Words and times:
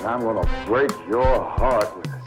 and 0.00 0.08
I'm 0.08 0.20
gonna 0.20 0.48
break 0.66 0.90
your 1.06 1.44
heart. 1.44 1.94
with 1.96 2.19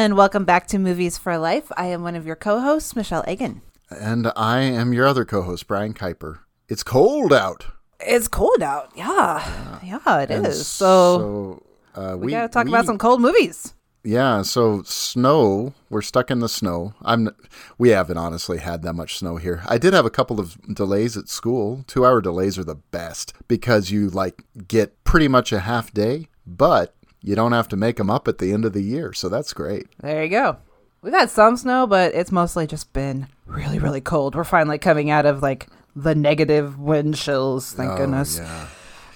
and 0.00 0.16
welcome 0.16 0.46
back 0.46 0.66
to 0.66 0.78
Movies 0.78 1.18
for 1.18 1.36
Life. 1.36 1.70
I 1.76 1.88
am 1.88 2.02
one 2.02 2.16
of 2.16 2.24
your 2.24 2.34
co 2.34 2.58
hosts, 2.58 2.96
Michele 2.96 3.22
Eggen. 3.24 3.60
And 3.90 4.32
I 4.34 4.60
am 4.60 4.94
your 4.94 5.06
other 5.06 5.26
co 5.26 5.42
host, 5.42 5.66
Brian 5.66 5.92
Keiper. 5.92 6.38
It's 6.70 6.82
cold 6.82 7.34
out. 7.34 7.66
It's 8.00 8.26
cold 8.26 8.62
out. 8.62 8.92
Yeah. 8.96 9.78
Yeah, 9.84 10.20
it 10.20 10.30
is. 10.30 10.44
And 10.44 10.54
So, 10.54 11.62
so, 11.94 12.02
uh, 12.02 12.16
we, 12.16 12.30
got 12.30 12.42
to 12.42 12.48
talk 12.48 12.66
about 12.66 12.86
some 12.86 12.96
cold 12.96 13.20
movies. 13.20 13.74
Yeah, 14.02 14.40
so 14.40 14.82
snow. 14.84 15.74
We're 15.90 16.00
stuck 16.00 16.30
in 16.30 16.38
the 16.38 16.48
snow. 16.48 16.94
I'm. 17.02 17.28
We 17.76 17.90
haven't 17.90 18.16
honestly 18.16 18.56
had 18.56 18.80
that 18.80 18.94
much 18.94 19.18
snow 19.18 19.36
here. 19.36 19.62
I 19.66 19.76
did 19.76 19.92
have 19.92 20.06
a 20.06 20.10
couple 20.10 20.40
of 20.40 20.56
delays 20.74 21.18
at 21.18 21.28
school. 21.28 21.84
Two 21.86 22.06
hour 22.06 22.22
delays 22.22 22.58
are 22.58 22.64
the 22.64 22.76
best 22.76 23.34
because 23.48 23.90
you 23.90 24.08
like 24.08 24.44
get 24.66 25.04
pretty 25.04 25.28
much 25.28 25.52
a 25.52 25.60
half 25.60 25.92
day, 25.92 26.28
but 26.46 26.94
you 27.22 27.34
don't 27.34 27.52
have 27.52 27.68
to 27.68 27.76
make 27.76 27.96
them 27.96 28.10
up 28.10 28.28
at 28.28 28.38
the 28.38 28.52
end 28.52 28.64
of 28.64 28.72
the 28.72 28.82
year. 28.82 29.12
So 29.12 29.28
that's 29.28 29.52
great. 29.52 29.86
There 30.00 30.22
you 30.24 30.30
go. 30.30 30.56
We've 31.02 31.12
had 31.14 31.30
some 31.30 31.56
snow, 31.56 31.86
but 31.86 32.14
it's 32.14 32.30
mostly 32.32 32.66
just 32.66 32.92
been 32.92 33.28
really, 33.46 33.78
really 33.78 34.00
cold. 34.02 34.34
We're 34.34 34.44
finally 34.44 34.78
coming 34.78 35.10
out 35.10 35.24
of 35.26 35.42
like 35.42 35.66
the 35.96 36.14
negative 36.14 36.78
wind 36.78 37.16
chills. 37.16 37.72
Thank 37.72 37.96
goodness. 37.96 38.38
Oh, 38.38 38.42
Yeah. 38.42 38.66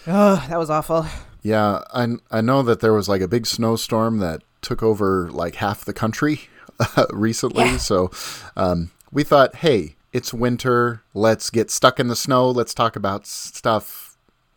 Oh, 0.07 0.47
that 0.49 0.59
was 0.59 0.71
awful. 0.71 1.07
Yeah, 1.43 1.81
I 1.93 2.09
I 2.31 2.41
know 2.41 2.63
that 2.63 2.81
there 2.81 2.93
was 2.93 3.09
like 3.09 3.21
a 3.21 3.29
big 3.29 3.47
snowstorm 3.47 4.19
that 4.19 4.43
took 4.63 4.83
over 4.83 5.31
like 5.31 5.57
half 5.57 5.85
the 5.85 5.93
country 5.93 6.43
recently. 7.11 7.65
Yeah. 7.65 7.77
So 7.77 8.11
um, 8.57 8.91
we 9.13 9.25
thought, 9.25 9.57
hey, 9.57 9.97
it's 10.13 10.33
winter. 10.35 11.03
Let's 11.13 11.51
get 11.51 11.71
stuck 11.71 12.01
in 12.01 12.09
the 12.09 12.17
snow. 12.17 12.51
Let's 12.51 12.75
talk 12.75 12.97
about 12.97 13.27
stuff 13.27 14.04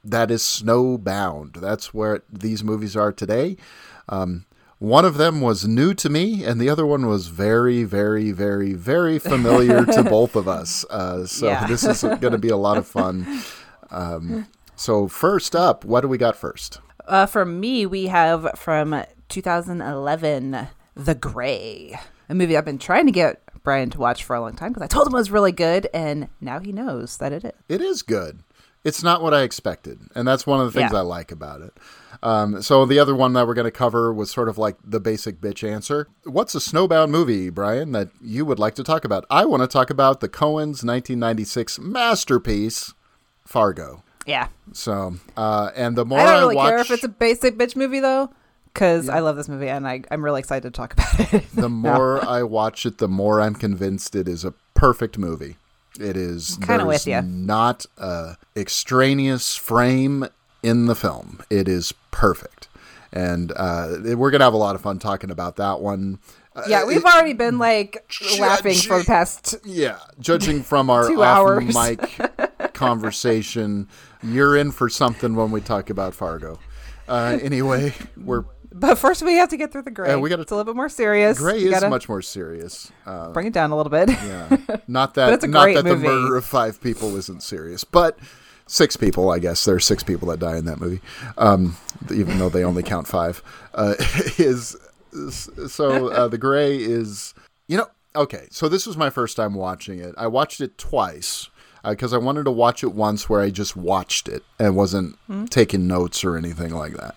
that 0.09 0.31
is 0.31 0.41
snowbound. 0.41 1.59
That's 1.61 1.93
where 1.93 2.23
these 2.31 2.63
movies 2.63 2.95
are 2.95 3.11
today. 3.11 3.57
Um, 4.09 4.45
one 4.79 5.05
of 5.05 5.17
them 5.17 5.41
was 5.41 5.67
new 5.67 5.93
to 5.95 6.09
me, 6.09 6.43
and 6.43 6.61
the 6.61 6.69
other 6.69 6.85
one 6.85 7.07
was 7.07 7.27
very, 7.27 7.83
very, 7.83 8.31
very, 8.31 8.73
very 8.73 9.17
familiar 9.19 9.85
to 9.85 10.03
both 10.09 10.35
of 10.35 10.47
us. 10.47 10.85
Uh, 10.89 11.25
so 11.25 11.47
Yeah. 11.47 11.65
this 11.67 11.83
is 11.83 12.01
going 12.03 12.31
to 12.31 12.37
be 12.37 12.49
a 12.49 12.57
lot 12.57 12.77
of 12.77 12.85
fun. 12.87 13.41
Um, 13.89 14.47
so 14.75 15.07
first 15.07 15.55
up, 15.55 15.83
what 15.83 16.01
do 16.01 16.07
we 16.07 16.17
got 16.19 16.35
first? 16.35 16.79
Uh, 17.07 17.25
for 17.25 17.43
me, 17.45 17.85
we 17.85 18.07
have 18.07 18.47
from 18.55 19.03
2011, 19.29 20.67
The 20.95 21.15
Grey, 21.15 21.99
a 22.29 22.35
movie 22.35 22.55
I've 22.57 22.65
been 22.65 22.77
trying 22.77 23.05
to 23.07 23.11
get 23.11 23.41
Brian 23.63 23.89
to 23.91 23.99
watch 23.99 24.23
for 24.23 24.35
a 24.35 24.41
long 24.41 24.55
time 24.55 24.69
because 24.71 24.83
I 24.83 24.87
told 24.87 25.07
him 25.07 25.13
it 25.13 25.17
was 25.17 25.31
really 25.31 25.51
good, 25.51 25.87
and 25.93 26.29
now 26.39 26.59
he 26.59 26.71
knows 26.71 27.17
that 27.17 27.33
it 27.33 27.43
is. 27.45 27.51
It 27.67 27.81
is 27.81 28.01
good. 28.03 28.39
It's 28.87 29.03
not 29.03 29.21
what 29.21 29.33
I 29.33 29.41
expected, 29.41 29.99
and 30.15 30.25
that's 30.25 30.47
one 30.47 30.61
of 30.61 30.65
the 30.65 30.79
things 30.79 30.93
Yeah. 30.93 30.99
I 30.99 31.01
like 31.01 31.31
about 31.31 31.61
it. 31.61 31.73
Um, 32.23 32.61
so 32.61 32.85
the 32.85 32.99
other 32.99 33.13
one 33.13 33.33
that 33.33 33.45
we're 33.45 33.53
going 33.53 33.65
to 33.65 33.71
cover 33.71 34.13
was 34.13 34.31
sort 34.31 34.47
of 34.47 34.57
like 34.57 34.77
the 34.81 35.01
basic 35.01 35.41
bitch 35.41 35.67
answer. 35.69 36.07
What's 36.23 36.55
a 36.55 36.59
snowbound 36.59 37.09
movie, 37.09 37.49
Brian, 37.49 37.91
that 37.91 38.09
you 38.21 38.45
would 38.45 38.59
like 38.59 38.75
to 38.75 38.83
talk 38.83 39.03
about? 39.03 39.25
I 39.29 39.43
want 39.43 39.61
to 39.61 39.67
talk 39.67 39.89
about 39.89 40.21
the 40.21 40.29
Coens' 40.29 40.85
1996 40.85 41.79
masterpiece, 41.79 42.93
Fargo. 43.45 44.03
Yeah. 44.25 44.47
So, 44.71 45.15
uh, 45.35 45.71
and 45.75 45.97
the 45.97 46.05
more 46.05 46.19
I 46.19 46.25
don't 46.25 46.39
really 46.43 46.55
watch, 46.55 46.69
care 46.69 46.79
if 46.79 46.89
it's 46.89 47.03
a 47.03 47.09
basic 47.09 47.57
bitch 47.57 47.75
movie, 47.75 47.99
though, 47.99 48.29
because 48.73 49.09
I 49.09 49.19
love 49.19 49.35
this 49.35 49.49
movie 49.49 49.67
and 49.69 49.85
I, 49.85 50.01
I'm 50.09 50.23
really 50.23 50.39
excited 50.39 50.63
to 50.63 50.71
talk 50.71 50.93
about 50.93 51.33
it. 51.33 51.45
the 51.53 51.69
more 51.87 52.25
I 52.25 52.43
watch 52.43 52.85
it, 52.85 52.99
the 52.99 53.07
more 53.09 53.41
I'm 53.41 53.55
convinced 53.55 54.15
it 54.15 54.27
is 54.27 54.45
a 54.45 54.53
perfect 54.73 55.17
movie. 55.17 55.57
It 55.99 56.15
is 56.17 56.57
Kinda 56.61 56.85
with 56.85 57.07
you. 57.07 57.21
not 57.21 57.85
a 57.97 58.35
extraneous 58.55 59.55
frame 59.55 60.27
in 60.63 60.85
the 60.85 60.95
film. 60.95 61.41
It 61.49 61.67
is 61.67 61.93
perfect, 62.11 62.67
and 63.11 63.51
uh, 63.55 63.95
we're 64.15 64.31
gonna 64.31 64.43
have 64.43 64.53
a 64.53 64.57
lot 64.57 64.75
of 64.75 64.81
fun 64.81 64.99
talking 64.99 65.31
about 65.31 65.55
that 65.57 65.79
one. 65.81 66.19
Uh, 66.55 66.63
yeah, 66.67 66.85
we've 66.85 66.97
it- 66.97 67.05
already 67.05 67.33
been 67.33 67.59
like 67.59 68.03
laughing 68.39 68.75
for 68.75 68.99
the 68.99 69.05
past. 69.05 69.55
yeah, 69.63 69.99
judging 70.19 70.63
from 70.63 70.89
our 70.89 71.07
Two 71.09 71.21
off 71.23 71.37
hours. 71.37 71.75
mic 71.75 72.73
conversation, 72.73 73.87
you're 74.23 74.55
in 74.57 74.71
for 74.71 74.89
something 74.89 75.35
when 75.35 75.51
we 75.51 75.61
talk 75.61 75.89
about 75.89 76.13
Fargo. 76.15 76.59
Uh, 77.07 77.37
anyway, 77.41 77.93
we're 78.17 78.43
But 78.71 78.95
first, 78.97 79.21
we 79.21 79.33
have 79.35 79.49
to 79.49 79.57
get 79.57 79.71
through 79.71 79.83
the 79.83 79.91
Grey. 79.91 80.11
Uh, 80.13 80.19
we 80.19 80.29
gotta- 80.29 80.41
It's 80.41 80.51
a 80.51 80.55
little 80.55 80.71
bit 80.71 80.75
more 80.77 80.89
serious. 80.89 81.37
Grey 81.39 81.59
You 81.59 81.67
is 81.67 81.73
gotta 81.73 81.89
much 81.89 82.07
more 82.09 82.21
serious. 82.21 82.91
Uh, 83.05 83.29
bring 83.31 83.47
it 83.47 83.53
down 83.53 83.71
a 83.71 83.77
little 83.77 83.89
bit. 83.89 84.09
Yeah. 84.09 84.57
Not 84.87 85.13
that 85.15 85.33
it's 85.33 85.43
a 85.43 85.47
not 85.47 85.63
great 85.63 85.75
that 85.75 85.85
movie. 85.85 86.07
the 86.07 86.13
murder 86.13 86.35
of 86.35 86.45
five 86.45 86.79
people 86.81 87.15
isn't 87.15 87.43
serious, 87.43 87.83
but 87.83 88.17
six 88.67 88.95
people, 88.97 89.31
I 89.31 89.39
guess. 89.39 89.63
There 89.65 89.75
are 89.75 89.79
six 89.79 90.03
people 90.03 90.27
that 90.29 90.39
die 90.39 90.57
in 90.57 90.65
that 90.65 90.79
movie. 90.79 91.01
Um, 91.37 91.75
even 92.13 92.37
though 92.39 92.49
they 92.49 92.63
only 92.63 92.83
count 92.83 93.07
five. 93.07 93.41
Uh, 93.73 93.95
is 94.37 94.75
so 95.67 96.09
uh, 96.09 96.27
the 96.27 96.37
Grey 96.37 96.77
is 96.77 97.33
you 97.67 97.77
know, 97.77 97.87
okay. 98.15 98.47
So 98.51 98.67
this 98.69 98.85
was 98.85 98.95
my 98.97 99.09
first 99.09 99.35
time 99.37 99.53
watching 99.53 99.99
it. 99.99 100.13
I 100.17 100.27
watched 100.27 100.61
it 100.61 100.77
twice. 100.77 101.49
Because 101.87 102.11
I 102.11 102.17
wanted 102.17 102.43
to 102.43 102.51
watch 102.51 102.83
it 102.83 102.91
once 102.91 103.29
where 103.29 103.39
I 103.39 103.49
just 103.49 103.77
watched 103.77 104.27
it 104.27 104.43
and 104.59 104.75
wasn't 104.75 105.17
taking 105.49 105.87
notes 105.87 106.21
or 106.25 106.35
anything 106.35 106.73
like 106.73 106.97
that 106.97 107.15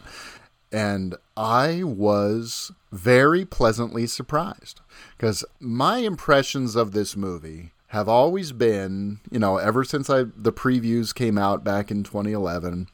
and 0.71 1.17
I 1.41 1.85
was 1.85 2.71
very 2.93 3.47
pleasantly 3.47 4.07
surprised 4.07 4.83
because 5.17 5.43
my 5.59 5.99
impressions 5.99 6.77
of 6.77 6.93
this 6.93 7.17
movie 7.17 7.73
have 7.89 8.11
always 8.11 8.53
been, 8.53 9.21
you 9.31 9.39
know, 9.39 9.57
ever 9.57 9.83
since 9.83 10.11
I 10.11 10.25
the 10.37 10.53
previews 10.53 11.15
came 11.15 11.39
out 11.39 11.65
back 11.65 11.91
in 11.91 12.03
2011, 12.05 12.89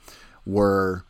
were 0.46 1.04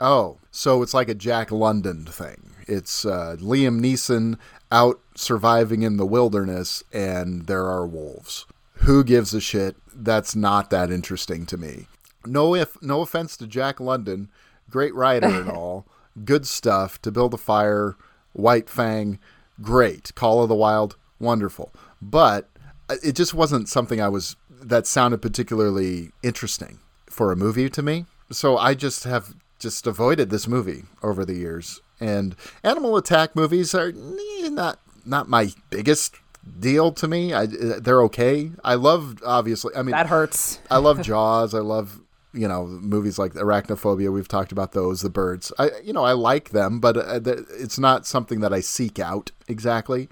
oh, 0.00 0.38
so 0.50 0.82
it's 0.82 0.92
like 0.92 1.08
a 1.08 1.14
Jack 1.14 1.52
London 1.52 2.06
thing. 2.06 2.50
It's 2.66 3.04
uh, 3.04 3.36
Liam 3.38 3.80
Neeson 3.80 4.36
out 4.72 4.98
surviving 5.14 5.82
in 5.82 5.96
the 5.96 6.06
wilderness, 6.06 6.82
and 6.92 7.46
there 7.46 7.66
are 7.66 7.86
wolves. 7.86 8.46
Who 8.78 9.04
gives 9.04 9.32
a 9.32 9.40
shit? 9.40 9.76
That's 9.94 10.34
not 10.34 10.70
that 10.70 10.90
interesting 10.90 11.46
to 11.46 11.56
me. 11.56 11.86
No, 12.26 12.56
if 12.56 12.82
no 12.82 13.00
offense 13.00 13.36
to 13.36 13.46
Jack 13.46 13.78
London, 13.78 14.28
great 14.68 14.94
writer 14.94 15.28
and 15.28 15.50
all, 15.52 15.86
good 16.24 16.46
stuff 16.46 17.00
to 17.02 17.10
build 17.10 17.34
a 17.34 17.38
fire. 17.38 17.96
White 18.32 18.68
Fang, 18.68 19.18
great. 19.60 20.14
Call 20.14 20.42
of 20.42 20.48
the 20.48 20.54
Wild, 20.54 20.96
wonderful. 21.18 21.72
But 22.00 22.48
uh, 22.88 22.96
it 23.02 23.16
just 23.16 23.34
wasn't 23.34 23.68
something 23.68 24.00
I 24.00 24.08
was 24.08 24.36
that 24.62 24.86
sounded 24.86 25.22
particularly 25.22 26.12
interesting 26.22 26.80
for 27.06 27.32
a 27.32 27.36
movie 27.36 27.70
to 27.70 27.82
me. 27.82 28.06
So 28.30 28.56
I 28.58 28.74
just 28.74 29.04
have 29.04 29.34
just 29.58 29.86
avoided 29.86 30.30
this 30.30 30.46
movie 30.46 30.84
over 31.02 31.24
the 31.24 31.34
years. 31.34 31.80
And 31.98 32.36
animal 32.62 32.96
attack 32.96 33.36
movies 33.36 33.74
are 33.74 33.88
eh, 33.88 34.48
not 34.48 34.78
not 35.04 35.28
my 35.28 35.50
biggest 35.70 36.16
deal 36.58 36.92
to 36.92 37.08
me. 37.08 37.34
I, 37.34 37.46
they're 37.46 38.02
okay. 38.04 38.52
I 38.64 38.74
love 38.74 39.22
obviously. 39.24 39.74
I 39.76 39.82
mean, 39.82 39.92
That 39.92 40.06
hurts. 40.06 40.60
I 40.70 40.78
love 40.78 41.02
Jaws. 41.02 41.54
I 41.54 41.60
love 41.60 42.00
you 42.32 42.46
know 42.48 42.66
movies 42.66 43.18
like 43.18 43.32
Arachnophobia. 43.34 44.12
We've 44.12 44.28
talked 44.28 44.52
about 44.52 44.72
those. 44.72 45.02
The 45.02 45.10
birds. 45.10 45.52
I 45.58 45.70
you 45.82 45.92
know 45.92 46.04
I 46.04 46.12
like 46.12 46.50
them, 46.50 46.80
but 46.80 46.96
uh, 46.96 47.20
it's 47.58 47.78
not 47.78 48.06
something 48.06 48.40
that 48.40 48.52
I 48.52 48.60
seek 48.60 48.98
out 48.98 49.30
exactly. 49.48 50.08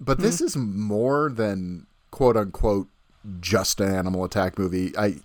But 0.00 0.18
this 0.18 0.40
is 0.40 0.56
more 0.56 1.30
than 1.30 1.86
quote 2.10 2.36
unquote 2.36 2.88
just 3.40 3.80
an 3.80 3.94
animal 3.94 4.24
attack 4.24 4.58
movie. 4.58 4.92
I 4.98 5.16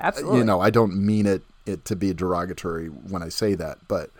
Absolutely. 0.00 0.38
you 0.38 0.44
know 0.44 0.60
I 0.60 0.70
don't 0.70 0.94
mean 0.96 1.26
it 1.26 1.42
it 1.66 1.84
to 1.86 1.96
be 1.96 2.14
derogatory 2.14 2.88
when 2.88 3.22
I 3.22 3.28
say 3.30 3.54
that, 3.54 3.78
but 3.88 4.10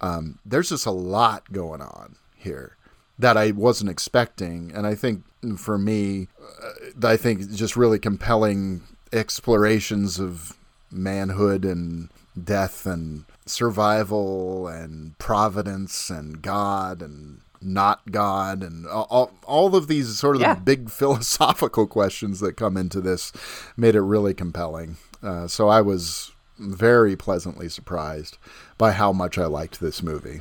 Um, 0.00 0.38
there's 0.44 0.68
just 0.68 0.84
a 0.86 0.90
lot 0.90 1.50
going 1.52 1.80
on 1.80 2.16
here 2.36 2.76
that 3.18 3.36
I 3.38 3.52
wasn't 3.52 3.88
expecting, 3.90 4.70
and 4.74 4.86
I 4.86 4.94
think 4.94 5.24
for 5.56 5.78
me, 5.78 6.28
uh, 6.62 7.08
I 7.08 7.16
think 7.16 7.50
just 7.50 7.76
really 7.76 7.98
compelling 7.98 8.82
explorations 9.10 10.20
of 10.20 10.52
manhood 10.96 11.64
and 11.64 12.08
death 12.42 12.86
and 12.86 13.24
survival 13.46 14.68
and 14.68 15.16
providence 15.18 16.10
and 16.10 16.42
God 16.42 17.00
and 17.02 17.40
not 17.62 18.12
God 18.12 18.62
and 18.62 18.86
all, 18.86 19.32
all 19.44 19.74
of 19.74 19.88
these 19.88 20.18
sort 20.18 20.36
of 20.36 20.42
Yeah. 20.42 20.54
the 20.54 20.60
big 20.60 20.90
philosophical 21.00 21.86
questions 21.86 22.40
that 22.40 22.56
come 22.56 22.76
into 22.76 23.00
this 23.00 23.32
made 23.76 23.94
it 23.94 24.00
really 24.02 24.34
compelling. 24.34 24.96
Uh, 25.22 25.46
so 25.48 25.68
I 25.68 25.80
was 25.80 26.32
very 26.58 27.16
pleasantly 27.16 27.68
surprised 27.68 28.38
by 28.78 28.92
how 28.92 29.12
much 29.12 29.38
I 29.38 29.46
liked 29.46 29.80
this 29.80 30.02
movie. 30.02 30.40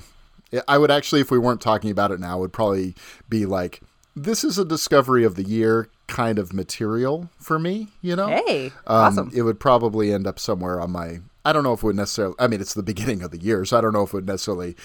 I- 0.53 0.61
I 0.67 0.77
would 0.77 0.91
actually, 0.91 1.21
if 1.21 1.31
we 1.31 1.39
weren't 1.39 1.61
talking 1.61 1.89
about 1.91 2.11
it 2.11 2.19
now, 2.19 2.37
would 2.39 2.53
probably 2.53 2.95
be 3.29 3.45
like, 3.45 3.81
this 4.15 4.43
is 4.43 4.57
a 4.57 4.65
discovery 4.65 5.23
of 5.25 5.35
the 5.35 5.43
year 5.43 5.89
kind 6.07 6.37
of 6.39 6.53
material 6.53 7.29
for 7.39 7.57
me, 7.59 7.89
you 8.01 8.15
know? 8.15 8.27
Hey, 8.27 8.67
Um, 8.67 8.73
awesome. 8.87 9.31
It 9.33 9.41
would 9.43 9.59
probably 9.59 10.13
end 10.13 10.27
up 10.27 10.39
somewhere 10.39 10.79
on 10.79 10.91
my. 10.91 11.19
I 11.43 11.53
don't 11.53 11.63
know 11.63 11.73
if 11.73 11.83
it 11.83 11.85
would 11.85 11.95
necessarily. 11.95 12.35
I 12.39 12.47
mean, 12.47 12.61
it's 12.61 12.73
the 12.73 12.83
beginning 12.83 13.21
of 13.21 13.31
the 13.31 13.37
year, 13.39 13.65
so 13.65 13.77
I 13.77 13.81
don't 13.81 13.93
know 13.93 14.03
if 14.03 14.09
it 14.09 14.13
would 14.15 14.27
necessarily 14.27 14.75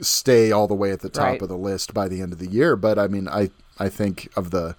stay 0.00 0.52
all 0.52 0.66
the 0.68 0.74
way 0.74 0.90
at 0.92 1.00
the 1.00 1.08
top 1.08 1.24
Right. 1.24 1.42
of 1.42 1.48
the 1.48 1.56
list 1.56 1.92
by 1.94 2.08
the 2.08 2.20
end 2.20 2.32
of 2.32 2.38
the 2.38 2.46
year. 2.48 2.76
But 2.76 2.98
I 2.98 3.08
mean, 3.08 3.28
I 3.28 3.50
I 3.78 3.88
think 3.88 4.28
of 4.36 4.50
the 4.50 4.76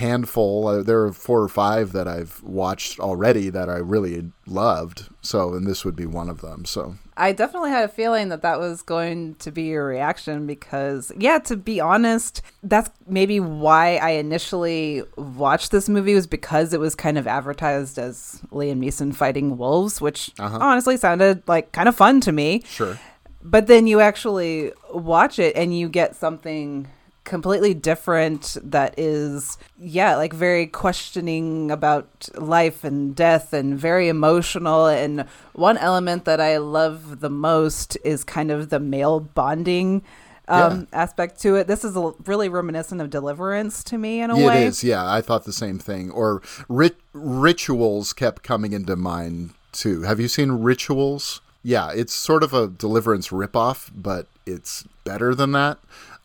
handful, 0.00 0.66
uh, 0.66 0.82
there 0.82 1.02
are 1.04 1.12
four 1.12 1.42
or 1.42 1.48
five 1.48 1.92
that 1.92 2.08
I've 2.08 2.42
watched 2.42 2.98
already 2.98 3.50
that 3.50 3.68
I 3.68 3.76
really 3.76 4.32
loved. 4.46 5.08
So, 5.22 5.54
and 5.54 5.66
this 5.66 5.84
would 5.84 5.94
be 5.94 6.06
one 6.06 6.28
of 6.28 6.40
them. 6.40 6.64
So, 6.64 6.96
I 7.16 7.32
definitely 7.32 7.70
had 7.70 7.84
a 7.84 7.88
feeling 7.88 8.30
that 8.30 8.42
that 8.42 8.58
was 8.58 8.82
going 8.82 9.34
to 9.36 9.52
be 9.52 9.64
your 9.64 9.86
reaction 9.86 10.46
because, 10.46 11.12
yeah, 11.18 11.38
to 11.40 11.56
be 11.56 11.78
honest, 11.78 12.42
that's 12.62 12.90
maybe 13.06 13.38
why 13.38 13.96
I 13.96 14.10
initially 14.10 15.02
watched 15.16 15.70
this 15.70 15.88
movie 15.88 16.14
was 16.14 16.26
because 16.26 16.72
it 16.72 16.80
was 16.80 16.94
kind 16.94 17.18
of 17.18 17.26
advertised 17.26 17.98
as 17.98 18.40
Liam 18.50 18.78
Neeson 18.78 19.14
fighting 19.14 19.58
wolves, 19.58 20.00
which 20.00 20.32
honestly 20.38 20.96
sounded 20.96 21.46
like 21.46 21.72
kind 21.72 21.88
of 21.88 21.94
fun 21.94 22.20
to 22.22 22.32
me. 22.32 22.62
sure. 22.66 22.98
But 23.42 23.68
then 23.68 23.86
you 23.86 24.00
actually 24.00 24.72
watch 24.92 25.38
it 25.38 25.56
and 25.56 25.78
you 25.78 25.88
get 25.88 26.14
something 26.14 26.88
completely 27.24 27.74
different 27.74 28.56
that 28.62 28.94
is 28.98 29.58
yeah 29.78 30.16
like 30.16 30.32
very 30.32 30.66
questioning 30.66 31.70
about 31.70 32.28
life 32.34 32.82
and 32.82 33.14
death 33.14 33.52
and 33.52 33.78
very 33.78 34.08
emotional 34.08 34.86
and 34.86 35.24
one 35.52 35.76
element 35.78 36.24
that 36.24 36.40
i 36.40 36.56
love 36.56 37.20
the 37.20 37.30
most 37.30 37.96
is 38.04 38.24
kind 38.24 38.50
of 38.50 38.70
the 38.70 38.80
male 38.80 39.20
bonding 39.20 40.02
um, 40.48 40.88
aspect 40.92 41.40
to 41.42 41.54
it 41.56 41.68
this 41.68 41.84
is 41.84 41.96
a, 41.96 42.12
really 42.26 42.48
reminiscent 42.48 43.00
of 43.00 43.10
deliverance 43.10 43.84
to 43.84 43.98
me 43.98 44.20
in 44.20 44.30
a 44.30 44.38
It 44.38 44.44
way 44.44 44.64
is, 44.64 44.82
yeah. 44.82 45.08
I 45.08 45.20
thought 45.20 45.44
the 45.44 45.52
same 45.52 45.78
thing. 45.78 46.10
Or 46.10 46.42
rit- 46.68 46.98
rituals 47.12 48.12
kept 48.12 48.42
coming 48.42 48.72
into 48.72 48.96
mind 48.96 49.50
too. 49.72 50.02
Have 50.02 50.18
you 50.18 50.28
seen 50.28 50.50
Rituals? 50.50 51.40
Yeah, 51.62 51.92
it's 51.94 52.14
sort 52.14 52.42
of 52.42 52.54
a 52.54 52.66
Deliverance 52.66 53.28
ripoff, 53.28 53.90
but 53.94 54.26
it's 54.46 54.84
better 55.04 55.34
than 55.34 55.52
that. 55.52 55.78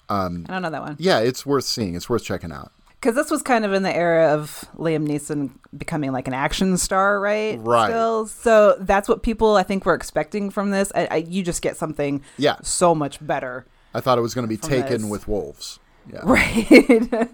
Um, 0.10 0.46
i 0.50 0.54
don't 0.54 0.62
know 0.62 0.70
that 0.70 0.82
one 0.82 0.96
Yeah, 1.00 1.20
it's 1.20 1.46
worth 1.46 1.66
seeing. 1.66 1.96
It's 1.96 2.10
worth 2.10 2.24
checking 2.24 2.52
out. 2.52 2.72
because 3.02 3.16
this 3.16 3.30
was 3.32 3.42
kind 3.42 3.66
of 3.66 3.74
in 3.74 3.84
the 3.84 3.96
era 3.96 4.34
of 4.34 4.66
Liam 4.78 5.08
Neeson 5.08 5.52
becoming 5.78 6.12
like 6.12 6.28
an 6.28 6.34
action 6.34 6.78
star, 6.78 7.20
right? 7.20 7.60
Right. 7.62 7.90
Still, 7.90 8.28
so 8.28 8.78
that's 8.80 9.08
what 9.10 9.24
people 9.24 9.56
I 9.56 9.64
think 9.64 9.86
were 9.86 9.94
expecting 9.94 10.50
from 10.50 10.72
this. 10.72 10.92
I, 10.96 11.08
I, 11.12 11.16
you 11.18 11.44
just 11.44 11.62
get 11.62 11.78
something, 11.78 12.22
Yeah. 12.38 12.56
so 12.64 12.94
much 12.96 13.26
better, 13.26 13.66
I 13.94 14.02
thought 14.02 14.18
it 14.18 14.22
was 14.22 14.34
going 14.34 14.44
to 14.44 14.50
be 14.50 14.58
Taken 14.58 15.02
this. 15.04 15.10
with 15.12 15.28
wolves. 15.28 15.80
Yeah. 16.12 16.20
right? 16.24 17.28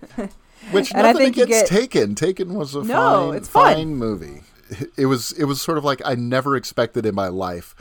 Which 0.71 0.93
And 0.93 1.07
I 1.07 1.13
think 1.13 1.35
against 1.37 1.49
get- 1.49 1.67
Taken. 1.67 2.15
Taken 2.15 2.53
was 2.53 2.75
a 2.75 2.83
No, 2.83 3.29
fine, 3.29 3.37
it's 3.37 3.49
fun. 3.49 3.73
fine 3.75 3.95
movie. 3.95 4.41
It 4.97 5.07
was 5.07 5.33
it 5.33 5.43
was 5.45 5.61
sort 5.61 5.77
of 5.77 5.83
like 5.83 6.01
I 6.05 6.15
never 6.15 6.55
expected 6.55 7.05
in 7.05 7.13
my 7.15 7.27
life 7.27 7.75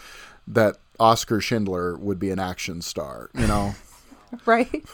that 0.49 0.79
Oskar 0.99 1.41
Schindler 1.41 1.97
would 1.99 2.19
be 2.19 2.31
an 2.31 2.39
action 2.41 2.83
star. 2.83 3.31
You 3.39 3.47
know, 3.47 3.75
right? 4.47 4.85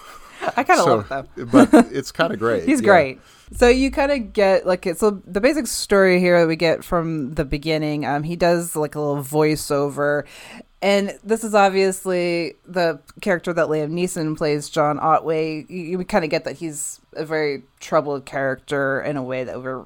I 0.57 0.63
kind 0.65 0.81
of 0.81 0.85
so 0.85 0.97
love 0.97 1.09
them. 1.09 1.49
but 1.51 1.69
it's 1.93 2.13
kind 2.13 2.33
of 2.33 2.39
great. 2.39 2.65
He's 2.65 2.81
yeah. 2.81 2.87
great. 2.87 3.21
So 3.53 3.69
you 3.69 3.91
kind 3.91 4.13
of 4.13 4.33
get 4.33 4.67
like 4.67 4.87
it. 4.87 4.99
So 4.99 5.23
the 5.25 5.41
basic 5.41 5.67
story 5.67 6.19
here 6.21 6.41
that 6.41 6.49
we 6.49 6.57
get 6.57 6.85
from 6.85 7.35
the 7.35 7.45
beginning, 7.45 8.05
um, 8.05 8.23
he 8.23 8.37
does 8.37 8.75
like 8.75 8.95
a 8.95 9.01
little 9.01 9.23
voiceover, 9.23 10.25
and 10.83 11.19
this 11.25 11.45
is 11.45 11.55
obviously 11.55 12.55
the 12.67 13.01
character 13.21 13.53
that 13.53 13.69
Liam 13.69 13.93
Neeson 13.93 14.37
plays, 14.37 14.69
John 14.69 14.99
Otway. 14.99 15.65
You, 15.69 15.83
you 15.83 16.05
kind 16.05 16.25
of 16.25 16.31
get 16.31 16.45
that 16.45 16.57
he's 16.57 17.01
a 17.15 17.25
very 17.25 17.63
troubled 17.81 18.27
character 18.27 19.01
in 19.01 19.17
a 19.17 19.23
way 19.23 19.45
that 19.45 19.63
we're 19.63 19.85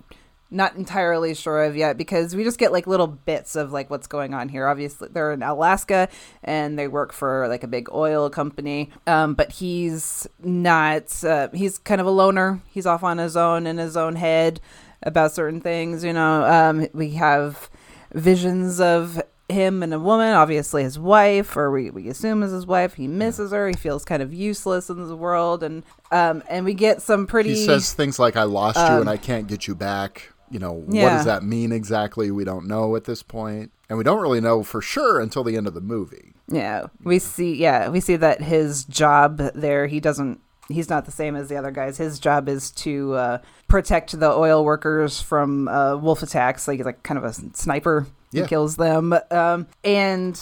not 0.50 0.74
entirely 0.76 1.34
sure 1.34 1.64
of 1.64 1.76
yet 1.76 1.96
because 1.96 2.34
we 2.34 2.42
just 2.44 2.58
get 2.58 2.72
like 2.72 2.86
little 2.86 3.06
bits 3.06 3.54
of 3.56 3.72
like 3.72 3.88
what's 3.88 4.06
going 4.06 4.34
on 4.34 4.48
here. 4.48 4.66
Obviously, 4.66 5.08
they're 5.10 5.32
in 5.32 5.42
Alaska 5.42 6.08
and 6.42 6.78
they 6.78 6.88
work 6.88 7.12
for 7.12 7.46
like 7.48 7.62
a 7.62 7.68
big 7.68 7.88
oil 7.92 8.28
company. 8.30 8.90
Um, 9.06 9.34
but 9.34 9.52
he's 9.52 10.26
not. 10.42 11.22
Uh, 11.24 11.48
he's 11.52 11.78
kind 11.78 12.00
of 12.00 12.06
a 12.06 12.10
loner. 12.10 12.62
He's 12.68 12.86
off 12.86 13.04
on 13.04 13.18
his 13.18 13.36
own 13.36 13.66
in 13.66 13.78
his 13.78 13.96
own 13.96 14.16
head 14.16 14.60
about 15.02 15.32
certain 15.32 15.60
things. 15.60 16.02
You 16.04 16.12
know, 16.12 16.44
um, 16.44 16.88
we 16.92 17.10
have 17.12 17.70
visions 18.12 18.80
of 18.80 19.22
him 19.50 19.82
and 19.82 19.92
a 19.92 19.98
woman, 19.98 20.32
obviously 20.32 20.82
his 20.82 20.98
wife, 20.98 21.56
or 21.56 21.70
we, 21.70 21.90
we 21.90 22.08
assume 22.08 22.42
is 22.42 22.52
his 22.52 22.66
wife. 22.66 22.94
He 22.94 23.08
misses 23.08 23.50
her. 23.52 23.68
He 23.68 23.74
feels 23.74 24.04
kind 24.04 24.22
of 24.22 24.32
useless 24.32 24.88
in 24.88 25.06
the 25.06 25.16
world, 25.16 25.62
and 25.62 25.84
um, 26.10 26.42
and 26.48 26.64
we 26.64 26.74
get 26.74 27.02
some 27.02 27.26
pretty. 27.26 27.50
He 27.50 27.64
says 27.64 27.92
things 27.92 28.18
like 28.18 28.36
"I 28.36 28.44
lost 28.44 28.78
you 28.78 29.00
and 29.00 29.08
I 29.08 29.16
can't 29.16 29.46
get 29.46 29.66
you 29.66 29.74
back." 29.74 30.32
You 30.50 30.58
know, 30.58 30.72
what 30.72 30.96
Um, 31.04 31.16
does 31.16 31.24
that 31.26 31.42
mean 31.44 31.70
exactly? 31.72 32.30
We 32.30 32.44
don't 32.44 32.66
know 32.66 32.96
at 32.96 33.04
this 33.04 33.22
point, 33.22 33.70
and 33.88 33.96
we 33.96 34.04
don't 34.04 34.20
really 34.20 34.40
know 34.40 34.62
for 34.62 34.82
sure 34.82 35.20
until 35.20 35.44
the 35.44 35.56
end 35.56 35.66
of 35.66 35.74
the 35.74 35.80
movie. 35.80 36.34
Yeah, 36.48 36.86
we 37.04 37.18
see. 37.20 37.54
Yeah, 37.54 37.88
we 37.88 38.00
see 38.00 38.16
that 38.16 38.42
his 38.42 38.84
job 38.84 39.38
there. 39.54 39.86
He 39.86 40.00
doesn't. 40.00 40.40
He's 40.68 40.88
not 40.88 41.04
the 41.04 41.12
same 41.12 41.34
as 41.36 41.48
the 41.48 41.56
other 41.56 41.70
guys. 41.70 41.98
His 41.98 42.18
job 42.18 42.48
is 42.48 42.70
to 42.72 43.14
uh, 43.14 43.38
protect 43.68 44.18
the 44.18 44.30
oil 44.30 44.64
workers 44.64 45.20
from 45.20 45.68
uh, 45.68 45.96
wolf 45.96 46.22
attacks. 46.22 46.66
Like 46.68 46.78
he's 46.78 46.86
like 46.86 47.02
kind 47.02 47.18
of 47.18 47.24
a 47.24 47.32
sniper. 47.56 48.06
Yeah. 48.32 48.42
He 48.42 48.48
kills 48.48 48.76
them. 48.76 49.14
Um, 49.32 49.66
and 49.84 50.40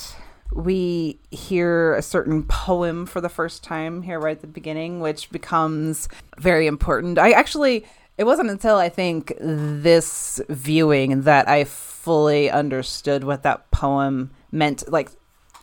we 0.53 1.19
hear 1.31 1.95
a 1.95 2.03
certain 2.03 2.43
poem 2.45 3.07
for 3.07 3.21
the 3.21 3.29
first 3.29 3.63
time 3.65 4.03
here 4.03 4.19
right 4.19 4.37
at 4.37 4.41
the 4.41 4.47
beginning, 4.47 5.01
which 5.01 5.31
becomes 5.31 6.09
very 6.39 6.67
important. 6.67 7.19
I 7.19 7.31
actually. 7.33 7.85
It 8.19 8.25
wasn't 8.25 8.51
until 8.51 8.77
I 8.77 8.89
think 8.89 9.33
this 9.39 10.41
viewing 10.49 11.23
that 11.23 11.49
I 11.49 11.65
fully 11.65 12.51
understood 12.51 13.25
what 13.25 13.45
that 13.45 13.71
poem 13.71 14.33
meant. 14.51 14.91
Like 14.91 15.11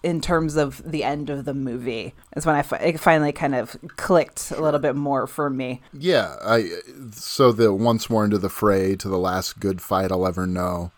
in 0.04 0.22
terms 0.22 0.56
of 0.56 0.82
the 0.90 1.04
end 1.04 1.30
of 1.32 1.46
the 1.46 1.54
movie 1.54 2.14
is 2.36 2.46
when 2.46 2.56
I 2.56 2.62
fi- 2.62 2.78
it 2.78 3.00
finally 3.00 3.32
kind 3.32 3.56
of 3.56 3.76
clicked 3.98 4.52
a 4.52 4.62
little 4.62 4.80
bit 4.80 4.96
more 4.96 5.28
for 5.28 5.50
me. 5.50 5.82
Yeah, 5.92 6.36
I 6.46 6.70
so 7.12 7.52
the 7.52 7.74
once 7.74 8.10
more 8.10 8.24
into 8.24 8.38
the 8.38 8.50
fray 8.50 8.96
to 8.98 9.10
the 9.10 9.18
last 9.18 9.60
good 9.60 9.82
fight 9.82 10.12
I'll 10.12 10.28
ever 10.28 10.48
know. 10.48 10.92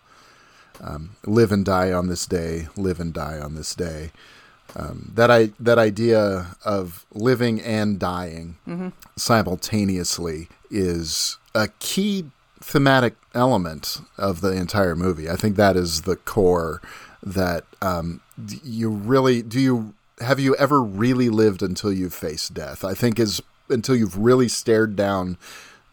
Um, 0.79 1.15
live 1.25 1.51
and 1.51 1.65
die 1.65 1.91
on 1.91 2.07
this 2.07 2.27
day. 2.27 2.67
Live 2.75 2.99
and 2.99 3.13
die 3.13 3.39
on 3.39 3.55
this 3.55 3.73
day. 3.73 4.11
Um, 4.75 5.11
that 5.15 5.31
I 5.31 5.51
that 5.59 5.79
idea 5.79 6.57
of 6.65 7.05
living 7.13 7.61
and 7.61 7.97
dying 7.97 8.57
simultaneously 9.15 10.49
is 10.69 11.37
a 11.63 11.67
key 11.79 12.25
thematic 12.61 13.15
element 13.33 13.99
of 14.17 14.41
the 14.41 14.51
entire 14.51 14.95
movie. 14.95 15.29
I 15.29 15.35
think 15.35 15.55
that 15.55 15.75
is 15.75 16.03
the 16.03 16.15
core. 16.15 16.81
That 17.23 17.65
um, 17.81 18.21
you 18.63 18.89
really 18.89 19.41
do 19.41 19.59
you 19.59 19.93
have 20.21 20.39
you 20.39 20.55
ever 20.55 20.81
really 20.81 21.29
lived 21.29 21.61
until 21.63 21.91
you've 21.91 22.13
faced 22.13 22.53
death? 22.53 22.83
I 22.85 22.93
think 22.93 23.19
is 23.19 23.41
until 23.69 23.95
you've 23.95 24.17
really 24.17 24.47
stared 24.47 24.95
down 24.95 25.37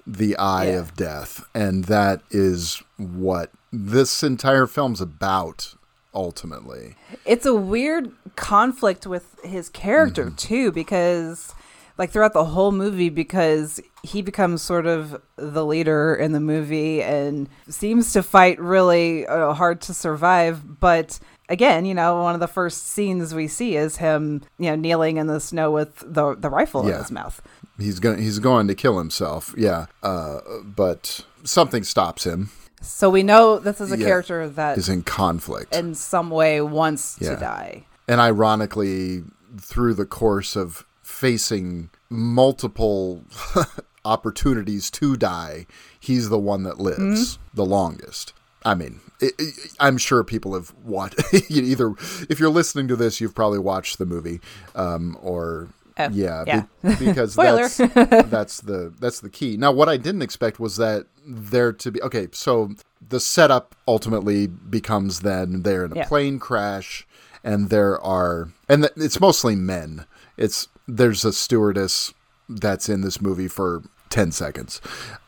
the 0.07 0.37
eye 0.37 0.67
Yeah. 0.67 0.81
of 0.81 0.95
death, 0.95 1.45
and 1.55 1.85
that 1.85 2.21
is 2.31 2.83
what 2.99 3.51
this 3.73 4.23
entire 4.23 4.67
film's 4.67 5.01
about. 5.01 5.75
Ultimately, 6.15 6.95
It's 7.25 7.45
a 7.47 7.55
weird 7.55 8.13
conflict 8.37 9.05
with 9.05 9.35
his 9.43 9.69
character 9.69 10.31
too 10.31 10.71
because 10.71 11.53
like 11.99 12.11
throughout 12.11 12.33
the 12.33 12.45
whole 12.45 12.73
movie 12.73 13.09
because 13.09 13.81
he 14.03 14.21
becomes 14.23 14.63
sort 14.63 14.87
of 14.87 15.21
the 15.37 15.65
leader 15.65 16.15
in 16.15 16.33
the 16.33 16.41
movie 16.41 17.03
and 17.03 17.49
seems 17.69 18.13
to 18.13 18.23
fight 18.23 18.59
really 18.61 19.27
uh, 19.27 19.53
hard 19.53 19.81
to 19.83 19.95
survive 19.95 20.81
but 20.81 21.19
again 21.49 21.85
you 21.85 21.95
know 21.95 22.23
one 22.23 22.35
of 22.35 22.41
the 22.41 22.49
first 22.49 22.89
scenes 22.89 23.35
we 23.35 23.47
see 23.47 23.77
is 23.77 23.97
him 23.99 24.43
you 24.59 24.71
know 24.71 24.77
kneeling 24.77 25.17
in 25.19 25.27
the 25.27 25.39
snow 25.41 25.71
with 25.71 26.03
the 26.07 26.35
the 26.37 26.51
rifle 26.51 26.87
in 26.87 26.95
his 26.95 27.11
mouth 27.11 27.41
he's 27.79 27.99
going 28.01 28.19
he's 28.21 28.39
going 28.39 28.69
to 28.69 28.75
kill 28.75 28.99
himself. 28.99 29.53
Yeah, 29.57 29.87
uh, 30.03 30.39
but 30.65 31.25
something 31.43 31.83
stops 31.85 32.25
him. 32.25 32.51
so 32.81 33.11
we 33.11 33.23
know 33.23 33.59
this 33.59 33.81
is 33.81 33.91
a 33.93 33.99
Yeah. 33.99 34.07
character 34.07 34.49
that 34.49 34.79
Is 34.79 34.89
in 34.89 35.03
conflict. 35.03 35.75
in 35.75 35.95
some 35.95 36.31
way 36.31 36.61
wants 36.61 37.17
Yeah. 37.21 37.35
to 37.35 37.37
die 37.41 37.85
and 38.09 38.21
ironically 38.21 39.25
through 39.61 39.95
the 39.95 40.07
course 40.07 40.57
of 40.57 40.85
facing 41.15 41.91
multiple 42.11 43.23
opportunities 44.05 44.91
to 44.91 45.17
die, 45.17 45.67
he's 45.99 46.29
the 46.29 46.39
one 46.39 46.65
that 46.65 46.79
lives 46.79 47.39
the 47.55 47.65
longest. 47.65 48.33
I 48.65 48.75
mean, 48.75 49.01
i 49.23 49.31
i 49.39 49.45
I'm 49.89 49.99
sure 49.99 50.25
people 50.25 50.55
have 50.55 50.73
watched 50.85 51.21
either. 51.51 51.95
If 52.29 52.41
you're 52.41 52.51
listening 52.51 52.89
to 52.89 52.97
this, 52.97 53.21
you've 53.21 53.35
probably 53.35 53.59
watched 53.59 53.99
the 53.99 54.07
movie, 54.07 54.41
um, 54.75 55.17
or 55.23 55.69
Oh, 55.97 56.09
yeah, 56.11 56.43
yeah. 56.45 56.63
be- 56.83 56.95
because 57.07 57.37
that's 57.37 57.77
that's 57.77 58.61
the 58.63 58.93
that's 58.99 59.21
the 59.21 59.31
key. 59.31 59.57
Now, 59.57 59.71
what 59.71 59.89
I 59.89 59.97
didn't 59.97 60.23
expect 60.23 60.59
was 60.59 60.77
that 60.79 61.07
there 61.25 61.73
to 61.73 61.93
be 61.93 62.03
okay. 62.03 62.27
So 62.33 62.71
the 63.07 63.21
setup 63.21 63.77
ultimately 63.87 64.49
becomes 64.49 65.21
then 65.21 65.63
they're 65.63 65.85
in 65.85 65.93
a 65.93 65.97
Yeah. 65.97 66.07
plane 66.07 66.41
crash, 66.41 67.07
and 67.45 67.71
there 67.71 68.01
are 68.01 68.49
and 68.69 68.83
th- 68.83 68.93
it's 68.97 69.21
mostly 69.21 69.55
men. 69.55 70.05
It's 70.37 70.67
there's 70.87 71.25
a 71.25 71.33
stewardess 71.33 72.13
that's 72.49 72.89
in 72.89 73.01
this 73.01 73.21
movie 73.21 73.49
for 73.49 73.83
10 74.11 74.31
seconds 74.33 74.81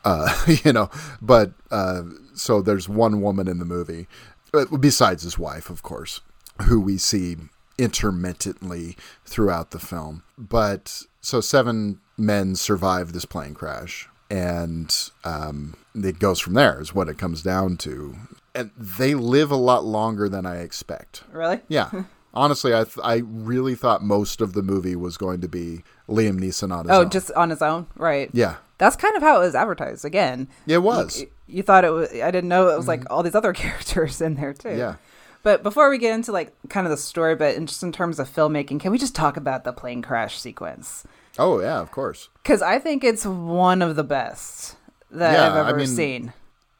uh 0.05 0.31
you 0.63 0.71
know 0.71 0.89
but 1.21 1.51
uh 1.71 2.03
so 2.33 2.61
there's 2.61 2.87
one 2.87 3.21
woman 3.21 3.47
in 3.47 3.57
the 3.59 3.65
movie 3.65 4.07
uh, 4.53 4.65
besides 4.79 5.23
his 5.23 5.37
wife 5.37 5.69
of 5.69 5.81
course 5.83 6.21
who 6.63 6.79
we 6.79 6.97
see 6.97 7.35
intermittently 7.77 8.95
throughout 9.25 9.71
the 9.71 9.79
film 9.79 10.23
but 10.37 11.01
so 11.21 11.41
seven 11.41 11.99
men 12.17 12.55
survive 12.55 13.11
this 13.13 13.25
plane 13.25 13.53
crash 13.53 14.07
and 14.29 15.09
um 15.23 15.75
it 15.95 16.19
goes 16.19 16.39
from 16.39 16.53
there 16.53 16.79
is 16.79 16.93
what 16.93 17.09
it 17.09 17.17
comes 17.17 17.41
down 17.41 17.75
to 17.77 18.15
and 18.55 18.71
they 18.77 19.13
live 19.15 19.51
a 19.51 19.55
lot 19.55 19.83
longer 19.83 20.29
than 20.29 20.45
i 20.45 20.57
expect 20.57 21.23
Really? 21.31 21.61
yeah. 21.67 21.89
Honestly, 22.37 22.73
I 22.73 22.83
th- 22.83 22.97
I 23.03 23.23
really 23.25 23.75
thought 23.75 24.03
most 24.03 24.41
of 24.41 24.53
the 24.53 24.61
movie 24.61 24.95
was 24.95 25.17
going 25.17 25.41
to 25.41 25.47
be 25.47 25.83
Liam 26.07 26.39
Neeson 26.39 26.71
on 26.71 26.85
his 26.85 26.91
Oh, 26.91 27.01
own. 27.01 27.09
just 27.09 27.31
on 27.31 27.49
his 27.49 27.61
own, 27.61 27.87
right? 27.95 28.29
yeah, 28.33 28.55
That's 28.77 28.95
kind 28.95 29.15
of 29.15 29.23
how 29.23 29.37
it 29.37 29.45
was 29.45 29.55
advertised. 29.55 30.05
Again, 30.05 30.47
it 30.67 30.77
was. 30.79 31.21
you, 31.21 31.27
you 31.47 31.63
thought 31.63 31.83
it 31.83 31.89
was. 31.91 32.09
I 32.13 32.29
didn't 32.31 32.47
know 32.49 32.69
it 32.69 32.77
was 32.77 32.87
like 32.87 33.01
mm-hmm. 33.01 33.11
all 33.13 33.23
these 33.23 33.35
other 33.35 33.53
characters 33.63 34.21
in 34.21 34.35
there 34.35 34.53
too. 34.53 34.75
Yeah. 34.77 34.95
But 35.43 35.63
before 35.63 35.89
we 35.89 35.97
get 35.97 36.13
into 36.13 36.31
like 36.31 36.53
kind 36.69 36.85
of 36.85 36.91
the 36.91 36.97
story, 36.97 37.35
but 37.35 37.55
in, 37.55 37.65
just 37.67 37.81
in 37.83 37.91
terms 37.91 38.19
of 38.19 38.29
filmmaking, 38.33 38.79
can 38.79 38.91
we 38.91 38.97
just 38.97 39.15
talk 39.15 39.37
about 39.37 39.63
the 39.63 39.71
plane 39.73 40.01
crash 40.01 40.37
sequence? 40.39 41.05
Oh 41.39 41.59
yeah, 41.61 41.79
of 41.79 41.91
course. 41.91 42.29
Because 42.43 42.61
I 42.61 42.79
think 42.79 43.03
it's 43.03 43.25
one 43.25 43.81
of 43.81 43.95
the 43.95 44.03
best 44.03 44.75
that 45.11 45.33
Yeah, 45.33 45.47
I've 45.47 45.65
I 45.65 45.69
ever 45.69 45.77
mean, 45.79 45.87
seen. 45.87 46.33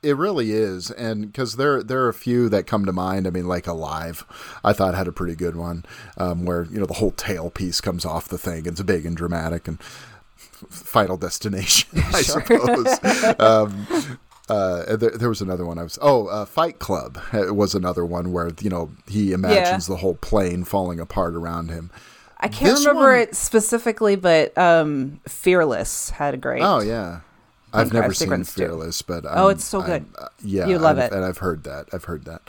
It 0.04 0.16
really 0.16 0.52
is, 0.52 0.92
and 0.92 1.26
because 1.32 1.56
there 1.56 1.82
there 1.82 2.04
are 2.04 2.10
a 2.10 2.14
few 2.14 2.50
that 2.50 2.68
come 2.68 2.86
to 2.86 2.94
mind. 2.94 3.26
I 3.26 3.32
mean, 3.32 3.48
like 3.48 3.66
Alive, 3.66 4.26
I 4.64 4.72
thought 4.72 4.94
had 4.94 5.08
a 5.08 5.12
pretty 5.12 5.36
good 5.36 5.56
one, 5.56 5.86
um, 6.18 6.46
where 6.46 6.66
you 6.66 6.80
know 6.80 6.86
the 6.86 6.94
whole 6.96 7.12
tail 7.12 7.50
piece 7.50 7.82
comes 7.82 8.06
off 8.06 8.28
the 8.28 8.38
thing. 8.38 8.68
It's 8.68 8.82
big 8.84 9.06
and 9.08 9.18
dramatic, 9.18 9.68
and 9.68 9.82
Final 9.82 11.18
Destination, 11.18 12.00
I 12.14 12.22
suppose. 12.22 12.88
um, 13.40 14.20
uh, 14.50 14.96
there, 14.96 15.12
there 15.12 15.30
was 15.30 15.42
another 15.42 15.66
one 15.66 15.78
I 15.78 15.84
was. 15.84 15.98
Oh, 16.02 16.28
uh, 16.28 16.46
Fight 16.46 16.80
Club 16.80 17.20
uh, 17.34 17.54
was 17.54 17.76
another 17.76 18.06
one 18.06 18.32
where 18.32 18.52
you 18.62 18.70
know 18.70 18.92
he 19.08 19.34
imagines 19.34 19.88
the 19.88 19.98
whole 19.98 20.16
plane 20.16 20.64
falling 20.64 21.00
apart 21.00 21.36
around 21.36 21.70
him. 21.70 21.90
I 22.40 22.50
can't 22.50 22.76
this 22.76 22.86
remember 22.86 23.14
one- 23.14 23.22
it 23.22 23.36
specifically, 23.36 24.16
but 24.16 24.56
um, 24.58 25.20
Fearless 25.28 26.12
had 26.12 26.36
a 26.36 26.38
great. 26.38 26.62
Oh 26.62 26.82
yeah, 26.82 27.22
I've 27.78 27.94
never 27.94 28.14
seen. 28.14 28.44
Fearless, 28.44 29.02
but 29.02 29.26
I'm, 29.26 29.38
Oh, 29.38 29.48
it's 29.50 29.64
so 29.66 29.82
good. 29.82 30.06
Uh, 30.18 30.28
yeah, 30.44 30.68
You 30.68 30.78
love 30.80 30.98
I've- 30.98 31.08
it. 31.08 31.12
and 31.14 31.24
I've 31.26 31.38
heard 31.40 31.64
that. 31.64 31.88
I've 31.94 32.06
heard 32.06 32.26
that. 32.26 32.42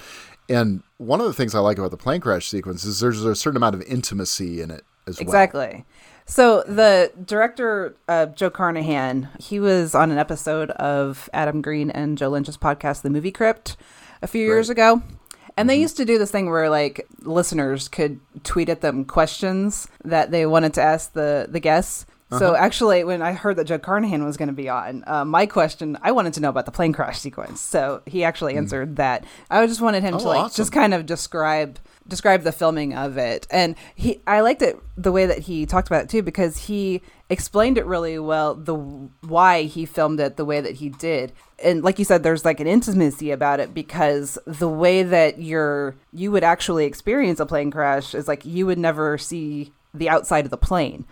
And 0.48 0.82
one 0.96 1.20
of 1.20 1.26
the 1.26 1.32
things 1.34 1.54
I 1.54 1.58
like 1.58 1.78
about 1.78 1.90
the 1.90 1.96
plane 1.98 2.20
crash 2.20 2.48
sequence 2.48 2.84
is 2.84 3.00
there's 3.00 3.22
a 3.24 3.34
certain 3.36 3.56
amount 3.58 3.74
of 3.74 3.82
intimacy 3.82 4.60
in 4.62 4.70
it 4.70 4.84
as 5.06 5.18
well. 5.18 5.22
Exactly. 5.26 5.84
So 6.24 6.62
the 6.66 7.12
director, 7.24 7.94
uh, 8.08 8.26
Joe 8.26 8.50
Carnahan, 8.50 9.28
he 9.38 9.60
was 9.60 9.94
on 9.94 10.10
an 10.10 10.18
episode 10.18 10.70
of 10.72 11.28
Adam 11.32 11.60
Green 11.62 11.90
and 11.90 12.16
Joe 12.18 12.28
Lynch's 12.30 12.56
podcast, 12.58 13.02
The 13.02 13.10
Movie 13.10 13.30
Crypt, 13.30 13.76
a 14.22 14.26
few 14.26 14.44
years 14.44 14.68
Right. 14.68 14.76
Mm-hmm. 14.76 14.98
ago. 15.00 15.14
And 15.56 15.68
they 15.68 15.76
used 15.80 15.96
to 15.96 16.04
do 16.04 16.18
this 16.18 16.30
thing 16.30 16.48
where 16.50 16.70
like 16.70 17.06
listeners 17.22 17.88
could 17.88 18.20
tweet 18.44 18.68
at 18.68 18.80
them 18.80 19.04
questions 19.04 19.88
that 20.04 20.30
they 20.30 20.46
wanted 20.46 20.72
to 20.74 20.82
ask 20.82 21.12
the 21.14 21.46
the 21.50 21.58
guests. 21.60 22.06
Uh-huh. 22.30 22.38
So 22.38 22.54
actually, 22.54 23.04
when 23.04 23.22
I 23.22 23.32
heard 23.32 23.56
that 23.56 23.64
Joe 23.64 23.78
Carnahan 23.78 24.22
was 24.24 24.36
going 24.36 24.48
to 24.48 24.52
be 24.54 24.68
on, 24.68 25.02
uh, 25.06 25.24
my 25.24 25.46
question 25.46 25.96
I 26.02 26.12
wanted 26.12 26.34
to 26.34 26.40
know 26.40 26.50
about 26.50 26.66
the 26.66 26.72
plane 26.72 26.92
crash 26.92 27.18
sequence. 27.18 27.60
So 27.60 28.02
he 28.06 28.22
actually 28.24 28.56
answered 28.56 28.96
that. 28.96 29.24
I 29.50 29.66
just 29.66 29.80
wanted 29.80 30.02
him 30.02 30.14
Mm. 30.14 30.16
Oh, 30.16 30.20
to 30.20 30.28
like 30.28 30.40
awesome. 30.40 30.56
just 30.62 30.72
kind 30.72 30.92
of 30.94 31.06
describe 31.06 31.78
describe 32.06 32.42
the 32.42 32.52
filming 32.52 32.94
of 32.94 33.18
it 33.18 33.46
and 33.50 33.76
he 33.94 34.18
i 34.26 34.40
liked 34.40 34.62
it 34.62 34.78
the 34.96 35.12
way 35.12 35.26
that 35.26 35.40
he 35.40 35.66
talked 35.66 35.88
about 35.88 36.04
it 36.04 36.08
too 36.08 36.22
because 36.22 36.56
he 36.56 37.02
explained 37.28 37.76
it 37.76 37.84
really 37.84 38.18
well 38.18 38.54
the 38.54 38.74
why 38.74 39.64
he 39.64 39.84
filmed 39.84 40.18
it 40.18 40.38
the 40.38 40.44
way 40.46 40.58
that 40.58 40.76
he 40.76 40.88
did 40.88 41.30
and 41.62 41.84
like 41.84 41.98
you 41.98 42.06
said 42.06 42.22
there's 42.22 42.46
like 42.46 42.60
an 42.60 42.66
intimacy 42.66 43.30
about 43.30 43.60
it 43.60 43.74
because 43.74 44.38
the 44.46 44.70
way 44.70 45.02
that 45.02 45.38
you're 45.38 45.96
you 46.14 46.30
would 46.32 46.42
actually 46.42 46.86
experience 46.86 47.40
a 47.40 47.44
plane 47.44 47.70
crash 47.70 48.14
is 48.14 48.26
like 48.26 48.42
you 48.46 48.64
would 48.64 48.78
never 48.78 49.18
see 49.18 49.70
the 49.92 50.08
outside 50.08 50.46
of 50.46 50.50
the 50.50 50.56
plane 50.56 51.04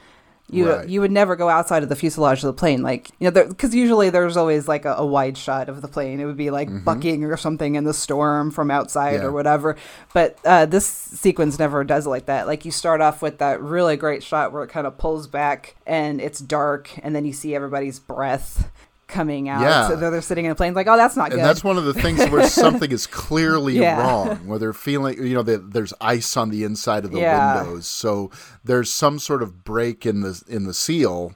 you 0.49 0.71
Right. 0.71 0.89
you 0.89 1.01
would 1.01 1.11
never 1.11 1.35
go 1.35 1.49
outside 1.49 1.83
of 1.83 1.89
the 1.89 1.97
fuselage 1.97 2.39
of 2.45 2.47
the 2.47 2.53
plane, 2.53 2.83
like 2.83 3.11
you 3.19 3.31
know, 3.31 3.45
because 3.49 3.75
usually 3.75 4.11
there's 4.11 4.37
always 4.37 4.69
like 4.69 4.85
a, 4.85 4.95
a 4.95 5.05
wide 5.05 5.37
shot 5.37 5.69
of 5.69 5.83
the 5.83 5.89
plane. 5.89 6.21
It 6.21 6.25
would 6.25 6.37
be 6.37 6.51
like 6.51 6.85
bucking 6.85 7.25
or 7.25 7.37
something 7.37 7.75
in 7.75 7.85
the 7.85 7.93
storm 7.95 8.51
from 8.51 8.71
outside 8.71 9.15
Mm-hmm. 9.15 9.23
Yeah. 9.23 9.29
or 9.29 9.33
whatever. 9.33 9.77
But 10.15 10.39
uh, 10.45 10.67
this 10.67 10.87
sequence 10.87 11.59
never 11.59 11.83
does 11.85 12.07
it 12.07 12.11
like 12.11 12.27
that. 12.27 12.47
Like 12.47 12.65
you 12.65 12.71
start 12.71 13.01
off 13.01 13.23
with 13.23 13.39
that 13.39 13.61
really 13.61 13.97
great 13.97 14.23
shot 14.23 14.53
where 14.53 14.63
it 14.63 14.69
kind 14.69 14.87
of 14.87 14.99
pulls 14.99 15.27
back 15.27 15.75
and 15.87 16.21
it's 16.21 16.39
dark, 16.39 16.91
and 17.03 17.15
then 17.15 17.25
you 17.25 17.33
see 17.33 17.55
everybody's 17.55 17.99
breath 17.99 18.71
coming 19.09 19.49
out. 19.49 19.61
Yeah. 19.63 19.89
So 19.89 19.97
they're, 19.97 20.21
sitting 20.21 20.45
in 20.47 20.51
a 20.51 20.55
plane, 20.55 20.75
like, 20.75 20.87
oh, 20.89 20.97
that's 20.97 21.17
not 21.17 21.31
good. 21.31 21.35
And 21.39 21.43
good. 21.43 21.49
that's 21.49 21.63
one 21.65 21.79
of 21.79 21.85
the 21.85 21.95
things 21.95 22.19
where 22.29 22.47
something 22.49 22.91
is 22.91 23.07
clearly 23.07 23.79
Yeah. 23.79 24.01
wrong, 24.01 24.37
where 24.47 24.59
they're 24.59 24.73
feeling, 24.73 25.23
you 25.25 25.35
know, 25.35 25.43
that 25.43 25.73
there's 25.73 25.93
ice 26.01 26.37
on 26.37 26.51
the 26.51 26.65
inside 26.65 27.05
of 27.05 27.13
the 27.13 27.21
Yeah. 27.21 27.63
windows, 27.63 27.87
so 27.87 28.31
there's 28.65 28.91
some 28.91 29.19
sort 29.19 29.43
of 29.43 29.65
break 29.65 30.05
in 30.07 30.23
the 30.23 30.43
in 30.49 30.65
the 30.65 30.75
seal, 30.75 31.35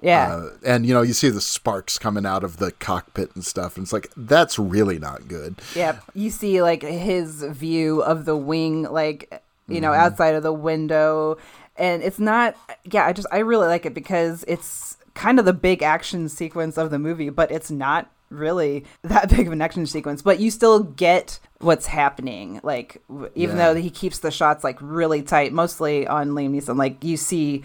yeah. 0.00 0.34
uh, 0.34 0.50
and 0.66 0.84
you 0.84 0.92
know, 0.94 1.02
you 1.02 1.12
see 1.12 1.28
the 1.28 1.40
sparks 1.40 1.98
coming 1.98 2.26
out 2.26 2.42
of 2.42 2.56
the 2.56 2.72
cockpit 2.72 3.30
and 3.34 3.44
stuff, 3.44 3.76
and 3.76 3.84
it's 3.84 3.92
like 3.92 4.08
that's 4.16 4.58
really 4.58 4.98
not 4.98 5.28
good. 5.28 5.56
Yeah, 5.76 5.98
you 6.14 6.28
see 6.30 6.60
like 6.60 6.82
his 6.82 7.42
view 7.44 8.02
of 8.02 8.24
the 8.24 8.36
wing, 8.36 8.82
like 8.82 9.42
you 9.68 9.80
know, 9.80 9.92
Mm-hmm. 9.92 10.00
outside 10.00 10.34
of 10.34 10.42
the 10.42 10.52
window, 10.52 11.36
and 11.76 12.02
it's 12.02 12.18
not. 12.18 12.56
Yeah, 12.84 13.06
I 13.06 13.12
just 13.12 13.28
I 13.30 13.38
really 13.38 13.68
like 13.68 13.86
it 13.86 13.94
because 13.94 14.44
it's 14.48 14.91
kind 15.14 15.38
of 15.38 15.44
the 15.44 15.52
big 15.52 15.82
action 15.82 16.28
sequence 16.28 16.76
of 16.78 16.90
the 16.90 16.98
movie, 16.98 17.30
but 17.30 17.50
it's 17.50 17.70
not 17.70 18.10
really 18.30 18.84
that 19.02 19.28
big 19.28 19.46
of 19.46 19.52
an 19.52 19.60
action 19.62 19.86
sequence. 19.86 20.22
But 20.22 20.40
you 20.40 20.50
still 20.50 20.82
get 20.82 21.38
what's 21.60 21.86
happening, 21.86 22.60
like 22.62 23.02
even 23.34 23.56
Yeah. 23.56 23.72
though 23.74 23.80
he 23.80 23.90
keeps 23.90 24.18
the 24.20 24.30
shots 24.30 24.64
like 24.64 24.78
really 24.80 25.22
tight, 25.22 25.52
mostly 25.52 26.06
on 26.06 26.30
Liam 26.30 26.50
Neeson. 26.58 26.76
Like 26.76 27.02
you 27.04 27.16
see. 27.16 27.62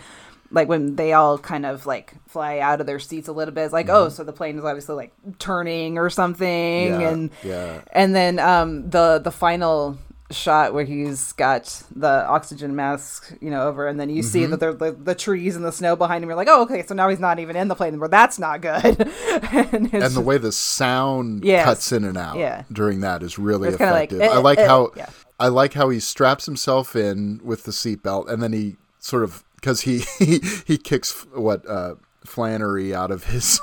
Like 0.49 0.69
when 0.69 0.95
they 0.95 1.11
all 1.11 1.37
kind 1.37 1.65
of 1.65 1.85
like 1.85 2.13
fly 2.29 2.59
out 2.59 2.79
of 2.79 2.87
their 2.87 2.99
seats 2.99 3.27
a 3.27 3.33
little 3.33 3.53
bit, 3.53 3.65
it's 3.65 3.73
like, 3.73 3.89
oh, 3.89 4.07
so 4.07 4.23
the 4.23 4.31
plane 4.31 4.57
is 4.57 4.63
obviously 4.63 4.95
like 4.95 5.11
turning 5.39 5.97
or 5.97 6.09
something, 6.09 6.47
Mm-hmm. 6.91 7.01
Yeah, 7.01 7.09
and 7.09 7.29
yeah. 7.43 7.81
and 7.91 8.15
then 8.15 8.39
um, 8.39 8.89
the 8.89 9.19
the 9.21 9.29
final 9.29 9.97
shot 10.29 10.73
where 10.73 10.83
he's 10.83 11.31
got 11.33 11.83
the 11.95 12.25
oxygen 12.27 12.75
mask, 12.75 13.33
you 13.41 13.49
know, 13.49 13.67
over, 13.67 13.87
and 13.87 13.99
then 13.99 14.09
you 14.09 14.21
see 14.23 14.41
Mm-hmm. 14.41 14.51
that 14.51 14.59
there 14.59 14.73
the, 14.73 14.91
the 14.91 15.15
trees 15.15 15.55
and 15.55 15.63
the 15.63 15.71
snow 15.71 15.95
behind 15.95 16.23
him. 16.23 16.29
You're 16.29 16.35
like, 16.35 16.49
oh, 16.49 16.63
okay, 16.63 16.85
so 16.85 16.93
now 16.93 17.07
he's 17.09 17.19
not 17.19 17.39
even 17.39 17.55
in 17.55 17.67
the 17.69 17.75
plane 17.75 17.89
anymore. 17.89 18.09
That's 18.09 18.37
not 18.37 18.61
good. 18.61 18.83
and, 18.83 19.93
it's 19.93 20.05
and 20.05 20.15
the 20.15 20.21
way 20.21 20.37
the 20.37 20.51
sound 20.51 21.45
Yes. 21.45 21.63
cuts 21.65 21.91
in 21.91 22.03
and 22.03 22.17
out 22.17 22.37
Yeah. 22.37 22.63
during 22.71 22.99
that 23.01 23.23
is 23.23 23.39
really 23.39 23.69
It's 23.69 23.77
kinda 23.77 23.93
like, 23.93 24.11
effective. 24.11 24.31
I 24.35 24.39
eh, 24.39 24.39
like 24.41 24.59
eh, 24.59 24.67
how 24.67 24.91
yeah. 24.97 25.09
I 25.39 25.47
like 25.49 25.73
how 25.73 25.89
he 25.89 25.99
straps 25.99 26.45
himself 26.45 26.95
in 26.95 27.39
with 27.43 27.63
the 27.63 27.71
seatbelt 27.71 28.29
and 28.29 28.41
then 28.43 28.51
he 28.53 28.75
sort 28.99 29.23
of 29.23 29.43
because 29.55 29.81
he, 29.81 29.99
he 30.19 30.39
he 30.65 30.77
kicks 30.77 31.25
what 31.33 31.67
uh, 31.69 31.95
Flannery 32.25 32.93
out 32.93 33.11
of 33.11 33.23
his. 33.25 33.59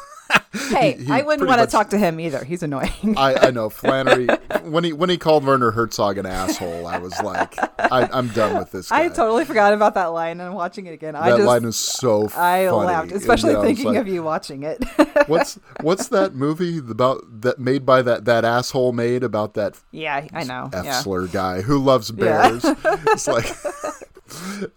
Hey, 0.70 0.96
he- 0.96 1.04
he 1.04 1.12
I 1.12 1.22
wouldn't 1.22 1.48
want 1.48 1.60
to 1.60 1.66
talk 1.66 1.90
to 1.90 1.98
him 1.98 2.18
either. 2.20 2.44
He's 2.44 2.62
annoying. 2.62 3.14
I, 3.16 3.48
I 3.48 3.50
know 3.50 3.68
Flannery 3.70 4.26
when 4.62 4.84
he 4.84 4.92
when 4.92 5.10
he 5.10 5.18
called 5.18 5.44
Werner 5.44 5.70
Herzog 5.72 6.18
an 6.18 6.26
asshole. 6.26 6.86
I 6.86 6.98
was 6.98 7.18
like, 7.22 7.54
I, 7.78 8.08
I'm 8.12 8.28
done 8.28 8.56
with 8.58 8.70
this. 8.72 8.88
Guy. 8.88 9.04
I 9.04 9.08
totally 9.08 9.44
forgot 9.44 9.72
about 9.72 9.94
that 9.94 10.06
line, 10.06 10.32
and 10.40 10.42
I'm 10.42 10.54
watching 10.54 10.86
it 10.86 10.92
again. 10.92 11.14
I 11.16 11.30
that 11.30 11.36
just 11.38 11.46
line 11.46 11.64
is 11.64 11.76
so. 11.76 12.26
I 12.34 12.66
funny. 12.68 12.86
laughed, 12.86 13.12
And, 13.12 13.20
especially 13.20 13.50
you 13.50 13.56
know, 13.56 13.62
thinking 13.62 13.86
like, 13.86 13.96
of 13.98 14.08
you 14.08 14.22
watching 14.22 14.62
it. 14.62 14.82
What's 15.26 15.58
what's 15.80 16.08
that 16.08 16.34
movie 16.34 16.78
about 16.78 17.22
that 17.42 17.58
made 17.58 17.86
by 17.86 18.02
that 18.02 18.24
that 18.24 18.44
asshole 18.44 18.92
made 18.92 19.22
about 19.22 19.54
that 19.54 19.80
yeah, 19.92 20.26
I 20.32 20.44
know. 20.44 20.68
Yeah. 20.72 20.82
Effsler 21.02 21.30
guy 21.32 21.62
who 21.62 21.78
loves 21.78 22.10
Yeah. 22.16 22.48
bears. 22.48 22.64
it's 23.08 23.26
like, 23.28 23.46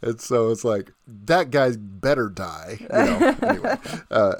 and 0.01 0.19
so 0.19 0.51
it's 0.51 0.63
like 0.63 0.91
that 1.25 1.51
guy 1.51 1.73
better 1.77 2.29
die. 2.29 2.77
You 2.81 2.87
know. 2.89 3.35
anyway, 3.41 3.77
uh, 4.11 4.33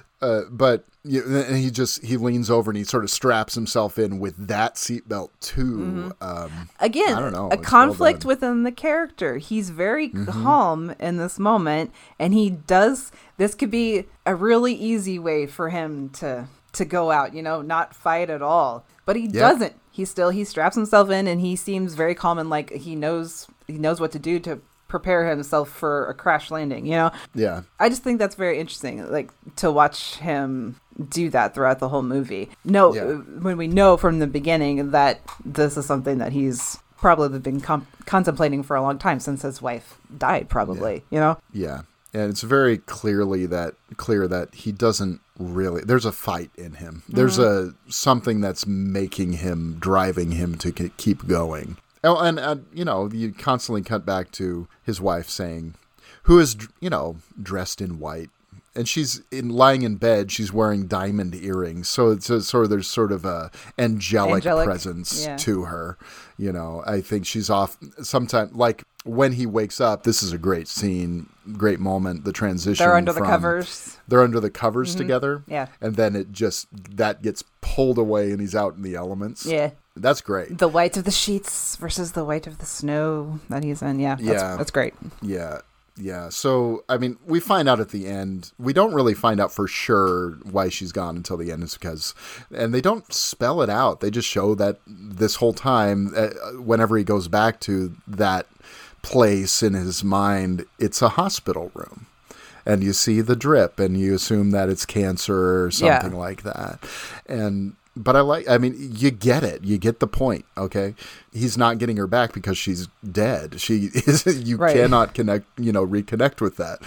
Uh, 0.22 0.44
but 0.50 0.86
you, 1.02 1.22
and 1.22 1.58
he 1.58 1.70
just 1.70 2.02
he 2.02 2.16
leans 2.16 2.48
over 2.48 2.70
and 2.70 2.78
he 2.78 2.84
sort 2.84 3.04
of 3.04 3.10
straps 3.10 3.54
himself 3.54 3.98
in 3.98 4.18
with 4.18 4.34
that 4.48 4.76
seatbelt 4.76 5.28
too. 5.40 6.14
Um, 6.22 6.70
Again, 6.80 7.12
I 7.14 7.20
don't 7.20 7.32
know. 7.32 7.46
a 7.46 7.48
well 7.48 7.58
conflict 7.58 8.20
done. 8.20 8.28
within 8.28 8.62
the 8.62 8.72
character. 8.72 9.36
He's 9.36 9.68
very 9.68 10.08
Mm-hmm. 10.08 10.30
calm 10.44 10.94
in 10.98 11.18
this 11.18 11.38
moment, 11.38 11.92
and 12.18 12.32
he 12.32 12.48
does. 12.48 13.12
This 13.36 13.54
could 13.54 13.70
be 13.70 14.06
a 14.24 14.34
really 14.34 14.72
easy 14.72 15.18
way 15.18 15.46
for 15.46 15.68
him 15.68 16.08
to 16.10 16.46
to 16.72 16.84
go 16.86 17.10
out. 17.10 17.34
You 17.34 17.42
know, 17.42 17.60
not 17.60 17.94
fight 17.94 18.30
at 18.30 18.40
all. 18.40 18.86
But 19.04 19.16
he 19.16 19.28
doesn't. 19.28 19.74
He 19.90 20.06
still 20.06 20.30
he 20.30 20.44
straps 20.44 20.74
himself 20.76 21.10
in, 21.10 21.26
and 21.26 21.38
he 21.42 21.54
seems 21.54 21.92
very 21.94 22.14
calm 22.14 22.38
and 22.38 22.48
like 22.48 22.70
he 22.72 22.96
knows 22.96 23.46
he 23.66 23.78
knows 23.78 24.00
what 24.00 24.12
to 24.12 24.18
do 24.18 24.38
to 24.40 24.60
prepare 24.88 25.28
himself 25.28 25.68
for 25.70 26.08
a 26.08 26.14
crash 26.14 26.50
landing. 26.50 26.86
You 26.86 26.92
know. 26.92 27.10
yeah, 27.34 27.62
I 27.80 27.88
just 27.88 28.02
think 28.02 28.18
that's 28.18 28.36
very 28.36 28.58
interesting, 28.58 29.10
like 29.10 29.30
to 29.56 29.70
watch 29.70 30.16
him 30.16 30.80
do 31.08 31.30
that 31.30 31.54
throughout 31.54 31.80
the 31.80 31.88
whole 31.88 32.02
movie. 32.02 32.50
No, 32.64 32.94
Yeah. 32.94 33.02
Uh, 33.02 33.14
when 33.16 33.56
we 33.56 33.66
know 33.66 33.96
from 33.96 34.18
the 34.18 34.26
beginning 34.26 34.92
that 34.92 35.20
this 35.44 35.76
is 35.76 35.86
something 35.86 36.18
that 36.18 36.32
he's 36.32 36.78
probably 36.96 37.38
been 37.38 37.60
com- 37.60 37.86
contemplating 38.06 38.62
for 38.62 38.76
a 38.76 38.82
long 38.82 38.98
time 38.98 39.20
since 39.20 39.42
his 39.42 39.60
wife 39.60 39.98
died, 40.16 40.48
probably. 40.48 41.02
You 41.10 41.18
know, 41.18 41.38
yeah, 41.52 41.82
and 42.12 42.30
it's 42.30 42.42
very 42.42 42.78
clearly 42.78 43.46
that 43.46 43.74
clear 43.96 44.28
that 44.28 44.54
he 44.54 44.72
doesn't 44.72 45.20
really. 45.38 45.82
There's 45.82 46.04
a 46.04 46.12
fight 46.12 46.50
in 46.56 46.74
him. 46.74 47.02
There's 47.08 47.38
mm-hmm. 47.38 47.76
a 47.88 47.92
something 47.92 48.40
that's 48.40 48.66
making 48.66 49.34
him, 49.34 49.76
driving 49.80 50.32
him 50.32 50.56
to 50.58 50.72
ke- 50.72 50.96
keep 50.96 51.26
going. 51.26 51.76
Oh, 52.04 52.18
and 52.18 52.38
uh, 52.38 52.56
you 52.72 52.84
know, 52.84 53.10
you 53.10 53.32
constantly 53.32 53.82
cut 53.82 54.04
back 54.04 54.30
to 54.32 54.68
his 54.82 55.00
wife 55.00 55.28
saying, 55.28 55.74
"Who 56.24 56.38
is 56.38 56.56
you 56.80 56.90
know 56.90 57.16
dressed 57.42 57.80
in 57.80 57.98
white." 57.98 58.30
And 58.76 58.88
she's 58.88 59.22
in 59.30 59.50
lying 59.50 59.82
in 59.82 59.96
bed. 59.96 60.32
She's 60.32 60.52
wearing 60.52 60.88
diamond 60.88 61.32
earrings, 61.34 61.88
so 61.88 62.10
it's 62.10 62.28
a, 62.28 62.42
sort 62.42 62.64
of 62.64 62.70
there's 62.70 62.88
sort 62.88 63.12
of 63.12 63.24
a 63.24 63.52
angelic, 63.78 64.38
Angelic, 64.44 64.66
presence 64.66 65.24
yeah. 65.24 65.36
to 65.36 65.62
her. 65.64 65.96
You 66.36 66.52
know, 66.52 66.82
I 66.84 67.00
think 67.00 67.24
she's 67.24 67.48
off 67.48 67.76
Sometimes, 68.02 68.52
Like 68.52 68.82
when 69.04 69.32
he 69.32 69.46
wakes 69.46 69.80
up, 69.80 70.02
this 70.02 70.22
is 70.22 70.32
a 70.32 70.38
great 70.38 70.66
scene, 70.66 71.28
great 71.52 71.78
moment. 71.78 72.24
The 72.24 72.32
transition. 72.32 72.84
they're 72.84 72.96
under 72.96 73.12
the 73.12 73.20
covers. 73.20 73.96
They're 74.08 74.22
under 74.22 74.40
the 74.40 74.50
covers 74.50 74.94
together. 74.94 75.44
Yeah. 75.46 75.68
and 75.80 75.94
then 75.94 76.16
it 76.16 76.32
just 76.32 76.66
that 76.96 77.22
gets 77.22 77.44
pulled 77.60 77.98
away, 77.98 78.32
and 78.32 78.40
he's 78.40 78.54
out 78.56 78.74
in 78.74 78.82
the 78.82 78.96
elements. 78.96 79.46
Yeah, 79.46 79.70
that's 79.96 80.20
great. 80.20 80.58
the 80.58 80.68
white 80.68 80.96
of 80.96 81.04
the 81.04 81.10
sheets 81.10 81.76
versus 81.76 82.12
the 82.12 82.24
white 82.24 82.46
of 82.46 82.58
the 82.58 82.66
snow 82.66 83.38
that 83.48 83.62
he's 83.64 83.82
in. 83.82 83.98
Yeah, 84.00 84.16
that's, 84.16 84.22
Yeah. 84.26 84.56
that's 84.56 84.70
great. 84.70 84.94
Yeah. 85.22 85.58
Yeah. 85.96 86.28
So, 86.28 86.82
I 86.88 86.98
mean, 86.98 87.18
we 87.24 87.38
find 87.38 87.68
out 87.68 87.78
at 87.78 87.90
the 87.90 88.08
end. 88.08 88.50
We 88.58 88.72
don't 88.72 88.92
really 88.94 89.14
find 89.14 89.40
out 89.40 89.52
for 89.52 89.68
sure 89.68 90.30
why 90.42 90.68
she's 90.68 90.90
gone 90.90 91.16
until 91.16 91.36
the 91.36 91.52
end 91.52 91.62
is 91.62 91.74
because, 91.74 92.14
and 92.52 92.74
they 92.74 92.80
don't 92.80 93.12
spell 93.12 93.62
it 93.62 93.70
out. 93.70 94.00
They 94.00 94.10
just 94.10 94.26
show 94.28 94.56
that 94.56 94.80
this 94.88 95.36
whole 95.36 95.52
time, 95.52 96.12
uh, 96.16 96.30
whenever 96.60 96.96
he 96.96 97.04
goes 97.04 97.28
back 97.28 97.60
to 97.60 97.94
that 98.08 98.48
place 99.02 99.62
in 99.62 99.74
his 99.74 100.02
mind, 100.02 100.64
it's 100.80 101.00
a 101.00 101.10
hospital 101.10 101.70
room. 101.74 102.06
And 102.66 102.82
you 102.82 102.92
see 102.92 103.20
the 103.20 103.36
drip 103.36 103.78
and 103.78 103.96
you 103.96 104.14
assume 104.14 104.50
that 104.50 104.68
it's 104.68 104.84
cancer 104.86 105.64
or 105.64 105.70
Yeah. 105.70 106.00
something 106.00 106.18
like 106.18 106.42
that. 106.42 106.80
And, 107.26 107.74
but 107.96 108.16
I 108.16 108.20
like, 108.20 108.48
I 108.48 108.58
mean, 108.58 108.74
you 108.96 109.10
get 109.10 109.44
it. 109.44 109.62
You 109.64 109.78
get 109.78 110.00
the 110.00 110.06
point. 110.08 110.44
Okay. 110.56 110.94
He's 111.32 111.56
not 111.56 111.78
getting 111.78 111.96
her 111.96 112.06
back 112.06 112.32
because 112.32 112.58
she's 112.58 112.88
dead. 113.10 113.60
She 113.60 113.86
is, 113.94 114.26
you 114.48 114.56
Right. 114.56 114.74
cannot 114.74 115.14
connect, 115.14 115.46
you 115.58 115.70
know, 115.72 115.86
reconnect 115.86 116.40
with 116.40 116.56
that. 116.56 116.78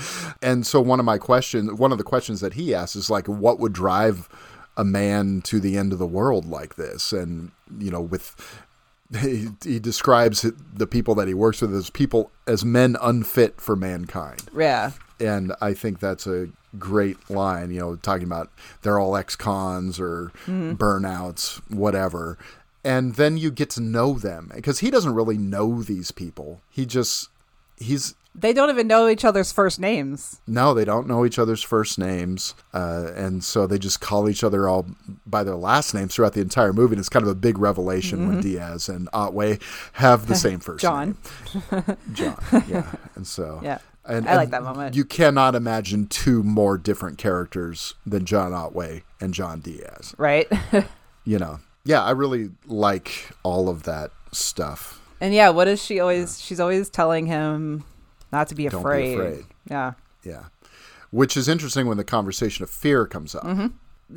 And 0.42 0.68
so 0.68 0.82
one 0.82 1.00
of 1.00 1.06
my 1.06 1.18
questions, 1.18 1.72
one 1.74 1.92
of 1.92 1.98
the 1.98 2.04
questions 2.04 2.42
that 2.42 2.54
he 2.54 2.74
asks 2.76 2.96
is 2.96 3.10
like, 3.10 3.28
what 3.28 3.60
would 3.60 3.74
drive 3.74 4.28
a 4.76 4.84
man 4.84 5.42
to 5.44 5.60
the 5.60 5.78
end 5.78 5.94
of 5.94 6.00
the 6.00 6.06
world 6.06 6.46
like 6.46 6.76
this? 6.76 7.14
And, 7.14 7.52
you 7.80 7.90
know, 7.90 8.02
with, 8.02 8.36
he, 9.22 9.48
he 9.64 9.80
describes 9.80 10.46
the 10.74 10.88
people 10.88 11.16
that 11.16 11.28
he 11.30 11.34
works 11.34 11.62
with 11.62 11.74
as 11.74 11.90
people, 11.90 12.32
as 12.46 12.66
men 12.66 12.98
unfit 13.02 13.62
for 13.62 13.76
mankind 13.78 14.44
Yeah, 14.54 14.92
and 15.22 15.54
I 15.62 15.74
think 15.74 16.00
that's 16.00 16.28
a 16.28 16.50
great 16.79 17.29
line. 17.29 17.72
You 17.72 17.79
know, 17.79 17.95
talking 17.97 18.25
about 18.25 18.52
they're 18.82 18.99
all 18.99 19.15
ex-cons 19.15 19.99
or 19.99 20.32
burnouts, 20.47 21.58
whatever. 21.71 22.38
And 22.84 23.15
then 23.15 23.38
you 23.38 23.52
get 23.52 23.69
to 23.71 23.82
know 23.82 24.13
them 24.13 24.52
because 24.56 24.80
he 24.80 24.89
doesn't 24.91 25.13
really 25.13 25.38
know 25.38 25.82
these 25.84 26.12
people. 26.12 26.62
He 26.69 26.86
just 26.86 27.30
he's 27.78 28.15
they 28.39 28.54
don't 28.54 28.69
even 28.69 28.86
know 28.88 29.08
each 29.10 29.25
other's 29.25 29.52
first 29.52 29.80
names. 29.80 30.39
no, 30.45 30.75
they 30.75 30.86
don't 30.86 31.08
know 31.08 31.25
each 31.25 31.39
other's 31.39 31.63
first 31.63 31.97
names, 31.97 32.54
uh, 32.71 33.12
and 33.15 33.43
so 33.43 33.65
they 33.65 33.80
just 33.80 33.99
call 33.99 34.30
each 34.30 34.43
other 34.43 34.69
all 34.69 34.86
by 35.25 35.43
their 35.43 35.56
last 35.56 35.93
names 35.95 36.13
throughout 36.13 36.34
the 36.34 36.41
entire 36.41 36.71
movie. 36.71 36.93
And 36.93 36.99
it's 36.99 37.10
kind 37.10 37.23
of 37.23 37.32
a 37.32 37.36
big 37.36 37.58
revelation 37.58 38.28
when 38.28 38.39
Diaz 38.41 38.89
and 38.89 39.10
Otway 39.12 39.58
have 39.93 40.28
the 40.28 40.36
same 40.45 40.60
first 40.60 40.82
John. 40.84 41.17
name. 41.54 41.58
John. 41.71 41.97
John. 42.13 42.63
Yeah, 42.69 42.91
and 43.15 43.25
so 43.25 43.60
Yeah. 43.63 43.80
And, 44.08 44.28
I 44.28 44.36
like 44.36 44.43
and 44.46 44.54
that 44.54 44.63
moment. 44.63 44.96
You 44.96 45.06
cannot 45.06 45.54
imagine 45.56 46.08
two 46.08 46.43
more 46.43 46.78
different 46.78 47.17
characters 47.17 47.93
than 48.06 48.26
John 48.26 48.54
Otway 48.54 49.04
and 49.22 49.34
John 49.34 49.60
Diaz. 49.60 50.15
Right. 50.17 50.48
You 51.26 51.38
know, 51.39 51.60
yeah, 51.84 52.02
I 52.06 52.12
really 52.12 52.52
like 52.67 53.32
all 53.43 53.67
of 53.67 53.84
that 53.84 54.12
stuff. 54.32 55.02
and 55.20 55.34
yeah, 55.34 55.50
what 55.50 55.67
is 55.67 55.84
she 55.84 56.00
always? 56.00 56.39
She's 56.39 56.62
always 56.62 56.89
telling 56.89 57.26
him 57.26 57.84
not 58.32 58.48
to 58.48 58.56
be 58.56 58.63
Don't 58.70 58.80
be 58.82 58.88
afraid. 58.88 59.13
afraid. 59.20 59.46
Yeah. 59.70 59.91
Yeah, 60.24 60.43
which 61.12 61.36
is 61.36 61.50
interesting 61.50 61.86
when 61.86 61.98
the 61.98 62.06
conversation 62.06 62.63
of 62.63 62.70
fear 62.70 63.06
comes 63.06 63.36
up. 63.36 63.43
Mm-hmm. 63.43 63.67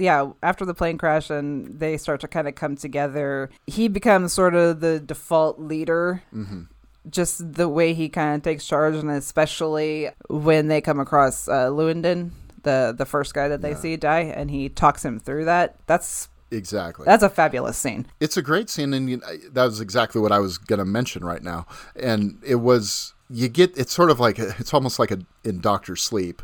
yeah, 0.01 0.31
after 0.41 0.65
the 0.65 0.73
plane 0.73 0.99
crash 0.99 1.31
and 1.31 1.81
they 1.81 1.97
start 1.97 2.21
to 2.21 2.29
kind 2.29 2.47
of 2.47 2.55
come 2.55 2.77
together, 2.77 3.51
he 3.67 3.89
becomes 3.89 4.33
sort 4.33 4.55
of 4.55 4.79
the 4.79 5.01
default 5.01 5.59
leader. 5.59 6.23
Mm-hmm. 6.33 6.63
Just 7.09 7.55
the 7.55 7.69
way 7.69 7.95
he 7.95 8.09
kind 8.11 8.37
of 8.37 8.43
takes 8.43 8.67
charge, 8.67 8.95
and 8.95 9.11
especially 9.11 10.11
when 10.29 10.69
they 10.69 10.81
come 10.83 11.01
across 11.01 11.49
uh, 11.49 11.69
Lewenden, 11.71 12.31
the 12.63 12.95
the 12.97 13.07
first 13.07 13.33
guy 13.33 13.49
that 13.49 13.63
they 13.63 13.75
see 13.75 13.97
die, 13.97 14.21
and 14.21 14.51
he 14.51 14.69
talks 14.69 15.03
him 15.05 15.19
through 15.19 15.47
that. 15.47 15.77
That's 15.87 16.29
Exactly. 16.53 17.05
that's 17.07 17.23
a 17.23 17.31
fabulous 17.31 17.79
scene. 17.79 18.07
it's 18.19 18.37
a 18.37 18.43
great 18.43 18.69
scene, 18.69 18.93
and 18.93 19.09
you, 19.09 19.23
that 19.53 19.65
was 19.65 19.81
exactly 19.81 20.21
what 20.21 20.33
I 20.33 20.41
was 20.41 20.59
going 20.59 20.81
to 20.81 20.85
mention 20.85 21.25
right 21.25 21.43
now. 21.43 21.65
And 21.97 22.39
it 22.45 22.57
was 22.57 23.15
you 23.31 23.49
get 23.49 23.79
it's 23.79 23.93
sort 23.95 24.11
of 24.11 24.19
like 24.21 24.39
a, 24.39 24.49
it's 24.59 24.75
almost 24.75 24.99
like 24.99 25.11
a 25.11 25.21
in 25.45 25.61
Doctor 25.61 25.95
Sleep, 25.97 26.43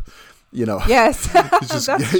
you 0.52 0.64
know. 0.64 0.80
Yes, 0.88 1.28
It's 1.34 1.84
just, 1.84 2.14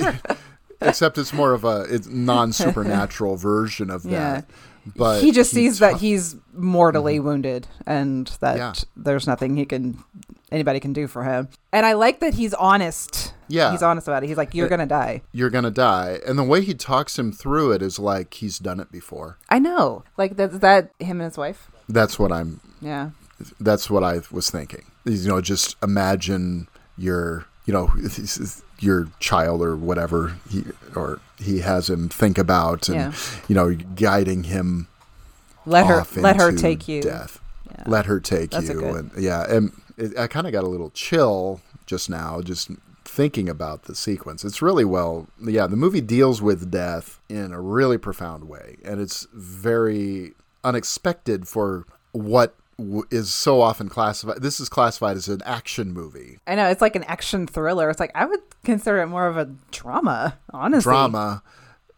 except 0.83 1.16
it's 1.16 1.33
more 1.33 1.53
of 1.53 1.64
a 1.64 1.87
it's 1.88 2.07
non 2.07 2.53
supernatural 2.53 3.37
version 3.37 3.88
of 3.88 4.05
Yeah. 4.05 4.11
that. 4.42 4.51
But 4.94 5.22
he 5.22 5.33
just 5.33 5.51
sees 5.51 5.79
that 5.81 5.96
he's 5.96 6.37
mortally 6.53 7.16
mm-hmm. 7.16 7.27
wounded 7.27 7.66
and 7.87 8.27
that 8.40 8.57
Yeah. 8.57 8.75
there's 8.96 9.27
nothing 9.27 9.57
he 9.57 9.64
can 9.64 10.03
anybody 10.53 10.79
can 10.81 10.92
do 10.92 11.07
for 11.07 11.25
him. 11.25 11.49
And 11.72 11.85
I 11.85 11.94
like 11.94 12.20
that 12.20 12.35
he's 12.35 12.55
honest. 12.55 13.33
Yeah. 13.49 13.72
He's 13.72 13.83
honest 13.83 14.07
about 14.09 14.22
it. 14.22 14.29
He's 14.29 14.37
like, 14.37 14.55
You're 14.55 14.66
uh, 14.66 14.70
gonna 14.70 14.87
die. 14.87 15.22
you're 15.33 15.51
gonna 15.51 15.70
die, 15.70 16.20
and 16.27 16.38
the 16.38 16.44
way 16.44 16.62
he 16.62 16.75
talks 16.75 17.18
him 17.18 17.33
through 17.33 17.72
it 17.72 17.83
is 17.83 17.99
like 17.99 18.35
he's 18.35 18.59
done 18.59 18.81
it 18.81 18.90
before. 18.92 19.38
I 19.49 19.59
know. 19.59 20.05
Like 20.16 20.37
that's 20.37 20.59
that 20.59 20.90
him 20.99 21.20
and 21.20 21.31
his 21.31 21.38
wife? 21.38 21.70
That's 21.88 22.18
what 22.18 22.33
I'm. 22.33 22.61
Yeah. 22.81 23.11
That's 23.61 23.90
what 23.90 24.03
I 24.03 24.20
was 24.31 24.51
thinking. 24.51 24.85
You 25.05 25.29
know, 25.29 25.40
just 25.40 25.77
imagine 25.83 26.68
your 26.96 27.46
you 27.66 27.72
know 27.74 27.90
your 28.79 29.09
child 29.20 29.61
or 29.62 29.76
whatever 29.76 30.37
he 30.50 30.64
or 30.94 31.20
he 31.38 31.61
has 31.61 31.90
him 31.90 32.09
think 32.09 32.38
about, 32.38 32.88
and 32.88 32.96
Yeah. 32.96 33.12
you 33.48 33.55
know, 33.55 33.74
guiding 33.74 34.44
him 34.44 34.88
Let 35.66 35.87
her 35.87 36.05
let 36.20 36.37
her 36.37 36.52
take 36.52 36.88
you. 36.88 37.02
Death. 37.02 37.40
Yeah. 37.70 37.85
Let 37.87 38.07
her 38.07 38.20
take 38.20 38.50
That's 38.52 38.68
you, 38.68 38.74
good- 38.81 38.94
and 38.96 39.11
yeah, 39.22 39.44
and 39.50 39.72
it, 39.98 40.16
I 40.18 40.26
kind 40.29 40.46
of 40.46 40.52
got 40.52 40.64
a 40.64 40.68
little 40.68 40.90
chill 40.90 41.61
just 41.87 42.09
now, 42.09 42.40
just 42.40 42.70
thinking 43.05 43.48
about 43.48 43.85
the 43.85 43.94
sequence. 43.94 44.44
It's 44.44 44.61
really 44.62 44.85
well, 44.85 45.26
yeah. 45.42 45.66
The 45.66 45.76
movie 45.76 46.00
deals 46.00 46.40
with 46.42 46.70
death 46.70 47.18
in 47.29 47.52
a 47.52 47.61
really 47.61 47.98
profound 47.98 48.48
way, 48.48 48.76
and 48.85 49.00
it's 49.00 49.26
very 49.33 50.35
unexpected 50.64 51.46
for 51.48 51.85
what 52.12 52.55
w- 52.79 53.07
is 53.11 53.33
so 53.33 53.61
often 53.61 53.89
classified. 53.89 54.43
This 54.43 54.61
is 54.61 54.69
classified 54.69 55.17
as 55.17 55.29
an 55.29 55.43
action 55.45 55.93
movie, 55.93 56.39
I 56.47 56.55
know, 56.55 56.69
it's 56.69 56.81
like 56.81 56.97
an 56.97 57.05
action 57.05 57.47
thriller. 57.47 57.91
It's 57.91 58.01
like 58.01 58.12
I 58.15 58.27
would 58.27 58.41
consider 58.65 59.01
it 59.03 59.07
more 59.07 59.27
of 59.27 59.37
a 59.37 59.47
drama, 59.71 60.39
honestly. 60.53 60.91
drama. 60.91 61.43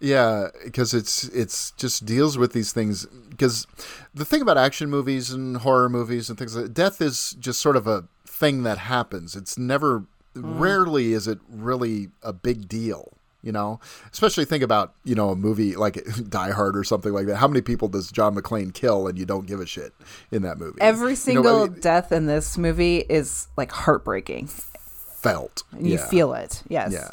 Yeah, 0.01 0.49
because 0.65 0.95
it's 0.95 1.25
it's 1.25 1.73
just 1.73 2.07
deals 2.07 2.39
with 2.39 2.53
these 2.53 2.73
things. 2.73 3.07
Because 3.31 3.67
the 4.15 4.25
thing 4.25 4.43
about 4.43 4.57
action 4.57 4.91
movies 4.91 5.31
and 5.31 5.57
horror 5.59 5.89
movies 5.89 6.29
and 6.29 6.39
things 6.39 6.57
like 6.57 6.73
death 6.73 7.01
is 7.01 7.33
just 7.41 7.61
sort 7.61 7.77
of 7.77 7.87
a 7.87 8.05
thing 8.25 8.63
that 8.63 8.79
happens. 8.79 9.35
It's 9.35 9.59
never, 9.59 10.01
mm. 10.01 10.61
rarely 10.61 11.13
is 11.13 11.27
it 11.27 11.41
really 11.49 12.11
a 12.23 12.33
big 12.33 12.69
deal. 12.69 13.18
You 13.43 13.53
know, 13.53 13.79
especially 14.13 14.45
think 14.45 14.65
about 14.65 14.95
you 15.05 15.15
know 15.15 15.31
a 15.31 15.37
movie 15.37 15.77
like 15.77 16.05
Die 16.29 16.51
Hard 16.51 16.77
or 16.77 16.83
something 16.85 17.13
like 17.13 17.27
that. 17.27 17.37
How 17.37 17.47
many 17.49 17.61
people 17.61 17.89
does 17.89 18.11
John 18.11 18.35
McClane 18.35 18.75
kill 18.75 19.07
and 19.07 19.17
you 19.17 19.25
don't 19.25 19.47
give 19.47 19.61
a 19.61 19.67
shit 19.67 19.93
in 20.33 20.43
that 20.43 20.59
movie? 20.59 20.81
Every 20.81 21.11
You 21.11 21.11
know, 21.11 21.15
single 21.15 21.63
I 21.63 21.69
mean, 21.69 21.81
death 21.81 22.11
in 22.13 22.27
this 22.27 22.59
movie 22.59 22.99
is 23.09 23.47
like 23.57 23.71
heartbreaking. 23.71 24.49
felt. 24.49 25.63
And 25.73 25.87
you 25.87 25.95
yeah. 25.97 26.07
feel 26.09 26.35
it. 26.35 26.63
Yes. 26.69 26.93
Yeah. 26.93 27.13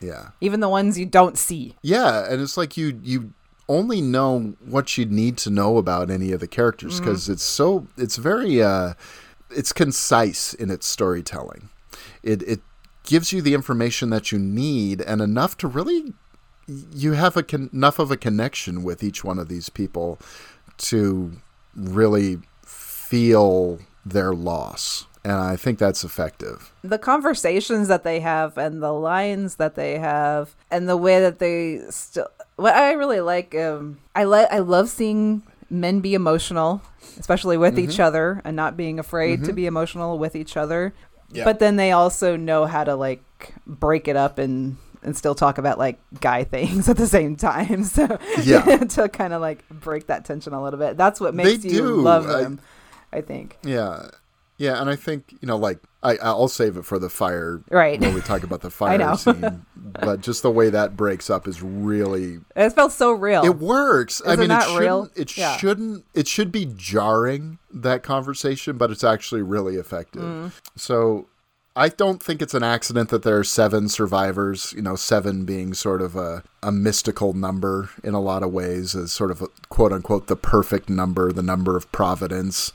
Yeah. 0.00 0.28
even 0.40 0.60
the 0.60 0.68
ones 0.68 0.98
you 0.98 1.06
don't 1.06 1.38
see. 1.38 1.74
Yeah, 1.82 2.30
and 2.30 2.40
it's 2.40 2.56
like 2.56 2.76
you 2.76 3.00
you 3.02 3.32
only 3.68 4.00
know 4.00 4.54
what 4.64 4.96
you 4.96 5.04
need 5.04 5.36
to 5.38 5.50
know 5.50 5.76
about 5.76 6.10
any 6.10 6.32
of 6.32 6.40
the 6.40 6.46
characters 6.46 7.00
because 7.00 7.28
it's 7.28 7.42
so 7.42 7.86
it's 7.96 8.16
very 8.16 8.62
uh 8.62 8.94
it's 9.50 9.72
concise 9.72 10.54
in 10.54 10.70
its 10.70 10.86
storytelling. 10.86 11.68
It 12.22 12.42
it 12.42 12.60
gives 13.06 13.32
you 13.32 13.40
the 13.40 13.54
information 13.54 14.10
that 14.10 14.30
you 14.32 14.38
need 14.38 15.00
and 15.00 15.20
enough 15.22 15.56
to 15.58 15.68
really 15.68 16.12
you 16.92 17.12
have 17.12 17.36
a 17.36 17.42
con- 17.44 17.70
enough 17.72 17.98
of 18.00 18.10
a 18.10 18.16
connection 18.16 18.82
with 18.82 19.02
each 19.02 19.22
one 19.24 19.38
of 19.38 19.48
these 19.48 19.68
people 19.68 20.18
to 20.78 21.32
really 21.74 22.38
feel 22.64 23.78
their 24.04 24.32
loss. 24.34 25.06
And 25.24 25.34
I 25.34 25.56
think 25.56 25.78
that's 25.78 26.04
effective. 26.04 26.72
the 26.84 26.98
conversations 26.98 27.88
that 27.88 28.04
they 28.04 28.20
have 28.20 28.56
and 28.58 28.82
the 28.82 28.92
lines 28.92 29.56
that 29.56 29.74
they 29.74 29.98
have 29.98 30.54
and 30.70 30.88
the 30.88 30.96
way 30.96 31.20
that 31.20 31.38
they 31.40 31.80
still 31.90 32.28
what 32.56 32.74
I 32.74 32.92
really 32.92 33.20
like 33.20 33.54
um 33.54 33.98
I 34.14 34.22
like 34.24 34.46
I 34.52 34.60
love 34.60 34.88
seeing 34.88 35.42
men 35.68 35.98
be 36.00 36.14
emotional 36.14 36.80
especially 37.18 37.56
with 37.56 37.74
Mm-hmm. 37.76 37.90
each 37.90 37.98
other 38.00 38.40
and 38.44 38.54
not 38.54 38.76
being 38.76 38.98
afraid 39.00 39.44
to 39.44 39.52
be 39.52 39.66
emotional 39.66 40.16
with 40.18 40.36
each 40.36 40.56
other 40.56 40.94
Yeah. 41.32 41.44
but 41.44 41.58
then 41.58 41.76
they 41.76 41.92
also 41.92 42.36
know 42.36 42.66
how 42.66 42.84
to 42.84 42.94
like 42.94 43.22
break 43.66 44.08
it 44.08 44.16
up 44.16 44.38
and 44.38 44.76
and 45.02 45.16
still 45.16 45.34
talk 45.34 45.58
about 45.58 45.78
like 45.78 45.98
guy 46.20 46.44
things 46.54 46.88
at 46.88 46.96
the 46.96 47.06
same 47.06 47.36
time 47.36 47.84
so 47.84 48.18
Yeah. 48.42 48.62
to 48.96 49.08
kind 49.08 49.32
of 49.32 49.40
like 49.40 49.68
break 49.68 50.06
that 50.08 50.24
tension 50.24 50.52
a 50.52 50.62
little 50.62 50.78
bit 50.78 50.96
that's 50.96 51.20
what 51.20 51.36
They 51.36 51.44
makes 51.44 51.64
you 51.64 51.70
do. 51.82 51.96
love 51.96 52.26
I- 52.28 52.42
them 52.42 52.60
I 53.12 53.20
think 53.20 53.58
Yeah. 53.64 54.08
Yeah, 54.58 54.80
and 54.80 54.88
I 54.88 54.96
think, 54.96 55.32
you 55.40 55.46
know, 55.46 55.56
like 55.56 55.80
I 56.02 56.16
I'll 56.22 56.48
save 56.48 56.76
it 56.76 56.84
for 56.84 56.98
the 56.98 57.08
fire 57.10 57.60
Right. 57.70 58.00
when 58.00 58.14
we 58.14 58.20
talk 58.22 58.42
about 58.42 58.62
the 58.62 58.70
fire 58.82 59.16
scene. 59.16 59.66
But 59.76 60.20
just 60.20 60.42
the 60.42 60.50
way 60.50 60.70
that 60.70 60.96
breaks 60.96 61.28
up 61.30 61.46
is 61.46 61.62
really 61.62 62.38
it 62.54 62.70
felt 62.70 62.92
so 62.92 63.12
real 63.12 63.44
It 63.44 63.58
works. 63.58 64.22
I 64.26 64.32
Is 64.32 64.34
it 64.34 64.40
mean, 64.40 64.48
not 64.48 64.62
it 64.62 64.66
shouldn't. 64.66 64.80
real? 64.80 65.10
It 65.14 65.36
Yeah. 65.36 65.56
shouldn't. 65.56 66.04
It 66.14 66.26
should 66.28 66.50
be 66.52 66.72
jarring 66.76 67.58
that 67.72 68.02
conversation, 68.02 68.76
but 68.78 68.90
it's 68.90 69.04
actually 69.04 69.42
really 69.42 69.76
effective. 69.76 70.22
Mm. 70.22 70.52
So, 70.76 71.26
I 71.78 71.90
don't 71.90 72.22
think 72.22 72.40
it's 72.40 72.54
an 72.54 72.62
accident 72.62 73.10
that 73.10 73.22
there 73.22 73.36
are 73.38 73.44
seven 73.44 73.90
survivors. 73.90 74.72
You 74.74 74.80
know, 74.80 74.96
seven 74.96 75.44
being 75.44 75.74
sort 75.74 76.00
of 76.00 76.16
a 76.16 76.42
a 76.62 76.72
mystical 76.72 77.34
number 77.34 77.90
in 78.02 78.14
a 78.14 78.20
lot 78.20 78.42
of 78.42 78.50
ways, 78.50 78.94
as 78.96 79.12
sort 79.12 79.30
of 79.30 79.42
a, 79.42 79.48
quote 79.68 79.92
unquote 79.92 80.26
the 80.26 80.36
perfect 80.36 80.88
number, 80.88 81.32
the 81.32 81.42
number 81.42 81.76
of 81.76 81.90
providence. 81.92 82.72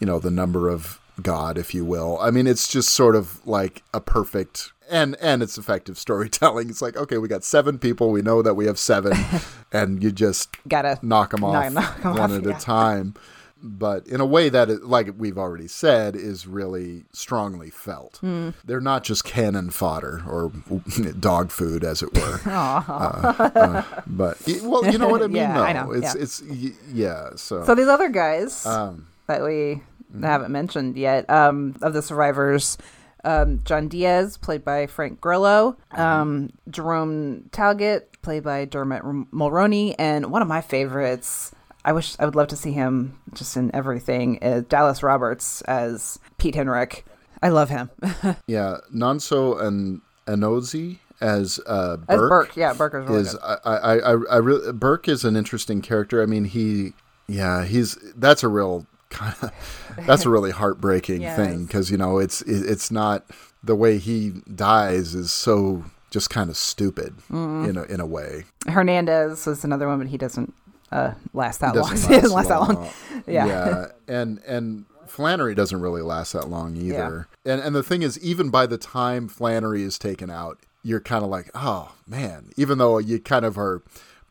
You 0.00 0.06
know, 0.06 0.18
the 0.18 0.30
number 0.30 0.68
of 0.68 1.00
God, 1.22 1.58
if 1.58 1.74
you 1.74 1.84
will. 1.84 2.18
I 2.20 2.30
mean, 2.30 2.46
it's 2.46 2.68
just 2.68 2.90
sort 2.90 3.16
of 3.16 3.44
like 3.46 3.82
a 3.92 4.00
perfect 4.00 4.72
and 4.90 5.16
and 5.20 5.42
it's 5.42 5.58
effective 5.58 5.98
storytelling. 5.98 6.68
It's 6.70 6.82
like, 6.82 6.96
okay, 6.96 7.18
we 7.18 7.28
got 7.28 7.44
seven 7.44 7.78
people. 7.78 8.10
We 8.10 8.22
know 8.22 8.42
that 8.42 8.54
we 8.54 8.66
have 8.66 8.78
seven, 8.78 9.12
and 9.72 10.02
you 10.02 10.12
just 10.12 10.50
gotta 10.66 10.98
knock 11.02 11.30
them 11.32 11.44
off 11.44 11.72
knock 11.72 12.04
'em 12.04 12.14
one 12.14 12.30
off, 12.32 12.38
at 12.38 12.44
yeah. 12.44 12.56
a 12.56 12.60
time. 12.60 13.14
But 13.60 14.06
in 14.06 14.20
a 14.20 14.26
way 14.26 14.50
that, 14.50 14.70
it, 14.70 14.84
like 14.84 15.08
we've 15.18 15.36
already 15.36 15.66
said, 15.66 16.14
is 16.14 16.46
really 16.46 17.06
strongly 17.12 17.70
felt. 17.70 18.18
Hmm. 18.18 18.50
They're 18.64 18.80
not 18.80 19.02
just 19.02 19.24
cannon 19.24 19.70
fodder 19.70 20.22
or 20.28 20.52
dog 21.18 21.50
food, 21.50 21.82
as 21.82 22.00
it 22.02 22.16
were. 22.16 22.40
Uh, 22.48 23.50
uh, 23.54 23.82
but 24.06 24.38
well, 24.62 24.88
you 24.90 24.96
know 24.96 25.08
what 25.08 25.22
I 25.22 25.26
mean. 25.26 25.36
Yeah, 25.36 25.54
though. 25.54 25.64
I 25.64 25.72
know, 25.72 25.90
It's 25.90 26.14
yeah. 26.14 26.22
it's 26.22 26.42
yeah. 26.92 27.30
So, 27.34 27.64
So 27.64 27.74
these 27.74 27.88
other 27.88 28.08
guys 28.08 28.64
um, 28.64 29.08
that 29.28 29.42
we 29.42 29.82
haven't 30.20 30.50
mentioned 30.50 30.96
yet 30.96 31.28
um, 31.30 31.76
of 31.82 31.92
the 31.92 32.02
survivors, 32.02 32.76
um, 33.24 33.60
John 33.64 33.88
Diaz, 33.88 34.36
played 34.36 34.64
by 34.64 34.86
Frank 34.86 35.20
Grillo, 35.20 35.76
um, 35.92 36.50
Jerome 36.68 37.48
Talget, 37.52 38.20
played 38.22 38.42
by 38.42 38.64
Dermot 38.64 39.02
Mulroney, 39.32 39.94
and 39.98 40.30
one 40.32 40.42
of 40.42 40.48
my 40.48 40.60
favorites. 40.60 41.52
I 41.84 41.92
wish 41.92 42.16
I 42.18 42.24
would 42.24 42.34
love 42.34 42.48
to 42.48 42.56
see 42.56 42.72
him 42.72 43.18
just 43.34 43.56
in 43.56 43.74
everything. 43.74 44.38
Uh, 44.42 44.62
Dallas 44.68 45.02
Roberts 45.02 45.62
as 45.62 46.18
Pete 46.36 46.54
Hendrick. 46.54 47.06
I 47.40 47.50
love 47.50 47.68
him 47.68 47.88
yeah, 48.48 48.78
Nonso 48.92 49.62
and 49.62 50.00
Anozie 50.26 50.98
as 51.20 51.60
uh, 51.66 51.96
Burke. 51.98 52.08
as 52.08 52.28
Burke. 52.28 52.56
Yeah, 52.56 52.72
Burke 52.72 52.94
is 52.94 53.08
really 53.08 53.20
is 53.20 53.32
good. 53.34 53.58
I 53.64 53.76
I 53.76 53.98
I, 53.98 54.10
I 54.10 54.36
really 54.38 54.72
Burke 54.72 55.08
is 55.08 55.24
an 55.24 55.36
interesting 55.36 55.80
character. 55.80 56.20
I 56.20 56.26
mean, 56.26 56.46
he 56.46 56.94
yeah, 57.28 57.64
he's 57.64 57.96
that's 58.16 58.42
a 58.42 58.48
real 58.48 58.86
kind 59.10 59.34
of 59.42 59.50
that's 60.06 60.24
a 60.26 60.30
really 60.30 60.50
heartbreaking 60.50 61.20
Yes. 61.22 61.36
thing 61.36 61.64
because 61.64 61.90
you 61.90 61.96
know 61.96 62.18
it's 62.18 62.42
it, 62.42 62.68
it's 62.70 62.90
not 62.90 63.24
the 63.64 63.74
way 63.74 63.98
he 63.98 64.34
dies 64.54 65.14
is 65.14 65.32
so 65.32 65.84
just 66.10 66.30
kind 66.30 66.48
of 66.50 66.56
stupid 66.56 67.14
Mm-hmm. 67.30 67.70
in 67.70 67.76
a 67.76 67.82
in 67.84 68.00
a 68.00 68.06
way. 68.06 68.44
Hernandez 68.66 69.46
was 69.46 69.64
another 69.64 69.88
one, 69.88 69.98
but 69.98 70.08
he 70.08 70.16
doesn't 70.16 70.54
uh, 70.92 71.12
last 71.34 71.60
that 71.60 71.74
He 71.74 71.80
long. 71.80 71.90
doesn't 71.90 72.12
he 72.12 72.20
doesn't 72.20 72.36
last 72.36 72.48
that 72.48 72.60
long. 72.60 72.88
Yeah. 73.26 73.46
yeah, 73.46 73.86
and 74.06 74.38
and 74.46 74.84
Flannery 75.06 75.54
doesn't 75.54 75.80
really 75.80 76.02
last 76.02 76.32
that 76.34 76.48
long 76.48 76.76
either. 76.76 77.28
And 77.44 77.60
and 77.60 77.74
the 77.74 77.82
thing 77.82 78.02
is, 78.02 78.18
even 78.20 78.48
by 78.50 78.66
the 78.66 78.78
time 78.78 79.28
Flannery 79.28 79.82
is 79.82 79.98
taken 79.98 80.30
out, 80.30 80.58
you're 80.82 81.00
kind 81.00 81.24
of 81.24 81.30
like, 81.30 81.50
oh 81.54 81.92
man. 82.06 82.50
Even 82.56 82.78
though 82.78 82.98
you 82.98 83.18
kind 83.18 83.44
of 83.44 83.58
are 83.58 83.82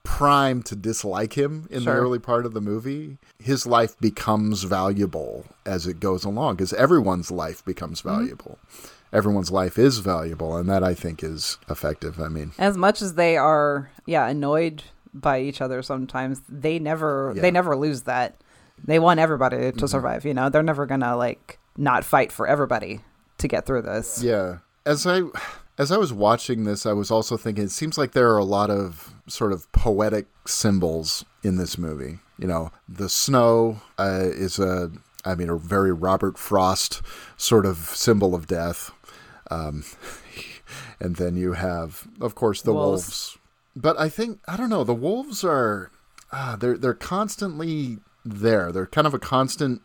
primed 0.07 0.65
to 0.65 0.75
dislike 0.75 1.33
him 1.33 1.67
in 1.69 1.81
Sure. 1.83 1.93
the 1.93 1.99
early 1.99 2.19
part 2.19 2.45
of 2.45 2.53
the 2.53 2.61
movie, 2.61 3.17
his 3.39 3.67
life 3.67 3.99
becomes 3.99 4.63
valuable 4.63 5.45
as 5.65 5.85
it 5.85 5.99
goes 5.99 6.23
along 6.23 6.55
because 6.55 6.71
everyone's 6.73 7.29
life 7.29 7.63
becomes 7.65 8.01
Mm-hmm. 8.01 8.17
valuable. 8.21 8.57
Everyone's 9.11 9.51
life 9.51 9.77
is 9.77 9.99
valuable, 9.99 10.55
and 10.57 10.69
that 10.69 10.83
I 10.83 10.93
think 10.93 11.23
is 11.23 11.57
effective. 11.69 12.19
I 12.21 12.29
mean, 12.29 12.51
as 12.57 12.77
much 12.77 13.01
as 13.01 13.13
they 13.15 13.35
are 13.37 13.89
yeah 14.05 14.27
annoyed 14.27 14.83
by 15.13 15.39
each 15.41 15.61
other 15.61 15.81
sometimes 15.81 16.41
they 16.47 16.77
never 16.79 17.33
Yeah. 17.35 17.41
they 17.41 17.49
never 17.51 17.75
lose 17.75 18.03
that 18.03 18.35
they 18.85 18.99
want 18.99 19.19
everybody 19.19 19.71
to 19.71 19.87
survive 19.87 20.25
you 20.25 20.33
know 20.33 20.49
they're 20.49 20.61
never 20.61 20.85
gonna 20.85 21.15
like 21.17 21.57
not 21.75 22.03
fight 22.03 22.31
for 22.31 22.45
everybody 22.47 22.99
to 23.39 23.47
get 23.47 23.65
through 23.65 23.81
this 23.81 24.21
Yeah. 24.21 24.57
As 24.85 25.07
I 25.07 25.21
as 25.77 25.91
I 25.91 25.97
was 25.97 26.11
watching 26.11 26.63
this, 26.63 26.85
I 26.85 26.93
was 26.93 27.11
also 27.11 27.37
thinking 27.37 27.65
it 27.65 27.71
seems 27.71 27.97
like 27.97 28.11
there 28.11 28.31
are 28.33 28.37
a 28.37 28.43
lot 28.43 28.69
of 28.69 29.13
sort 29.27 29.51
of 29.51 29.71
poetic 29.71 30.27
symbols 30.45 31.23
in 31.43 31.57
this 31.57 31.77
movie. 31.77 32.19
You 32.39 32.47
know, 32.47 32.71
the 32.87 33.09
snow 33.09 33.81
uh, 33.97 34.21
is 34.23 34.59
a 34.59 34.91
I 35.25 35.35
mean 35.35 35.49
a 35.49 35.57
very 35.57 35.91
Robert 35.91 36.37
Frost 36.37 37.01
sort 37.35 37.65
of 37.65 37.77
symbol 37.77 38.33
of 38.33 38.47
death. 38.47 38.91
Um, 39.51 39.83
and 40.99 41.15
then 41.15 41.35
you 41.35 41.53
have 41.53 42.07
of 42.21 42.35
course 42.35 42.61
the 42.61 42.73
Wolves. 42.73 43.03
wolves. 43.03 43.37
But 43.75 43.99
I 43.99 44.09
think 44.09 44.39
I 44.47 44.57
don't 44.57 44.69
know, 44.69 44.83
the 44.83 44.93
wolves 44.93 45.43
are 45.43 45.91
ah, 46.31 46.57
they're 46.59 46.77
they're 46.77 46.93
constantly 46.93 47.99
there. 48.25 48.71
They're 48.71 48.87
kind 48.87 49.07
of 49.07 49.13
a 49.13 49.19
constant 49.19 49.81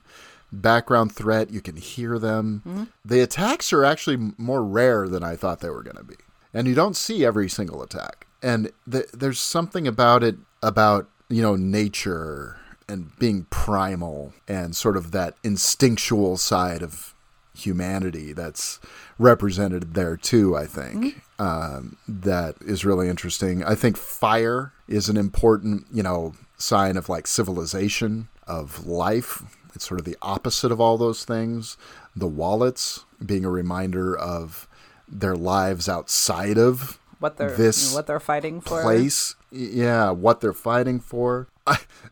background 0.52 1.12
threat. 1.14 1.50
You 1.50 1.60
can 1.60 1.76
hear 1.76 2.18
them. 2.18 2.88
The 3.04 3.20
attacks 3.20 3.72
are 3.72 3.84
actually 3.84 4.32
more 4.36 4.62
rare 4.62 5.08
than 5.08 5.24
I 5.24 5.36
thought 5.36 5.60
they 5.60 5.70
were 5.70 5.82
going 5.82 5.96
to 5.96 6.04
be. 6.04 6.16
And 6.54 6.68
you 6.68 6.74
don't 6.74 6.96
see 6.96 7.24
every 7.24 7.48
single 7.48 7.82
attack. 7.82 8.26
And 8.42 8.70
th- 8.90 9.06
there's 9.12 9.38
something 9.38 9.86
about 9.88 10.22
it 10.22 10.36
about, 10.62 11.08
you 11.28 11.40
know, 11.40 11.56
nature 11.56 12.58
and 12.88 13.16
being 13.18 13.46
primal 13.48 14.34
and 14.46 14.76
sort 14.76 14.96
of 14.96 15.12
that 15.12 15.34
instinctual 15.42 16.36
side 16.36 16.82
of 16.82 17.14
humanity 17.54 18.32
that's 18.32 18.80
represented 19.18 19.94
there 19.94 20.16
too, 20.16 20.56
I 20.56 20.66
think. 20.66 21.22
Um, 21.38 21.96
that 22.06 22.56
is 22.60 22.84
really 22.84 23.08
interesting. 23.08 23.64
I 23.64 23.74
think 23.74 23.96
fire 23.96 24.72
is 24.88 25.08
an 25.08 25.16
important, 25.16 25.86
you 25.92 26.02
know, 26.02 26.34
sign 26.58 26.96
of 26.96 27.08
like 27.08 27.26
civilization, 27.26 28.28
of 28.46 28.86
life. 28.86 29.42
It's 29.74 29.86
sort 29.86 30.00
of 30.00 30.06
the 30.06 30.16
opposite 30.22 30.70
of 30.72 30.80
all 30.80 30.98
those 30.98 31.24
things. 31.24 31.76
The 32.14 32.26
wallets 32.28 33.04
being 33.24 33.44
a 33.44 33.50
reminder 33.50 34.16
of 34.16 34.68
their 35.08 35.36
lives 35.36 35.88
outside 35.88 36.58
of 36.58 36.98
what 37.18 37.36
they're 37.36 37.56
this 37.56 37.94
what 37.94 38.06
they're 38.06 38.18
fighting 38.20 38.60
for 38.60 38.82
place. 38.82 39.34
Yeah, 39.50 40.10
what 40.10 40.40
they're 40.40 40.52
fighting 40.52 40.98
for. 41.00 41.48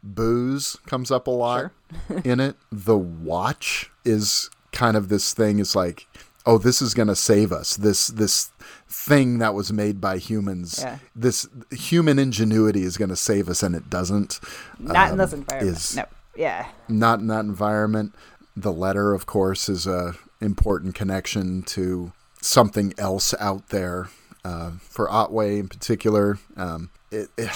Booze 0.03 0.77
comes 0.87 1.11
up 1.11 1.27
a 1.27 1.31
lot 1.31 1.71
in 2.25 2.41
it. 2.41 2.57
The 2.71 2.97
watch 2.99 3.91
is 4.05 4.51
kind 4.73 4.97
of 4.97 5.09
this 5.09 5.33
thing. 5.35 5.59
It's 5.59 5.75
like, 5.75 6.07
oh, 6.47 6.59
this 6.59 6.81
is 6.81 6.95
going 6.95 7.09
to 7.09 7.17
save 7.17 7.51
us. 7.53 7.77
This 7.77 8.07
this 8.09 8.51
thing 8.89 9.39
that 9.39 9.55
was 9.55 9.73
made 9.73 10.01
by 10.01 10.19
humans. 10.19 10.81
Yeah. 10.83 10.99
This 11.17 11.49
human 11.71 12.19
ingenuity 12.19 12.83
is 12.83 12.97
going 12.97 13.09
to 13.09 13.17
save 13.17 13.49
us, 13.49 13.63
and 13.63 13.75
it 13.75 13.91
doesn't. 13.91 14.39
not 14.79 15.07
in 15.09 15.13
um, 15.13 15.19
this 15.19 15.33
environment 15.33 15.77
is- 15.77 15.97
no 15.97 16.05
yeah 16.37 16.69
Not 16.89 17.21
in 17.21 17.27
that 17.29 17.45
environment. 17.45 18.15
The 18.57 18.73
letter, 18.73 19.15
of 19.15 19.27
course, 19.27 19.69
is 19.69 19.87
a 19.87 20.15
important 20.41 20.95
connection 20.95 21.63
to 21.63 22.13
something 22.43 22.93
else 22.99 23.35
out 23.39 23.69
there. 23.69 24.09
Uh, 24.45 24.73
for 24.81 25.11
Otway 25.11 25.59
in 25.59 25.69
particular, 25.69 26.39
um, 26.57 26.91
it, 27.11 27.29
it- 27.37 27.51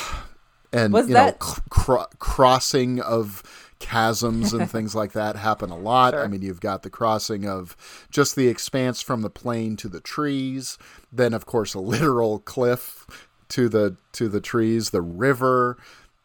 and 0.73 0.93
Was 0.93 1.09
you 1.09 1.15
that- 1.15 1.41
know, 1.41 1.57
cr- 1.71 2.15
crossing 2.19 3.01
of 3.01 3.43
chasms 3.81 4.53
and 4.53 4.71
things 4.77 4.95
like 4.95 5.13
that 5.13 5.37
happen 5.37 5.71
a 5.71 5.77
lot. 5.79 6.15
I 6.15 6.27
mean, 6.27 6.43
you've 6.43 6.61
got 6.61 6.83
the 6.83 6.91
crossing 6.91 7.47
of 7.47 7.77
just 8.11 8.35
the 8.37 8.49
expanse 8.49 9.01
from 9.01 9.23
the 9.23 9.31
plane 9.31 9.77
to 9.77 9.89
the 9.89 10.01
trees, 10.01 10.77
then 11.13 11.33
of 11.33 11.47
course 11.47 11.75
a 11.75 11.81
literal 11.81 12.39
cliff 12.41 13.07
to 13.51 13.69
the 13.69 13.97
to 14.13 14.29
the 14.29 14.41
trees, 14.41 14.91
the 14.91 15.03
river. 15.03 15.77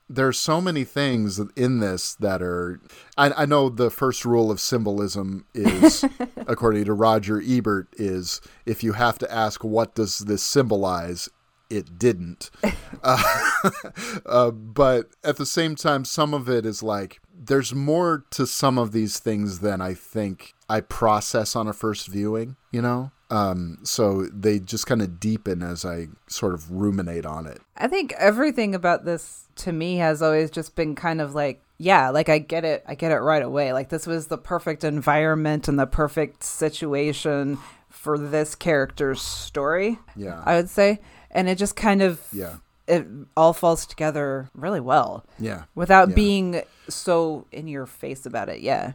There's 0.09 0.39
so 0.39 0.59
many 0.59 0.83
things 0.83 1.39
in 1.55 1.79
this 1.79 2.15
that 2.15 2.41
are. 2.41 2.79
I, 3.17 3.43
I 3.43 3.45
know 3.45 3.69
the 3.69 3.91
first 3.91 4.25
rule 4.25 4.49
of 4.49 4.59
symbolism 4.59 5.45
is, 5.53 6.03
according 6.47 6.85
to 6.85 6.93
Roger 6.93 7.41
Ebert, 7.45 7.87
is 7.97 8.41
if 8.65 8.83
you 8.83 8.93
have 8.93 9.19
to 9.19 9.31
ask 9.31 9.63
what 9.63 9.93
does 9.93 10.19
this 10.19 10.41
symbolize, 10.41 11.29
it 11.69 11.97
didn't. 11.99 12.49
Uh, 14.25 14.51
but 14.51 15.09
at 15.23 15.37
the 15.37 15.45
same 15.45 15.75
time, 15.75 16.05
some 16.05 16.33
of 16.33 16.47
it 16.49 16.65
is 16.65 16.81
like 16.83 17.19
there's 17.33 17.73
more 17.73 18.25
to 18.29 18.45
some 18.45 18.77
of 18.77 18.91
these 18.91 19.19
things 19.19 19.59
than 19.59 19.81
I 19.81 19.93
think 19.93 20.53
I 20.69 20.81
process 20.81 21.55
on 21.55 21.67
a 21.67 21.73
first 21.73 22.07
viewing, 22.07 22.55
you 22.71 22.81
know? 22.81 23.11
Um, 23.31 23.77
so 23.83 24.25
they 24.33 24.59
just 24.59 24.87
kind 24.87 25.01
of 25.01 25.19
deepen 25.19 25.61
as 25.61 25.85
I 25.85 26.07
sort 26.27 26.53
of 26.53 26.71
ruminate 26.71 27.25
on 27.25 27.45
it. 27.45 27.61
I 27.77 27.87
think 27.87 28.13
everything 28.17 28.73
about 28.73 29.05
this 29.05 29.45
to 29.57 29.71
me 29.71 29.97
has 29.97 30.21
always 30.21 30.49
just 30.49 30.75
been 30.75 30.95
kind 30.95 31.21
of 31.21 31.35
like, 31.35 31.61
yeah, 31.77 32.09
like 32.09 32.27
I 32.27 32.39
get 32.39 32.65
it, 32.65 32.83
I 32.87 32.95
get 32.95 33.11
it 33.11 33.17
right 33.19 33.43
away. 33.43 33.71
Like 33.71 33.89
this 33.89 34.07
was 34.07 34.27
the 34.27 34.37
perfect 34.37 34.83
environment 34.83 35.67
and 35.67 35.79
the 35.79 35.85
perfect 35.85 36.43
situation 36.43 37.57
for 37.89 38.17
this 38.17 38.55
character's 38.55 39.21
story. 39.21 39.99
Yeah. 40.15 40.41
I 40.45 40.55
would 40.55 40.69
say, 40.69 40.99
and 41.29 41.47
it 41.47 41.57
just 41.57 41.75
kind 41.75 42.01
of 42.01 42.21
Yeah. 42.33 42.55
it 42.87 43.05
all 43.37 43.53
falls 43.53 43.85
together 43.85 44.49
really 44.55 44.79
well 44.79 45.23
Yeah. 45.37 45.63
without 45.75 46.09
Yeah. 46.09 46.15
being 46.15 46.61
so 46.87 47.45
in 47.51 47.67
your 47.67 47.85
face 47.85 48.25
about 48.25 48.49
it. 48.49 48.61
Yeah, 48.61 48.93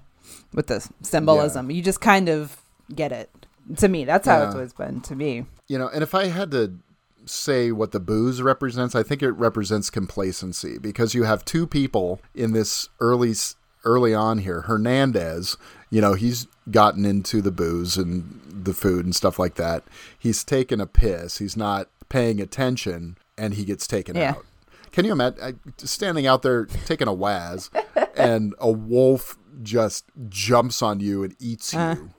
with 0.53 0.67
the 0.67 0.87
symbolism, 1.03 1.71
you 1.71 1.83
just 1.83 2.01
kind 2.01 2.29
of 2.29 2.57
get 2.95 3.13
it. 3.13 3.44
To 3.77 3.89
me, 3.89 4.05
that's 4.05 4.27
how 4.27 4.45
it's 4.45 4.55
always 4.55 4.73
been 4.73 5.01
to 5.03 5.17
me. 5.17 5.47
You 5.69 5.79
know, 5.79 5.89
and 5.89 6.03
if 6.03 6.15
I 6.15 6.27
had 6.27 6.51
to 6.51 6.79
say 7.27 7.73
what 7.73 7.93
the 7.93 8.01
booze 8.01 8.43
represents, 8.43 8.95
I 8.95 9.03
think 9.03 9.23
it 9.23 9.33
represents 9.33 9.91
complacency 9.91 10.79
because 10.79 11.15
you 11.15 11.25
have 11.25 11.45
two 11.45 11.67
people 11.67 12.21
in 12.35 12.53
this 12.53 12.89
early 13.01 13.35
early 13.85 14.15
on 14.15 14.39
here. 14.39 14.63
Hernandez, 14.63 15.57
you 15.91 16.01
know, 16.01 16.15
he's 16.15 16.47
gotten 16.71 17.05
into 17.05 17.43
the 17.43 17.51
booze 17.51 17.97
and 17.97 18.41
the 18.65 18.75
food 18.75 19.05
and 19.05 19.15
stuff 19.15 19.39
like 19.39 19.55
that. 19.57 19.85
He's 20.19 20.43
taken 20.43 20.81
a 20.81 20.87
piss. 20.87 21.39
He's 21.39 21.57
not 21.57 21.89
paying 22.09 22.41
attention, 22.41 23.17
and 23.37 23.55
he 23.55 23.65
gets 23.65 23.87
taken 23.87 24.17
Yeah. 24.17 24.31
out. 24.31 24.45
Can 24.93 25.05
you 25.05 25.13
imagine 25.13 25.61
standing 25.79 26.27
out 26.27 26.43
there 26.43 26.67
taking 26.67 27.09
a 27.09 27.13
waz, 27.13 27.71
and 28.17 28.55
a 28.59 28.71
wolf 28.71 29.37
just 29.63 30.05
jumps 30.29 30.83
on 30.83 31.01
you 31.01 31.25
and 31.25 31.35
eats 31.41 31.75
uh-huh. 31.75 32.01
you? 32.01 32.11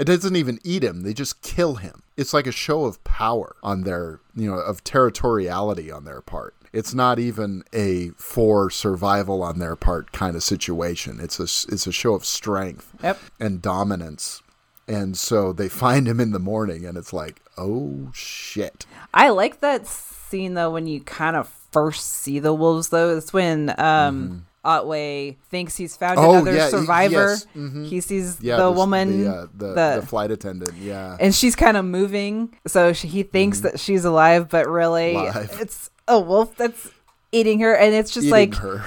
It 0.00 0.04
doesn't 0.06 0.34
even 0.36 0.58
eat 0.64 0.82
him; 0.82 1.02
they 1.02 1.12
just 1.14 1.42
kill 1.42 1.76
him. 1.76 2.02
It's 2.16 2.32
like 2.34 2.46
a 2.46 2.52
show 2.52 2.84
of 2.86 3.02
power 3.04 3.54
on 3.62 3.82
their, 3.82 4.20
you 4.34 4.50
know, 4.50 4.58
of 4.58 4.82
territoriality 4.82 5.94
on 5.94 6.04
their 6.04 6.20
part. 6.20 6.54
It's 6.72 6.94
not 6.94 7.18
even 7.18 7.64
a 7.72 8.10
for 8.16 8.70
survival 8.70 9.42
on 9.42 9.58
their 9.58 9.76
part 9.76 10.12
kind 10.12 10.36
of 10.36 10.42
situation. 10.42 11.18
It's 11.20 11.38
a 11.38 11.44
it's 11.72 11.86
a 11.86 11.92
show 11.92 12.14
of 12.14 12.24
strength 12.24 12.92
Yep. 13.02 13.18
and 13.38 13.60
dominance. 13.62 14.42
And 14.88 15.16
so 15.16 15.52
they 15.52 15.68
find 15.68 16.08
him 16.08 16.18
in 16.18 16.32
the 16.32 16.38
morning, 16.40 16.84
and 16.86 16.96
it's 16.98 17.12
like, 17.12 17.40
oh 17.58 18.10
shit. 18.14 18.86
I 19.14 19.28
like 19.28 19.60
that 19.60 19.86
scene 19.86 20.54
though 20.54 20.70
when 20.70 20.86
you 20.86 21.00
kind 21.00 21.36
of 21.36 21.48
first 21.70 22.08
see 22.08 22.38
the 22.38 22.54
wolves 22.54 22.88
though. 22.88 23.16
It's 23.16 23.32
when 23.32 23.74
um 23.78 24.46
Otway 24.64 25.38
thinks 25.48 25.76
he's 25.76 25.96
found 25.96 26.18
Mm-hmm. 26.18 26.28
Oh, 26.28 26.32
another 26.34 26.54
yeah, 26.56 26.68
survivor. 26.68 27.12
yes, 27.30 27.46
mhm. 27.56 27.86
He 27.86 28.00
sees 28.00 28.38
Yeah, 28.42 28.56
the 28.56 28.68
this- 28.70 28.76
woman, 28.76 29.24
the, 29.24 29.30
uh, 29.30 29.46
the, 29.54 29.96
the 30.00 30.06
flight 30.06 30.30
attendant. 30.30 30.74
Yeah, 30.76 31.16
and 31.18 31.34
she's 31.34 31.56
kind 31.56 31.76
of 31.76 31.84
moving, 31.84 32.54
so 32.66 32.92
she, 32.92 33.08
he 33.08 33.22
thinks 33.22 33.60
that 33.60 33.80
she's 33.80 34.04
alive, 34.04 34.48
but 34.48 34.68
really 34.68 35.14
Mm-hmm. 35.14 35.62
It's 35.62 35.90
a 36.08 36.18
wolf 36.20 36.56
that's 36.56 36.90
eating 37.32 37.60
her, 37.60 37.74
and 37.74 37.94
it's 37.94 38.10
just 38.12 38.26
eating 38.26 38.52
like 38.52 38.82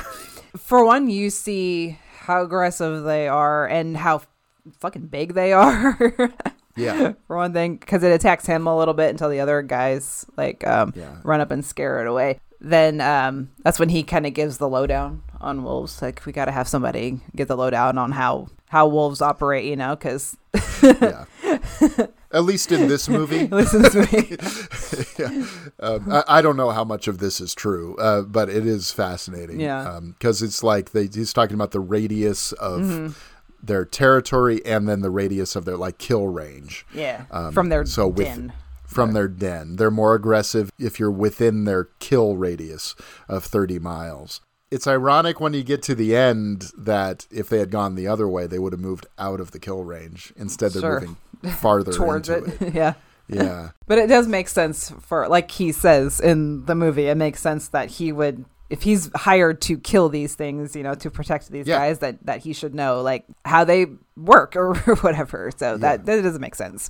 for 0.57 0.86
one, 0.86 1.09
you 1.09 1.29
see 1.29 1.97
how 2.19 2.43
aggressive 2.43 3.03
they 3.03 3.27
are 3.27 3.65
and 3.67 3.97
how 3.97 4.21
fucking 4.79 5.07
big 5.07 5.33
they 5.33 5.53
are. 5.53 5.97
Yeah. 6.75 7.13
for 7.27 7.38
one 7.38 7.53
thing, 7.53 7.75
because 7.77 8.01
it 8.01 8.12
attacks 8.12 8.47
him 8.47 8.65
a 8.65 8.75
little 8.75 8.95
bit 8.95 9.12
until 9.12 9.29
the 9.29 9.39
other 9.41 9.62
guys 9.62 10.25
like 10.38 10.65
um, 10.65 10.91
Yeah. 10.95 11.17
run 11.23 11.39
up 11.39 11.51
and 11.51 11.63
scare 11.63 12.01
it 12.01 12.07
away. 12.07 12.39
Then 12.59 12.99
um, 12.99 13.51
that's 13.63 13.77
when 13.77 13.89
he 13.89 14.01
kind 14.01 14.25
of 14.25 14.33
gives 14.33 14.57
the 14.57 14.67
lowdown 14.67 15.21
on 15.43 15.63
wolves. 15.63 16.01
Like 16.01 16.25
we 16.25 16.32
got 16.34 16.45
to 16.45 16.51
have 16.51 16.67
somebody 16.67 17.19
get 17.36 17.47
the 17.47 17.56
lowdown 17.58 17.97
on 17.97 18.12
how 18.12 18.47
how 18.69 18.88
wolves 18.88 19.21
operate, 19.21 19.65
you 19.65 19.75
know? 19.75 19.95
Because 19.95 20.36
yeah. 20.82 21.25
At 22.32 22.45
least 22.45 22.71
in 22.71 22.88
this 22.88 23.08
movie, 23.08 23.45
listen 23.47 23.84
to 23.84 24.01
me. 24.12 24.38
um, 25.79 26.12
I, 26.12 26.23
I 26.27 26.41
don't 26.41 26.58
know 26.58 26.71
how 26.71 26.84
much 26.84 27.08
of 27.08 27.19
this 27.19 27.39
is 27.39 27.53
true, 27.53 27.95
uh, 27.97 28.21
but 28.23 28.49
it 28.49 28.65
is 28.65 28.91
fascinating. 28.91 29.60
Yeah. 29.60 29.99
because 30.01 30.41
it's 30.41 30.63
like 30.63 30.91
they, 30.91 31.08
he's 31.13 31.32
talking 31.34 31.53
about 31.53 31.71
the 31.71 31.79
radius 31.79 32.51
of 32.53 32.82
Mm-hmm. 32.82 33.13
their 33.62 33.86
territory 33.86 34.65
and 34.65 34.88
then 34.89 35.01
the 35.01 35.12
radius 35.12 35.56
of 35.56 35.65
their 35.65 35.77
like 35.77 35.97
kill 35.99 36.27
range. 36.27 36.86
yeah, 36.93 37.25
Um, 37.32 37.53
from 37.53 37.69
their 37.69 37.86
so 37.86 38.08
with- 38.08 38.25
den. 38.25 38.53
from 38.88 39.13
their 39.13 39.27
den. 39.27 39.75
They're 39.75 39.91
more 39.91 40.15
aggressive 40.15 40.71
if 40.79 40.99
you're 40.99 41.12
within 41.12 41.65
their 41.65 41.86
kill 41.99 42.36
radius 42.36 42.95
of 43.29 43.43
30 43.43 43.77
miles. 43.79 44.41
It's 44.73 44.88
ironic 44.88 45.39
when 45.39 45.53
you 45.53 45.63
get 45.63 45.83
to 45.83 45.95
the 45.95 46.15
end 46.15 46.71
that 46.77 47.27
if 47.29 47.47
they 47.49 47.59
had 47.59 47.69
gone 47.69 47.95
the 47.95 48.07
other 48.07 48.27
way, 48.27 48.47
they 48.47 48.59
would 48.59 48.73
have 48.73 48.79
moved 48.81 49.05
out 49.19 49.39
of 49.39 49.51
the 49.51 49.59
kill 49.59 49.83
range. 49.83 50.33
Instead, 50.36 50.71
they're 50.71 50.81
Sure. 50.81 50.99
moving 51.01 51.17
farther 51.57 51.91
towards 52.01 52.27
it. 52.29 52.43
it. 52.62 52.73
yeah. 52.81 52.93
Yeah. 53.27 53.69
But 53.88 53.99
it 53.99 54.07
does 54.07 54.27
make 54.27 54.47
sense 54.49 54.91
for, 55.01 55.27
like 55.27 55.49
he 55.51 55.71
says 55.71 56.19
in 56.19 56.65
the 56.65 56.75
movie, 56.75 57.05
it 57.07 57.15
makes 57.15 57.39
sense 57.39 57.67
that 57.69 57.89
he 57.91 58.12
would, 58.12 58.45
if 58.73 58.81
he's 58.81 59.09
hired 59.15 59.62
to 59.62 59.77
kill 59.77 60.09
these 60.09 60.33
things, 60.36 60.75
you 60.75 60.83
know, 60.83 60.95
to 60.95 61.12
protect 61.12 61.49
these 61.51 61.67
Yeah. 61.67 61.77
guys, 61.77 61.99
that 61.99 62.15
that 62.25 62.39
he 62.45 62.53
should 62.53 62.73
know 62.73 63.01
like 63.01 63.23
how 63.45 63.63
they 63.63 63.86
work 64.17 64.55
or 64.55 64.73
whatever. 65.05 65.51
So 65.55 65.77
that 65.77 66.05
that 66.07 66.21
doesn't 66.23 66.41
make 66.41 66.55
sense. 66.55 66.89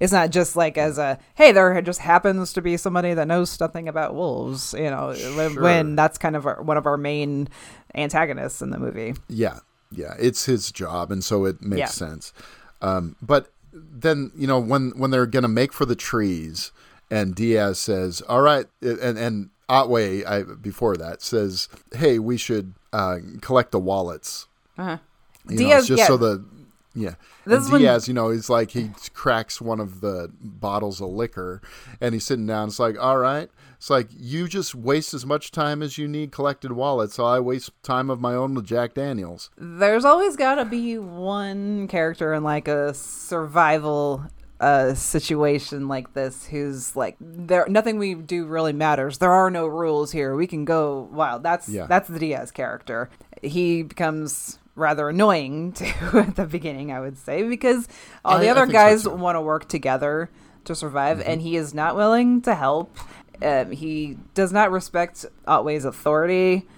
It's 0.00 0.12
not 0.12 0.30
just 0.30 0.54
like 0.56 0.78
as 0.78 0.96
a 0.98 1.18
hey, 1.34 1.50
there 1.52 1.80
just 1.82 2.00
happens 2.00 2.52
to 2.54 2.62
be 2.62 2.76
somebody 2.76 3.14
that 3.14 3.26
knows 3.26 3.50
something 3.50 3.88
about 3.88 4.14
wolves, 4.14 4.74
you 4.78 4.90
know, 4.90 5.08
when- 5.36 5.52
Sure. 5.54 5.62
when 5.62 5.96
that's 5.96 6.18
kind 6.18 6.36
of 6.36 6.46
our, 6.46 6.62
one 6.62 6.76
of 6.76 6.86
our 6.86 6.96
main 6.96 7.48
antagonists 7.94 8.62
in 8.62 8.70
the 8.70 8.78
movie. 8.78 9.14
Yeah, 9.28 9.58
yeah, 9.90 10.14
it's 10.18 10.44
his 10.46 10.70
job, 10.72 11.10
and 11.10 11.22
so 11.24 11.44
it 11.46 11.60
makes 11.62 11.78
Yeah. 11.80 11.86
sense. 12.08 12.32
Um, 12.80 13.16
but 13.22 13.50
then 13.72 14.30
you 14.36 14.46
know 14.46 14.58
when 14.60 14.92
when 14.96 15.10
they're 15.10 15.26
gonna 15.26 15.48
make 15.48 15.72
for 15.72 15.84
the 15.84 15.96
trees, 15.96 16.70
and 17.10 17.34
Diaz 17.34 17.78
says, 17.78 18.22
"All 18.28 18.40
right," 18.42 18.66
and 18.80 19.18
and 19.18 19.50
Otway, 19.74 20.24
I 20.24 20.42
before 20.42 20.96
that 20.96 21.22
says, 21.22 21.68
"Hey, 21.94 22.18
we 22.18 22.36
should 22.36 22.74
uh, 22.92 23.18
collect 23.40 23.72
the 23.72 23.80
wallets." 23.80 24.46
Uh-huh. 24.78 24.98
You 25.48 25.56
know, 25.56 25.64
Diaz- 25.64 25.88
just 25.88 25.98
yeah. 26.00 26.06
so 26.06 26.16
the 26.16 26.44
yeah. 26.94 27.14
This 27.44 27.56
and 27.56 27.64
is 27.66 27.70
when- 27.70 27.80
Diaz, 27.82 28.08
you 28.08 28.14
know, 28.14 28.30
he's 28.30 28.48
like 28.48 28.70
he 28.70 28.90
cracks 29.12 29.60
one 29.60 29.80
of 29.80 30.00
the 30.00 30.30
bottles 30.40 31.00
of 31.00 31.08
liquor, 31.10 31.60
and 32.00 32.14
he's 32.14 32.24
sitting 32.24 32.46
down. 32.46 32.68
It's 32.68 32.78
like, 32.78 32.96
all 32.98 33.18
right, 33.18 33.50
it's 33.76 33.90
like 33.90 34.08
you 34.16 34.48
just 34.48 34.74
waste 34.74 35.12
as 35.12 35.26
much 35.26 35.50
time 35.50 35.82
as 35.82 35.98
you 35.98 36.08
need 36.08 36.32
collected 36.32 36.72
wallets, 36.72 37.14
so 37.16 37.24
I 37.26 37.40
waste 37.40 37.70
time 37.82 38.08
of 38.10 38.20
my 38.20 38.34
own 38.34 38.54
with 38.54 38.64
Jack 38.66 38.94
Daniels. 38.94 39.50
there's 39.58 40.04
always 40.06 40.36
got 40.36 40.54
to 40.54 40.64
be 40.64 40.96
one 40.98 41.88
character 41.88 42.32
in 42.32 42.42
like 42.44 42.68
a 42.68 42.94
survival 42.94 44.24
uh 44.60 44.94
situation 44.94 45.88
like 45.88 46.14
this 46.14 46.46
who's 46.46 46.94
like 46.94 47.16
there 47.20 47.66
nothing 47.68 47.98
we 47.98 48.14
do 48.14 48.44
really 48.46 48.72
matters 48.72 49.18
there 49.18 49.32
are 49.32 49.50
no 49.50 49.66
rules 49.66 50.12
here 50.12 50.34
we 50.36 50.46
can 50.46 50.64
go 50.64 51.08
wild 51.12 51.42
that's 51.42 51.68
Yeah. 51.68 51.86
that's 51.86 52.08
the 52.08 52.18
diaz 52.20 52.50
character 52.52 53.10
he 53.42 53.82
becomes 53.82 54.58
rather 54.76 55.08
annoying 55.08 55.72
too 55.74 55.84
at 56.18 56.36
the 56.36 56.46
beginning 56.46 56.92
i 56.92 57.00
would 57.00 57.18
say 57.18 57.42
because 57.42 57.88
all 58.24 58.36
I- 58.36 58.40
the 58.42 58.48
other 58.48 58.66
so, 58.66 58.72
guys. 58.72 59.04
Mm-hmm. 59.04 59.20
want 59.20 59.36
to 59.36 59.40
work 59.40 59.68
together 59.68 60.30
to 60.64 60.74
survive 60.74 61.20
and 61.20 61.42
he 61.42 61.56
is 61.56 61.74
not 61.74 61.96
willing 61.96 62.40
to 62.42 62.54
help 62.54 62.96
um, 63.42 63.72
he 63.72 64.16
does 64.34 64.52
not 64.52 64.70
respect 64.70 65.26
otway's 65.46 65.84
authority 65.84 66.68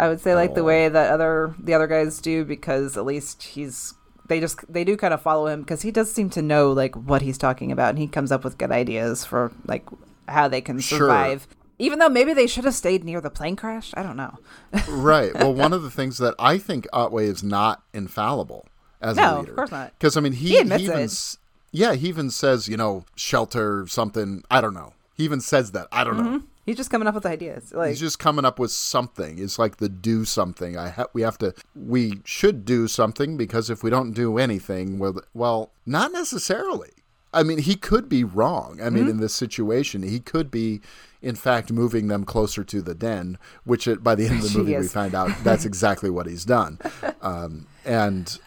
I 0.00 0.08
would 0.08 0.20
say 0.20 0.34
like 0.36 0.54
the 0.54 0.62
way 0.62 0.88
that 0.88 1.10
other 1.12 1.54
the 1.58 1.74
other 1.74 1.88
guys 1.88 2.20
do 2.20 2.44
because 2.44 2.96
at 2.96 3.04
least 3.04 3.42
he's 3.42 3.94
they 4.28 4.40
just 4.40 4.70
they 4.72 4.84
do 4.84 4.96
kind 4.96 5.12
of 5.14 5.20
follow 5.20 5.46
him 5.46 5.62
because 5.62 5.82
he 5.82 5.90
does 5.90 6.12
seem 6.12 6.30
to 6.30 6.42
know 6.42 6.70
like 6.72 6.94
what 6.94 7.22
he's 7.22 7.38
talking 7.38 7.72
about 7.72 7.90
and 7.90 7.98
he 7.98 8.06
comes 8.06 8.30
up 8.30 8.44
with 8.44 8.58
good 8.58 8.70
ideas 8.70 9.24
for 9.24 9.52
like 9.66 9.84
how 10.28 10.46
they 10.48 10.60
can 10.60 10.78
Sure. 10.80 10.98
survive. 10.98 11.48
Even 11.80 11.98
though 12.00 12.08
maybe 12.08 12.32
they 12.34 12.46
should 12.48 12.64
have 12.64 12.74
stayed 12.74 13.04
near 13.04 13.20
the 13.20 13.30
plane 13.30 13.54
crash, 13.54 13.92
I 13.96 14.02
don't 14.02 14.16
know. 14.16 14.36
right. 14.88 15.32
Well, 15.34 15.54
one 15.54 15.72
of 15.72 15.82
the 15.82 15.90
things 15.90 16.18
that 16.18 16.34
I 16.38 16.58
think 16.58 16.86
Otway 16.92 17.26
is 17.26 17.42
not 17.42 17.82
infallible 17.94 18.66
as 19.00 19.16
No, 19.16 19.36
a 19.36 19.40
of 19.40 19.54
course 19.54 19.70
not. 19.70 19.92
Because 19.98 20.16
I 20.16 20.20
mean, 20.20 20.32
he, 20.32 20.48
He 20.50 20.58
admits 20.58 20.82
even 20.82 20.98
it. 20.98 21.36
yeah, 21.70 21.94
he 21.94 22.08
even 22.08 22.30
says 22.30 22.68
you 22.68 22.76
know 22.76 23.04
shelter 23.14 23.86
something. 23.86 24.42
I 24.50 24.60
don't 24.60 24.74
know. 24.74 24.92
He 25.14 25.22
even 25.24 25.40
says 25.40 25.70
that. 25.72 25.86
I 25.92 26.02
don't 26.04 26.16
know. 26.16 26.24
Mm-hmm. 26.38 26.46
He's 26.68 26.76
just 26.76 26.90
coming 26.90 27.08
up 27.08 27.14
with 27.14 27.24
ideas. 27.24 27.72
Like 27.72 27.88
He's 27.88 28.00
just 28.00 28.18
coming 28.18 28.44
up 28.44 28.58
with 28.58 28.70
something. 28.70 29.38
It's 29.38 29.58
like 29.58 29.78
the 29.78 29.88
do 29.88 30.26
something. 30.26 30.76
I 30.76 30.90
ha- 30.90 31.06
we 31.14 31.22
have 31.22 31.38
to. 31.38 31.54
We 31.74 32.20
should 32.24 32.66
do 32.66 32.88
something 32.88 33.38
because 33.38 33.70
if 33.70 33.82
we 33.82 33.88
don't 33.88 34.12
do 34.12 34.36
anything, 34.36 34.98
well, 34.98 35.18
well, 35.32 35.70
not 35.86 36.12
necessarily. 36.12 36.90
I 37.32 37.42
mean, 37.42 37.58
he 37.58 37.74
could 37.74 38.06
be 38.08 38.22
wrong. 38.22 38.80
I 38.82 38.90
mean, 38.90 39.04
Mm-hmm. 39.04 39.10
in 39.12 39.20
this 39.20 39.34
situation, 39.34 40.02
he 40.02 40.20
could 40.20 40.50
be, 40.50 40.82
in 41.22 41.36
fact, 41.36 41.72
moving 41.72 42.08
them 42.08 42.24
closer 42.24 42.64
to 42.64 42.82
the 42.82 42.94
den. 42.94 43.38
Which, 43.64 43.88
it, 43.88 44.02
by 44.02 44.14
the 44.14 44.26
end 44.26 44.42
of 44.42 44.52
the 44.52 44.58
movie, 44.60 44.76
we 44.76 44.88
find 44.88 45.14
out 45.14 45.30
that's 45.44 45.64
exactly 45.72 46.10
what 46.10 46.26
he's 46.26 46.44
done. 46.44 46.78
Um, 47.22 47.66
and 47.86 48.38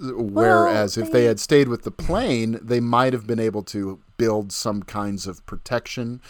whereas 0.00 0.96
if 0.96 1.10
they 1.12 1.24
had 1.24 1.40
stayed 1.40 1.68
with 1.68 1.82
the 1.82 1.90
plane, 1.90 2.58
they 2.62 2.80
might 2.80 3.12
have 3.12 3.26
been 3.26 3.40
able 3.40 3.62
to 3.64 3.98
build 4.16 4.52
some 4.52 4.82
kinds 4.82 5.26
of 5.26 5.44
protection. 5.46 6.20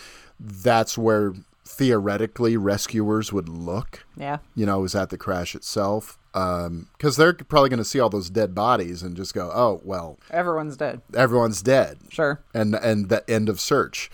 That's 0.40 0.96
where 0.98 1.34
theoretically 1.64 2.56
rescuers 2.56 3.32
would 3.32 3.48
look. 3.48 4.04
yeah. 4.16 4.38
You 4.54 4.66
know, 4.66 4.84
is 4.84 4.94
at 4.94 5.10
the 5.10 5.18
crash 5.18 5.54
itself, 5.54 6.18
um, 6.34 6.88
because 6.96 7.16
they're 7.16 7.32
probably 7.34 7.68
going 7.68 7.78
to 7.78 7.84
see 7.84 8.00
all 8.00 8.08
those 8.10 8.30
dead 8.30 8.54
bodies 8.54 9.02
and 9.02 9.16
just 9.16 9.34
go, 9.34 9.50
"Oh, 9.54 9.80
well, 9.84 10.18
Everyone's 10.30 10.76
dead. 10.76 11.02
everyone's 11.14 11.62
dead," 11.62 11.98
Sure. 12.08 12.40
and 12.54 12.74
and 12.74 13.08
the 13.08 13.28
end 13.30 13.48
of 13.48 13.60
search. 13.60 14.10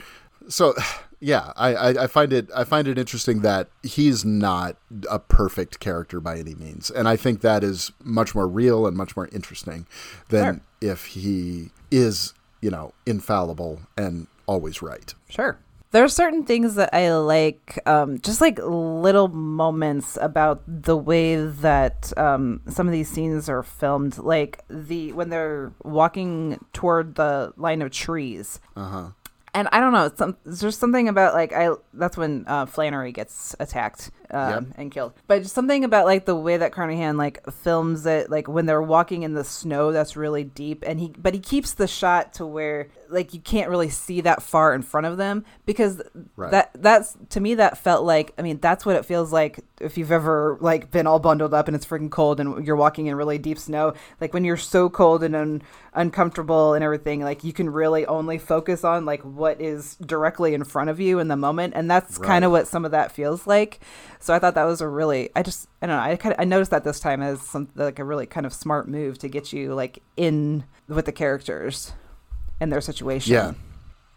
So, 0.48 0.74
yeah, 1.20 1.52
I, 1.56 1.74
I, 1.74 1.88
I 2.04 2.06
find 2.06 2.32
it 2.32 2.50
I 2.54 2.64
find 2.64 2.86
it 2.88 2.98
interesting 2.98 3.40
that 3.40 3.68
he's 3.82 4.24
not 4.24 4.76
a 5.10 5.18
perfect 5.18 5.80
character 5.80 6.20
by 6.20 6.38
any 6.38 6.54
means, 6.54 6.90
and 6.90 7.08
I 7.08 7.16
think 7.16 7.40
that 7.40 7.64
is 7.64 7.92
much 8.02 8.34
more 8.34 8.48
real 8.48 8.86
and 8.86 8.96
much 8.96 9.16
more 9.16 9.28
interesting 9.32 9.86
than 10.28 10.60
Sure. 10.80 10.92
if 10.92 11.04
he 11.06 11.70
is, 11.90 12.34
you 12.60 12.70
know, 12.70 12.92
infallible 13.06 13.80
and 13.96 14.26
always 14.46 14.82
right. 14.82 15.14
Sure. 15.28 15.56
There 15.94 16.02
are 16.02 16.08
certain 16.08 16.42
things 16.42 16.74
that 16.74 16.92
I 16.92 17.14
like, 17.14 17.78
um, 17.86 18.18
just 18.18 18.40
like 18.40 18.58
little 18.58 19.28
moments 19.28 20.18
about 20.20 20.60
the 20.66 20.96
way 20.96 21.36
that 21.36 22.12
um, 22.16 22.62
some 22.66 22.88
of 22.88 22.92
these 22.92 23.08
scenes 23.08 23.48
are 23.48 23.62
filmed. 23.62 24.18
Like 24.18 24.64
the 24.66 25.12
when 25.12 25.28
they're 25.28 25.72
walking 25.84 26.58
toward 26.72 27.14
the 27.14 27.52
line 27.56 27.80
of 27.80 27.92
trees. 27.92 28.58
Uh 28.74 28.88
huh. 28.88 29.08
And 29.54 29.68
I 29.70 29.78
don't 29.78 29.92
know, 29.92 30.10
some, 30.16 30.36
there's 30.42 30.76
something 30.76 31.08
about 31.08 31.32
like 31.32 31.52
I. 31.52 31.70
That's 31.92 32.16
when 32.16 32.44
uh, 32.48 32.66
Flannery 32.66 33.12
gets 33.12 33.54
attacked 33.60 34.10
um, 34.30 34.50
Yep. 34.50 34.64
and 34.76 34.90
killed. 34.92 35.12
But 35.26 35.46
something 35.46 35.84
about 35.84 36.06
like 36.06 36.24
the 36.24 36.36
way 36.36 36.56
that 36.56 36.72
Carnahan 36.72 37.16
like 37.16 37.40
films 37.50 38.06
it, 38.06 38.30
like 38.30 38.48
when 38.48 38.66
they're 38.66 38.82
walking 38.82 39.22
in 39.22 39.34
the 39.34 39.44
snow, 39.44 39.92
that's 39.92 40.16
really 40.16 40.44
deep. 40.44 40.82
And 40.86 41.00
he, 41.00 41.08
but 41.18 41.34
he 41.34 41.40
keeps 41.40 41.74
the 41.74 41.86
shot 41.86 42.32
to 42.34 42.46
where 42.46 42.88
like 43.10 43.32
you 43.34 43.40
can't 43.40 43.68
really 43.68 43.90
see 43.90 44.20
that 44.22 44.42
far 44.42 44.74
in 44.74 44.82
front 44.82 45.06
of 45.06 45.16
them 45.18 45.44
because 45.66 46.02
Right. 46.36 46.50
that 46.50 46.70
that's 46.74 47.16
to 47.30 47.40
me 47.40 47.54
that 47.56 47.78
felt 47.78 48.04
like 48.04 48.32
I 48.38 48.42
mean 48.42 48.58
that's 48.60 48.84
what 48.84 48.96
it 48.96 49.04
feels 49.04 49.32
like 49.32 49.60
if 49.80 49.96
you've 49.98 50.10
ever 50.12 50.56
like 50.60 50.90
been 50.90 51.06
all 51.06 51.18
bundled 51.18 51.52
up 51.54 51.68
and 51.68 51.76
it's 51.76 51.86
freaking 51.86 52.10
cold 52.10 52.40
and 52.40 52.66
you're 52.66 52.76
walking 52.76 53.06
in 53.06 53.14
really 53.14 53.38
deep 53.38 53.58
snow. 53.58 53.92
Like 54.20 54.32
when 54.34 54.44
you're 54.44 54.56
so 54.56 54.88
cold 54.88 55.22
and 55.22 55.36
un- 55.36 55.62
uncomfortable 55.94 56.74
and 56.74 56.84
everything, 56.84 57.22
like 57.22 57.44
you 57.44 57.52
can 57.52 57.70
really 57.70 58.04
only 58.06 58.38
focus 58.38 58.84
on 58.84 59.04
like 59.04 59.22
what 59.22 59.60
is 59.60 59.96
directly 59.96 60.54
in 60.54 60.64
front 60.64 60.90
of 60.90 60.98
you 61.00 61.18
in 61.18 61.28
the 61.28 61.36
moment, 61.36 61.74
and 61.76 61.90
that's 61.90 62.18
kind 62.18 62.44
of 62.44 62.50
what 62.50 62.66
some 62.66 62.84
of 62.84 62.90
that 62.90 63.12
feels 63.12 63.46
like. 63.46 63.80
So 64.24 64.32
I 64.32 64.38
thought 64.38 64.54
that 64.54 64.64
was 64.64 64.80
a 64.80 64.88
really 64.88 65.28
I 65.36 65.42
just 65.42 65.68
I 65.82 65.86
don't 65.86 65.96
know 65.96 66.02
I 66.02 66.16
kind 66.16 66.32
of 66.34 66.40
I 66.40 66.44
noticed 66.44 66.70
that 66.70 66.82
this 66.82 66.98
time 66.98 67.20
as 67.20 67.42
some 67.42 67.68
like 67.74 67.98
a 67.98 68.04
really 68.04 68.24
kind 68.24 68.46
of 68.46 68.54
smart 68.54 68.88
move 68.88 69.18
to 69.18 69.28
get 69.28 69.52
you 69.52 69.74
like 69.74 70.02
in 70.16 70.64
with 70.88 71.04
the 71.04 71.12
characters 71.12 71.92
and 72.58 72.72
their 72.72 72.80
situation. 72.80 73.34
Yeah. 73.34 73.52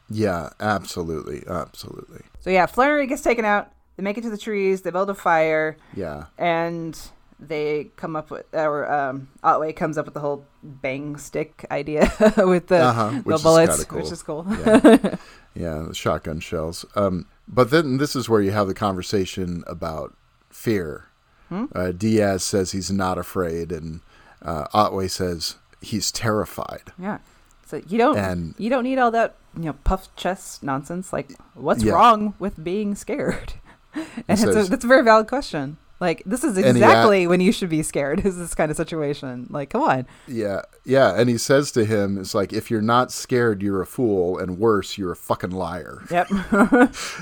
Yeah. 0.09 0.49
Absolutely. 0.61 1.43
Absolutely. 1.47 2.21
So 2.39 2.49
yeah, 2.49 2.67
Flannery 2.67 3.05
gets 3.07 3.21
taken 3.21 3.43
out. 3.43 3.69
They 3.97 4.03
make 4.03 4.17
it 4.17 4.21
to 4.21 4.29
the 4.29 4.37
trees. 4.37 4.83
They 4.83 4.91
build 4.91 5.09
a 5.09 5.13
fire, 5.15 5.75
Yeah. 5.95 6.25
and 6.37 6.97
they 7.39 7.89
come 7.97 8.15
up 8.15 8.29
with, 8.31 8.45
or 8.53 8.89
um, 8.91 9.27
Otway 9.43 9.73
comes 9.73 9.97
up 9.97 10.05
with 10.05 10.13
the 10.13 10.19
whole 10.19 10.45
bang 10.63 11.17
stick 11.17 11.65
idea 11.71 12.01
with 12.37 12.67
the, 12.67 12.77
Uh-huh, 12.83 13.21
the 13.25 13.33
is 13.35 13.41
bullets, 13.43 13.83
cool. 13.85 14.01
which 14.01 14.11
is 14.11 14.21
cool. 14.23 14.45
Yeah. 14.49 15.15
yeah, 15.55 15.83
the 15.87 15.93
shotgun 15.95 16.39
shells. 16.39 16.85
Um, 16.95 17.25
but 17.47 17.69
then 17.71 17.97
this 17.97 18.15
is 18.15 18.27
where 18.29 18.41
you 18.41 18.51
have 18.51 18.67
the 18.67 18.73
conversation 18.73 19.63
about 19.67 20.15
fear. 20.49 21.05
Hmm? 21.49 21.65
Uh, 21.73 21.91
Diaz 21.91 22.43
says 22.43 22.71
he's 22.71 22.91
not 22.91 23.17
afraid, 23.17 23.71
and 23.71 24.01
uh, 24.41 24.65
Otway 24.73 25.07
says 25.07 25.55
he's 25.81 26.11
terrified. 26.11 26.91
yeah. 26.99 27.19
So 27.65 27.81
you 27.89 27.97
don't 27.97 28.17
And- 28.17 28.55
you 28.57 28.69
don't 28.69 28.83
need 28.83 28.97
all 28.97 29.11
that 29.11 29.35
you 29.55 29.63
know 29.65 29.73
puff 29.83 30.13
chest 30.15 30.63
nonsense. 30.63 31.11
Like, 31.11 31.31
what's 31.53 31.83
Yeah. 31.83 31.93
wrong 31.93 32.33
with 32.39 32.63
being 32.63 32.95
scared? 32.95 33.53
and 33.93 34.05
it's 34.29 34.41
says- 34.41 34.67
a, 34.67 34.69
that's 34.69 34.85
a 34.85 34.87
very 34.87 35.03
valid 35.03 35.27
question. 35.27 35.77
Like, 35.99 36.21
this 36.25 36.43
is 36.43 36.57
exactly 36.57 37.25
when 37.27 37.41
you 37.41 37.51
should 37.51 37.69
be 37.69 37.81
scared. 37.81 38.19
Is 38.25 38.37
this 38.37 38.53
kind 38.53 38.69
of 38.69 38.77
situation? 38.77 39.47
Like, 39.49 39.69
come 39.71 39.81
on. 39.81 40.05
Yeah, 40.27 40.61
yeah, 40.85 41.19
and 41.19 41.27
he 41.29 41.37
says 41.37 41.71
to 41.71 41.85
him, 41.85 42.19
"It's 42.19 42.35
like 42.35 42.53
if 42.53 42.69
you're 42.69 42.81
not 42.81 43.11
scared, 43.11 43.61
you're 43.63 43.81
a 43.81 43.85
fool, 43.87 44.37
and 44.37 44.59
worse, 44.59 44.97
you're 44.97 45.11
a 45.13 45.15
fucking 45.15 45.51
liar." 45.51 46.03
Yep. 46.11 46.29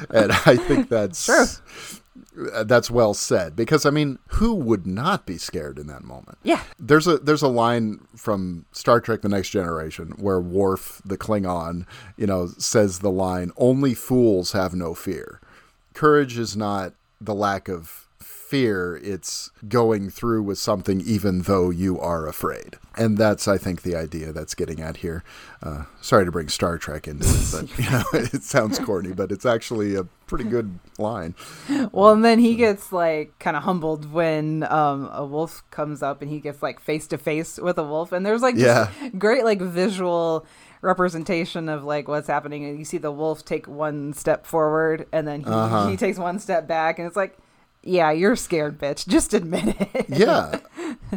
and 0.10 0.32
I 0.46 0.58
think 0.58 0.90
that's 0.90 1.26
True. 1.26 1.46
uh, 2.54 2.64
That's 2.66 2.92
well 2.92 3.14
said 3.14 3.56
because 3.56 3.86
I 3.86 3.90
mean, 3.92 4.20
who 4.28 4.54
would 4.54 4.86
not 4.86 5.26
be 5.26 5.38
scared 5.38 5.80
in 5.80 5.88
that 5.88 6.04
moment? 6.04 6.38
yeah. 6.44 6.62
There's 6.78 7.08
a 7.08 7.18
there's 7.18 7.42
a 7.42 7.48
line 7.48 8.06
from 8.18 8.66
Star 8.74 9.00
Trek: 9.00 9.22
The 9.22 9.30
Next 9.30 9.50
Generation 9.52 10.14
where 10.18 10.40
Worf, 10.42 11.02
the 11.06 11.18
Klingon, 11.18 11.86
you 12.18 12.28
know, 12.28 12.48
says 12.58 13.00
the 13.00 13.12
line, 13.12 13.52
"Only 13.58 13.94
fools 13.94 14.52
have 14.52 14.74
no 14.74 14.94
fear." 14.94 15.40
Courage 15.94 16.38
is 16.38 16.58
not 16.58 16.94
the 17.22 17.34
lack 17.34 17.70
of 17.70 18.05
fear; 18.50 19.00
it's 19.04 19.52
going 19.68 20.10
through 20.10 20.44
with 20.44 20.58
something 20.58 21.02
even 21.02 21.42
though 21.44 21.70
you 21.70 22.00
are 22.00 22.28
afraid. 22.28 22.78
And 22.98 23.18
that's, 23.18 23.48
I 23.48 23.58
think, 23.58 23.82
the 23.82 23.96
idea 23.96 24.32
that's 24.32 24.54
getting 24.56 24.80
at 24.82 24.98
here. 24.98 25.24
Uh, 25.62 25.84
sorry 26.00 26.24
to 26.26 26.32
bring 26.32 26.48
Star 26.48 26.78
Trek 26.78 27.08
into 27.08 27.26
it, 27.28 27.48
but 27.52 27.78
you 27.80 27.90
know, 27.92 28.04
it 28.34 28.44
sounds 28.44 28.80
corny, 28.80 29.12
but 29.12 29.32
it's 29.32 29.46
actually 29.46 29.96
a 29.96 30.04
pretty 30.28 30.46
good 30.46 30.80
line. 30.98 31.36
Well, 31.92 32.12
and 32.12 32.24
then 32.24 32.40
he 32.40 32.56
gets 32.56 32.92
like 32.94 33.38
kind 33.40 33.58
of 33.58 33.64
humbled 33.64 34.12
when 34.12 34.64
um, 34.72 35.10
a 35.12 35.26
wolf 35.26 35.64
comes 35.72 36.02
up 36.02 36.22
and 36.22 36.32
he 36.32 36.40
gets 36.40 36.64
like 36.64 36.80
face 36.80 37.08
to 37.08 37.18
face 37.18 37.58
with 37.58 37.78
a 37.78 37.84
wolf, 37.84 38.12
and 38.12 38.26
there's 38.26 38.42
like 38.42 38.56
Yeah. 38.56 38.90
great 39.18 39.44
like 39.44 39.60
visual 39.62 40.46
representation 40.82 41.68
of 41.68 41.84
like 41.84 42.08
what's 42.08 42.28
happening, 42.28 42.64
and 42.64 42.80
you 42.80 42.86
see 42.86 42.98
the 42.98 43.12
wolf 43.12 43.44
take 43.44 43.68
one 43.68 44.14
step 44.14 44.46
forward, 44.46 45.06
and 45.12 45.28
then 45.28 45.42
he, 45.42 45.50
Uh-huh. 45.50 45.88
he 45.88 45.98
takes 45.98 46.18
one 46.18 46.40
step 46.40 46.68
back, 46.68 46.98
and 47.00 47.08
it's 47.08 47.18
like, 47.18 47.38
yeah, 47.86 48.12
you're 48.12 48.36
scared, 48.36 48.78
bitch. 48.80 49.08
Just 49.16 49.34
admit 49.34 49.76
it. 49.80 50.06
Yeah. 50.10 50.60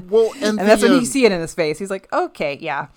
Well, 0.09 0.31
and, 0.41 0.59
and 0.59 0.69
that's 0.69 0.83
when 0.83 0.93
uh, 0.93 0.97
you 0.97 1.07
see 1.07 1.25
it 1.25 1.33
in 1.33 1.41
his 1.41 1.55
face. 1.55 1.79
He's 1.79 1.91
like, 1.91 2.13
okay, 2.13 2.59
yeah, 2.61 2.89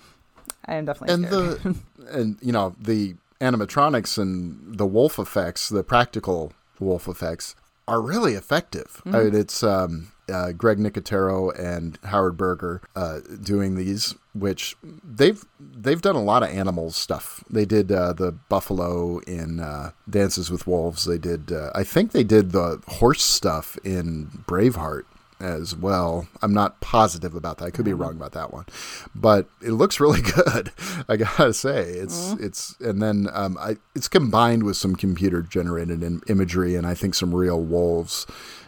I 0.66 0.74
am 0.74 0.84
definitely 0.84 1.14
and 1.14 1.26
scared. 1.26 1.62
the 1.62 2.18
and 2.18 2.38
you 2.40 2.52
know 2.52 2.76
the 2.78 3.16
animatronics 3.40 4.18
and 4.18 4.78
the 4.78 4.86
wolf 4.86 5.18
effects, 5.18 5.68
the 5.68 5.82
practical 5.82 6.52
wolf 6.78 7.08
effects, 7.08 7.56
are 7.88 8.00
really 8.00 8.34
effective. 8.34 9.02
I 9.06 9.24
mean, 9.24 9.34
it's 9.34 9.62
um, 9.62 10.12
uh, 10.28 10.52
Greg 10.52 10.78
Nicotero 10.78 11.56
and 11.58 11.98
Howard 12.04 12.36
Berger 12.36 12.80
uh, 12.94 13.20
doing 13.42 13.74
these, 13.74 14.14
which 14.34 14.76
they've 15.04 15.44
they've 15.60 16.00
done 16.00 16.16
a 16.16 16.22
lot 16.22 16.42
of 16.42 16.50
animal 16.50 16.90
stuff. 16.90 17.44
They 17.50 17.64
did 17.64 17.90
uh, 17.90 18.12
the 18.12 18.32
buffalo 18.32 19.18
in 19.20 19.60
uh, 19.60 19.90
Dances 20.08 20.50
with 20.50 20.66
Wolves. 20.66 21.04
They 21.04 21.18
did, 21.18 21.52
uh, 21.52 21.70
I 21.74 21.84
think 21.84 22.12
they 22.12 22.24
did 22.24 22.52
the 22.52 22.80
horse 22.86 23.22
stuff 23.22 23.76
in 23.84 24.26
Braveheart 24.46 25.04
as 25.42 25.74
well. 25.74 26.28
I'm 26.40 26.54
not 26.54 26.80
positive 26.80 27.34
about 27.34 27.58
that. 27.58 27.66
I 27.66 27.70
could 27.70 27.84
be 27.84 27.92
wrong 27.92 28.16
about 28.16 28.32
that 28.32 28.52
one, 28.52 28.66
but 29.14 29.46
it 29.60 29.72
looks 29.72 30.00
really 30.00 30.22
good. 30.34 30.72
I 31.08 31.16
gotta 31.16 31.52
say, 31.52 31.82
it's 31.90 32.32
it's 32.40 32.76
and 32.80 33.02
then 33.02 33.28
um, 33.32 33.58
I 33.58 33.76
it's 33.94 34.08
combined 34.08 34.62
with 34.62 34.76
some 34.76 34.96
computer 34.96 35.42
generated 35.42 36.02
imagery 36.28 36.76
and 36.76 36.86
I 36.86 36.94
think 36.94 37.14
some 37.14 37.34
real 37.34 37.60
wolves 37.60 38.26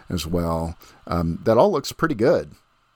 as 0.09 0.27
well. 0.27 0.77
Um, 1.07 1.41
that 1.45 1.57
all 1.57 1.71
looks 1.71 1.93
pretty 1.93 2.15
good. 2.15 2.53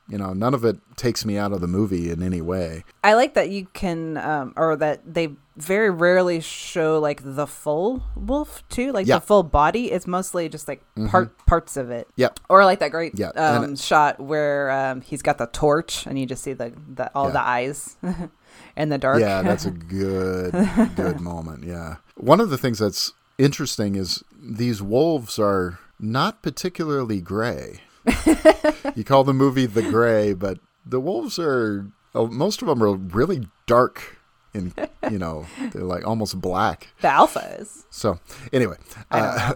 You 0.09 0.17
know, 0.19 0.33
none 0.33 0.55
of 0.55 0.65
it 0.65 0.79
takes 0.97 1.25
me 1.27 1.37
out 1.37 1.53
of 1.53 1.61
the 1.61 1.67
movie 1.67 2.11
in 2.11 2.23
any 2.23 2.41
way. 2.41 2.85
I 3.05 3.13
like 3.15 3.35
that 3.35 3.51
you 3.51 3.67
can, 3.75 4.17
um, 4.17 4.55
or 4.57 4.75
that 4.77 5.03
they 5.05 5.29
very 5.57 5.91
rarely 5.91 6.41
show 6.41 6.99
like 6.99 7.21
the 7.23 7.47
full 7.47 8.03
wolf 8.17 8.67
too, 8.69 8.91
like 8.93 9.07
Yeah. 9.07 9.17
Mm-hmm. 9.17 9.23
the 9.23 9.27
full 9.27 9.43
body. 9.43 9.93
It's 9.93 10.07
mostly 10.07 10.49
just 10.49 10.67
like 10.67 10.83
part 11.09 11.37
parts 11.47 11.77
of 11.77 11.91
it. 11.91 12.09
Yep. 12.17 12.41
Or 12.49 12.65
like 12.65 12.79
that 12.79 12.91
great 12.91 13.19
Yeah, 13.19 13.29
um, 13.31 13.73
it- 13.73 13.79
shot 13.79 14.19
where 14.19 14.71
um, 14.71 15.03
he's 15.03 15.21
got 15.21 15.37
the 15.39 15.47
torch 15.47 16.07
and 16.07 16.19
you 16.19 16.25
just 16.27 16.43
see 16.43 16.55
the, 16.55 16.73
the 16.95 17.11
all 17.15 17.27
Yeah. 17.27 17.33
the 17.33 17.43
eyes 17.43 17.97
in 18.77 18.89
the 18.89 18.99
dark. 18.99 19.21
Yeah, 19.21 19.43
that's 19.43 19.67
a 19.67 19.71
good 19.73 20.53
good 20.97 21.21
moment. 21.33 21.65
Yeah. 21.65 21.97
One 22.17 22.41
of 22.41 22.49
the 22.51 22.57
things 22.59 22.79
that's 22.79 23.13
interesting 23.37 23.95
is 23.95 24.25
these 24.41 24.81
wolves 24.81 25.39
are 25.39 25.79
not 26.01 26.41
particularly 26.43 27.21
gray. 27.21 27.81
you 28.95 29.05
call 29.05 29.25
the 29.25 29.35
movie 29.35 29.67
The 29.67 29.83
Grey, 29.83 30.33
but 30.33 30.59
the 30.85 31.01
wolves 31.01 31.39
are 31.39 31.87
uh, 32.15 32.25
most 32.25 32.63
of 32.63 32.69
them 32.69 32.83
are 32.83 32.95
really 32.95 33.47
dark 33.67 34.19
and 34.55 34.73
you 35.11 35.19
know, 35.19 35.47
they're 35.73 35.83
like 35.83 36.07
almost 36.07 36.41
black. 36.41 36.89
the 37.01 37.09
alpha 37.09 37.57
is. 37.61 37.87
So, 37.91 38.19
anyway, 38.53 38.77
I 39.11 39.21
uh, 39.21 39.55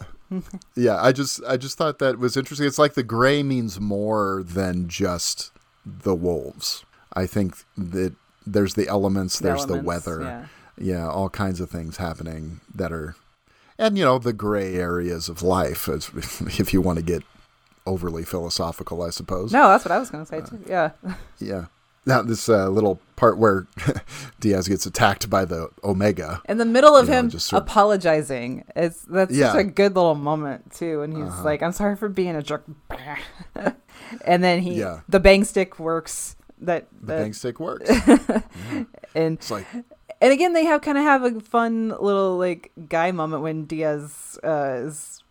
yeah, 0.76 1.03
I 1.03 1.12
just 1.12 1.40
I 1.46 1.57
just 1.57 1.76
thought 1.78 1.98
that 1.98 2.18
was 2.18 2.36
interesting. 2.36 2.66
It's 2.66 2.78
like 2.78 2.94
the 2.94 3.03
gray 3.03 3.42
means 3.42 3.80
more 3.80 4.42
than 4.44 4.88
just 4.88 5.50
the 5.84 6.14
wolves. 6.14 6.84
I 7.12 7.26
think 7.26 7.57
that 7.76 8.14
there's 8.46 8.74
the 8.74 8.88
elements, 8.88 9.38
The 9.38 9.44
there's 9.48 9.66
the 9.66 9.74
elements, 9.74 10.07
weather, 10.07 10.20
yeah. 10.22 10.46
yeah, 10.78 11.09
all 11.09 11.28
kinds 11.28 11.61
of 11.61 11.70
things 11.70 11.98
happening 11.98 12.61
that 12.74 12.92
are, 12.92 13.14
and 13.78 13.98
you 13.98 14.05
know 14.05 14.18
the 14.18 14.32
gray 14.32 14.74
areas 14.74 15.28
of 15.28 15.42
life, 15.42 15.88
as 15.88 16.11
if 16.59 16.72
you 16.72 16.80
want 16.80 16.98
to 16.98 17.05
get 17.05 17.22
overly 17.86 18.24
philosophical, 18.24 19.02
I 19.02 19.10
suppose. 19.10 19.52
No, 19.52 19.68
that's 19.68 19.84
what 19.84 19.92
I 19.92 19.98
was 19.98 20.10
going 20.10 20.24
to 20.24 20.28
say 20.28 20.40
too. 20.40 20.60
Yeah. 20.66 20.90
Yeah. 21.38 21.66
Now 22.04 22.20
this 22.22 22.48
uh, 22.48 22.68
little 22.68 23.00
part 23.14 23.38
where 23.38 23.68
Diaz 24.40 24.66
gets 24.66 24.86
attacked 24.86 25.30
by 25.30 25.44
the 25.44 25.68
Omega. 25.84 26.42
In 26.48 26.58
the 26.58 26.64
middle 26.64 26.96
of 26.96 27.06
know, 27.08 27.12
him 27.14 27.30
just 27.30 27.46
sort 27.46 27.62
of- 27.62 27.68
apologizing, 27.68 28.64
it's 28.74 29.02
that's 29.02 29.32
Yeah. 29.32 29.52
such 29.52 29.60
a 29.60 29.64
good 29.64 29.94
little 29.94 30.16
moment 30.16 30.72
too. 30.72 31.02
And 31.02 31.16
he's 31.16 31.26
Uh-huh. 31.28 31.44
like, 31.44 31.62
"I'm 31.62 31.70
sorry 31.70 31.94
for 31.94 32.08
being 32.08 32.34
a 32.34 32.42
jerk," 32.42 32.64
and 34.24 34.42
then 34.42 34.60
he 34.62 34.74
Yeah. 34.74 35.00
the 35.08 35.20
bang 35.20 35.44
stick 35.44 35.78
works. 35.78 36.36
That 36.60 36.86
The 37.00 37.06
that- 37.06 37.18
bang 37.22 37.32
stick 37.32 37.60
works. 37.60 37.88
and 39.14 39.38
It's 39.38 39.50
like 39.50 39.66
and 40.20 40.32
again 40.32 40.52
they 40.52 40.64
have 40.64 40.80
kind 40.82 40.98
of 40.98 41.04
have 41.04 41.22
a 41.24 41.40
fun 41.40 41.88
little 41.90 42.36
like 42.38 42.70
guy 42.88 43.10
moment 43.12 43.42
when 43.42 43.64
Diaz 43.64 44.38
uh, 44.44 44.74
is 44.86 45.21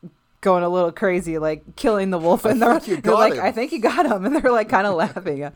going 0.42 0.64
a 0.64 0.70
little 0.70 0.92
crazy, 0.92 1.38
like 1.38 1.76
killing 1.76 2.10
the 2.10 2.18
wolf, 2.18 2.46
and 2.46 2.62
they're, 2.62 2.80
they're 2.80 3.14
like, 3.14 3.34
him. 3.36 3.44
"I 3.44 3.52
think 3.52 3.72
you 3.72 3.80
got 3.80 4.06
him," 4.06 4.26
and 4.26 4.36
they're 4.36 4.52
like 4.52 4.70
kind 4.70 4.86
of 4.88 4.96
laughing. 5.04 5.40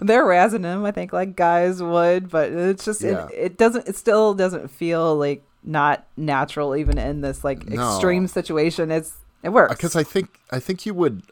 they're 0.00 0.24
razzing 0.24 0.64
him, 0.64 0.84
I 0.84 0.90
think, 0.92 1.12
like 1.12 1.36
guys 1.36 1.82
would, 1.82 2.28
but 2.30 2.52
it's 2.52 2.84
just 2.84 3.02
Yeah. 3.02 3.26
it, 3.28 3.34
it 3.52 3.58
doesn't. 3.58 3.88
It 3.88 3.96
still 3.96 4.34
doesn't 4.34 4.68
feel 4.70 5.16
like 5.16 5.44
not 5.64 6.06
natural, 6.16 6.76
even 6.76 6.98
in 6.98 7.20
this 7.20 7.44
like 7.44 7.68
No. 7.68 7.94
extreme 7.94 8.26
situation. 8.26 8.90
It's 8.90 9.14
it 9.42 9.50
works 9.50 9.74
because 9.74 9.96
I 9.96 10.02
think 10.02 10.38
I 10.50 10.58
think 10.60 10.84
you 10.86 10.94
would, 10.94 11.22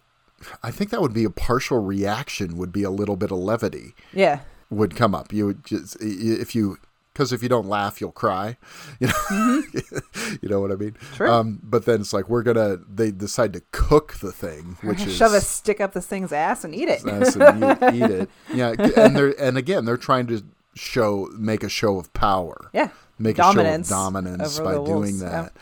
I 0.62 0.70
think 0.70 0.90
that 0.90 1.00
would 1.00 1.12
be 1.14 1.24
a 1.24 1.30
partial 1.30 1.82
reaction. 1.82 2.56
Would 2.56 2.72
be 2.72 2.82
a 2.82 2.90
little 2.90 3.16
bit 3.16 3.30
of 3.30 3.38
levity 3.38 3.94
yeah. 4.12 4.40
would 4.70 4.96
come 4.96 5.14
up. 5.14 5.32
You 5.32 5.46
would 5.46 5.64
just 5.64 5.96
if 6.00 6.54
you 6.54 6.78
because 7.12 7.32
if 7.32 7.42
you 7.42 7.48
don't 7.48 7.66
laugh, 7.68 8.00
you'll 8.00 8.12
cry. 8.12 8.56
You 9.00 9.08
know, 9.08 9.62
you 10.42 10.48
know 10.48 10.60
what 10.60 10.72
I 10.72 10.74
mean. 10.76 10.92
Mm-hmm. 10.92 11.22
Um, 11.22 11.60
but 11.62 11.86
then 11.86 12.00
it's 12.00 12.12
like 12.12 12.28
we're 12.28 12.42
gonna. 12.42 12.78
They 12.88 13.10
decide 13.10 13.52
to 13.54 13.62
cook 13.72 14.14
the 14.14 14.32
thing, 14.32 14.76
which 14.82 15.02
is 15.06 15.16
Shove 15.16 15.32
a 15.32 15.40
stick 15.40 15.80
up 15.80 15.94
this 15.94 16.06
thing's 16.06 16.32
ass 16.32 16.64
and 16.64 16.74
eat 16.74 16.88
it. 16.88 17.02
And 17.04 17.24
eat, 17.24 17.94
eat 17.94 18.10
it. 18.10 18.30
Yeah, 18.54 18.74
and 18.96 19.16
they're 19.16 19.34
and 19.40 19.56
again 19.56 19.84
they're 19.86 19.96
trying 19.96 20.26
to 20.26 20.42
show 20.74 21.28
make 21.36 21.62
a 21.62 21.68
show 21.68 21.98
of 21.98 22.12
power. 22.12 22.70
Yeah. 22.74 22.90
make 23.18 23.36
Dominance 23.36 23.88
a 23.88 23.94
show 23.94 23.96
of 23.96 24.12
dominance 24.12 24.58
by 24.58 24.74
doing 24.74 24.84
wolves, 24.86 25.22
yeah. 25.22 25.28
that. 25.28 25.52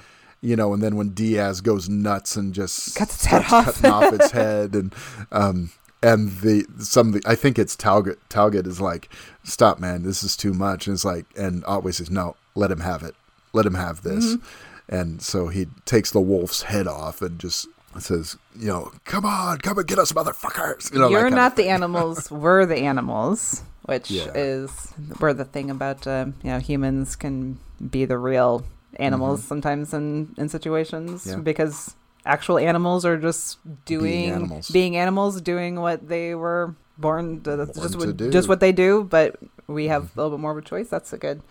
You 0.41 0.57
know, 0.57 0.73
and 0.73 0.83
then 0.83 0.97
when 0.97 1.11
Diaz 1.11 1.61
goes 1.61 1.89
nuts 1.89 2.37
and 2.37 2.53
just 2.55 2.97
Cuts 2.97 3.15
its 3.15 3.25
head 3.25 3.45
off. 3.51 3.65
cutting 3.81 3.91
off 3.91 4.13
its 4.13 4.31
head, 4.31 4.75
and 4.75 4.95
um, 5.33 5.71
and 6.03 6.31
the 6.41 6.65
some 6.79 7.09
of 7.09 7.13
the 7.15 7.23
I 7.27 7.35
think 7.35 7.59
it's 7.59 7.77
Talget. 7.77 8.19
Talget 8.29 8.67
is 8.67 8.81
like, 8.81 9.09
"Stop, 9.45 9.79
man, 9.81 10.03
this 10.03 10.23
is 10.23 10.37
too 10.37 10.53
much." 10.55 10.87
And 10.87 10.95
it's 10.95 11.05
like, 11.05 11.27
and 11.37 11.65
Otway 11.65 11.93
says, 11.93 12.11
"No, 12.11 12.37
let 12.55 12.71
him 12.71 12.81
have 12.81 13.03
it. 13.03 13.15
Let 13.53 13.67
him 13.67 13.75
have 13.75 14.03
this." 14.03 14.35
Mm-hmm. 14.35 14.95
And 14.95 15.21
so 15.23 15.49
he 15.49 15.67
takes 15.85 16.11
the 16.11 16.21
wolf's 16.21 16.63
head 16.63 16.87
off 16.87 17.21
and 17.21 17.39
just 17.39 17.67
says, 17.99 18.37
"You 18.59 18.69
know, 18.69 18.93
come 19.05 19.27
on, 19.27 19.59
come 19.59 19.79
and 19.79 19.87
get 19.87 19.99
us, 19.99 20.13
motherfuckers." 20.13 20.93
You 20.93 21.01
know, 21.01 21.09
you're 21.11 21.31
not 21.31 21.57
the 21.57 21.69
animals. 21.69 22.31
We're 22.31 22.65
the 22.67 22.77
animals, 22.79 23.63
which 23.83 24.11
Yeah. 24.11 24.31
is 24.35 24.71
where 25.19 25.35
the 25.35 25.45
thing 25.45 25.71
about 25.71 26.07
um, 26.07 26.35
you 26.43 26.51
know 26.51 26.59
humans 26.59 27.17
can 27.17 27.59
be 27.91 28.05
the 28.05 28.19
real 28.19 28.65
animals 28.97 29.45
sometimes 29.45 29.93
in 29.93 30.35
in 30.39 30.49
situations 30.49 31.23
Mm-hmm. 31.23 31.31
Yeah. 31.39 31.43
because 31.43 31.95
actual 32.29 32.59
animals 32.59 33.05
are 33.05 33.17
just 33.17 33.59
doing 33.85 34.31
animals. 34.31 34.71
being 34.71 34.97
animals, 34.97 35.41
doing 35.41 35.81
what 35.81 36.09
they 36.09 36.35
were 36.35 36.77
born. 36.97 37.41
To, 37.43 37.57
that's 37.57 37.79
Born 37.79 37.89
just 37.89 37.99
what, 37.99 38.17
do. 38.17 38.31
just 38.31 38.49
what 38.49 38.61
they 38.61 38.73
do. 38.73 39.05
But 39.05 39.37
we 39.67 39.89
have 39.89 40.05
a 40.05 40.21
little 40.21 40.37
bit 40.37 40.41
more 40.41 40.53
of 40.53 40.59
a 40.59 40.63
choice. 40.63 40.89
That's 40.89 41.13
a 41.13 41.19
good. 41.19 41.43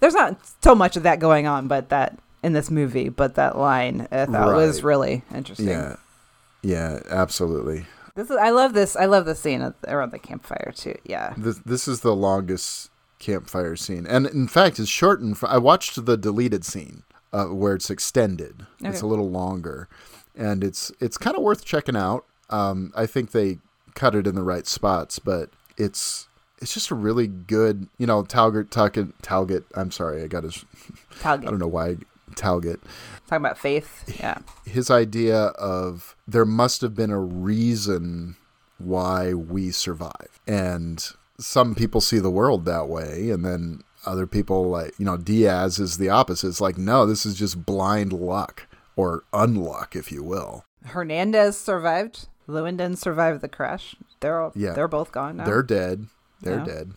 There's 0.00 0.14
not 0.14 0.38
so 0.62 0.74
much 0.74 0.96
of 0.96 1.02
that 1.04 1.18
going 1.18 1.46
on, 1.46 1.68
but 1.68 1.88
that 1.88 2.18
in 2.42 2.52
this 2.52 2.70
movie, 2.70 3.08
but 3.08 3.34
that 3.34 3.58
line 3.58 4.06
I 4.12 4.26
thought 4.26 4.54
was 4.54 4.82
really 4.82 5.22
interesting. 5.34 5.68
Yeah, 5.68 5.96
yeah, 6.62 7.00
absolutely. 7.08 7.86
This 8.14 8.30
is 8.30 8.36
I 8.36 8.50
love 8.50 8.74
this. 8.74 8.94
I 8.96 9.06
love 9.06 9.24
the 9.24 9.34
scene 9.34 9.74
around 9.88 10.12
the 10.12 10.18
campfire 10.18 10.72
too. 10.74 10.96
Yeah. 11.04 11.34
This 11.36 11.58
this 11.58 11.88
is 11.88 12.00
the 12.00 12.14
longest 12.14 12.90
campfire 13.18 13.76
scene, 13.76 14.06
and 14.06 14.26
in 14.26 14.48
fact, 14.48 14.78
it's 14.78 14.88
shortened. 14.88 15.38
For, 15.38 15.48
I 15.48 15.58
watched 15.58 16.04
the 16.04 16.16
deleted 16.16 16.64
scene 16.64 17.02
uh, 17.32 17.46
where 17.46 17.74
it's 17.74 17.90
extended. 17.90 18.66
It's 18.80 19.02
a 19.02 19.06
little 19.06 19.30
longer, 19.30 19.88
and 20.36 20.62
it's 20.62 20.92
it's 21.00 21.18
kind 21.18 21.36
of 21.36 21.42
worth 21.42 21.64
checking 21.64 21.96
out. 21.96 22.24
Um, 22.50 22.92
I 22.94 23.06
think 23.06 23.32
they 23.32 23.58
cut 23.94 24.14
it 24.14 24.26
in 24.26 24.34
the 24.34 24.42
right 24.42 24.66
spots, 24.66 25.18
but 25.18 25.50
it's 25.76 26.28
it's 26.60 26.72
just 26.72 26.90
a 26.90 26.94
really 26.94 27.26
good, 27.26 27.88
you 27.98 28.06
know, 28.06 28.22
Talget, 28.22 28.70
Talget, 28.70 29.20
Talget. 29.22 29.64
I'm 29.74 29.90
sorry, 29.90 30.22
I 30.22 30.26
got 30.26 30.44
his. 30.44 30.64
I 31.24 31.36
don't 31.36 31.58
know 31.58 31.66
why 31.66 31.96
Talget. 32.34 32.80
Talking 33.26 33.44
about 33.44 33.58
faith. 33.58 34.18
Yeah. 34.20 34.38
his 34.64 34.90
idea 34.90 35.46
of 35.58 36.14
there 36.28 36.44
must 36.44 36.80
have 36.80 36.94
been 36.94 37.10
a 37.10 37.20
reason 37.20 38.36
why 38.78 39.32
we 39.32 39.70
survive 39.70 40.38
and 40.46 41.08
some 41.38 41.74
people 41.74 42.00
see 42.00 42.18
the 42.18 42.30
world 42.30 42.64
that 42.66 42.88
way 42.88 43.30
and 43.30 43.42
then 43.44 43.82
other 44.04 44.26
people 44.26 44.68
like 44.68 44.92
you 44.98 45.04
know 45.04 45.16
diaz 45.16 45.78
is 45.78 45.96
the 45.96 46.10
opposite 46.10 46.48
it's 46.48 46.60
like 46.60 46.76
no 46.76 47.06
this 47.06 47.24
is 47.24 47.34
just 47.34 47.64
blind 47.64 48.12
luck 48.12 48.66
or 48.96 49.22
unluck 49.32 49.94
if 49.94 50.10
you 50.10 50.22
will 50.22 50.64
Hernandez 50.86 51.56
survived. 51.58 52.28
Lewenden 52.48 52.96
survived 52.96 53.40
the 53.40 53.48
crash. 53.48 53.96
They're 54.20 54.40
all, 54.40 54.52
Yeah. 54.54 54.72
they're 54.72 54.88
both 54.88 55.10
gone 55.12 55.36
now. 55.38 55.44
they're 55.44 55.62
dead 55.62 56.06
they're 56.42 56.58
Yeah. 56.58 56.64
dead 56.64 56.90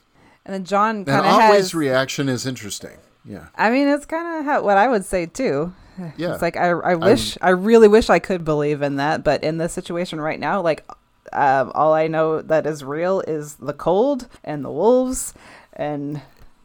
and 0.46 0.54
then 0.54 0.64
John 0.64 1.06
kind 1.06 1.26
of 1.26 1.34
Otway's 1.34 1.58
has. 1.72 1.76
reaction 1.76 2.30
is 2.30 2.46
interesting 2.46 2.98
yeah 3.26 3.48
I 3.56 3.70
mean, 3.70 3.88
it's 3.88 4.06
kind 4.06 4.48
of 4.50 4.64
what 4.64 4.78
I 4.78 4.88
would 4.88 5.06
say 5.06 5.26
too. 5.26 5.74
yeah 6.18 6.34
It's 6.34 6.42
like 6.42 6.56
I, 6.58 6.70
I 6.70 6.96
wish, 6.96 7.38
I 7.42 7.50
really 7.50 7.88
wish 7.88 8.10
I 8.10 8.20
could 8.20 8.46
believe 8.46 8.82
in 8.82 8.96
that, 8.98 9.24
but 9.24 9.44
in 9.44 9.58
this 9.58 9.74
situation 9.74 10.22
right 10.22 10.40
now, 10.40 10.62
like, 10.62 10.86
um, 11.34 11.72
all 11.76 11.94
I 11.94 12.08
know 12.08 12.42
that 12.42 12.66
is 12.66 12.84
real 12.84 13.20
is 13.22 13.56
the 13.56 13.74
cold 13.74 14.28
and 14.44 14.64
the 14.66 14.72
wolves 14.72 15.34
and 15.74 16.22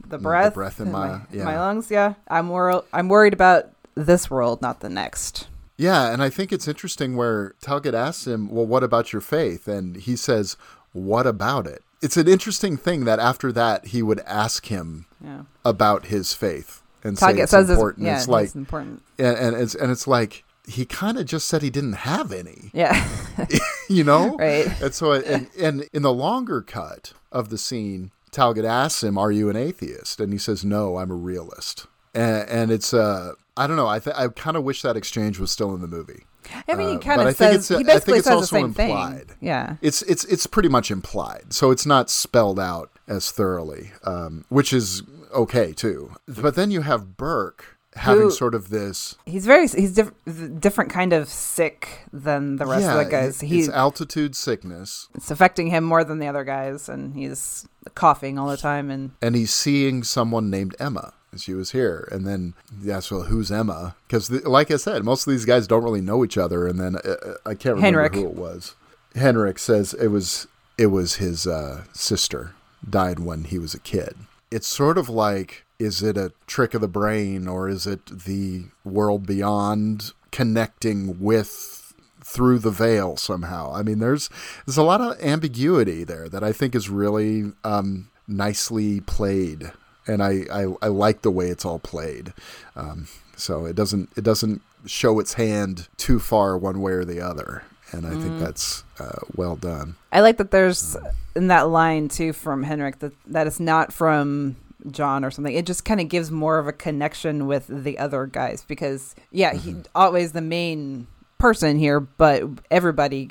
the 0.07 0.19
breath, 0.19 0.55
breath 0.55 0.81
in 0.81 0.87
in 0.87 0.93
my- 0.93 1.21
yeah. 1.33 1.45
my 1.45 1.59
lungs. 1.59 1.91
Yeah, 1.91 2.15
I'm 2.29 2.49
wor- 2.49 2.85
I'm 2.93 3.09
worried 3.09 3.33
about 3.35 3.71
this 3.95 4.31
world, 4.31 4.61
not 4.63 4.81
the 4.81 4.89
next. 4.91 5.49
Yeah, 5.77 6.13
and 6.13 6.23
I 6.23 6.31
think 6.31 6.53
it's 6.53 6.69
interesting 6.69 7.17
where 7.17 7.55
Talcott 7.61 7.95
asks 7.95 8.27
him, 8.27 8.49
"Well, 8.49 8.67
what 8.67 8.85
about 8.85 9.13
your 9.13 9.21
faith?" 9.23 9.67
and 9.67 9.97
he 9.97 10.15
says, 10.17 10.57
"What 10.93 11.27
about 11.27 11.67
it?" 11.67 11.83
It's 12.03 12.17
an 12.17 12.29
interesting 12.29 12.77
thing 12.77 13.05
that 13.07 13.19
after 13.19 13.51
that 13.53 13.87
he 13.87 14.03
would 14.03 14.21
ask 14.21 14.67
him 14.67 15.07
Yeah, 15.23 15.43
about 15.65 16.07
his 16.07 16.33
faith 16.35 16.83
and 17.03 17.19
say 17.19 17.33
it's 17.39 17.51
says 17.51 17.71
important. 17.71 18.07
it's 18.07 18.11
yeah, 18.13 18.17
it's 18.19 18.29
like, 18.29 18.45
it's 18.47 18.55
important. 18.55 19.03
and, 19.19 19.37
and 19.37 19.57
it's 19.57 19.75
and 19.75 19.91
it's 19.91 20.07
like 20.07 20.45
he 20.67 20.85
kind 20.85 21.19
of 21.19 21.27
just 21.27 21.49
said 21.49 21.61
he 21.63 21.71
didn't 21.71 21.93
have 21.95 22.31
any, 22.33 22.71
Yeah, 22.73 23.07
you 23.89 24.05
know, 24.05 24.37
Right. 24.39 24.67
And 24.81 24.95
so, 24.95 25.13
and, 25.13 25.49
and 25.61 25.89
in 25.93 26.03
the 26.03 26.13
longer 26.13 26.63
cut 26.63 27.13
of 27.33 27.49
the 27.51 27.59
scene, 27.59 28.13
Talcott 28.31 28.65
asks 28.65 29.03
him, 29.03 29.19
"Are 29.19 29.33
you 29.33 29.51
an 29.51 29.57
atheist?" 29.57 30.21
and 30.21 30.33
he 30.33 30.39
says, 30.39 30.65
"No, 30.65 30.99
I'm 30.99 31.11
a 31.11 31.15
realist." 31.17 31.87
And, 32.15 32.49
and 32.49 32.71
it's 32.71 32.95
uh, 32.95 33.33
I 33.57 33.67
don't 33.67 33.77
know. 33.77 33.87
I 33.87 33.99
th- 34.01 34.17
I 34.17 34.29
kind 34.29 34.57
of 34.57 34.65
wish 34.65 34.83
that 34.83 34.97
exchange 34.97 35.39
was 35.39 35.51
still 35.51 35.75
in 35.75 35.81
the 35.81 35.87
movie. 35.89 36.25
I 36.69 36.75
mean, 36.75 36.89
he 36.91 36.97
Uh, 36.97 36.99
kind 36.99 37.21
of 37.23 37.27
think 37.29 37.37
says 37.37 37.55
it's- 37.55 37.69
he 37.69 37.75
I 37.75 37.77
think 37.79 37.87
basically 37.87 38.19
it's 38.19 38.27
says 38.29 38.41
the 38.41 38.47
same 38.49 38.65
implied. 38.67 39.29
thing. 39.29 39.37
Yeah, 39.41 39.77
It's 39.81 40.03
it's 40.03 40.25
it's 40.25 40.47
pretty 40.47 40.69
much 40.69 40.91
implied, 40.91 41.53
so 41.53 41.71
it's 41.71 41.87
not 41.87 42.11
spelled 42.11 42.59
out 42.61 42.91
as 43.09 43.31
thoroughly, 43.31 43.93
um, 44.05 44.45
which 44.49 44.73
is 44.73 45.03
okay 45.33 45.73
too. 45.73 46.13
But 46.27 46.55
then 46.55 46.71
you 46.71 46.83
have 46.83 47.17
Burke 47.17 47.77
having 47.97 48.25
Who- 48.25 48.31
sort 48.33 48.57
of 48.57 48.71
this 48.71 49.15
he's 49.25 49.47
very 49.47 49.69
he's 49.69 49.93
diff- 49.95 50.11
different 50.59 50.91
kind 50.91 51.13
of 51.13 51.29
sick 51.29 52.01
than 52.13 52.57
the 52.57 52.67
rest 52.67 52.83
yeah, 52.83 52.99
of 52.99 53.05
the 53.05 53.11
guys. 53.11 53.41
He's 53.41 53.69
altitude 53.69 54.35
sickness, 54.35 55.09
it's 55.15 55.31
affecting 55.31 55.69
him 55.69 55.85
more 55.85 56.03
than 56.03 56.19
the 56.19 56.27
other 56.27 56.43
guys, 56.45 56.89
and 56.89 57.15
he's 57.15 57.67
coughing 57.95 58.37
all 58.39 58.49
the 58.49 58.57
time. 58.57 58.91
And 58.91 59.13
and 59.23 59.37
he's 59.37 59.55
seeing 59.55 60.03
someone 60.03 60.51
named 60.51 60.75
Emma. 60.81 61.13
And 61.35 61.41
She 61.41 61.55
was 61.55 61.73
here, 61.73 62.09
and 62.13 62.27
then 62.27 62.55
yes, 62.81 63.11
well, 63.11 63.25
who's 63.25 63.51
Emma? 63.51 63.97
Because, 64.07 64.31
like 64.31 64.71
I 64.71 64.77
said, 64.77 65.05
most 65.05 65.27
of 65.27 65.33
these 65.33 65.45
guys 65.45 65.67
don't 65.67 65.83
really 65.83 66.01
know 66.01 66.25
each 66.25 66.39
other. 66.39 66.67
And 66.67 66.79
then 66.79 66.97
uh, 66.97 67.09
uh, 67.09 67.35
I 67.45 67.55
can't 67.55 67.77
remember 67.77 68.03
Hendrick. 68.03 68.15
who 68.15 68.27
it 68.27 68.37
was. 68.37 68.77
Hendrick 69.15 69.59
says 69.59 69.95
it 69.95 70.09
was 70.09 70.47
it 70.79 70.87
was 70.87 71.17
his 71.17 71.47
uh, 71.47 71.85
sister 71.93 72.55
died 72.89 73.19
when 73.19 73.45
he 73.45 73.59
was 73.59 73.75
a 73.75 73.81
kid. 73.81 74.15
It's 74.51 74.69
sort 74.69 74.99
of 74.99 75.09
like 75.09 75.65
is 75.79 76.03
it 76.03 76.17
a 76.17 76.33
trick 76.47 76.75
of 76.75 76.81
the 76.81 76.89
brain 76.89 77.49
or 77.49 77.69
is 77.69 77.87
it 77.87 78.07
the 78.07 78.67
world 78.85 79.27
beyond 79.27 80.13
connecting 80.31 81.21
with 81.21 81.95
through 82.23 82.59
the 82.59 82.71
veil 82.71 83.17
somehow? 83.17 83.75
I 83.75 83.83
mean, 83.83 83.99
there's 83.99 84.31
there's 84.67 84.77
a 84.77 84.83
lot 84.83 85.01
of 85.01 85.21
ambiguity 85.21 86.05
there 86.05 86.29
that 86.29 86.45
I 86.45 86.53
think 86.53 86.75
is 86.75 86.89
really 86.89 87.53
um, 87.65 88.11
nicely 88.27 89.01
played, 89.01 89.73
and 90.07 90.23
I, 90.23 90.45
I 90.53 90.67
I 90.83 90.89
like 90.89 91.23
the 91.23 91.31
way 91.31 91.49
it's 91.49 91.65
all 91.65 91.79
played. 91.79 92.33
Um, 92.77 93.09
so 93.37 93.67
it 93.67 93.75
doesn't 93.77 94.11
it 94.17 94.25
doesn't 94.25 94.63
show 94.87 95.19
its 95.19 95.35
hand 95.35 95.89
too 95.97 96.19
far 96.21 96.57
one 96.59 96.81
way 96.81 96.93
or 96.93 97.05
the 97.05 97.21
other. 97.21 97.63
And 97.93 98.07
I 98.07 98.11
Mm-hmm. 98.11 98.21
think 98.23 98.39
that's 98.39 98.85
uh, 98.99 99.21
well 99.37 99.57
done. 99.57 99.95
I 100.13 100.21
like 100.21 100.37
that 100.39 100.51
there's 100.51 100.97
in 101.37 101.49
that 101.49 101.69
line 101.69 102.09
too 102.09 102.33
from 102.33 102.63
Hendrick 102.65 102.99
that 103.01 103.13
that 103.27 103.47
it's 103.47 103.61
not 103.61 103.93
from 103.93 104.57
John 104.91 105.25
or 105.25 105.31
something. 105.31 105.55
It 105.55 105.65
just 105.67 105.85
kind 105.85 106.01
of 106.01 106.09
gives 106.09 106.31
more 106.31 106.59
of 106.59 106.67
a 106.67 106.73
connection 106.73 107.47
with 107.47 107.67
the 107.69 107.99
other 107.99 108.27
guys 108.27 108.65
because 108.67 109.15
yeah, 109.31 109.55
he 109.55 109.77
always 109.95 110.33
the 110.33 110.41
main 110.41 111.07
person 111.39 111.79
here, 111.79 112.01
but 112.01 112.43
everybody 112.71 113.31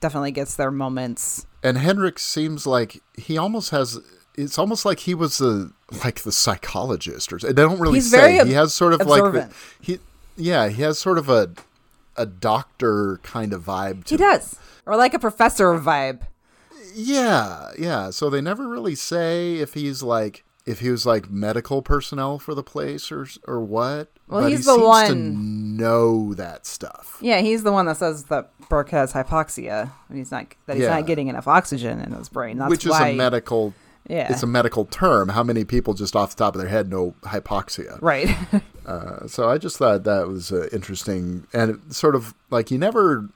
definitely 0.00 0.30
gets 0.32 0.56
their 0.56 0.70
moments. 0.70 1.46
And 1.62 1.78
Hendrick 1.78 2.18
seems 2.18 2.66
like 2.66 3.02
he 3.18 3.36
almost 3.36 3.70
has. 3.70 3.98
It's 4.36 4.58
almost 4.58 4.84
like 4.84 5.00
he 5.00 5.14
was 5.14 5.38
the 5.38 5.72
like 6.04 6.20
the 6.22 6.32
psychologist, 6.32 7.32
or 7.32 7.38
they 7.38 7.52
don't 7.52 7.78
really 7.80 7.94
He's 7.94 8.10
say. 8.10 8.44
he 8.46 8.52
has 8.52 8.74
sort 8.74 8.92
of 8.92 9.00
observant. 9.00 9.34
like 9.34 9.50
the, 9.50 9.54
he, 9.80 9.98
yeah, 10.36 10.68
he 10.68 10.82
has 10.82 10.98
sort 10.98 11.18
of 11.18 11.28
a 11.28 11.50
a 12.16 12.26
doctor 12.26 13.18
kind 13.22 13.52
of 13.52 13.62
vibe. 13.64 14.04
To 14.04 14.14
He 14.14 14.18
does, 14.18 14.56
or 14.84 14.96
like 14.96 15.14
a 15.14 15.18
professor 15.18 15.78
vibe. 15.78 16.22
Yeah, 16.94 17.70
yeah. 17.78 18.10
So 18.10 18.30
they 18.30 18.40
never 18.40 18.68
really 18.68 18.94
say 18.94 19.56
if 19.56 19.74
he's 19.74 20.02
like 20.02 20.44
if 20.64 20.80
he 20.80 20.90
was 20.90 21.06
like 21.06 21.30
medical 21.30 21.80
personnel 21.82 22.38
for 22.38 22.54
the 22.54 22.62
place 22.62 23.10
or 23.12 23.26
or 23.46 23.60
what. 23.60 24.10
Well, 24.28 24.42
but 24.42 24.50
he's 24.50 24.60
he 24.60 24.64
the 24.64 24.72
seems 24.72 24.80
to 24.82 24.86
one- 24.86 25.76
know 25.76 26.34
that 26.34 26.66
stuff. 26.66 27.18
Yeah, 27.20 27.40
he's 27.40 27.62
the 27.62 27.70
one 27.72 27.86
that 27.86 27.96
says 27.98 28.24
that 28.24 28.50
Burke 28.68 28.90
has 28.90 29.12
hypoxia 29.12 29.92
and 30.08 30.18
he's 30.18 30.30
not 30.32 30.46
that 30.66 30.76
he's 30.76 30.84
Yeah. 30.84 30.94
not 30.96 31.06
getting 31.06 31.28
enough 31.28 31.46
oxygen 31.46 32.00
in 32.00 32.12
his 32.12 32.28
brain. 32.28 32.58
That's 32.58 32.70
which 32.70 32.86
is 32.86 32.92
a 32.98 33.12
medical. 33.14 33.72
Yeah. 34.08 34.30
It's 34.30 34.42
a 34.42 34.46
medical 34.46 34.84
term. 34.84 35.30
How 35.30 35.42
many 35.42 35.64
people 35.64 35.94
just 35.94 36.14
off 36.14 36.36
the 36.36 36.44
top 36.44 36.54
of 36.54 36.60
their 36.60 36.70
head 36.70 36.88
know 36.88 37.14
hypoxia? 37.22 37.98
right. 38.00 38.28
Uh, 38.86 39.26
so 39.26 39.48
I 39.48 39.58
just 39.58 39.78
thought 39.78 40.04
that 40.04 40.28
was 40.28 40.52
uh, 40.52 40.68
interesting, 40.70 41.44
and 41.52 41.92
sort 41.92 42.14
of 42.14 42.34
like 42.50 42.70
you 42.70 42.78
never 42.78 43.28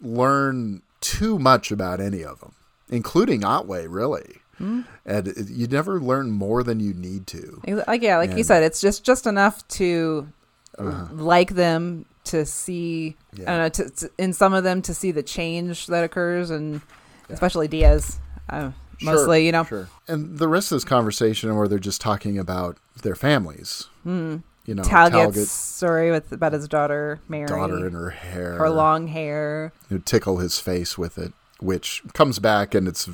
learn 0.00 0.80
too 1.02 1.38
much 1.38 1.70
about 1.70 2.00
any 2.00 2.24
of 2.24 2.40
them, 2.40 2.54
including 2.88 3.44
Otway, 3.44 3.86
really. 3.86 4.36
Hmm? 4.56 4.82
And 5.04 5.28
it, 5.28 5.50
you 5.50 5.66
never 5.66 6.00
learn 6.00 6.30
more 6.30 6.62
than 6.62 6.80
you 6.80 6.94
need 6.94 7.26
to. 7.26 7.60
like 7.86 8.00
yeah, 8.00 8.16
like 8.16 8.34
you 8.34 8.42
said, 8.42 8.62
it's 8.62 8.80
just 8.80 9.04
just 9.04 9.26
enough 9.26 9.68
to 9.68 10.32
like 10.78 11.50
them 11.50 12.06
to 12.24 12.46
see. 12.46 13.16
I 13.34 13.44
don't 13.44 13.58
know. 13.58 13.68
To, 13.68 13.90
to, 13.90 14.10
in 14.16 14.32
some 14.32 14.54
of 14.54 14.64
them, 14.64 14.80
to 14.82 14.94
see 14.94 15.10
the 15.10 15.22
change 15.22 15.86
that 15.88 16.02
occurs, 16.02 16.50
and 16.50 16.80
especially 17.28 17.68
Diaz. 17.68 18.18
Uh, 18.48 18.70
mostly, 19.02 19.38
Sure, 19.38 19.44
you 19.46 19.52
know. 19.52 19.64
Sure. 19.64 19.88
And 20.06 20.38
the 20.38 20.48
rest 20.48 20.72
of 20.72 20.76
this 20.76 20.84
conversation 20.84 21.54
where 21.56 21.68
they're 21.68 21.78
just 21.78 22.00
talking 22.00 22.38
about 22.38 22.76
their 23.02 23.14
families. 23.14 23.88
Mm. 24.06 24.42
You 24.66 24.74
know, 24.74 24.82
Talget's 24.82 25.14
Talget's 25.16 25.50
story 25.50 26.10
with 26.10 26.30
about 26.30 26.52
his 26.52 26.68
daughter 26.68 27.20
Mary, 27.26 27.46
daughter 27.46 27.86
and 27.86 27.94
her 27.94 28.10
hair. 28.10 28.54
her 28.58 28.68
long 28.68 29.06
hair. 29.06 29.72
You 29.88 29.98
tickle 29.98 30.38
his 30.38 30.60
face 30.60 30.98
with 30.98 31.16
it, 31.16 31.32
which 31.58 32.02
comes 32.12 32.38
back 32.38 32.74
and 32.74 32.86
it's 32.86 33.08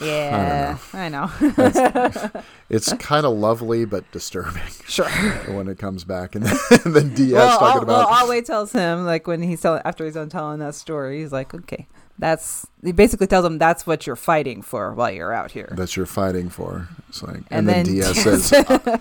Yeah, 0.00 0.78
I 0.92 1.08
know. 1.08 1.30
it's 2.68 2.92
kind 2.94 3.24
of 3.24 3.34
lovely 3.34 3.84
but 3.84 4.10
disturbing 4.10 4.62
sure. 4.88 5.08
when 5.54 5.68
it 5.68 5.78
comes 5.78 6.02
back. 6.02 6.34
And 6.34 6.46
then, 6.46 6.56
and 6.84 6.96
then 6.96 7.14
Diaz 7.14 7.32
well, 7.34 7.58
talking 7.60 7.76
Al- 7.76 7.82
about 7.84 8.10
well, 8.10 8.24
Otway 8.24 8.40
tells 8.42 8.72
him 8.72 9.04
like 9.04 9.28
when 9.28 9.40
he's 9.40 9.60
telling 9.60 9.82
after 9.84 10.04
he's 10.04 10.14
done 10.14 10.30
telling 10.30 10.58
that 10.58 10.74
story, 10.74 11.20
he's 11.20 11.32
like, 11.32 11.54
okay, 11.54 11.86
that's 12.18 12.66
he 12.82 12.92
basically 12.92 13.26
tells 13.26 13.44
him 13.44 13.58
that's 13.58 13.86
what 13.86 14.06
you're 14.06 14.16
fighting 14.16 14.62
for 14.62 14.92
while 14.94 15.10
you're 15.10 15.32
out 15.32 15.50
here. 15.50 15.72
that 15.76 15.96
you're 15.96 16.06
fighting 16.06 16.48
for. 16.48 16.88
It's 17.08 17.22
like, 17.22 17.36
and, 17.36 17.46
And 17.50 17.68
then, 17.68 17.84
then 17.84 17.94
Diaz 17.94 18.22
says, 18.22 18.52
I, 18.52 18.58
uh, 18.84 18.98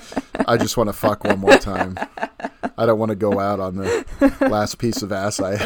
I 0.48 0.58
just 0.58 0.78
want 0.78 0.90
to 0.90 0.94
fuck 0.94 1.24
one 1.24 1.40
more 1.40 1.58
time. 1.58 1.98
I 2.78 2.86
don't 2.86 2.98
want 2.98 3.10
to 3.10 3.16
go 3.16 3.40
out 3.40 3.60
on 3.60 3.76
the 3.76 4.06
last 4.42 4.78
piece 4.78 5.02
of 5.02 5.12
ass 5.12 5.40
I 5.40 5.58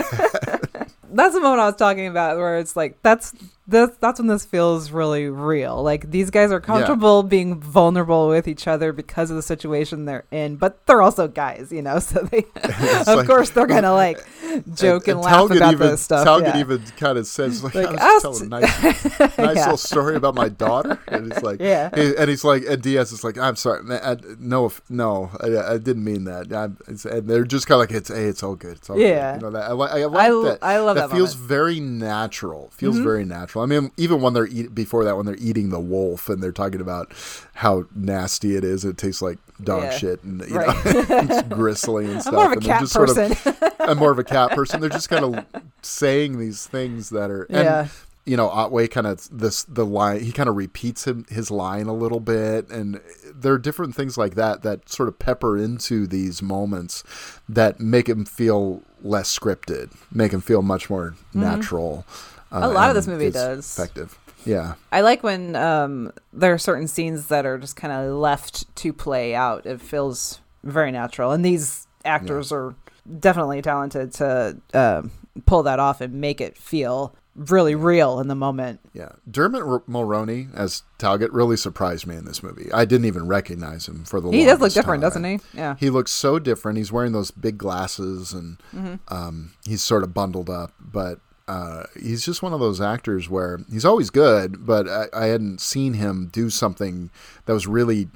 that's 1.17 1.33
the 1.33 1.41
moment 1.41 1.61
I 1.61 1.65
was 1.65 1.75
talking 1.75 2.07
about 2.07 2.37
where 2.37 2.59
it's 2.59 2.75
like 2.75 3.01
that's 3.01 3.33
that's 3.67 3.97
that's 3.97 4.19
when 4.19 4.27
this 4.27 4.45
feels 4.45 4.91
really 4.91 5.27
real. 5.29 5.83
Like 5.83 6.09
these 6.11 6.29
guys 6.29 6.51
are 6.51 6.59
comfortable 6.61 7.21
being 7.23 7.59
vulnerable 7.59 8.29
with 8.29 8.47
each 8.47 8.67
other 8.67 8.93
because 8.93 9.29
of 9.29 9.35
the 9.35 9.41
situation 9.41 10.05
they're 10.05 10.25
in, 10.31 10.55
but 10.55 10.85
they're 10.87 11.01
also 11.01 11.27
guys, 11.27 11.71
you 11.71 11.81
know. 11.81 11.99
So 12.07 12.21
they, 12.23 12.45
of 12.63 13.07
like- 13.07 13.27
course, 13.27 13.49
they're 13.49 13.67
gonna 13.67 13.93
like 14.05 14.25
joke 14.73 15.07
and, 15.09 15.19
laugh 15.19 15.33
Talget 15.35 15.57
about 15.57 15.73
even, 15.73 15.87
this 15.89 16.01
stuff. 16.01 16.23
Talget 16.23 16.55
yeah. 16.55 16.59
even 16.61 16.81
kind 16.97 17.17
of 17.17 17.27
says, 17.27 17.63
like, 17.63 17.75
Like, 17.75 17.87
I 17.99 18.13
was 18.13 18.21
telling 18.21 18.45
a 18.53 18.59
nice, 18.61 18.83
nice 19.19 19.37
Yeah. 19.37 19.45
little 19.53 19.77
story 19.77 20.15
about 20.15 20.33
my 20.35 20.47
daughter. 20.49 20.97
And 21.09 21.31
he's 21.31 21.43
like, 21.43 21.59
Yeah. 21.59 21.89
he- 21.93 22.15
and 22.15 22.29
he's 22.29 22.43
like, 22.43 22.63
and 22.67 22.81
Diaz 22.81 23.11
is 23.11 23.23
like, 23.23 23.37
I'm 23.37 23.55
sorry, 23.57 23.83
man, 23.83 23.99
I, 24.03 24.15
no, 24.39 24.67
if- 24.67 24.81
no, 24.89 25.29
I, 25.41 25.73
I 25.73 25.77
didn't 25.77 26.03
mean 26.05 26.23
that. 26.23 26.47
It's, 26.87 27.05
and 27.05 27.27
they're 27.27 27.43
just 27.43 27.67
kind 27.67 27.75
of 27.81 27.89
like, 27.89 27.97
it's, 27.97 28.09
hey, 28.09 28.25
it's 28.25 28.41
all 28.41 28.55
good. 28.55 28.77
It's 28.77 28.89
all 28.89 28.97
Yeah. 28.97 29.33
good. 29.33 29.41
You 29.41 29.47
know, 29.47 29.51
that, 29.59 29.63
I, 29.63 29.67
I 29.67 29.71
like 29.73 29.91
I 29.91 30.29
that. 30.29 30.59
I 30.61 30.79
love 30.79 30.95
that 30.95 31.11
feels 31.11 31.35
moment. 31.35 31.39
Mm-hmm. 31.39 31.47
very 31.47 31.79
natural. 31.81 32.69
Feels 32.71 32.97
very 32.97 33.25
natural. 33.25 33.56
I 33.61 33.65
mean, 33.65 33.91
even 33.97 34.21
when 34.21 34.33
they're 34.33 34.47
eat, 34.47 34.73
before 34.75 35.03
that, 35.03 35.15
when 35.17 35.25
they're 35.25 35.35
eating 35.39 35.69
the 35.69 35.79
wolf 35.79 36.29
and 36.29 36.41
they're 36.41 36.51
talking 36.51 36.81
about 36.81 37.11
how 37.55 37.85
nasty 37.95 38.55
it 38.55 38.63
is, 38.63 38.83
it 38.85 38.97
tastes 38.97 39.21
like 39.21 39.37
dog 39.63 39.83
Yeah. 39.83 39.91
shit 39.97 40.23
and, 40.23 40.41
you 40.47 40.55
Right. 40.55 40.67
know, 40.67 40.81
it's 41.09 41.47
gristly 41.53 42.05
and 42.11 42.21
stuff. 42.21 42.33
I'm 42.33 42.39
more 42.39 42.51
of 42.53 42.57
a 42.57 42.61
cat 42.61 42.81
just 42.81 42.93
sort 42.93 43.09
of- 43.09 43.15
person. 43.15 43.55
I'm 43.79 43.97
more 43.97 44.11
of 44.11 44.19
a 44.19 44.23
cat 44.23 44.51
person. 44.51 44.81
They're 44.81 44.89
just 44.89 45.09
kind 45.09 45.23
of 45.23 45.45
saying 45.81 46.39
these 46.39 46.67
things 46.67 47.09
that 47.11 47.29
are, 47.31 47.43
and, 47.43 47.63
Yeah. 47.63 47.87
you 48.25 48.35
know, 48.35 48.49
Otway 48.49 48.87
kind 48.87 49.07
of 49.07 49.27
this 49.31 49.63
the 49.63 49.85
line. 49.85 50.19
He 50.19 50.31
kind 50.33 50.49
of 50.49 50.55
repeats 50.57 51.05
him 51.07 51.25
his 51.29 51.49
line 51.49 51.87
a 51.87 51.93
little 51.93 52.19
bit, 52.19 52.69
and 52.69 52.99
there 53.33 53.53
are 53.53 53.57
different 53.57 53.95
things 53.95 54.17
like 54.17 54.35
that 54.35 54.63
that 54.63 54.89
sort 54.89 55.07
of 55.07 55.17
pepper 55.19 55.57
into 55.57 56.05
these 56.07 56.41
moments 56.41 57.03
that 57.47 57.79
make 57.79 58.09
him 58.09 58.25
feel 58.25 58.81
less 59.01 59.33
scripted, 59.37 59.91
make 60.11 60.33
him 60.33 60.41
feel 60.41 60.61
much 60.61 60.89
more 60.89 61.11
mm-hmm. 61.29 61.39
natural. 61.41 62.05
Mm-hmm. 62.51 62.63
A 62.63 62.67
lot 62.69 62.89
of 62.89 62.95
this 62.95 63.07
movie 63.07 63.29
does. 63.29 63.77
effective. 63.77 64.17
Yeah, 64.45 64.75
I 64.91 65.01
like 65.01 65.23
when 65.23 65.55
um, 65.57 66.13
there 66.31 66.53
are 66.53 66.57
certain 66.57 66.87
scenes 66.87 67.27
that 67.27 67.45
are 67.45 67.57
just 67.57 67.75
kind 67.75 67.91
of 67.91 68.15
left 68.15 68.73
to 68.77 68.93
play 68.93 69.35
out. 69.35 69.65
It 69.65 69.81
feels 69.81 70.39
very 70.63 70.91
natural, 70.91 71.31
and 71.33 71.43
these 71.43 71.87
actors 72.05 72.51
are 72.53 72.73
definitely 73.19 73.61
talented 73.61 74.13
to 74.13 74.57
uh, 74.73 75.01
pull 75.45 75.63
that 75.63 75.79
off 75.79 75.99
and 76.01 76.13
make 76.21 76.39
it 76.39 76.57
feel 76.57 77.13
really 77.35 77.75
real 77.75 78.19
in 78.19 78.27
the 78.29 78.35
moment. 78.35 78.79
yeah. 78.93 79.09
Dermot 79.29 79.61
R- 79.61 79.81
Mulroney 79.87 80.47
as 80.55 80.81
Talget 80.97 81.31
really 81.33 81.55
surprised 81.57 82.07
me 82.07 82.15
in 82.15 82.25
this 82.25 82.41
movie. 82.41 82.71
I 82.73 82.83
didn't 82.85 83.05
even 83.05 83.27
recognize 83.27 83.87
him 83.87 84.05
for 84.05 84.19
the. 84.21 84.31
He 84.31 84.45
does 84.45 84.59
look 84.59 84.73
different, 84.73 85.01
time. 85.01 85.09
doesn't 85.09 85.23
he? 85.25 85.39
Yeah. 85.53 85.75
He 85.77 85.89
looks 85.89 86.11
so 86.11 86.39
different. 86.39 86.77
He's 86.79 86.91
wearing 86.91 87.11
those 87.11 87.29
big 87.31 87.57
glasses 87.57 88.33
and 88.33 88.57
Mm-hmm. 88.73 89.13
um, 89.13 89.53
he's 89.65 89.81
sort 89.83 90.03
of 90.03 90.13
bundled 90.13 90.49
up, 90.49 90.71
but 90.79 91.19
uh, 91.47 91.83
he's 91.99 92.25
just 92.25 92.43
one 92.43 92.53
of 92.53 92.59
those 92.59 92.81
actors 92.81 93.29
where 93.29 93.59
he's 93.71 93.85
always 93.85 94.09
good, 94.09 94.65
but 94.65 94.87
I, 94.87 95.05
I 95.13 95.25
hadn't 95.27 95.61
seen 95.61 95.93
him 95.93 96.29
do 96.31 96.49
something 96.49 97.09
that 97.45 97.53
was 97.53 97.67
really 97.67 98.09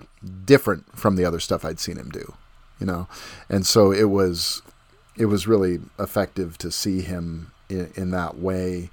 different 0.45 0.97
from 0.97 1.15
the 1.15 1.23
other 1.25 1.39
stuff 1.39 1.63
I'd 1.63 1.79
seen 1.79 1.97
him 1.97 2.09
do, 2.09 2.33
you 2.79 2.85
know, 2.85 3.07
and 3.49 3.65
so 3.65 3.91
it 3.91 4.09
was 4.09 4.61
it 5.17 5.25
was 5.25 5.47
really 5.47 5.79
effective 5.99 6.57
to 6.57 6.71
see 6.71 7.01
him 7.01 7.51
in, 7.69 7.91
in 7.95 8.11
that 8.11 8.37
way. 8.37 8.89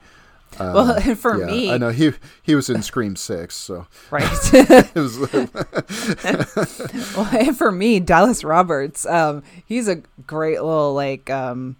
Um, 0.59 0.73
Well, 0.75 0.91
and 0.93 1.19
for 1.25 1.39
yeah, 1.39 1.47
me, 1.47 1.73
I 1.73 1.79
know 1.79 1.91
he 1.91 2.13
he 2.43 2.55
was 2.55 2.71
in 2.71 2.83
Scream 2.83 3.17
Six, 3.17 3.57
so 3.57 3.87
right? 4.11 4.23
was 4.95 5.19
well, 7.17 7.29
and 7.33 7.59
for 7.59 7.73
me, 7.73 7.99
Dallas 8.01 8.45
Roberts, 8.45 9.05
um, 9.07 9.43
he's 9.67 9.89
a 9.89 9.97
great 10.27 10.63
little 10.63 10.95
like. 10.95 11.29
Um, 11.29 11.77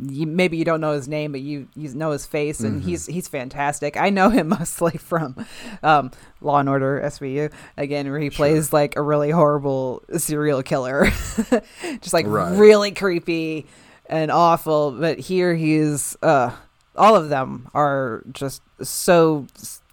you, 0.00 0.26
maybe 0.26 0.56
you 0.56 0.64
don't 0.64 0.80
know 0.80 0.92
his 0.92 1.06
name, 1.08 1.32
but 1.32 1.40
you 1.42 1.68
you 1.74 1.92
know 1.94 2.10
his 2.12 2.24
face, 2.26 2.60
and 2.60 2.80
Mm-hmm. 2.80 2.88
he's 2.88 3.06
he's 3.06 3.28
fantastic. 3.28 3.96
I 3.96 4.10
know 4.10 4.30
him 4.30 4.48
mostly 4.58 4.96
from 4.98 5.36
um, 5.82 6.10
Law 6.40 6.58
and 6.58 6.68
Order 6.68 7.00
SVU 7.04 7.52
again, 7.76 8.10
where 8.10 8.18
he 8.20 8.30
plays 8.30 8.72
like 8.72 8.96
a 8.96 9.02
really 9.02 9.30
horrible 9.30 10.02
serial 10.16 10.62
killer, 10.62 11.06
just 12.00 12.12
like 12.12 12.26
Right. 12.26 12.56
really 12.56 12.92
creepy 12.92 13.66
and 14.06 14.30
awful. 14.30 14.92
But 14.92 15.18
here 15.18 15.54
he's 15.54 16.16
uh, 16.22 16.50
all 16.96 17.16
of 17.16 17.28
them 17.28 17.68
are 17.74 18.22
just 18.32 18.62
so 18.82 19.46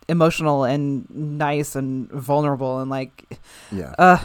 emotional 0.07 0.63
and 0.63 1.07
nice 1.11 1.75
and 1.75 2.09
vulnerable 2.11 2.79
and 2.79 2.89
like 2.89 3.37
yeah. 3.71 3.93
uh, 3.99 4.17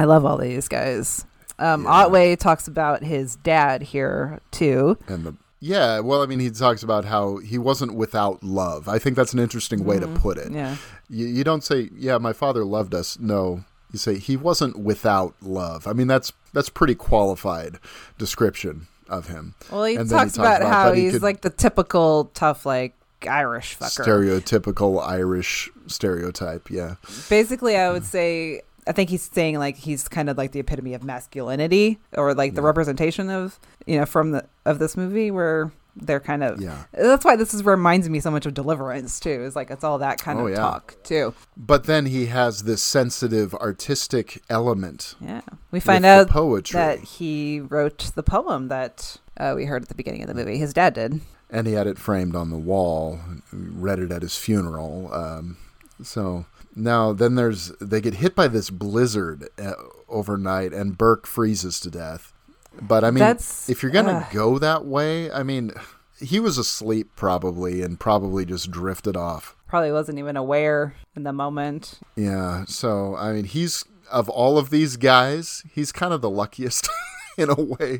I 0.00 0.04
love 0.04 0.24
all 0.24 0.38
these 0.38 0.68
guys. 0.68 1.24
Um, 1.58 1.84
Yeah. 1.84 1.90
Otway 1.90 2.36
talks 2.36 2.68
about 2.68 3.02
his 3.02 3.36
dad 3.36 3.82
here 3.82 4.40
too. 4.50 4.98
and 5.08 5.24
the 5.24 5.34
yeah 5.58 6.00
well 6.00 6.22
i 6.22 6.26
mean 6.26 6.38
he 6.38 6.50
talks 6.50 6.82
about 6.82 7.06
how 7.06 7.38
he 7.38 7.56
wasn't 7.56 7.94
without 7.94 8.44
love 8.44 8.88
i 8.88 8.98
think 8.98 9.16
that's 9.16 9.32
an 9.32 9.38
interesting 9.38 9.84
way 9.84 9.98
to 9.98 10.06
put 10.06 10.36
it 10.36 10.48
Mm-hmm. 10.48 10.54
Yeah, 10.56 10.76
you, 11.08 11.26
you 11.26 11.44
don't 11.44 11.64
say 11.64 11.88
yeah 11.96 12.18
my 12.18 12.34
father 12.34 12.62
loved 12.62 12.94
us 12.94 13.18
no 13.18 13.64
you 13.90 13.98
say 13.98 14.18
he 14.18 14.36
wasn't 14.36 14.78
without 14.78 15.34
love 15.40 15.86
i 15.86 15.94
mean 15.94 16.08
that's 16.08 16.30
that's 16.52 16.68
pretty 16.68 16.94
qualified 16.94 17.78
description 18.18 18.86
of 19.08 19.28
him 19.28 19.54
well, 19.72 19.84
he 19.84 19.96
then 19.96 20.04
he 20.06 20.10
talks 20.10 20.36
about, 20.36 20.60
how 20.60 20.92
he 20.92 21.04
he's 21.10 21.22
like 21.22 21.40
the 21.40 21.50
typical 21.50 22.26
tough, 22.34 22.66
like 22.66 22.94
Irish 23.26 23.78
fucker. 23.78 24.04
stereotypical 24.04 25.02
irish 25.06 25.70
stereotype 25.86 26.70
yeah 26.70 26.96
Basically, 27.30 27.76
I 27.78 27.90
would 27.90 28.04
say 28.04 28.60
I 28.86 28.92
think 28.92 29.10
he's 29.10 29.22
saying 29.22 29.58
like 29.58 29.76
he's 29.76 30.08
kind 30.08 30.30
of 30.30 30.36
like 30.38 30.52
the 30.52 30.60
epitome 30.60 30.94
of 30.94 31.02
masculinity 31.02 31.98
or 32.12 32.34
like 32.34 32.54
the 32.54 32.62
representation 32.62 33.30
of 33.30 33.58
you 33.86 33.98
know 33.98 34.06
from 34.06 34.30
the 34.32 34.46
of 34.64 34.78
this 34.78 34.96
movie 34.96 35.30
where 35.30 35.72
they're 35.98 36.20
kind 36.20 36.44
of 36.44 36.60
Yeah. 36.60 36.84
That's 36.92 37.24
why 37.24 37.36
this 37.36 37.54
is 37.54 37.64
reminds 37.64 38.08
me 38.10 38.20
so 38.20 38.30
much 38.30 38.44
of 38.46 38.52
Deliverance 38.54 39.18
too. 39.18 39.30
Is 39.42 39.56
like 39.56 39.70
it's 39.70 39.82
all 39.82 39.98
that 39.98 40.18
kind 40.18 40.38
Oh, 40.38 40.44
of 40.46 40.50
yeah. 40.50 40.56
talk 40.56 40.94
too. 41.02 41.34
But 41.56 41.84
then 41.84 42.06
he 42.06 42.26
has 42.26 42.64
this 42.64 42.82
sensitive 42.82 43.54
artistic 43.54 44.42
element. 44.50 45.14
Yeah, 45.20 45.40
we 45.70 45.80
find 45.80 46.04
out 46.04 46.28
poetry. 46.28 46.76
that 46.78 46.98
he 47.00 47.60
wrote 47.60 48.10
the 48.14 48.22
poem 48.22 48.68
that 48.68 49.16
uh, 49.38 49.54
we 49.56 49.64
heard 49.64 49.82
at 49.82 49.88
the 49.88 49.94
beginning 49.94 50.22
of 50.22 50.28
the 50.28 50.34
movie. 50.34 50.58
His 50.58 50.74
dad 50.74 50.92
did. 50.94 51.20
and 51.50 51.66
he 51.66 51.72
had 51.72 51.86
it 51.86 51.98
framed 51.98 52.36
on 52.36 52.50
the 52.50 52.58
wall. 52.58 53.18
Read 53.52 53.98
it 53.98 54.12
at 54.12 54.20
his 54.22 54.36
funeral. 54.36 55.12
Um, 55.14 55.56
so 56.02 56.44
now 56.76 57.12
then 57.12 57.34
there's 57.34 57.68
they 57.80 58.00
get 58.00 58.14
hit 58.14 58.34
by 58.36 58.46
this 58.48 58.70
blizzard 58.70 59.48
uh, 59.58 59.72
overnight, 60.08 60.72
and 60.72 60.96
Burke 60.96 61.26
freezes 61.26 61.80
to 61.80 61.90
death. 61.90 62.32
But 62.80 63.02
I 63.04 63.10
mean, 63.10 63.20
That's- 63.20 63.68
if 63.68 63.82
you're 63.82 63.90
gonna 63.92 64.26
uh. 64.28 64.32
go 64.32 64.58
that 64.58 64.84
way, 64.84 65.30
I 65.32 65.42
mean, 65.42 65.72
he 66.20 66.38
was 66.38 66.58
asleep 66.58 67.10
probably, 67.16 67.82
and 67.82 67.98
probably 67.98 68.44
just 68.44 68.70
drifted 68.70 69.16
off. 69.16 69.56
Probably 69.66 69.90
wasn't 69.90 70.18
even 70.18 70.36
aware 70.36 70.94
in 71.16 71.24
the 71.24 71.32
moment. 71.32 71.98
Yeah. 72.14 72.64
So 72.66 73.16
I 73.16 73.32
mean, 73.32 73.44
he's 73.44 73.82
of 74.12 74.28
all 74.28 74.58
of 74.58 74.70
these 74.70 74.96
guys, 74.96 75.64
he's 75.72 75.90
kind 75.90 76.12
of 76.12 76.20
the 76.20 76.30
luckiest. 76.30 76.88
In 77.38 77.50
a 77.50 77.54
way, 77.54 77.98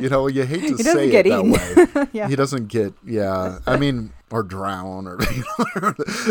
you 0.00 0.08
know, 0.10 0.26
you 0.26 0.44
hate 0.44 0.76
to 0.76 0.82
say 0.84 1.10
get 1.10 1.26
it 1.26 1.30
that 1.30 1.44
way. 1.96 2.06
Yeah. 2.12 2.28
He 2.28 2.36
doesn't 2.36 2.68
get, 2.68 2.92
yeah. 3.04 3.58
I 3.66 3.76
mean, 3.82 4.12
or 4.30 4.42
drown, 4.42 5.06
or 5.06 5.16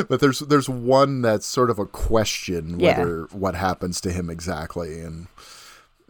but 0.08 0.20
there's 0.20 0.39
there's 0.39 0.70
one 0.70 1.22
that's 1.22 1.45
sort 1.45 1.70
of 1.70 1.80
a 1.80 1.86
question 1.86 2.80
Yeah. 2.80 2.99
whether 2.99 3.24
what 3.32 3.56
happens 3.56 3.99
to 4.01 4.12
him 4.12 4.30
exactly, 4.30 4.99
and 4.99 5.28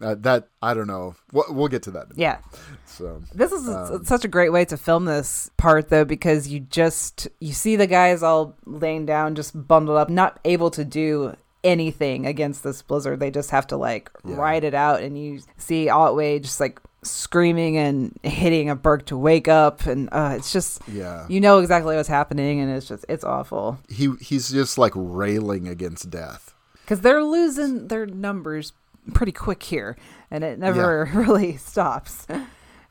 uh, 0.02 0.16
that 0.20 0.50
I 0.62 0.74
don't 0.74 0.88
know. 0.88 1.16
We'll, 1.32 1.46
we'll 1.50 1.68
get 1.70 1.84
to 1.84 1.92
that. 1.92 2.08
Yeah. 2.16 2.40
So 2.86 3.22
This 3.34 3.52
is 3.52 3.68
Um, 3.70 4.04
such 4.04 4.26
a 4.26 4.28
great 4.28 4.50
way 4.52 4.66
to 4.66 4.76
film 4.78 5.06
this 5.06 5.50
part 5.58 5.90
though 5.90 6.06
because 6.06 6.48
you 6.50 6.60
just 6.60 7.28
you 7.40 7.54
see 7.54 7.76
the 7.78 7.88
guys 7.88 8.22
all 8.22 8.56
laying 8.66 9.06
down 9.06 9.36
just 9.36 9.68
bundled 9.68 9.98
up 9.98 10.10
not 10.10 10.40
able 10.46 10.70
to 10.72 10.84
do 10.84 11.36
anything 11.64 12.26
against 12.26 12.64
this 12.64 12.82
blizzard 12.82 13.20
they 13.20 13.32
just 13.32 13.50
have 13.52 13.66
to 13.68 13.78
like 13.78 14.10
Yeah. 14.26 14.36
ride 14.36 14.64
it 14.64 14.74
out 14.74 15.02
and 15.02 15.18
you 15.18 15.42
see 15.58 15.88
Otway 15.88 16.40
just 16.40 16.60
like 16.60 16.80
screaming 17.04 17.78
and 17.78 18.18
hitting 18.24 18.70
a 18.70 18.76
Burke 18.76 19.06
to 19.08 19.18
wake 19.18 19.48
up 19.48 19.86
and 19.86 20.10
uh, 20.12 20.34
it's 20.38 20.52
just 20.52 20.82
Yeah. 20.88 21.26
you 21.30 21.40
know 21.40 21.60
exactly 21.60 21.96
what's 21.96 22.10
happening 22.10 22.60
and 22.60 22.72
it's 22.72 22.88
just 22.88 23.06
it's 23.08 23.24
awful 23.24 23.80
he 23.90 24.14
he's 24.22 24.50
just 24.50 24.78
like 24.78 24.94
railing 24.96 25.68
against 25.68 26.10
death. 26.10 26.54
because 26.84 27.02
they're 27.02 27.24
losing 27.24 27.88
their 27.88 28.06
numbers 28.06 28.74
pretty 29.14 29.32
quick 29.34 29.64
here 29.64 29.96
and 30.32 30.44
it 30.44 30.60
never 30.60 31.10
really 31.14 31.56
stops 31.58 32.26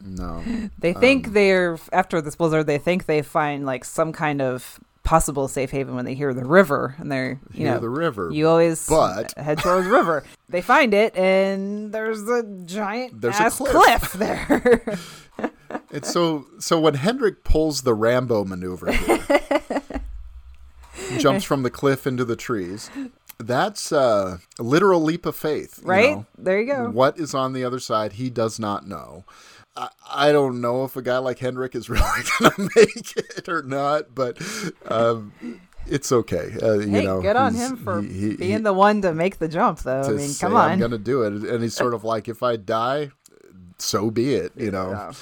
No. 0.04 0.42
They 0.78 0.94
think 0.94 1.32
they're 1.32 1.78
after 1.92 2.20
this 2.20 2.34
blizzard. 2.34 2.66
They 2.66 2.78
think 2.78 3.06
they 3.06 3.22
find 3.22 3.64
like 3.64 3.84
some 3.84 4.12
kind 4.12 4.42
of 4.42 4.80
possible 5.02 5.48
safe 5.48 5.70
haven 5.70 5.94
when 5.94 6.04
they 6.04 6.14
hear 6.14 6.32
the 6.32 6.44
river, 6.44 6.94
and 6.98 7.10
they're 7.10 7.40
you 7.52 7.64
Hear 7.64 7.74
know 7.74 7.80
the 7.80 7.88
river, 7.88 8.30
You 8.32 8.48
always 8.48 8.86
but- 8.88 9.32
head 9.36 9.58
towards 9.58 9.86
the 9.86 9.92
river. 9.92 10.24
They 10.48 10.60
find 10.62 10.94
it, 10.94 11.16
and 11.16 11.92
there's 11.92 12.22
a 12.28 12.42
giant 12.64 13.20
There's 13.20 13.38
a 13.40 13.50
cliff. 13.50 14.12
cliff. 14.12 14.12
there. 14.14 14.98
It's 15.90 16.12
so 16.12 16.46
so 16.58 16.78
when 16.78 16.94
Hendrick 16.94 17.42
pulls 17.44 17.82
the 17.82 17.94
Rambo 17.94 18.44
maneuver 18.44 18.92
here, 18.92 20.00
jumps 21.18 21.44
from 21.44 21.62
the 21.62 21.70
cliff 21.70 22.06
into 22.06 22.24
the 22.24 22.36
trees. 22.36 22.90
That's 23.38 23.90
a 23.90 24.40
literal 24.58 25.02
leap 25.02 25.26
of 25.26 25.34
faith, 25.34 25.80
you 25.82 25.88
right 25.88 26.16
know? 26.16 26.26
there, 26.38 26.60
you 26.60 26.66
go. 26.66 26.90
What 26.90 27.18
is 27.18 27.34
on 27.34 27.54
the 27.54 27.64
other 27.64 27.80
side? 27.80 28.12
He 28.14 28.30
does 28.30 28.58
not 28.60 28.86
know. 28.86 29.24
I, 29.76 29.88
I 30.10 30.32
don't 30.32 30.60
know 30.60 30.84
if 30.84 30.96
a 30.96 31.02
guy 31.02 31.18
like 31.18 31.38
Hendrick 31.38 31.74
is 31.74 31.88
really 31.88 32.02
going 32.38 32.52
to 32.52 32.70
make 32.76 33.16
it 33.16 33.48
or 33.48 33.62
not, 33.62 34.14
but 34.14 34.38
um, 34.90 35.32
it's 35.86 36.12
okay. 36.12 36.54
Uh, 36.62 36.74
you 36.74 36.90
Hey, 36.90 37.04
know, 37.04 37.22
good 37.22 37.36
on 37.36 37.54
him 37.54 37.76
for 37.76 38.02
he- 38.02 38.08
he- 38.30 38.36
being 38.36 38.50
he- 38.58 38.62
the 38.62 38.72
one 38.72 39.02
to 39.02 39.14
make 39.14 39.38
the 39.38 39.48
jump, 39.48 39.80
though. 39.80 40.02
I 40.02 40.10
mean, 40.10 40.30
come 40.38 40.54
on, 40.56 40.72
I'm 40.72 40.78
going 40.78 40.90
to 40.90 40.98
do 40.98 41.22
it, 41.22 41.32
and 41.32 41.62
he's 41.62 41.74
sort 41.74 41.94
of 41.94 42.04
like, 42.04 42.28
if 42.28 42.42
I 42.42 42.56
die, 42.56 43.10
so 43.78 44.10
be 44.10 44.34
it. 44.34 44.52
You 44.56 44.70
know, 44.70 44.90
Yeah. 44.90 45.12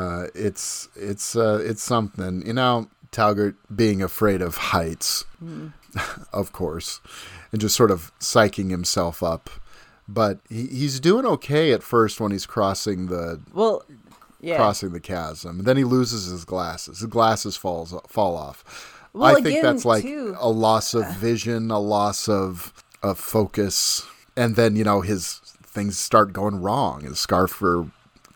uh, 0.00 0.26
it's 0.34 0.88
it's 0.96 1.34
uh, 1.36 1.60
it's 1.62 1.82
something. 1.82 2.46
You 2.46 2.52
know, 2.54 2.88
Talget 3.12 3.56
being 3.74 4.02
afraid 4.02 4.40
of 4.40 4.56
heights, 4.56 5.24
of 6.32 6.52
course, 6.52 7.00
and 7.52 7.60
just 7.60 7.74
sort 7.76 7.90
of 7.90 8.12
psyching 8.20 8.70
himself 8.70 9.22
up. 9.22 9.50
But 10.12 10.40
he, 10.48 10.66
he's 10.66 10.98
doing 11.00 11.24
okay 11.24 11.72
at 11.72 11.82
first 11.82 12.20
when 12.20 12.32
he's 12.32 12.46
crossing 12.46 13.06
the 13.06 13.40
Well, 13.52 13.84
yeah. 14.40 14.56
crossing 14.56 14.90
the 14.92 15.00
chasm. 15.00 15.64
Then 15.64 15.76
he 15.76 15.84
loses 15.84 16.26
his 16.26 16.44
glasses. 16.44 16.98
His 17.00 17.08
glasses 17.08 17.56
falls 17.56 17.94
fall 18.08 18.36
off. 18.36 18.64
Well, 19.12 19.36
I 19.36 19.40
think 19.40 19.62
that's 19.62 19.84
like 19.84 20.02
too- 20.02 20.36
a 20.38 20.48
loss 20.50 20.94
of 20.94 21.08
vision, 21.16 21.70
a 21.70 21.78
loss 21.78 22.28
of 22.28 22.72
of 23.02 23.18
focus, 23.18 24.06
and 24.36 24.56
then 24.56 24.76
you 24.76 24.84
know 24.84 25.00
his 25.00 25.40
things 25.62 25.98
start 25.98 26.32
going 26.32 26.60
wrong. 26.60 27.02
His 27.02 27.18
scarf 27.18 27.62
or 27.62 27.90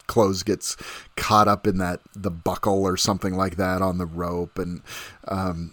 clothes 0.06 0.42
gets 0.42 0.76
caught 1.16 1.48
up 1.48 1.66
in 1.66 1.78
that 1.78 2.00
the 2.14 2.30
buckle 2.30 2.82
or 2.84 2.96
something 2.96 3.34
like 3.34 3.56
that 3.56 3.82
on 3.82 3.98
the 3.98 4.06
rope, 4.06 4.58
and 4.58 4.82
um, 5.28 5.72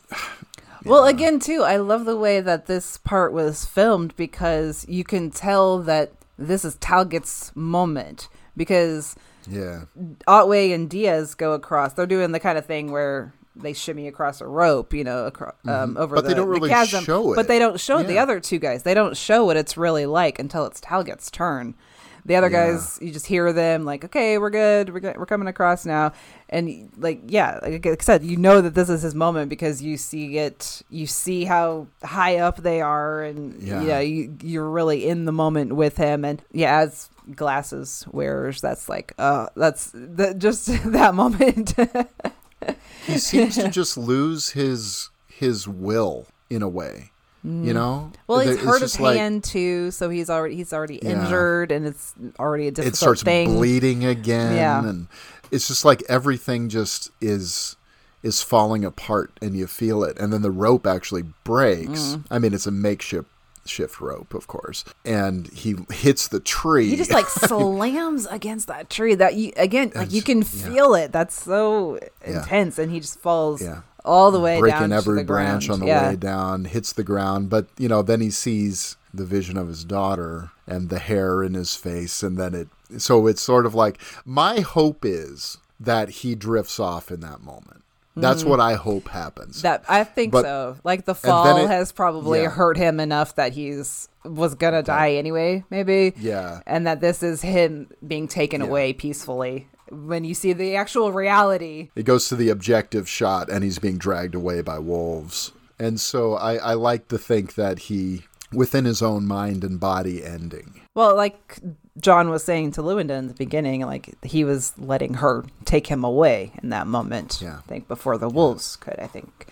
Well, 0.85 1.05
again, 1.05 1.39
too, 1.39 1.63
I 1.63 1.77
love 1.77 2.05
the 2.05 2.17
way 2.17 2.41
that 2.41 2.65
this 2.65 2.97
part 2.97 3.33
was 3.33 3.65
filmed 3.65 4.15
because 4.15 4.85
you 4.89 5.03
can 5.03 5.29
tell 5.31 5.79
that 5.79 6.11
this 6.37 6.65
is 6.65 6.75
Talget's 6.77 7.51
moment 7.55 8.27
because 8.57 9.15
yeah, 9.47 9.81
Otway 10.27 10.71
and 10.71 10.89
Diaz 10.89 11.35
go 11.35 11.53
across. 11.53 11.93
They're 11.93 12.05
doing 12.07 12.31
the 12.31 12.39
kind 12.39 12.57
of 12.57 12.65
thing 12.65 12.91
where 12.91 13.33
they 13.55 13.73
shimmy 13.73 14.07
across 14.07 14.41
a 14.41 14.47
rope, 14.47 14.93
you 14.93 15.03
know, 15.03 15.27
acro- 15.27 15.53
um, 15.67 15.97
over 15.97 16.15
Mm-hmm. 16.15 16.15
But 16.15 16.21
the, 16.23 16.27
they 16.29 16.33
don't 16.35 16.47
the 16.47 16.51
really 16.53 16.69
chasm. 16.69 17.03
show 17.03 17.35
But 17.35 17.47
they 17.47 17.59
don't 17.59 17.79
show 17.79 18.01
the 18.01 18.17
other 18.17 18.39
two 18.39 18.59
guys. 18.59 18.83
They 18.83 18.93
don't 18.93 19.15
show 19.17 19.45
what 19.45 19.57
it's 19.57 19.77
really 19.77 20.05
like 20.05 20.39
until 20.39 20.65
it's 20.65 20.79
Talget's 20.79 21.29
turn. 21.29 21.75
The 22.23 22.35
other 22.35 22.49
Yeah. 22.51 22.67
guys, 22.71 22.99
you 23.01 23.11
just 23.11 23.25
hear 23.25 23.51
them 23.51 23.83
like, 23.83 24.05
"Okay, 24.05 24.37
we're 24.37 24.51
good. 24.51 24.93
We're 24.93 24.99
go- 24.99 25.13
we're 25.17 25.25
coming 25.25 25.47
across 25.47 25.85
now," 25.87 26.11
and 26.51 26.89
like, 26.97 27.21
yeah, 27.27 27.59
like 27.61 27.85
I 27.85 27.95
said, 28.01 28.23
you 28.23 28.35
know 28.37 28.59
that 28.61 28.73
this 28.75 28.89
is 28.89 29.01
his 29.03 29.15
moment 29.15 29.49
because 29.49 29.81
you 29.81 29.95
see 29.97 30.37
it. 30.37 30.81
You 30.89 31.07
see 31.07 31.45
how 31.45 31.87
high 32.03 32.37
up 32.37 32.57
they 32.57 32.81
are, 32.81 33.23
and 33.23 33.61
Yeah. 33.61 33.81
yeah, 33.83 33.99
you, 33.99 34.35
you're 34.43 34.69
really 34.69 35.07
in 35.07 35.25
the 35.25 35.31
moment 35.31 35.73
with 35.75 35.95
him. 35.97 36.25
And 36.25 36.41
yeah, 36.51 36.79
as 36.79 37.09
glasses 37.35 38.05
wearers, 38.11 38.59
that's 38.61 38.89
like, 38.89 39.13
uh, 39.17 39.47
that's 39.55 39.91
the, 39.93 40.33
just 40.37 40.65
that 40.91 41.15
moment. 41.15 41.73
he 43.05 43.17
seems 43.17 43.55
to 43.55 43.69
just 43.69 43.97
lose 43.97 44.49
his 44.49 45.09
his 45.27 45.67
will 45.67 46.27
in 46.49 46.61
a 46.61 46.69
way. 46.69 47.11
You 47.43 47.73
know, 47.73 48.11
Mm. 48.13 48.15
well, 48.27 48.39
he's 48.41 48.51
it's 48.51 48.63
hurt 48.63 48.81
his 48.81 48.99
like- 48.99 49.17
hand 49.17 49.43
too, 49.43 49.89
so 49.89 50.09
he's 50.11 50.29
already 50.29 50.55
he's 50.57 50.73
already 50.73 50.99
Yeah. 51.01 51.23
injured, 51.23 51.71
and 51.71 51.87
it's 51.87 52.13
already 52.37 52.67
a 52.67 52.71
difficult 52.71 52.93
it 52.93 52.97
starts 52.97 53.23
thing. 53.23 53.55
bleeding 53.55 54.05
again 54.05 54.55
Yeah. 54.57 54.87
and 54.87 55.07
it's 55.51 55.67
just 55.67 55.85
like 55.85 56.01
everything 56.09 56.69
just 56.69 57.09
is 57.21 57.75
is 58.23 58.41
falling 58.41 58.85
apart 58.85 59.31
and 59.41 59.55
you 59.55 59.67
feel 59.67 60.03
it 60.03 60.17
and 60.19 60.31
then 60.31 60.41
the 60.41 60.51
rope 60.51 60.85
actually 60.87 61.23
breaks 61.43 62.01
Mm. 62.15 62.23
i 62.31 62.39
mean 62.39 62.53
it's 62.53 62.67
a 62.67 62.71
makeshift 62.71 63.27
shift 63.65 64.01
rope 64.01 64.33
of 64.33 64.47
course 64.47 64.83
and 65.05 65.47
he 65.53 65.75
hits 65.91 66.27
the 66.27 66.39
tree 66.39 66.89
He 66.89 66.95
just 66.95 67.11
like 67.11 67.27
slams 67.29 68.25
against 68.27 68.67
that 68.67 68.89
tree. 68.89 69.13
That 69.15 69.35
you 69.35 69.53
again, 69.55 69.91
like 69.93 70.11
you 70.11 70.23
can 70.23 70.39
yeah. 70.39 70.43
feel 70.47 70.95
it. 70.95 71.11
That's 71.11 71.39
so 71.39 71.99
Yeah. 72.27 72.39
intense, 72.41 72.79
and 72.79 72.91
he 72.91 72.99
just 72.99 73.19
falls 73.19 73.61
Yeah. 73.61 73.81
all 74.03 74.31
the 74.31 74.39
way 74.39 74.59
breaking 74.59 74.79
down 74.79 74.91
every 74.93 75.19
to 75.19 75.21
the 75.21 75.27
branch 75.27 75.67
ground. 75.67 75.81
on 75.83 75.87
the 75.87 75.93
yeah. 75.93 76.09
way 76.09 76.15
down 76.15 76.65
hits 76.65 76.91
the 76.93 77.03
ground 77.03 77.51
but 77.51 77.67
you 77.77 77.87
know 77.87 78.01
then 78.01 78.19
he 78.19 78.31
sees 78.31 78.97
the 79.13 79.25
vision 79.25 79.57
of 79.57 79.67
his 79.67 79.83
daughter 79.83 80.49
and 80.65 80.89
the 80.89 80.97
hair 80.99 81.43
in 81.43 81.53
his 81.53 81.75
face 81.75 82.23
and 82.23 82.37
then 82.37 82.55
it 82.55 82.67
so 82.97 83.27
it's 83.27 83.41
sort 83.41 83.65
of 83.65 83.73
like 83.75 83.99
my 84.25 84.59
hope 84.61 85.03
is 85.05 85.57
that 85.79 86.09
he 86.09 86.35
drifts 86.35 86.79
off 86.79 87.11
in 87.11 87.19
that 87.21 87.41
moment 87.41 87.83
that's 88.15 88.43
what 88.43 88.59
i 88.59 88.73
hope 88.73 89.07
happens 89.07 89.59
Mm. 89.59 89.61
That 89.61 89.83
I 89.87 90.03
think 90.03 90.33
But- 90.33 90.43
so. 90.43 90.75
Like 90.83 91.05
the 91.05 91.15
fall 91.15 91.57
it- 91.63 91.67
has 91.69 91.91
probably 91.93 92.41
yeah. 92.41 92.49
hurt 92.49 92.75
him 92.77 92.99
enough 92.99 93.35
that 93.35 93.53
he's 93.53 94.09
was 94.25 94.53
gonna 94.53 94.83
die 94.83 95.13
anyway, 95.13 95.63
maybe. 95.71 96.13
Yeah. 96.17 96.59
And 96.67 96.85
that 96.85 96.99
this 97.01 97.23
is 97.23 97.41
him 97.41 97.87
being 98.05 98.27
taken 98.27 98.61
Yeah. 98.61 98.67
away 98.67 98.93
peacefully. 98.93 99.67
When 99.89 100.23
you 100.25 100.33
see 100.33 100.51
the 100.53 100.75
actual 100.75 101.11
reality, 101.13 101.89
It 101.95 102.03
goes 102.03 102.27
to 102.29 102.35
the 102.35 102.49
objective 102.49 103.07
shot, 103.09 103.49
and 103.49 103.63
he's 103.63 103.79
being 103.79 103.97
dragged 103.97 104.35
away 104.35 104.61
by 104.61 104.77
wolves. 104.77 105.53
And 105.79 105.99
so 105.99 106.33
I, 106.35 106.55
I 106.57 106.73
like 106.75 107.07
to 107.07 107.17
think 107.17 107.55
that 107.55 107.79
he, 107.89 108.23
within 108.53 108.85
his 108.85 109.01
own 109.01 109.25
mind 109.25 109.63
and 109.63 109.79
body, 109.79 110.23
ending. 110.23 110.81
well, 110.95 111.15
like 111.15 111.59
John 111.99 112.29
was 112.29 112.43
saying 112.43 112.71
to 112.73 112.81
Lewenden 112.81 113.17
in 113.17 113.27
the 113.27 113.33
beginning, 113.33 113.81
like 113.81 114.15
he 114.23 114.43
was 114.43 114.73
letting 114.77 115.15
her 115.15 115.43
take 115.65 115.87
him 115.87 116.03
away 116.03 116.53
in 116.61 116.69
that 116.69 116.87
moment. 116.87 117.39
Yeah. 117.41 117.57
I 117.57 117.61
think 117.67 117.87
before 117.87 118.17
the 118.17 118.29
wolves 118.29 118.77
could. 118.77 118.99
I 118.99 119.07
think 119.07 119.47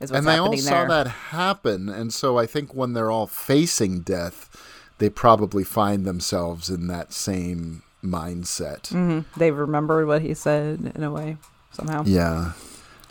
is 0.00 0.10
what's 0.10 0.18
and 0.18 0.26
they 0.26 0.38
all 0.38 0.56
saw 0.56 0.70
there. 0.70 1.04
that 1.04 1.06
happen. 1.08 1.88
And 1.88 2.12
so 2.12 2.38
I 2.38 2.46
think 2.46 2.74
when 2.74 2.94
they're 2.94 3.10
all 3.10 3.26
facing 3.26 4.00
death, 4.00 4.48
they 4.98 5.10
probably 5.10 5.64
find 5.64 6.04
themselves 6.04 6.70
in 6.70 6.86
that 6.88 7.12
same 7.12 7.82
mindset. 8.02 8.88
Mm-hmm. 8.88 9.38
They 9.38 9.50
remembered 9.50 10.06
what 10.06 10.22
he 10.22 10.34
said 10.34 10.92
in 10.94 11.02
a 11.02 11.10
way 11.10 11.36
somehow. 11.72 12.04
Yeah. 12.06 12.52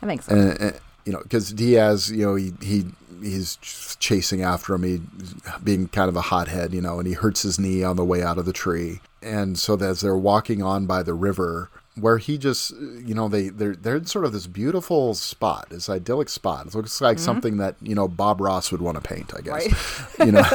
I 0.02 0.06
think 0.06 0.24
so. 0.24 0.36
and, 0.36 0.60
and 0.60 0.80
you 1.06 1.14
know 1.14 1.20
because 1.22 1.52
Diaz, 1.52 2.12
you 2.12 2.26
know, 2.26 2.36
he 2.36 2.54
he 2.62 2.86
he's 3.22 3.58
chasing 4.00 4.42
after 4.42 4.74
him, 4.74 4.84
he 4.84 5.02
being 5.64 5.88
kind 5.88 6.10
of 6.10 6.16
a 6.16 6.22
hothead, 6.22 6.74
you 6.74 6.82
know, 6.82 7.00
and 7.00 7.08
he 7.08 7.14
hurts 7.14 7.42
his 7.42 7.60
knee 7.60 7.84
on 7.84 7.96
the 7.96 8.06
way 8.06 8.22
out 8.22 8.38
of 8.38 8.46
the 8.46 8.54
tree, 8.54 9.02
and 9.22 9.58
so 9.58 9.76
as 9.76 10.02
they're 10.02 10.18
walking 10.18 10.62
on 10.62 10.86
by 10.86 11.04
the 11.04 11.14
river. 11.14 11.70
Where 12.00 12.20
he 12.20 12.38
just, 12.38 12.72
you 12.72 13.14
know, 13.14 13.28
they 13.28 13.50
they're 13.50 13.76
they're 13.76 13.98
in 13.98 14.06
sort 14.06 14.24
of 14.24 14.32
this 14.32 14.48
beautiful 14.48 15.14
spot, 15.14 15.68
this 15.72 15.90
idyllic 15.90 16.30
spot. 16.30 16.68
It 16.68 16.74
looks 16.74 17.02
like 17.02 17.18
mm-hmm. 17.18 17.26
something 17.26 17.58
that 17.58 17.76
you 17.82 17.96
know 17.96 18.08
Bob 18.08 18.40
Ross 18.40 18.72
would 18.72 18.82
want 18.82 18.96
to 18.96 19.04
paint, 19.04 19.34
I 19.36 19.42
guess. 19.42 20.16
You 20.26 20.32
know, 20.32 20.44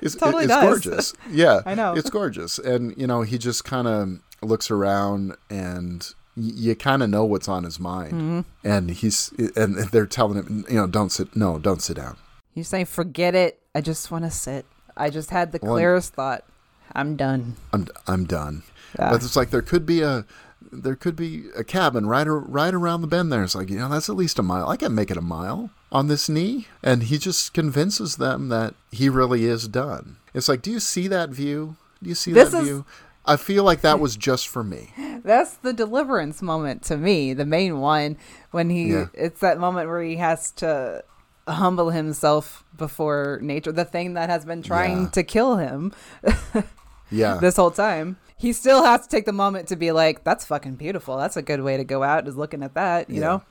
it's, 0.00 0.14
Totally 0.14 0.44
it's 0.44 0.54
gorgeous. 0.54 1.12
Yeah, 1.30 1.60
I 1.66 1.74
know. 1.74 1.92
it's 1.92 2.08
gorgeous, 2.08 2.58
and 2.58 2.96
you 2.96 3.06
know 3.06 3.20
he 3.20 3.36
just 3.36 3.66
kind 3.66 3.86
of 3.86 4.20
looks 4.40 4.70
around 4.70 5.36
and 5.50 6.14
you 6.40 6.74
kind 6.76 7.02
of 7.02 7.10
know 7.10 7.24
what's 7.24 7.48
on 7.48 7.64
his 7.64 7.78
mind 7.80 8.12
Mm-hmm. 8.12 8.40
and 8.64 8.90
he's 8.90 9.32
and 9.56 9.76
they're 9.90 10.06
telling 10.06 10.36
him 10.36 10.64
you 10.68 10.76
know 10.76 10.86
don't 10.86 11.10
sit 11.10 11.34
no 11.36 11.58
don't 11.58 11.82
sit 11.82 11.96
down 11.96 12.16
he's 12.54 12.68
saying 12.68 12.86
forget 12.86 13.34
it. 13.34 13.60
I 13.74 13.80
just 13.80 14.10
want 14.10 14.24
to 14.24 14.30
sit. 14.30 14.66
I 14.96 15.10
just 15.10 15.30
had 15.30 15.52
the 15.52 15.60
Well, 15.62 15.74
clearest 15.74 16.14
thought. 16.14 16.44
I'm 16.92 17.16
done. 17.16 17.56
i'm 17.72 17.86
i'm 18.06 18.24
done 18.24 18.62
Yeah. 18.98 19.10
but 19.10 19.22
it's 19.22 19.36
like 19.36 19.50
there 19.50 19.62
could 19.62 19.84
be 19.84 20.00
a 20.02 20.24
there 20.72 20.96
could 20.96 21.16
be 21.16 21.44
a 21.56 21.62
cabin 21.64 22.06
right 22.06 22.26
right 22.26 22.74
around 22.74 23.00
the 23.02 23.06
bend 23.06 23.30
there 23.32 23.42
it's 23.44 23.54
like 23.54 23.68
you 23.70 23.78
know 23.78 23.88
that's 23.88 24.08
at 24.08 24.16
least 24.16 24.38
a 24.38 24.42
mile 24.42 24.68
i 24.68 24.76
can 24.76 24.94
make 24.94 25.10
it 25.10 25.16
a 25.16 25.22
mile 25.22 25.70
on 25.92 26.08
this 26.08 26.28
knee 26.28 26.66
and 26.82 27.04
he 27.04 27.16
just 27.18 27.52
convinces 27.54 28.16
them 28.16 28.48
that 28.48 28.74
he 28.90 29.08
really 29.08 29.44
is 29.44 29.68
done 29.68 30.16
it's 30.34 30.48
like 30.48 30.60
do 30.62 30.70
you 30.70 30.80
see 30.80 31.06
that 31.08 31.28
view 31.30 31.76
do 32.02 32.08
you 32.08 32.14
see 32.14 32.32
This 32.32 32.50
that 32.52 32.58
is- 32.58 32.64
view 32.64 32.84
i 33.28 33.36
feel 33.36 33.62
like 33.62 33.82
that 33.82 34.00
was 34.04 34.16
just 34.16 34.48
for 34.48 34.64
me 34.64 34.90
That's 35.24 35.54
the 35.58 35.72
deliverance 35.72 36.40
moment 36.42 36.82
to 36.84 36.96
me, 36.96 37.34
the 37.34 37.44
main 37.46 37.78
one 37.80 38.16
when 38.50 38.70
he 38.70 38.90
Yeah. 38.92 39.06
it's 39.14 39.40
that 39.40 39.58
moment 39.60 39.88
where 39.88 40.02
he 40.02 40.16
has 40.16 40.50
to 40.62 41.04
humble 41.46 41.90
himself 41.90 42.64
before 42.76 43.38
nature, 43.42 43.72
the 43.72 43.84
thing 43.84 44.14
that 44.14 44.28
has 44.30 44.44
been 44.44 44.62
trying 44.62 45.02
Yeah. 45.04 45.08
to 45.10 45.22
kill 45.22 45.56
him 45.56 45.92
yeah 47.10 47.38
this 47.40 47.56
whole 47.56 47.70
time. 47.70 48.16
He 48.36 48.52
still 48.52 48.84
has 48.84 49.00
to 49.02 49.08
take 49.08 49.24
the 49.24 49.32
moment 49.32 49.66
to 49.68 49.76
be 49.76 49.90
like, 49.90 50.22
that's 50.22 50.44
fucking 50.44 50.76
beautiful. 50.76 51.16
That's 51.16 51.36
a 51.36 51.42
good 51.42 51.60
way 51.60 51.76
to 51.76 51.82
go 51.82 52.04
out 52.04 52.28
is 52.28 52.36
looking 52.36 52.62
at 52.62 52.74
that, 52.74 53.10
you 53.10 53.16
Yeah. 53.16 53.26
know? 53.26 53.42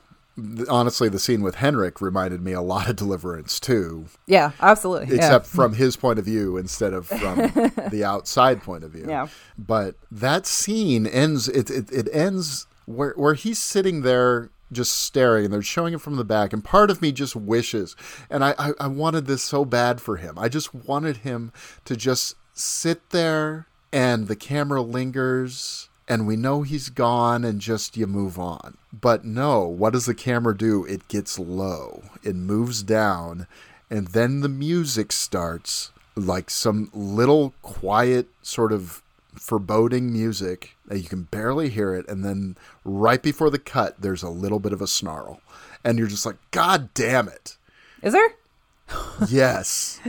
Honestly 0.68 1.08
the 1.08 1.18
scene 1.18 1.42
with 1.42 1.56
hendrick 1.56 2.00
reminded 2.00 2.40
me 2.42 2.52
a 2.52 2.60
lot 2.62 2.88
of 2.88 2.96
deliverance 2.96 3.58
too 3.58 4.06
Yeah, 4.26 4.52
absolutely. 4.60 5.16
except 5.16 5.46
from 5.46 5.74
his 5.74 5.96
point 5.96 6.18
of 6.18 6.24
view 6.24 6.56
instead 6.56 6.92
of 6.92 7.06
from 7.06 7.36
the 7.90 8.04
outside 8.04 8.62
point 8.62 8.84
of 8.84 8.92
view. 8.92 9.06
Yeah. 9.08 9.28
But 9.58 9.96
that 10.10 10.46
scene 10.46 11.06
ends. 11.06 11.48
It 11.48 11.70
it, 11.70 11.90
it 11.92 12.08
ends 12.12 12.66
where 12.86 13.12
where 13.16 13.34
he's 13.34 13.58
sitting 13.58 14.02
there 14.02 14.50
just 14.70 14.92
staring, 14.92 15.46
and 15.46 15.52
they're 15.54 15.62
showing 15.62 15.94
it 15.94 16.00
from 16.00 16.16
the 16.16 16.24
back. 16.24 16.52
And 16.52 16.62
part 16.62 16.90
of 16.90 17.00
me 17.02 17.10
just 17.10 17.34
wishes, 17.34 17.96
and 18.30 18.44
I 18.44 18.54
I, 18.58 18.72
I 18.80 18.86
wanted 18.86 19.26
this 19.26 19.42
so 19.42 19.64
bad 19.64 20.00
for 20.00 20.16
him. 20.16 20.38
I 20.38 20.48
just 20.48 20.74
wanted 20.74 21.18
him 21.18 21.52
to 21.86 21.96
just 21.96 22.34
sit 22.52 23.10
there, 23.10 23.66
and 23.92 24.28
the 24.28 24.36
camera 24.36 24.82
lingers. 24.82 25.87
And 26.08 26.26
we 26.26 26.36
know 26.36 26.62
he's 26.62 26.88
gone, 26.88 27.44
and 27.44 27.60
just 27.60 27.96
you 27.96 28.06
move 28.06 28.38
on. 28.38 28.78
But 28.92 29.24
no, 29.24 29.64
what 29.64 29.92
does 29.92 30.06
the 30.06 30.14
camera 30.14 30.56
do? 30.56 30.84
It 30.86 31.06
gets 31.08 31.38
low, 31.38 32.04
it 32.24 32.34
moves 32.34 32.82
down, 32.82 33.46
and 33.90 34.08
then 34.08 34.40
the 34.40 34.48
music 34.48 35.12
starts 35.12 35.90
like 36.16 36.50
some 36.50 36.90
little 36.92 37.54
quiet 37.62 38.28
sort 38.42 38.72
of 38.72 39.02
foreboding 39.34 40.12
music 40.12 40.76
that 40.86 40.98
you 40.98 41.08
can 41.08 41.22
barely 41.22 41.68
hear 41.68 41.94
it 41.94 42.08
and 42.08 42.24
then 42.24 42.56
right 42.84 43.22
before 43.22 43.50
the 43.50 43.58
cut 43.58 44.00
there's 44.00 44.22
a 44.24 44.28
little 44.28 44.58
bit 44.58 44.72
of 44.72 44.82
a 44.82 44.86
snarl 44.86 45.40
and 45.84 45.96
you're 45.96 46.08
just 46.08 46.26
like 46.26 46.36
god 46.50 46.92
damn 46.92 47.28
it 47.28 47.56
Is 48.02 48.12
there? 48.12 48.34
yes 49.28 50.00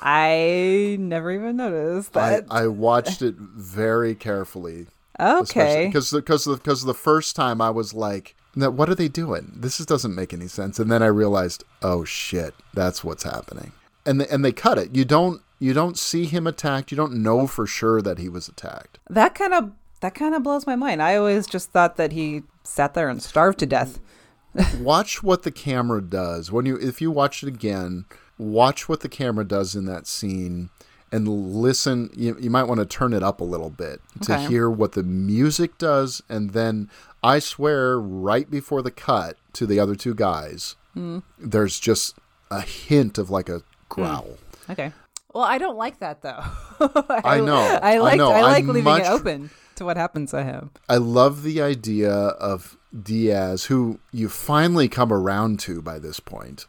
I 0.00 0.96
never 1.00 1.32
even 1.32 1.56
noticed 1.56 2.16
I, 2.16 2.30
that. 2.30 2.44
I 2.48 2.68
watched 2.68 3.22
it 3.22 3.34
very 3.34 4.14
carefully 4.14 4.86
okay. 5.20 5.86
because 5.86 6.10
because 6.10 6.46
because 6.46 6.84
the 6.84 6.94
first 6.94 7.36
time 7.36 7.60
I 7.60 7.70
was 7.70 7.94
like, 7.94 8.34
"No, 8.54 8.70
what 8.70 8.88
are 8.88 8.94
they 8.94 9.08
doing? 9.08 9.52
This 9.56 9.80
is, 9.80 9.86
doesn't 9.86 10.14
make 10.14 10.32
any 10.32 10.48
sense." 10.48 10.78
And 10.78 10.90
then 10.90 11.02
I 11.02 11.06
realized, 11.06 11.64
"Oh 11.82 12.04
shit, 12.04 12.54
that's 12.74 13.04
what's 13.04 13.24
happening." 13.24 13.72
And 14.06 14.20
the, 14.20 14.32
and 14.32 14.44
they 14.44 14.52
cut 14.52 14.78
it. 14.78 14.94
You 14.94 15.04
don't 15.04 15.42
you 15.58 15.74
don't 15.74 15.98
see 15.98 16.24
him 16.24 16.46
attacked. 16.46 16.90
You 16.90 16.96
don't 16.96 17.22
know 17.22 17.46
for 17.46 17.66
sure 17.66 18.00
that 18.02 18.18
he 18.18 18.28
was 18.28 18.48
attacked. 18.48 18.98
That 19.08 19.34
kind 19.34 19.54
of 19.54 19.72
that 20.00 20.14
kind 20.14 20.34
of 20.34 20.42
blows 20.42 20.66
my 20.66 20.76
mind. 20.76 21.02
I 21.02 21.16
always 21.16 21.46
just 21.46 21.70
thought 21.70 21.96
that 21.96 22.12
he 22.12 22.42
sat 22.64 22.94
there 22.94 23.08
and 23.08 23.22
starved 23.22 23.58
to 23.60 23.66
death. 23.66 24.00
watch 24.80 25.22
what 25.22 25.42
the 25.44 25.50
camera 25.50 26.02
does 26.02 26.50
when 26.50 26.66
you 26.66 26.76
if 26.76 27.00
you 27.00 27.10
watch 27.10 27.42
it 27.42 27.48
again. 27.48 28.06
Watch 28.38 28.88
what 28.88 29.00
the 29.00 29.08
camera 29.08 29.44
does 29.44 29.76
in 29.76 29.84
that 29.84 30.06
scene. 30.06 30.70
And 31.12 31.26
listen, 31.28 32.10
you, 32.16 32.36
you 32.38 32.50
might 32.50 32.64
want 32.64 32.78
to 32.78 32.86
turn 32.86 33.12
it 33.12 33.22
up 33.22 33.40
a 33.40 33.44
little 33.44 33.70
bit 33.70 34.00
to 34.22 34.34
Okay. 34.34 34.46
hear 34.46 34.70
what 34.70 34.92
the 34.92 35.02
music 35.02 35.76
does. 35.76 36.22
And 36.28 36.50
then 36.50 36.88
I 37.22 37.40
swear, 37.40 37.98
right 37.98 38.48
before 38.48 38.80
the 38.82 38.92
cut 38.92 39.36
to 39.54 39.66
the 39.66 39.80
other 39.80 39.96
two 39.96 40.14
guys, 40.14 40.76
hmm. 40.94 41.18
there's 41.38 41.80
just 41.80 42.16
a 42.50 42.60
hint 42.60 43.18
of 43.18 43.28
like 43.28 43.48
a 43.48 43.58
hmm. 43.58 43.64
growl. 43.88 44.38
Okay. 44.68 44.92
Well, 45.34 45.44
I 45.44 45.58
don't 45.58 45.76
like 45.76 45.98
that 46.00 46.22
though. 46.22 46.42
I 47.24 47.40
know, 47.40 47.78
I 47.82 47.94
I 47.94 47.98
like 47.98 48.14
I, 48.14 48.16
know. 48.16 48.30
like 48.30 48.64
I'm 48.64 48.68
leaving 48.68 48.84
much- 48.84 49.02
it 49.02 49.08
open 49.08 49.50
to 49.76 49.84
what 49.84 49.96
happens 49.96 50.30
to 50.32 50.42
him. 50.42 50.70
I 50.88 50.96
love 50.96 51.42
the 51.42 51.62
idea 51.62 52.12
of 52.12 52.76
Diaz, 53.02 53.64
who 53.64 54.00
you 54.12 54.28
finally 54.28 54.88
come 54.88 55.12
around 55.12 55.60
to 55.60 55.80
by 55.80 55.98
this 55.98 56.20
point, 56.20 56.66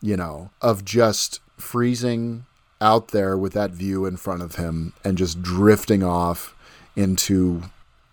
you 0.00 0.16
know, 0.16 0.50
of 0.60 0.84
just 0.84 1.40
freezing 1.56 2.44
out 2.80 3.08
there 3.08 3.36
with 3.36 3.52
that 3.54 3.70
view 3.70 4.06
in 4.06 4.16
front 4.16 4.42
of 4.42 4.56
him 4.56 4.92
and 5.04 5.18
just 5.18 5.42
drifting 5.42 6.02
off 6.02 6.54
into 6.96 7.62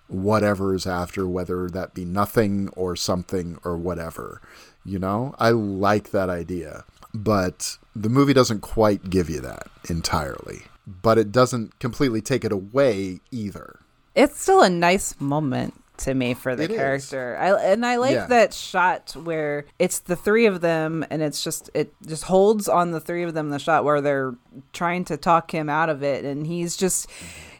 whatever 0.07 0.75
is 0.75 0.85
after, 0.85 1.27
whether 1.27 1.69
that 1.69 1.93
be 1.93 2.05
nothing 2.05 2.69
or 2.69 2.95
something 2.95 3.57
or 3.63 3.77
whatever. 3.77 4.41
You 4.83 4.99
know, 4.99 5.35
I 5.39 5.51
like 5.51 6.11
that 6.11 6.29
idea, 6.29 6.83
but 7.13 7.77
the 7.95 8.09
movie 8.09 8.33
doesn't 8.33 8.61
quite 8.61 9.09
give 9.09 9.29
you 9.29 9.39
that 9.41 9.67
entirely, 9.89 10.63
but 10.85 11.17
it 11.17 11.31
doesn't 11.31 11.79
completely 11.79 12.21
take 12.21 12.43
it 12.43 12.51
away 12.51 13.19
either. 13.31 13.79
It's 14.15 14.39
still 14.39 14.61
a 14.61 14.69
nice 14.69 15.19
moment 15.21 15.80
to 16.01 16.13
me 16.13 16.33
for 16.33 16.55
the 16.55 16.63
It 16.63 16.71
is. 16.71 16.77
character. 16.77 17.37
I 17.39 17.49
and 17.71 17.85
I 17.85 17.95
like 17.97 18.13
Yeah. 18.15 18.25
that 18.27 18.53
shot 18.53 19.11
where 19.15 19.65
it's 19.79 19.99
the 19.99 20.15
three 20.15 20.45
of 20.45 20.61
them 20.61 21.05
and 21.09 21.21
it's 21.21 21.43
just 21.43 21.69
it 21.73 21.93
just 22.05 22.23
holds 22.25 22.67
on 22.67 22.91
the 22.91 22.99
three 22.99 23.23
of 23.23 23.33
them 23.33 23.49
the 23.49 23.59
shot 23.59 23.83
where 23.83 24.01
they're 24.01 24.35
trying 24.73 25.05
to 25.05 25.17
talk 25.17 25.51
him 25.53 25.69
out 25.69 25.89
of 25.89 26.03
it 26.03 26.25
and 26.25 26.45
he's 26.47 26.75
just 26.77 27.07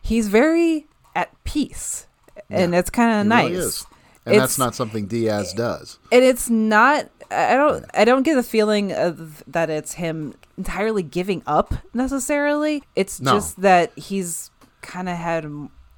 he's 0.02 0.28
very 0.28 0.88
at 1.16 1.30
peace. 1.44 2.08
And 2.50 2.74
Yeah. 2.74 2.80
it's 2.80 2.90
kind 2.90 3.20
of 3.22 3.28
nice. 3.28 3.50
really 3.50 3.56
is. 3.64 3.86
And 4.26 4.36
It's- 4.36 4.50
that's 4.50 4.58
not 4.60 4.76
something 4.76 5.08
Diaz 5.08 5.54
does. 5.54 5.98
and 6.12 6.24
it's 6.24 6.50
not 6.50 7.10
i 7.32 7.56
don't 7.56 7.86
i 7.94 8.04
don't 8.04 8.24
get 8.24 8.36
the 8.36 8.44
feeling 8.44 8.92
of 8.92 9.42
that 9.48 9.70
it's 9.70 9.94
him 9.94 10.34
entirely 10.58 11.02
giving 11.02 11.42
up 11.48 11.74
necessarily 11.94 12.84
it's 12.96 13.22
No. 13.22 13.34
just 13.36 13.62
that 13.62 13.98
he's 13.98 14.52
kind 14.82 15.08
of 15.08 15.16
had 15.16 15.46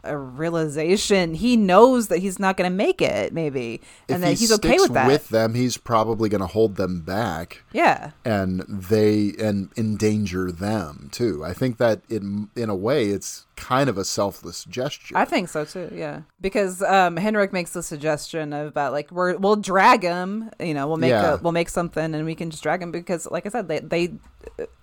a 0.03 0.17
realization 0.17 1.33
he 1.33 1.55
knows 1.55 2.07
that 2.09 2.19
he's 2.19 2.37
not 2.39 2.57
going 2.57 2.69
to 2.69 2.75
make 2.75 3.01
it 3.01 3.33
maybe 3.33 3.81
and 4.09 4.17
if 4.17 4.21
that 4.21 4.27
he 4.29 4.35
he's 4.35 4.51
okay 4.51 4.77
with 4.79 4.93
that 4.93 5.07
with 5.07 5.29
them, 5.29 5.53
he's 5.53 5.77
probably 5.77 6.29
going 6.29 6.41
to 6.41 6.47
hold 6.47 6.75
them 6.75 7.01
back, 7.01 7.63
yeah 7.71 8.11
and 8.25 8.61
they 8.67 9.33
and 9.39 9.69
endanger 9.77 10.51
them 10.51 11.09
too. 11.11 11.43
I 11.43 11.53
think 11.53 11.77
that 11.77 12.01
in 12.09 12.49
in 12.55 12.69
a 12.69 12.75
way, 12.75 13.07
it's 13.07 13.45
kind 13.55 13.89
of 13.89 13.97
a 13.97 14.03
selfless 14.05 14.63
gesture. 14.65 15.15
I 15.17 15.25
think 15.25 15.47
so 15.49 15.63
too. 15.65 15.89
Yeah, 15.93 16.21
because 16.41 16.81
um, 16.81 17.17
Hendrick 17.17 17.53
makes 17.53 17.71
the 17.71 17.83
suggestion 17.83 18.51
about 18.53 18.91
like 18.93 19.11
we're 19.11 19.37
we'll 19.37 19.55
drag 19.55 20.03
him. 20.03 20.49
You 20.59 20.73
know, 20.73 20.87
we'll 20.87 20.97
make 20.97 21.09
Yeah. 21.11 21.35
a, 21.35 21.37
we'll 21.37 21.51
make 21.51 21.69
something 21.69 22.13
and 22.15 22.25
we 22.25 22.35
can 22.35 22.49
just 22.49 22.63
drag 22.63 22.81
him 22.81 22.91
because, 22.91 23.29
like 23.31 23.45
I 23.45 23.49
said, 23.49 23.67
they 23.67 23.79
they 23.79 24.13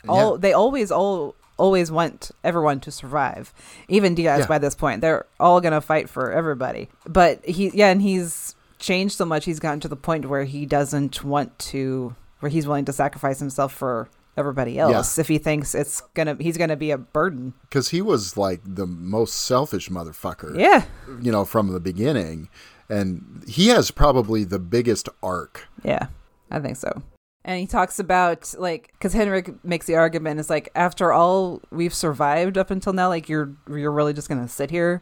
all 0.08 0.32
Yeah. 0.32 0.38
they 0.40 0.52
always 0.52 0.90
all 0.90 1.34
always 1.60 1.90
want 1.92 2.30
everyone 2.42 2.80
to 2.80 2.90
survive. 2.90 3.52
Even 3.88 4.14
Diaz 4.14 4.40
Yeah. 4.40 4.46
by 4.46 4.58
this 4.58 4.74
point, 4.74 5.00
they're 5.02 5.26
all 5.38 5.60
gonna 5.60 5.80
fight 5.80 6.08
for 6.08 6.32
everybody. 6.32 6.88
But 7.06 7.44
he 7.44 7.70
yeah, 7.74 7.90
and 7.90 8.00
he's 8.02 8.54
changed 8.78 9.16
so 9.16 9.24
much. 9.24 9.44
He's 9.44 9.60
gotten 9.60 9.80
to 9.80 9.88
the 9.88 9.96
point 9.96 10.24
where 10.26 10.44
he 10.44 10.64
doesn't 10.66 11.22
want 11.22 11.58
to, 11.70 12.14
where 12.40 12.50
he's 12.50 12.66
willing 12.66 12.86
to 12.86 12.92
sacrifice 12.92 13.38
himself 13.38 13.72
for 13.72 14.08
everybody 14.36 14.78
else 14.78 15.18
if 15.18 15.28
he 15.28 15.36
thinks 15.38 15.74
it's 15.74 16.00
gonna 16.14 16.34
he's 16.40 16.56
gonna 16.56 16.76
be 16.76 16.90
a 16.90 16.96
burden. 16.98 17.52
because 17.68 17.90
he 17.90 18.00
was 18.00 18.36
like 18.38 18.60
the 18.64 18.86
most 18.86 19.34
selfish 19.36 19.88
motherfucker. 19.90 20.58
Yeah. 20.58 20.84
you 21.20 21.30
know, 21.30 21.44
from 21.44 21.68
the 21.72 21.80
beginning, 21.80 22.48
and 22.88 23.44
he 23.46 23.68
has 23.68 23.90
probably 23.90 24.44
the 24.44 24.58
biggest 24.58 25.08
arc 25.22 25.68
Yeah, 25.84 26.06
I 26.50 26.58
think 26.60 26.76
so. 26.78 27.02
And 27.44 27.58
he 27.58 27.66
talks 27.66 27.98
about 27.98 28.54
like 28.58 28.90
because 28.92 29.12
Hendrick 29.14 29.64
makes 29.64 29.86
the 29.86 29.96
argument 29.96 30.40
is 30.40 30.50
like 30.50 30.68
after 30.74 31.12
all 31.12 31.62
we've 31.70 31.94
survived 31.94 32.58
up 32.58 32.70
until 32.70 32.92
now, 32.92 33.08
like 33.08 33.28
you're 33.28 33.50
you're 33.68 33.90
really 33.92 34.12
just 34.12 34.28
gonna 34.28 34.48
sit 34.48 34.70
here 34.70 35.00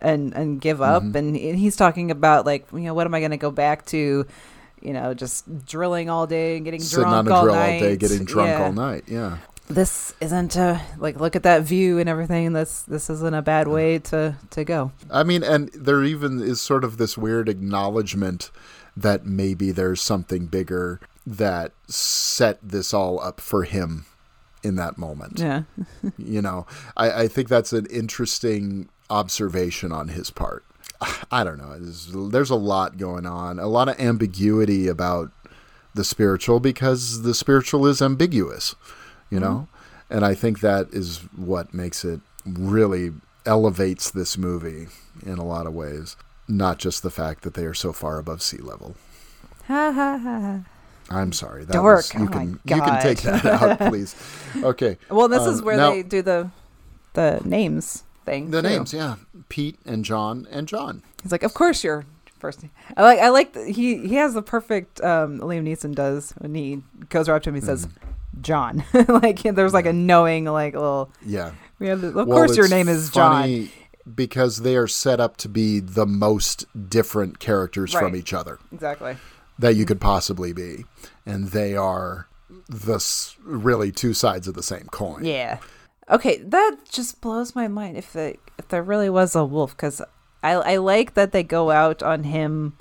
and 0.00 0.32
and 0.34 0.60
give 0.60 0.80
up. 0.80 1.02
Mm-hmm. 1.02 1.16
And 1.16 1.36
he's 1.36 1.74
talking 1.76 2.10
about 2.10 2.46
like 2.46 2.66
you 2.72 2.80
know 2.80 2.94
what 2.94 3.06
am 3.06 3.14
I 3.14 3.20
gonna 3.20 3.36
go 3.36 3.50
back 3.50 3.86
to? 3.86 4.24
You 4.80 4.92
know, 4.94 5.12
just 5.14 5.66
drilling 5.66 6.08
all 6.08 6.26
day 6.26 6.56
and 6.56 6.64
getting 6.64 6.80
Sitting 6.80 7.04
drunk 7.04 7.26
on 7.26 7.32
a 7.32 7.34
all 7.34 7.42
drill 7.42 7.54
night. 7.54 7.74
all 7.74 7.80
day, 7.80 7.96
getting 7.96 8.24
drunk 8.24 8.48
Yeah. 8.48 8.64
all 8.64 8.72
night. 8.72 9.04
Yeah. 9.08 9.38
This 9.66 10.14
isn't 10.20 10.56
a 10.56 10.80
like 10.96 11.18
look 11.20 11.34
at 11.36 11.42
that 11.42 11.62
view 11.62 11.98
and 11.98 12.08
everything. 12.08 12.52
This 12.52 12.82
this 12.82 13.10
isn't 13.10 13.34
a 13.34 13.42
bad 13.42 13.66
way 13.68 13.98
to 13.98 14.36
to 14.50 14.64
go. 14.64 14.92
I 15.10 15.22
mean, 15.24 15.42
and 15.42 15.70
there 15.74 16.02
even 16.04 16.40
is 16.40 16.60
sort 16.60 16.84
of 16.84 16.96
this 16.98 17.18
weird 17.18 17.48
acknowledgement 17.48 18.50
that 18.96 19.26
maybe 19.26 19.70
there's 19.70 20.00
something 20.00 20.46
bigger 20.46 21.00
that 21.26 21.72
set 21.86 22.58
this 22.62 22.94
all 22.94 23.20
up 23.20 23.40
for 23.40 23.64
him 23.64 24.06
in 24.62 24.76
that 24.76 24.98
moment. 24.98 25.38
Yeah. 25.38 25.62
You 26.18 26.42
know, 26.42 26.66
I, 26.96 27.22
I 27.22 27.28
think 27.28 27.48
that's 27.48 27.72
an 27.72 27.86
interesting 27.86 28.88
observation 29.08 29.90
on 29.92 30.08
his 30.08 30.30
part. 30.30 30.64
I 31.30 31.44
don't 31.44 31.58
know. 31.58 31.78
There's, 31.78 32.08
there's 32.30 32.50
a 32.50 32.56
lot 32.56 32.96
going 32.96 33.26
on, 33.26 33.58
a 33.58 33.66
lot 33.66 33.88
of 33.88 33.98
ambiguity 33.98 34.86
about 34.86 35.30
the 35.94 36.04
spiritual 36.04 36.60
because 36.60 37.22
the 37.22 37.34
spiritual 37.34 37.86
is 37.86 38.00
ambiguous, 38.00 38.74
you 39.28 39.40
know? 39.40 39.68
Mm-hmm. 40.10 40.16
And 40.16 40.24
I 40.24 40.34
think 40.34 40.60
that 40.60 40.88
is 40.92 41.18
what 41.36 41.74
makes 41.74 42.04
it 42.04 42.20
really 42.44 43.12
elevates 43.46 44.10
this 44.10 44.36
movie 44.36 44.88
in 45.24 45.38
a 45.38 45.44
lot 45.44 45.66
of 45.66 45.74
ways, 45.74 46.16
not 46.48 46.78
just 46.78 47.02
the 47.02 47.10
fact 47.10 47.42
that 47.42 47.54
they 47.54 47.64
are 47.64 47.74
so 47.74 47.92
far 47.92 48.18
above 48.18 48.42
sea 48.42 48.58
level. 48.58 48.96
Ha 49.66 49.92
ha 49.92 50.18
ha. 50.18 50.60
I'm 51.10 51.32
sorry. 51.32 51.64
That 51.64 51.72
Dork. 51.72 51.96
was, 51.96 52.14
you 52.14 52.24
Oh 52.24 52.28
can 52.28 52.50
you 52.64 52.80
can 52.82 53.02
take 53.02 53.20
that 53.22 53.44
out, 53.44 53.78
please. 53.90 54.14
Okay. 54.62 54.96
Well, 55.10 55.28
this 55.28 55.42
Um, 55.42 55.54
is 55.54 55.62
where 55.62 55.76
now- 55.76 55.90
they 55.90 56.02
do 56.02 56.22
the 56.22 56.50
the 57.14 57.40
names 57.44 58.04
thing. 58.24 58.50
The 58.50 58.62
too. 58.62 58.68
names, 58.68 58.92
yeah. 58.92 59.16
Pete 59.48 59.78
and 59.84 60.04
John 60.04 60.46
and 60.50 60.68
John. 60.68 61.02
He's 61.22 61.32
like, 61.32 61.42
of 61.42 61.52
course 61.54 61.82
you're 61.82 62.04
first. 62.38 62.64
I 62.96 63.02
like. 63.02 63.18
I 63.18 63.28
like. 63.30 63.52
The, 63.54 63.64
he 63.70 64.06
he 64.06 64.14
has 64.16 64.34
the 64.34 64.42
perfect. 64.42 65.00
Um, 65.00 65.40
Liam 65.40 65.64
Neeson 65.64 65.94
does 65.94 66.32
when 66.38 66.54
he 66.54 66.82
goes 67.08 67.28
right 67.28 67.36
up 67.36 67.42
to 67.42 67.48
him. 67.50 67.56
He 67.56 67.60
says, 67.60 67.86
Mm-hmm. 67.86 68.40
"John." 68.42 68.84
like 69.22 69.42
there's 69.42 69.72
like 69.74 69.86
a 69.86 69.92
knowing 69.92 70.44
like 70.44 70.74
little. 70.74 71.10
Yeah. 71.26 71.52
We 71.80 71.88
have 71.88 72.00
the, 72.02 72.08
of 72.08 72.14
Well, 72.14 72.26
course 72.26 72.56
your 72.56 72.68
name 72.68 72.88
is 72.88 73.10
John. 73.10 73.68
Because 74.14 74.62
they 74.62 74.76
are 74.76 74.86
set 74.88 75.20
up 75.20 75.36
to 75.38 75.48
be 75.48 75.78
the 75.78 76.06
most 76.06 76.64
different 76.88 77.38
characters 77.38 77.92
from 77.92 78.16
each 78.16 78.32
other 78.32 78.58
Exactly. 78.72 79.16
That 79.60 79.76
you 79.76 79.84
could 79.86 80.00
possibly 80.00 80.52
be. 80.52 80.84
And 81.24 81.48
they 81.48 81.76
are 81.76 82.26
the 82.68 82.96
s- 82.96 83.36
really 83.44 83.92
two 83.92 84.12
sides 84.14 84.48
of 84.48 84.54
the 84.54 84.62
same 84.62 84.88
coin. 84.90 85.24
Yeah. 85.24 85.58
Okay, 86.10 86.38
that 86.38 86.76
just 86.90 87.20
blows 87.20 87.54
my 87.54 87.68
mind. 87.68 87.96
If 87.96 88.12
the 88.12 88.34
if 88.58 88.66
there 88.68 88.82
really 88.82 89.08
was 89.10 89.36
a 89.36 89.44
wolf, 89.44 89.76
because 89.76 90.02
I 90.42 90.52
I 90.52 90.76
like 90.76 91.14
that 91.14 91.30
they 91.32 91.42
go 91.44 91.70
out 91.70 92.02
on 92.02 92.24
him 92.24 92.76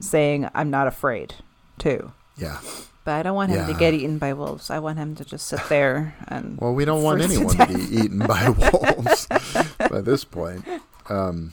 saying 0.00 0.48
I'm 0.54 0.70
not 0.70 0.88
afraid 0.88 1.36
too. 1.78 2.12
Yeah. 2.36 2.58
But 3.04 3.14
I 3.14 3.22
don't 3.24 3.34
want 3.34 3.50
him 3.50 3.66
to 3.66 3.74
get 3.74 3.94
eaten 3.94 4.18
by 4.18 4.32
wolves. 4.32 4.70
I 4.70 4.78
want 4.78 4.98
him 4.98 5.16
to 5.16 5.24
just 5.24 5.46
sit 5.48 5.60
there 5.68 6.14
and. 6.28 6.56
Well, 6.60 6.72
we 6.72 6.84
don't 6.84 7.02
want 7.02 7.20
freeze 7.20 7.32
to 7.36 7.36
anyone 7.44 7.56
to 7.56 7.66
be 7.88 7.96
eaten 7.96 8.18
by 8.20 8.48
wolves 8.72 9.26
by 9.90 10.00
this 10.00 10.22
point. 10.24 10.64
Um, 11.08 11.52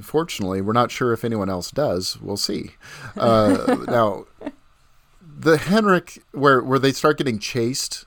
fortunately, 0.00 0.60
we're 0.60 0.72
not 0.72 0.90
sure 0.90 1.12
if 1.12 1.24
anyone 1.24 1.48
else 1.48 1.70
does. 1.70 2.18
We'll 2.20 2.36
see. 2.36 2.72
Uh, 3.16 3.76
now, 3.88 4.26
the 5.38 5.56
Hendrick, 5.58 6.22
where 6.32 6.62
where 6.62 6.78
they 6.78 6.92
start 6.92 7.18
getting 7.18 7.38
chased 7.38 8.04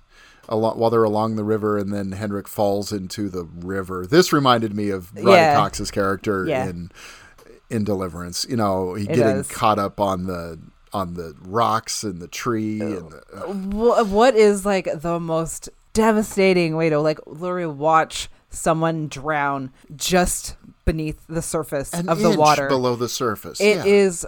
a 0.48 0.56
lot 0.56 0.78
while 0.78 0.90
they're 0.90 1.04
along 1.04 1.36
the 1.36 1.44
river, 1.44 1.78
and 1.78 1.94
then 1.94 2.12
Hendrick 2.14 2.48
falls 2.48 2.92
into 2.92 3.30
the 3.30 3.44
river. 3.46 4.06
This 4.08 4.34
reminded 4.34 4.74
me 4.76 4.90
of 4.90 5.14
Ronny 5.16 5.32
Yeah. 5.32 5.56
Cox's 5.56 5.92
character 5.92 6.46
Yeah. 6.46 6.66
in 6.66 6.92
in 7.70 7.84
Deliverance. 7.84 8.46
You 8.50 8.58
know, 8.58 8.96
he 8.96 9.04
It 9.06 9.14
getting 9.16 9.44
caught 9.44 9.78
up 9.80 10.00
on 10.00 10.26
the 10.26 10.60
on 10.92 11.14
the 11.14 11.36
rocks 11.42 12.04
and 12.04 12.20
the 12.20 12.28
tree 12.28 12.82
and 12.82 13.12
the, 13.12 13.22
uh, 13.48 14.04
what 14.06 14.36
is 14.36 14.66
like 14.66 14.90
the 15.02 15.20
most 15.20 15.70
devastating 15.94 16.76
way 16.76 16.90
to 16.90 17.00
like 17.00 17.20
literally 17.28 17.68
watch 17.72 18.28
someone 18.50 19.08
drown 19.08 19.72
just 19.96 20.56
beneath 20.92 21.20
the 21.28 21.42
surface 21.42 21.94
an 21.94 22.10
of 22.10 22.20
the 22.20 22.32
water? 22.38 22.68
below 22.68 22.96
the 22.96 23.10
surface. 23.10 23.60
It 23.62 23.78
yeah. 23.78 23.84
is. 23.86 24.26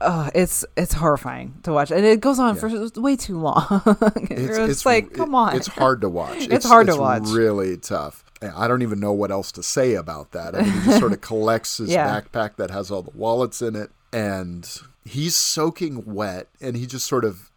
Uh, 0.00 0.30
it's 0.32 0.64
it's 0.76 0.94
horrifying 0.94 1.54
to 1.64 1.72
watch, 1.72 1.90
and 1.90 2.04
it 2.04 2.20
goes 2.20 2.38
on 2.38 2.54
for 2.54 2.68
way 3.00 3.16
too 3.16 3.36
long. 3.38 3.82
it's, 4.30 4.56
it's 4.58 4.86
like, 4.86 5.12
come 5.12 5.34
on, 5.34 5.56
It's 5.56 5.66
hard 5.66 6.00
to 6.02 6.08
watch. 6.08 6.46
It's 6.50 6.64
hard 6.64 6.86
to 6.86 6.92
it's 6.92 7.00
watch. 7.00 7.22
Really 7.28 7.76
tough. 7.76 8.24
I 8.40 8.68
don't 8.68 8.82
even 8.82 9.00
know 9.00 9.12
what 9.12 9.32
else 9.32 9.50
to 9.52 9.62
say 9.64 9.94
about 9.94 10.30
that. 10.30 10.54
I 10.54 10.62
mean, 10.62 10.70
he 10.72 10.80
just 10.84 11.00
sort 11.00 11.12
of 11.12 11.20
collects 11.30 11.78
his 11.78 11.90
Yeah. 11.90 12.06
backpack 12.20 12.54
that 12.56 12.70
has 12.70 12.90
all 12.92 13.02
the 13.02 13.10
wallets 13.12 13.60
in 13.60 13.74
it, 13.74 13.90
and 14.12 14.70
he's 15.04 15.34
soaking 15.34 16.04
wet, 16.14 16.46
and 16.60 16.76
he 16.76 16.86
just 16.86 17.06
sort 17.08 17.24
of 17.24 17.50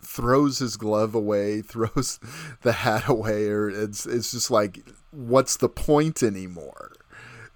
throws 0.00 0.60
his 0.60 0.76
glove 0.76 1.16
away, 1.16 1.60
throws 1.62 2.20
the 2.62 2.72
hat 2.72 3.08
away, 3.08 3.48
or 3.48 3.68
it's 3.68 4.06
it's 4.06 4.30
just 4.30 4.52
like, 4.52 4.88
what's 5.10 5.56
the 5.56 5.68
point 5.68 6.22
anymore? 6.22 6.92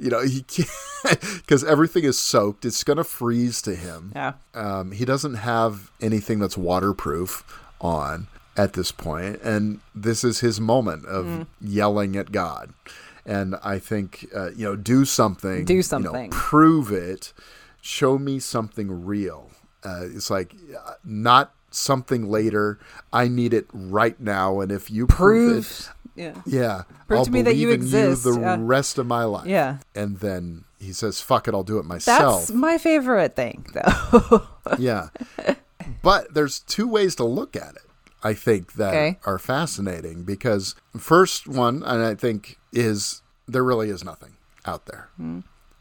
You 0.03 0.11
know, 0.11 0.23
he 0.23 0.43
can't 0.43 0.69
because 1.37 1.63
everything 1.65 2.05
is 2.05 2.19
soaked. 2.19 2.65
It's 2.65 2.83
gonna 2.85 3.05
freeze 3.05 3.63
to 3.63 3.75
him. 3.75 4.13
Yeah. 4.15 4.33
Um, 4.55 4.93
he 4.93 5.05
doesn't 5.05 5.35
have 5.35 5.91
anything 6.01 6.39
that's 6.41 6.57
waterproof 6.57 7.45
on 7.81 8.27
at 8.57 8.75
this 8.75 8.93
point, 8.93 9.41
and 9.43 9.81
this 9.95 10.25
is 10.25 10.41
his 10.41 10.61
moment 10.61 11.07
of 11.07 11.25
Mm. 11.27 11.47
yelling 11.61 12.17
at 12.17 12.33
God. 12.33 12.73
And 13.25 13.55
I 13.63 13.79
think 13.79 14.27
uh, 14.35 14.51
you 14.51 14.65
know, 14.65 14.77
do 14.77 15.05
something, 15.05 15.65
Do 15.65 15.75
you 15.75 15.79
know, 15.79 15.83
something. 15.83 16.31
prove 16.31 16.91
it, 16.91 17.33
show 17.81 18.19
me 18.19 18.39
something 18.41 19.05
real. 19.07 19.51
Uh, 19.85 20.03
it's 20.15 20.31
like 20.31 20.55
uh, 20.87 20.95
not 21.05 21.53
something 21.71 22.29
later. 22.29 22.79
I 23.13 23.29
need 23.29 23.55
it 23.55 23.67
right 23.73 24.19
now, 24.21 24.61
and 24.61 24.71
if 24.73 24.91
you 24.91 25.07
prove, 25.07 25.51
it, 25.51 25.55
prove. 25.55 25.95
Yeah. 26.15 26.35
yeah, 26.45 26.83
Prove 27.09 27.19
I'll 27.21 27.25
to 27.25 27.31
me 27.31 27.43
that 27.43 27.57
you 27.57 27.71
exist, 27.71 28.25
you 28.27 28.35
the 28.35 28.41
yeah. 28.41 28.57
rest 28.61 28.99
of 28.99 29.07
my 29.07 29.25
life. 29.25 29.47
Yeah. 29.47 29.79
and 29.95 30.19
then 30.19 30.65
he 30.79 30.93
says, 30.93 31.21
"Fuck 31.21 31.49
it, 31.49 31.55
I'll 31.55 31.63
do 31.63 31.79
it 31.79 31.85
myself." 31.85 32.41
That's 32.41 32.51
my 32.53 32.77
favorite 32.79 33.35
thing, 33.37 33.67
though. 33.73 34.47
yeah. 34.79 35.09
But 36.03 36.35
there's 36.35 36.61
two 36.61 36.87
ways 36.89 37.15
to 37.17 37.25
look 37.25 37.57
at 37.57 37.75
it, 37.77 37.83
I 38.23 38.35
think, 38.35 38.75
that 38.75 38.91
Okay. 38.95 39.19
are 39.25 39.39
fascinating 39.39 40.25
because 40.25 40.75
first 40.97 41.49
one, 41.49 41.83
and 41.83 42.03
I 42.03 42.15
think, 42.15 42.59
is 42.73 43.23
there 43.49 43.65
really 43.65 43.91
is 43.91 44.05
nothing 44.05 44.37
out 44.65 44.87
there. 44.87 45.09
Hmm. 45.17 45.41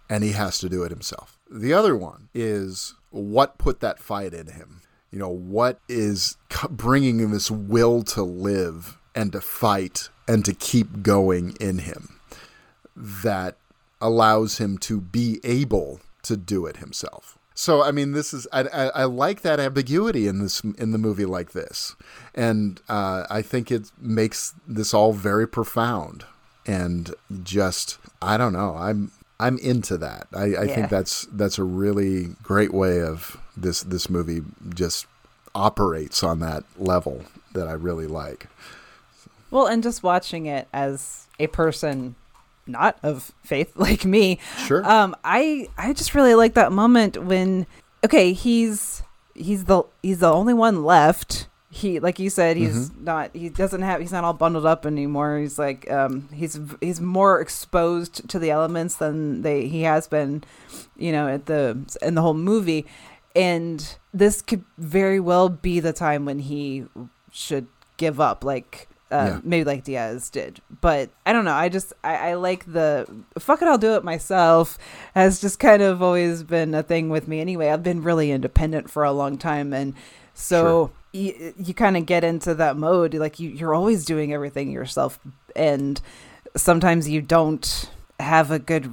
And 0.10 0.24
he 0.24 0.32
has 0.32 0.58
to 0.60 0.70
do 0.70 0.84
it 0.84 0.92
himself. 0.92 1.40
The 1.50 1.74
other 1.74 1.96
one 1.96 2.30
is 2.34 2.96
what 3.12 3.58
put 3.58 3.80
that 3.80 4.00
fight 4.00 4.34
in 4.34 4.48
him? 4.48 4.82
You 5.12 5.20
know, 5.20 5.30
what 5.30 5.80
is 5.88 6.38
bringing 6.70 7.20
him 7.20 7.32
this 7.32 7.50
will 7.52 8.04
to 8.04 8.24
live 8.24 8.98
and 9.16 9.32
to 9.34 9.42
fight 9.42 10.10
and 10.28 10.44
to 10.46 10.54
keep 10.54 11.04
going 11.04 11.56
in 11.60 11.80
him 11.80 12.20
that 12.96 13.56
allows 14.00 14.58
him 14.58 14.78
to 14.80 15.00
be 15.02 15.40
able 15.44 16.00
to 16.24 16.38
do 16.38 16.66
it 16.66 16.78
himself. 16.78 17.38
So 17.54 17.84
I 17.84 17.92
mean, 17.92 18.14
this 18.14 18.34
is 18.34 18.48
I, 18.52 18.62
I, 18.62 18.86
I 18.88 19.04
like 19.04 19.42
that 19.42 19.60
ambiguity 19.60 20.28
in 20.28 20.40
this 20.40 20.62
in 20.62 20.92
the 20.92 20.98
movie 20.98 21.26
like 21.26 21.52
this, 21.52 21.96
and 22.34 22.80
uh, 22.90 23.26
I 23.30 23.42
think 23.42 23.72
it 23.72 23.92
makes 24.00 24.54
this 24.68 24.94
all 24.94 25.14
very 25.14 25.48
profound 25.48 26.26
and 26.66 27.14
just 27.44 27.98
I 28.22 28.38
don't 28.38 28.54
know 28.54 28.76
I'm 28.76 29.12
I'm 29.40 29.58
into 29.60 29.98
that. 29.98 30.28
I, 30.34 30.44
I 30.44 30.48
Yeah. 30.48 30.76
think 30.76 30.90
that's 30.90 31.28
that's 31.32 31.58
a 31.60 31.64
really 31.64 32.36
great 32.42 32.74
way 32.74 33.02
of 33.02 33.38
this 33.58 33.82
this 33.84 34.10
movie 34.10 34.42
just 34.74 35.06
operates 35.54 36.24
on 36.24 36.40
that 36.40 36.64
level 36.78 37.26
that 37.54 37.68
I 37.68 37.74
really 37.74 38.08
like. 38.08 38.48
Well, 39.52 39.68
and 39.68 39.84
just 39.84 40.02
watching 40.02 40.46
it 40.48 40.68
as 40.74 41.28
a 41.40 41.48
person 41.48 42.16
not 42.68 42.98
of 43.04 43.32
faith 43.44 43.72
like 43.76 44.06
me. 44.06 44.40
Sure. 44.66 44.84
Um, 44.90 45.16
I 45.24 45.68
I 45.78 45.94
just 45.94 46.16
really 46.16 46.36
like 46.36 46.54
that 46.56 46.72
moment 46.72 47.24
when 47.24 47.68
okay, 48.04 48.34
he's 48.34 49.04
he's 49.36 49.66
the 49.66 49.84
he's 50.02 50.20
the 50.20 50.32
only 50.32 50.54
one 50.54 50.84
left. 50.84 51.48
He 51.74 52.00
like 52.02 52.20
you 52.20 52.30
said, 52.30 52.58
he's 52.58 52.90
Mm-hmm. 52.90 53.04
not 53.06 53.32
he 53.34 53.48
doesn't 53.50 53.82
have 53.82 54.02
he's 54.02 54.12
not 54.12 54.24
all 54.26 54.34
bundled 54.34 54.66
up 54.66 54.86
anymore. 54.86 55.38
He's 55.40 55.58
like 55.58 55.90
um 55.90 56.28
he's 56.34 56.60
he's 56.82 57.00
more 57.00 57.40
exposed 57.40 58.28
to 58.30 58.40
the 58.40 58.52
elements 58.52 58.96
than 58.98 59.42
they 59.42 59.68
he 59.68 59.84
has 59.84 60.08
been, 60.08 60.44
you 60.98 61.12
know, 61.14 61.28
at 61.30 61.46
the 61.46 61.78
in 62.02 62.16
the 62.16 62.22
whole 62.22 62.34
movie. 62.34 62.86
And 63.34 63.96
this 64.14 64.42
could 64.42 64.66
very 64.78 65.20
well 65.22 65.48
be 65.48 65.80
the 65.80 65.94
time 65.94 66.26
when 66.26 66.40
he 66.40 66.86
should 67.32 67.68
give 67.96 68.20
up. 68.20 68.44
Like 68.44 68.90
uh, 69.12 69.26
Yeah. 69.34 69.40
maybe 69.44 69.64
like 69.66 69.84
Diaz 69.84 70.30
did. 70.30 70.62
But 70.82 71.10
I 71.26 71.34
don't 71.34 71.46
know. 71.46 71.54
I 71.54 71.70
just 71.70 71.94
I, 72.04 72.30
I 72.32 72.34
like 72.36 72.72
the 72.72 73.06
fuck 73.40 73.62
it. 73.62 73.68
I'll 73.68 73.78
do 73.78 73.96
it 73.96 74.04
myself. 74.04 74.78
Has 75.16 75.42
just 75.42 75.60
kind 75.60 75.82
of 75.82 76.02
always 76.02 76.44
been 76.44 76.74
a 76.74 76.84
thing 76.84 77.10
with 77.10 77.28
me. 77.28 77.40
Anyway, 77.42 77.70
I've 77.70 77.84
been 77.84 78.02
really 78.04 78.32
independent 78.32 78.90
for 78.90 79.04
a 79.04 79.12
long 79.12 79.38
time, 79.38 79.74
and 79.74 79.94
so 80.34 80.92
you, 81.12 81.54
you 81.58 81.74
kind 81.74 81.98
of 81.98 82.06
get 82.06 82.24
into 82.24 82.54
that 82.56 82.78
mode 82.78 83.14
like 83.16 83.40
you, 83.40 83.50
you're 83.50 83.74
always 83.76 84.06
doing 84.06 84.32
everything 84.34 84.72
yourself 84.72 85.20
and 85.58 86.00
sometimes 86.56 87.10
you 87.10 87.22
don't 87.22 87.90
have 88.20 88.50
a 88.50 88.58
good 88.60 88.90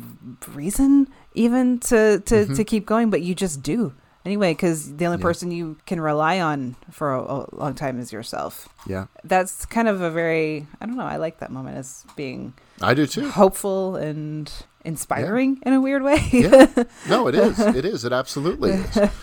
reason 0.55 1.07
even 1.35 1.79
to 1.79 2.19
to, 2.21 2.35
Mm-hmm. 2.35 2.55
to 2.55 2.65
keep 2.65 2.87
going 2.87 3.09
but 3.11 3.23
you 3.23 3.35
just 3.37 3.63
do 3.63 3.93
anyway 4.25 4.53
because 4.53 4.97
the 4.97 5.07
only 5.07 5.19
person 5.19 5.51
you 5.51 5.77
can 5.87 6.01
rely 6.01 6.41
on 6.41 6.77
for 6.91 7.15
a, 7.15 7.21
a 7.23 7.47
long 7.53 7.75
time 7.75 7.99
is 8.01 8.13
yourself 8.13 8.69
Yeah, 8.87 9.07
that's 9.25 9.65
kind 9.67 9.89
of 9.89 10.01
a 10.01 10.11
very 10.11 10.67
i 10.81 10.87
don't 10.87 10.97
know 10.97 11.05
i 11.07 11.17
like 11.17 11.39
that 11.41 11.51
moment 11.51 11.77
as 11.77 12.05
being 12.17 12.55
I 12.81 12.95
do 12.95 13.07
too. 13.07 13.29
hopeful 13.31 13.97
and 13.97 14.53
inspiring 14.85 15.59
in 15.67 15.73
a 15.73 15.81
weird 15.81 16.03
way 16.03 16.19
Yeah. 16.33 16.67
No, 17.09 17.27
it 17.29 17.35
is. 17.35 17.59
It 17.59 17.85
is. 17.85 18.05
It 18.05 18.13
absolutely 18.13 18.71
is. 18.73 19.11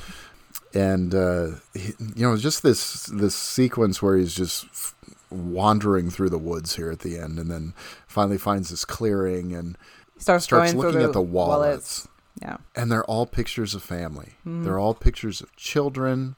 And 0.74 1.16
uh, 1.16 1.48
he, 1.74 1.94
you 2.16 2.28
know, 2.28 2.36
just 2.36 2.62
this 2.62 3.06
this 3.06 3.34
sequence 3.34 4.02
where 4.02 4.18
he's 4.18 4.34
just 4.36 4.66
f- 4.66 4.94
wandering 5.30 6.10
through 6.10 6.30
the 6.32 6.38
woods 6.38 6.76
here 6.76 6.92
at 6.92 7.00
the 7.00 7.18
end, 7.18 7.40
and 7.40 7.50
then 7.50 7.74
finally 8.08 8.38
finds 8.38 8.72
this 8.72 8.84
clearing 8.84 9.54
and 9.56 9.78
starts, 10.18 10.44
starts 10.44 10.74
looking 10.74 11.02
at 11.02 11.14
the 11.14 11.22
wallets. 11.22 12.10
Yeah 12.42 12.58
and 12.76 12.92
they're 12.92 13.06
all 13.06 13.26
pictures 13.26 13.74
of 13.76 13.82
family. 13.84 14.34
They're 14.64 14.80
all 14.80 14.94
pictures 14.94 15.42
of 15.42 15.56
children 15.56 16.36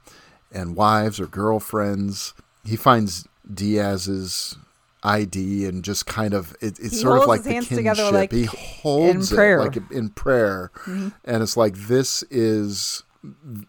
and 0.51 0.75
wives 0.75 1.19
or 1.19 1.27
girlfriends. 1.27 2.33
He 2.63 2.75
finds 2.75 3.27
Diaz's 3.51 4.57
ID 5.03 5.65
and 5.65 5.83
just 5.83 6.05
kind 6.05 6.33
of 6.33 6.51
it, 6.61 6.79
it's 6.79 6.79
He 6.79 6.97
sort 6.97 7.13
of 7.23 7.27
like 7.27 7.43
the 7.43 7.49
kinship. 7.67 8.11
like, 8.13 8.31
he 8.31 8.45
holds 8.45 9.31
it 9.31 9.35
like 9.59 9.77
in 9.91 10.09
prayer, 10.09 10.71
and 10.85 11.43
it's 11.43 11.55
like 11.57 11.75
this 11.75 12.23
is 12.29 13.03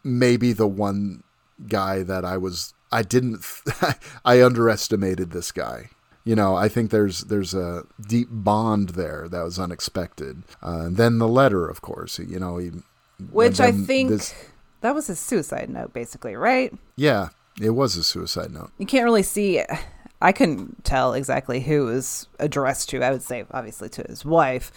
maybe 0.05 0.53
the 0.53 0.67
one 0.67 1.23
guy 1.67 2.03
that 2.03 2.25
I 2.25 2.37
was 2.37 2.75
I 2.93 3.03
didn't 3.03 3.45
I 4.25 4.43
underestimated 4.43 5.31
this 5.31 5.53
guy. 5.53 5.91
You 6.25 6.35
know, 6.37 6.57
I 6.57 6.69
think 6.69 6.91
there's 6.91 7.25
there's 7.25 7.55
a 7.55 7.85
deep 8.07 8.29
bond 8.31 8.91
there 8.91 9.29
that 9.31 9.43
was 9.43 9.59
unexpected. 9.59 10.43
Uh, 10.63 10.81
and 10.87 10.97
then 10.97 11.19
the 11.19 11.29
letter, 11.29 11.67
of 11.69 11.81
course. 11.81 12.19
You 12.19 12.39
know, 12.39 12.59
he 12.59 12.71
which 13.33 13.59
i 13.59 13.73
think 13.73 14.11
this- 14.11 14.33
that 14.81 14.95
was 14.95 15.09
his 15.09 15.19
suicide 15.19 15.69
note 15.69 15.93
basically 15.93 16.37
right 16.37 16.73
yeah, 16.95 17.31
it 17.61 17.71
was 17.71 17.97
a 17.97 18.05
suicide 18.05 18.53
note. 18.53 18.71
you 18.79 18.87
can't 18.87 19.03
really 19.03 19.25
see 19.25 19.61
i 20.23 20.31
couldn't 20.31 20.85
tell 20.85 21.15
exactly 21.15 21.59
who 21.61 21.89
it 21.89 21.95
was 21.95 22.29
addressed 22.39 22.89
to 22.91 23.03
i 23.03 23.11
would 23.11 23.23
say 23.23 23.45
obviously 23.51 23.89
to 23.89 24.03
his 24.09 24.25
wife 24.25 24.71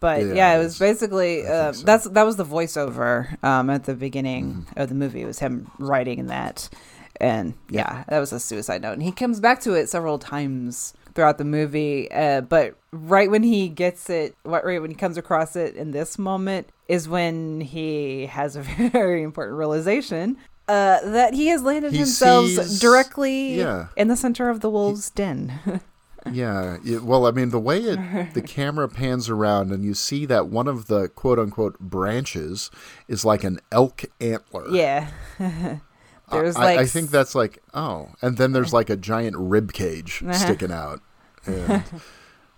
but 0.00 0.20
Yeah, 0.20 0.34
yeah, 0.34 0.52
it 0.56 0.60
it 0.60 0.64
was 0.64 0.78
basically 0.78 1.46
uh, 1.46 1.72
so. 1.72 1.82
that's 1.86 2.04
that 2.10 2.24
was 2.24 2.36
the 2.36 2.44
voiceover 2.44 3.42
um, 3.42 3.70
at 3.70 3.84
the 3.84 3.94
beginning 3.94 4.44
Mm-hmm. 4.66 4.80
of 4.80 4.88
the 4.90 4.94
movie. 4.94 5.22
It 5.22 5.26
was 5.26 5.38
him 5.38 5.70
writing 5.78 6.26
that, 6.26 6.68
and 7.20 7.54
yeah, 7.70 8.04
that 8.08 8.18
was 8.18 8.32
a 8.32 8.40
suicide 8.40 8.82
note. 8.82 8.92
And 8.94 9.02
he 9.02 9.12
comes 9.12 9.40
back 9.40 9.60
to 9.62 9.74
it 9.74 9.88
several 9.88 10.18
times 10.18 10.94
throughout 11.14 11.38
the 11.38 11.44
movie, 11.44 12.10
uh, 12.10 12.40
but 12.40 12.74
right 12.90 13.30
when 13.30 13.42
he 13.42 13.68
gets 13.68 14.08
it, 14.08 14.34
right 14.44 14.80
when 14.80 14.90
he 14.90 14.96
comes 14.96 15.16
across 15.18 15.56
it 15.56 15.74
in 15.76 15.90
this 15.90 16.18
moment 16.18 16.68
is 16.88 17.08
when 17.08 17.60
he 17.60 18.26
has 18.26 18.56
a 18.56 18.62
very 18.92 19.22
important 19.22 19.56
realization. 19.58 20.36
Uh, 20.68 21.00
that 21.10 21.34
he 21.34 21.48
has 21.48 21.62
landed 21.62 21.92
He 21.92 21.98
himself 21.98 22.46
sees- 22.46 22.78
directly 22.80 23.56
yeah. 23.58 23.88
in 23.96 24.08
the 24.08 24.16
center 24.16 24.48
of 24.48 24.60
the 24.60 24.70
wolves' 24.70 25.10
den. 25.10 25.58
Yeah, 26.30 26.76
it, 26.86 27.02
well, 27.02 27.26
I 27.26 27.32
mean, 27.32 27.50
the 27.50 27.58
way 27.58 27.78
it 27.80 28.32
the 28.32 28.42
camera 28.46 28.88
pans 28.88 29.28
around 29.28 29.72
and 29.72 29.84
you 29.84 29.92
see 29.92 30.24
that 30.26 30.46
one 30.46 30.68
of 30.68 30.86
the 30.86 31.08
quote 31.08 31.40
unquote 31.40 31.80
branches 31.80 32.70
is 33.08 33.24
like 33.24 33.42
an 33.42 33.58
elk 33.72 34.04
antler. 34.20 34.68
yeah, 34.70 35.08
there's 36.32 36.56
I, 36.56 36.64
like 36.64 36.78
I 36.80 36.86
think 36.86 37.10
that's 37.10 37.34
like 37.34 37.58
oh, 37.74 38.08
and 38.22 38.36
then 38.36 38.52
there's 38.52 38.72
like 38.72 38.90
a 38.90 38.96
giant 38.96 39.36
rib 39.36 39.72
cage 39.72 40.22
sticking 40.32 40.72
out, 40.72 41.00
and 41.46 41.84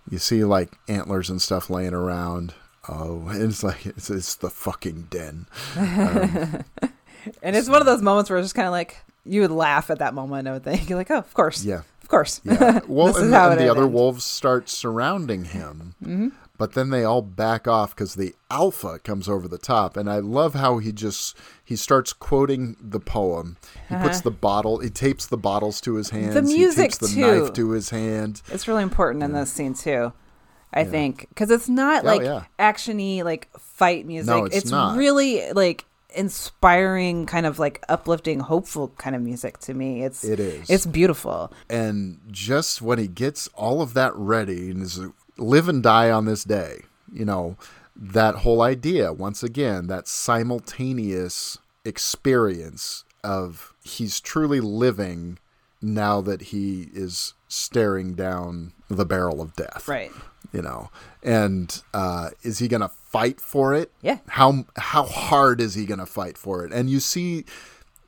you 0.09 0.17
see 0.17 0.43
like 0.43 0.71
antlers 0.87 1.29
and 1.29 1.41
stuff 1.41 1.69
laying 1.69 1.93
around. 1.93 2.53
Oh, 2.87 3.27
and 3.29 3.41
it's 3.51 3.63
like 3.63 3.85
it's, 3.85 4.09
it's 4.09 4.35
the 4.35 4.49
fucking 4.49 5.07
den. 5.09 5.47
And 7.41 7.55
it's 7.55 7.67
one 7.67 7.79
of 7.81 7.87
those 7.87 8.03
moments 8.03 8.29
where 8.29 8.37
it's 8.37 8.45
just 8.45 8.55
kind 8.55 8.67
of 8.67 8.71
like 8.71 8.97
you 9.25 9.41
would 9.41 9.49
laugh 9.49 9.89
at 9.89 9.97
that 9.97 10.13
moment. 10.13 10.47
I 10.47 10.51
would 10.51 10.63
think 10.63 10.87
you're 10.87 10.97
like, 10.99 11.09
oh, 11.09 11.17
of 11.17 11.33
course, 11.33 11.65
Yeah, 11.65 11.81
of 12.03 12.07
course. 12.07 12.39
yeah. 12.43 12.81
Well, 12.87 13.07
This 13.07 13.17
is 13.17 13.23
and, 13.23 13.33
how 13.33 13.49
and 13.49 13.59
it 13.59 13.63
the 13.63 13.71
other 13.71 13.81
ends. 13.85 13.93
wolves 13.95 14.23
start 14.23 14.69
surrounding 14.69 15.45
him, 15.45 15.95
Mm-hmm. 16.03 16.27
But 16.57 16.73
then 16.73 16.89
they 16.89 17.03
all 17.03 17.21
back 17.21 17.67
off 17.67 17.95
because 17.95 18.15
the 18.15 18.33
alpha 18.49 18.99
comes 18.99 19.27
over 19.29 19.47
the 19.47 19.57
top. 19.57 19.97
And 19.97 20.09
I 20.09 20.19
love 20.19 20.53
how 20.53 20.77
he 20.77 20.91
just 20.91 21.37
he 21.63 21.75
starts 21.75 22.13
quoting 22.13 22.75
the 22.81 22.99
poem. 22.99 23.57
He 23.89 23.95
puts 23.95 24.21
the 24.21 24.31
bottle, 24.31 24.79
he 24.79 24.89
tapes 24.89 25.25
the 25.25 25.37
bottles 25.37 25.81
to 25.81 25.95
his 25.95 26.09
hands. 26.11 26.35
Uh-huh. 26.35 26.41
music, 26.45 26.77
he 26.77 26.83
tapes 26.83 26.97
the 26.97 27.07
too. 27.07 27.39
knife 27.41 27.53
to 27.53 27.69
his 27.71 27.89
hand. 27.89 28.41
It's 28.51 28.67
really 28.67 28.83
important 28.83 29.23
in 29.23 29.33
this 29.33 29.51
scene 29.51 29.73
too. 29.73 30.13
I 30.73 30.83
think 30.83 31.27
because 31.29 31.49
it's 31.51 31.69
not 31.69 32.03
Oh, 32.03 32.07
like 32.07 32.21
yeah. 32.21 32.43
actiony 32.59 33.23
like 33.23 33.49
fight 33.57 34.05
music. 34.05 34.27
No, 34.27 34.45
it's 34.45 34.69
not. 34.71 34.97
really 34.97 35.51
like 35.53 35.85
inspiring, 36.13 37.25
kind 37.25 37.45
of 37.45 37.59
like 37.59 37.83
uplifting, 37.89 38.39
hopeful 38.39 38.89
kind 38.97 39.15
of 39.15 39.21
music 39.21 39.57
to 39.59 39.73
me. 39.73 40.03
It's 40.03 40.23
It 40.23 40.39
is. 40.39 40.69
It's 40.69 40.85
beautiful. 40.85 41.51
And 41.69 42.19
just 42.31 42.81
when 42.81 42.99
he 42.99 43.07
gets 43.07 43.47
all 43.55 43.81
of 43.81 43.93
that 43.93 44.13
ready 44.15 44.69
and 44.71 44.81
is 44.83 44.99
live 45.37 45.67
and 45.67 45.83
die 45.83 46.09
on 46.11 46.25
this 46.25 46.43
day, 46.43 46.81
you 47.11 47.25
know, 47.25 47.57
that 47.95 48.35
whole 48.37 48.61
idea, 48.61 49.13
once 49.13 49.43
again, 49.43 49.87
that 49.87 50.07
simultaneous 50.07 51.57
experience 51.85 53.03
of 53.23 53.73
he's 53.83 54.19
truly 54.19 54.59
living 54.59 55.39
now 55.81 56.21
that 56.21 56.43
he 56.43 56.89
is 56.93 57.33
staring 57.47 58.13
down 58.13 58.73
the 58.89 59.05
barrel 59.05 59.41
of 59.41 59.55
death. 59.55 59.87
Right. 59.87 60.11
You 60.51 60.61
know, 60.61 60.89
and 61.23 61.81
uh, 61.93 62.29
is 62.43 62.59
he 62.59 62.67
going 62.67 62.81
to 62.81 62.89
fight 62.89 63.41
for 63.41 63.73
it? 63.73 63.91
Yeah. 64.01 64.19
How 64.27 64.65
how 64.77 65.03
hard 65.03 65.59
is 65.59 65.75
he 65.75 65.85
going 65.85 65.99
to 65.99 66.05
fight 66.05 66.37
for 66.37 66.65
it? 66.65 66.71
And 66.71 66.89
you 66.89 66.99
see 66.99 67.45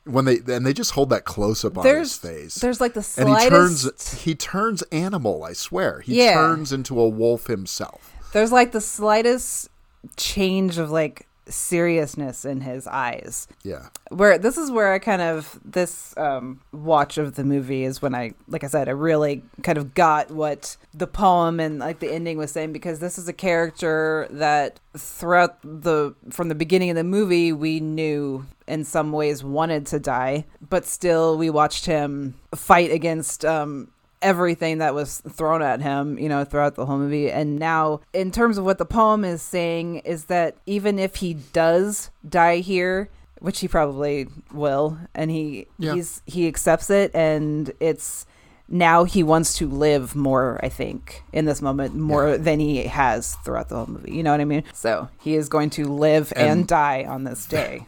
when 0.08 0.24
they 0.24 0.38
and 0.48 0.66
they 0.66 0.72
just 0.72 0.92
hold 0.92 1.10
that 1.10 1.24
close 1.24 1.64
up 1.64 1.78
on 1.78 1.84
There's 1.84 2.20
his 2.20 2.30
face. 2.32 2.54
there's 2.56 2.80
like 2.80 2.94
the 2.94 3.06
and 3.18 3.28
he 3.28 3.48
turns 3.48 4.20
he 4.24 4.34
turns 4.34 4.82
animal. 4.90 5.44
I 5.44 5.52
swear, 5.52 6.00
he 6.00 6.24
Yeah. 6.24 6.34
turns 6.34 6.72
into 6.72 6.98
a 7.00 7.08
wolf 7.08 7.46
himself. 7.46 8.12
There's 8.32 8.50
like 8.52 8.72
the 8.72 8.80
slightest 8.80 9.68
change 10.16 10.78
of 10.78 10.90
like 10.90 11.26
seriousness 11.48 12.44
in 12.44 12.60
his 12.60 12.86
eyes. 12.86 13.48
Yeah, 13.62 13.88
where 14.10 14.38
this 14.38 14.56
is 14.56 14.70
where 14.70 14.92
I 14.92 14.98
kind 14.98 15.22
of 15.22 15.58
this 15.64 16.16
um, 16.16 16.60
watch 16.72 17.18
of 17.18 17.34
the 17.34 17.44
movie 17.44 17.84
is 17.84 18.02
when 18.02 18.14
I 18.14 18.34
like 18.48 18.64
I 18.64 18.68
said 18.68 18.88
I 18.88 18.92
really 18.92 19.42
kind 19.62 19.78
of 19.78 19.94
got 19.94 20.30
what 20.30 20.76
the 20.94 21.06
poem 21.06 21.60
and 21.60 21.78
like 21.78 22.00
the 22.00 22.12
ending 22.12 22.38
was 22.38 22.50
saying 22.50 22.72
because 22.72 22.98
this 22.98 23.18
is 23.18 23.28
a 23.28 23.32
character 23.32 24.26
that 24.30 24.80
throughout 24.96 25.58
the 25.62 26.14
from 26.30 26.48
the 26.48 26.54
beginning 26.54 26.90
of 26.90 26.96
the 26.96 27.04
movie 27.04 27.52
we 27.52 27.80
knew 27.80 28.46
in 28.66 28.84
some 28.84 29.12
ways 29.12 29.44
wanted 29.44 29.86
to 29.86 29.98
die 29.98 30.44
but 30.68 30.84
still 30.84 31.38
we 31.38 31.48
watched 31.48 31.86
him 31.86 32.34
fight 32.54 32.90
against 32.90 33.44
um 33.44 33.88
everything 34.22 34.78
that 34.78 34.94
was 34.94 35.20
thrown 35.30 35.62
at 35.62 35.80
him, 35.80 36.18
you 36.18 36.28
know, 36.28 36.44
throughout 36.44 36.74
the 36.74 36.86
whole 36.86 36.98
movie. 36.98 37.30
And 37.30 37.58
now, 37.58 38.00
in 38.12 38.30
terms 38.30 38.58
of 38.58 38.64
what 38.64 38.78
the 38.78 38.84
poem 38.84 39.24
is 39.24 39.42
saying, 39.42 39.96
is 39.98 40.24
that 40.26 40.56
even 40.66 40.98
if 40.98 41.16
he 41.16 41.34
does 41.34 42.10
die 42.28 42.58
here, 42.58 43.08
which 43.40 43.60
he 43.60 43.68
probably 43.68 44.26
will, 44.52 44.98
and 45.14 45.30
he 45.30 45.66
Yeah. 45.78 45.94
he's 45.94 46.22
he 46.26 46.48
accepts 46.48 46.90
it, 46.90 47.14
and 47.14 47.70
it's 47.78 48.26
now 48.68 49.04
he 49.04 49.22
wants 49.22 49.54
to 49.58 49.68
live 49.68 50.14
more. 50.16 50.58
I 50.62 50.68
think 50.68 51.22
in 51.32 51.44
this 51.44 51.62
moment 51.62 51.94
more 51.94 52.36
than 52.36 52.58
he 52.60 52.82
has 52.88 53.36
throughout 53.44 53.68
the 53.68 53.76
whole 53.76 53.86
movie. 53.86 54.12
You 54.12 54.22
know 54.24 54.32
what 54.32 54.40
I 54.40 54.44
mean? 54.44 54.64
So 54.74 55.08
he 55.20 55.36
is 55.36 55.48
going 55.48 55.70
to 55.70 55.84
live 55.84 56.32
and, 56.36 56.48
And- 56.50 56.66
die 56.66 57.04
on 57.08 57.24
this 57.24 57.46
day. 57.46 57.86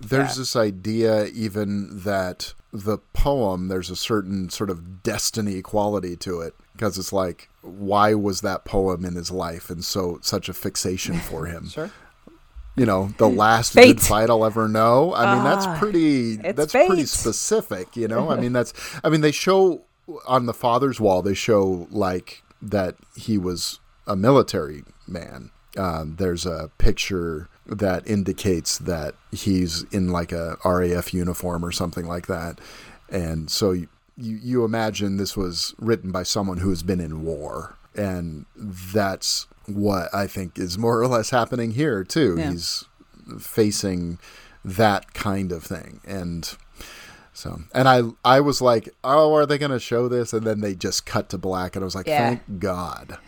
There's 0.00 0.36
this 0.36 0.56
idea 0.56 1.26
even 1.26 2.00
that 2.04 2.54
the 2.72 2.98
poem 3.14 3.68
there's 3.68 3.90
a 3.90 3.96
certain 3.96 4.50
sort 4.50 4.70
of 4.70 5.02
destiny 5.02 5.62
quality 5.62 6.16
to 6.16 6.40
it 6.40 6.54
because 6.72 6.98
it's 6.98 7.12
like 7.12 7.48
why 7.62 8.14
was 8.14 8.42
that 8.42 8.64
poem 8.64 9.04
in 9.04 9.14
his 9.14 9.30
life 9.30 9.70
and 9.70 9.84
so 9.84 10.18
such 10.22 10.48
a 10.48 10.52
fixation 10.52 11.18
for 11.18 11.46
him? 11.46 11.68
Sure. 11.72 11.90
you 12.76 12.86
know 12.86 13.08
the 13.18 13.28
last 13.28 13.72
Fate. 13.72 13.96
good 13.96 14.02
fight 14.02 14.30
i'll 14.30 14.44
ever 14.44 14.68
know? 14.68 15.14
I 15.14 15.34
mean 15.34 15.44
that's 15.44 15.66
pretty 15.78 16.32
it's 16.34 16.56
that's 16.56 16.72
pretty 16.72 17.06
specific 17.06 17.96
you 17.96 18.06
know? 18.08 18.30
I 18.30 18.36
mean 18.40 18.52
that's 18.52 18.72
i 19.02 19.08
mean 19.08 19.20
they 19.22 19.32
show 19.32 19.82
on 20.26 20.46
the 20.46 20.54
father's 20.54 21.00
wall 21.00 21.22
they 21.22 21.34
show 21.34 21.86
like 21.90 22.42
that 22.60 22.96
he 23.16 23.38
was 23.38 23.80
a 24.06 24.16
military 24.16 24.82
man. 25.06 25.50
Um, 25.76 26.16
there's 26.18 26.46
a 26.46 26.70
picture 26.78 27.48
that 27.68 28.08
indicates 28.08 28.78
that 28.78 29.14
he's 29.30 29.84
in 29.92 30.08
like 30.08 30.32
a 30.32 30.56
RAF 30.64 31.12
uniform 31.14 31.64
or 31.64 31.70
something 31.72 32.06
like 32.06 32.26
that 32.26 32.60
and 33.10 33.50
so 33.50 33.72
you, 33.72 33.88
you, 34.16 34.36
you 34.42 34.64
imagine 34.64 35.16
this 35.16 35.36
was 35.36 35.74
written 35.78 36.10
by 36.10 36.22
someone 36.22 36.58
who 36.58 36.70
has 36.70 36.82
been 36.82 37.00
in 37.00 37.24
war 37.24 37.76
and 37.94 38.46
that's 38.64 39.46
what 39.66 40.12
I 40.14 40.26
think 40.26 40.58
is 40.58 40.78
more 40.78 41.00
or 41.00 41.06
less 41.08 41.30
happening 41.30 41.72
here 41.72 42.04
too. 42.04 42.36
Yeah. 42.38 42.52
He's 42.52 42.84
facing 43.38 44.18
that 44.64 45.12
kind 45.14 45.52
of 45.52 45.62
thing, 45.62 46.00
and 46.06 46.56
So, 47.32 47.60
and 47.74 47.88
I 47.88 48.02
I 48.24 48.40
was 48.40 48.60
like, 48.62 48.88
oh, 49.04 49.34
are 49.34 49.46
they 49.46 49.58
going 49.58 49.70
to 49.70 49.78
show 49.80 50.08
this? 50.08 50.32
And 50.32 50.46
then 50.46 50.60
they 50.60 50.74
just 50.74 51.06
cut 51.06 51.28
to 51.30 51.38
black, 51.38 51.76
and 51.76 51.82
I 51.82 51.86
was 51.86 51.94
like, 51.94 52.06
Yeah. 52.06 52.28
thank 52.28 52.58
God. 52.60 53.18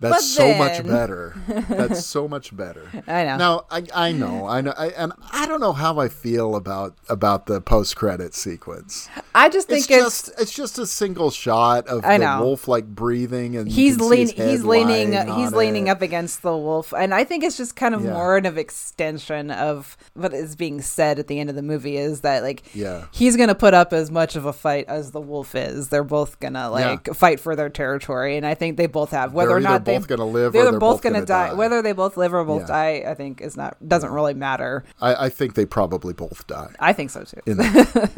That's 0.00 0.28
so 0.28 0.54
much 0.54 0.84
better. 0.84 1.34
That's 1.68 2.04
so 2.04 2.28
much 2.28 2.54
better. 2.56 2.86
I 3.06 3.24
know. 3.24 3.36
Now 3.36 3.64
I 3.70 3.82
I 3.94 4.12
know 4.12 4.46
I 4.46 4.60
know 4.60 4.74
I, 4.76 4.88
and 4.88 5.12
I 5.32 5.46
don't 5.46 5.60
know 5.60 5.72
how 5.72 5.98
I 5.98 6.08
feel 6.08 6.54
about 6.56 6.94
about 7.08 7.46
the 7.46 7.60
post 7.60 7.96
credit 7.96 8.34
sequence. 8.34 9.08
I 9.34 9.48
just 9.48 9.68
think 9.68 9.80
it's, 9.80 9.88
just 9.88 10.40
it's 10.40 10.52
just 10.52 10.78
a 10.78 10.86
single 10.86 11.30
shot 11.30 11.86
of 11.88 12.04
I 12.04 12.18
the 12.18 12.24
know. 12.24 12.42
wolf 12.44 12.68
like 12.68 12.86
breathing 12.86 13.56
and 13.56 13.70
he's 13.70 13.98
leaning 14.00 14.38
uh, 14.40 14.48
he's 14.48 14.64
leaning 14.64 15.12
he's 15.34 15.52
leaning 15.52 15.86
it. 15.86 15.90
up 15.90 16.02
against 16.02 16.42
the 16.42 16.56
wolf 16.56 16.92
and 16.94 17.12
i 17.12 17.22
think 17.24 17.44
it's 17.44 17.56
just 17.56 17.76
kind 17.76 17.94
of 17.94 18.02
Yeah. 18.02 18.12
more 18.14 18.36
of 18.38 18.44
an 18.46 18.58
extension 18.58 19.50
of 19.50 19.96
what 20.14 20.32
is 20.32 20.56
being 20.56 20.80
said 20.80 21.18
at 21.18 21.26
the 21.26 21.38
end 21.38 21.50
of 21.50 21.56
the 21.56 21.62
movie 21.62 21.96
is 21.96 22.22
that 22.22 22.42
like 22.42 22.62
Yeah. 22.74 23.06
he's 23.10 23.36
gonna 23.36 23.54
put 23.54 23.74
up 23.74 23.92
as 23.92 24.10
much 24.10 24.36
of 24.36 24.46
a 24.46 24.52
fight 24.52 24.86
as 24.88 25.10
the 25.10 25.20
wolf 25.20 25.54
is 25.54 25.88
they're 25.88 26.04
both 26.04 26.40
gonna 26.40 26.70
like 26.70 27.14
fight 27.14 27.40
for 27.40 27.54
their 27.56 27.68
territory 27.68 28.36
and 28.36 28.46
i 28.46 28.54
think 28.54 28.76
they 28.76 28.86
both 28.86 29.10
have 29.10 29.32
whether 29.34 29.48
They're 29.50 29.56
or 29.58 29.60
not 29.60 29.84
either 29.88 29.92
they 29.92 29.98
both 29.98 30.08
gonna 30.08 30.26
live 30.26 30.52
they're 30.52 30.62
or 30.62 30.70
they're 30.72 30.80
both 30.80 30.96
both 30.96 31.02
gonna, 31.02 31.14
gonna 31.16 31.26
die. 31.26 31.48
die. 31.48 31.54
whether 31.54 31.82
they 31.82 31.92
both 31.92 32.16
live 32.16 32.32
or 32.34 32.44
both 32.44 32.62
Yeah. 32.62 32.66
die 32.66 33.04
i 33.08 33.14
think 33.14 33.40
is 33.40 33.56
not 33.56 33.76
doesn't 33.86 34.10
really 34.10 34.34
matter 34.34 34.84
I, 35.00 35.26
I 35.26 35.28
think 35.28 35.54
they 35.54 35.66
probably 35.66 36.12
both 36.12 36.46
die. 36.46 36.72
i 36.80 36.92
think 36.92 37.10
so 37.10 37.24
too 37.24 37.40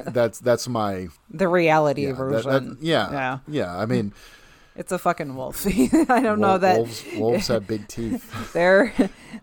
that's 0.07 0.39
that's 0.41 0.69
my 0.69 1.09
the 1.31 1.49
reality 1.49 2.07
yeah, 2.07 2.13
version 2.15 2.71
that- 2.71 2.83
yeah 2.83 3.11
yeah 3.13 3.39
yeah. 3.49 3.77
I 3.77 3.87
mean, 3.87 4.13
it's 4.77 4.93
a 4.93 4.99
fucking 4.99 5.35
wolf 5.37 5.67
i 6.11 6.21
don't 6.21 6.41
know 6.41 6.59
that 6.59 6.77
wolves 6.77 7.05
wolves 7.17 7.49
have 7.49 7.67
big 7.67 7.87
teeth. 7.97 8.53
they're 8.53 8.93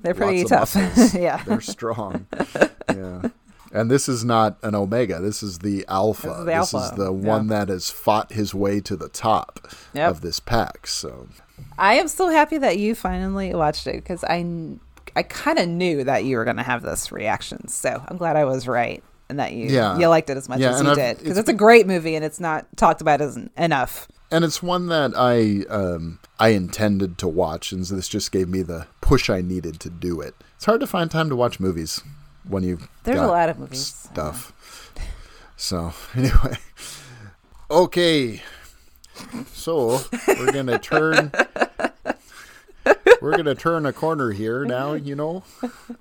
they're 0.01 0.13
pretty 0.13 0.43
tough 0.45 0.75
yeah 1.13 1.43
they're 1.43 1.61
strong. 1.61 2.27
yeah. 2.89 3.29
And 3.71 3.91
this 3.91 4.07
is 4.07 4.23
not 4.23 4.57
an 4.63 4.73
omega. 4.73 5.19
This 5.19 5.43
is 5.43 5.59
the 5.59 5.83
alpha. 5.89 6.43
This 6.45 6.67
is 6.67 6.71
the 6.71 6.77
This 6.79 6.91
is 6.91 6.91
the 6.97 7.03
yeah. 7.13 7.27
one 7.27 7.47
that 7.47 7.67
has 7.67 7.89
fought 7.89 8.31
his 8.31 8.55
way 8.55 8.79
to 8.79 8.95
the 8.95 9.09
top 9.09 9.67
Yep. 9.93 10.09
of 10.11 10.21
this 10.21 10.39
pack. 10.39 10.87
So 10.87 11.27
I 11.77 11.95
am 11.95 12.07
so 12.07 12.29
happy 12.29 12.57
that 12.57 12.77
you 12.79 12.95
finally 12.95 13.53
watched 13.53 13.87
it 13.87 13.95
because 13.95 14.23
I, 14.23 14.45
I 15.15 15.23
kind 15.23 15.59
of 15.59 15.67
knew 15.67 16.03
that 16.03 16.23
you 16.25 16.37
were 16.37 16.43
going 16.45 16.57
to 16.57 16.63
have 16.63 16.81
this 16.81 17.11
reaction. 17.11 17.67
So 17.67 18.03
I'm 18.07 18.17
glad 18.17 18.35
I 18.35 18.45
was 18.45 18.67
right 18.67 19.03
and 19.29 19.39
that 19.39 19.53
you 19.53 19.67
Yeah. 19.69 19.97
you 19.97 20.07
liked 20.07 20.29
it 20.29 20.37
as 20.37 20.47
much 20.47 20.59
Yeah, 20.59 20.71
as 20.75 20.81
you 20.81 20.89
I've- 20.89 21.01
did 21.01 21.17
because 21.17 21.31
it's 21.37 21.39
it's, 21.39 21.49
a 21.49 21.53
great 21.53 21.87
movie 21.87 22.15
and 22.15 22.23
it's 22.23 22.39
not 22.39 22.65
talked 22.77 23.01
about 23.01 23.21
as 23.21 23.37
enough. 23.57 24.07
and 24.31 24.43
it's 24.45 24.61
one 24.63 24.87
that 24.87 25.13
I 25.15 25.65
um, 25.73 26.19
I 26.39 26.49
intended 26.49 27.17
to 27.19 27.27
watch, 27.27 27.71
and 27.71 27.85
so 27.87 27.95
this 27.95 28.07
just 28.09 28.31
gave 28.31 28.47
me 28.49 28.61
the 28.61 28.87
push 29.01 29.29
I 29.29 29.41
needed 29.41 29.79
to 29.81 29.89
do 29.89 30.19
it. 30.21 30.35
It's 30.57 30.65
hard 30.65 30.79
to 30.81 30.87
find 30.87 31.09
time 31.09 31.29
to 31.29 31.35
watch 31.35 31.59
movies 31.59 32.01
when 32.47 32.63
you 32.63 32.79
There's 33.03 33.19
a 33.19 33.27
lot 33.27 33.49
of 33.49 33.57
movies. 33.59 33.85
stuff. 33.85 34.53
So 35.57 35.93
anyway, 36.15 36.57
okay, 37.71 38.41
so 39.53 40.01
we're 40.27 40.51
gonna 40.51 40.79
turn. 40.79 41.31
We're 43.21 43.35
gonna 43.37 43.55
turn 43.55 43.87
a 43.87 43.93
corner 43.93 44.31
here 44.31 44.63
now, 44.65 44.93
you 44.93 45.15
know. 45.15 45.43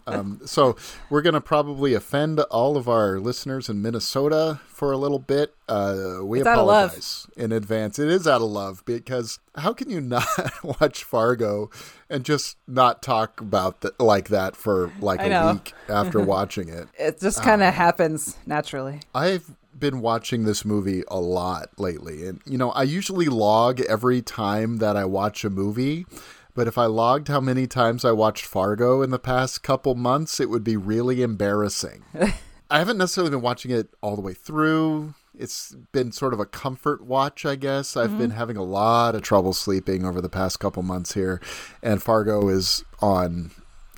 Um, 0.07 0.41
so 0.45 0.77
we're 1.09 1.23
gonna 1.23 1.41
probably 1.41 1.95
offend 1.95 2.41
all 2.41 2.77
of 2.77 2.87
our 2.89 3.19
listeners 3.19 3.71
in 3.71 3.81
Minnesota 3.81 4.61
for 4.67 4.93
a 4.93 4.99
little 4.99 5.19
bit. 5.21 5.55
Uh, 5.67 6.19
we 6.23 6.41
It's 6.41 6.47
out 6.47 6.59
of 6.59 6.67
love. 6.67 6.91
apologize 6.91 7.27
in 7.39 7.53
advance. 7.53 7.99
It 7.99 8.09
is 8.09 8.29
out 8.29 8.43
of 8.43 8.51
love 8.51 8.85
because 8.85 9.39
how 9.57 9.73
can 9.73 9.89
you 9.89 10.03
not 10.03 10.27
watch 10.63 11.05
Fargo 11.05 11.71
and 12.11 12.23
just 12.25 12.59
not 12.69 13.01
talk 13.01 13.41
about 13.41 13.81
that 13.81 13.99
like 13.99 14.29
that 14.29 14.55
for 14.55 14.93
like 15.01 15.21
I 15.21 15.25
a 15.25 15.29
know. 15.31 15.53
week 15.55 15.73
after 15.89 16.21
watching 16.25 16.69
it? 16.69 16.89
It 16.99 17.19
just 17.21 17.43
kind 17.43 17.63
of 17.63 17.69
Ah. 17.69 17.77
happens 17.77 18.37
naturally. 18.45 19.01
I've 19.15 19.51
been 19.85 20.01
watching 20.01 20.45
this 20.45 20.65
movie 20.65 21.03
a 21.09 21.21
lot 21.21 21.69
lately. 21.77 22.27
And, 22.27 22.41
you 22.47 22.57
know, 22.57 22.71
I 22.71 22.85
usually 22.85 23.27
log 23.27 23.83
every 23.83 24.23
time 24.23 24.79
that 24.79 24.97
I 24.97 25.05
watch 25.05 25.45
a 25.45 25.51
movie. 25.51 26.07
But 26.55 26.67
if 26.67 26.79
I 26.79 26.87
logged 26.87 27.29
how 27.29 27.41
many 27.41 27.67
times 27.67 28.03
I 28.03 28.13
watched 28.13 28.47
Fargo 28.47 29.03
in 29.03 29.11
the 29.11 29.19
past 29.19 29.63
couple 29.63 29.95
months, 29.95 30.41
it 30.41 30.49
would 30.49 30.65
be 30.65 30.79
really 30.79 31.21
embarrassing. 31.21 32.03
I 32.71 32.79
haven't 32.79 32.97
necessarily 32.97 33.31
been 33.31 33.43
watching 33.43 33.73
it 33.73 33.91
all 34.01 34.17
the 34.17 34.23
way 34.23 34.33
through. 34.33 35.13
It's 35.39 35.77
been 35.93 36.13
sort 36.13 36.33
of 36.33 36.41
a 36.41 36.47
comfort 36.47 37.05
watch, 37.05 37.45
I 37.45 37.57
guess. 37.57 37.95
I've 37.95 38.09
mm-hmm. 38.09 38.19
been 38.19 38.31
having 38.31 38.57
a 38.57 38.63
lot 38.63 39.15
of 39.15 39.21
trouble 39.21 39.53
sleeping 39.53 40.07
over 40.07 40.23
the 40.23 40.31
past 40.31 40.61
couple 40.61 40.83
months 40.83 41.13
here. 41.13 41.43
And 41.83 42.03
Fargo 42.03 42.49
is 42.49 42.85
on 43.03 43.51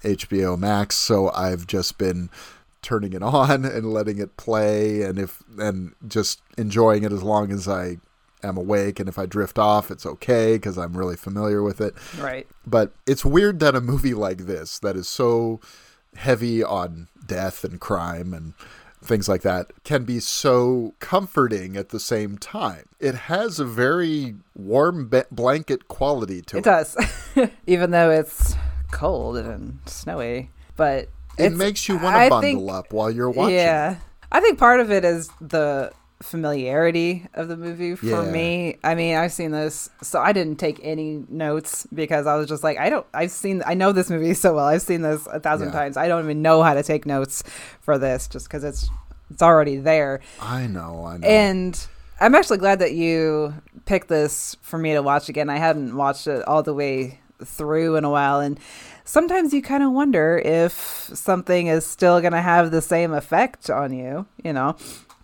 HBO 0.03 0.59
Max, 0.59 0.97
so 0.97 1.31
I've 1.31 1.69
just 1.69 1.97
been 1.97 2.29
turning 2.87 3.13
it 3.13 3.23
on 3.23 3.65
and 3.67 3.93
letting 3.93 4.19
it 4.19 4.37
play 4.37 5.03
and 5.03 5.19
if 5.19 5.43
and 5.59 5.93
just 6.07 6.41
enjoying 6.57 7.03
it 7.03 7.13
as 7.13 7.23
long 7.23 7.53
as 7.53 7.67
I 7.67 7.99
am 8.43 8.57
awake 8.57 9.01
and 9.01 9.09
if 9.09 9.19
I 9.19 9.27
drift 9.27 9.59
off 9.59 9.91
it's 9.91 10.07
okay 10.07 10.55
because 10.55 10.79
I'm 10.79 10.97
really 10.97 11.17
familiar 11.17 11.63
with 11.63 11.81
it. 11.81 11.95
Right. 12.19 12.47
But 12.67 12.93
it's 13.07 13.25
weird 13.25 13.59
that 13.61 13.75
a 13.75 13.81
movie 13.81 14.15
like 14.15 14.47
this 14.47 14.79
that 14.79 14.97
is 14.97 15.09
so 15.09 15.61
heavy 16.15 16.63
on 16.63 17.09
death 17.27 17.65
and 17.65 17.81
crime 17.81 18.33
and 18.33 18.55
things 19.03 19.29
like 19.29 19.43
that 19.43 19.73
can 19.85 20.05
be 20.05 20.21
so 20.21 20.95
comforting 21.01 21.77
at 21.77 21.89
the 21.89 22.01
same 22.01 22.39
time. 22.39 22.85
It 23.01 23.15
has 23.15 23.59
a 23.59 23.65
very 23.65 24.37
warm 24.55 25.09
ba- 25.09 25.27
blanket 25.31 25.89
quality 25.89 26.41
to 26.43 26.57
it. 26.57 26.61
It 26.61 26.65
does, 26.65 26.97
even 27.67 27.91
though 27.91 28.11
it's 28.11 28.55
cold 28.93 29.37
and 29.37 29.81
snowy. 29.87 30.51
But 30.77 31.09
It 31.39 31.55
makes 31.57 31.89
you 31.89 31.97
want 31.99 32.17
to 32.17 32.31
bundle 32.31 32.41
think- 32.41 32.71
up 32.71 32.93
while 32.93 33.11
you're 33.11 33.31
watching. 33.31 33.55
Yeah. 33.57 33.97
I 34.33 34.41
think 34.41 34.59
part 34.59 34.81
of 34.81 34.91
it 34.91 35.05
is 35.05 35.29
the 35.41 35.93
familiarity 36.23 37.27
of 37.35 37.49
the 37.49 37.57
movie 37.57 37.95
for 37.95 38.07
Yeah. 38.07 38.31
me. 38.31 38.79
I 38.83 38.95
mean, 38.95 39.17
I've 39.17 39.33
seen 39.33 39.51
this, 39.51 39.89
so 40.03 40.21
I 40.21 40.33
didn't 40.33 40.57
take 40.57 40.81
any 40.83 41.25
notes 41.29 41.87
because 41.95 42.27
I 42.27 42.37
was 42.37 42.49
just 42.49 42.65
like, 42.65 42.79
I 42.79 42.89
don't, 42.91 43.07
I've 43.15 43.31
seen, 43.31 43.63
I 43.67 43.75
know 43.75 43.93
this 43.93 44.11
movie 44.11 44.35
so 44.45 44.55
well. 44.55 44.65
I've 44.67 44.83
seen 44.83 45.03
this 45.03 45.27
a 45.33 45.41
thousand 45.41 45.69
Yeah. 45.69 45.75
times. 45.81 45.97
I 45.97 46.09
don't 46.09 46.25
even 46.25 46.43
know 46.43 46.63
how 46.63 46.75
to 46.75 46.83
take 46.83 47.07
notes 47.07 47.43
for 47.81 47.99
this 47.99 48.29
just 48.29 48.47
because 48.47 48.65
it's, 48.65 48.89
it's 49.31 49.43
already 49.43 49.77
there. 49.77 50.21
I 50.41 50.67
know, 50.67 51.05
I 51.07 51.19
know. 51.19 51.27
And 51.27 51.87
I'm 52.21 52.35
actually 52.35 52.59
glad 52.59 52.79
that 52.79 52.93
you 52.93 53.55
picked 53.85 54.09
this 54.09 54.57
for 54.63 54.79
me 54.79 54.95
to 54.95 55.03
watch 55.03 55.29
again. 55.29 55.51
I 55.51 55.59
hadn't 55.59 55.97
watched 55.97 56.27
it 56.27 56.43
all 56.49 56.63
the 56.63 56.75
way 56.75 57.21
through 57.45 57.97
in 57.97 58.05
a 58.05 58.11
while. 58.11 58.41
And 58.41 58.59
sometimes 59.07 59.55
you 59.55 59.63
kind 59.63 59.83
of 59.83 59.93
wonder 59.93 60.37
if 60.45 60.73
something 61.15 61.69
is 61.69 61.87
still 61.87 62.21
going 62.21 62.35
to 62.35 62.43
have 62.43 62.71
the 62.71 62.83
same 62.83 63.13
effect 63.15 63.71
on 63.71 63.95
you, 63.95 64.27
you 64.45 64.53
know? 64.53 64.77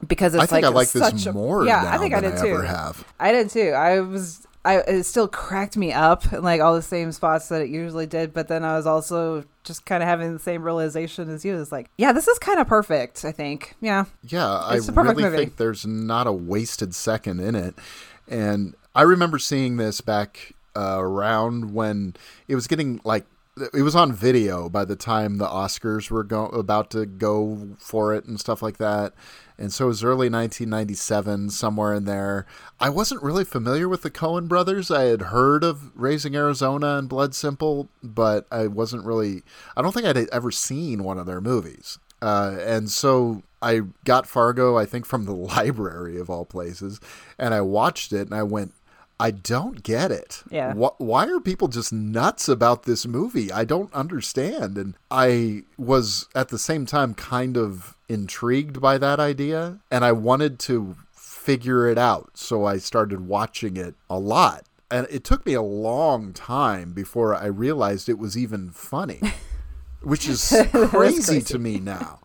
Because 0.07 0.35
it's 0.35 0.43
I 0.43 0.47
think 0.47 0.65
like 0.65 0.73
I 0.73 0.75
like 0.75 0.89
such 0.89 1.13
this 1.13 1.27
a- 1.27 1.33
more 1.35 1.67
yeah, 1.67 1.93
I 1.95 1.99
think 1.99 2.15
than 2.15 2.25
I 2.25 2.31
did 2.31 2.39
I 2.39 2.43
too. 2.43 2.55
ever 2.55 2.63
have. 2.65 3.05
I 3.21 3.31
did 3.33 3.51
too. 3.51 3.71
I 3.71 4.01
was. 4.01 4.47
I 4.65 4.79
it 4.79 5.03
still 5.05 5.27
cracked 5.27 5.77
me 5.77 5.93
up 5.93 6.33
in 6.33 6.43
like 6.43 6.61
all 6.61 6.75
the 6.75 6.83
same 6.83 7.11
spots 7.13 7.49
that 7.49 7.63
it 7.63 7.69
usually 7.69 8.07
did, 8.07 8.33
but 8.33 8.47
then 8.49 8.65
I 8.65 8.77
was 8.77 8.87
also 8.87 9.45
just 9.65 9.85
kind 9.87 10.03
of 10.03 10.09
having 10.09 10.33
the 10.33 10.39
same 10.41 10.63
realization 10.63 11.29
as 11.31 11.45
you. 11.45 11.61
It's 11.61 11.71
like, 11.73 11.89
yeah, 11.99 12.13
this 12.13 12.27
is 12.29 12.39
kind 12.41 12.59
of 12.61 12.67
perfect. 12.69 13.25
I 13.25 13.31
think, 13.33 13.75
yeah, 13.81 14.05
Yeah, 14.25 14.73
It's 14.75 14.89
I 14.89 14.93
really 15.03 15.23
movie. 15.25 15.37
think 15.37 15.57
there's 15.57 15.85
not 15.87 16.27
a 16.29 16.33
wasted 16.33 16.95
second 16.95 17.41
in 17.41 17.55
it. 17.57 17.75
And 18.29 18.75
I 18.95 19.03
remember 19.03 19.39
seeing 19.41 19.79
this 19.79 20.01
back 20.01 20.53
uh, 20.77 20.97
around 21.01 21.75
when 21.75 22.15
it 22.49 22.55
was 22.55 22.67
getting 22.69 23.01
like 23.05 23.25
it 23.57 23.83
was 23.83 23.95
on 23.95 24.13
video 24.13 24.69
by 24.69 24.85
the 24.85 24.97
time 24.97 25.37
the 25.37 25.47
Oscars 25.47 26.11
were 26.11 26.25
go- 26.25 26.47
about 26.47 26.91
to 26.91 27.05
go 27.05 27.77
for 27.79 28.15
it 28.15 28.25
and 28.25 28.41
stuff 28.41 28.63
like 28.63 28.79
that. 28.79 29.13
And 29.59 29.73
so 29.73 29.85
it 29.85 29.89
was 29.89 30.03
early 30.03 30.31
1997, 30.31 31.51
somewhere 31.51 31.95
in 31.95 32.05
there. 32.05 32.47
I 32.81 32.89
wasn't 32.89 33.23
really 33.23 33.45
familiar 33.45 33.89
with 33.89 34.03
the 34.03 34.11
Coen 34.11 34.49
brothers. 34.49 34.91
I 34.91 35.05
had 35.05 35.23
heard 35.23 35.63
of 35.63 35.93
Raising 35.95 36.35
Arizona 36.35 36.97
and 36.97 37.09
Blood 37.09 37.35
Simple, 37.35 37.89
but 38.03 38.47
I 38.51 38.67
wasn't 38.67 39.05
really, 39.05 39.43
I 39.77 39.83
don't 39.83 39.93
think 39.93 40.07
I'd 40.07 40.29
ever 40.31 40.51
seen 40.51 41.05
one 41.05 41.19
of 41.19 41.27
their 41.27 41.41
movies. 41.41 41.99
Uh, 42.23 42.57
and 42.61 42.89
so 42.89 43.43
I 43.61 43.83
got 44.05 44.27
Fargo, 44.27 44.79
I 44.79 44.87
think, 44.87 45.05
from 45.05 45.25
the 45.25 45.35
library 45.35 46.19
of 46.19 46.31
all 46.31 46.47
places, 46.47 47.01
and 47.39 47.53
I 47.53 47.61
watched 47.61 48.13
it 48.13 48.23
and 48.23 48.35
I 48.35 48.45
went, 48.45 48.73
I 49.23 49.31
don't 49.31 49.85
get 49.85 50.11
it. 50.11 50.43
Yeah. 50.51 50.75
Wh- 50.75 51.01
why 51.01 51.29
are 51.29 51.39
people 51.39 51.69
just 51.69 51.93
nuts 51.93 52.49
about 52.49 52.83
this 52.83 53.07
movie? 53.07 53.53
I 53.53 53.65
don't 53.65 53.95
understand. 53.95 54.77
And 54.77 54.95
I 55.13 55.63
was 55.79 56.27
at 56.35 56.49
the 56.49 56.59
same 56.59 56.87
time 56.87 57.15
kind 57.15 57.57
of 57.57 57.97
intrigued 58.09 58.81
by 58.81 58.99
that 58.99 59.21
idea, 59.21 59.79
and 59.93 60.05
I 60.05 60.11
wanted 60.11 60.59
to 60.61 60.97
figure 61.15 61.87
it 61.87 61.99
out. 61.99 62.33
So 62.35 62.65
I 62.65 62.79
started 62.79 63.29
watching 63.29 63.77
it 63.77 63.95
a 64.11 64.19
lot. 64.19 64.65
And 64.91 65.07
it 65.09 65.23
took 65.23 65.47
me 65.47 65.55
a 65.55 65.63
long 65.63 66.33
time 66.33 66.93
before 66.93 67.33
I 67.33 67.47
realized 67.47 68.09
it 68.09 68.19
was 68.19 68.37
even 68.37 68.71
funny, 68.73 69.21
which 70.03 70.29
is 70.29 70.53
crazy, 70.73 70.89
crazy. 70.89 71.41
to 71.43 71.61
me 71.61 71.79
now. 71.79 72.19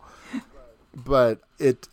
But 0.92 1.42
it, 1.60 1.86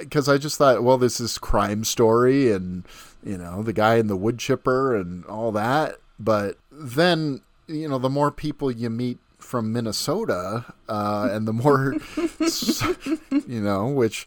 because 0.00 0.26
I 0.26 0.38
just 0.38 0.56
thought, 0.56 0.82
well, 0.82 0.96
this 0.96 1.20
is 1.20 1.36
crime 1.36 1.84
story 1.84 2.50
and, 2.50 2.84
you 3.22 3.38
know, 3.38 3.62
the 3.62 3.72
guy 3.72 3.96
in 3.96 4.06
the 4.06 4.16
wood 4.16 4.38
chipper 4.38 4.96
and 4.96 5.24
all 5.26 5.52
that. 5.52 5.96
But 6.18 6.58
then, 6.70 7.42
you 7.66 7.88
know, 7.88 7.98
the 7.98 8.10
more 8.10 8.30
people 8.30 8.70
you 8.70 8.90
meet 8.90 9.18
from 9.38 9.72
Minnesota, 9.72 10.64
uh, 10.88 11.28
and 11.30 11.46
the 11.46 11.52
more, 11.52 11.94
you 13.46 13.60
know, 13.60 13.88
which 13.88 14.26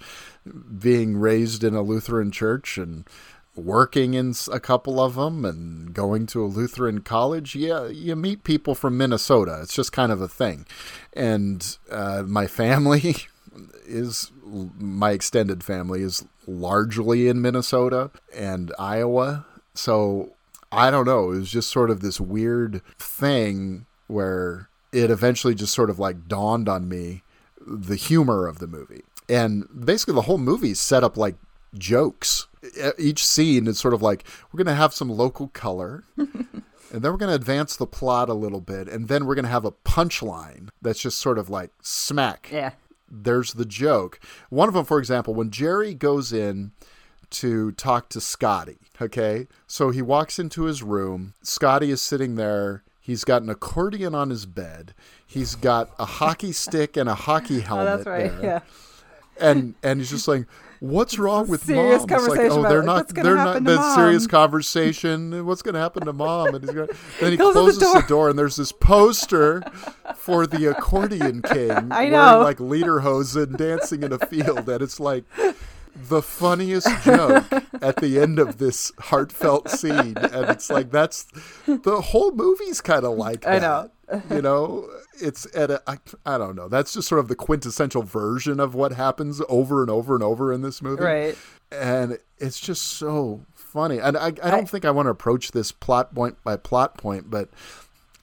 being 0.80 1.18
raised 1.18 1.64
in 1.64 1.74
a 1.74 1.82
Lutheran 1.82 2.32
church 2.32 2.78
and 2.78 3.06
working 3.56 4.14
in 4.14 4.34
a 4.52 4.60
couple 4.60 5.00
of 5.00 5.16
them 5.16 5.46
and 5.46 5.94
going 5.94 6.26
to 6.28 6.44
a 6.44 6.48
Lutheran 6.48 7.02
college, 7.02 7.56
yeah, 7.56 7.88
you 7.88 8.16
meet 8.16 8.44
people 8.44 8.76
from 8.76 8.98
Minnesota. 8.98 9.60
It's 9.62 9.74
just 9.74 9.92
kind 9.92 10.12
of 10.12 10.22
a 10.22 10.28
thing. 10.28 10.66
And 11.14 11.78
uh, 11.90 12.24
my 12.28 12.48
family 12.48 13.16
is 13.86 14.32
my 14.46 15.12
extended 15.12 15.64
family 15.64 16.02
is 16.02 16.26
largely 16.48 17.28
in 17.28 17.42
Minnesota 17.42 18.12
and 18.34 18.72
Iowa. 18.78 19.46
So 19.74 20.34
I 20.72 20.92
don't 20.92 21.06
know. 21.06 21.32
It 21.32 21.40
was 21.40 21.52
just 21.52 21.70
sort 21.72 21.90
of 21.90 22.02
this 22.02 22.20
weird 22.20 22.82
thing 22.98 23.86
where 24.08 24.70
it 24.92 25.10
eventually 25.10 25.56
just 25.56 25.74
sort 25.74 25.90
of 25.90 26.00
like 26.00 26.28
dawned 26.28 26.70
on 26.70 26.88
me 26.88 27.24
the 27.66 27.96
humor 27.96 28.48
of 28.48 28.60
the 28.60 28.68
movie. 28.68 29.02
And 29.28 29.68
basically, 29.86 30.14
the 30.14 30.22
whole 30.22 30.38
movie 30.38 30.72
is 30.72 30.80
set 30.80 31.04
up 31.04 31.18
like 31.18 31.36
jokes. 31.78 32.48
Each 33.00 33.26
scene 33.26 33.66
is 33.68 33.80
sort 33.80 33.94
of 33.94 34.02
like, 34.02 34.24
we're 34.52 34.60
going 34.60 34.74
to 34.74 34.80
have 34.80 34.94
some 34.94 35.10
local 35.10 35.48
color. 35.50 36.04
And 36.92 37.02
then 37.04 37.12
we're 37.12 37.18
going 37.18 37.32
to 37.32 37.36
advance 37.36 37.76
the 37.76 37.88
plot 37.88 38.30
a 38.30 38.34
little 38.34 38.62
bit. 38.62 38.88
And 38.88 39.10
then 39.10 39.26
we're 39.26 39.36
going 39.36 39.44
to 39.44 39.52
have 39.52 39.66
a 39.66 39.72
punchline 39.72 40.70
that's 40.82 41.02
just 41.02 41.18
sort 41.18 41.38
of 41.38 41.50
like 41.50 41.72
smack 41.82 42.48
Yeah. 42.50 42.72
There's 43.24 43.54
the 43.54 43.66
joke. 43.66 44.20
One 44.50 44.68
of 44.68 44.74
them, 44.74 44.86
for 44.86 45.00
example, 45.00 45.34
when 45.34 45.52
Jerry 45.52 45.94
goes 45.94 46.34
in 46.34 46.72
to 47.32 47.72
talk 47.74 48.10
to 48.10 48.22
Scotty, 48.22 48.78
okay? 49.02 49.48
So 49.68 49.90
he 49.90 50.02
walks 50.02 50.40
into 50.40 50.64
his 50.64 50.84
room. 50.84 51.34
Scotty 51.42 51.92
is 51.92 52.02
sitting 52.02 52.36
there. 52.36 52.84
He's 53.00 53.24
got 53.24 53.42
an 53.42 53.50
accordion 53.50 54.16
on 54.16 54.30
his 54.30 54.46
bed. 54.46 54.94
He's 55.26 55.56
got 55.56 55.92
a 56.00 56.06
hockey 56.06 56.52
stick 56.52 56.98
and 56.98 57.08
a 57.08 57.16
hockey 57.16 57.60
helmet. 57.60 57.88
Oh, 57.88 57.98
that's 57.98 58.08
right. 58.08 58.42
there. 58.42 58.44
Yeah. 58.44 58.60
And 59.40 59.76
and 59.84 60.00
he's 60.00 60.10
just 60.10 60.28
like, 60.28 60.46
"What's 60.80 61.18
wrong 61.20 61.48
with 61.48 61.64
serious 61.66 62.06
mom?" 62.08 62.20
It's 62.20 62.28
like, 62.28 62.40
oh, 62.40 62.46
conversation 62.46 62.66
"Oh, 62.66 62.70
they're 62.70 62.84
not. 62.84 63.08
They're 63.10 63.36
not. 63.36 63.64
That 63.64 63.96
serious 63.96 64.28
conversation. 64.28 65.46
What's 65.46 65.62
going 65.62 65.74
to 65.76 65.80
happen 65.80 66.06
to 66.06 66.14
mom?" 66.14 66.56
And 66.56 66.64
he's 66.64 66.74
gonna, 66.74 66.88
Then 67.20 67.32
he 67.32 67.38
Closes 67.46 67.78
the 67.80 67.86
closes 67.86 67.94
the 67.94 68.00
door. 68.02 68.02
door. 68.08 68.30
and 68.30 68.40
there's 68.40 68.56
this 68.56 68.72
poster 68.72 69.62
for 70.16 70.46
the 70.48 70.66
accordion 70.72 71.42
king. 71.42 71.72
I 71.72 71.88
wearing, 71.90 72.12
know. 72.12 72.40
like 72.42 72.58
lederhosen 72.58 73.58
dancing 73.58 74.04
in 74.04 74.12
a 74.14 74.20
field, 74.20 74.68
and 74.70 74.82
it's 74.82 75.00
like 75.00 75.24
the 76.10 76.22
funniest 76.22 76.88
joke 77.04 77.46
at 77.82 77.98
the 77.98 78.20
end 78.20 78.38
of 78.40 78.58
this 78.58 78.92
heartfelt 79.00 79.70
scene, 79.70 80.16
and 80.18 80.50
it's 80.50 80.70
like 80.70 80.92
that's 80.92 81.26
the 81.68 82.02
whole 82.02 82.32
movie's 82.32 82.82
kind 82.82 83.06
of 83.06 83.18
like 83.18 83.48
I 83.48 83.60
know. 83.60 83.90
you 84.30 84.42
know, 84.42 84.90
it's 85.22 85.48
at 85.56 85.72
a 85.72 85.82
I, 85.88 85.98
I 86.26 86.38
don't 86.38 86.56
know. 86.56 86.68
That's 86.68 86.94
just 86.94 87.08
sort 87.08 87.20
of 87.20 87.28
the 87.28 87.36
quintessential 87.36 88.04
version 88.04 88.60
of 88.60 88.76
what 88.76 88.94
happens 88.94 89.42
over 89.50 89.82
and 89.82 89.90
over 89.90 90.14
and 90.16 90.24
over 90.24 90.52
in 90.54 90.62
this 90.62 90.82
movie, 90.82 91.04
Right. 91.04 91.38
And 91.72 92.20
it's 92.38 92.60
just 92.60 92.84
so 92.84 93.42
funny. 93.54 93.98
And 94.00 94.16
I, 94.18 94.28
I 94.28 94.52
don't 94.52 94.70
think 94.70 94.86
I 94.86 94.92
want 94.92 95.08
to 95.08 95.10
approach 95.12 95.52
this 95.52 95.72
plot 95.72 96.14
point 96.14 96.42
by 96.44 96.58
plot 96.58 96.98
point, 96.98 97.30
but 97.30 97.50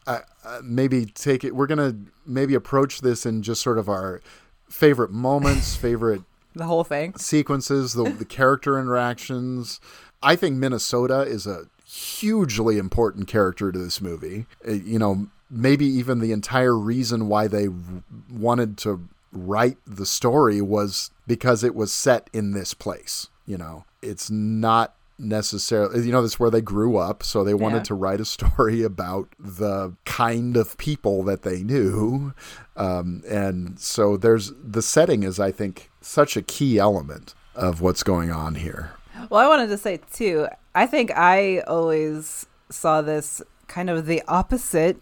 I, 0.06 0.20
uh, 0.44 0.60
maybe 0.62 1.06
take 1.06 1.44
it. 1.44 1.54
We're 1.54 1.66
gonna 1.66 1.96
maybe 2.26 2.54
approach 2.54 3.00
this 3.00 3.26
in 3.26 3.42
just 3.42 3.62
sort 3.62 3.78
of 3.78 3.88
our 3.88 4.20
favorite 4.68 5.10
moments, 5.10 5.76
favorite 5.88 6.22
The 6.54 6.64
whole 6.64 6.84
thing. 6.84 7.14
sequences, 7.16 7.92
the 7.94 8.04
the 8.04 8.24
character 8.24 8.78
interactions. 8.78 9.80
I 10.22 10.36
think 10.36 10.56
Minnesota 10.56 11.22
is 11.22 11.46
a 11.46 11.66
hugely 11.84 12.78
important 12.78 13.26
character 13.28 13.70
to 13.72 13.78
this 13.78 14.00
movie. 14.00 14.46
You 14.66 14.98
know, 14.98 15.26
maybe 15.52 15.84
even 15.86 16.18
the 16.20 16.32
entire 16.32 16.76
reason 16.76 17.28
why 17.28 17.46
they 17.46 17.68
wanted 18.32 18.76
to 18.78 19.06
write 19.32 19.76
the 19.86 20.06
story 20.06 20.60
was 20.60 21.10
because 21.26 21.62
it 21.62 21.74
was 21.74 21.92
set 21.92 22.28
in 22.32 22.52
this 22.52 22.74
place. 22.74 23.28
You 23.46 23.58
know, 23.58 23.84
it's 24.00 24.30
not 24.30 24.94
necessarily 25.18 26.04
you 26.04 26.10
know 26.10 26.20
this 26.22 26.32
is 26.32 26.40
where 26.40 26.50
they 26.50 26.60
grew 26.60 26.96
up 26.96 27.22
so 27.22 27.44
they 27.44 27.54
wanted 27.54 27.76
Yeah. 27.76 27.82
to 27.84 27.94
write 27.94 28.20
a 28.20 28.24
story 28.36 28.82
about 28.82 29.28
the 29.38 29.92
kind 30.04 30.56
of 30.56 30.76
people 30.78 31.22
that 31.24 31.42
they 31.42 31.62
knew 31.62 32.32
um, 32.76 33.22
and 33.28 33.78
so 33.78 34.16
there's 34.16 34.52
the 34.64 34.82
setting 34.82 35.22
is 35.22 35.38
i 35.38 35.52
think 35.52 35.90
such 36.00 36.36
a 36.36 36.42
key 36.42 36.78
element 36.78 37.34
of 37.54 37.80
what's 37.80 38.02
going 38.02 38.32
on 38.32 38.56
here 38.56 38.92
Well, 39.30 39.38
I 39.44 39.46
wanted 39.46 39.68
to 39.68 39.78
say 39.78 40.00
too. 40.12 40.48
I 40.74 40.86
think 40.86 41.12
I 41.14 41.60
always 41.68 42.46
saw 42.70 43.00
this 43.02 43.40
kind 43.68 43.90
of 43.90 44.06
the 44.06 44.22
opposite 44.26 44.96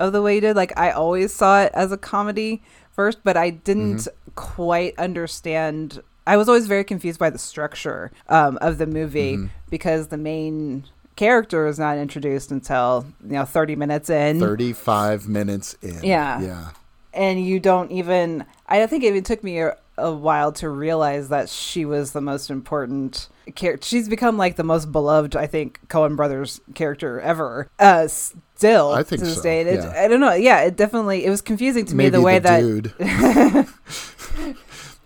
of 0.00 0.12
the 0.12 0.20
way 0.22 0.34
you 0.34 0.40
did. 0.40 0.56
Like 0.56 0.76
I 0.76 0.90
always 0.90 1.32
saw 1.32 1.62
it 1.62 1.70
as 1.74 1.92
a 1.92 1.96
comedy 1.96 2.62
first, 2.90 3.18
but 3.22 3.36
I 3.36 3.50
didn't 3.50 4.08
quite 4.34 4.98
understand. 4.98 6.02
I 6.26 6.36
was 6.36 6.48
always 6.48 6.66
very 6.66 6.82
confused 6.84 7.18
by 7.20 7.30
the 7.30 7.38
structure 7.38 8.10
um, 8.28 8.58
of 8.60 8.78
the 8.78 8.86
movie 8.86 9.36
because 9.70 10.08
the 10.08 10.16
main 10.16 10.84
character 11.16 11.66
is 11.66 11.78
not 11.78 11.98
introduced 11.98 12.50
until 12.50 13.04
you 13.24 13.32
know 13.32 13.44
30 13.44 13.76
minutes 13.76 14.08
in 14.08 14.40
35 14.40 15.28
minutes 15.28 15.76
in 15.82 16.02
Yeah. 16.02 16.40
yeah 16.40 16.70
and 17.12 17.44
you 17.44 17.60
don't 17.60 17.90
even 17.90 18.46
i 18.68 18.86
think 18.86 19.04
it 19.04 19.08
even 19.08 19.22
took 19.24 19.44
me 19.44 19.60
a, 19.60 19.76
a 20.00 20.12
while 20.12 20.52
to 20.52 20.68
realize 20.68 21.28
that 21.28 21.48
she 21.48 21.84
was 21.84 22.12
the 22.12 22.20
most 22.20 22.50
important 22.50 23.28
character 23.54 23.86
she's 23.86 24.08
become 24.08 24.36
like 24.36 24.56
the 24.56 24.64
most 24.64 24.92
beloved 24.92 25.34
i 25.34 25.46
think 25.46 25.80
Coen 25.88 26.16
brothers 26.16 26.60
character 26.74 27.20
ever 27.20 27.68
uh 27.78 28.06
still 28.06 28.92
I 28.92 29.02
think 29.02 29.20
to 29.20 29.26
this 29.26 29.36
so, 29.36 29.42
day. 29.42 29.74
Yeah. 29.74 29.92
i 29.96 30.06
don't 30.08 30.20
know 30.20 30.34
yeah 30.34 30.60
it 30.62 30.76
definitely 30.76 31.24
it 31.24 31.30
was 31.30 31.40
confusing 31.42 31.84
to 31.86 31.94
maybe 31.94 32.10
me 32.10 32.18
the 32.18 32.22
way 32.22 32.38
that 32.38 32.60
dude 32.60 32.84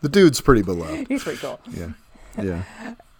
the 0.03 0.09
dude's 0.09 0.41
pretty 0.41 0.62
beloved 0.62 1.09
he's 1.09 1.23
pretty 1.23 1.39
cool 1.39 1.61
yeah 1.71 1.89
yeah 2.43 2.62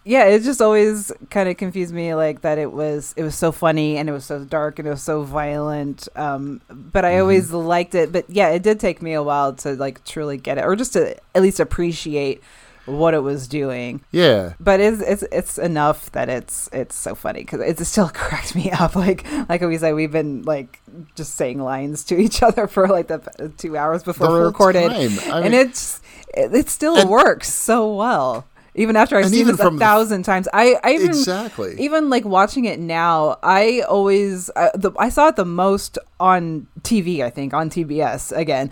yeah 0.05 0.25
it 0.25 0.43
just 0.43 0.61
always 0.61 1.11
kind 1.29 1.49
of 1.49 1.57
confused 1.57 1.93
me 1.93 2.13
like 2.13 2.41
that 2.41 2.57
it 2.57 2.71
was 2.71 3.13
it 3.17 3.23
was 3.23 3.35
so 3.35 3.51
funny 3.51 3.97
and 3.97 4.07
it 4.07 4.11
was 4.11 4.23
so 4.23 4.45
dark 4.45 4.77
and 4.79 4.87
it 4.87 4.91
was 4.91 5.01
so 5.03 5.23
violent 5.23 6.07
um 6.15 6.61
but 6.69 7.03
i 7.03 7.17
always 7.19 7.51
liked 7.51 7.95
it. 7.95 8.11
But 8.11 8.29
yeah 8.29 8.49
it 8.49 8.63
did 8.63 8.79
take 8.79 9.01
me 9.01 9.13
a 9.13 9.23
while 9.23 9.53
to 9.55 9.73
like 9.73 10.03
truly 10.05 10.37
get 10.37 10.57
it 10.57 10.63
or 10.63 10.75
just 10.75 10.93
to 10.93 11.15
at 11.35 11.41
least 11.41 11.59
appreciate 11.59 12.41
what 12.85 13.15
it 13.15 13.19
was 13.21 13.47
doing. 13.47 14.01
Yeah. 14.11 14.53
But 14.59 14.79
it's 14.79 15.01
it's 15.01 15.23
it's 15.31 15.57
enough 15.57 16.11
that 16.11 16.29
it's 16.29 16.69
it's 16.71 16.93
so 16.95 17.15
funny 17.15 17.39
because 17.39 17.59
it 17.61 17.83
still 17.83 18.09
cracked 18.13 18.53
me 18.55 18.69
up. 18.69 18.95
Like 18.95 19.25
like 19.49 19.61
we 19.61 19.75
said 19.79 19.93
we've 19.95 20.11
been 20.11 20.43
like 20.43 20.79
just 21.15 21.33
saying 21.33 21.59
lines 21.59 22.03
to 22.03 22.15
each 22.15 22.43
other 22.43 22.67
for 22.75 22.87
like 22.87 23.07
the 23.07 23.51
two 23.57 23.75
hours 23.75 24.03
before 24.03 24.27
The 24.27 24.33
we 24.33 24.39
recorded. 24.41 24.91
And 24.91 25.43
mean- 25.45 25.53
it's 25.55 25.99
it, 26.37 26.53
it 26.53 26.69
still 26.69 26.95
And- 26.95 27.09
works 27.09 27.51
so 27.51 27.91
well 27.91 28.45
even 28.75 28.95
after 28.95 29.15
I've 29.17 29.25
And 29.25 29.33
seen 29.33 29.47
this 29.47 29.59
a 29.59 29.71
thousand 29.71 30.23
times. 30.23 30.47
I, 30.53 30.75
I 30.83 30.93
even 30.93 31.07
Exactly. 31.09 31.75
even 31.79 32.09
like 32.09 32.25
watching 32.25 32.65
it 32.65 32.79
now. 32.79 33.37
I 33.41 33.81
always 33.81 34.49
uh, 34.55 34.69
the, 34.75 34.91
I 34.99 35.09
saw 35.09 35.27
it 35.29 35.35
the 35.37 35.45
most 35.45 35.97
on 36.19 36.67
TV. 36.81 37.21
I 37.21 37.29
think 37.29 37.53
on 37.53 37.69
TBS 37.69 38.35
again, 38.35 38.69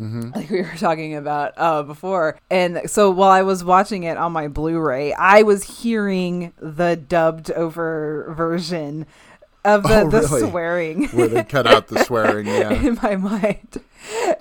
Mm-hmm. 0.00 0.30
like 0.34 0.50
we 0.50 0.60
were 0.62 0.74
talking 0.76 1.14
about 1.14 1.52
uh, 1.56 1.82
before. 1.84 2.36
And 2.50 2.82
so 2.90 3.10
while 3.10 3.30
I 3.30 3.42
was 3.42 3.62
watching 3.64 4.02
it 4.02 4.16
on 4.16 4.32
my 4.32 4.48
Blu-ray, 4.48 5.12
I 5.12 5.42
was 5.42 5.62
hearing 5.82 6.52
the 6.58 6.96
dubbed 6.96 7.52
over 7.52 8.34
version 8.36 9.06
of 9.64 9.82
the, 9.84 10.00
Oh, 10.02 10.10
the 10.10 10.20
really? 10.20 10.50
swearing 10.50 11.04
where 11.08 11.28
they 11.28 11.44
cut 11.44 11.66
out 11.66 11.88
the 11.88 12.02
swearing 12.04 12.46
yeah 12.48 12.72
in 12.72 12.98
my 13.02 13.16
mind. 13.16 13.80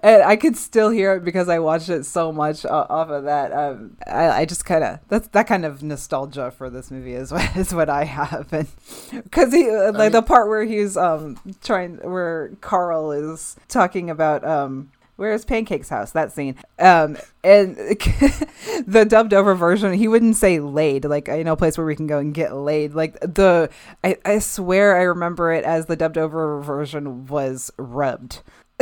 And 0.04 0.22
I 0.24 0.36
could 0.36 0.58
still 0.58 0.90
hear 0.90 1.14
it 1.14 1.24
because 1.24 1.48
I 1.48 1.60
watched 1.60 1.88
it 1.88 2.04
so 2.06 2.34
much 2.34 2.66
off 2.66 3.10
of 3.10 3.24
that. 3.24 3.54
Um, 3.54 3.96
I, 4.06 4.42
I 4.42 4.46
just 4.46 4.66
kind 4.66 4.84
of 4.84 5.00
that's 5.08 5.30
that 5.30 5.48
kind 5.48 5.64
of 5.64 5.82
nostalgia 5.82 6.52
for 6.52 6.70
this 6.70 6.92
movie 6.92 7.14
is 7.14 7.32
what 7.32 7.56
is 7.56 7.74
what 7.74 7.90
I 7.90 8.04
have, 8.04 8.52
and 8.52 8.68
because 9.12 9.54
he 9.54 9.72
like 9.72 10.12
the 10.12 10.22
part 10.22 10.50
where 10.50 10.66
he's 10.66 10.98
um 10.98 11.38
trying 11.64 11.96
where 11.98 12.52
Carl 12.62 13.12
is 13.12 13.56
talking 13.70 14.10
about 14.10 14.44
um. 14.44 14.92
Where's 15.16 15.46
Pancake's 15.46 15.90
house? 15.90 16.12
That 16.12 16.32
scene. 16.32 16.56
Um, 16.80 17.18
and 17.44 17.76
the 18.88 19.06
dubbed 19.08 19.34
over 19.34 19.54
version, 19.54 19.94
he 19.94 20.08
wouldn't 20.08 20.36
say 20.38 20.60
laid, 20.60 21.06
like 21.06 21.30
I 21.30 21.44
know 21.44 21.54
a 21.54 21.58
place 21.58 21.78
where 21.78 21.86
we 21.86 21.96
can 21.96 22.08
go 22.08 22.18
and 22.18 22.34
get 22.34 22.56
laid. 22.56 22.94
Like 22.96 23.20
the, 23.20 23.70
I, 24.04 24.18
I 24.26 24.40
swear 24.40 24.98
I 24.98 25.04
remember 25.04 25.52
it 25.54 25.66
as 25.66 25.86
the 25.86 25.96
dubbed 25.96 26.18
over 26.18 26.60
version 26.62 27.28
was 27.28 27.72
rubbed. 27.78 28.42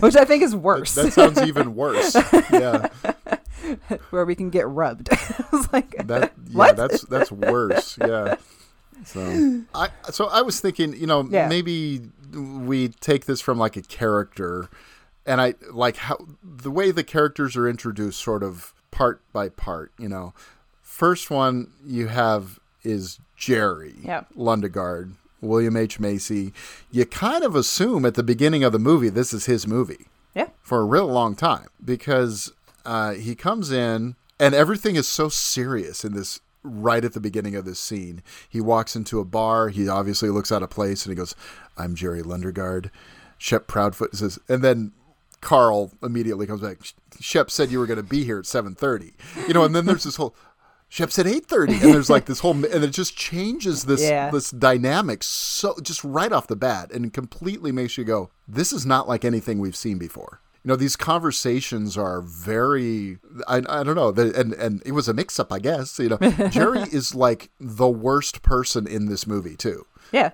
Which 0.00 0.16
I 0.16 0.24
think 0.24 0.42
is 0.42 0.54
worse. 0.54 0.94
that 0.96 1.12
sounds 1.12 1.40
even 1.42 1.74
worse 1.74 2.14
yeah 2.52 2.88
where 4.10 4.24
we 4.24 4.34
can 4.34 4.50
get 4.50 4.66
rubbed. 4.68 5.08
I 5.12 5.44
was 5.52 5.72
like, 5.72 5.96
that 6.06 6.32
yeah 6.48 6.56
What? 6.56 6.76
that's 6.76 7.02
that's 7.04 7.30
worse 7.32 7.98
yeah 8.00 8.36
so 9.04 9.62
i 9.74 9.88
so 10.10 10.26
i 10.26 10.40
was 10.40 10.58
thinking 10.60 10.94
you 10.96 11.06
know 11.06 11.22
Yeah. 11.30 11.48
maybe 11.48 12.00
we 12.32 12.88
take 12.88 13.26
this 13.26 13.40
from 13.40 13.58
like 13.58 13.76
a 13.76 13.82
character 13.82 14.68
and 15.24 15.40
i 15.40 15.54
like 15.72 15.96
how 15.96 16.16
the 16.42 16.70
way 16.70 16.90
the 16.90 17.04
characters 17.04 17.56
are 17.56 17.68
introduced 17.68 18.20
sort 18.22 18.42
of 18.42 18.72
part 18.90 19.20
by 19.32 19.48
part 19.48 19.92
you 19.98 20.08
know 20.08 20.32
first 20.82 21.30
one 21.30 21.70
you 21.84 22.06
have 22.08 22.58
is 22.82 23.18
jerry 23.36 23.94
Yeah. 24.02 24.24
Lundegaard 24.36 25.12
William 25.42 25.76
H 25.76 26.00
Macy. 26.00 26.52
You 26.90 27.04
kind 27.04 27.44
of 27.44 27.54
assume 27.54 28.06
at 28.06 28.14
the 28.14 28.22
beginning 28.22 28.64
of 28.64 28.72
the 28.72 28.78
movie 28.78 29.10
this 29.10 29.32
is 29.34 29.44
his 29.46 29.66
movie 29.66 30.06
Yeah. 30.34 30.48
for 30.62 30.80
a 30.80 30.84
real 30.84 31.06
long 31.06 31.34
time 31.36 31.68
because 31.84 32.52
uh, 32.86 33.12
he 33.12 33.34
comes 33.34 33.70
in 33.70 34.16
and 34.40 34.54
everything 34.54 34.96
is 34.96 35.06
so 35.06 35.28
serious 35.28 36.04
in 36.04 36.14
this 36.14 36.40
right 36.66 37.04
at 37.04 37.12
the 37.12 37.20
beginning 37.20 37.54
of 37.56 37.64
this 37.64 37.78
scene. 37.78 38.22
He 38.48 38.60
walks 38.60 38.96
into 38.96 39.20
a 39.20 39.24
bar. 39.24 39.68
He 39.68 39.88
obviously 39.88 40.30
looks 40.30 40.50
out 40.52 40.62
of 40.62 40.70
place 40.70 41.04
and 41.06 41.12
he 41.12 41.16
goes, 41.16 41.34
"I'm 41.76 41.94
Jerry 41.94 42.22
Lundergaard." 42.22 42.90
Shep 43.38 43.66
Proudfoot 43.66 44.14
says, 44.14 44.38
and 44.48 44.62
then 44.62 44.92
Carl 45.40 45.92
immediately 46.02 46.46
comes 46.46 46.62
back. 46.62 46.78
Shep 47.20 47.50
said 47.50 47.70
you 47.70 47.78
were 47.78 47.86
going 47.86 47.98
to 47.98 48.02
be 48.02 48.24
here 48.24 48.38
at 48.38 48.46
7:30. 48.46 49.12
You 49.46 49.54
know, 49.54 49.64
and 49.64 49.74
then 49.74 49.86
there's 49.86 50.04
this 50.04 50.16
whole. 50.16 50.34
Shep 50.88 51.10
said 51.10 51.26
8:30, 51.26 51.82
and 51.82 51.94
there's 51.94 52.08
like 52.08 52.26
this 52.26 52.40
whole, 52.40 52.52
and 52.52 52.84
it 52.84 52.92
just 52.92 53.16
changes 53.16 53.84
this 53.84 54.00
Yeah. 54.00 54.30
this 54.30 54.50
dynamic 54.50 55.22
so 55.22 55.74
just 55.82 56.02
right 56.04 56.32
off 56.32 56.46
the 56.46 56.56
bat, 56.56 56.90
and 56.92 57.12
completely 57.12 57.72
makes 57.72 57.98
you 57.98 58.04
go, 58.04 58.30
"This 58.46 58.72
is 58.72 58.86
not 58.86 59.08
like 59.08 59.24
anything 59.24 59.58
we've 59.58 59.76
seen 59.76 59.98
before." 59.98 60.40
You 60.66 60.70
know, 60.72 60.76
these 60.76 60.96
conversations 60.96 61.96
are 61.96 62.20
very, 62.20 63.18
I, 63.46 63.58
I 63.68 63.84
don't 63.84 63.94
know, 63.94 64.08
and, 64.08 64.52
and 64.52 64.82
it 64.84 64.90
was 64.90 65.06
a 65.06 65.14
mix 65.14 65.38
up, 65.38 65.52
I 65.52 65.60
guess. 65.60 65.96
You 66.00 66.08
know, 66.08 66.16
Jerry 66.50 66.80
is 66.80 67.14
like 67.14 67.50
the 67.60 67.88
worst 67.88 68.42
person 68.42 68.84
in 68.88 69.06
this 69.06 69.28
movie 69.28 69.54
too 69.54 69.86
Yeah. 70.10 70.30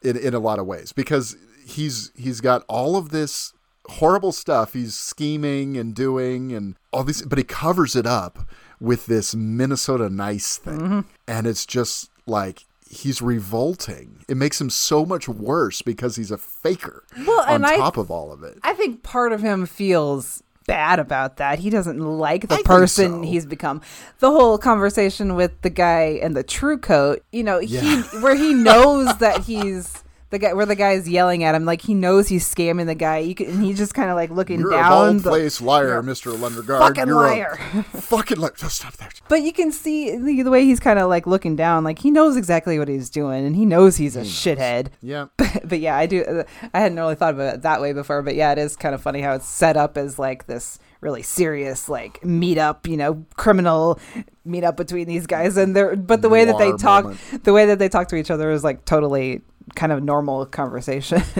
in 0.00 0.16
in 0.16 0.32
a 0.32 0.38
lot 0.38 0.58
of 0.58 0.64
ways 0.66 0.92
because 0.92 1.36
he's 1.66 2.12
he's 2.16 2.40
got 2.40 2.64
all 2.66 2.96
of 2.96 3.10
this 3.10 3.52
horrible 3.88 4.32
stuff 4.32 4.72
he's 4.72 4.94
scheming 4.96 5.76
and 5.76 5.94
doing 5.94 6.52
and 6.52 6.76
all 6.90 7.04
these 7.04 7.20
but 7.20 7.36
he 7.36 7.44
covers 7.44 7.94
it 7.94 8.06
up 8.06 8.38
with 8.80 9.04
this 9.04 9.34
Minnesota 9.34 10.08
nice 10.08 10.56
thing 10.56 10.80
Mm-hmm. 10.80 11.00
and 11.28 11.46
it's 11.46 11.66
just 11.66 12.08
like 12.26 12.64
he's 12.94 13.20
revolting 13.22 14.24
it 14.28 14.36
makes 14.36 14.60
him 14.60 14.70
so 14.70 15.04
much 15.04 15.28
worse 15.28 15.82
because 15.82 16.16
he's 16.16 16.30
a 16.30 16.38
faker 16.38 17.04
Well, 17.26 17.40
on 17.42 17.48
and 17.56 17.66
I- 17.66 17.76
top 17.76 17.96
of 17.96 18.10
all 18.10 18.32
of 18.32 18.42
it 18.42 18.58
I 18.62 18.74
think 18.74 19.02
part 19.02 19.32
of 19.32 19.40
him 19.42 19.66
feels 19.66 20.42
bad 20.66 20.98
about 20.98 21.36
that. 21.36 21.58
He 21.58 21.68
doesn't 21.68 21.98
like 21.98 22.48
the 22.48 22.54
I 22.54 22.62
person 22.62 23.22
so. 23.22 23.28
he's 23.30 23.44
become. 23.44 23.82
The 24.20 24.30
whole 24.30 24.56
conversation 24.56 25.34
with 25.34 25.60
the 25.60 25.68
guy 25.68 26.18
in 26.22 26.32
the 26.32 26.42
true 26.42 26.78
coat, 26.78 27.22
you 27.32 27.42
know, 27.42 27.58
Yeah. 27.58 27.80
he 27.82 28.00
where 28.20 28.34
he 28.34 28.54
knows 28.54 29.14
that 29.18 29.40
he's 29.44 30.02
the 30.34 30.38
guy 30.40 30.52
where 30.52 30.66
the 30.66 30.74
guy 30.74 30.92
is 30.92 31.08
yelling 31.08 31.44
at 31.44 31.54
him 31.54 31.64
like 31.64 31.80
he 31.82 31.94
knows 31.94 32.26
he's 32.26 32.44
scamming 32.52 32.86
the 32.86 32.94
guy. 32.96 33.18
You 33.18 33.34
can, 33.36 33.46
and 33.46 33.64
he's 33.64 33.78
just 33.78 33.94
kind 33.94 34.10
of 34.10 34.16
like 34.16 34.30
looking 34.30 34.58
you're 34.58 34.72
a 34.72 34.76
down 34.76 35.18
the- 35.18 35.30
place 35.30 35.60
liar 35.60 36.02
Mr. 36.02 36.36
Lundergaard 36.36 36.80
fucking 36.80 37.06
you're 37.06 37.24
a 37.24 37.28
liar. 37.28 37.56
fucking 37.92 38.38
liar 38.38 38.52
just 38.56 38.76
stop 38.76 38.96
there 38.96 39.08
But 39.28 39.42
you 39.42 39.52
can 39.52 39.70
see 39.70 40.16
the, 40.16 40.42
the 40.42 40.50
way 40.50 40.64
he's 40.64 40.80
kind 40.80 40.98
of 40.98 41.08
like 41.08 41.26
looking 41.26 41.54
down, 41.54 41.84
like 41.84 42.00
he 42.00 42.10
knows 42.10 42.36
exactly 42.36 42.78
what 42.80 42.88
he's 42.88 43.08
doing, 43.10 43.46
and 43.46 43.54
he 43.54 43.64
knows 43.64 43.96
he's 43.96 44.16
a 44.16 44.22
shithead. 44.22 44.88
yeah 45.00 45.26
but 45.64 45.78
yeah, 45.78 45.96
I 45.96 46.06
do. 46.06 46.44
I 46.74 46.80
hadn't 46.80 46.98
really 46.98 47.14
thought 47.14 47.34
about 47.34 47.54
it 47.54 47.62
that 47.62 47.80
way 47.80 47.92
before, 47.92 48.22
but 48.22 48.34
yeah, 48.34 48.50
it 48.52 48.58
is 48.58 48.74
kind 48.76 48.94
of 48.94 49.00
funny 49.02 49.20
how 49.20 49.34
it's 49.34 49.46
set 49.46 49.76
up 49.76 49.96
as 49.96 50.18
like 50.18 50.46
this 50.46 50.78
really 51.00 51.22
serious 51.22 51.88
like 51.88 52.18
meetup, 52.22 52.88
you 52.88 52.96
know, 52.96 53.24
criminal 53.36 54.00
meetup 54.46 54.74
between 54.76 55.06
these 55.06 55.26
guys, 55.26 55.56
and 55.56 55.76
they're 55.76 55.94
but 55.96 56.22
the 56.22 56.28
way 56.28 56.44
that 56.46 56.58
they 56.58 56.72
talk, 56.72 57.04
moment. 57.04 57.44
the 57.44 57.52
way 57.52 57.66
that 57.66 57.78
they 57.78 57.88
talk 57.88 58.08
to 58.08 58.16
each 58.16 58.30
other 58.30 58.50
is 58.50 58.64
like 58.64 58.84
totally 58.84 59.42
kind 59.74 59.92
of 59.92 60.02
normal 60.02 60.46
conversation. 60.46 61.22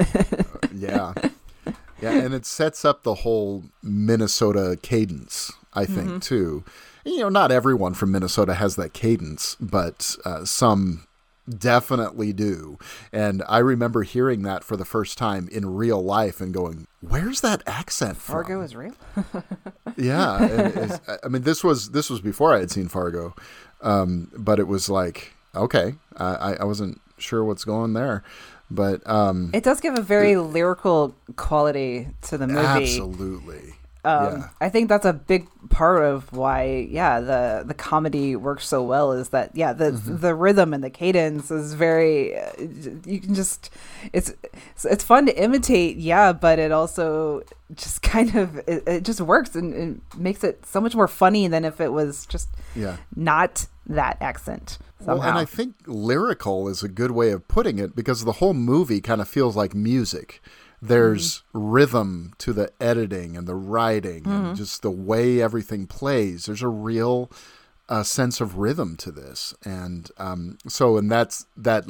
Yeah. 0.76 1.14
Yeah, 2.02 2.10
and 2.12 2.34
it 2.34 2.44
sets 2.44 2.84
up 2.84 3.04
the 3.04 3.14
whole 3.14 3.64
Minnesota 3.82 4.76
cadence, 4.82 5.52
I 5.72 5.84
think, 5.86 6.08
Mm-hmm. 6.08 6.18
too. 6.18 6.64
You 7.04 7.20
know, 7.20 7.28
not 7.28 7.52
everyone 7.52 7.94
from 7.94 8.10
Minnesota 8.12 8.54
has 8.54 8.74
that 8.76 8.92
cadence, 8.92 9.56
but 9.60 10.16
uh, 10.24 10.44
some 10.44 11.06
definitely 11.48 12.32
do. 12.32 12.78
And 13.12 13.42
I 13.48 13.58
remember 13.58 14.02
hearing 14.02 14.42
that 14.42 14.64
for 14.64 14.76
the 14.76 14.84
first 14.84 15.16
time 15.16 15.48
in 15.52 15.74
real 15.74 16.02
life 16.02 16.40
and 16.40 16.52
going, 16.52 16.86
"Where's 17.00 17.40
that 17.42 17.62
accent 17.66 18.16
from?" 18.16 18.34
Fargo 18.34 18.60
is 18.62 18.74
real. 18.74 18.94
yeah, 19.96 20.98
I 21.22 21.28
mean, 21.28 21.42
this 21.42 21.62
was 21.62 21.90
this 21.90 22.10
was 22.10 22.20
before 22.20 22.54
I 22.54 22.58
had 22.60 22.70
seen 22.70 22.88
Fargo, 22.88 23.34
um, 23.82 24.30
but 24.36 24.58
it 24.58 24.66
was 24.66 24.88
like, 24.90 25.32
okay, 25.54 25.94
I, 26.16 26.24
I- 26.34 26.56
I 26.60 26.64
wasn't 26.64 27.00
sure 27.18 27.44
what's 27.44 27.64
going 27.64 27.92
there, 27.94 28.22
but 28.70 29.08
um, 29.08 29.50
It 29.54 29.64
does 29.64 29.80
give 29.80 29.94
a 29.94 30.02
very 30.02 30.36
lyrical 30.36 31.14
quality 31.36 32.08
to 32.22 32.38
the 32.38 32.46
movie. 32.46 32.66
absolutely, 32.66 33.74
Um, 34.04 34.38
yeah. 34.40 34.48
I 34.60 34.68
think 34.68 34.88
that's 34.90 35.06
a 35.06 35.12
big 35.14 35.46
part 35.70 36.02
of 36.04 36.30
why, 36.32 36.86
yeah, 36.90 37.20
the 37.20 37.64
the 37.66 37.72
comedy 37.74 38.36
works 38.36 38.66
so 38.68 38.82
well. 38.82 39.12
Is 39.12 39.30
that 39.30 39.52
yeah, 39.56 39.72
the 39.72 39.92
Mm-hmm. 39.92 40.16
the 40.18 40.34
rhythm 40.34 40.74
and 40.74 40.84
the 40.84 40.90
cadence 40.90 41.50
is 41.50 41.72
very. 41.74 42.38
Uh, 42.38 42.50
you 43.06 43.18
can 43.20 43.34
just 43.34 43.70
it's 44.12 44.28
it's- 44.30 44.84
it's 44.84 45.04
fun 45.04 45.24
to 45.26 45.32
imitate, 45.42 45.96
yeah, 45.96 46.32
but 46.34 46.58
it 46.58 46.70
also 46.70 47.42
just 47.74 48.02
kind 48.14 48.34
of 48.36 48.58
it, 48.68 48.82
it 48.86 49.04
just 49.04 49.20
works 49.22 49.54
and 49.56 49.72
it 50.12 50.18
makes 50.18 50.44
it 50.44 50.66
so 50.66 50.80
much 50.82 50.94
more 50.94 51.08
funny 51.08 51.48
than 51.48 51.64
if 51.64 51.80
it 51.80 51.92
was 51.92 52.26
just 52.26 52.48
Yeah. 52.76 52.96
not 53.16 53.66
that 53.86 54.16
accent 54.20 54.78
somehow. 55.04 55.20
Well, 55.20 55.28
and 55.28 55.38
I 55.38 55.44
think 55.44 55.74
lyrical 55.86 56.68
is 56.68 56.82
a 56.82 56.88
good 56.88 57.10
way 57.12 57.30
of 57.30 57.46
putting 57.48 57.78
it 57.78 57.94
because 57.94 58.24
the 58.24 58.32
whole 58.32 58.54
movie 58.54 59.00
kind 59.00 59.20
of 59.20 59.28
feels 59.28 59.56
like 59.56 59.74
music. 59.74 60.42
There's 60.82 61.42
Mm-hmm. 61.54 61.66
rhythm 61.66 62.32
to 62.38 62.52
the 62.52 62.70
editing 62.80 63.36
and 63.36 63.46
the 63.46 63.54
writing 63.54 64.26
and 64.26 64.56
just 64.56 64.82
the 64.82 64.90
way 64.90 65.40
everything 65.40 65.86
plays. 65.86 66.44
There's 66.46 66.60
a 66.62 66.68
real 66.68 67.30
uh, 67.88 68.02
sense 68.02 68.40
of 68.40 68.58
rhythm 68.58 68.96
to 68.98 69.10
this, 69.10 69.54
and 69.64 70.10
um, 70.18 70.58
so 70.68 70.96
and 70.98 71.10
that's 71.10 71.46
that 71.56 71.84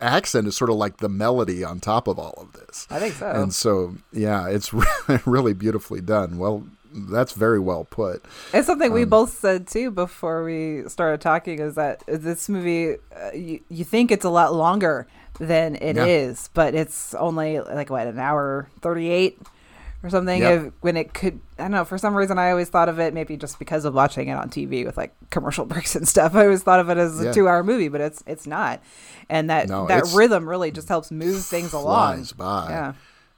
accent 0.00 0.46
is 0.46 0.56
sort 0.56 0.68
of 0.70 0.76
like 0.76 0.98
the 0.98 1.08
melody 1.08 1.64
on 1.64 1.80
top 1.80 2.06
of 2.08 2.18
all 2.18 2.34
of 2.36 2.52
this. 2.52 2.86
I 2.90 2.98
think 2.98 3.14
so. 3.14 3.30
And 3.30 3.54
so, 3.54 3.94
yeah, 4.12 4.48
it's 4.48 4.72
really 5.26 5.54
beautifully 5.54 6.00
done. 6.02 6.36
Well, 6.36 6.66
that's 6.94 7.32
very 7.32 7.58
well 7.58 7.84
put. 7.84 8.24
It's 8.52 8.66
something 8.66 8.88
Um, 8.90 8.94
we 8.94 9.04
both 9.04 9.36
said 9.38 9.66
too 9.66 9.90
before 9.90 10.44
we 10.44 10.84
started 10.88 11.20
talking 11.20 11.58
is 11.60 11.74
that 11.74 12.02
this 12.06 12.48
movie, 12.48 12.96
uh, 13.14 13.32
you, 13.34 13.60
you 13.68 13.84
think 13.84 14.10
it's 14.10 14.24
a 14.24 14.30
lot 14.30 14.54
longer 14.54 15.06
than 15.40 15.74
it 15.76 15.96
is, 15.96 16.42
Yeah. 16.44 16.50
but 16.54 16.74
it's 16.74 17.14
only 17.14 17.58
like 17.60 17.90
what, 17.90 18.06
an 18.06 18.18
hour 18.20 18.68
38 18.82 19.38
or 20.04 20.10
something? 20.10 20.40
Yep. 20.42 20.66
If- 20.66 20.72
when 20.82 20.96
it 20.96 21.12
could, 21.14 21.40
I 21.58 21.62
don't 21.62 21.70
know, 21.72 21.84
for 21.84 21.98
some 21.98 22.14
reason 22.14 22.38
I 22.38 22.50
always 22.50 22.68
thought 22.68 22.88
of 22.88 23.00
it, 23.00 23.12
maybe 23.14 23.36
just 23.36 23.58
because 23.58 23.84
of 23.84 23.94
watching 23.94 24.28
it 24.28 24.34
on 24.34 24.48
TV 24.50 24.84
with 24.84 24.96
like 24.96 25.12
commercial 25.30 25.64
breaks 25.66 25.96
and 25.96 26.06
stuff, 26.06 26.34
I 26.36 26.44
always 26.44 26.62
thought 26.62 26.78
of 26.78 26.88
it 26.90 26.98
as 26.98 27.18
a 27.20 27.32
two 27.34 27.48
hour 27.48 27.64
movie, 27.64 27.88
but 27.88 28.00
it's 28.00 28.22
it's 28.26 28.46
not. 28.46 28.80
And 29.28 29.50
that, 29.50 29.68
No, 29.68 29.86
that 29.88 30.04
rhythm 30.14 30.48
really 30.48 30.70
just 30.70 30.88
helps 30.88 31.10
move 31.10 31.42
things 31.44 31.72
along. 31.72 32.16
Flies 32.16 32.32
by. 32.32 32.66
Yeah. 32.70 32.92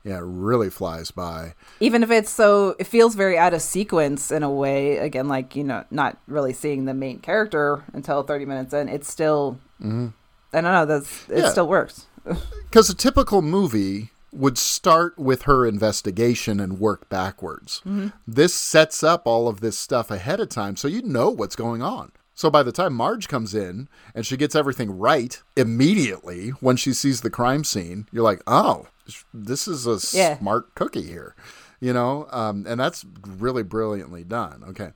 Yeah, 0.06 0.18
it 0.18 0.24
really 0.24 0.70
flies 0.70 1.10
by. 1.10 1.54
even 1.80 2.02
if 2.04 2.10
it's 2.12 2.30
so 2.30 2.76
it 2.78 2.86
feels 2.86 3.14
very 3.16 3.36
out 3.36 3.52
of 3.54 3.60
sequence 3.60 4.30
in 4.30 4.42
a 4.44 4.50
way 4.50 4.98
again 4.98 5.26
like 5.28 5.56
you 5.56 5.64
know 5.64 5.84
not 5.90 6.16
really 6.28 6.52
seeing 6.52 6.84
the 6.84 6.94
main 6.94 7.18
character 7.18 7.82
until 7.92 8.22
30 8.22 8.44
minutes 8.46 8.72
in 8.72 8.88
it's 8.88 9.10
still 9.10 9.58
mm-hmm. 9.82 10.08
i 10.52 10.60
don't 10.60 10.72
know 10.72 10.86
that's 10.86 11.28
it 11.28 11.38
Yeah. 11.38 11.50
still 11.50 11.66
works 11.68 12.06
Because 12.70 12.88
a 12.90 12.94
typical 12.94 13.42
movie 13.42 14.10
would 14.32 14.58
start 14.58 15.18
with 15.18 15.42
her 15.42 15.64
investigation 15.66 16.60
and 16.60 16.78
work 16.78 17.08
backwards. 17.08 17.80
This 18.26 18.52
sets 18.52 19.02
up 19.02 19.22
all 19.26 19.48
of 19.48 19.60
this 19.60 19.78
stuff 19.78 20.10
ahead 20.10 20.40
of 20.40 20.48
time 20.50 20.76
so 20.76 20.88
you 20.88 21.00
know 21.02 21.30
what's 21.30 21.56
going 21.56 21.80
on. 21.82 22.12
So 22.34 22.50
by 22.50 22.62
the 22.62 22.72
time 22.72 22.92
Marge 22.94 23.28
comes 23.28 23.54
in 23.54 23.88
and 24.14 24.26
she 24.26 24.36
gets 24.36 24.54
everything 24.54 24.90
right 24.98 25.40
immediately 25.56 26.48
when 26.60 26.76
she 26.76 26.92
sees 26.92 27.20
the 27.22 27.30
crime 27.30 27.64
scene, 27.64 28.08
you're 28.12 28.24
like, 28.24 28.42
oh, 28.46 28.88
this 29.34 29.68
is 29.68 29.86
a 29.86 29.98
Yeah. 30.16 30.38
smart 30.38 30.74
cookie 30.74 31.02
here. 31.02 31.34
You 31.80 31.92
know, 31.92 32.26
um, 32.30 32.64
and 32.66 32.80
that's 32.80 33.04
really 33.26 33.62
brilliantly 33.62 34.24
done. 34.24 34.64
Okay. 34.68 34.92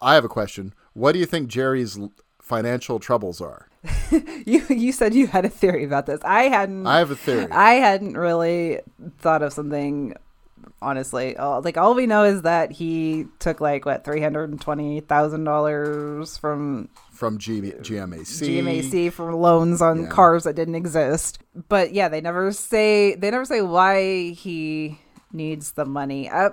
I 0.00 0.14
have 0.14 0.24
a 0.24 0.28
question. 0.28 0.72
What 0.92 1.10
do 1.12 1.18
you 1.18 1.26
think 1.26 1.48
Jerry's 1.48 1.98
financial 2.40 3.00
troubles 3.00 3.40
are? 3.40 3.68
you 4.46 4.64
you 4.68 4.92
said 4.92 5.12
you 5.14 5.26
had 5.28 5.44
a 5.44 5.48
theory 5.48 5.84
about 5.84 6.04
this 6.06 6.18
i 6.24 6.48
hadn't 6.48 6.84
I 6.84 6.98
have 6.98 7.12
a 7.12 7.16
theory. 7.16 7.46
i 7.52 7.74
hadn't 7.74 8.16
really 8.18 8.80
thought 9.20 9.40
of 9.40 9.52
something 9.52 10.14
honestly 10.82 11.36
like 11.38 11.76
all 11.76 11.94
we 11.94 12.04
know 12.06 12.24
is 12.24 12.42
that 12.42 12.72
he 12.72 13.26
took 13.38 13.60
like 13.60 13.86
what 13.86 14.02
$320000 14.04 16.40
from 16.40 16.88
from 17.18 17.36
G- 17.38 17.60
GMAC. 17.60 18.46
GMAC 18.48 19.12
for 19.12 19.34
loans 19.34 19.82
on 19.82 20.02
Yeah. 20.02 20.08
cars 20.08 20.44
that 20.44 20.54
didn't 20.54 20.76
exist. 20.76 21.40
But 21.68 21.92
yeah, 21.92 22.08
they 22.08 22.20
never 22.20 22.52
say 22.52 23.16
they 23.16 23.30
never 23.32 23.44
say 23.44 23.60
why 23.60 24.30
he 24.30 25.00
needs 25.32 25.72
the 25.72 25.84
money. 25.84 26.30
Uh, 26.30 26.50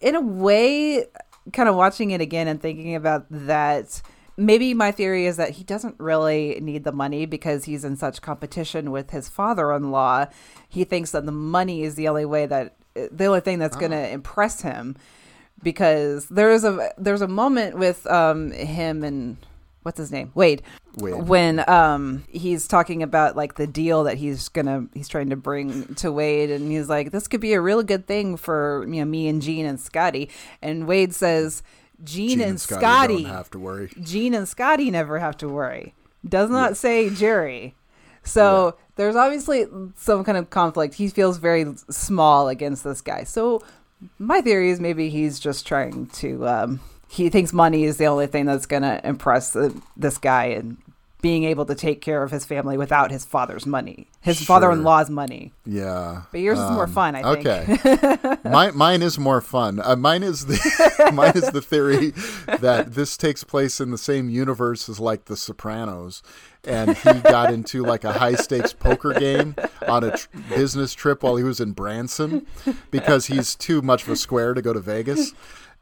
in 0.00 0.16
a 0.16 0.20
way, 0.20 1.06
kind 1.52 1.68
of 1.68 1.76
watching 1.76 2.10
it 2.10 2.20
again 2.20 2.48
and 2.48 2.60
thinking 2.60 2.96
about 2.96 3.26
that. 3.30 4.02
Maybe 4.36 4.74
my 4.74 4.90
theory 4.90 5.26
is 5.26 5.36
that 5.36 5.50
he 5.50 5.62
doesn't 5.62 5.94
really 6.00 6.58
need 6.60 6.82
the 6.84 6.90
money 6.92 7.26
because 7.26 7.64
he's 7.64 7.84
in 7.84 7.96
such 7.96 8.22
competition 8.22 8.90
with 8.90 9.10
his 9.10 9.28
father-in-law. 9.28 10.26
He 10.68 10.82
thinks 10.84 11.12
that 11.12 11.26
the 11.26 11.32
money 11.32 11.82
is 11.84 11.94
the 11.94 12.08
only 12.08 12.24
way 12.24 12.46
that 12.46 12.74
the 12.94 13.26
only 13.26 13.40
thing 13.40 13.58
that's 13.60 13.76
going 13.76 13.92
to 13.92 14.08
impress 14.10 14.62
him 14.62 14.96
because 15.62 16.26
there 16.26 16.50
is 16.50 16.64
a 16.64 16.92
there's 16.98 17.22
a 17.22 17.28
moment 17.28 17.78
with 17.78 18.04
um 18.08 18.50
him 18.50 19.04
and 19.04 19.36
what's 19.82 19.98
his 19.98 20.12
name? 20.12 20.30
Wade. 20.34 20.62
Wade. 20.96 21.26
When 21.26 21.68
um 21.68 22.24
he's 22.28 22.66
talking 22.66 23.02
about 23.02 23.36
like 23.36 23.54
the 23.54 23.66
deal 23.66 24.04
that 24.04 24.16
he's 24.18 24.48
gonna 24.48 24.86
he's 24.94 25.08
trying 25.08 25.30
to 25.30 25.36
bring 25.36 25.94
to 25.96 26.12
Wade 26.12 26.50
and 26.50 26.70
he's 26.70 26.88
like, 26.88 27.10
This 27.10 27.28
could 27.28 27.40
be 27.40 27.52
a 27.52 27.60
real 27.60 27.82
good 27.82 28.06
thing 28.06 28.36
for 28.36 28.84
you 28.88 29.00
know 29.00 29.04
me 29.04 29.28
and 29.28 29.42
Gene 29.42 29.66
and 29.66 29.80
Scotty 29.80 30.30
and 30.60 30.86
Wade 30.86 31.14
says 31.14 31.62
Gene, 32.04 32.28
Gene 32.30 32.40
and, 32.40 32.50
and 32.50 32.60
Scotty 32.60 32.80
Scotty, 32.80 33.22
have 33.24 33.50
to 33.50 33.58
worry. 33.58 33.90
Gene 34.00 34.34
and 34.34 34.48
Scotty 34.48 34.90
never 34.90 35.18
have 35.18 35.36
to 35.38 35.48
worry. 35.48 35.94
Does 36.28 36.50
not 36.50 36.76
say 36.76 37.10
Jerry. 37.10 37.74
So 38.24 38.76
there's 38.96 39.16
obviously 39.16 39.66
some 39.96 40.24
kind 40.24 40.38
of 40.38 40.50
conflict. 40.50 40.94
He 40.94 41.08
feels 41.08 41.38
very 41.38 41.66
small 41.90 42.48
against 42.48 42.84
this 42.84 43.00
guy. 43.00 43.24
So 43.24 43.62
my 44.18 44.40
theory 44.40 44.70
is 44.70 44.80
maybe 44.80 45.08
he's 45.10 45.40
just 45.40 45.66
trying 45.66 46.06
to. 46.06 46.46
Um, 46.46 46.80
he 47.12 47.28
thinks 47.28 47.52
money 47.52 47.84
is 47.84 47.98
the 47.98 48.06
only 48.06 48.26
thing 48.26 48.46
that's 48.46 48.66
going 48.66 48.82
to 48.82 49.06
impress 49.06 49.54
uh, 49.54 49.70
this 49.96 50.16
guy 50.18 50.46
and 50.46 50.78
being 51.20 51.44
able 51.44 51.64
to 51.64 51.74
take 51.76 52.00
care 52.00 52.24
of 52.24 52.32
his 52.32 52.44
family 52.44 52.76
without 52.76 53.12
his 53.12 53.24
father's 53.24 53.64
money, 53.64 54.08
his 54.22 54.38
Sure. 54.38 54.46
father-in-law's 54.46 55.08
money. 55.08 55.52
Yeah. 55.64 56.22
But 56.32 56.40
yours 56.40 56.58
is 56.58 56.68
more 56.72 56.84
Um, 56.86 56.92
fun, 56.92 57.14
I 57.14 57.34
think. 57.36 57.46
Okay. 57.46 58.26
mine, 58.50 58.76
mine 58.76 59.02
is 59.02 59.20
more 59.20 59.40
fun. 59.40 59.78
Uh, 59.84 59.94
mine 59.94 60.24
is 60.24 60.46
the 60.46 61.10
mine 61.14 61.30
is 61.36 61.48
the 61.52 61.62
theory 61.62 62.12
that 62.58 62.94
this 62.94 63.16
takes 63.16 63.44
place 63.44 63.80
in 63.80 63.92
the 63.92 63.98
same 63.98 64.28
universe 64.30 64.88
as 64.88 64.98
like 64.98 65.26
The 65.26 65.36
Sopranos, 65.36 66.24
and 66.64 66.96
he 66.96 67.12
got 67.20 67.52
into 67.52 67.84
like 67.84 68.02
a 68.02 68.14
high 68.14 68.34
stakes 68.34 68.72
poker 68.72 69.12
game 69.14 69.54
on 69.86 70.02
a 70.02 70.16
tr- 70.16 70.26
business 70.48 70.92
trip 70.92 71.22
while 71.22 71.36
he 71.36 71.44
was 71.44 71.60
in 71.60 71.70
Branson 71.70 72.46
because 72.90 73.26
he's 73.26 73.54
too 73.54 73.80
much 73.80 74.02
of 74.02 74.08
a 74.08 74.16
square 74.16 74.54
to 74.54 74.62
go 74.62 74.72
to 74.72 74.80
Vegas. 74.80 75.32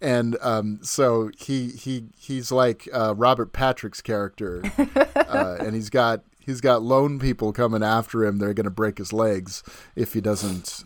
And 0.01 0.36
um, 0.40 0.78
so 0.82 1.31
he 1.39 1.68
he 1.68 2.06
he's 2.18 2.51
like 2.51 2.89
uh, 2.93 3.14
Robert 3.16 3.52
Patrick's 3.52 4.01
character, 4.01 4.62
uh, 5.14 5.56
and 5.60 5.74
he's 5.74 5.90
got 5.90 6.22
he's 6.39 6.62
got 6.62 6.81
loan 6.82 7.18
people 7.18 7.52
coming 7.52 7.82
after 7.82 8.24
him. 8.24 8.39
They're 8.39 8.55
going 8.55 8.64
to 8.64 8.70
break 8.70 8.97
his 8.97 9.12
legs 9.12 9.62
if 9.94 10.14
he 10.14 10.22
doesn't 10.22 10.85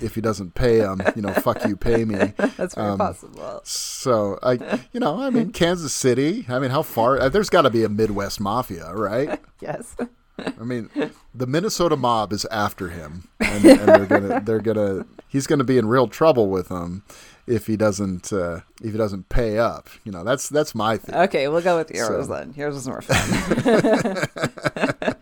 if 0.00 0.14
he 0.14 0.20
doesn't 0.20 0.54
pay 0.54 0.78
them. 0.78 1.02
You 1.16 1.22
know, 1.22 1.32
fuck 1.32 1.64
you, 1.66 1.76
pay 1.76 2.04
me. 2.04 2.16
That's 2.56 2.76
very 2.76 2.90
Um, 2.90 2.98
possible. 2.98 3.60
So 3.64 4.38
I, 4.42 4.80
you 4.92 5.00
know, 5.00 5.20
I 5.20 5.30
mean, 5.30 5.50
Kansas 5.50 5.92
City. 5.92 6.46
I 6.48 6.60
mean, 6.60 6.70
how 6.70 6.82
far? 6.82 7.20
Uh, 7.20 7.28
there's 7.28 7.50
got 7.50 7.62
to 7.62 7.70
be 7.70 7.82
a 7.82 7.88
Midwest 7.88 8.40
mafia, 8.40 8.92
right? 8.94 9.40
Yes. 9.60 9.96
I 10.38 10.62
mean, 10.64 10.90
the 11.34 11.46
Minnesota 11.46 11.96
mob 11.96 12.32
is 12.34 12.44
after 12.50 12.90
him, 12.90 13.28
and, 13.40 13.64
and 13.64 13.88
they're 13.88 14.04
gonna 14.06 14.40
they're 14.40 14.60
gonna 14.60 15.06
he's 15.26 15.46
gonna 15.46 15.64
be 15.64 15.78
in 15.78 15.86
real 15.86 16.06
trouble 16.06 16.48
with 16.50 16.68
them 16.68 17.02
if 17.46 17.66
he 17.66 17.76
doesn't 17.76 18.32
uh, 18.32 18.60
if 18.82 18.92
he 18.92 18.98
doesn't 18.98 19.28
pay 19.28 19.58
up. 19.58 19.88
You 20.04 20.12
know, 20.12 20.24
that's 20.24 20.48
that's 20.48 20.74
my 20.74 20.96
thing. 20.96 21.14
Okay, 21.14 21.48
we'll 21.48 21.60
go 21.62 21.76
with 21.76 21.90
yours 21.90 22.26
So- 22.26 22.34
then. 22.34 22.54
Yours 22.56 22.76
is 22.76 22.86
more 22.88 23.02
fun. 23.02 24.26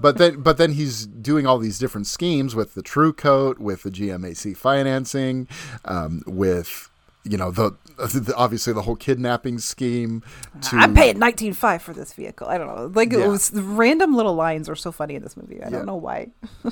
But 0.02 0.16
then, 0.16 0.40
but 0.40 0.56
then 0.56 0.72
he's 0.72 1.04
doing 1.06 1.46
all 1.46 1.58
these 1.58 1.78
different 1.78 2.06
schemes 2.06 2.54
with 2.54 2.72
the 2.72 2.80
True 2.80 3.12
Coat, 3.12 3.58
with 3.58 3.82
the 3.82 3.90
GMAC 3.90 4.56
financing, 4.56 5.46
um, 5.84 6.22
with 6.26 6.88
you 7.22 7.36
know 7.36 7.50
the, 7.50 7.72
the 7.98 8.32
obviously 8.34 8.72
the 8.72 8.80
whole 8.80 8.96
kidnapping 8.96 9.58
scheme. 9.58 10.22
To 10.70 10.76
I'm 10.76 10.94
paying 10.94 11.18
nineteen 11.18 11.52
five 11.52 11.82
for 11.82 11.92
this 11.92 12.14
vehicle. 12.14 12.46
I 12.46 12.56
don't 12.56 12.74
know. 12.74 12.86
Like 12.94 13.12
Yeah. 13.12 13.26
it 13.26 13.28
was 13.28 13.52
random 13.52 14.16
little 14.16 14.34
lines 14.34 14.70
are 14.70 14.74
so 14.76 14.90
funny 14.90 15.16
in 15.16 15.22
this 15.22 15.36
movie. 15.36 15.60
I 15.62 15.66
Yeah. 15.66 15.70
don't 15.70 15.86
know 15.86 15.96
why. 15.96 16.28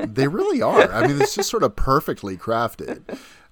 They 0.00 0.28
really 0.28 0.62
are. 0.62 0.90
I 0.92 1.06
mean, 1.08 1.20
it's 1.20 1.34
just 1.34 1.50
sort 1.50 1.62
of 1.64 1.74
perfectly 1.76 2.36
crafted. 2.36 3.02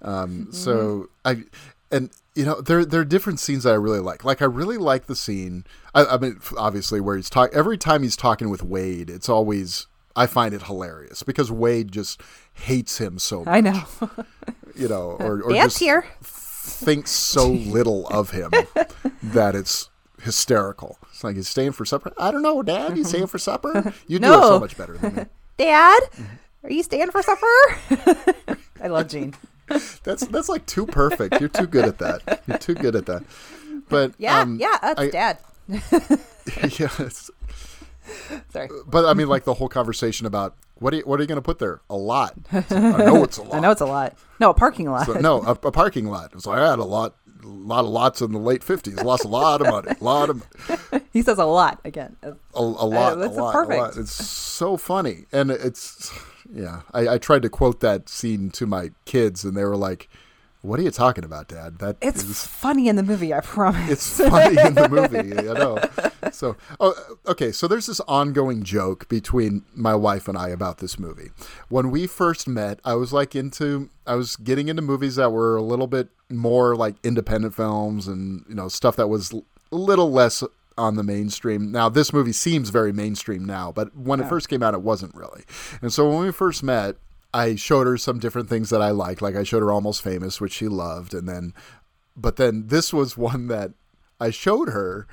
Um, 0.03 0.31
mm-hmm. 0.31 0.53
so 0.53 1.09
I, 1.25 1.45
and 1.91 2.11
you 2.35 2.45
know, 2.45 2.61
there 2.61 2.85
there 2.85 3.01
are 3.01 3.05
different 3.05 3.41
scenes 3.41 3.65
that 3.65 3.71
I 3.71 3.77
really 3.77 4.01
like. 4.01 4.25
Like 4.25 4.43
I 4.43 4.45
really 4.45 4.77
like 4.77 5.07
the 5.07 5.17
scene. 5.17 5.65
I, 5.95 6.05
I 6.05 6.19
mean, 6.19 6.39
obviously, 6.57 7.01
where 7.01 7.17
he's 7.17 7.31
talking. 7.31 7.57
Every 7.57 7.79
time 7.79 8.03
he's 8.03 8.17
talking 8.17 8.51
with 8.51 8.63
Wade, 8.63 9.09
it's 9.09 9.29
always 9.29 9.87
I 10.17 10.27
find 10.27 10.55
it 10.55 10.63
hilarious 10.63 11.23
because 11.23 11.53
Wade 11.53 11.93
just 11.93 12.21
hates 12.55 12.99
him 12.99 13.19
so 13.19 13.45
much. 13.45 13.49
I 13.49 13.61
know. 13.61 13.85
You 14.75 14.89
know, 14.89 15.11
or, 15.21 15.43
or 15.43 15.53
just 15.53 15.79
here. 15.79 16.07
thinks 16.23 17.11
so 17.11 17.49
little 17.49 18.07
of 18.09 18.31
him 18.31 18.51
that 19.23 19.55
it's 19.55 19.91
hysterical. 20.23 20.99
It's 21.11 21.23
like 21.23 21.37
he's 21.37 21.49
staying 21.49 21.73
for 21.73 21.85
supper. 21.85 22.13
I 22.19 22.31
don't 22.31 22.43
know, 22.43 22.63
Dad. 22.63 22.97
You 22.97 23.05
staying 23.05 23.27
for 23.27 23.39
supper? 23.39 23.73
Mm-hmm. 23.75 23.89
You 24.09 24.19
do 24.19 24.27
it 24.27 24.43
so 24.43 24.61
much 24.61 24.77
better 24.77 24.97
than 24.97 25.15
me. 25.15 25.25
Dad, 25.59 26.03
mm-hmm. 26.03 26.67
are 26.67 26.73
you 26.73 26.83
staying 26.83 27.11
for 27.11 27.23
supper? 27.23 28.57
I 28.83 28.89
love 28.89 29.09
Gene. 29.09 29.35
That's 30.05 30.27
that's 30.29 30.49
like 30.49 30.65
too 30.67 30.87
perfect. 30.87 31.41
You're 31.41 31.49
too 31.49 31.67
good 31.67 31.85
at 31.87 31.99
that. 31.99 32.43
You're 32.47 32.59
too 32.59 32.75
good 32.75 32.95
at 32.95 33.07
that. 33.07 33.25
But 33.89 34.13
Yeah, 34.19 34.41
um, 34.41 34.59
yeah, 34.61 34.77
that's 34.81 35.01
I- 35.01 35.11
Dad. 35.11 35.39
yeah, 35.69 36.87
it's- 37.01 37.31
Sorry. 38.53 38.69
but 38.87 39.05
I 39.05 39.15
mean, 39.15 39.29
like 39.29 39.45
the 39.45 39.55
whole 39.55 39.69
conversation 39.69 40.27
about 40.27 40.55
what 40.77 40.93
are 40.95 40.99
you, 40.99 41.03
what 41.05 41.19
are 41.19 41.23
you 41.23 41.27
going 41.27 41.37
to 41.37 41.43
put 41.43 41.59
there? 41.59 41.81
A 41.91 41.97
lot. 41.97 42.35
I 42.53 42.63
know 42.71 43.25
it's 43.25 43.39
a 43.39 43.43
lot. 43.43 43.55
I 43.57 43.61
know 43.61 43.71
it's 43.73 43.81
a 43.81 43.87
lot. 43.87 44.17
No, 44.39 44.51
a 44.51 44.55
parking 44.55 44.89
lot. 44.91 45.07
So, 45.07 45.15
no, 45.15 45.43
a, 45.43 45.51
a 45.53 45.73
parking 45.73 46.07
lot. 46.07 46.31
It's 46.35 46.47
like 46.47 46.61
I 46.61 46.71
had 46.71 46.79
a 46.79 46.85
lot, 46.85 47.17
a 47.43 47.47
lot 47.49 47.81
of 47.85 47.91
lots 47.91 48.21
in 48.21 48.31
the 48.33 48.39
late 48.39 48.63
fifties. 48.63 49.03
Lost 49.03 49.25
a 49.25 49.29
lot 49.29 49.61
of 49.61 49.67
money. 49.69 49.91
A 50.01 50.05
lot 50.05 50.31
of 50.31 50.47
he 51.13 51.23
says 51.23 51.39
a 51.39 51.45
lot 51.47 51.81
again. 51.85 52.17
a, 52.23 52.35
a 52.55 52.61
lot. 52.63 53.19
that's 53.19 53.37
a 53.37 53.43
lot, 53.43 53.53
perfect. 53.53 53.79
A 53.79 53.83
lot. 53.83 53.97
It's 53.97 54.13
so 54.13 54.77
funny, 54.77 55.25
and 55.33 55.51
it's 55.51 56.13
yeah. 56.53 56.83
I, 56.93 57.09
I 57.15 57.19
tried 57.19 57.43
to 57.43 57.49
quote 57.49 57.81
that 57.81 58.09
scene 58.09 58.51
to 58.51 58.67
my 58.67 58.91
kids, 59.05 59.45
and 59.45 59.57
they 59.57 59.65
were 59.65 59.77
like, 59.77 60.09
"What 60.63 60.79
are 60.81 60.83
you 60.83 60.91
talking 60.91 61.25
about, 61.25 61.49
Dad? 61.49 61.79
That 61.79 61.97
It's 62.01 62.23
is- 62.25 62.47
funny 62.47 62.89
in 62.89 62.97
the 62.97 63.03
movie, 63.03 63.33
I 63.35 63.41
promise. 63.41 63.91
it's 63.91 64.29
funny 64.29 64.61
in 64.61 64.75
the 64.75 64.89
movie. 64.89 65.39
I 65.39 65.53
know. 65.55 65.79
So, 66.33 66.57
oh, 66.81 66.95
okay. 67.29 67.53
So 67.53 67.69
there's 67.69 67.87
this 67.87 68.01
ongoing 68.01 68.63
joke 68.63 69.09
between 69.09 69.65
my 69.75 69.95
wife 69.95 70.29
and 70.29 70.37
I 70.37 70.49
about 70.49 70.79
this 70.79 70.99
movie. 70.99 71.31
When 71.69 71.91
we 71.91 72.07
first 72.07 72.47
met, 72.49 72.81
I 72.85 72.95
was 72.95 73.13
like 73.13 73.35
into, 73.37 73.91
I 74.07 74.17
was 74.17 74.37
getting 74.37 74.69
into 74.69 74.83
movies 74.83 75.17
that 75.17 75.31
were 75.33 75.57
a 75.57 75.63
little 75.63 75.87
bit 75.87 76.09
more 76.29 76.75
like 76.75 76.97
independent 77.05 77.55
films 77.55 78.09
and 78.09 78.45
you 78.49 78.55
know 78.57 78.67
stuff 78.69 78.97
that 78.97 79.07
was 79.07 79.33
a 79.33 79.77
little 79.77 80.11
less 80.11 80.43
on 80.79 80.97
the 80.97 81.03
mainstream. 81.03 81.73
Now 81.73 81.89
this 81.89 82.13
movie 82.13 82.33
seems 82.33 82.71
very 82.71 82.93
mainstream 82.93 83.45
now, 83.45 83.73
but 83.73 83.97
when 83.97 84.21
it 84.21 84.29
first 84.29 84.49
came 84.49 84.63
out, 84.63 84.75
it 84.75 84.83
wasn't 84.83 85.15
really. 85.15 85.45
And 85.81 85.93
so 85.93 86.09
when 86.09 86.25
we 86.25 86.33
first 86.33 86.63
met. 86.63 86.97
I 87.35 87.55
showed 87.55 87.87
her 87.87 87.99
some 87.99 88.19
different 88.19 88.49
things 88.49 88.71
that 88.71 88.81
I 88.81 88.93
liked. 88.93 89.21
Like 89.21 89.37
I 89.37 89.43
showed 89.43 89.61
her 89.61 89.71
Almost 89.71 90.01
Famous, 90.01 90.41
which 90.41 90.55
she 90.55 90.69
loved, 90.69 91.13
and 91.13 91.29
then 91.29 91.53
but 92.17 92.37
then 92.37 92.69
this 92.69 92.95
was 92.95 93.17
one 93.19 93.49
that 93.49 93.73
I 94.19 94.31
showed 94.31 94.71
her 94.71 95.07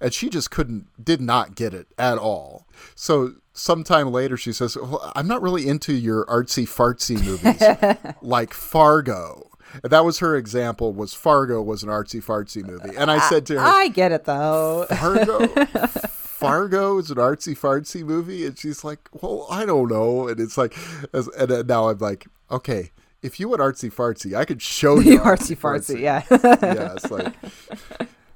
and 0.00 0.14
she 0.14 0.28
just 0.28 0.50
couldn't 0.50 0.86
did 1.02 1.20
not 1.20 1.54
get 1.54 1.74
it 1.74 1.88
at 1.98 2.18
all. 2.18 2.66
So 2.94 3.34
sometime 3.52 4.10
later 4.10 4.36
she 4.36 4.52
says, 4.52 4.76
well, 4.76 5.12
"I'm 5.14 5.28
not 5.28 5.42
really 5.42 5.68
into 5.68 5.92
your 5.92 6.24
artsy 6.26 6.64
fartsy 6.64 7.22
movies 7.22 8.14
like 8.22 8.54
Fargo." 8.54 9.49
And 9.82 9.90
that 9.90 10.04
was 10.04 10.18
her 10.18 10.36
example 10.36 10.92
was 10.92 11.14
Fargo 11.14 11.62
was 11.62 11.82
an 11.82 11.88
artsy 11.88 12.22
fartsy 12.22 12.64
movie. 12.64 12.96
And 12.96 13.10
I 13.10 13.18
said 13.28 13.46
to 13.46 13.54
her, 13.54 13.60
I 13.60 13.88
get 13.88 14.12
it 14.12 14.24
though. 14.24 14.86
Fargo 14.88 15.46
Fargo 16.40 16.98
is 16.98 17.10
an 17.10 17.18
artsy 17.18 17.56
fartsy 17.56 18.02
movie 18.02 18.46
and 18.46 18.58
she's 18.58 18.82
like, 18.82 19.08
"Well, 19.12 19.46
I 19.50 19.66
don't 19.66 19.90
know." 19.90 20.26
And 20.28 20.40
it's 20.40 20.56
like 20.56 20.74
and 21.12 21.52
uh, 21.52 21.62
now 21.62 21.90
I'm 21.90 21.98
like, 21.98 22.26
"Okay, 22.50 22.92
if 23.22 23.38
you 23.38 23.48
went 23.50 23.60
artsy 23.60 23.92
fartsy, 23.92 24.34
I 24.34 24.44
could 24.44 24.62
show 24.62 24.98
you, 24.98 25.12
you 25.12 25.20
artsy 25.20 25.56
fartsy, 25.56 26.00
yeah. 26.00 26.24
yeah, 26.30 26.94
it's 26.94 27.10
like. 27.10 27.34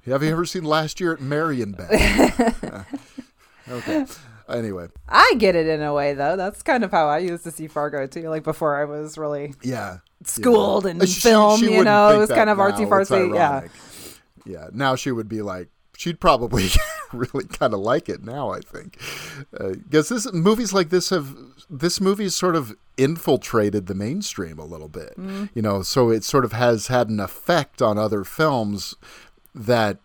Have 0.04 0.22
you 0.22 0.30
ever 0.30 0.44
seen 0.44 0.64
Last 0.64 1.00
Year 1.00 1.14
at 1.14 1.20
Marienbad? 1.20 1.90
Yeah. 1.90 2.84
Uh, 3.70 3.74
okay. 3.76 4.04
Anyway, 4.46 4.88
I 5.08 5.34
get 5.38 5.56
it 5.56 5.66
in 5.66 5.80
a 5.80 5.94
way 5.94 6.12
though. 6.12 6.36
That's 6.36 6.62
kind 6.62 6.84
of 6.84 6.90
how 6.90 7.08
I 7.08 7.18
used 7.18 7.44
to 7.44 7.50
see 7.50 7.66
Fargo 7.66 8.06
too. 8.06 8.28
Like 8.28 8.42
before 8.42 8.78
I 8.78 8.84
was 8.84 9.16
really 9.16 9.54
yeah. 9.62 9.98
Schooled 10.26 10.84
yeah. 10.84 11.02
Uh, 11.02 11.06
she- 11.06 11.20
film, 11.20 11.60
she 11.60 11.74
you 11.74 11.84
know, 11.84 12.14
it 12.14 12.18
was 12.18 12.30
kind 12.30 12.50
of 12.50 12.58
artsy 12.58 12.88
fartsy. 12.88 13.34
Yeah. 13.34 13.68
Yeah. 14.44 14.68
Now 14.72 14.94
she 14.96 15.10
would 15.10 15.28
be 15.28 15.42
like, 15.42 15.68
she'd 15.96 16.20
probably 16.20 16.68
really 17.12 17.46
kind 17.46 17.72
of 17.72 17.80
like 17.80 18.08
it 18.08 18.22
now. 18.22 18.50
I 18.50 18.60
think 18.60 18.98
because 19.50 20.08
this 20.08 20.30
movies 20.32 20.72
like 20.72 20.90
this 20.90 21.10
have 21.10 21.36
this 21.70 22.00
movie's 22.00 22.34
sort 22.34 22.56
of 22.56 22.76
infiltrated 22.96 23.86
the 23.86 23.94
mainstream 23.94 24.58
a 24.58 24.64
little 24.64 24.88
bit. 24.88 25.16
Mm. 25.16 25.50
You 25.54 25.62
know, 25.62 25.82
so 25.82 26.10
it 26.10 26.24
sort 26.24 26.44
of 26.44 26.52
has 26.52 26.88
had 26.88 27.08
an 27.08 27.20
effect 27.20 27.80
on 27.80 27.98
other 27.98 28.24
films 28.24 28.94
that 29.54 29.98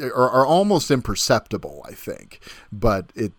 are, 0.00 0.30
are 0.30 0.46
almost 0.46 0.90
imperceptible. 0.90 1.84
I 1.86 1.92
think, 1.92 2.40
but 2.70 3.10
it 3.14 3.32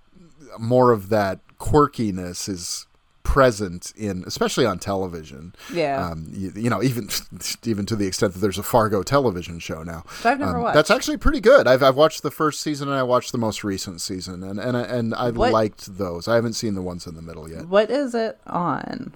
more 0.59 0.91
of 0.91 1.09
that 1.09 1.39
quirkiness 1.59 2.49
is 2.49 2.87
present 3.23 3.93
in 3.95 4.23
especially 4.25 4.65
on 4.65 4.79
television 4.79 5.53
Yeah. 5.71 6.07
um 6.09 6.25
you, 6.29 6.51
you 6.55 6.69
know 6.69 6.81
even 6.83 7.09
even 7.63 7.85
to 7.85 7.95
the 7.95 8.07
extent 8.07 8.33
that 8.33 8.39
there's 8.39 8.57
a 8.57 8.63
fargo 8.63 9.03
television 9.03 9.59
show 9.59 9.83
now 9.83 10.03
I've 10.25 10.39
never 10.39 10.57
Um, 10.57 10.63
watched. 10.63 10.75
that's 10.75 10.91
actually 10.91 11.17
pretty 11.17 11.39
good 11.39 11.67
i've, 11.67 11.83
I've 11.83 11.95
watched 11.95 12.23
the 12.23 12.31
first 12.31 12.61
season 12.61 12.87
and 12.89 12.97
i 12.97 13.03
watched 13.03 13.31
the 13.31 13.37
most 13.37 13.63
recent 13.63 14.01
season 14.01 14.43
and 14.43 14.59
and, 14.59 14.75
and 14.75 15.13
i 15.15 15.29
What- 15.29 15.51
liked 15.51 15.97
those 15.97 16.27
i 16.27 16.35
haven't 16.35 16.53
seen 16.53 16.73
the 16.75 16.81
ones 16.81 17.05
in 17.07 17.15
the 17.15 17.21
middle 17.21 17.49
yet 17.49 17.67
What 17.67 17.89
is 17.91 18.13
it 18.15 18.39
on? 18.47 19.13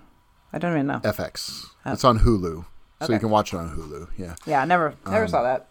I 0.53 0.57
don't 0.59 0.71
even 0.73 0.87
know. 0.87 0.99
fx 0.99 1.65
it's 1.85 2.03
on 2.03 2.19
hulu 2.19 2.65
so 2.99 3.05
Okay. 3.05 3.13
you 3.13 3.19
can 3.19 3.29
watch 3.29 3.53
it 3.53 3.57
on 3.57 3.75
hulu 3.75 4.07
yeah 4.17 4.35
Yeah, 4.45 4.61
I 4.61 4.65
never 4.65 4.95
never 5.05 5.23
Um, 5.23 5.29
saw 5.29 5.43
that. 5.43 5.67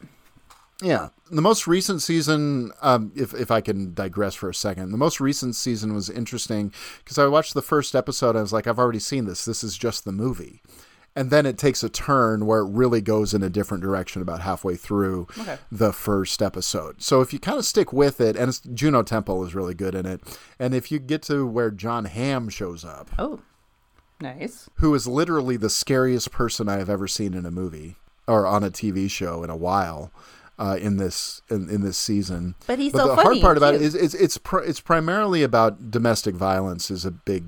yeah 0.82 1.08
the 1.30 1.42
most 1.42 1.66
recent 1.66 2.02
season, 2.02 2.72
um, 2.82 3.12
if 3.16 3.32
if 3.34 3.50
I 3.50 3.60
can 3.60 3.94
digress 3.94 4.34
for 4.34 4.48
a 4.48 4.54
second, 4.54 4.92
the 4.92 4.98
most 4.98 5.20
recent 5.20 5.56
season 5.56 5.94
was 5.94 6.10
interesting 6.10 6.72
because 7.02 7.18
I 7.18 7.26
watched 7.26 7.54
the 7.54 7.62
first 7.62 7.94
episode. 7.94 8.36
I 8.36 8.40
was 8.42 8.52
like, 8.52 8.66
I've 8.66 8.78
already 8.78 8.98
seen 8.98 9.24
this. 9.24 9.44
This 9.44 9.64
is 9.64 9.78
just 9.78 10.04
the 10.04 10.12
movie, 10.12 10.62
and 11.16 11.30
then 11.30 11.46
it 11.46 11.56
takes 11.56 11.82
a 11.82 11.88
turn 11.88 12.44
where 12.46 12.60
it 12.60 12.68
really 12.70 13.00
goes 13.00 13.32
in 13.32 13.42
a 13.42 13.48
different 13.48 13.82
direction 13.82 14.20
about 14.20 14.40
halfway 14.40 14.76
through 14.76 15.26
Okay. 15.40 15.58
the 15.72 15.92
first 15.92 16.42
episode. 16.42 17.00
So 17.02 17.20
if 17.22 17.32
you 17.32 17.38
kind 17.38 17.58
of 17.58 17.64
stick 17.64 17.92
with 17.92 18.20
it, 18.20 18.36
and 18.36 18.48
it's, 18.50 18.60
Juno 18.60 19.02
Temple 19.02 19.44
is 19.46 19.54
really 19.54 19.74
good 19.74 19.94
in 19.94 20.04
it, 20.06 20.20
and 20.58 20.74
if 20.74 20.92
you 20.92 20.98
get 20.98 21.22
to 21.22 21.46
where 21.46 21.70
Jon 21.70 22.04
Hamm 22.04 22.48
shows 22.50 22.84
up, 22.84 23.10
Oh, 23.18 23.40
nice. 24.20 24.68
who 24.76 24.94
is 24.94 25.06
literally 25.06 25.56
the 25.56 25.70
scariest 25.70 26.30
person 26.30 26.68
I 26.68 26.76
have 26.78 26.90
ever 26.90 27.08
seen 27.08 27.34
in 27.34 27.46
a 27.46 27.50
movie 27.50 27.96
or 28.26 28.46
on 28.46 28.62
a 28.64 28.70
TV 28.70 29.10
show 29.10 29.42
in 29.42 29.50
a 29.50 29.56
while. 29.56 30.10
Uh, 30.56 30.78
in 30.80 30.98
this 30.98 31.42
in, 31.50 31.68
in 31.68 31.80
this 31.80 31.98
season, 31.98 32.54
But 32.68 32.78
he's 32.78 32.92
but 32.92 32.98
so 32.98 33.08
the 33.08 33.16
funny 33.16 33.40
hard 33.40 33.42
part 33.42 33.56
about 33.56 33.74
it 33.74 33.78
cute. 33.78 33.88
is 33.88 33.94
it's 33.96 34.14
it's 34.14 34.38
pr- 34.38 34.60
it's 34.60 34.78
primarily 34.78 35.42
about 35.42 35.90
domestic 35.90 36.36
violence 36.36 36.92
is 36.92 37.04
a 37.04 37.10
big 37.10 37.42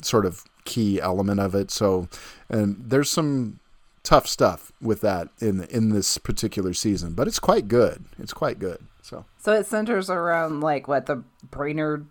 sort 0.00 0.24
of 0.24 0.42
key 0.64 0.98
element 0.98 1.38
of 1.38 1.54
it. 1.54 1.70
So, 1.70 2.08
and 2.48 2.76
there's 2.78 3.10
some 3.10 3.60
tough 4.04 4.26
stuff 4.26 4.72
with 4.80 5.02
that 5.02 5.28
in 5.38 5.64
in 5.64 5.90
this 5.90 6.16
particular 6.16 6.72
season, 6.72 7.12
but 7.12 7.28
it's 7.28 7.38
quite 7.38 7.68
good. 7.68 8.06
It's 8.18 8.32
quite 8.32 8.58
good. 8.58 8.78
So 9.02 9.26
So 9.38 9.52
it 9.52 9.66
centers 9.66 10.08
around 10.08 10.62
like 10.62 10.88
what 10.88 11.04
the 11.04 11.22
Brainerd 11.50 12.06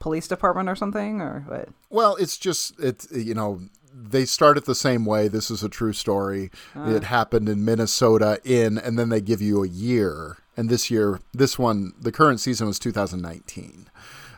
Police 0.00 0.28
Department 0.28 0.68
or 0.68 0.76
something, 0.76 1.22
or 1.22 1.44
what? 1.46 1.68
Well, 1.88 2.16
it's 2.16 2.36
just 2.36 2.78
it. 2.78 3.06
You 3.10 3.32
know, 3.34 3.60
they 4.00 4.24
start 4.24 4.56
it 4.56 4.64
the 4.64 4.74
same 4.74 5.04
way. 5.04 5.28
This 5.28 5.50
is 5.50 5.62
a 5.62 5.68
true 5.68 5.92
story. 5.92 6.50
It 6.74 7.04
happened 7.04 7.48
in 7.48 7.64
Minnesota. 7.64 8.40
In 8.44 8.78
and 8.78 8.98
then 8.98 9.08
they 9.08 9.20
give 9.20 9.42
you 9.42 9.64
a 9.64 9.68
year. 9.68 10.38
And 10.56 10.68
this 10.68 10.90
year, 10.90 11.20
this 11.32 11.58
one, 11.58 11.92
the 12.00 12.12
current 12.12 12.40
season 12.40 12.66
was 12.66 12.78
2019. 12.78 13.88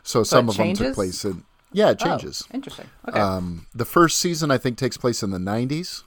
So 0.03 0.23
some 0.23 0.49
of 0.49 0.57
them 0.57 0.75
took 0.75 0.95
place 0.95 1.25
in. 1.25 1.45
Yeah, 1.73 1.91
it 1.91 1.99
changes. 1.99 2.45
Oh, 2.51 2.55
interesting. 2.55 2.87
Okay. 3.09 3.19
Um, 3.19 3.67
the 3.75 3.85
first 3.85 4.19
season, 4.19 4.51
I 4.51 4.59
think, 4.59 4.77
takes 4.77 4.97
place 4.97 5.23
in 5.23 5.31
the 5.31 5.39
90s 5.39 6.03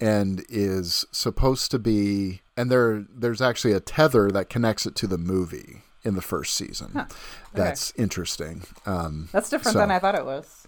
and 0.00 0.44
is 0.48 1.06
supposed 1.12 1.70
to 1.70 1.78
be. 1.78 2.40
And 2.56 2.70
there, 2.70 3.06
there's 3.14 3.40
actually 3.40 3.74
a 3.74 3.80
tether 3.80 4.30
that 4.32 4.48
connects 4.48 4.86
it 4.86 4.96
to 4.96 5.06
the 5.06 5.18
movie 5.18 5.82
in 6.02 6.14
the 6.14 6.22
first 6.22 6.54
season. 6.54 7.06
That's 7.54 7.92
interesting. 7.96 8.62
Um, 8.86 9.28
That's 9.32 9.48
different 9.48 9.74
so- 9.74 9.78
than 9.78 9.90
I 9.90 9.98
thought 9.98 10.14
it 10.14 10.24
was. 10.24 10.66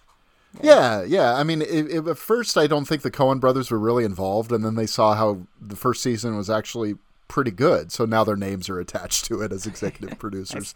Yeah, 0.62 1.02
yeah. 1.05 1.35
I 1.35 1.44
mean, 1.44 1.62
it, 1.62 1.68
it, 1.90 2.06
at 2.09 2.18
first, 2.18 2.56
I 2.59 2.66
don't 2.66 2.85
think 2.86 3.02
the 3.02 3.10
Coen 3.10 3.39
brothers 3.40 3.70
were 3.70 3.78
really 3.78 4.05
involved, 4.05 4.51
and 4.52 4.64
then 4.64 4.74
they 4.74 4.86
saw 4.86 5.14
how 5.14 5.43
the 5.60 5.77
first 5.77 6.02
season 6.02 6.36
was 6.36 6.51
actually 6.51 6.97
pretty 7.28 7.52
good. 7.52 7.93
So 7.93 8.05
now 8.05 8.24
their 8.24 8.36
names 8.36 8.68
are 8.68 8.81
attached 8.81 9.27
to 9.27 9.43
it 9.43 9.52
as 9.52 9.66
executive 9.66 10.18
producers. 10.18 10.74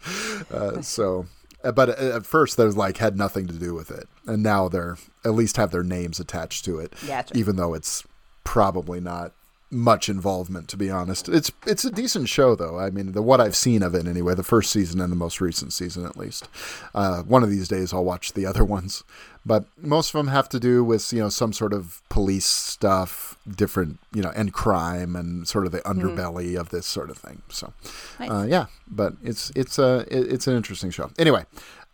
Uh, 0.49 0.81
so, 0.81 1.25
uh, 1.63 1.71
but 1.73 1.89
at- 1.89 1.99
at 1.99 2.25
first, 2.25 2.55
they 2.55 2.63
like 2.65 2.97
had 2.97 3.17
nothing 3.17 3.47
to 3.47 3.53
do 3.53 3.73
with 3.73 3.91
it, 3.91 4.07
and 4.25 4.41
now 4.41 4.69
they're 4.69 4.97
at 5.25 5.33
least 5.33 5.57
have 5.57 5.71
their 5.71 5.83
names 5.83 6.19
attached 6.19 6.63
to 6.65 6.79
it, 6.79 6.93
even 7.35 7.57
though 7.57 7.73
it's 7.73 8.03
probably 8.45 9.01
not 9.01 9.33
much 9.71 10.07
involvement 10.07 10.69
to 10.69 10.77
be 10.77 10.91
honest 10.91 11.27
it's 11.27 11.51
it's 11.65 11.83
a 11.83 11.91
decent 11.91 12.29
show 12.29 12.55
though 12.55 12.77
i 12.79 12.89
mean 12.91 13.11
the 13.13 13.21
what 13.21 13.41
i've 13.41 13.55
seen 13.55 13.81
of 13.81 13.95
it 13.95 14.05
anyway 14.07 14.33
the 14.35 14.43
first 14.43 14.71
season 14.71 15.01
and 15.01 15.11
the 15.11 15.15
most 15.17 15.41
recent 15.41 15.73
season 15.73 16.05
at 16.05 16.15
least 16.15 16.47
uh, 16.93 17.23
one 17.23 17.43
of 17.43 17.49
these 17.49 17.67
days 17.67 17.91
i'll 17.91 18.05
watch 18.05 18.33
the 18.33 18.45
other 18.45 18.63
ones 18.77 19.03
but 19.45 19.65
most 19.77 20.13
of 20.13 20.17
them 20.17 20.27
have 20.27 20.49
to 20.49 20.59
do 20.59 20.83
with 20.83 21.13
you 21.13 21.19
know 21.19 21.29
some 21.29 21.53
sort 21.53 21.73
of 21.73 22.01
police 22.09 22.45
stuff 22.45 23.37
different 23.55 23.99
you 24.13 24.21
know 24.21 24.31
and 24.35 24.53
crime 24.53 25.15
and 25.15 25.47
sort 25.47 25.65
of 25.65 25.71
the 25.71 25.81
underbelly 25.81 26.59
of 26.59 26.69
this 26.69 26.85
sort 26.85 27.09
of 27.09 27.17
thing. 27.17 27.41
So 27.49 27.73
uh, 28.19 28.45
yeah 28.47 28.65
but 28.87 29.13
it's 29.23 29.51
it's 29.55 29.77
a 29.79 30.05
it, 30.09 30.33
it's 30.33 30.47
an 30.47 30.55
interesting 30.55 30.89
show. 30.91 31.11
Anyway 31.17 31.45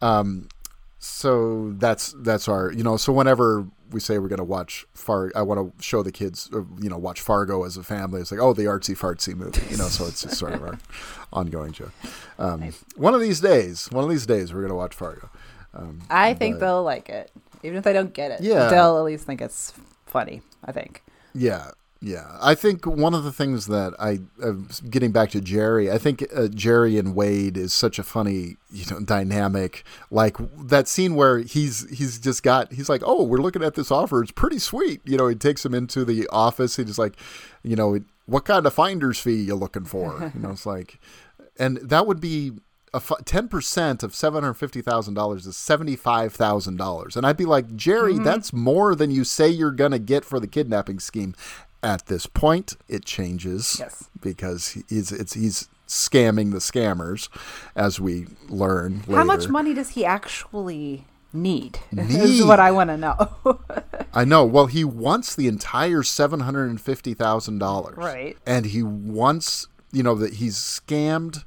um 0.01 0.47
so 0.99 1.71
that's 1.77 2.13
that's 2.19 2.47
our 2.47 2.71
you 2.71 2.83
know 2.83 2.95
so 2.95 3.11
whenever 3.11 3.65
we 3.91 3.99
say 3.99 4.19
we're 4.19 4.27
going 4.27 4.37
to 4.37 4.43
watch 4.43 4.85
far 4.93 5.31
i 5.35 5.41
want 5.41 5.59
to 5.59 5.83
show 5.83 6.03
the 6.03 6.11
kids 6.11 6.47
or, 6.53 6.65
you 6.79 6.89
know 6.89 6.97
watch 6.97 7.19
fargo 7.19 7.63
as 7.63 7.75
a 7.75 7.83
family 7.83 8.21
it's 8.21 8.31
like 8.31 8.39
oh 8.39 8.53
the 8.53 8.63
artsy 8.63 8.95
fartsy 8.95 9.35
movie 9.35 9.61
you 9.69 9.77
know 9.77 9.87
so 9.87 10.05
it's 10.05 10.21
just 10.21 10.37
sort 10.37 10.53
of 10.53 10.61
our 10.61 10.79
ongoing 11.33 11.71
joke 11.71 11.91
um, 12.37 12.71
one 12.95 13.15
of 13.15 13.21
these 13.21 13.39
days 13.41 13.89
one 13.91 14.03
of 14.03 14.09
these 14.11 14.25
days 14.27 14.53
we're 14.53 14.61
going 14.61 14.69
to 14.69 14.75
watch 14.75 14.95
fargo. 14.95 15.29
Um, 15.73 16.01
I 16.09 16.33
think 16.33 16.55
but- 16.55 16.65
they'll 16.65 16.83
like 16.83 17.09
it, 17.09 17.31
even 17.63 17.77
if 17.77 17.83
they 17.83 17.93
don't 17.93 18.13
get 18.13 18.31
it. 18.31 18.41
Yeah. 18.41 18.69
they'll 18.69 18.97
at 18.97 19.03
least 19.03 19.25
think 19.25 19.41
it's 19.41 19.73
funny. 20.05 20.41
I 20.63 20.71
think. 20.71 21.03
Yeah, 21.33 21.71
yeah. 22.01 22.37
I 22.41 22.55
think 22.55 22.85
one 22.85 23.13
of 23.13 23.23
the 23.23 23.31
things 23.31 23.67
that 23.67 23.93
I, 23.99 24.19
uh, 24.43 24.53
getting 24.89 25.11
back 25.11 25.29
to 25.31 25.41
Jerry, 25.41 25.91
I 25.91 25.97
think 25.97 26.25
uh, 26.35 26.47
Jerry 26.47 26.97
and 26.97 27.15
Wade 27.15 27.57
is 27.57 27.73
such 27.73 27.99
a 27.99 28.03
funny, 28.03 28.57
you 28.71 28.85
know, 28.91 28.99
dynamic. 28.99 29.83
Like 30.09 30.37
that 30.67 30.87
scene 30.87 31.15
where 31.15 31.39
he's 31.39 31.89
he's 31.89 32.19
just 32.19 32.43
got 32.43 32.73
he's 32.73 32.89
like, 32.89 33.01
oh, 33.05 33.23
we're 33.23 33.37
looking 33.37 33.63
at 33.63 33.75
this 33.75 33.91
offer. 33.91 34.21
It's 34.21 34.31
pretty 34.31 34.59
sweet. 34.59 35.01
You 35.05 35.17
know, 35.17 35.27
he 35.27 35.35
takes 35.35 35.65
him 35.65 35.73
into 35.73 36.03
the 36.03 36.27
office. 36.31 36.75
He's 36.75 36.87
just 36.87 36.99
like, 36.99 37.15
you 37.63 37.75
know, 37.75 37.99
what 38.25 38.45
kind 38.45 38.65
of 38.65 38.73
finder's 38.73 39.19
fee 39.19 39.43
you 39.43 39.55
looking 39.55 39.85
for? 39.85 40.31
You 40.35 40.41
know, 40.41 40.51
it's 40.51 40.65
like, 40.65 40.99
and 41.57 41.77
that 41.77 42.07
would 42.07 42.19
be. 42.19 42.51
Ten 43.23 43.47
percent 43.47 44.03
of 44.03 44.13
seven 44.13 44.43
hundred 44.43 44.55
fifty 44.55 44.81
thousand 44.81 45.13
dollars 45.13 45.47
is 45.47 45.55
seventy 45.55 45.95
five 45.95 46.33
thousand 46.33 46.75
dollars, 46.75 47.15
and 47.15 47.25
I'd 47.25 47.37
be 47.37 47.45
like, 47.45 47.75
Jerry, 47.75 48.15
mm-hmm. 48.15 48.23
that's 48.23 48.51
more 48.51 48.95
than 48.95 49.11
you 49.11 49.23
say 49.23 49.47
you're 49.47 49.71
gonna 49.71 49.99
get 49.99 50.25
for 50.25 50.39
the 50.41 50.47
kidnapping 50.47 50.99
scheme. 50.99 51.33
At 51.81 52.07
this 52.07 52.25
point, 52.27 52.75
it 52.89 53.05
changes 53.05 53.77
Yes. 53.79 54.09
because 54.21 54.77
he's 54.89 55.11
it's 55.13 55.33
he's 55.33 55.69
scamming 55.87 56.51
the 56.51 56.57
scammers, 56.59 57.29
as 57.75 57.99
we 57.99 58.27
learn. 58.49 59.03
Later. 59.07 59.15
How 59.15 59.23
much 59.23 59.47
money 59.47 59.73
does 59.73 59.91
he 59.91 60.03
actually 60.03 61.05
need? 61.31 61.79
need. 61.93 62.11
is 62.11 62.43
what 62.45 62.59
I 62.59 62.71
want 62.71 62.89
to 62.89 62.97
know. 62.97 63.61
I 64.13 64.25
know. 64.25 64.43
Well, 64.43 64.65
he 64.65 64.83
wants 64.83 65.33
the 65.33 65.47
entire 65.47 66.03
seven 66.03 66.41
hundred 66.41 66.69
and 66.69 66.79
fifty 66.79 67.13
thousand 67.13 67.59
dollars, 67.59 67.95
Right. 67.95 68.37
And 68.45 68.65
he 68.65 68.83
wants 68.83 69.67
you 69.93 70.03
know 70.03 70.15
that 70.15 70.35
he's 70.35 70.57
scammed 70.57 71.45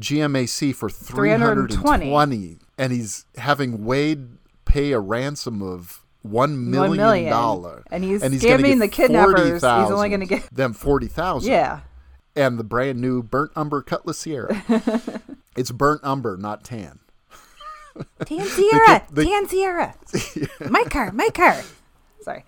GMAC 0.00 0.74
for 0.74 0.90
three 0.90 1.30
hundred 1.30 1.58
and 1.58 1.68
320. 1.70 2.58
and 2.78 2.92
he's 2.92 3.24
having 3.36 3.84
Wade 3.84 4.28
pay 4.64 4.92
a 4.92 4.98
ransom 5.00 5.62
of 5.62 6.00
one 6.22 6.70
million 6.70 6.96
million. 6.96 7.30
dollar, 7.30 7.84
And 7.90 8.02
he's 8.02 8.22
gonna 8.22 8.36
scamming 8.36 8.78
the 8.80 8.88
kidnappers. 8.88 9.60
He's 9.62 9.64
only 9.64 10.08
gonna 10.08 10.26
get- 10.26 10.52
them 10.54 10.72
forty 10.72 11.06
thousand. 11.06 11.52
yeah. 11.52 11.80
and 12.34 12.58
the 12.58 12.64
brand 12.64 13.00
new 13.00 13.22
burnt 13.22 13.52
umber 13.54 13.82
Cutlass 13.82 14.24
Ciera. 14.24 15.20
it's 15.56 15.70
burnt 15.70 16.00
umber, 16.02 16.36
not 16.36 16.64
tan. 16.64 16.98
Tan 18.24 18.46
Ciera. 18.46 19.06
the- 19.10 19.24
Tan 19.24 19.46
Ciera. 19.46 19.94
my 20.70 20.82
car. 20.84 21.12
My 21.12 21.28
car. 21.28 21.62
Sorry. 22.22 22.42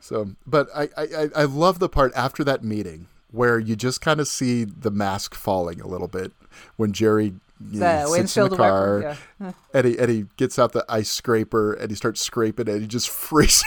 So, 0.00 0.32
but 0.46 0.68
I, 0.74 0.88
I- 0.96 1.30
I 1.34 1.44
love 1.44 1.78
the 1.78 1.88
part 1.88 2.12
after 2.14 2.44
that 2.44 2.62
meeting 2.62 3.06
where 3.30 3.58
you 3.58 3.76
just 3.76 4.00
kind 4.00 4.20
of 4.20 4.28
see 4.28 4.64
the 4.64 4.90
mask 4.90 5.34
falling 5.34 5.80
a 5.80 5.86
little 5.86 6.08
bit 6.08 6.32
when 6.76 6.92
Jerry 6.92 7.34
you 7.70 7.80
know, 7.80 8.06
sits 8.14 8.36
in 8.36 8.48
the 8.50 8.56
car 8.56 8.96
wiper, 9.00 9.16
yeah. 9.40 9.52
and, 9.74 9.86
he, 9.86 9.98
and 9.98 10.10
he 10.10 10.26
gets 10.36 10.58
out 10.58 10.72
the 10.72 10.84
ice 10.88 11.08
scraper 11.10 11.72
and 11.72 11.90
he 11.90 11.96
starts 11.96 12.20
scraping 12.20 12.68
and 12.68 12.80
he 12.82 12.86
just 12.86 13.08
freaks 13.28 13.62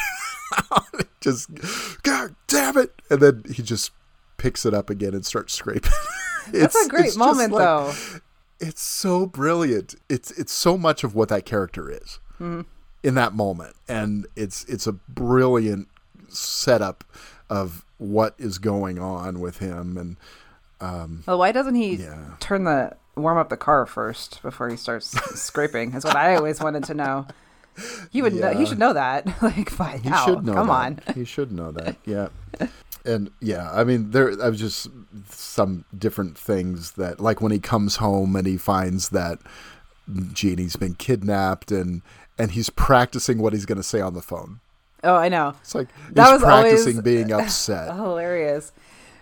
out. 0.72 0.84
just, 1.22 1.50
God 2.04 2.36
damn 2.48 2.78
it. 2.78 2.94
And 3.10 3.20
then 3.22 3.44
he 3.54 3.62
just 3.64 3.92
picks 4.38 4.66
it 4.66 4.74
up 4.74 4.90
again 4.90 5.14
and 5.14 5.26
starts 5.26 5.54
scraping. 5.54 5.92
That's 6.52 6.76
It's- 6.76 6.86
a 6.86 6.90
great 6.90 7.18
moment, 7.18 7.52
like- 7.52 7.64
though. 7.64 7.94
It's 8.62 8.82
so 8.82 9.26
brilliant. 9.26 9.96
It's 10.10 10.32
it's 10.32 10.52
so 10.52 10.78
much 10.78 11.06
of 11.06 11.16
what 11.16 11.30
that 11.30 11.46
character 11.46 11.90
is 11.90 12.20
Mm-hmm. 12.42 12.62
in 13.04 13.14
that 13.16 13.34
moment, 13.34 13.74
and 13.88 14.28
it's 14.36 14.66
it's 14.66 14.86
a 14.86 14.92
brilliant 14.92 15.88
setup 16.28 17.06
of 17.50 17.86
what 18.00 18.34
is 18.40 18.58
going 18.58 18.98
on 18.98 19.40
with 19.40 19.60
him. 19.60 19.96
And 19.98 20.18
um, 20.82 21.24
Well, 21.28 21.38
why 21.38 21.52
doesn't 21.52 21.76
he 21.76 21.96
Yeah. 21.96 22.32
turn 22.40 22.64
the 22.64 22.96
warm 23.16 23.38
up 23.38 23.50
the 23.50 23.58
car 23.58 23.86
first 23.86 24.42
before 24.42 24.70
he 24.70 24.76
starts 24.78 25.08
scraping? 25.40 25.94
Is 25.94 26.04
what 26.04 26.16
I 26.16 26.36
always 26.36 26.60
wanted 26.60 26.84
to 26.86 26.94
know. 26.96 27.28
He 28.12 28.22
would 28.22 28.34
know. 28.34 28.54
He 28.58 28.66
should 28.66 28.80
know 28.80 28.92
that. 28.94 29.26
like 29.42 29.78
by 29.78 30.00
he 30.04 30.10
now. 30.10 30.26
should 30.26 30.46
know 30.46 30.54
Come 30.54 30.68
that. 30.68 30.74
on. 31.08 31.16
he 31.16 31.24
should 31.24 31.52
know 31.52 31.72
that. 31.72 31.96
Yeah. 32.06 32.30
And 33.06 33.32
yeah, 33.40 33.72
I 33.72 33.86
mean, 33.86 34.12
there. 34.12 34.32
I 34.44 34.50
was 34.50 34.60
just 34.60 34.90
some 35.30 35.86
different 35.98 36.38
things 36.38 36.92
that, 36.94 37.22
like 37.22 37.40
when 37.40 37.54
he 37.54 37.60
comes 37.60 37.96
home 37.96 38.36
and 38.36 38.46
he 38.46 38.58
finds 38.58 39.10
that 39.10 39.40
Jeannie's 40.34 40.76
been 40.76 40.96
kidnapped, 40.96 41.72
and 41.72 42.02
and 42.38 42.52
he's 42.52 42.70
practicing 42.70 43.38
what 43.38 43.54
he's 43.54 43.66
going 43.66 43.78
to 43.78 43.84
say 43.84 44.02
on 44.02 44.16
the 44.16 44.22
phone. 44.22 44.60
Oh, 45.04 45.16
I 45.16 45.30
know. 45.30 45.54
It's 45.62 45.76
like 45.76 45.88
That 46.14 46.32
was 46.34 46.42
practicing 46.42 47.02
being 47.02 47.32
upset. 47.40 47.94
hilarious 47.96 48.72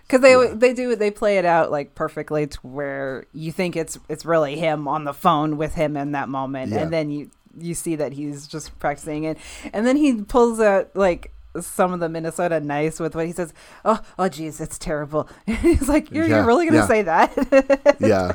because 0.02 0.20
they 0.22 0.54
they 0.54 0.72
do 0.74 0.96
they 0.96 1.10
play 1.10 1.38
it 1.38 1.44
out 1.44 1.70
like 1.70 1.94
perfectly 1.94 2.46
to 2.46 2.58
where 2.62 3.26
you 3.32 3.52
think 3.52 3.76
it's 3.76 3.98
it's 4.08 4.24
really 4.24 4.56
him 4.56 4.88
on 4.88 5.04
the 5.04 5.12
phone 5.12 5.56
with 5.56 5.74
him 5.74 5.96
in 5.96 6.12
that 6.12 6.28
moment 6.28 6.72
Yeah. 6.72 6.78
and 6.78 6.92
then 6.92 7.10
you 7.10 7.30
you 7.58 7.74
see 7.74 7.94
that 7.96 8.12
he's 8.12 8.46
just 8.46 8.78
practicing 8.78 9.24
it 9.24 9.36
and 9.72 9.86
then 9.86 9.96
he 9.96 10.22
pulls 10.22 10.60
out 10.60 10.94
like 10.96 11.30
some 11.60 11.92
of 11.92 11.98
the 12.00 12.08
Minnesota 12.08 12.60
nice 12.60 13.00
with 13.00 13.16
what 13.16 13.26
he 13.26 13.32
says. 13.32 13.52
Oh, 13.84 13.98
oh, 14.18 14.28
geez, 14.28 14.60
it's 14.60 14.78
terrible. 14.78 15.28
he's 15.46 15.88
like, 15.88 16.10
you're, 16.12 16.24
Yeah, 16.26 16.36
you're 16.36 16.46
really 16.46 16.66
gonna 16.66 16.78
yeah. 16.80 16.86
say 16.86 17.02
that? 17.02 17.96
Yeah. 18.00 18.34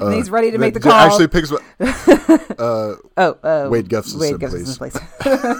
And 0.00 0.14
he's 0.14 0.30
ready 0.30 0.50
to 0.52 0.58
make 0.58 0.72
the 0.72 0.80
call. 0.80 0.92
Actually, 0.92 1.28
picks. 1.28 1.52
Uh, 1.52 2.96
oh, 3.16 3.38
uh, 3.42 3.68
Wade 3.70 3.88
Gustafson, 3.90 4.20
Wade 4.20 4.40
please. 4.40 4.78
Gustafson, 4.78 5.02
please. 5.20 5.56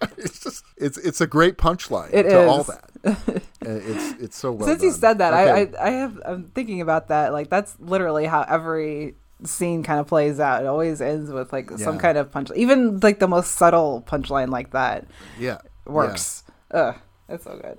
it's 0.16 0.40
just 0.40 0.64
it's 0.76 0.98
it's 0.98 1.20
a 1.20 1.26
great 1.26 1.58
punchline 1.58 2.10
to 2.10 2.46
all 2.46 2.64
that. 2.64 2.90
Uh, 3.04 3.14
it's 3.62 4.22
it's 4.22 4.36
so 4.38 4.52
well. 4.52 4.68
Since 4.68 4.82
you 4.82 4.92
said 4.92 5.18
that, 5.18 5.32
Okay. 5.34 5.76
I, 5.78 5.84
I 5.84 5.88
I 5.88 5.90
have 5.90 6.20
I'm 6.24 6.44
thinking 6.54 6.80
about 6.80 7.08
that. 7.08 7.32
Like 7.32 7.50
that's 7.50 7.76
literally 7.80 8.26
how 8.26 8.42
every 8.42 9.14
scene 9.44 9.82
kind 9.82 10.00
of 10.00 10.06
plays 10.06 10.40
out. 10.40 10.62
It 10.62 10.66
always 10.66 11.00
ends 11.00 11.30
with 11.30 11.52
like 11.52 11.70
some 11.78 11.98
kind 11.98 12.18
of 12.18 12.30
punch. 12.30 12.50
Even 12.54 13.00
like 13.00 13.18
the 13.18 13.28
most 13.28 13.52
subtle 13.52 14.04
punchline 14.06 14.50
like 14.50 14.72
that 14.72 15.06
yeah 15.38 15.58
works. 15.86 16.44
Ugh, 16.72 16.94
it's 17.28 17.44
so 17.44 17.58
good. 17.62 17.78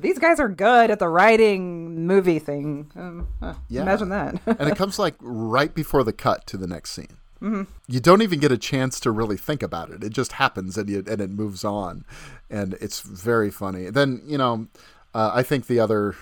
These 0.00 0.18
guys 0.18 0.40
are 0.40 0.48
good 0.48 0.90
at 0.90 0.98
the 0.98 1.08
writing 1.08 2.06
movie 2.06 2.38
thing. 2.40 2.90
Um, 2.96 3.28
huh, 3.40 3.54
Yeah. 3.68 3.82
Imagine 3.82 4.08
that. 4.08 4.40
And 4.46 4.68
it 4.68 4.76
comes 4.76 4.98
like 4.98 5.14
right 5.20 5.72
before 5.74 6.02
the 6.02 6.12
cut 6.12 6.46
to 6.48 6.56
the 6.56 6.66
next 6.66 6.90
scene. 6.90 7.16
Mm-hmm. 7.44 7.62
You 7.88 8.00
don't 8.00 8.22
even 8.22 8.40
get 8.40 8.50
a 8.52 8.56
chance 8.56 8.98
to 9.00 9.10
really 9.10 9.36
think 9.36 9.62
about 9.62 9.90
it. 9.90 10.02
It 10.02 10.10
just 10.14 10.32
happens 10.32 10.78
and 10.78 10.88
you 10.88 11.04
and 11.06 11.20
it 11.20 11.28
moves 11.30 11.62
on, 11.64 12.04
and 12.48 12.74
it's 12.80 13.00
very 13.00 13.50
funny. 13.50 13.90
Then 13.90 14.22
you 14.26 14.38
know, 14.38 14.68
uh, 15.14 15.30
I 15.34 15.42
think 15.42 15.66
the 15.66 15.78
other, 15.78 16.14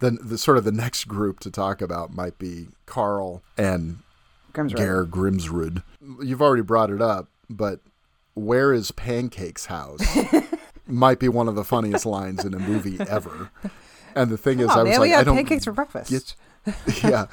the 0.00 0.10
the 0.10 0.36
sort 0.38 0.58
of 0.58 0.64
the 0.64 0.72
next 0.72 1.04
group 1.06 1.38
to 1.40 1.50
talk 1.50 1.80
about 1.80 2.12
might 2.12 2.38
be 2.38 2.66
Carl 2.86 3.42
and 3.56 3.98
Grimsrud. 4.52 4.76
Gaear 4.76 5.06
Grimsrud. 5.06 5.82
You've 6.22 6.42
already 6.42 6.62
brought 6.62 6.90
it 6.90 7.00
up, 7.00 7.28
but 7.48 7.78
where 8.34 8.72
is 8.72 8.90
Pancake's 8.90 9.66
house? 9.66 10.00
might 10.86 11.20
be 11.20 11.28
one 11.28 11.46
of 11.48 11.54
the 11.54 11.62
funniest 11.64 12.04
lines 12.04 12.44
in 12.44 12.52
a 12.52 12.58
movie 12.58 12.98
ever. 13.08 13.50
And 14.16 14.30
the 14.30 14.36
thing 14.36 14.58
is, 14.58 14.68
Oh 14.70 14.80
I 14.80 14.82
was 14.82 14.90
man, 14.90 15.00
like, 15.00 15.08
we 15.08 15.14
I 15.14 15.18
had 15.18 15.26
don't. 15.26 15.36
pancakes 15.36 15.64
for 15.64 15.72
breakfast. 15.72 16.10
get- 16.10 16.74
yeah. 17.04 17.26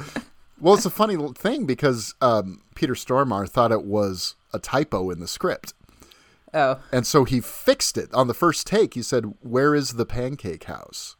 Well, 0.61 0.73
it's 0.73 0.85
a 0.85 0.89
funny 0.89 1.15
thing 1.35 1.65
because 1.65 2.15
um, 2.21 2.61
Peter 2.75 2.93
Stormare 2.93 3.47
thought 3.49 3.71
it 3.71 3.83
was 3.83 4.35
a 4.53 4.59
typo 4.59 5.09
in 5.09 5.19
the 5.19 5.27
script. 5.27 5.73
oh, 6.53 6.79
And 6.91 7.05
so 7.07 7.23
he 7.23 7.39
fixed 7.41 7.97
it 7.97 8.13
on 8.13 8.27
the 8.27 8.33
first 8.33 8.67
take. 8.67 8.93
He 8.95 9.03
said, 9.03 9.33
"Where 9.41 9.73
is 9.75 9.93
the 9.93 10.05
pancake 10.05 10.65
house?" 10.65 11.15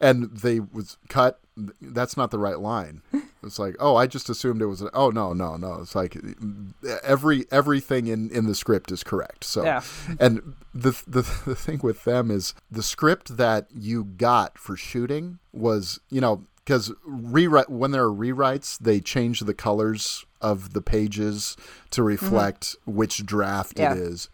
And 0.00 0.30
they 0.30 0.60
was 0.60 0.96
cut. 1.08 1.40
That's 1.80 2.16
not 2.16 2.30
the 2.30 2.38
right 2.38 2.60
line. 2.60 3.02
It's 3.42 3.58
like, 3.58 3.74
oh, 3.80 3.96
I 3.96 4.06
just 4.06 4.28
assumed 4.30 4.62
it 4.62 4.66
was. 4.66 4.80
A, 4.80 4.90
oh 4.94 5.10
no, 5.10 5.32
no, 5.32 5.56
no. 5.56 5.74
It's 5.80 5.96
like 5.96 6.16
every 7.02 7.46
everything 7.50 8.06
in 8.06 8.30
in 8.30 8.46
the 8.46 8.54
script 8.54 8.92
is 8.92 9.02
correct. 9.02 9.42
So, 9.44 9.64
Yeah. 9.64 9.82
and 10.20 10.54
the, 10.72 10.92
the 11.06 11.22
the 11.44 11.56
thing 11.56 11.80
with 11.82 12.04
them 12.04 12.30
is 12.30 12.54
the 12.70 12.82
script 12.82 13.36
that 13.36 13.66
you 13.74 14.04
got 14.04 14.56
for 14.56 14.76
shooting 14.76 15.40
was, 15.52 15.98
you 16.10 16.20
know, 16.20 16.44
because 16.68 16.92
rewrite 17.06 17.70
when 17.70 17.92
there 17.92 18.04
are 18.04 18.14
rewrites, 18.14 18.78
they 18.78 19.00
change 19.00 19.40
the 19.40 19.54
colors 19.54 20.26
of 20.42 20.74
the 20.74 20.82
pages 20.82 21.56
to 21.90 22.02
reflect 22.02 22.76
which 22.84 23.24
draft 23.24 23.76
Mm-hmm. 23.76 23.82
Yeah. 23.82 23.92
it 23.92 23.98
is 24.10 24.28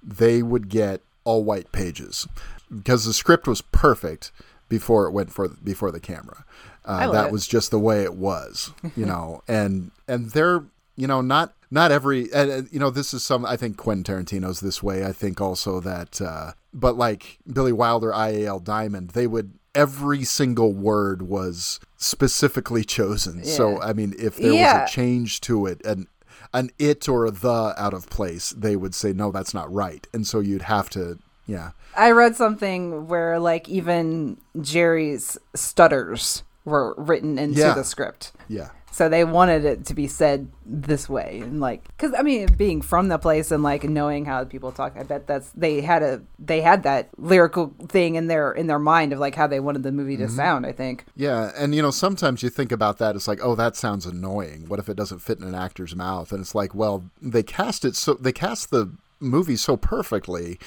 they 0.00 0.42
would 0.42 0.68
get 0.68 1.00
all 1.24 1.42
white 1.42 1.72
pages 1.72 2.28
because 2.72 3.04
the 3.04 3.12
script 3.12 3.48
was 3.48 3.62
perfect 3.62 4.30
before 4.68 5.06
it 5.06 5.10
went 5.10 5.32
for 5.32 5.48
before 5.48 5.90
the 5.90 5.98
camera. 5.98 6.44
Uh, 6.84 7.10
that 7.10 7.26
it. 7.26 7.32
was 7.32 7.48
just 7.48 7.72
the 7.72 7.78
way 7.80 8.02
it 8.02 8.14
was, 8.14 8.72
you 8.96 9.04
know. 9.04 9.42
and 9.48 9.90
and 10.06 10.30
they're 10.30 10.64
you 10.96 11.08
know 11.08 11.20
not 11.20 11.52
not 11.70 11.90
every 11.90 12.32
and, 12.32 12.50
and, 12.50 12.68
you 12.72 12.78
know 12.78 12.90
this 12.90 13.12
is 13.12 13.24
some 13.24 13.44
I 13.44 13.56
think 13.56 13.76
Quentin 13.76 14.04
Tarantino's 14.04 14.60
this 14.60 14.84
way. 14.84 15.04
I 15.04 15.12
think 15.12 15.40
also 15.40 15.80
that 15.80 16.20
uh, 16.20 16.52
but 16.72 16.96
like 16.96 17.38
Billy 17.52 17.72
Wilder, 17.72 18.12
IAL 18.12 18.62
Diamond, 18.62 19.10
they 19.10 19.26
would 19.26 19.52
every 19.74 20.24
single 20.24 20.72
word 20.72 21.22
was 21.22 21.80
specifically 21.96 22.84
chosen. 22.84 23.44
So 23.44 23.80
I 23.80 23.92
mean, 23.92 24.14
if 24.18 24.36
there 24.36 24.52
Yeah. 24.52 24.82
was 24.82 24.90
a 24.90 24.92
change 24.92 25.40
to 25.42 25.66
it 25.66 25.80
and 25.84 26.06
an 26.52 26.70
it 26.78 27.08
or 27.08 27.24
a 27.24 27.30
the 27.30 27.74
out 27.78 27.94
of 27.94 28.08
place, 28.10 28.50
they 28.50 28.76
would 28.76 28.94
say 28.94 29.12
no, 29.12 29.30
that's 29.32 29.54
not 29.54 29.72
right, 29.72 30.06
and 30.12 30.26
so 30.26 30.40
you'd 30.40 30.62
have 30.62 30.90
to, 30.90 31.18
yeah, 31.46 31.70
I 31.96 32.10
read 32.10 32.36
something 32.36 33.08
where 33.08 33.38
like 33.38 33.68
even 33.68 34.38
Jerry's 34.60 35.38
stutters 35.54 36.42
were 36.64 36.94
written 36.98 37.38
into 37.38 37.58
Yeah. 37.60 37.74
the 37.74 37.84
script. 37.84 38.32
yeah, 38.48 38.68
So 38.92 39.08
they 39.08 39.24
wanted 39.24 39.64
it 39.64 39.86
to 39.86 39.94
be 39.94 40.06
said 40.06 40.48
this 40.66 41.08
way, 41.08 41.40
and 41.42 41.60
like, 41.60 41.82
because 41.88 42.12
I 42.16 42.22
mean, 42.22 42.46
being 42.58 42.82
from 42.82 43.08
the 43.08 43.16
place 43.16 43.50
and 43.50 43.62
like 43.62 43.84
knowing 43.84 44.26
how 44.26 44.44
people 44.44 44.70
talk, 44.70 44.96
I 44.98 45.02
bet 45.02 45.26
that's 45.26 45.50
they 45.52 45.80
had 45.80 46.02
a 46.02 46.20
they 46.38 46.60
had 46.60 46.82
that 46.82 47.08
lyrical 47.16 47.72
thing 47.88 48.16
in 48.16 48.26
their 48.26 48.52
in 48.52 48.66
their 48.66 48.78
mind 48.78 49.14
of 49.14 49.18
like 49.18 49.34
how 49.34 49.46
they 49.46 49.60
wanted 49.60 49.82
the 49.82 49.92
movie 49.92 50.18
to 50.18 50.24
mm-hmm. 50.24 50.36
sound. 50.36 50.66
I 50.66 50.72
think. 50.72 51.06
yeah, 51.16 51.52
and 51.56 51.74
you 51.74 51.80
know 51.80 51.90
sometimes 51.90 52.42
you 52.42 52.50
think 52.50 52.70
about 52.70 52.98
that, 52.98 53.16
it's 53.16 53.26
like, 53.26 53.40
oh, 53.42 53.54
that 53.54 53.76
sounds 53.76 54.04
annoying. 54.04 54.66
What 54.68 54.78
if 54.78 54.90
it 54.90 54.96
doesn't 54.96 55.20
fit 55.20 55.38
in 55.38 55.48
an 55.48 55.54
actor's 55.54 55.96
mouth? 55.96 56.30
And 56.30 56.42
it's 56.42 56.54
like, 56.54 56.74
well, 56.74 57.04
they 57.22 57.42
cast 57.42 57.86
it 57.86 57.96
so 57.96 58.12
they 58.12 58.32
cast 58.32 58.70
the 58.70 58.92
movie 59.20 59.56
so 59.56 59.76
perfectly, 59.78 60.58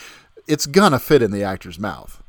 it's 0.47 0.65
gonna 0.65 0.99
fit 0.99 1.21
in 1.21 1.29
the 1.29 1.43
actor's 1.43 1.77
mouth. 1.77 2.23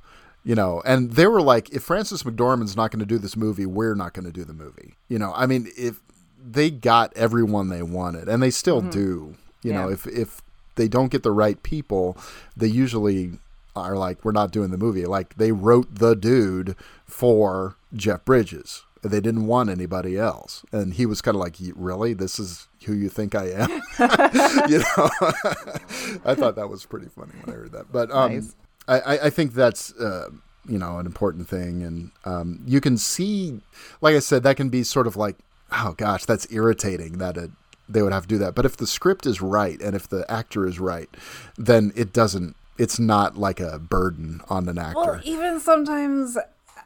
You 0.46 0.54
know, 0.54 0.80
and 0.86 1.10
they 1.10 1.26
were 1.26 1.42
like, 1.42 1.70
if 1.70 1.82
Frances 1.82 2.22
McDormand's 2.22 2.76
not 2.76 2.92
going 2.92 3.00
to 3.00 3.04
do 3.06 3.18
this 3.18 3.36
movie, 3.36 3.66
we're 3.66 3.96
not 3.96 4.14
going 4.14 4.26
to 4.26 4.30
do 4.32 4.44
the 4.44 4.52
movie. 4.54 4.94
You 5.08 5.18
know, 5.18 5.32
I 5.34 5.44
mean, 5.46 5.66
if 5.76 5.98
they 6.38 6.70
got 6.70 7.12
everyone 7.16 7.68
they 7.68 7.82
wanted, 7.82 8.28
and 8.28 8.40
they 8.40 8.50
still 8.52 8.80
do. 8.80 9.34
You 9.62 9.72
know, 9.72 9.88
if 9.90 10.06
if 10.06 10.40
they 10.76 10.86
don't 10.86 11.10
get 11.10 11.24
the 11.24 11.32
right 11.32 11.60
people, 11.64 12.16
they 12.56 12.68
usually 12.68 13.32
are 13.74 13.96
like, 13.96 14.24
we're 14.24 14.30
not 14.30 14.52
doing 14.52 14.70
the 14.70 14.78
movie. 14.78 15.04
Like 15.04 15.36
they 15.36 15.50
wrote 15.50 15.92
the 15.96 16.14
dude 16.14 16.76
for 17.04 17.74
Jeff 17.92 18.24
Bridges. 18.24 18.84
They 19.02 19.20
didn't 19.20 19.46
want 19.46 19.68
anybody 19.70 20.16
else, 20.16 20.64
and 20.70 20.94
he 20.94 21.06
was 21.06 21.20
kind 21.20 21.34
of 21.34 21.40
like, 21.40 21.56
"Really? 21.74 22.12
This 22.14 22.38
is 22.38 22.68
who 22.84 22.92
you 22.92 23.08
think 23.08 23.34
I 23.34 23.50
am?" 23.50 23.70
you 24.70 24.78
know, 24.78 25.10
I 26.24 26.34
thought 26.36 26.54
that 26.54 26.68
was 26.70 26.86
pretty 26.86 27.08
funny 27.08 27.32
when 27.42 27.54
I 27.54 27.58
heard 27.58 27.72
that. 27.72 27.90
But 27.92 28.10
um, 28.12 28.32
Nice. 28.32 28.54
I, 28.88 29.18
I, 29.18 29.30
think 29.30 29.54
that's 29.54 29.92
uh, 29.94 30.28
you 30.68 30.78
know 30.78 30.98
an 30.98 31.06
important 31.06 31.48
thing, 31.48 31.82
and 31.82 32.10
um, 32.24 32.62
you 32.66 32.80
can 32.80 32.96
see, 32.96 33.60
like 34.00 34.14
I 34.14 34.20
said, 34.20 34.42
that 34.44 34.56
can 34.56 34.68
be 34.68 34.82
sort 34.82 35.06
of 35.06 35.16
like, 35.16 35.36
oh 35.72 35.94
gosh, 35.96 36.24
that's 36.24 36.46
irritating 36.52 37.18
that 37.18 37.36
it, 37.36 37.50
they 37.88 38.02
would 38.02 38.12
have 38.12 38.24
to 38.24 38.28
do 38.28 38.38
that. 38.38 38.54
But 38.54 38.64
if 38.64 38.76
the 38.76 38.86
script 38.86 39.26
is 39.26 39.40
right 39.40 39.80
and 39.80 39.96
if 39.96 40.08
the 40.08 40.24
actor 40.30 40.66
is 40.66 40.78
right, 40.78 41.08
then 41.56 41.92
it 41.96 42.12
doesn't. 42.12 42.54
It's 42.78 42.98
not 42.98 43.36
like 43.36 43.58
a 43.58 43.78
burden 43.78 44.42
on 44.48 44.68
an 44.68 44.78
actor. 44.78 45.00
Well, 45.00 45.20
even 45.24 45.60
sometimes 45.60 46.36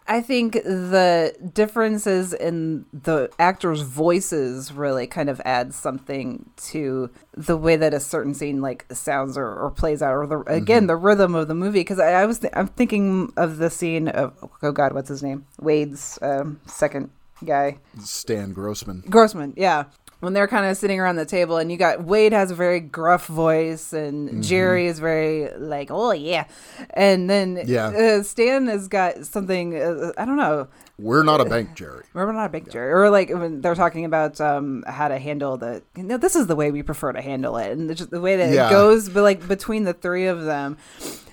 I 0.09 0.21
think 0.21 0.55
the 0.55 1.35
differences 1.55 2.33
in 2.33 2.85
the 2.93 3.31
actors' 3.39 3.83
voices 3.83 4.73
really 4.73 5.07
kind 5.07 5.31
of 5.31 5.41
adds 5.45 5.77
something 5.77 6.51
to 6.69 7.11
the 7.37 7.57
way 7.57 7.77
that 7.77 7.95
a 7.95 8.01
certain 8.01 8.35
scene 8.35 8.61
like 8.61 8.87
sounds 8.93 9.39
or, 9.39 9.47
or 9.47 9.71
plays 9.71 10.03
out, 10.03 10.15
or 10.15 10.27
the, 10.27 10.41
again 10.53 10.87
the 10.87 10.97
rhythm 10.97 11.35
of 11.35 11.49
the 11.49 11.55
movie. 11.55 11.81
Because 11.81 12.01
I, 12.01 12.13
I 12.13 12.27
was 12.27 12.41
th- 12.41 12.53
I'm 12.57 12.67
thinking 12.67 13.33
of 13.37 13.59
the 13.59 13.71
scene 13.71 14.09
of 14.09 14.35
oh 14.63 14.73
god, 14.73 14.93
what's 14.93 15.09
his 15.09 15.23
name? 15.23 15.47
Wade's 15.61 16.19
um, 16.23 16.61
second 16.67 17.11
guy. 17.45 17.79
Stan 18.01 18.53
Grossman. 18.53 19.03
Grossman, 19.09 19.55
yeah. 19.57 19.85
When 20.21 20.35
they're 20.35 20.49
kind 20.49 20.67
of 20.67 20.77
sitting 20.77 21.01
around 21.01 21.17
the 21.17 21.25
table, 21.25 21.57
and 21.57 21.73
you 21.73 21.79
got 21.79 22.05
Wade 22.05 22.33
has 22.35 22.51
a 22.51 22.55
very 22.55 22.79
gruff 22.81 23.27
voice, 23.27 23.93
and 23.95 24.29
Mm-hmm. 24.29 24.41
Jerry 24.43 24.87
is 24.87 24.99
very 24.99 25.49
like, 25.57 25.91
oh 25.91 26.13
yeah, 26.13 26.45
and 26.91 27.29
then 27.31 27.63
Yeah. 27.67 27.87
uh, 27.87 28.23
Stan 28.23 28.67
has 28.67 28.87
got 28.89 29.25
something. 29.25 29.75
Uh, 29.81 30.13
I 30.19 30.25
don't 30.27 30.37
know. 30.37 30.69
We're 30.99 31.23
not 31.23 31.41
a 31.41 31.47
bank, 31.47 31.75
Jerry. 31.75 32.05
we're 32.13 32.31
not 32.31 32.45
a 32.45 32.49
big 32.51 32.71
Jerry, 32.71 32.93
or 32.93 33.09
like 33.09 33.31
when 33.31 33.63
they're 33.63 33.75
talking 33.75 34.05
about 34.05 34.39
um, 34.43 34.85
how 34.87 35.09
to 35.09 35.19
handle 35.19 35.57
the. 35.57 35.83
You 35.97 36.03
know, 36.03 36.19
this 36.19 36.37
is 36.37 36.47
the 36.47 36.57
way 36.57 36.71
we 36.71 36.83
prefer 36.83 37.13
to 37.13 37.23
handle 37.23 37.57
it, 37.57 37.71
and 37.73 37.89
the, 37.89 37.95
just 37.95 38.11
the 38.11 38.21
way 38.21 38.37
that 38.37 38.53
Yeah. 38.53 38.67
Uh-huh. 38.67 38.75
it 38.75 38.79
goes. 38.79 39.09
But 39.09 39.23
like 39.23 39.49
between 39.49 39.85
the 39.85 39.95
three 39.95 40.27
of 40.27 40.43
them, 40.43 40.77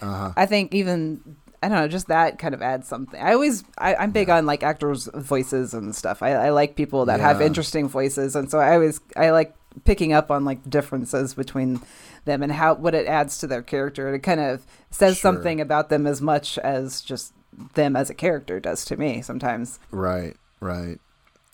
I 0.02 0.46
think 0.46 0.74
even 0.74 1.36
I 1.64 1.70
don't 1.70 1.80
know, 1.80 1.88
just 1.88 2.08
that 2.08 2.38
kind 2.40 2.54
of 2.54 2.62
adds 2.62 2.88
something. 2.88 3.20
I 3.20 3.34
always 3.34 3.64
I, 3.78 3.96
I'm 3.96 4.12
big 4.12 4.30
on 4.30 4.46
like 4.46 4.64
actors' 4.64 5.10
voices 5.14 5.74
and 5.74 5.96
stuff. 5.96 6.22
I, 6.22 6.34
I 6.34 6.50
like 6.52 6.76
people 6.76 7.06
that 7.06 7.20
have 7.20 7.42
interesting 7.42 7.88
voices, 7.90 8.36
and 8.36 8.50
so 8.52 8.60
I 8.60 8.74
always 8.76 9.00
I 9.16 9.32
like 9.32 9.56
picking 9.84 10.14
up 10.14 10.30
on 10.32 10.46
like 10.46 10.68
differences 10.70 11.34
between 11.34 11.80
them 12.26 12.44
and 12.44 12.52
how 12.52 12.76
what 12.76 12.94
it 12.96 13.08
adds 13.08 13.38
to 13.40 13.48
their 13.48 13.62
character. 13.62 14.14
It 14.14 14.20
kind 14.20 14.40
of 14.40 14.66
says 14.92 15.18
Sure. 15.18 15.34
something 15.34 15.60
about 15.62 15.90
them 15.90 16.06
as 16.06 16.22
much 16.22 16.58
as 16.60 17.02
just 17.02 17.34
them 17.74 17.96
as 17.96 18.10
a 18.10 18.14
character 18.14 18.60
does 18.60 18.86
to 18.86 18.98
me 18.98 19.22
sometimes. 19.22 19.80
Right, 19.90 20.36
right. 20.60 21.00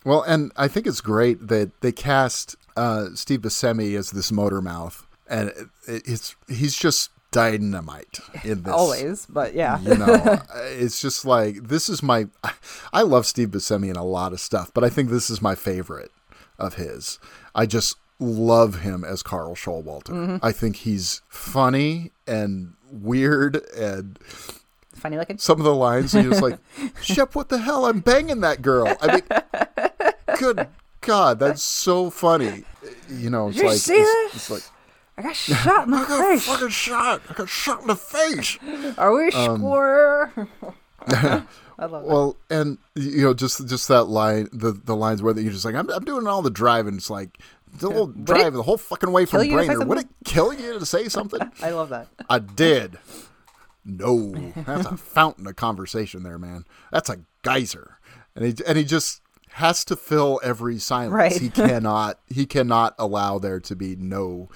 Well, 0.06 0.22
and 0.24 0.52
I 0.58 0.68
think 0.68 0.86
it's 0.86 1.00
great 1.00 1.48
that 1.48 1.80
they 1.80 1.94
cast 1.94 2.58
uh, 2.76 3.08
Steve 3.16 3.42
Buscemi 3.42 3.98
as 3.98 4.12
this 4.12 4.32
motor 4.34 4.62
mouth, 4.62 5.08
and 5.30 5.50
it, 5.88 6.04
it's 6.06 6.36
he's 6.50 6.76
just 6.76 7.10
dynamite 7.34 8.20
in 8.44 8.64
this. 8.64 8.74
Always, 8.74 9.26
but 9.26 9.54
yeah. 9.54 9.80
you 9.82 9.96
know, 9.96 10.42
it's 10.56 11.02
just 11.02 11.26
like 11.26 11.68
this 11.68 11.90
is 11.90 12.02
my. 12.02 12.28
I 12.94 13.02
love 13.02 13.26
Steve 13.26 13.50
Buscemi 13.50 13.90
in 13.90 13.96
a 13.96 14.06
lot 14.06 14.34
of 14.34 14.40
stuff, 14.40 14.72
but 14.74 14.84
I 14.84 14.90
think 14.90 15.10
this 15.10 15.30
is 15.30 15.42
my 15.42 15.56
favorite 15.56 16.12
of 16.58 16.76
his. 16.76 17.20
I 17.56 17.66
just 17.66 17.98
love 18.20 18.82
him 18.82 19.04
as 19.04 19.24
Carl 19.24 19.56
Showalter. 19.56 20.10
Mm-hmm. 20.10 20.38
I 20.42 20.52
think 20.52 20.78
he's 20.78 21.22
funny 21.28 22.12
and 22.28 22.74
weird 22.92 23.58
and 23.76 24.18
Funny 24.96 25.18
looking. 25.18 25.38
some 25.38 25.60
of 25.60 25.66
the 25.66 25.74
lines 25.74 26.16
are 26.16 26.24
just 26.24 26.42
like, 26.42 26.60
Shep, 27.02 27.36
what 27.36 27.50
the 27.50 27.58
hell? 27.58 27.86
I'm 27.86 28.00
banging 28.00 28.42
that 28.42 28.62
girl. 28.62 28.96
I 29.02 29.16
mean, 29.16 29.94
good 30.40 30.68
God, 31.02 31.40
that's 31.40 31.62
so 31.62 32.10
funny. 32.10 32.64
You 33.10 33.30
know, 33.30 33.50
it's 33.50 33.58
you 33.58 33.66
like, 33.66 33.78
see 33.78 33.96
it's, 33.96 34.36
it's 34.36 34.50
like, 34.50 34.64
I 35.18 35.22
got 35.22 35.36
shot 35.36 35.86
in 35.86 35.92
the 35.92 35.98
I 36.02 36.08
got 36.08 36.28
face. 36.30 36.46
fucking 36.46 36.70
shot. 36.70 37.22
I 37.30 37.34
got 37.34 37.50
shot 37.50 37.82
in 37.82 37.88
the 37.88 37.96
face. 37.96 38.58
Are 38.98 39.14
we 39.16 39.30
Um, 39.32 39.62
sure? 39.62 40.34
I 41.08 41.86
love 41.86 42.04
that. 42.04 42.04
Well, 42.06 42.38
and 42.50 42.78
you 42.96 43.24
know, 43.24 43.34
just 43.34 43.68
just 43.68 43.88
that 43.90 44.06
line, 44.06 44.48
the 44.54 44.72
the 44.72 44.96
lines 44.96 45.22
where 45.22 45.38
you're 45.38 45.52
just 45.52 45.66
like, 45.66 45.76
I'm, 45.76 45.90
I'm 45.90 46.06
doing 46.06 46.28
all 46.28 46.42
the 46.42 46.50
driving. 46.50 46.96
It's 46.96 47.10
like 47.10 47.38
the 47.78 47.90
whole 47.92 48.08
Would 48.08 48.26
drive 48.26 48.54
the 48.54 48.64
whole 48.64 48.78
fucking 48.78 49.12
way 49.12 49.26
from 49.26 49.42
kill 49.42 49.46
you 49.50 49.58
to 49.58 49.64
say 49.64 49.68
Brainerd. 49.68 49.88
Would 49.90 49.98
it 50.00 50.08
kill 50.26 50.54
you 50.54 50.80
to 50.80 50.86
say 50.86 51.10
something? 51.10 51.42
I 51.62 51.72
love 51.72 51.90
that. 51.90 52.08
I 52.30 52.40
did. 52.40 52.98
No, 53.86 54.32
that's 54.56 54.86
a 54.88 54.96
fountain 54.98 55.46
of 55.48 55.56
conversation 55.58 56.24
there, 56.24 56.38
man. 56.38 56.64
That's 56.92 57.10
a 57.10 57.18
geyser, 57.44 57.98
and 58.36 58.46
he 58.46 58.56
and 58.66 58.78
he 58.78 58.84
just 58.86 59.22
has 59.50 59.84
to 59.86 59.96
fill 59.96 60.40
every 60.44 60.80
silence. 60.80 61.12
Right. 61.14 61.34
He 61.42 61.50
cannot. 61.50 62.20
He 62.28 62.46
cannot 62.46 62.96
allow 62.98 63.40
there 63.40 63.60
to 63.60 63.76
be 63.76 63.96
no 63.98 64.50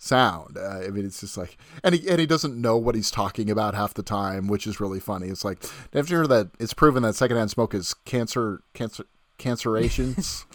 sound. 0.00 0.56
Uh, 0.58 0.80
I 0.84 0.88
mean, 0.88 1.04
it's 1.04 1.20
just 1.20 1.36
like, 1.36 1.56
and 1.84 1.94
he 1.94 2.08
and 2.08 2.18
he 2.18 2.26
doesn't 2.26 2.60
know 2.60 2.76
what 2.76 2.94
he's 2.96 3.10
talking 3.10 3.48
about 3.50 3.74
half 3.74 3.94
the 3.94 4.02
time, 4.02 4.48
which 4.48 4.66
is 4.66 4.80
really 4.80 4.98
funny. 4.98 5.28
It's 5.28 5.44
like, 5.44 5.62
have 5.92 6.10
you 6.10 6.16
heard 6.16 6.28
that? 6.30 6.48
It's 6.58 6.74
proven 6.74 7.02
that 7.04 7.14
secondhand 7.14 7.50
smoke 7.50 7.74
is 7.74 7.94
cancer, 7.94 8.62
cancer, 8.74 9.04
cancerations. 9.38 10.44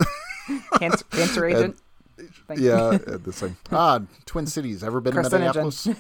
Cancer, 0.78 1.06
cancer 1.10 1.46
agent. 1.48 1.76
You. 2.20 2.28
yeah, 2.56 2.76
uh, 3.08 3.18
this 3.18 3.40
thing. 3.40 3.58
Ah, 3.72 4.02
Twin 4.28 4.46
Cities. 4.46 4.84
Ever 4.84 5.02
been 5.02 5.16
to 5.16 5.28
Minneapolis? 5.30 5.88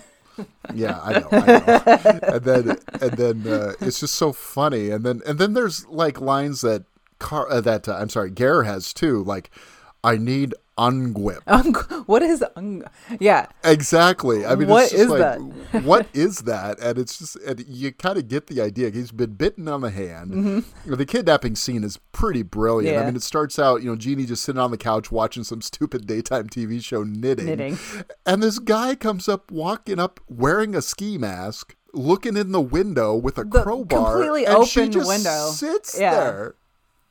Yeah, 0.73 0.99
I 1.01 1.19
know, 1.19 1.27
I 1.31 1.45
know. 1.45 2.19
and 2.35 2.43
then 2.43 2.77
and 3.01 3.11
then 3.13 3.47
uh, 3.47 3.73
it's 3.79 4.01
just 4.01 4.15
so 4.15 4.33
funny. 4.33 4.89
And 4.89 5.03
then 5.05 5.21
and 5.25 5.39
then 5.39 5.53
there's 5.53 5.87
like 5.87 6.19
lines 6.21 6.59
that 6.61 6.83
Car- 7.19 7.49
uh, 7.49 7.61
that 7.61 7.87
uh, 7.87 7.95
I'm 7.95 8.09
sorry, 8.09 8.29
Gaear 8.29 8.65
has 8.65 8.93
too. 8.93 9.23
Like, 9.23 9.49
I 10.03 10.17
need 10.17 10.53
unguent. 10.77 11.39
Ung- 11.47 11.73
what 12.05 12.21
is 12.21 12.43
ung- 12.55 12.83
yeah 13.19 13.45
Exactly. 13.63 14.45
I 14.45 14.55
mean, 14.55 14.67
What 14.67 14.91
is 14.91 15.09
like, 15.09 15.39
what 15.83 16.07
is 16.13 16.39
that? 16.39 16.79
And 16.79 16.97
it's 16.97 17.17
just, 17.17 17.35
and 17.37 17.63
you 17.67 17.91
kind 17.93 18.17
of 18.17 18.27
get 18.27 18.47
the 18.47 18.61
idea. 18.61 18.89
He's 18.89 19.11
been 19.11 19.33
bitten 19.35 19.67
on 19.67 19.81
the 19.81 19.89
hand. 19.89 20.65
The 20.85 21.05
kidnapping 21.05 21.55
scene 21.55 21.83
is 21.83 21.97
pretty 22.11 22.43
brilliant. 22.43 22.95
I 22.95 22.99
Mm-hmm. 22.99 23.05
Mean, 23.07 23.15
it 23.17 23.23
starts 23.23 23.57
out, 23.59 23.83
you 23.83 23.89
know, 23.89 23.95
Jeannie 23.95 24.25
just 24.25 24.43
sitting 24.43 24.59
on 24.61 24.71
the 24.71 24.77
couch 24.77 25.11
watching 25.11 25.43
some 25.43 25.61
stupid 25.61 26.05
daytime 26.07 26.47
TV 26.49 26.83
show 26.83 27.03
knitting. 27.03 27.45
Knitting. 27.45 27.77
And 28.25 28.41
this 28.43 28.59
guy 28.59 28.95
comes 28.95 29.29
up, 29.29 29.51
walking 29.51 29.99
up, 29.99 30.19
wearing 30.27 30.75
a 30.75 30.81
ski 30.81 31.17
mask, 31.17 31.75
looking 31.93 32.35
in 32.35 32.51
the 32.51 32.59
window 32.61 33.15
with 33.15 33.37
a 33.37 33.43
The 33.45 33.61
crowbar. 33.63 34.11
completely 34.13 34.45
and 34.45 34.55
open 34.55 34.91
window. 35.07 35.51
Sits 35.51 35.97
Yeah. 35.99 36.13
there. 36.15 36.55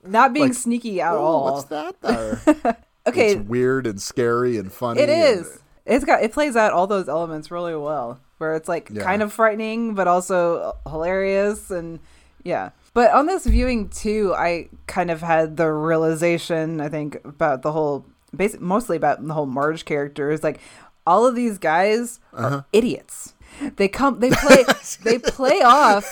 not 0.07 0.33
being 0.35 0.49
Like, 0.49 0.55
sneaky 0.55 1.01
at 1.01 1.15
all 1.15 1.55
what's 1.55 1.65
that 1.69 1.97
there? 2.03 2.77
Okay 3.07 3.33
It's 3.33 3.49
weird 3.49 3.87
and 3.87 4.01
scary 4.01 4.57
and 4.57 4.73
funny. 4.73 5.01
It 5.01 5.09
is. 5.09 5.51
And, 5.51 5.61
it's 5.87 6.05
got 6.07 6.23
it 6.23 6.33
plays 6.33 6.57
out 6.57 6.73
all 6.73 6.87
those 6.87 7.09
elements 7.09 7.51
really 7.51 7.77
well 7.77 8.19
where 8.39 8.55
it's 8.55 8.69
like 8.69 8.89
Yeah. 8.91 9.03
kind 9.03 9.23
of 9.23 9.33
frightening 9.33 9.95
but 9.95 10.09
also 10.09 10.77
hilarious 10.89 11.71
and 11.71 12.01
yeah 12.43 12.71
but 12.95 13.11
on 13.13 13.27
this 13.27 13.45
viewing 13.45 13.89
too 13.91 14.33
i 14.35 14.69
kind 14.87 15.11
of 15.11 15.21
had 15.21 15.59
the 15.59 15.71
realization 15.71 16.81
i 16.81 16.89
think 16.89 17.17
about 17.25 17.61
the 17.63 17.73
whole 17.73 18.07
basic 18.35 18.61
mostly 18.63 18.97
about 18.97 19.27
the 19.27 19.35
whole 19.35 19.45
marge 19.47 19.85
character 19.85 20.31
is 20.31 20.43
like 20.43 20.59
all 21.07 21.27
of 21.27 21.35
these 21.35 21.59
guys 21.59 22.19
Uh-huh. 22.33 22.57
are 22.57 22.65
idiots 22.73 23.35
they 23.77 23.87
come 23.89 24.21
they 24.21 24.31
play 24.31 24.65
they 25.05 25.19
play 25.19 25.61
off 25.63 26.07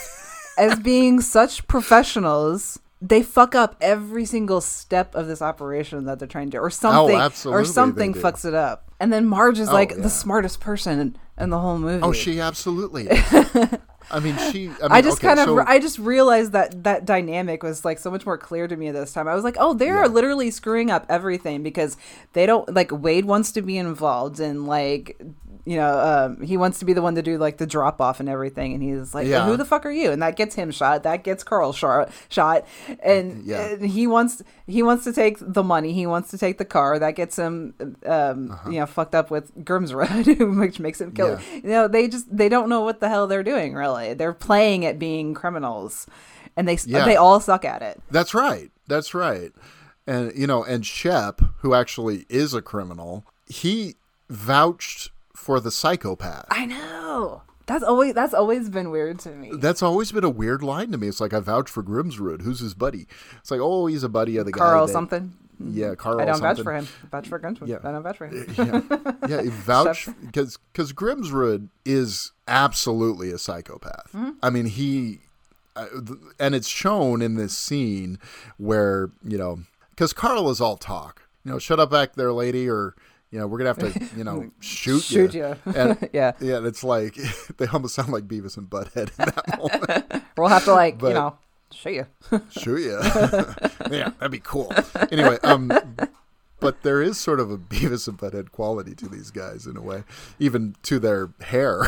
as 0.58 0.78
being 0.80 1.20
such 1.22 1.66
professionals 1.66 2.78
they 3.04 3.22
fuck 3.22 3.54
up 3.56 3.74
every 3.80 4.24
single 4.24 4.60
step 4.60 5.14
of 5.16 5.26
this 5.26 5.42
operation 5.42 6.04
that 6.04 6.20
they're 6.20 6.28
trying 6.28 6.50
to 6.50 6.58
or 6.58 6.66
oh, 6.66 6.68
something 6.68 7.16
or 7.16 7.20
Oh, 7.20 7.22
absolutely 7.24 7.64
something 7.64 8.14
fucks 8.14 8.44
it 8.44 8.54
up 8.54 8.92
and 9.00 9.12
then 9.12 9.26
marge 9.26 9.58
is 9.58 9.68
oh, 9.68 9.72
like 9.72 9.90
yeah. 9.90 9.96
the 9.96 10.08
smartest 10.10 10.60
person 10.60 11.00
in, 11.00 11.16
in 11.38 11.50
the 11.50 11.58
whole 11.58 11.78
movie 11.78 12.02
Oh, 12.02 12.12
she 12.12 12.38
absolutely. 12.40 13.08
Is. 13.08 13.68
I 14.10 14.20
mean, 14.20 14.36
she. 14.50 14.66
I, 14.68 14.70
mean, 14.70 14.76
I 14.90 15.00
just 15.00 15.18
okay, 15.18 15.28
kind 15.28 15.40
of, 15.40 15.46
so- 15.46 15.64
I 15.66 15.78
just 15.78 15.98
realized 15.98 16.52
that 16.52 16.84
that 16.84 17.04
dynamic 17.04 17.62
was 17.62 17.84
like 17.84 17.98
so 17.98 18.10
much 18.10 18.26
more 18.26 18.36
clear 18.36 18.68
to 18.68 18.76
me 18.76 18.90
this 18.90 19.12
time. 19.12 19.26
I 19.26 19.34
was 19.34 19.44
like, 19.44 19.56
oh, 19.58 19.74
they're 19.74 20.02
Yeah. 20.02 20.08
literally 20.08 20.50
screwing 20.50 20.90
up 20.90 21.06
everything 21.08 21.62
because 21.62 21.96
they 22.32 22.44
don't 22.44 22.72
like 22.74 22.90
Wade 22.92 23.24
wants 23.24 23.52
to 23.52 23.62
be 23.62 23.78
involved 23.78 24.38
and 24.40 24.66
like, 24.66 25.20
you 25.64 25.76
know, 25.76 25.98
um, 25.98 26.42
he 26.42 26.56
wants 26.56 26.80
to 26.80 26.84
be 26.84 26.92
the 26.92 27.02
one 27.02 27.14
to 27.14 27.22
do 27.22 27.38
like 27.38 27.58
the 27.58 27.66
drop 27.66 28.00
off 28.00 28.18
and 28.20 28.28
everything, 28.28 28.74
and 28.74 28.82
he's 28.82 29.14
like, 29.14 29.26
Yeah. 29.26 29.44
who 29.46 29.56
the 29.56 29.64
fuck 29.64 29.86
are 29.86 29.90
you? 29.92 30.10
And 30.10 30.20
that 30.22 30.34
gets 30.36 30.54
him 30.56 30.70
shot. 30.70 31.04
That 31.04 31.22
gets 31.24 31.44
Carl 31.44 31.72
shot. 31.72 32.10
Shot, 32.28 32.66
and, 33.00 33.44
Yeah. 33.44 33.60
and 33.62 33.86
he 33.86 34.06
wants 34.06 34.42
he 34.66 34.82
wants 34.82 35.04
to 35.04 35.12
take 35.12 35.36
the 35.40 35.62
money. 35.62 35.92
He 35.92 36.06
wants 36.06 36.30
to 36.30 36.38
take 36.38 36.58
the 36.58 36.64
car. 36.64 36.98
That 36.98 37.12
gets 37.16 37.36
him, 37.38 37.74
um, 38.06 38.50
Uh-huh. 38.52 38.70
you 38.70 38.80
know, 38.80 38.86
fucked 38.86 39.14
up 39.14 39.30
with 39.30 39.54
Grimsrud, 39.64 40.58
which 40.60 40.80
makes 40.80 41.00
him 41.00 41.12
kill. 41.12 41.38
Yeah. 41.52 41.54
You 41.54 41.68
know, 41.68 41.88
they 41.88 42.08
just 42.08 42.34
they 42.36 42.48
don't 42.48 42.68
know 42.68 42.80
what 42.80 43.00
the 43.00 43.08
hell 43.08 43.26
they're 43.26 43.42
doing. 43.42 43.74
Really, 43.74 44.14
they're 44.14 44.32
playing 44.32 44.84
at 44.84 44.98
being 44.98 45.34
criminals, 45.34 46.06
and 46.56 46.66
they 46.66 46.78
Yeah. 46.86 47.04
they 47.04 47.16
all 47.16 47.38
suck 47.40 47.64
at 47.64 47.82
it. 47.82 48.00
That's 48.10 48.34
right. 48.34 48.70
That's 48.88 49.14
right. 49.14 49.52
And 50.06 50.32
you 50.34 50.46
know, 50.48 50.64
and 50.64 50.84
Shep, 50.84 51.40
who 51.58 51.74
actually 51.74 52.26
is 52.28 52.52
a 52.54 52.62
criminal, 52.62 53.24
he 53.46 53.94
vouched 54.28 55.10
for 55.42 55.58
the 55.60 55.70
psychopath. 55.70 56.46
I 56.50 56.66
know. 56.66 57.42
That's 57.66 57.84
always 57.84 58.14
that's 58.14 58.34
always 58.34 58.68
been 58.68 58.90
weird 58.90 59.18
to 59.20 59.30
me. 59.30 59.50
That's 59.54 59.82
always 59.82 60.12
been 60.12 60.24
a 60.24 60.30
weird 60.30 60.62
line 60.62 60.92
to 60.92 60.98
me. 60.98 61.08
It's 61.08 61.20
like 61.20 61.32
I 61.32 61.40
vouch 61.40 61.68
for 61.68 61.82
Grimsrud. 61.82 62.42
Who's 62.42 62.60
his 62.60 62.74
buddy? 62.74 63.06
It's 63.38 63.50
like, 63.50 63.60
oh, 63.60 63.86
he's 63.86 64.02
a 64.02 64.08
buddy 64.08 64.36
of 64.36 64.46
the 64.46 64.52
guy. 64.52 64.58
Carl 64.58 64.88
something. 64.88 65.34
Yeah, 65.64 65.94
Carl. 65.94 66.20
I 66.20 66.24
don't 66.24 66.40
vouch 66.40 66.60
for 66.60 66.74
him. 66.74 66.88
Vouch 67.10 67.28
for 67.28 67.38
Grimsrud. 67.38 67.68
Yeah. 67.68 67.78
I 67.84 67.92
don't 67.92 68.02
vouch 68.02 68.18
for 68.18 68.26
him. 68.26 68.54
yeah, 69.28 69.42
yeah. 69.42 69.42
Vouch 69.50 70.08
because 70.24 70.58
because 70.72 70.92
Grimsrud 70.92 71.68
is 71.84 72.32
absolutely 72.48 73.30
a 73.30 73.38
psychopath. 73.38 74.12
Mm-hmm. 74.12 74.30
I 74.42 74.50
mean, 74.50 74.66
he 74.66 75.20
uh, 75.76 75.86
and 76.40 76.54
it's 76.54 76.68
shown 76.68 77.22
in 77.22 77.34
this 77.34 77.56
scene 77.56 78.18
where 78.58 79.10
you 79.24 79.38
know 79.38 79.60
because 79.90 80.12
Carl 80.12 80.50
is 80.50 80.60
all 80.60 80.76
talk. 80.76 81.22
You 81.44 81.52
know, 81.52 81.58
shut 81.58 81.80
up 81.80 81.90
back 81.90 82.14
there, 82.14 82.32
lady, 82.32 82.68
or 82.68 82.94
you 83.32 83.38
know, 83.40 83.46
we're 83.48 83.58
gonna 83.58 83.74
have 83.74 83.92
to 83.92 84.16
you 84.16 84.22
know 84.22 84.48
shoot 84.60 85.02
Shoot 85.02 85.34
you. 85.34 85.56
And, 85.66 85.96
Yeah. 86.12 86.32
yeah. 86.40 86.58
And 86.58 86.66
it's 86.66 86.84
like 86.84 87.16
they 87.56 87.66
almost 87.66 87.94
sound 87.96 88.12
like 88.12 88.28
Beavis 88.28 88.56
and 88.56 88.70
Butthead 88.70 89.10
in 89.18 89.24
that 89.34 89.58
moment. 89.58 90.24
We'll 90.36 90.48
have 90.48 90.64
to 90.66 90.72
like 90.74 90.98
But- 90.98 91.08
you 91.08 91.14
know 91.14 91.36
show 91.72 91.88
you. 91.88 92.06
shoot 92.50 92.80
you. 92.80 93.00
yeah, 93.90 94.10
that'd 94.18 94.30
be 94.30 94.38
cool. 94.38 94.70
Anyway, 95.10 95.38
um, 95.42 95.72
but 96.60 96.82
there 96.82 97.00
is 97.00 97.18
sort 97.18 97.40
of 97.40 97.50
a 97.50 97.56
Beavis 97.58 98.06
and 98.06 98.18
Butthead 98.18 98.52
quality 98.52 98.94
to 98.96 99.08
these 99.08 99.30
guys 99.30 99.66
in 99.66 99.76
a 99.78 99.82
way, 99.82 100.04
even 100.38 100.76
to 100.82 100.98
their 100.98 101.30
hair. 101.40 101.82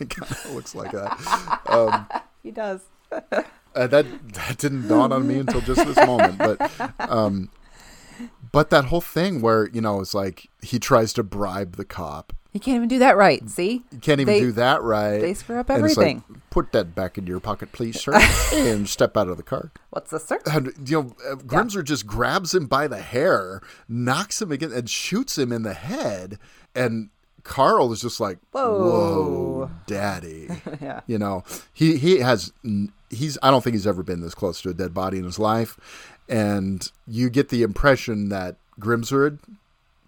it 0.00 0.10
kind 0.10 0.30
of 0.30 0.54
looks 0.54 0.74
like 0.74 0.92
that. 0.92 1.60
Um, 1.66 2.06
he 2.42 2.50
does. 2.50 2.82
uh, 3.10 3.86
that 3.86 4.04
that 4.34 4.58
didn't 4.58 4.86
dawn 4.88 5.10
on 5.12 5.26
me 5.26 5.38
until 5.38 5.62
just 5.62 5.84
this 5.86 5.96
moment, 6.06 6.36
but 6.38 6.70
um, 7.10 7.48
but 8.52 8.70
that 8.70 8.86
whole 8.86 9.00
thing 9.00 9.40
where 9.40 9.68
you 9.70 9.80
know 9.80 10.00
it's 10.00 10.14
like 10.14 10.48
he 10.62 10.78
tries 10.78 11.12
to 11.14 11.22
bribe 11.22 11.76
the 11.76 11.84
cop. 11.84 12.32
He 12.52 12.58
can't 12.58 12.76
even 12.76 12.88
do 12.88 12.98
that 12.98 13.16
right. 13.16 13.48
See, 13.48 13.84
You 13.92 13.98
can't 14.00 14.20
even 14.20 14.34
They- 14.34 14.40
do 14.40 14.50
that 14.52 14.82
right. 14.82 15.20
they 15.20 15.34
screw 15.34 15.60
up 15.60 15.70
it's 15.70 15.70
like, 15.70 15.78
everything. 15.78 16.24
Put 16.50 16.72
that 16.72 16.96
back 16.96 17.16
in 17.16 17.24
your 17.28 17.38
pocket, 17.38 17.70
please, 17.70 18.00
sir, 18.00 18.12
and 18.52 18.88
step 18.88 19.16
out 19.16 19.28
of 19.28 19.36
the 19.36 19.44
car. 19.44 19.70
What's 19.90 20.10
this, 20.10 20.24
sir? 20.24 20.40
And 20.52 20.72
you 20.84 21.00
know, 21.02 21.14
uh, 21.30 21.36
Grimsrud 21.36 21.84
just 21.84 22.08
grabs 22.08 22.52
him 22.52 22.66
by 22.66 22.88
the 22.88 22.98
hair, 23.00 23.60
knocks 23.88 24.42
him 24.42 24.50
again, 24.50 24.72
and 24.72 24.90
shoots 24.90 25.38
him 25.38 25.52
in 25.52 25.62
the 25.62 25.74
head. 25.74 26.40
And 26.74 27.10
Carl 27.44 27.92
is 27.92 28.00
just 28.00 28.18
like, 28.18 28.38
Whoa. 28.50 28.78
"Whoa, 28.80 29.70
daddy!" 29.86 30.48
Yeah. 30.80 31.00
You 31.06 31.18
know, 31.18 31.44
he 31.72 31.98
he 31.98 32.18
has 32.18 32.52
he's 33.10 33.38
I 33.44 33.52
don't 33.52 33.62
think 33.62 33.74
he's 33.74 33.86
ever 33.86 34.02
been 34.02 34.22
this 34.22 34.34
close 34.34 34.60
to 34.62 34.70
a 34.70 34.74
dead 34.74 34.92
body 34.92 35.18
in 35.18 35.24
his 35.24 35.38
life, 35.38 35.78
and 36.30 36.90
you 37.06 37.28
get 37.28 37.48
the 37.48 37.62
impression 37.62 38.28
that 38.28 38.56
Grimsrud 38.78 39.32
had 39.32 39.38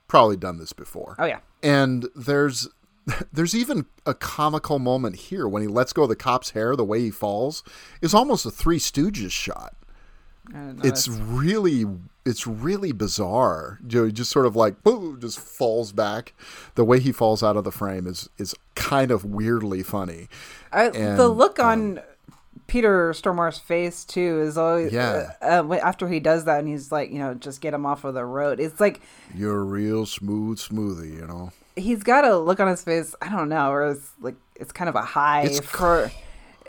probably 0.09 0.37
done 0.37 0.59
this 0.59 0.73
before. 0.73 1.17
Oh 1.19 1.27
yeah. 1.27 1.41
And 1.63 2.09
there's 2.15 2.69
there's 3.33 3.55
even 3.55 3.87
a 4.07 4.15
comical 4.15 4.79
moment 4.79 5.17
here 5.17 5.49
when 5.49 5.63
he 5.63 5.69
lets 5.69 5.93
go 5.93 6.05
of 6.05 6.09
the 6.09 6.17
cop's 6.17 6.51
hair. 6.51 6.77
The 6.77 6.85
way 6.85 7.01
he 7.01 7.11
falls 7.11 7.63
is 8.01 8.15
almost 8.15 8.47
a 8.47 8.51
Three 8.51 8.79
Stooges 8.79 9.33
shot. 9.33 9.75
I 10.49 10.53
don't 10.53 10.77
know. 10.79 10.89
It's 10.89 11.09
really 11.09 11.85
it's 12.25 12.47
really 12.47 12.93
bizarre. 12.93 13.81
You 13.89 14.01
know, 14.01 14.07
he 14.07 14.13
just 14.13 14.31
sort 14.31 14.47
of 14.47 14.55
like 14.55 14.83
boom, 14.85 15.21
just 15.21 15.41
falls 15.41 15.93
back. 15.93 16.35
The 16.77 16.85
way 16.85 17.01
he 17.01 17.11
falls 17.11 17.43
out 17.43 17.57
of 17.57 17.65
the 17.65 17.73
frame 17.73 18.07
is 18.07 18.29
is 18.39 18.55
kind 18.75 19.11
of 19.11 19.25
weirdly 19.25 19.83
funny. 19.83 20.29
I, 20.73 20.87
and, 20.87 21.19
the 21.19 21.29
look 21.29 21.59
on 21.59 21.99
um, 21.99 22.05
Peter 22.67 23.11
Stormare's 23.13 23.59
face 23.59 24.05
too 24.05 24.41
is 24.41 24.57
always 24.57 24.93
Yeah. 24.93 25.33
Uh, 25.43 25.63
uh, 25.69 25.75
after 25.83 26.09
he 26.09 26.21
does 26.21 26.45
that 26.45 26.61
and 26.61 26.69
he's 26.69 26.91
like, 26.93 27.11
you 27.11 27.19
know, 27.19 27.35
just 27.35 27.61
get 27.61 27.75
him 27.75 27.85
off 27.87 28.05
of 28.05 28.15
the 28.15 28.25
road. 28.25 28.61
It's 28.61 28.81
like 28.81 29.01
You're 29.35 29.59
a 29.61 29.65
real 29.65 30.07
smooth 30.07 30.59
smoothie, 30.59 31.15
you 31.15 31.27
know. 31.27 31.53
he's 31.77 32.03
got 32.03 32.25
a 32.25 32.37
look 32.39 32.61
on 32.61 32.69
his 32.69 32.83
face. 32.83 33.15
I 33.21 33.29
don't 33.29 33.49
know, 33.49 33.71
or 33.71 33.91
it's 33.91 34.11
like 34.21 34.37
it's 34.57 34.73
kind 34.73 34.89
of 34.89 34.95
a 34.95 35.03
high 35.03 35.43
It's 35.43 35.61
for 35.61 36.11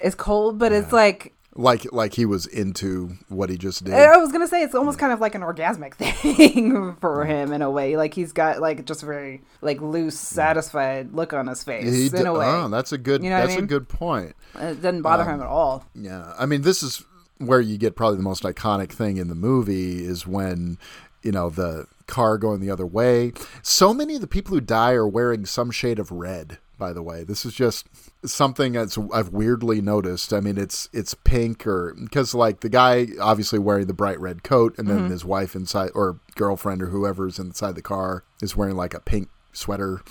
it's 0.01 0.15
cold, 0.15 0.57
but 0.59 0.71
it's 0.71 0.91
like 0.91 1.33
like 1.55 1.91
like 1.91 2.13
he 2.13 2.25
was 2.25 2.45
into 2.47 3.15
what 3.29 3.49
he 3.49 3.57
just 3.57 3.83
did. 3.83 3.93
I 3.93 4.17
was 4.17 4.31
gonna 4.31 4.47
say 4.47 4.63
it's 4.63 4.75
almost 4.75 4.97
kind 4.97 5.13
of 5.13 5.21
like 5.21 5.35
an 5.35 5.41
orgasmic 5.41 5.93
thing 5.95 6.95
for 6.95 7.25
him 7.25 7.53
in 7.53 7.61
a 7.61 7.69
way. 7.69 7.95
Like 7.95 8.13
he's 8.13 8.33
got 8.33 8.59
like 8.59 8.85
just 8.85 9.03
a 9.03 9.05
very 9.05 9.41
like 9.61 9.81
loose, 9.81 10.17
satisfied 10.19 11.13
look 11.13 11.33
on 11.33 11.47
his 11.47 11.63
face 11.63 11.83
He 11.93 12.07
in 12.07 12.23
d- 12.23 12.27
a 12.27 12.33
way. 12.33 12.45
Oh, 12.45 12.67
that's 12.69 12.91
a 12.91 12.97
good. 12.97 13.23
You 13.23 13.29
know 13.29 13.37
what 13.37 13.43
I 13.43 13.47
that's 13.47 13.59
a 13.61 13.65
good 13.65 13.87
point. 13.87 14.35
it 14.55 14.81
doesn't 14.81 15.01
bother 15.01 15.23
him 15.25 15.35
um, 15.35 15.41
at 15.41 15.47
all. 15.47 15.85
Yeah, 15.95 16.33
I 16.37 16.45
mean, 16.45 16.61
this 16.63 16.81
is 16.81 17.03
where 17.37 17.61
you 17.61 17.77
get 17.77 17.95
probably 17.95 18.17
the 18.17 18.23
most 18.23 18.43
iconic 18.43 18.91
thing 18.91 19.17
in 19.17 19.27
the 19.27 19.35
movie 19.35 20.03
is 20.05 20.25
when 20.25 20.77
you 21.21 21.31
know 21.31 21.49
the 21.49 21.85
car 22.07 22.37
going 22.37 22.59
the 22.61 22.71
other 22.71 22.85
way. 22.85 23.31
So 23.61 23.93
many 23.93 24.15
of 24.15 24.21
the 24.21 24.27
people 24.27 24.53
who 24.53 24.61
die 24.61 24.91
are 24.93 25.07
wearing 25.07 25.45
some 25.45 25.71
shade 25.71 25.99
of 25.99 26.11
red. 26.11 26.57
By 26.83 26.91
the 26.91 27.01
way, 27.01 27.23
this 27.23 27.45
is 27.45 27.53
just 27.53 27.87
something 28.25 28.73
that's 28.73 28.97
I've 29.13 29.29
weirdly 29.29 29.79
noticed. 29.81 30.33
I 30.33 30.39
mean, 30.41 30.57
it's 30.57 30.89
it's 30.91 31.13
pink 31.13 31.65
or 31.65 31.93
because 31.97 32.33
like 32.35 32.59
the 32.59 32.67
guy 32.69 33.07
obviously 33.21 33.57
wearing 33.59 33.87
the 33.87 33.93
bright 33.93 34.19
red 34.19 34.43
coat, 34.43 34.75
and 34.77 34.87
then 34.89 34.99
Mm-hmm. 35.03 35.11
his 35.11 35.23
wife 35.23 35.55
inside 35.55 35.91
or 35.95 36.19
girlfriend 36.35 36.81
or 36.83 36.87
whoever's 36.87 37.39
inside 37.39 37.75
the 37.75 37.81
car 37.81 38.25
is 38.41 38.57
wearing 38.57 38.75
like 38.75 38.93
a 38.93 38.99
pink 38.99 39.29
sweater, 39.53 40.01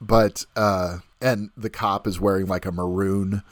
but 0.00 0.44
uh, 0.56 0.98
and 1.20 1.50
the 1.56 1.70
cop 1.70 2.06
is 2.06 2.20
wearing 2.20 2.46
like 2.46 2.66
a 2.66 2.72
maroon 2.72 3.42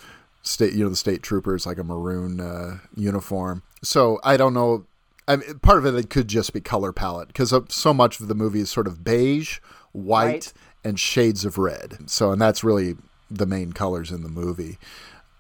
state 0.43 0.73
you 0.75 0.83
know 0.85 0.91
the 0.91 0.97
state 0.97 1.23
troopers 1.23 1.67
like 1.67 1.79
a 1.79 1.85
maroon 1.85 2.41
uh, 2.41 2.79
uniform 2.95 3.63
so 3.83 4.21
i 4.23 4.37
don't 4.37 4.55
know 4.55 4.87
I 5.29 5.35
mean, 5.37 5.59
part 5.59 5.79
of 5.79 5.87
it, 5.87 5.95
it 5.99 6.09
could 6.09 6.29
just 6.29 6.53
be 6.53 6.61
color 6.61 6.93
palette 6.93 7.29
because 7.29 7.53
so 7.69 7.93
much 7.93 8.21
of 8.21 8.29
the 8.29 8.35
movie 8.37 8.61
is 8.61 8.71
sort 8.71 8.87
of 8.87 9.03
beige 9.03 9.59
white 9.93 10.27
Right. 10.27 10.53
And 10.87 10.99
shades 11.01 11.45
of 11.45 11.59
red 11.59 11.99
so 12.07 12.31
and 12.31 12.41
that's 12.41 12.63
really 12.63 12.95
the 13.31 13.47
main 13.47 13.73
colors 13.73 14.11
in 14.11 14.23
the 14.23 14.29
movie 14.29 14.79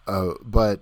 uh, 0.06 0.32
but 0.42 0.80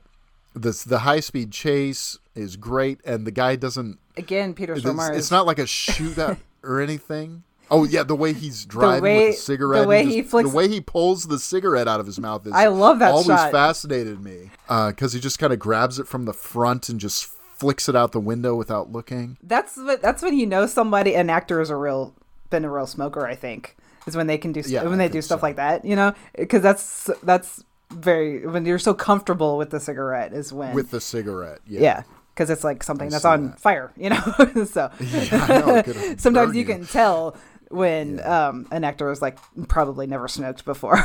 this 0.54 0.82
the 0.84 1.00
high 1.00 1.20
speed 1.20 1.50
chase 1.52 2.18
is 2.34 2.56
great 2.56 3.00
and 3.04 3.26
the 3.26 3.30
guy 3.30 3.56
doesn't 3.56 3.98
Again, 4.16 4.54
Peter 4.54 4.74
it's, 4.74 4.82
Stormare. 4.84 5.16
it's 5.16 5.30
not 5.30 5.44
like 5.46 5.58
a 5.58 5.64
shootout 5.64 6.38
or 6.62 6.80
anything 6.80 7.42
oh 7.70 7.84
yeah 7.84 8.02
the 8.04 8.14
way 8.14 8.32
he's 8.32 8.64
driving 8.64 9.02
way- 9.02 9.26
with 9.28 9.36
the 9.36 9.42
cigarette 9.42 9.82
the 9.82 9.88
way 9.88 10.00
and 10.02 10.10
he 10.10 10.18
just- 10.20 10.30
flicks- 10.30 10.50
the 10.50 10.56
way 10.56 10.68
he 10.68 10.80
pulls 10.80 11.24
the 11.26 11.38
cigarette 11.38 11.88
out 11.88 11.98
of 12.00 12.06
his 12.06 12.18
mouth 12.20 12.46
is 12.46 12.52
I 12.52 12.68
love 12.68 13.00
that 13.00 13.10
always 13.10 13.26
shot. 13.26 13.50
fascinated 13.52 14.22
me 14.22 14.50
because 14.68 15.12
he 15.12 15.20
just 15.20 15.38
kind 15.38 15.52
of 15.52 15.58
grabs 15.58 15.98
it 15.98 16.06
from 16.06 16.24
the 16.26 16.32
front 16.34 16.88
and 16.88 17.00
just 17.00 17.26
flicks 17.26 17.88
it 17.88 17.96
out 17.96 18.12
the 18.12 18.20
window 18.20 18.54
without 18.54 18.90
looking. 18.90 19.36
That's 19.42 19.76
what. 19.76 20.02
That's 20.02 20.22
when 20.22 20.36
you 20.36 20.44
know 20.44 20.66
somebody, 20.66 21.14
an 21.14 21.30
actor, 21.30 21.60
is 21.60 21.70
a 21.70 21.76
real 21.76 22.12
been 22.50 22.64
a 22.64 22.70
real 22.70 22.86
smoker. 22.86 23.24
I 23.26 23.36
think 23.36 23.76
is 24.06 24.16
when 24.16 24.26
they 24.26 24.38
can 24.38 24.52
do 24.52 24.62
st- 24.62 24.72
Yeah, 24.74 24.82
when 24.84 25.00
I 25.00 25.08
they 25.08 25.12
do 25.12 25.22
stuff 25.22 25.40
so. 25.40 25.46
like 25.46 25.56
that. 25.56 25.84
You 25.84 25.96
know, 25.96 26.12
because 26.38 26.62
that's 26.62 27.10
that's 27.22 27.64
very 27.90 28.46
when 28.46 28.64
you're 28.66 28.78
so 28.78 28.94
comfortable 28.94 29.56
with 29.58 29.70
the 29.70 29.80
cigarette 29.80 30.32
is 30.32 30.52
when 30.52 30.74
With 30.74 30.90
the 30.90 31.00
cigarette, 31.00 31.60
yeah. 31.66 31.80
yeah. 31.80 32.02
Because 32.34 32.50
it's 32.50 32.64
like 32.64 32.82
something 32.82 33.10
that's 33.10 33.24
on 33.24 33.50
that. 33.50 33.60
fire, 33.60 33.92
you 33.96 34.10
know. 34.10 34.20
so 34.66 34.90
I 35.00 35.48
know, 35.48 35.82
sometimes 36.16 36.48
burn 36.48 36.54
you 36.54 36.64
can 36.64 36.84
tell 36.86 37.36
when 37.70 38.20
um, 38.26 38.66
an 38.72 38.82
actor 38.84 39.10
is 39.10 39.22
like 39.22 39.38
probably 39.68 40.06
never 40.06 40.26
smoked 40.28 40.64
before 40.64 40.98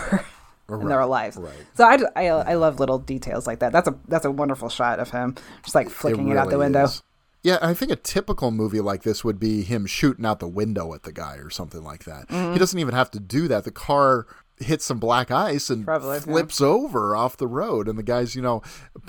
in 0.70 0.88
their 0.88 1.00
Right, 1.00 1.06
lives. 1.06 1.38
right. 1.38 1.54
So 1.76 1.84
I, 1.84 1.98
I, 2.16 2.26
I 2.28 2.54
love 2.56 2.80
little 2.80 3.00
details 3.00 3.48
like 3.48 3.60
that. 3.60 3.72
That's 3.72 3.88
a 3.88 3.96
that's 4.08 4.26
a 4.26 4.32
wonderful 4.32 4.70
shot 4.70 5.00
of 5.00 5.10
him 5.12 5.36
just 5.64 5.76
like 5.76 5.90
flicking 5.90 6.28
it, 6.30 6.38
out 6.38 6.50
the 6.50 6.58
window. 6.58 6.84
is. 6.86 7.04
Yeah, 7.42 7.58
I 7.62 7.74
think 7.74 7.92
a 7.92 7.96
typical 7.96 8.52
movie 8.52 8.82
like 8.82 9.04
this 9.04 9.24
would 9.24 9.40
be 9.40 9.64
him 9.64 9.86
shooting 9.86 10.26
out 10.26 10.40
the 10.40 10.48
window 10.48 10.94
at 10.94 11.04
the 11.04 11.12
guy 11.14 11.36
or 11.38 11.50
something 11.50 11.84
like 11.84 12.04
that. 12.04 12.28
Mm-hmm. 12.28 12.54
He 12.54 12.60
doesn't 12.60 12.80
even 12.80 12.94
have 12.94 13.10
to 13.12 13.20
do 13.20 13.48
that. 13.48 13.64
The 13.64 13.72
car 13.72 14.28
hits 14.60 14.84
some 14.84 15.00
black 15.00 15.32
ice 15.32 15.70
and 15.70 15.86
Probably, 15.86 16.16
yeah. 16.18 16.20
flips 16.24 16.60
over 16.60 17.16
off 17.16 17.38
the 17.38 17.48
road, 17.48 17.88
and 17.88 17.98
the 17.98 18.04
guy's, 18.04 18.36
you 18.36 18.42
know. 18.42 18.62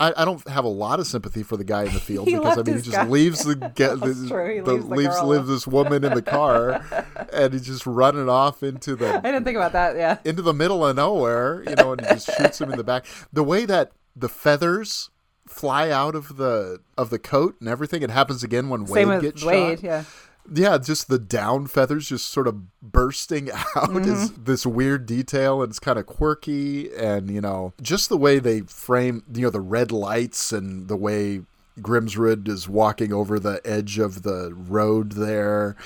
I, 0.00 0.12
I 0.16 0.24
don't 0.24 0.46
have 0.48 0.64
a 0.64 0.68
lot 0.68 1.00
of 1.00 1.08
sympathy 1.08 1.42
for 1.42 1.56
the 1.56 1.64
guy 1.64 1.82
in 1.82 1.92
the 1.92 1.98
field 1.98 2.26
because 2.26 2.56
I 2.56 2.62
mean 2.62 2.76
he 2.76 2.82
just 2.82 2.92
guy. 2.96 3.04
leaves 3.06 3.42
the 3.44 3.56
get 3.74 3.98
the, 3.98 4.06
the- 4.14 4.72
leaves 4.72 4.84
leaves 4.86 5.22
leaves 5.22 5.48
this 5.48 5.66
woman 5.66 6.04
in 6.04 6.14
the 6.14 6.22
car 6.22 6.84
and 7.32 7.52
he's 7.52 7.66
just 7.66 7.84
running 7.84 8.28
off 8.28 8.62
into 8.62 8.94
the 8.94 9.16
I 9.18 9.20
didn't 9.20 9.42
think 9.42 9.56
about 9.56 9.72
that. 9.72 9.96
Yeah. 9.96 10.18
into 10.24 10.42
the 10.42 10.54
middle 10.54 10.86
of 10.86 10.94
nowhere, 10.94 11.64
you 11.68 11.74
know, 11.74 11.92
and 11.92 12.00
he 12.00 12.06
just 12.14 12.30
shoots 12.38 12.60
him 12.60 12.70
in 12.70 12.76
the 12.76 12.84
back. 12.84 13.06
The 13.32 13.42
way 13.42 13.64
that 13.64 13.90
the 14.14 14.28
feathers 14.28 15.10
fly 15.48 15.90
out 15.90 16.14
of 16.14 16.36
the 16.36 16.80
of 16.96 17.10
the 17.10 17.18
coat 17.18 17.56
and 17.60 17.68
everything, 17.68 18.02
it 18.02 18.10
happens 18.10 18.42
again 18.44 18.68
when 18.68 18.82
Wade 18.82 18.94
Same 18.94 19.08
with 19.08 19.22
gets 19.22 19.44
Wade. 19.44 19.78
shot. 19.80 19.84
Yeah. 19.84 20.04
Yeah, 20.50 20.78
just 20.78 21.08
the 21.08 21.18
down 21.18 21.66
feathers 21.66 22.08
just 22.08 22.30
sort 22.30 22.46
of 22.48 22.80
bursting 22.80 23.50
out 23.76 23.90
is 23.96 24.30
Mm-hmm. 24.30 24.44
this 24.44 24.64
weird 24.64 25.04
detail 25.04 25.60
and 25.62 25.68
it's 25.70 25.78
kind 25.78 25.98
of 25.98 26.06
quirky 26.06 26.90
and 26.96 27.30
you 27.30 27.40
know, 27.42 27.74
just 27.82 28.08
the 28.08 28.16
way 28.16 28.38
they 28.38 28.60
frame, 28.62 29.24
you 29.34 29.42
know, 29.42 29.50
the 29.50 29.60
red 29.60 29.92
lights 29.92 30.50
and 30.52 30.88
the 30.88 30.96
way 30.96 31.42
Grimsrud 31.80 32.48
is 32.48 32.66
walking 32.68 33.12
over 33.12 33.38
the 33.38 33.60
edge 33.64 33.98
of 33.98 34.22
the 34.22 34.52
road 34.54 35.12
there. 35.12 35.76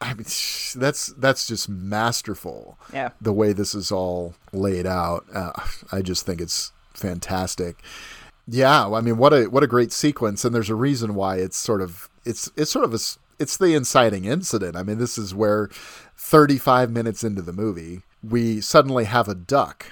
I 0.00 0.14
mean, 0.14 0.24
that's 0.76 1.06
that's 1.18 1.46
just 1.48 1.68
masterful 1.68 2.78
Yeah. 2.92 3.10
the 3.20 3.32
way 3.32 3.52
this 3.52 3.74
is 3.74 3.90
all 3.90 4.34
laid 4.52 4.86
out. 4.86 5.24
Uh, 5.34 5.52
I 5.90 6.00
just 6.00 6.24
think 6.24 6.40
it's 6.40 6.70
fantastic. 6.94 7.82
Yeah, 8.52 8.90
I 8.90 9.00
mean, 9.00 9.16
what 9.16 9.32
a 9.32 9.46
what 9.46 9.62
a 9.62 9.66
great 9.66 9.92
sequence, 9.92 10.44
and 10.44 10.54
there's 10.54 10.70
a 10.70 10.74
reason 10.74 11.14
why 11.14 11.36
it's 11.36 11.56
sort 11.56 11.80
of 11.80 12.10
it's 12.24 12.50
it's 12.54 12.70
sort 12.70 12.84
of 12.84 12.92
a 12.92 12.98
it's 13.38 13.56
the 13.56 13.74
inciting 13.74 14.26
incident. 14.26 14.76
I 14.76 14.82
mean, 14.82 14.98
this 14.98 15.16
is 15.16 15.34
where 15.34 15.68
35 16.16 16.90
minutes 16.90 17.24
into 17.24 17.40
the 17.40 17.52
movie, 17.52 18.02
we 18.22 18.60
suddenly 18.60 19.04
have 19.04 19.26
a 19.26 19.34
duck. 19.34 19.86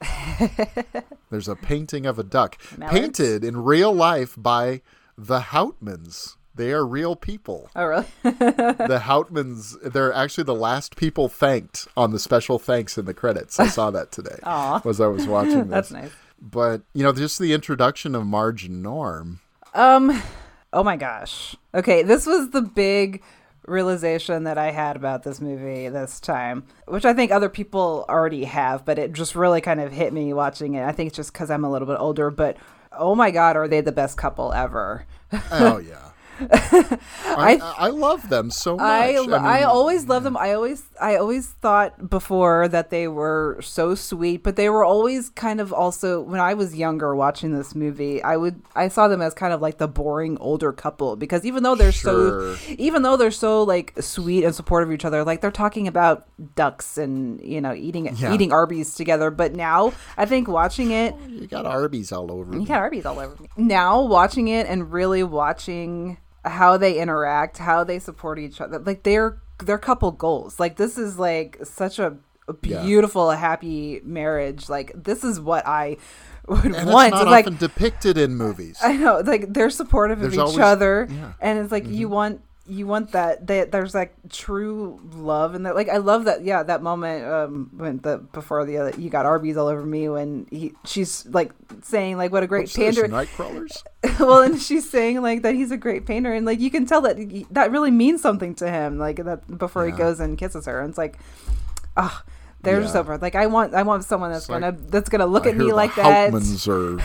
there's 1.30 1.48
a 1.48 1.56
painting 1.56 2.06
of 2.06 2.18
a 2.18 2.22
duck 2.22 2.58
Mallards? 2.76 2.98
painted 2.98 3.44
in 3.44 3.64
real 3.64 3.92
life 3.92 4.34
by 4.36 4.80
the 5.18 5.40
Hautmans. 5.40 6.36
They 6.56 6.72
are 6.72 6.86
real 6.86 7.16
people 7.16 7.70
Oh 7.74 7.84
really? 7.84 8.06
the 8.22 9.00
Hautmans, 9.04 9.76
they're 9.92 10.12
actually 10.12 10.44
the 10.44 10.54
last 10.54 10.94
people 10.94 11.28
thanked 11.28 11.88
on 11.96 12.12
the 12.12 12.18
special 12.18 12.58
thanks 12.58 12.96
in 12.96 13.06
the 13.06 13.14
credits. 13.14 13.58
I 13.58 13.66
saw 13.66 13.90
that 13.90 14.12
today 14.12 14.38
Aw. 14.44 14.82
as 14.86 15.00
I 15.00 15.06
was 15.06 15.26
watching 15.26 15.68
this. 15.68 15.70
That's 15.70 15.90
nice. 15.90 16.12
But, 16.44 16.82
you 16.92 17.02
know, 17.02 17.12
just 17.12 17.38
the 17.38 17.54
introduction 17.54 18.14
of 18.14 18.26
Marge 18.26 18.64
and 18.64 18.82
Norm. 18.82 19.40
Um. 19.72 20.22
Oh 20.72 20.82
my 20.82 20.96
gosh. 20.96 21.56
Okay, 21.72 22.02
this 22.02 22.26
was 22.26 22.50
the 22.50 22.60
big 22.60 23.22
realization 23.66 24.44
that 24.44 24.58
I 24.58 24.72
had 24.72 24.96
about 24.96 25.22
this 25.22 25.40
movie 25.40 25.88
this 25.88 26.20
time, 26.20 26.64
which 26.86 27.04
I 27.04 27.14
think 27.14 27.30
other 27.30 27.48
people 27.48 28.04
already 28.08 28.44
have, 28.44 28.84
but 28.84 28.98
it 28.98 29.12
just 29.12 29.34
really 29.34 29.60
kind 29.60 29.80
of 29.80 29.92
hit 29.92 30.12
me 30.12 30.32
watching 30.32 30.74
it. 30.74 30.84
I 30.84 30.92
think 30.92 31.08
it's 31.08 31.16
just 31.16 31.32
because 31.32 31.50
I'm 31.50 31.64
a 31.64 31.70
little 31.70 31.86
bit 31.86 31.98
older, 31.98 32.30
but 32.30 32.56
oh 32.92 33.14
my 33.14 33.30
god, 33.30 33.56
are 33.56 33.68
they 33.68 33.80
the 33.80 33.92
best 33.92 34.16
couple 34.16 34.52
ever? 34.52 35.06
Oh, 35.50 35.78
yeah. 35.78 36.10
I, 36.40 37.60
I, 37.78 37.88
love 37.90 38.28
them 38.28 38.50
so 38.50 38.76
much. 38.76 38.84
I, 38.84 39.18
I, 39.18 39.20
mean, 39.20 39.64
always 39.64 40.08
loved 40.08 40.26
them. 40.26 40.36
I 40.36 40.54
always 40.54 40.82
I 41.04 41.16
always 41.16 41.48
thought 41.48 42.08
before 42.08 42.66
that 42.68 42.88
they 42.90 43.08
were 43.08 43.58
so 43.60 43.94
sweet, 43.94 44.42
but 44.42 44.56
they 44.56 44.68
were 44.70 44.84
always 44.84 45.28
kind 45.30 45.60
of 45.60 45.72
also 45.72 46.20
when 46.22 46.40
I 46.40 46.54
was 46.54 46.74
younger 46.74 47.14
watching 47.14 47.54
this 47.54 47.74
movie, 47.74 48.22
I 48.22 48.36
would 48.36 48.62
I 48.74 48.88
saw 48.88 49.08
them 49.08 49.20
as 49.20 49.34
kind 49.34 49.52
of 49.52 49.60
like 49.60 49.78
the 49.78 49.88
boring 49.88 50.38
older 50.40 50.72
couple 50.72 51.16
because 51.16 51.44
even 51.44 51.62
though 51.62 51.74
they're 51.74 51.92
Sure. 51.92 52.56
so 52.56 52.62
even 52.78 53.02
though 53.02 53.16
they're 53.16 53.30
so 53.30 53.62
like 53.64 53.92
sweet 54.00 54.44
and 54.44 54.54
supportive 54.54 54.88
of 54.88 54.94
each 54.94 55.04
other, 55.04 55.24
like 55.24 55.40
they're 55.42 55.50
talking 55.50 55.86
about 55.88 56.26
ducks 56.54 56.96
and 56.98 57.40
you 57.42 57.60
know 57.60 57.74
eating 57.74 58.06
Yeah. 58.16 58.32
eating 58.32 58.52
Arby's 58.52 58.94
together. 58.94 59.30
But 59.30 59.54
now 59.54 59.92
I 60.16 60.24
think 60.26 60.48
watching 60.48 60.90
it 60.90 61.14
You 61.28 61.46
got 61.46 61.66
Arby's 61.66 62.12
all 62.12 62.32
over 62.32 62.52
you 62.52 62.60
me. 62.60 62.64
got 62.64 62.78
Arby's 62.78 63.04
all 63.06 63.18
over 63.20 63.40
me. 63.42 63.48
Now 63.58 64.02
watching 64.02 64.48
it 64.48 64.66
and 64.66 64.90
really 64.92 65.22
watching 65.22 66.16
how 66.44 66.76
they 66.76 66.98
interact, 66.98 67.58
how 67.58 67.84
they 67.84 67.98
support 67.98 68.38
each 68.38 68.60
other, 68.60 68.78
like 68.78 69.02
they're 69.02 69.40
they're 69.58 69.78
couple 69.78 70.10
goals. 70.12 70.58
Like 70.60 70.76
this 70.76 70.98
is 70.98 71.18
like 71.18 71.58
such 71.64 71.98
a, 71.98 72.16
a 72.48 72.54
Yeah. 72.62 72.82
beautiful, 72.82 73.30
happy 73.30 74.00
marriage. 74.04 74.68
Like 74.68 74.92
this 74.94 75.24
is 75.24 75.40
what 75.40 75.66
I 75.66 75.96
would 76.48 76.64
And 76.64 76.90
want. 76.90 77.14
it's 77.14 77.22
not 77.22 77.26
like 77.28 77.46
often 77.46 77.58
depicted 77.58 78.18
in 78.18 78.36
movies. 78.36 78.78
I 78.82 78.96
know, 78.96 79.20
like 79.24 79.52
they're 79.52 79.70
supportive 79.70 80.20
There's 80.20 80.34
of 80.34 80.34
each 80.34 80.40
always- 80.40 80.58
other, 80.58 81.06
yeah. 81.08 81.16
Mm-hmm. 81.16 81.30
and 81.40 81.58
it's 81.60 81.72
like 81.72 81.86
you 81.86 82.08
want 82.08 82.42
you 82.66 82.86
want 82.86 83.12
that. 83.12 83.46
That 83.46 83.72
there's 83.72 83.94
like 83.94 84.14
true 84.30 85.00
love, 85.14 85.54
and 85.54 85.66
that 85.66 85.74
like 85.74 85.88
I 85.88 85.98
love 85.98 86.24
that. 86.24 86.44
Yeah, 86.44 86.62
that 86.62 86.82
moment 86.82 87.26
um 87.26 87.70
when 87.76 87.98
the 87.98 88.18
before 88.32 88.64
the 88.64 88.78
other 88.78 89.00
you 89.00 89.10
got 89.10 89.26
Arby's 89.26 89.56
all 89.56 89.68
over 89.68 89.84
me 89.84 90.08
when 90.08 90.46
he 90.50 90.72
she's 90.84 91.26
like 91.26 91.52
saying 91.82 92.16
like 92.16 92.32
what 92.32 92.42
a 92.42 92.46
great 92.46 92.62
What's 92.62 92.76
painter. 92.76 93.06
night 93.08 93.28
crawlers? 93.36 93.84
well, 94.20 94.42
and 94.42 94.60
she's 94.60 94.88
saying 94.88 95.20
like 95.20 95.42
that 95.42 95.54
he's 95.54 95.70
a 95.70 95.76
great 95.76 96.06
painter, 96.06 96.32
and 96.32 96.46
like 96.46 96.60
you 96.60 96.70
can 96.70 96.86
tell 96.86 97.02
that 97.02 97.18
he- 97.18 97.46
that 97.50 97.70
really 97.70 97.90
means 97.90 98.22
something 98.22 98.54
to 98.56 98.70
him. 98.70 98.98
Like 98.98 99.16
that 99.16 99.58
before 99.58 99.84
he 99.86 99.92
goes 99.92 100.20
and 100.20 100.38
kisses 100.38 100.66
her, 100.66 100.80
and 100.80 100.88
it's 100.90 100.98
like, 100.98 101.18
ah, 101.96 102.22
They're 102.64 102.76
Yeah. 102.76 102.82
just 102.82 102.96
over. 102.96 103.18
Like 103.18 103.34
I 103.34 103.46
want, 103.46 103.74
I 103.74 103.82
want 103.82 104.04
someone 104.04 104.32
that's 104.32 104.46
gonna 104.46 104.72
that's 104.72 105.08
gonna 105.08 105.26
look 105.26 105.46
I 105.46 105.50
at 105.50 105.56
me 105.56 105.72
like 105.72 105.94
that. 105.94 106.32
Hautmans 106.32 106.66
are 106.68 107.00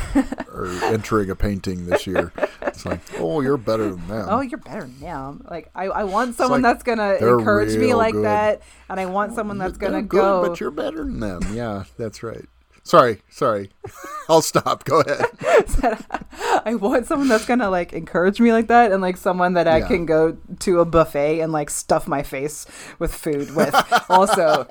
are 0.52 0.84
entering 0.94 1.30
a 1.30 1.36
painting 1.36 1.86
this 1.86 2.08
year. 2.08 2.32
It's 2.62 2.86
like, 2.86 3.02
oh, 3.20 3.42
you're 3.42 3.58
better 3.58 3.90
than 3.92 4.08
them. 4.08 4.28
Oh, 4.30 4.42
you're 4.42 4.58
better 4.60 4.90
now. 5.02 5.38
Like 5.50 5.70
I, 5.76 5.86
I 5.86 6.04
want 6.06 6.36
someone 6.36 6.62
like, 6.62 6.74
that's 6.74 6.84
gonna 6.84 7.14
encourage 7.16 7.76
me 7.78 7.94
like 7.94 8.14
good. 8.14 8.26
that, 8.26 8.62
and 8.90 9.00
I 9.00 9.06
want 9.06 9.34
oh, 9.34 9.36
someone 9.36 9.58
that's 9.58 9.78
gonna 9.78 10.02
good, 10.02 10.20
go. 10.20 10.48
but 10.48 10.60
you're 10.60 10.72
better 10.72 11.04
than 11.04 11.20
them. 11.20 11.42
Yeah, 11.54 11.84
that's 11.98 12.24
right. 12.24 12.46
Sorry, 12.90 13.22
sorry. 13.30 13.70
I'll 14.30 14.42
stop. 14.42 14.84
Go 14.84 15.02
ahead. 15.02 15.26
I 16.66 16.74
want 16.74 17.06
someone 17.06 17.28
that's 17.28 17.46
gonna 17.46 17.70
like 17.70 17.94
encourage 17.94 18.40
me 18.42 18.52
like 18.52 18.68
that, 18.70 18.92
and 18.92 19.00
like 19.00 19.16
someone 19.16 19.54
that 19.54 19.68
I 19.68 19.78
Yeah. 19.78 19.88
can 19.88 20.06
go 20.08 20.38
to 20.62 20.80
a 20.80 20.86
buffet 20.86 21.40
and 21.42 21.52
like 21.52 21.70
stuff 21.70 22.08
my 22.08 22.24
face 22.24 22.66
with 22.98 23.14
food 23.14 23.56
with. 23.56 23.76
also, 24.10 24.66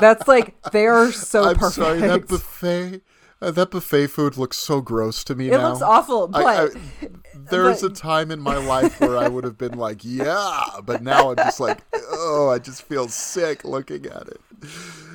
that's 0.00 0.26
like 0.26 0.54
they 0.72 0.86
are 0.86 1.12
so 1.12 1.44
I'm 1.44 1.56
perfect. 1.56 1.74
sorry. 1.74 2.00
That 2.00 2.26
buffet, 2.26 3.02
uh, 3.42 3.50
that 3.50 3.70
buffet 3.70 4.06
food 4.06 4.38
looks 4.38 4.56
so 4.56 4.80
gross 4.80 5.22
to 5.24 5.34
me 5.34 5.48
it 5.48 5.58
now. 5.58 5.68
looks 5.68 5.82
awful, 5.82 6.26
but 6.28 6.46
I, 6.46 6.64
I, 6.64 6.68
there's 7.34 7.82
but- 7.82 7.92
a 7.92 7.94
time 7.94 8.30
in 8.30 8.40
my 8.40 8.56
life 8.56 8.98
where 8.98 9.18
I 9.18 9.28
would 9.28 9.44
have 9.44 9.58
been 9.58 9.76
like, 9.76 10.00
yeah, 10.04 10.62
but 10.84 11.02
now 11.02 11.30
I'm 11.32 11.36
just 11.36 11.60
like, 11.60 11.80
oh, 12.12 12.48
I 12.50 12.60
just 12.60 12.82
feel 12.82 13.08
sick 13.08 13.62
looking 13.64 14.06
at 14.06 14.26
it. 14.28 14.40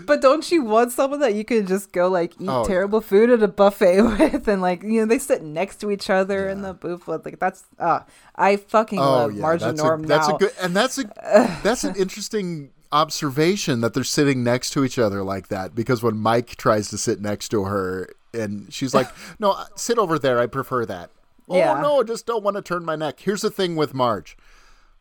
But 0.05 0.21
don't 0.21 0.51
you 0.51 0.63
want 0.65 0.91
someone 0.91 1.21
that 1.21 1.33
you 1.33 1.45
can 1.45 1.65
just 1.65 1.93
go 1.93 2.09
like 2.09 2.33
eat 2.37 2.49
Oh, 2.49 2.65
terrible 2.65 2.99
food 2.99 3.29
at 3.29 3.41
a 3.41 3.47
buffet 3.47 4.01
with, 4.33 4.47
and 4.49 4.61
like 4.61 4.83
you 4.83 4.99
know 4.99 5.05
they 5.05 5.17
sit 5.17 5.41
next 5.41 5.77
to 5.77 5.91
each 5.91 6.09
other 6.09 6.49
in 6.49 6.61
the 6.61 6.73
booth 6.73 7.07
with 7.07 7.23
like 7.23 7.39
that's 7.39 7.63
uh 7.79 8.01
I 8.35 8.57
fucking 8.57 8.99
Oh 8.99 9.03
love 9.03 9.33
yeah, 9.33 9.41
Marge 9.41 9.61
and 9.61 9.77
that's 9.77 9.81
Norm 9.81 10.03
a, 10.03 10.07
that's 10.07 10.27
now. 10.27 10.35
a 10.35 10.39
good, 10.39 10.51
and 10.61 10.75
that's 10.75 10.97
a 10.97 11.03
that's 11.63 11.85
an 11.85 11.95
interesting 11.95 12.71
observation 12.91 13.79
that 13.81 13.93
they're 13.93 14.03
sitting 14.03 14.43
next 14.43 14.71
to 14.71 14.83
each 14.83 14.99
other 14.99 15.23
like 15.23 15.47
that. 15.47 15.73
Because 15.73 16.03
when 16.03 16.17
Mike 16.17 16.57
tries 16.57 16.89
to 16.89 16.97
sit 16.97 17.21
next 17.21 17.49
to 17.49 17.63
her, 17.63 18.09
and 18.33 18.73
she's 18.73 18.93
like, 18.93 19.07
"No, 19.39 19.55
sit 19.77 19.97
over 19.97 20.19
there. 20.19 20.37
I 20.39 20.47
prefer 20.47 20.85
that." 20.85 21.11
Yeah. 21.49 21.77
Oh 21.77 21.81
no, 21.81 21.99
I 22.01 22.03
just 22.03 22.25
don't 22.25 22.43
want 22.43 22.57
to 22.57 22.61
turn 22.61 22.83
my 22.83 22.97
neck. 22.97 23.21
Here's 23.21 23.41
the 23.41 23.49
thing 23.49 23.75
with 23.77 23.93
Marge, 23.93 24.35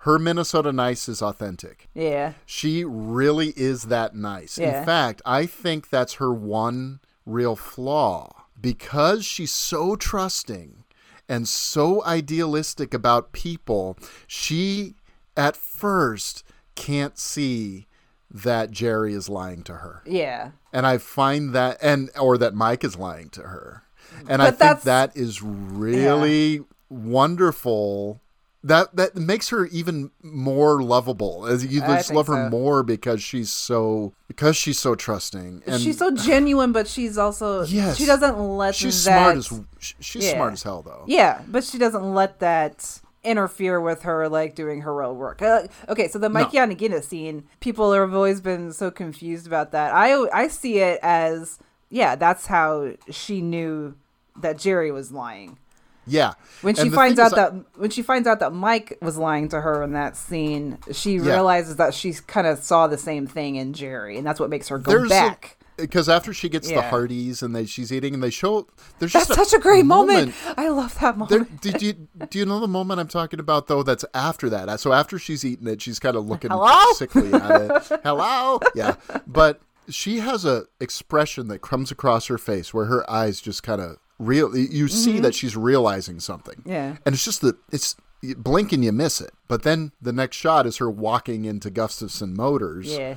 her 0.02 0.18
Minnesota 0.18 0.72
nice 0.72 1.08
is 1.08 1.22
authentic. 1.22 1.88
yeah, 1.94 2.32
She 2.44 2.84
really 2.84 3.52
is 3.56 3.84
that 3.84 4.14
nice. 4.16 4.58
Yeah. 4.58 4.80
In 4.80 4.84
fact, 4.86 5.22
I 5.24 5.46
think 5.46 5.90
that's 5.90 6.14
her 6.14 6.32
one 6.32 7.00
real 7.24 7.54
flaw 7.54 8.46
because 8.60 9.24
she's 9.24 9.52
so 9.52 9.94
trusting 9.94 10.84
and 11.28 11.46
so 11.46 12.04
idealistic 12.04 12.92
about 12.92 13.32
people. 13.32 13.96
She 14.26 14.96
at 15.36 15.56
first 15.56 16.42
can't 16.74 17.16
see 17.16 17.86
that 18.28 18.70
Jerry 18.70 19.14
is 19.14 19.28
lying 19.28 19.62
to 19.64 19.74
her. 19.74 20.02
yeah. 20.04 20.52
And 20.72 20.86
I 20.86 20.98
find 20.98 21.52
that 21.52 21.78
and 21.82 22.10
or 22.18 22.38
that 22.38 22.54
Mike 22.54 22.82
is 22.82 22.96
lying 22.96 23.28
to 23.30 23.42
her. 23.42 23.82
And 24.26 24.42
I 24.42 24.50
think 24.50 24.82
that 24.82 25.16
is 25.16 25.42
really 25.42 26.60
wonderful. 26.88 28.20
That 28.64 28.94
that 28.94 29.16
makes 29.16 29.48
her 29.48 29.66
even 29.66 30.12
more 30.22 30.82
lovable. 30.82 31.46
As 31.46 31.64
you 31.66 31.80
just 31.80 32.12
love 32.12 32.28
her 32.28 32.46
so. 32.46 32.50
more 32.50 32.82
because 32.84 33.20
she's 33.22 33.50
so 33.50 34.12
because 34.28 34.56
she's 34.56 34.78
so 34.78 34.94
trusting. 34.94 35.62
And 35.66 35.80
she's 35.82 35.98
so 35.98 36.12
genuine, 36.14 36.70
but 36.70 36.86
she's 36.86 37.18
also 37.18 37.64
Yes. 37.64 37.96
she 37.96 38.06
doesn't 38.06 38.38
let 38.38 38.74
she's 38.76 39.02
that, 39.04 39.42
smart 39.42 39.66
as 39.80 39.94
she's 39.98 40.24
Yeah. 40.26 40.34
smart 40.36 40.52
as 40.52 40.62
hell 40.62 40.82
though. 40.82 41.02
yeah, 41.08 41.42
but 41.48 41.64
she 41.64 41.76
doesn't 41.78 42.14
let 42.14 42.38
that 42.38 43.00
interfere 43.24 43.80
with 43.80 44.02
her 44.02 44.28
like 44.28 44.54
doing 44.54 44.82
her 44.82 44.94
real 44.94 45.14
work. 45.14 45.42
Uh, 45.42 45.66
okay, 45.88 46.06
so 46.08 46.18
the 46.20 46.28
Mike 46.28 46.52
No. 46.52 46.60
Yanagita 46.66 47.02
scene, 47.02 47.44
people 47.60 47.92
have 47.92 48.14
always 48.14 48.40
been 48.40 48.72
so 48.72 48.90
confused 48.92 49.46
about 49.46 49.72
that. 49.72 49.92
I 49.92 50.14
I 50.32 50.46
see 50.48 50.78
it 50.78 51.00
as 51.02 51.58
yeah, 51.90 52.14
that's 52.14 52.46
how 52.46 52.92
she 53.10 53.40
knew 53.42 53.94
that 54.40 54.56
Jerry 54.58 54.90
was 54.92 55.10
lying. 55.12 55.58
Yeah. 56.06 56.32
When 56.62 56.74
she 56.74 56.90
finds 56.90 57.18
out 57.18 57.32
I- 57.32 57.36
that 57.36 57.54
when 57.76 57.90
she 57.90 58.02
finds 58.02 58.26
out 58.28 58.40
that 58.40 58.52
Mike 58.52 58.98
was 59.00 59.16
lying 59.16 59.48
to 59.50 59.60
her 59.60 59.82
in 59.82 59.92
that 59.92 60.16
scene, 60.16 60.78
she 60.92 61.14
Yeah. 61.16 61.32
realizes 61.34 61.76
that 61.76 61.94
she 61.94 62.12
kind 62.26 62.46
of 62.46 62.58
saw 62.58 62.86
the 62.88 62.98
same 62.98 63.26
thing 63.26 63.56
in 63.56 63.72
Jerry, 63.72 64.16
and 64.18 64.26
that's 64.26 64.40
what 64.40 64.50
makes 64.50 64.68
her 64.68 64.78
go 64.78 64.90
there's 64.90 65.08
back. 65.08 65.58
because 65.76 66.08
after 66.08 66.32
she 66.34 66.48
gets 66.48 66.68
the 66.68 66.74
Yeah. 66.74 66.90
Hardee's 66.90 67.42
and 67.42 67.54
they 67.54 67.66
she's 67.66 67.92
eating 67.92 68.14
and 68.14 68.22
they 68.22 68.30
show 68.30 68.66
there's 68.98 69.12
That's 69.12 69.28
just 69.28 69.38
such 69.50 69.58
a 69.58 69.62
great 69.62 69.84
moment. 69.86 70.34
I 70.56 70.68
love 70.68 70.98
that 71.00 71.16
moment. 71.16 71.30
There, 71.60 71.72
did 71.72 71.82
you 71.82 71.92
do 72.28 72.38
you 72.38 72.46
know 72.46 72.60
the 72.60 72.68
moment 72.68 73.00
I'm 73.00 73.08
talking 73.08 73.40
about 73.40 73.68
though? 73.68 73.82
That's 73.82 74.04
after 74.12 74.50
that. 74.50 74.80
So 74.80 74.92
after 74.92 75.18
she's 75.18 75.44
eaten 75.44 75.66
it, 75.68 75.80
she's 75.82 75.98
kind 75.98 76.16
of 76.16 76.26
looking 76.26 76.50
Hello? 76.50 76.92
sickly 76.94 77.32
at 77.32 77.60
it. 77.60 78.00
Hello, 78.04 78.60
yeah. 78.74 78.96
But 79.26 79.60
she 79.88 80.18
has 80.18 80.44
a 80.44 80.64
expression 80.80 81.48
that 81.48 81.60
comes 81.62 81.90
across 81.90 82.26
her 82.26 82.38
face 82.38 82.72
where 82.74 82.84
her 82.86 83.08
eyes 83.10 83.40
just 83.40 83.62
kind 83.62 83.80
of 83.80 83.96
real. 84.22 84.56
You 84.56 84.88
see 84.88 85.20
that 85.20 85.34
she's 85.34 85.56
realizing 85.56 86.20
something. 86.20 86.56
Mm-hmm. 86.60 86.70
Yeah. 86.70 86.96
and 87.04 87.14
it's 87.14 87.24
just 87.24 87.40
that 87.42 87.56
it's 87.70 87.96
you 88.20 88.36
blink 88.36 88.72
and 88.72 88.84
you 88.84 88.92
miss 88.92 89.20
it. 89.20 89.32
But 89.48 89.62
then 89.62 89.92
the 90.00 90.12
next 90.12 90.36
shot 90.36 90.66
is 90.66 90.76
her 90.78 90.90
walking 90.90 91.44
into 91.44 91.70
Gustafson 91.70 92.34
Motors 92.34 92.92
yeah. 92.92 93.16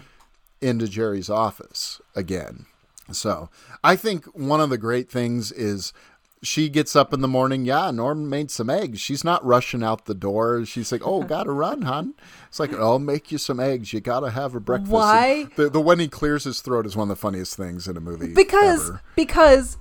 into 0.61 0.87
Jerry's 0.87 1.29
office 1.29 2.01
again. 2.15 2.65
So 3.11 3.49
I 3.83 3.95
think 3.95 4.25
one 4.35 4.59
of 4.61 4.69
the 4.71 4.79
great 4.79 5.11
things 5.11 5.51
is 5.51 5.93
she 6.41 6.69
gets 6.69 6.95
up 6.95 7.13
in 7.13 7.21
the 7.21 7.27
morning. 7.27 7.65
Yeah, 7.65 7.91
Norm 7.91 8.29
made 8.29 8.51
some 8.51 8.69
eggs. 8.69 8.99
She's 8.99 9.23
not 9.23 9.45
rushing 9.45 9.83
out 9.83 10.05
the 10.05 10.13
door. 10.15 10.65
She's 10.65 10.91
like, 10.91 11.01
"Oh, 11.05 11.23
gotta 11.35 11.51
run, 11.51 11.83
hon." 11.83 12.13
It's 12.47 12.59
like, 12.59 12.73
"I'll 12.73 12.99
make 12.99 13.31
you 13.31 13.37
some 13.37 13.59
eggs. 13.59 13.93
You 13.93 14.01
gotta 14.01 14.31
have 14.31 14.55
a 14.55 14.59
breakfast." 14.59 14.91
Why? 14.91 15.27
And 15.27 15.51
The 15.55 15.69
the 15.69 15.81
when 15.81 15.99
he 15.99 16.07
clears 16.07 16.43
his 16.43 16.61
throat 16.61 16.85
is 16.85 16.95
one 16.95 17.09
of 17.09 17.17
the 17.17 17.21
funniest 17.21 17.55
things 17.57 17.87
in 17.87 17.97
a 17.97 18.01
movie 18.01 18.33
because 18.33 18.89
ever. 18.89 19.01
because 19.15 19.77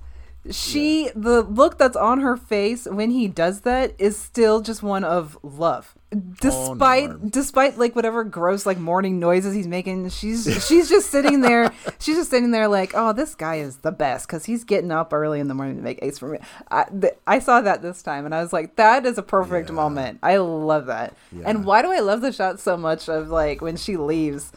she 0.51 1.09
the 1.15 1.41
look 1.41 1.77
that's 1.77 1.97
on 1.97 2.21
her 2.21 2.37
face 2.37 2.85
when 2.85 3.09
he 3.11 3.27
does 3.27 3.61
that 3.61 3.93
is 3.97 4.17
still 4.17 4.61
just 4.61 4.83
one 4.83 5.03
of 5.03 5.37
love. 5.41 5.95
Despite 6.39 7.09
Norm. 7.09 7.29
despite 7.29 7.77
like 7.77 7.95
whatever 7.95 8.23
gross 8.23 8.65
like 8.65 8.77
morning 8.77 9.19
noises 9.19 9.53
he's 9.53 9.67
making 9.67 10.07
she's 10.09 10.45
she's 10.65 10.87
just 10.87 11.09
sitting 11.09 11.41
there 11.41 11.73
she's 11.99 12.15
just 12.15 12.29
sitting 12.29 12.51
there 12.51 12.69
like 12.69 12.91
oh 12.93 13.11
this 13.11 13.35
guy 13.35 13.55
is 13.55 13.77
the 13.77 13.91
best 13.91 14.27
because 14.27 14.45
he's 14.45 14.63
getting 14.63 14.91
up 14.91 15.11
early 15.11 15.41
in 15.41 15.49
the 15.49 15.53
morning 15.53 15.75
to 15.75 15.81
make 15.81 16.01
eggs 16.01 16.17
for 16.19 16.29
me. 16.29 16.37
I, 16.71 16.85
th- 16.85 17.15
I 17.27 17.39
saw 17.39 17.59
that 17.61 17.81
this 17.81 18.01
time 18.01 18.25
and 18.25 18.33
i 18.33 18.41
was 18.41 18.53
like 18.53 18.77
that 18.77 19.05
is 19.05 19.17
a 19.17 19.23
perfect 19.23 19.71
moment. 19.71 20.19
I 20.23 20.37
love 20.37 20.85
that. 20.85 21.15
And 21.43 21.65
why 21.65 21.81
do 21.81 21.91
i 21.91 21.99
love 21.99 22.21
the 22.21 22.31
shot 22.31 22.59
so 22.59 22.77
much 22.77 23.09
of 23.09 23.29
like 23.29 23.61
when 23.61 23.75
she 23.75 23.97
leaves 23.97 24.53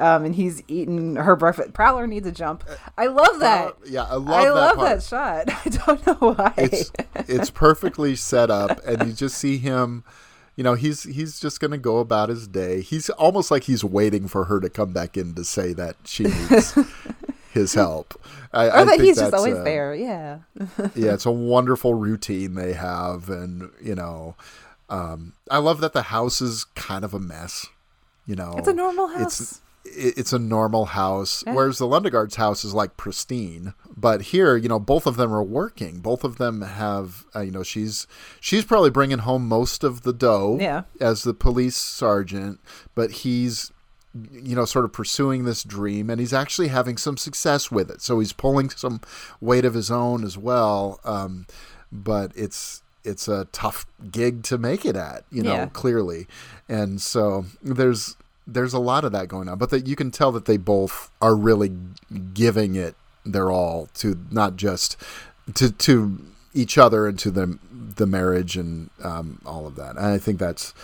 um, 0.00 0.24
and 0.24 0.34
he's 0.34 0.62
eating 0.68 1.16
her 1.16 1.36
breakfast. 1.36 1.72
Prowler 1.72 2.06
needs 2.06 2.26
a 2.26 2.32
jump. 2.32 2.64
I 2.98 3.06
love 3.06 3.38
that. 3.40 3.76
Prowler- 3.78 3.90
yeah, 3.90 4.04
I 4.04 4.14
love 4.14 4.28
I 4.28 4.44
that 4.44 4.54
love 4.54 4.76
part. 4.76 4.88
that 4.88 5.02
shot. 5.02 5.44
I 5.66 5.68
don't 5.68 6.06
know 6.06 6.32
why. 6.34 6.54
it's 6.56 6.90
it's 7.28 7.50
perfectly 7.50 8.16
set 8.16 8.50
up 8.50 8.80
and 8.86 9.06
you 9.06 9.12
just 9.12 9.36
see 9.38 9.58
him 9.58 10.02
you 10.56 10.64
know 10.64 10.74
he's 10.74 11.04
he's 11.04 11.38
just 11.40 11.60
going 11.60 11.70
to 11.70 11.78
go 11.78 11.98
about 11.98 12.28
his 12.28 12.46
day 12.48 12.80
he's 12.82 13.08
almost 13.10 13.50
like 13.50 13.64
he's 13.64 13.84
waiting 13.84 14.26
for 14.28 14.44
her 14.46 14.58
to 14.60 14.68
come 14.68 14.92
back 14.92 15.16
in 15.16 15.34
to 15.34 15.44
say 15.44 15.72
that 15.72 15.96
she 16.04 16.24
needs 16.24 16.76
his 17.52 17.72
help 17.74 18.20
I, 18.52 18.66
or 18.66 18.70
I 18.72 18.84
that 18.84 18.88
think 18.90 19.02
he's 19.04 19.16
just 19.16 19.32
always 19.32 19.56
a- 19.56 19.62
there. 19.62 19.94
Yeah. 19.94 20.38
yeah 20.94 21.14
it's 21.14 21.24
a 21.24 21.30
wonderful 21.30 21.94
routine 21.94 22.54
they 22.54 22.72
have 22.74 23.30
and 23.30 23.70
you 23.80 23.94
know 23.94 24.34
um, 24.90 25.34
i 25.50 25.58
love 25.58 25.80
that 25.80 25.92
the 25.92 26.02
house 26.02 26.40
is 26.42 26.64
kind 26.74 27.04
of 27.04 27.14
a 27.14 27.20
mess 27.20 27.66
you 28.26 28.34
know 28.34 28.54
It's 28.58 28.68
a 28.68 28.74
normal 28.74 29.06
house. 29.08 29.40
it- 29.40 29.60
it's 29.84 30.32
a 30.32 30.38
normal 30.38 30.86
house, 30.86 31.42
Yeah. 31.46 31.54
whereas 31.54 31.78
the 31.78 31.86
Lundegaard's 31.86 32.36
house 32.36 32.64
is 32.64 32.74
like 32.74 32.96
pristine. 32.96 33.74
But 33.96 34.22
here, 34.22 34.56
you 34.56 34.68
know, 34.68 34.78
both 34.78 35.06
of 35.06 35.16
them 35.16 35.32
are 35.32 35.42
working. 35.42 36.00
Both 36.00 36.24
of 36.24 36.38
them 36.38 36.62
have, 36.62 37.24
uh, 37.34 37.40
you 37.40 37.50
know, 37.50 37.62
she's 37.62 38.06
she's 38.40 38.64
probably 38.64 38.90
bringing 38.90 39.18
home 39.18 39.46
most 39.48 39.82
of 39.84 40.02
the 40.02 40.12
dough 40.12 40.58
Yeah. 40.60 40.82
as 41.00 41.22
the 41.22 41.34
police 41.34 41.76
sergeant, 41.76 42.60
but 42.94 43.10
he's 43.10 43.72
you 44.32 44.56
know 44.56 44.64
sort 44.64 44.84
of 44.84 44.92
pursuing 44.92 45.44
this 45.44 45.62
dream 45.62 46.10
and 46.10 46.18
he's 46.18 46.32
actually 46.32 46.66
having 46.66 46.96
some 46.96 47.16
success 47.16 47.70
with 47.70 47.88
it 47.88 48.02
so 48.02 48.18
he's 48.18 48.32
pulling 48.32 48.68
some 48.68 49.00
weight 49.40 49.64
of 49.64 49.74
his 49.74 49.88
own 49.88 50.24
as 50.24 50.36
well 50.36 50.98
um, 51.04 51.46
but 51.92 52.32
it's 52.34 52.82
it's 53.04 53.28
a 53.28 53.44
tough 53.52 53.86
gig 54.10 54.42
to 54.42 54.58
make 54.58 54.84
it 54.84 54.96
at 54.96 55.22
you 55.30 55.44
know 55.44 55.52
Yeah. 55.52 55.66
clearly 55.66 56.26
and 56.68 57.00
so 57.00 57.44
there's 57.62 58.16
there's 58.52 58.72
a 58.72 58.78
lot 58.78 59.04
of 59.04 59.12
that 59.12 59.28
going 59.28 59.48
on 59.48 59.58
but 59.58 59.70
that 59.70 59.86
you 59.86 59.96
can 59.96 60.10
tell 60.10 60.32
that 60.32 60.44
they 60.44 60.56
both 60.56 61.10
are 61.20 61.36
really 61.36 61.72
giving 62.34 62.74
it 62.74 62.94
their 63.24 63.50
all 63.50 63.88
to 63.94 64.18
not 64.30 64.56
just 64.56 64.96
to 65.54 65.70
to 65.72 66.18
each 66.54 66.76
other 66.78 67.06
and 67.06 67.18
to 67.18 67.30
the 67.30 67.58
the 67.96 68.06
marriage 68.06 68.56
and 68.56 68.90
um, 69.02 69.40
all 69.44 69.66
of 69.66 69.76
that 69.76 69.96
and 69.96 70.06
i 70.06 70.18
think 70.18 70.38
that's 70.38 70.74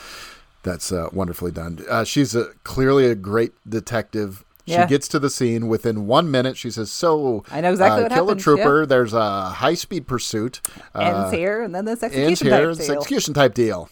that's 0.67 0.93
uh, 0.93 1.09
wonderfully 1.13 1.53
done. 1.53 1.79
Uh, 1.89 2.05
she's 2.05 2.35
a, 2.35 2.47
clearly 2.65 3.07
a 3.07 3.15
great 3.15 3.53
detective. 3.67 4.45
Yeah. 4.67 4.83
She 4.85 4.91
gets 4.91 5.07
to 5.09 5.21
the 5.21 5.31
scene 5.31 5.69
within 5.69 6.07
one 6.09 6.29
minute. 6.31 6.57
She 6.57 6.71
says, 6.73 6.91
"So 6.91 7.45
I 7.53 7.61
know 7.61 7.71
exactly 7.71 8.01
uh, 8.01 8.03
what 8.03 8.13
kill 8.13 8.25
happened, 8.27 8.41
a 8.41 8.43
trooper. 8.43 8.85
There's 8.85 9.15
a 9.15 9.45
high 9.45 9.75
speed 9.75 10.09
pursuit. 10.09 10.61
ends 10.67 10.85
Uh, 10.95 11.31
here, 11.31 11.63
and 11.63 11.73
then 11.73 11.85
this 11.85 12.03
ends 12.03 12.17
execution 12.17 12.49
here. 12.49 12.75
type 12.75 12.77
deal. 12.77 12.97
execution 12.97 13.35
type 13.35 13.55
deal. 13.55 13.89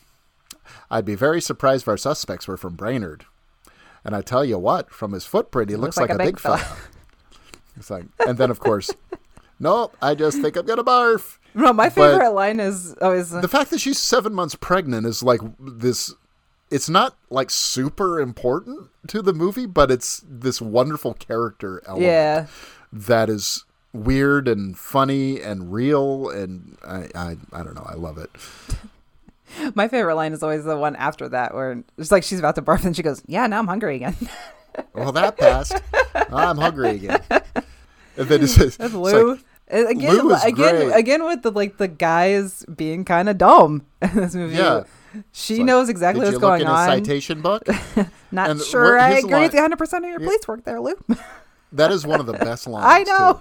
I'd 0.90 1.04
be 1.04 1.14
very 1.14 1.40
surprised 1.40 1.82
if 1.84 1.88
our 1.88 1.96
suspects 1.96 2.48
were 2.48 2.56
from 2.56 2.74
Brainerd. 2.74 3.24
And 4.04 4.14
I 4.14 4.20
tell 4.22 4.44
you 4.44 4.58
what, 4.58 4.90
from 4.90 5.12
his 5.12 5.24
footprint, 5.24 5.70
he 5.70 5.76
looks, 5.76 5.96
like, 5.96 6.10
a 6.10 6.18
big 6.18 6.38
fella. 6.38 6.64
It's 7.76 7.90
like, 7.90 8.04
and 8.26 8.38
then 8.38 8.50
of 8.52 8.60
course, 8.60 8.90
nope. 9.58 9.96
I 10.00 10.14
just 10.14 10.40
think 10.40 10.56
I'm 10.56 10.64
gonna 10.64 10.84
barf. 10.84 11.38
No, 11.54 11.72
my 11.72 11.88
But- 11.88 12.12
favorite 12.12 12.30
line 12.30 12.60
is 12.60 12.94
always 13.00 13.30
The 13.30 13.48
fact 13.48 13.70
that 13.70 13.80
she's 13.80 13.98
seven 13.98 14.32
months 14.32 14.54
pregnant 14.54 15.06
is 15.06 15.22
like 15.22 15.40
this. 15.58 16.14
It's 16.70 16.88
not 16.88 17.16
like 17.30 17.50
super 17.50 18.20
important 18.20 18.90
to 19.08 19.22
the 19.22 19.32
movie, 19.32 19.66
but 19.66 19.90
it's 19.90 20.22
this 20.28 20.60
wonderful 20.60 21.14
character 21.14 21.82
element 21.86 22.06
yeah. 22.06 22.46
that 22.92 23.28
is 23.28 23.64
weird 23.92 24.48
and 24.48 24.76
funny 24.78 25.40
and 25.40 25.72
real, 25.72 26.28
and 26.28 26.76
I, 26.86 27.08
I, 27.14 27.36
I 27.52 27.62
don't 27.62 27.74
know. 27.74 27.86
I 27.88 27.94
love 27.94 28.18
it. 28.18 28.30
My 29.74 29.88
favorite 29.88 30.14
line 30.16 30.32
is 30.32 30.42
always 30.42 30.64
the 30.64 30.76
one 30.76 30.96
after 30.96 31.28
that, 31.30 31.54
where 31.54 31.82
it's 31.98 32.10
like 32.12 32.22
she's 32.22 32.38
about 32.38 32.54
to 32.56 32.62
barf, 32.62 32.84
and 32.84 32.94
she 32.96 33.02
goes, 33.02 33.22
"Yeah, 33.26 33.46
now 33.46 33.58
I'm 33.58 33.66
hungry 33.66 33.96
again." 33.96 34.16
Well, 34.92 35.12
that 35.12 35.36
passed. 35.38 35.80
I'm 36.32 36.58
hungry 36.58 36.90
again. 36.96 37.22
And 38.16 38.28
then 38.28 38.42
it 38.42 38.48
says, 38.48 38.76
That's 38.76 38.92
like, 38.92 39.12
Lou. 39.14 39.38
And 39.68 39.88
again, 39.88 40.16
Lou 40.16 40.34
again, 40.34 40.54
great. 40.86 40.90
again 40.96 41.24
with 41.24 41.42
the 41.42 41.50
like 41.52 41.78
the 41.78 41.88
guys 41.88 42.64
being 42.74 43.04
kind 43.04 43.28
of 43.28 43.38
dumb 43.38 43.86
in 44.02 44.16
this 44.16 44.34
movie. 44.34 44.56
Yeah. 44.56 44.82
she 45.32 45.58
like, 45.58 45.66
knows 45.66 45.88
exactly 45.88 46.24
what's 46.24 46.38
going 46.38 46.62
in 46.62 46.66
on. 46.66 46.88
a 46.90 46.92
citation 46.92 47.40
book? 47.40 47.66
Not 48.32 48.50
and 48.50 48.60
sure 48.60 48.98
I 48.98 49.10
agree 49.10 49.22
with 49.22 49.32
line- 49.32 49.50
you 49.52 49.58
100 49.58 49.76
percent 49.76 50.04
of 50.04 50.10
your 50.10 50.20
police 50.20 50.46
work 50.48 50.64
there, 50.64 50.80
Lou. 50.80 50.94
That 51.72 51.90
is 51.92 52.06
one 52.06 52.20
of 52.20 52.26
the 52.26 52.32
best 52.34 52.66
lines. 52.66 52.86
I 52.86 53.02
know. 53.02 53.34
too. 53.34 53.40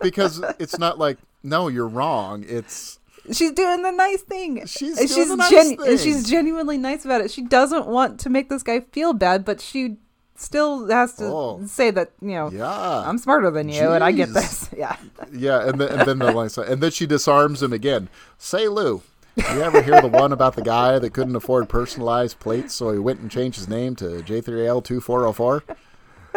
because 0.00 0.42
it's 0.58 0.78
not 0.78 0.98
like 0.98 1.18
no, 1.42 1.68
you're 1.68 1.88
wrong. 1.88 2.44
It's 2.48 2.98
She's 3.32 3.52
doing 3.52 3.82
the 3.82 3.90
nice 3.90 4.22
thing. 4.22 4.66
She's 4.66 4.98
and 4.98 5.08
doing 5.08 5.08
she's 5.08 5.28
the 5.28 5.36
nice 5.36 5.52
and 5.52 5.78
thing. 5.80 5.98
she's 5.98 6.28
genuinely 6.28 6.76
nice 6.78 7.04
about 7.04 7.20
it. 7.22 7.30
She 7.30 7.42
doesn't 7.42 7.86
want 7.86 8.20
to 8.20 8.30
make 8.30 8.48
this 8.48 8.62
guy 8.62 8.80
feel 8.80 9.12
bad, 9.14 9.44
but 9.44 9.60
she 9.60 9.96
still 10.36 10.86
has 10.88 11.14
to 11.14 11.24
Oh. 11.26 11.60
say 11.66 11.90
that 11.92 12.10
you 12.20 12.32
know 12.32 12.50
yeah, 12.50 12.68
I'm 13.08 13.18
smarter 13.18 13.50
than 13.50 13.68
you 13.68 13.90
and 13.92 14.02
I 14.04 14.12
get 14.12 14.32
this. 14.34 14.68
Yeah. 14.76 14.96
yeah, 15.32 15.68
and 15.68 15.80
then 15.80 15.88
and 16.00 16.08
then 16.08 16.18
the 16.18 16.32
line, 16.32 16.50
and 16.66 16.82
then 16.82 16.90
she 16.90 17.06
disarms 17.06 17.62
him 17.62 17.72
again. 17.72 18.08
Say, 18.36 18.66
Lou, 18.68 19.02
you 19.36 19.62
ever 19.62 19.80
hear 19.80 20.00
the 20.02 20.08
one 20.08 20.32
about 20.32 20.56
the 20.56 20.62
guy 20.62 20.98
that 20.98 21.12
couldn't 21.12 21.36
afford 21.36 21.68
personalized 21.68 22.40
plates, 22.40 22.74
so 22.74 22.92
he 22.92 22.98
went 22.98 23.20
and 23.20 23.30
changed 23.30 23.56
his 23.58 23.68
name 23.68 23.94
to 23.96 24.06
J3L 24.22 24.82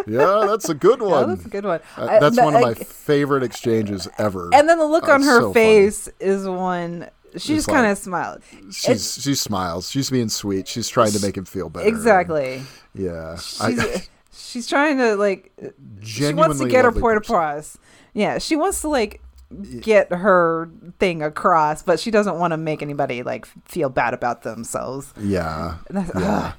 Yeah, 0.06 0.46
that's 0.48 0.70
a 0.70 0.74
good 0.74 1.00
Yeah, 1.00 1.08
one. 1.08 1.30
that's 1.30 1.46
a 1.46 1.50
good 1.50 1.66
one. 1.66 1.80
Uh, 1.96 2.20
that's 2.20 2.36
but 2.36 2.46
one 2.46 2.56
of 2.56 2.62
my 2.62 2.70
I- 2.70 2.74
favorite 2.76 3.44
exchanges 3.44 4.08
ever. 4.18 4.50
And 4.54 4.68
then 4.70 4.78
the 4.78 4.86
look 4.86 5.08
Uh, 5.08 5.14
on 5.14 5.22
her 5.24 5.40
so 5.42 5.54
funny. 5.54 5.54
face 5.54 6.10
is 6.20 6.46
one. 6.48 7.10
She 7.32 7.36
It's 7.56 7.66
just 7.66 7.68
kind 7.68 7.86
of 7.92 7.98
smiled. 7.98 8.42
She's 8.72 9.22
she 9.22 9.36
smiles. 9.36 9.90
She's 9.90 10.10
being 10.10 10.30
sweet. 10.30 10.68
She's 10.68 10.88
trying 10.88 11.12
to 11.12 11.20
make 11.20 11.36
him 11.38 11.46
feel 11.46 11.70
better. 11.70 11.88
Exactly. 11.88 12.64
Yeah. 12.94 13.38
She's, 13.38 13.62
I, 13.62 14.08
she's 14.34 14.68
trying 14.68 14.98
to 14.98 15.16
like. 15.16 15.52
She 16.04 16.34
wants 16.34 16.60
to 16.60 16.68
get 16.68 16.86
her 16.86 16.92
point 16.92 17.18
person. 17.18 17.36
across. 17.36 17.78
Yeah, 18.14 18.38
she 18.40 18.56
wants 18.56 18.82
to 18.82 18.88
like 18.88 19.22
get 19.82 20.12
her 20.12 20.70
thing 21.00 21.22
across, 21.22 21.84
but 21.84 22.00
she 22.00 22.12
doesn't 22.12 22.38
want 22.40 22.52
to 22.52 22.58
make 22.58 22.82
anybody 22.82 23.24
like 23.24 23.46
feel 23.66 23.90
bad 23.90 24.14
about 24.14 24.44
themselves. 24.44 25.14
Yeah. 25.20 25.76
And 25.90 25.98
that's- 25.98 26.22
Yeah. 26.22 26.54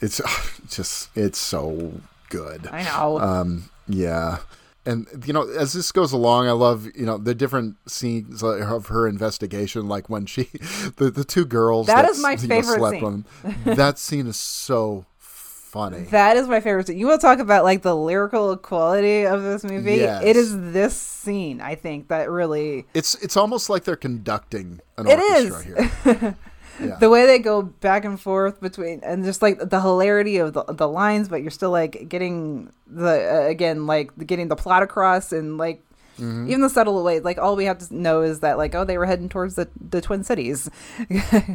It's 0.00 0.20
just 0.68 1.08
it's 1.14 1.38
so 1.38 1.92
good. 2.28 2.66
I 2.70 2.82
know. 2.82 3.18
Um, 3.18 3.70
yeah. 3.88 4.38
And 4.86 5.06
you 5.26 5.32
know, 5.34 5.42
as 5.50 5.74
this 5.74 5.92
goes 5.92 6.12
along, 6.12 6.48
I 6.48 6.52
love 6.52 6.86
you 6.94 7.04
know 7.04 7.18
the 7.18 7.34
different 7.34 7.76
scenes 7.86 8.42
of 8.42 8.86
her 8.86 9.06
investigation, 9.06 9.86
like 9.86 10.08
when 10.08 10.24
she, 10.24 10.44
the 10.96 11.10
the 11.10 11.24
two 11.24 11.44
girls. 11.44 11.88
That 11.88 12.08
is 12.08 12.20
my 12.22 12.32
you 12.40 12.48
know, 12.48 12.54
favorite 12.54 12.78
slept 12.78 12.94
scene. 12.96 13.04
on 13.04 13.24
them. 13.42 13.54
That 13.76 13.98
scene 13.98 14.26
is 14.26 14.36
so 14.38 15.04
funny. 15.18 16.04
That 16.04 16.38
is 16.38 16.48
my 16.48 16.60
favorite 16.60 16.86
scene. 16.86 16.96
You 16.96 17.06
want 17.06 17.20
to 17.20 17.26
talk 17.26 17.38
about 17.38 17.64
like 17.64 17.82
the 17.82 17.94
lyrical 17.94 18.56
quality 18.56 19.26
of 19.26 19.42
this 19.42 19.62
movie? 19.62 19.96
Yes. 19.96 20.24
It 20.24 20.36
is 20.36 20.56
this 20.72 20.96
scene, 20.96 21.60
I 21.60 21.74
think, 21.74 22.08
that 22.08 22.30
really 22.30 22.86
it's 22.94 23.14
it's 23.16 23.36
almost 23.36 23.68
like 23.68 23.84
they're 23.84 23.96
conducting 23.96 24.80
an 24.96 25.06
It 25.06 25.18
orchestra 25.18 25.82
is. 25.82 25.92
here. 26.20 26.36
Yeah. 26.80 26.96
the 26.96 27.10
way 27.10 27.26
they 27.26 27.38
go 27.38 27.62
back 27.62 28.04
and 28.04 28.20
forth 28.20 28.60
between 28.60 29.00
and 29.02 29.24
just 29.24 29.42
like 29.42 29.58
the 29.58 29.80
hilarity 29.80 30.36
of 30.38 30.52
the, 30.52 30.62
the 30.64 30.86
lines 30.88 31.28
but 31.28 31.42
you're 31.42 31.50
still 31.50 31.70
like 31.70 32.08
getting 32.08 32.72
the 32.86 33.44
uh, 33.44 33.48
again 33.48 33.86
like 33.86 34.10
getting 34.26 34.48
the 34.48 34.56
plot 34.56 34.82
across 34.82 35.32
and 35.32 35.58
like 35.58 35.82
Mm-hmm. 36.18 36.48
even 36.48 36.62
the 36.62 36.68
subtle 36.68 37.04
way 37.04 37.20
like 37.20 37.38
all 37.38 37.54
we 37.54 37.66
have 37.66 37.78
to 37.78 37.94
know 37.94 38.22
is 38.22 38.40
that 38.40 38.58
like 38.58 38.74
oh 38.74 38.84
they 38.84 38.98
were 38.98 39.06
heading 39.06 39.28
towards 39.28 39.54
the, 39.54 39.68
the 39.80 40.00
twin 40.00 40.24
cities 40.24 40.68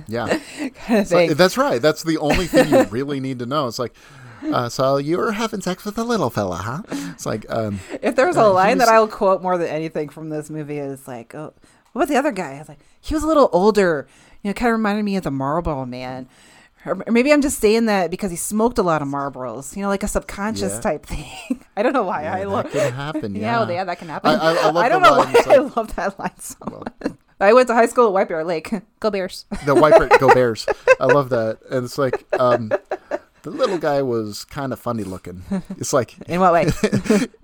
yeah. 0.08 0.40
kind 0.76 1.02
of 1.02 1.08
So- 1.08 1.34
that's 1.34 1.58
right. 1.58 1.82
That's 1.82 2.04
the 2.04 2.18
only 2.18 2.48
thing 2.48 2.70
you 2.70 2.84
really 2.90 3.20
need 3.20 3.40
to 3.40 3.46
know. 3.46 3.68
It's 3.68 3.78
like, 3.78 3.94
uh, 4.42 4.70
so 4.70 4.96
you 4.98 5.18
were 5.18 5.34
having 5.34 5.60
sex 5.60 5.84
with 5.84 5.98
a 5.98 6.04
little 6.06 6.30
fella, 6.30 6.56
huh? 6.56 6.82
It's 7.12 7.26
like, 7.26 7.46
um, 7.50 7.80
if 8.02 8.16
there's 8.16 8.38
a 8.38 8.42
uh, 8.44 8.52
line 8.54 8.78
that 8.78 8.88
i'll 8.88 9.08
quote 9.08 9.42
more 9.42 9.58
than 9.58 9.68
anything 9.68 10.08
from 10.10 10.30
this 10.30 10.50
movie 10.50 10.78
is 10.78 11.08
like 11.08 11.34
oh 11.36 11.54
what 11.92 12.04
about 12.04 12.08
the 12.08 12.18
other 12.18 12.32
guy 12.32 12.56
i 12.56 12.60
was 12.60 12.70
like 12.70 12.80
he 13.02 13.14
was 13.14 13.24
a 13.24 13.28
little 13.28 13.50
older 13.52 14.08
you 14.44 14.50
know 14.50 14.54
kind 14.54 14.70
of 14.70 14.78
reminded 14.78 15.04
me 15.04 15.16
of 15.16 15.24
the 15.24 15.32
marlboro 15.32 15.86
man 15.86 16.28
or 16.86 17.02
maybe 17.10 17.32
I'm 17.32 17.42
just 17.42 17.60
saying 17.60 17.86
that 17.86 18.12
because 18.12 18.30
he 18.30 18.36
smoked 18.36 18.78
a 18.78 18.84
lot 18.84 19.02
of 19.02 19.08
Marlboros, 19.08 19.74
you 19.74 19.82
know, 19.82 19.88
like 19.88 20.04
a 20.04 20.08
subconscious 20.10 20.74
Yeah. 20.74 20.80
type 20.82 21.06
thing. 21.14 21.64
I 21.78 21.82
don't 21.82 21.94
know 21.94 22.04
why 22.04 22.28
I 22.28 22.40
that 22.40 22.50
love. 22.50 22.72
can 22.72 22.92
happen. 22.92 23.36
Yeah, 23.40 23.66
Yeah, 23.66 23.72
yeah, 23.72 23.84
that 23.86 24.00
can 24.00 24.10
happen. 24.10 24.32
I, 24.32 24.34
I, 24.34 24.54
I 24.68 24.70
love 24.70 24.90
don't 24.90 25.02
know 25.02 25.14
why 25.18 25.34
I 25.48 25.58
love 25.60 25.96
that 25.96 26.20
line 26.20 26.38
so 26.40 26.58
much. 27.02 27.14
I 27.40 27.54
went 27.54 27.70
to 27.70 27.74
high 27.74 27.86
school 27.86 28.08
at 28.08 28.12
White 28.12 28.28
Bear 28.28 28.44
Lake. 28.44 28.70
Go 29.00 29.10
Bears. 29.12 29.46
the 29.66 29.74
Wiper 29.76 30.10
Go 30.20 30.34
Bears. 30.34 30.66
I 31.00 31.06
love 31.06 31.30
that. 31.30 31.60
And 31.72 31.86
it's 31.86 31.98
like 31.98 32.26
um, 32.38 32.68
the 33.44 33.50
little 33.50 33.78
guy 33.78 34.02
was 34.02 34.44
kind 34.44 34.74
of 34.74 34.80
funny 34.80 35.06
looking. 35.06 35.44
It's 35.78 35.94
like 35.94 36.18
In 36.28 36.42
what 36.42 36.52
way? 36.52 36.68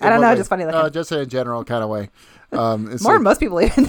I 0.01 0.09
don't 0.09 0.19
know, 0.19 0.35
just 0.35 0.49
funny 0.49 0.65
looking. 0.65 0.81
Uh, 0.81 0.89
just 0.89 1.13
in 1.13 1.19
a 1.19 1.26
general 1.26 1.63
kind 1.63 1.81
of 1.81 1.89
way. 1.89 2.09
Um, 2.51 2.85
More 2.85 2.97
than 2.97 3.03
like, 3.03 3.21
most 3.21 3.39
people 3.39 3.61
even. 3.61 3.85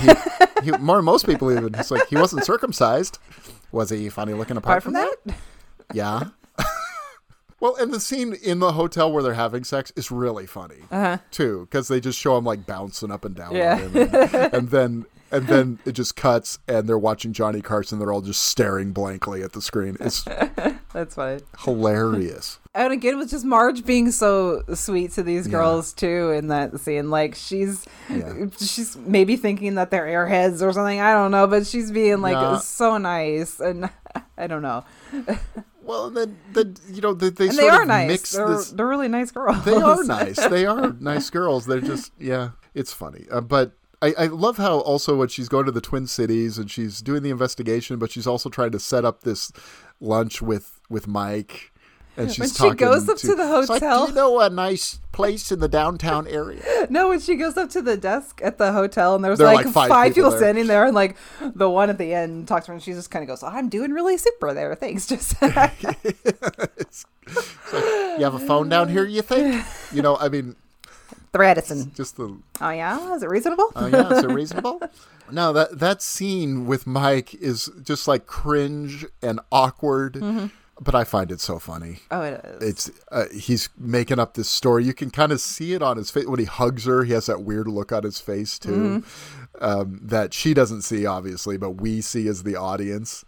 he, 0.63 0.71
more 0.73 0.97
than 0.97 1.05
most 1.05 1.25
people 1.27 1.51
even. 1.51 1.75
It's 1.75 1.91
like 1.91 2.07
he 2.09 2.17
wasn't 2.17 2.45
circumcised. 2.45 3.19
Was 3.73 3.91
he 3.91 4.09
funny 4.11 4.35
looking 4.35 4.57
apart, 4.57 4.79
Apart 4.79 4.83
from 4.83 4.93
that, 4.95 5.17
Yeah. 5.95 6.25
well, 7.61 7.77
and 7.77 7.93
the 7.93 8.01
scene 8.01 8.35
in 8.43 8.59
the 8.59 8.73
hotel 8.73 9.13
where 9.13 9.23
they're 9.23 9.35
having 9.35 9.65
sex 9.65 9.93
is 9.97 10.11
really 10.11 10.47
funny 10.47 10.83
too, 11.31 11.67
because 11.71 11.89
they 11.89 12.01
just 12.01 12.19
show 12.19 12.37
him 12.37 12.45
like 12.45 12.67
bouncing 12.67 13.11
up 13.11 13.25
and 13.25 13.35
down, 13.35 13.57
Uh-huh. 13.57 13.89
Yeah. 13.95 14.03
and, 14.45 14.55
and 14.55 14.69
then 14.71 15.07
and 15.31 15.47
then 15.47 15.79
it 15.85 15.93
just 15.93 16.17
cuts, 16.17 16.59
and 16.69 16.89
they're 16.89 16.99
watching 16.99 17.33
Johnny 17.33 17.61
Carson. 17.63 17.99
They're 17.99 18.13
all 18.13 18.21
just 18.23 18.43
staring 18.43 18.93
blankly 18.93 19.43
at 19.43 19.53
the 19.53 19.63
screen. 19.63 19.97
It's 20.01 20.23
that's 20.93 21.15
funny. 21.15 21.41
hilarious. 21.59 22.59
And 22.73 22.93
again, 22.93 23.19
with 23.19 23.31
just 23.31 23.45
Marge 23.45 23.85
being 23.85 24.13
so 24.13 24.63
sweet 24.75 25.11
to 25.15 25.25
these 25.25 25.47
Yeah. 25.49 25.51
girls 25.51 25.93
too 25.93 26.31
in 26.31 26.47
that 26.49 26.79
scene, 26.79 27.11
like 27.11 27.35
she's 27.35 27.85
Yeah. 28.09 28.47
she's 28.61 28.97
maybe 28.97 29.35
thinking 29.35 29.75
that 29.75 29.91
they're 29.91 30.07
airheads 30.07 30.63
or 30.63 30.73
something. 30.73 31.01
I 31.01 31.13
don't 31.13 31.33
know, 31.33 31.49
but 31.49 31.67
she's 31.67 31.91
being 31.91 32.21
like 32.21 32.35
Yeah. 32.35 32.59
so 32.59 32.97
nice, 32.97 33.59
and 33.59 33.91
I 34.39 34.47
don't 34.47 34.63
know. 34.63 34.85
Well, 35.83 36.07
and 36.07 36.17
then 36.17 36.39
the 36.53 36.79
you 36.93 37.01
know 37.01 37.13
they, 37.13 37.31
they 37.31 37.49
And 37.49 37.59
they 37.59 37.63
sort 37.63 37.73
are 37.75 37.83
of 37.83 37.89
nice. 37.89 38.09
mix 38.09 38.31
They're, 38.31 38.49
this. 38.49 38.71
they're 38.71 38.87
really 38.87 39.09
nice 39.09 39.33
girls. 39.33 39.65
They 39.65 39.75
are 39.75 40.05
nice. 40.05 40.37
They 40.49 40.65
are 40.67 40.93
nice 41.01 41.29
girls. 41.31 41.67
They're 41.67 41.81
just 41.81 42.13
yeah. 42.21 42.51
It's 42.75 42.93
funny, 42.93 43.27
uh, 43.33 43.41
but. 43.41 43.73
I, 44.03 44.15
I 44.19 44.27
love 44.27 44.57
how 44.57 44.79
also 44.81 45.17
when 45.17 45.29
she's 45.29 45.49
going 45.49 45.67
to 45.67 45.73
the 45.73 45.81
Twin 45.81 46.07
Cities 46.07 46.57
and 46.59 46.71
she's 46.71 47.03
doing 47.03 47.23
the 47.23 47.31
investigation, 47.31 47.99
but 47.99 48.11
she's 48.11 48.27
also 48.27 48.49
trying 48.49 48.71
to 48.73 48.81
set 48.81 49.05
up 49.05 49.23
this 49.23 49.53
lunch 50.01 50.41
with 50.41 50.81
with 50.89 51.07
Mike, 51.07 51.73
and 52.17 52.31
she's 52.33 52.59
When 52.61 52.71
she 52.73 52.77
goes 52.77 53.09
up 53.09 53.19
to 53.19 53.35
the 53.35 53.59
It's 53.61 53.69
like, 53.69 53.83
hotel- 53.83 54.07
Do 54.07 54.13
you 54.13 54.17
know 54.17 54.41
a 54.41 54.49
nice 54.49 55.01
place 55.13 55.53
in 55.53 55.61
the 55.61 55.69
downtown 55.69 56.27
area? 56.27 56.63
No, 56.89 57.11
when 57.11 57.21
she 57.21 57.37
goes 57.37 57.57
up 57.59 57.69
to 57.71 57.83
the 57.83 57.97
desk 57.97 58.41
at 58.43 58.57
the 58.59 58.73
hotel 58.73 59.15
and 59.15 59.23
there's 59.25 59.39
There 59.39 59.47
like, 59.47 59.67
like, 59.67 59.75
five, 59.75 59.89
five 59.91 60.15
people, 60.15 60.31
people 60.31 60.39
standing 60.39 60.67
there, 60.67 60.87
and 60.87 60.95
like 60.95 61.17
the 61.41 61.69
one 61.69 61.91
at 61.91 61.99
the 61.99 62.15
end 62.15 62.49
talks 62.49 62.67
to 62.67 62.73
her, 62.73 62.75
and 62.75 62.83
she 62.83 62.93
just 62.93 63.11
kind 63.11 63.23
of 63.23 63.29
goes, 63.29 63.43
"I'm 63.43 63.69
doing 63.69 63.93
really 63.93 64.17
super 64.17 64.53
there, 64.55 64.75
thanks." 64.75 65.07
Just 65.11 65.35
It's 65.41 67.05
like, 67.73 68.19
you 68.19 68.25
have 68.25 68.35
a 68.35 68.39
phone 68.41 68.69
down 68.71 68.89
here, 68.89 69.05
you 69.05 69.23
think? 69.23 69.65
You 69.93 70.03
know, 70.03 70.17
I 70.17 70.29
mean, 70.31 70.57
the 71.33 71.39
Radisson. 71.39 71.93
just 71.95 72.17
the 72.17 72.37
Oh 72.61 72.71
yeah, 72.71 73.15
is 73.15 73.23
it 73.23 73.29
reasonable? 73.29 73.71
Oh 73.77 73.87
yeah, 73.87 74.13
is 74.13 74.25
it 74.25 74.31
reasonable? 74.31 74.81
No, 75.31 75.53
that 75.53 75.79
that 75.79 76.03
scene 76.03 76.67
with 76.67 76.87
Mike 76.87 77.35
is 77.35 77.71
just 77.83 78.09
like 78.09 78.27
cringe 78.27 79.07
and 79.23 79.39
awkward, 79.53 80.15
Mm-hmm. 80.15 80.47
but 80.81 80.95
I 80.95 81.05
find 81.05 81.31
it 81.31 81.41
so 81.41 81.59
funny. 81.59 82.01
oh, 82.11 82.23
it 82.23 82.45
is. 82.45 82.69
It's 82.89 82.91
uh, 83.13 83.27
he's 83.33 83.69
making 83.79 84.19
up 84.19 84.35
this 84.35 84.49
story. 84.51 84.85
You 84.85 84.93
can 84.95 85.11
kind 85.11 85.31
of 85.31 85.41
see 85.41 85.73
it 85.75 85.83
on 85.83 85.97
his 85.99 86.11
face 86.11 86.27
when 86.27 86.41
he 86.41 86.47
hugs 86.47 86.85
her. 86.87 87.05
He 87.05 87.13
has 87.13 87.27
that 87.27 87.43
weird 87.43 87.69
look 87.69 87.93
on 87.93 88.03
his 88.03 88.19
face 88.21 88.59
too, 88.59 89.03
Mm-hmm. 89.05 89.65
um, 89.65 90.01
that 90.03 90.35
she 90.35 90.53
doesn't 90.55 90.83
see 90.83 91.07
obviously, 91.07 91.57
but 91.57 91.73
we 91.81 92.01
see 92.01 92.27
as 92.29 92.43
the 92.43 92.57
audience. 92.57 93.25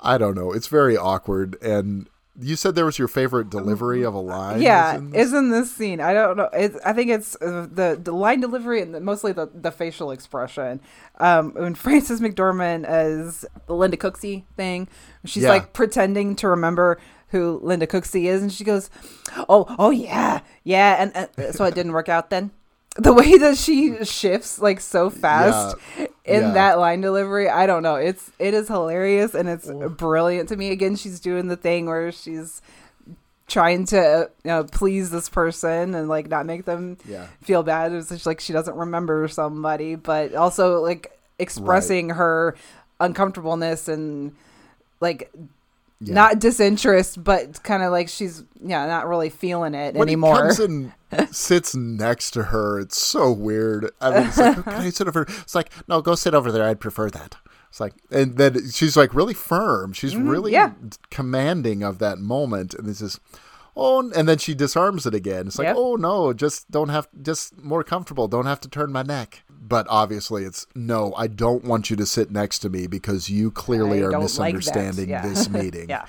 I 0.00 0.18
don't 0.18 0.34
know. 0.34 0.52
It's 0.52 0.66
very 0.68 0.96
awkward. 0.96 1.56
And 1.62 2.08
you 2.40 2.56
said 2.56 2.74
there 2.74 2.84
was 2.84 2.98
your 2.98 3.08
favorite 3.08 3.48
delivery 3.50 4.02
of 4.04 4.14
a 4.14 4.18
line. 4.18 4.60
yeah, 4.62 4.92
was 4.94 5.00
in 5.02 5.10
this? 5.10 5.22
it's 5.26 5.32
in 5.34 5.50
this 5.50 5.72
scene. 5.72 6.00
I 6.00 6.12
don't 6.12 6.36
know. 6.36 6.48
It's, 6.52 6.76
I 6.84 6.92
think 6.92 7.10
it's 7.10 7.36
uh, 7.40 7.66
the 7.70 7.98
the 8.02 8.12
line 8.12 8.40
delivery 8.40 8.82
and 8.82 8.94
the, 8.94 9.00
mostly 9.00 9.32
the, 9.32 9.48
the 9.54 9.70
facial 9.70 10.10
expression. 10.10 10.80
Um, 11.18 11.52
when 11.54 11.74
Frances 11.84 12.20
McDormand 12.20 12.84
as 12.84 13.44
the 13.66 13.74
Linda 13.74 13.96
Cooksey 13.96 14.44
thing, 14.56 14.88
she's 15.24 15.44
Yeah. 15.44 15.50
like 15.50 15.72
pretending 15.72 16.36
to 16.36 16.48
remember 16.48 16.98
who 17.30 17.58
Linda 17.62 17.86
Cooksey 17.86 18.24
is, 18.26 18.40
and 18.42 18.52
she 18.52 18.62
goes, 18.64 18.88
"Oh, 19.48 19.74
oh 19.78 19.90
yeah, 19.90 20.40
yeah," 20.62 20.96
and 20.98 21.16
uh, 21.38 21.52
so 21.52 21.64
it 21.64 21.74
didn't 21.74 21.92
work 21.92 22.08
out 22.08 22.30
then. 22.30 22.50
The 22.98 23.12
way 23.12 23.36
that 23.38 23.56
she 23.56 24.04
shifts 24.04 24.58
like 24.60 24.80
so 24.80 25.10
fast 25.10 25.76
in 26.24 26.42
yeah. 26.42 26.50
that 26.52 26.78
line 26.78 27.00
delivery, 27.00 27.48
I 27.48 27.66
don't 27.66 27.82
know. 27.82 27.96
It's 27.96 28.30
it 28.38 28.54
is 28.54 28.68
hilarious 28.68 29.34
and 29.34 29.48
it's 29.48 29.70
brilliant 29.70 30.48
to 30.50 30.56
me. 30.56 30.70
Again, 30.70 30.96
she's 30.96 31.20
doing 31.20 31.48
the 31.48 31.56
thing 31.56 31.86
where 31.86 32.10
she's 32.12 32.62
trying 33.48 33.84
to 33.86 34.00
uh, 34.00 34.20
you 34.42 34.48
know, 34.50 34.64
please 34.64 35.10
this 35.10 35.28
person 35.28 35.94
and 35.94 36.08
like 36.08 36.28
not 36.28 36.46
make 36.46 36.64
them 36.64 36.98
Yeah. 37.06 37.26
feel 37.42 37.62
bad. 37.62 37.92
It's 37.92 38.08
just 38.08 38.26
like 38.26 38.40
she 38.40 38.52
doesn't 38.52 38.76
remember 38.76 39.28
somebody, 39.28 39.94
but 39.94 40.34
also 40.34 40.80
like 40.82 41.16
expressing 41.38 42.10
her 42.10 42.56
uncomfortableness 42.98 43.88
and 43.88 44.34
like 45.00 45.30
Yeah. 46.00 46.14
not 46.14 46.38
disinterest, 46.38 47.24
but 47.24 47.62
kind 47.62 47.82
of 47.82 47.90
like 47.90 48.08
she's 48.08 48.44
yeah 48.62 48.84
not 48.86 49.08
really 49.08 49.30
feeling 49.30 49.72
it 49.74 49.94
when 49.94 50.08
anymore. 50.08 50.34
he 50.34 50.40
comes 50.56 50.58
and 50.60 50.92
sits 51.34 51.74
next 51.74 52.32
to 52.32 52.44
her, 52.44 52.78
it's 52.80 52.98
so 53.00 53.32
weird. 53.32 53.90
I 54.00 54.10
mean, 54.10 54.28
it's 54.28 54.36
like, 54.38 54.62
can 54.64 54.74
I 54.74 54.90
sit 54.90 55.08
over? 55.08 55.22
It's 55.22 55.54
like, 55.54 55.70
no, 55.88 56.02
go 56.02 56.14
sit 56.14 56.34
over 56.34 56.52
there. 56.52 56.64
I'd 56.68 56.80
prefer 56.80 57.08
that. 57.10 57.36
It's 57.70 57.80
like, 57.80 57.94
and 58.10 58.36
then 58.36 58.70
she's 58.70 58.96
like 58.96 59.14
really 59.14 59.34
firm. 59.34 59.92
She's 59.94 60.16
really 60.16 60.52
Mm-hmm. 60.52 60.84
yeah. 60.86 60.90
commanding 61.10 61.82
of 61.82 61.98
that 62.00 62.18
moment, 62.18 62.74
and 62.74 62.86
this 62.86 63.00
is. 63.00 63.18
Oh, 63.78 64.10
and 64.16 64.26
then 64.26 64.38
she 64.38 64.54
disarms 64.54 65.04
it 65.04 65.14
again. 65.14 65.46
It's 65.48 65.58
like, 65.58 65.66
Yep. 65.66 65.76
oh 65.78 65.96
no, 65.96 66.32
just 66.32 66.70
don't 66.70 66.88
have, 66.88 67.08
just 67.20 67.62
more 67.62 67.84
comfortable. 67.84 68.26
Don't 68.26 68.46
have 68.46 68.60
to 68.60 68.70
turn 68.70 68.90
my 68.90 69.02
neck. 69.02 69.42
But 69.66 69.86
obviously, 69.90 70.44
it's 70.44 70.66
no. 70.74 71.12
I 71.16 71.26
don't 71.26 71.64
want 71.64 71.90
you 71.90 71.96
to 71.96 72.06
sit 72.06 72.30
next 72.30 72.60
to 72.60 72.68
me 72.68 72.86
because 72.86 73.28
you 73.28 73.50
clearly 73.50 73.98
I 74.02 74.06
are 74.06 74.10
don't 74.10 74.20
like 74.38 74.54
misunderstanding 74.54 75.08
Yeah. 75.08 75.26
this 75.26 75.48
meeting. 75.58 75.88
yeah. 75.88 76.06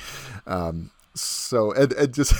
So 1.15 1.71
and, 1.71 1.91
and 1.93 2.13
just 2.13 2.33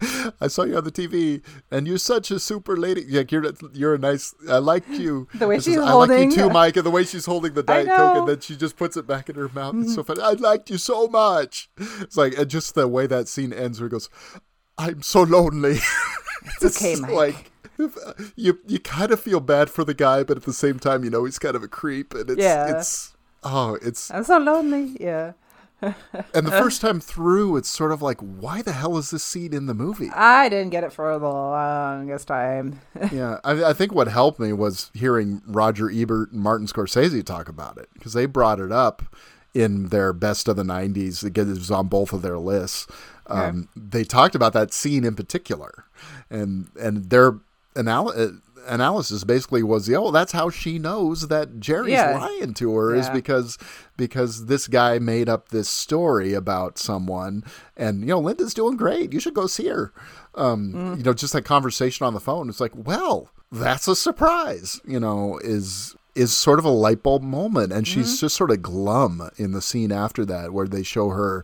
I 0.40 0.48
saw 0.48 0.62
you 0.62 0.76
on 0.78 0.84
the 0.84 0.90
TV 0.90 1.42
and 1.70 1.86
you're 1.86 1.98
such 1.98 2.30
a 2.30 2.40
super 2.40 2.76
lady. 2.78 3.04
Like 3.04 3.30
you're 3.30 3.44
you're 3.74 3.94
a 3.94 3.98
nice. 3.98 4.34
I 4.48 4.56
like 4.58 4.88
you. 4.88 5.28
The 5.34 5.46
way 5.46 5.56
It 5.56 5.64
she's 5.64 5.74
says, 5.74 5.84
I 5.84 5.90
holding- 5.90 6.30
like 6.30 6.36
you 6.38 6.42
too, 6.44 6.50
Mike. 6.50 6.76
And 6.76 6.86
the 6.86 6.90
way 6.90 7.04
she's 7.04 7.26
holding 7.26 7.52
the 7.52 7.62
diet 7.62 7.88
coke. 7.88 7.96
Mm-hmm. 7.98 8.18
and 8.20 8.28
then 8.28 8.40
she 8.40 8.56
just 8.56 8.76
puts 8.78 8.96
it 8.96 9.06
back 9.06 9.28
in 9.28 9.34
her 9.36 9.50
mouth. 9.50 9.74
It's 9.78 9.94
so 9.94 10.02
funny. 10.02 10.22
I 10.22 10.32
liked 10.32 10.70
you 10.70 10.78
so 10.78 11.08
much. 11.08 11.68
It's 12.00 12.16
like 12.16 12.38
and 12.38 12.48
just 12.48 12.74
the 12.74 12.88
way 12.88 13.06
that 13.06 13.28
scene 13.28 13.52
ends 13.52 13.80
where 13.80 13.88
he 13.88 13.92
goes, 13.92 14.08
"I'm 14.78 15.02
so 15.02 15.22
lonely." 15.22 15.78
It's 16.60 16.76
okay, 16.82 16.96
Mike. 16.96 17.10
Like 17.12 17.51
you 18.36 18.58
you 18.66 18.78
kind 18.78 19.10
of 19.12 19.20
feel 19.20 19.40
bad 19.40 19.70
for 19.70 19.84
the 19.84 19.94
guy, 19.94 20.22
but 20.22 20.36
at 20.36 20.44
the 20.44 20.52
same 20.52 20.78
time, 20.78 21.04
you 21.04 21.10
know 21.10 21.24
he's 21.24 21.38
kind 21.38 21.56
of 21.56 21.62
a 21.62 21.68
creep, 21.68 22.14
and 22.14 22.30
it's 22.30 22.40
Yeah. 22.40 22.76
it's 22.76 23.16
oh 23.42 23.78
it's 23.82 24.10
I'm 24.10 24.24
so 24.24 24.38
lonely. 24.38 24.96
Yeah. 25.00 25.32
and 25.82 26.46
the 26.46 26.52
first 26.52 26.80
time 26.80 27.00
through, 27.00 27.56
it's 27.56 27.68
sort 27.68 27.90
of 27.90 28.00
like, 28.00 28.20
why 28.20 28.62
the 28.62 28.70
hell 28.70 28.96
is 28.98 29.10
this 29.10 29.24
scene 29.24 29.52
in 29.52 29.66
the 29.66 29.74
movie? 29.74 30.10
I 30.10 30.48
didn't 30.48 30.70
get 30.70 30.84
it 30.84 30.92
for 30.92 31.18
the 31.18 31.26
longest 31.26 32.28
time. 32.28 32.80
yeah, 33.12 33.40
I, 33.42 33.64
I 33.64 33.72
think 33.72 33.92
what 33.92 34.06
helped 34.06 34.38
me 34.38 34.52
was 34.52 34.92
hearing 34.94 35.42
Roger 35.44 35.90
Ebert 35.90 36.30
and 36.30 36.40
Martin 36.40 36.68
Scorsese 36.68 37.24
talk 37.24 37.48
about 37.48 37.78
it 37.78 37.88
because 37.94 38.12
they 38.12 38.26
brought 38.26 38.60
it 38.60 38.70
up 38.70 39.02
in 39.54 39.88
their 39.88 40.12
best 40.12 40.46
of 40.46 40.54
the 40.54 40.62
'90s. 40.62 41.24
It 41.24 41.46
was 41.48 41.70
on 41.72 41.88
both 41.88 42.12
of 42.12 42.22
their 42.22 42.38
lists. 42.38 42.86
Um, 43.26 43.68
They 43.74 44.04
talked 44.04 44.36
about 44.36 44.52
that 44.52 44.72
scene 44.72 45.04
in 45.04 45.16
particular, 45.16 45.84
and 46.30 46.68
and 46.80 47.10
their 47.10 47.40
anal- 47.76 48.12
uh, 48.16 48.28
analysis 48.66 49.24
basically 49.24 49.62
was, 49.62 49.90
"Oh, 49.90 50.10
that's 50.12 50.32
how 50.32 50.48
she 50.50 50.78
knows 50.78 51.28
that 51.28 51.58
Jerry's 51.58 51.92
Yeah. 51.94 52.16
lying 52.18 52.54
to 52.54 52.74
her 52.76 52.94
is 52.94 53.08
because 53.10 53.58
because 53.96 54.46
this 54.46 54.68
guy 54.68 54.98
made 54.98 55.28
up 55.28 55.48
this 55.48 55.68
story 55.68 56.32
about 56.34 56.78
someone, 56.78 57.42
and 57.76 58.00
you 58.00 58.06
know, 58.08 58.20
Linda's 58.20 58.54
doing 58.54 58.76
great. 58.76 59.12
You 59.12 59.20
should 59.20 59.34
go 59.34 59.46
see 59.46 59.66
her." 59.68 59.92
Um, 60.34 60.94
You 60.96 61.02
know, 61.02 61.12
just 61.12 61.32
that 61.34 61.44
conversation 61.44 62.06
on 62.06 62.14
the 62.14 62.20
phone. 62.20 62.48
It's 62.48 62.60
like, 62.60 62.72
well, 62.74 63.28
that's 63.50 63.86
a 63.88 63.96
surprise. 63.96 64.80
You 64.86 65.00
know, 65.00 65.38
is 65.42 65.94
is 66.14 66.32
sort 66.32 66.58
of 66.58 66.64
a 66.66 66.70
light 66.70 67.02
bulb 67.02 67.22
moment, 67.22 67.72
and 67.72 67.88
she's 67.88 68.20
just 68.20 68.36
sort 68.36 68.50
of 68.50 68.60
glum 68.62 69.30
in 69.38 69.52
the 69.52 69.62
scene 69.62 69.90
after 69.90 70.24
that, 70.26 70.52
where 70.52 70.66
they 70.68 70.82
show 70.82 71.08
her, 71.08 71.42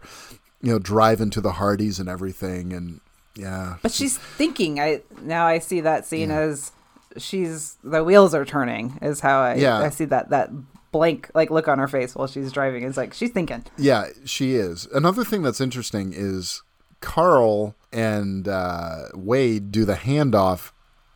you 0.60 0.70
know, 0.72 0.78
driving 0.78 1.30
to 1.30 1.40
the 1.40 1.52
Hardee's 1.52 1.98
and 1.98 2.08
everything, 2.08 2.72
and 2.74 3.00
yeah, 3.38 3.76
But 3.82 3.92
she's 3.92 4.18
thinking. 4.18 4.80
I 4.80 5.02
now 5.22 5.46
I 5.46 5.60
see 5.60 5.80
that 5.80 6.04
scene 6.04 6.30
as 6.32 6.72
she's 7.16 7.76
the 7.84 8.02
wheels 8.02 8.34
are 8.34 8.44
turning. 8.44 8.98
Is 9.00 9.20
how 9.20 9.40
I 9.40 9.54
Yeah. 9.54 9.78
I 9.78 9.90
see 9.90 10.06
that 10.06 10.30
that 10.30 10.50
blank 10.90 11.30
like 11.34 11.50
look 11.50 11.68
on 11.68 11.78
her 11.78 11.86
face 11.88 12.14
while 12.14 12.26
she's 12.26 12.50
driving. 12.50 12.82
It's 12.82 12.96
like 12.96 13.14
she's 13.14 13.30
thinking. 13.30 13.64
Yeah, 13.76 14.08
she 14.24 14.56
is. 14.56 14.86
Another 14.92 15.24
thing 15.24 15.42
that's 15.42 15.60
interesting 15.60 16.12
is 16.14 16.62
Carl 17.00 17.76
and 17.92 18.48
uh, 18.48 19.04
Wade 19.14 19.70
do 19.70 19.84
the 19.84 19.94
handoff 19.94 20.72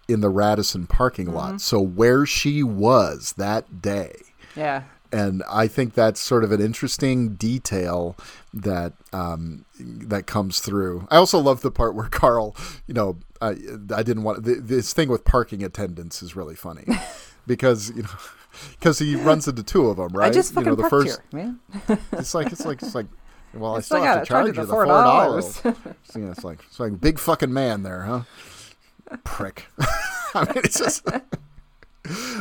in 0.09 0.21
the 0.21 0.29
Radisson 0.29 0.87
parking 0.87 1.33
lot. 1.33 1.61
So 1.61 1.81
where 1.81 2.25
she 2.25 2.63
was 2.63 3.35
that 3.37 3.83
day. 3.83 4.15
Yeah. 4.55 4.85
And 5.13 5.43
I 5.49 5.69
think 5.69 5.93
that's 5.93 6.21
sort 6.21 6.43
of 6.43 6.53
an 6.53 6.61
interesting 6.63 7.35
detail 7.35 8.17
that 8.55 8.95
um, 9.13 9.67
that 9.79 10.27
comes 10.27 10.61
through. 10.61 11.07
I 11.11 11.17
also 11.17 11.39
love 11.39 11.61
the 11.61 11.71
part 11.71 11.95
where 11.95 12.09
Carl, 12.11 12.57
you 12.87 12.95
know, 12.95 13.19
I, 13.41 13.57
I 13.95 14.03
didn't 14.03 14.23
want 14.23 14.45
th- 14.45 14.59
this 14.63 14.93
thing 14.95 15.09
with 15.11 15.25
parking 15.25 15.63
attendants 15.63 16.23
is 16.23 16.35
really 16.35 16.55
funny 16.55 16.87
because 17.47 17.91
you 17.95 18.03
know 18.05 18.09
because 18.79 18.99
he 18.99 19.17
runs 19.17 19.47
into 19.47 19.63
two 19.63 19.89
of 19.89 19.99
them, 19.99 20.09
right? 20.17 20.29
I 20.29 20.31
just 20.31 20.53
you 20.53 20.55
fucking 20.57 20.71
know, 20.71 20.77
the 20.77 20.89
first 20.89 21.21
here, 21.31 21.41
man. 21.45 21.61
it's 22.13 22.35
like 22.35 22.51
it's 22.53 22.65
like 22.65 22.83
it's 22.83 22.95
like. 22.95 23.07
Well, 23.55 23.77
I 23.77 23.81
still 23.81 24.03
have 24.03 24.15
gotta 24.15 24.27
charge 24.27 24.47
you 24.57 24.63
you 24.63 24.67
the 24.67 24.73
four 24.73 24.87
$4. 24.87 24.89
dollars. 24.89 25.61
yeah, 25.65 26.31
it's 26.31 26.43
like 26.43 26.61
it's 26.67 26.81
like 26.81 26.99
big 26.99 27.19
fucking 27.19 27.53
man 27.53 27.83
there, 27.83 28.03
huh? 28.05 28.23
Prick. 29.25 29.67
I 30.35 30.45
mean, 30.47 30.65
it's 30.65 30.79
just. 30.79 31.07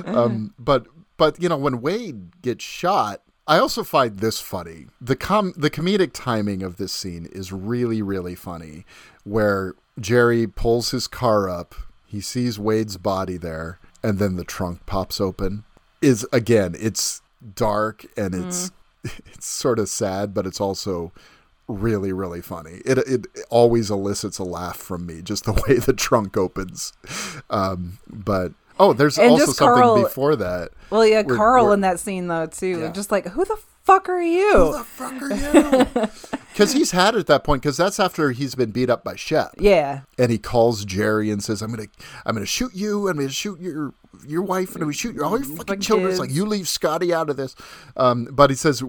um, 0.05 0.53
but 0.57 0.87
but 1.21 1.39
you 1.39 1.47
know 1.47 1.55
when 1.55 1.81
Wade 1.81 2.41
gets 2.41 2.65
shot, 2.65 3.21
I 3.45 3.59
also 3.59 3.83
find 3.83 4.17
this 4.17 4.39
funny. 4.39 4.87
The 4.99 5.15
com 5.15 5.53
the 5.55 5.69
comedic 5.69 6.13
timing 6.13 6.63
of 6.63 6.77
this 6.77 6.91
scene 6.91 7.29
is 7.31 7.51
really 7.51 8.01
really 8.01 8.33
funny, 8.33 8.85
where 9.23 9.75
Jerry 9.99 10.47
pulls 10.47 10.89
his 10.89 11.07
car 11.07 11.47
up, 11.47 11.75
he 12.07 12.21
sees 12.21 12.57
Wade's 12.57 12.97
body 12.97 13.37
there, 13.37 13.77
and 14.01 14.17
then 14.17 14.35
the 14.35 14.43
trunk 14.43 14.87
pops 14.87 15.21
open. 15.21 15.63
Is 16.01 16.25
again, 16.33 16.75
it's 16.79 17.21
dark 17.53 18.03
and 18.17 18.33
it's 18.33 18.71
it's 19.03 19.45
sort 19.45 19.77
of 19.77 19.89
sad, 19.89 20.33
but 20.33 20.47
it's 20.47 20.59
also 20.59 21.11
really 21.67 22.11
really 22.11 22.41
funny. 22.41 22.81
It 22.83 22.97
it 22.97 23.27
always 23.51 23.91
elicits 23.91 24.39
a 24.39 24.43
laugh 24.43 24.77
from 24.77 25.05
me 25.05 25.21
just 25.21 25.45
the 25.45 25.53
way 25.67 25.77
the 25.77 25.93
trunk 25.93 26.35
opens. 26.35 26.93
Um, 27.51 27.99
but 28.09 28.53
oh, 28.81 28.93
there's 28.93 29.17
And 29.17 29.31
also 29.31 29.45
something 29.51 29.81
Carl- 29.83 30.03
before 30.03 30.35
that. 30.35 30.71
Well, 30.89 31.05
yeah, 31.05 31.21
We're- 31.25 31.37
Carl 31.37 31.65
we're- 31.65 31.73
in 31.75 31.81
that 31.81 31.99
scene 31.99 32.27
though 32.27 32.47
too. 32.47 32.79
Yeah. 32.81 32.91
Just 32.91 33.11
like 33.11 33.27
who 33.27 33.45
the 33.45 33.57
fuck 33.83 34.09
are 34.09 34.21
you? 34.21 34.51
Who 34.57 34.77
the 34.77 34.83
fuck 34.83 35.21
are 35.21 35.33
you? 36.03 36.09
Because 36.51 36.73
he's 36.73 36.91
had 36.91 37.15
it 37.15 37.19
at 37.19 37.27
that 37.27 37.45
point. 37.45 37.61
Because 37.61 37.77
that's 37.77 37.97
after 37.97 38.31
he's 38.31 38.55
been 38.55 38.71
beat 38.71 38.89
up 38.89 39.05
by 39.05 39.15
Shep, 39.15 39.51
yeah. 39.57 40.01
and 40.19 40.29
he 40.29 40.37
calls 40.37 40.83
Jerry 40.83 41.31
and 41.31 41.41
says, 41.41 41.61
"I'm 41.61 41.71
gonna, 41.71 41.87
I'm 42.25 42.35
gonna 42.35 42.45
shoot 42.45 42.75
you. 42.75 43.07
I'm 43.07 43.15
gonna 43.15 43.29
shoot 43.29 43.57
your 43.61 43.93
your 44.27 44.41
wife, 44.41 44.73
and 44.75 44.83
I'm 44.83 44.87
gonna 44.87 44.93
shoot 44.93 45.15
your 45.15 45.23
all 45.23 45.31
your 45.37 45.43
fucking 45.45 45.55
Fucking 45.57 45.79
children." 45.79 46.11
It's 46.11 46.19
like 46.19 46.29
you 46.33 46.45
leave 46.45 46.67
Scotty 46.67 47.13
out 47.13 47.29
of 47.29 47.37
this. 47.37 47.55
Um, 47.95 48.27
but 48.31 48.49
he 48.49 48.55
says. 48.57 48.83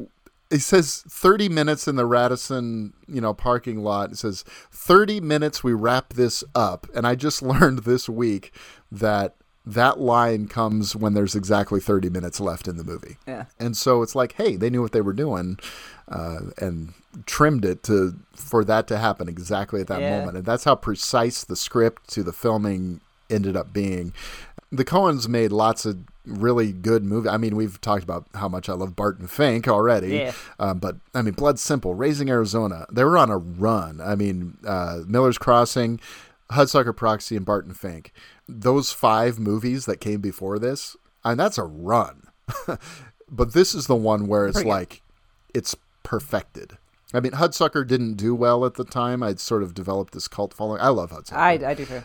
He 0.51 0.59
says 0.59 1.03
30 1.09 1.49
minutes 1.49 1.89
in 1.89 1.97
the 1.97 2.05
Radisson, 2.05 2.93
you 3.09 3.23
know, 3.23 3.33
parking 3.33 3.83
lot. 3.83 4.11
It 4.13 4.19
says 4.19 4.45
30 4.71 5.19
minutes 5.23 5.65
we 5.65 5.73
wrap 5.73 6.13
this 6.13 6.45
up. 6.55 6.87
And 6.95 7.07
I 7.07 7.15
just 7.15 7.41
learned 7.53 7.85
this 7.85 8.07
week 8.07 8.53
that 8.91 9.35
that 9.65 10.01
line 10.01 10.49
comes 10.49 10.97
when 10.97 11.15
there's 11.15 11.35
exactly 11.37 11.81
30 11.81 12.11
minutes 12.11 12.41
left 12.41 12.67
in 12.67 12.77
the 12.77 12.85
movie. 12.85 13.17
Yeah. 13.29 13.45
And 13.61 13.77
so 13.77 14.03
it's 14.03 14.15
like, 14.15 14.33
hey, 14.33 14.57
they 14.57 14.71
knew 14.71 14.83
what 14.83 14.93
they 14.93 15.01
were 15.01 15.13
doing, 15.13 15.59
uh, 16.09 16.41
and 16.59 16.95
trimmed 17.27 17.65
it 17.65 17.83
to 17.85 18.15
for 18.35 18.65
that 18.65 18.89
to 18.89 18.99
happen 18.99 19.29
exactly 19.29 19.81
at 19.81 19.87
that 19.87 20.01
Yeah. 20.01 20.19
moment. 20.19 20.37
And 20.39 20.47
that's 20.47 20.65
how 20.65 20.75
precise 20.75 21.45
the 21.45 21.57
script 21.57 22.09
to 22.11 22.23
the 22.23 22.33
filming 22.33 23.01
ended 23.31 23.57
up 23.57 23.73
being. 23.73 24.13
The 24.73 24.85
Coens 24.85 25.29
made 25.29 25.53
lots 25.53 25.85
of 25.85 25.99
really 26.25 26.73
good 26.73 27.05
movies. 27.05 27.31
I 27.31 27.37
mean, 27.37 27.55
we've 27.57 27.81
talked 27.81 28.03
about 28.05 28.27
how 28.35 28.49
much 28.49 28.69
I 28.69 28.73
love 28.75 28.97
Barton 28.97 29.27
Fink 29.27 29.69
already. 29.69 30.17
Yeah. 30.17 30.33
Um, 30.59 30.79
but 30.79 30.97
I 31.15 31.23
mean, 31.23 31.35
Blood 31.35 31.59
Simple, 31.59 31.95
Raising 31.95 32.31
Arizona, 32.31 32.87
they 32.91 33.05
were 33.05 33.19
on 33.19 33.31
a 33.31 33.37
run. 33.39 34.01
I 34.01 34.15
mean, 34.17 34.57
uh, 34.67 35.01
Miller's 35.07 35.39
Crossing, 35.39 36.01
Hudsucker 36.51 36.95
Proxy, 36.97 37.37
and 37.37 37.45
Barton 37.45 37.75
Fink. 37.75 38.13
Those 38.61 38.93
five 38.93 39.39
movies 39.39 39.87
that 39.87 40.01
came 40.01 40.21
before 40.21 40.59
this, 40.59 40.97
and 41.25 41.39
that's 41.41 41.59
a 41.59 41.65
run. 41.65 42.25
but 43.31 43.53
this 43.53 43.75
is 43.75 43.87
the 43.87 43.97
one 43.97 44.27
where 44.27 44.47
it's 44.47 44.57
Pretty 44.57 44.69
good. 44.69 44.75
like, 44.75 45.03
it's 45.55 45.75
perfected. 46.03 46.77
I 47.15 47.21
mean, 47.21 47.33
Hudsucker 47.33 47.87
didn't 47.87 48.15
do 48.15 48.35
well 48.35 48.65
at 48.65 48.75
the 48.75 48.85
time. 48.85 49.23
I'd 49.23 49.39
sort 49.41 49.63
of 49.63 49.75
developed 49.75 50.15
this 50.15 50.29
cult 50.29 50.55
following. 50.55 50.81
I 50.81 50.89
love 50.89 51.11
Hudsucker. 51.11 51.37
I, 51.37 51.53
I 51.71 51.75
do 51.75 51.85
too. 51.85 52.03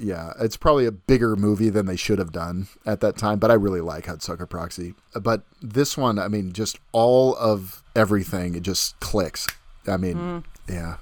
Yeah, 0.00 0.32
it's 0.38 0.56
probably 0.56 0.86
a 0.86 0.92
bigger 0.92 1.34
movie 1.36 1.70
than 1.70 1.86
they 1.86 1.96
should 1.96 2.18
have 2.20 2.30
done 2.32 2.68
at 2.86 3.00
that 3.00 3.16
time, 3.18 3.38
but 3.40 3.50
I 3.50 3.54
really 3.54 3.80
like 3.80 4.06
Hudsucker 4.06 4.48
Proxy. 4.48 4.94
But 5.20 5.42
this 5.60 5.96
one, 5.96 6.18
I 6.20 6.28
mean, 6.28 6.52
just 6.52 6.78
all 6.92 7.34
of 7.36 7.82
everything, 7.96 8.54
it 8.54 8.62
just 8.62 8.98
clicks. 9.00 9.46
I 9.88 9.96
mean, 9.96 10.16
Mm. 10.16 10.44
yeah. 10.68 10.96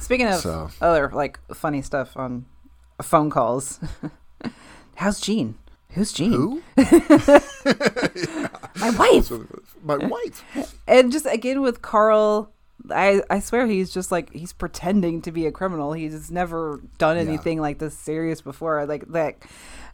Speaking 0.00 0.26
of 0.26 0.40
So- 0.40 0.70
other 0.80 1.08
like 1.14 1.38
funny 1.54 1.82
stuff 1.82 2.16
on 2.16 2.46
phone 3.00 3.30
calls, 3.30 3.78
how's 4.96 5.20
Jean? 5.20 5.56
Who's 5.90 6.12
Jean? 6.12 6.32
Who? 6.32 6.62
My 8.76 8.90
wife. 8.98 9.30
My 9.84 9.96
wife. 9.96 10.74
and 10.86 11.12
just 11.12 11.26
again 11.26 11.60
with 11.60 11.82
Carl, 11.82 12.50
I 12.90 13.22
I 13.30 13.40
swear 13.40 13.66
he's 13.66 13.92
just 13.92 14.10
like 14.10 14.32
he's 14.32 14.52
pretending 14.52 15.20
to 15.22 15.32
be 15.32 15.46
a 15.46 15.52
criminal. 15.52 15.92
He's 15.92 16.30
never 16.30 16.80
done 16.98 17.16
Yeah. 17.16 17.22
anything 17.24 17.60
like 17.60 17.78
this 17.78 17.96
serious 17.96 18.40
before. 18.40 18.86
Like 18.86 19.06
that, 19.12 19.36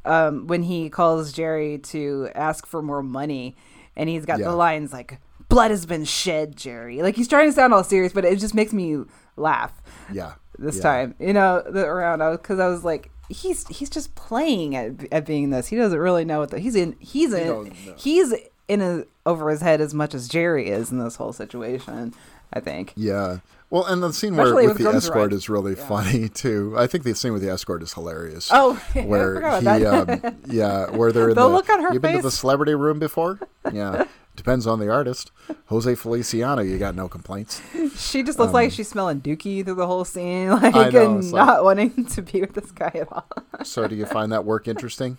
um, 0.05 0.47
when 0.47 0.63
he 0.63 0.89
calls 0.89 1.33
Jerry 1.33 1.79
to 1.79 2.29
ask 2.35 2.67
for 2.67 2.81
more 2.83 3.03
money, 3.03 3.57
and 3.97 4.09
he's 4.09 4.25
got 4.25 4.39
Yeah. 4.39 4.51
the 4.51 4.57
lines 4.57 4.93
like 4.93 5.19
"Blood 5.49 5.71
has 5.73 5.85
been 5.87 6.05
shed, 6.05 6.57
Jerry." 6.57 7.03
Like 7.03 7.17
he's 7.17 7.29
trying 7.29 7.49
to 7.49 7.53
sound 7.53 7.75
all 7.75 7.83
serious, 7.85 8.13
but 8.13 8.25
it 8.25 8.39
just 8.39 8.55
makes 8.55 8.73
me 8.73 9.03
laugh 9.37 9.73
Yeah. 10.13 10.35
this 10.59 10.77
Yeah. 10.77 10.83
time. 10.83 11.15
You 11.19 11.33
know, 11.33 11.63
the, 11.69 11.85
around 11.85 12.21
because 12.37 12.61
I 12.61 12.69
was 12.69 12.85
like. 12.85 13.11
He's 13.29 13.67
he's 13.69 13.91
just 13.91 14.15
playing 14.15 14.75
at, 14.75 15.13
at 15.13 15.27
being 15.27 15.51
this. 15.51 15.69
He 15.69 15.77
doesn't 15.77 15.99
really 15.99 16.25
know 16.25 16.41
what 16.41 16.51
the, 16.51 16.59
he's 16.59 16.75
in. 16.75 16.97
He's 16.99 17.33
in. 17.33 17.47
don't. 17.47 17.73
He's 17.73 18.35
in 18.69 18.81
a, 18.81 19.05
over 19.27 19.51
his 19.51 19.61
head 19.61 19.81
as 19.81 19.95
much 19.95 20.15
as 20.15 20.29
Jerry 20.29 20.69
is 20.69 20.91
in 20.91 20.99
this 20.99 21.17
whole 21.17 21.33
situation. 21.33 22.15
I 22.53 22.61
think. 22.61 22.93
Yeah. 22.97 23.39
Well, 23.71 23.85
and 23.85 24.03
the 24.03 24.13
scene 24.15 24.35
where 24.35 24.55
with 24.55 24.69
with 24.69 24.79
the 24.79 24.89
escort 24.89 25.33
is 25.35 25.51
really 25.51 25.75
funny 25.75 26.29
too. 26.29 26.75
I 26.79 26.87
think 26.87 27.05
the 27.05 27.15
scene 27.15 27.35
with 27.35 27.43
the 27.43 27.51
escort 27.51 27.83
is 27.83 27.93
hilarious. 27.93 28.49
Oh, 28.51 28.75
where 28.95 29.61
he, 29.61 29.67
um, 29.67 30.37
yeah, 30.47 30.91
where 30.91 31.13
they're 31.13 31.29
in 31.31 31.35
The 31.35 31.43
the, 31.43 31.49
look 31.49 31.69
on 31.69 31.83
her 31.83 31.93
You've 31.93 32.01
been 32.01 32.17
to 32.17 32.23
the 32.23 32.31
celebrity 32.31 32.75
room 32.75 32.99
before? 32.99 33.39
Yeah, 33.71 34.07
depends 34.39 34.67
on 34.67 34.79
the 34.81 34.89
artist. 34.89 35.31
Jose 35.67 35.95
Feliciano, 35.97 36.63
you 36.63 36.79
got 36.79 36.95
no 36.95 37.09
complaints. 37.09 37.61
She 37.99 38.23
just 38.23 38.39
looks 38.39 38.53
like 38.53 38.71
she's 38.71 38.89
smelling 38.89 39.21
dookie 39.21 39.65
through 39.65 39.75
the 39.75 39.87
whole 39.87 40.05
scene, 40.05 40.51
like 40.63 40.75
um, 40.75 40.81
I 40.87 40.91
know, 40.91 41.11
and 41.11 41.19
it's 41.25 41.33
like- 41.33 41.47
not 41.47 41.65
wanting 41.65 42.05
to 42.15 42.23
be 42.23 42.41
with 42.41 42.55
this 42.55 42.71
guy 42.71 42.93
at 42.95 43.13
all. 43.13 43.27
So, 43.65 43.87
do 43.89 43.95
you 43.97 44.07
find 44.07 44.31
that 44.33 44.45
work 44.45 44.69
interesting? 44.69 45.19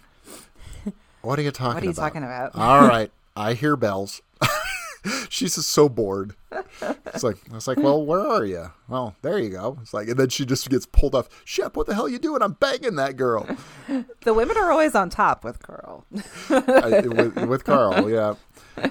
What 1.21 1.37
are 1.37 1.41
you 1.41 1.51
talking 1.51 1.65
about? 1.71 1.75
What 1.75 1.83
are 1.83 1.87
you 1.87 1.93
talking 1.93 2.23
about? 2.23 2.55
All 2.55 2.87
right, 2.87 3.11
I 3.35 3.53
hear 3.53 3.75
bells. 3.75 4.21
She's 5.29 5.55
just 5.55 5.69
so 5.69 5.89
bored. 5.89 6.35
It's 6.81 7.23
like 7.23 7.37
I 7.51 7.55
was 7.55 7.67
like, 7.67 7.77
well, 7.77 8.05
where 8.05 8.19
are 8.19 8.45
you? 8.45 8.71
Well, 8.87 9.15
there 9.21 9.39
you 9.39 9.49
go. 9.49 9.77
It's 9.81 9.93
like, 9.93 10.07
and 10.07 10.17
then 10.17 10.29
she 10.29 10.45
just 10.45 10.69
gets 10.69 10.85
pulled 10.85 11.15
off. 11.15 11.29
Shep, 11.45 11.75
what 11.75 11.87
the 11.87 11.95
hell 11.95 12.05
are 12.05 12.09
you 12.09 12.19
doing? 12.19 12.41
I'm 12.41 12.53
banging 12.53 12.95
that 12.95 13.17
girl. 13.17 13.47
The 14.21 14.33
women 14.33 14.57
are 14.57 14.71
always 14.71 14.95
on 14.95 15.09
top 15.09 15.43
with 15.43 15.61
Carl. 15.63 16.05
I, 16.49 17.01
with, 17.07 17.37
with 17.47 17.63
Carl, 17.63 18.09
yeah. 18.09 18.35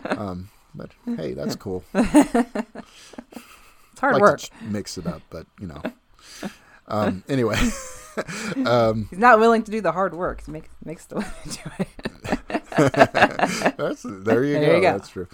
Um, 0.06 0.48
but 0.74 0.90
hey, 1.16 1.34
that's 1.34 1.54
cool. 1.54 1.84
It's 1.92 4.00
hard 4.00 4.14
like 4.14 4.22
work. 4.22 4.40
to 4.40 4.50
mix 4.64 4.98
it 4.98 5.06
up, 5.06 5.22
but 5.30 5.46
you 5.60 5.66
know. 5.66 5.82
Um, 6.88 7.22
anyway, 7.28 7.56
He's 9.10 9.18
not 9.18 9.38
willing 9.38 9.62
to 9.62 9.70
do 9.70 9.80
the 9.80 9.92
hard 9.92 10.14
work. 10.14 10.44
He 10.46 10.52
makes 10.52 10.68
makes 10.84 11.04
the 11.06 11.14
women 11.16 11.30
do 11.44 11.70
it. 11.78 13.76
that's 13.76 14.02
there 14.02 14.44
you 14.44 14.54
There 14.54 14.70
go. 14.70 14.76
you 14.76 14.82
go. 14.82 14.92
That's 14.98 15.08
true. 15.08 15.26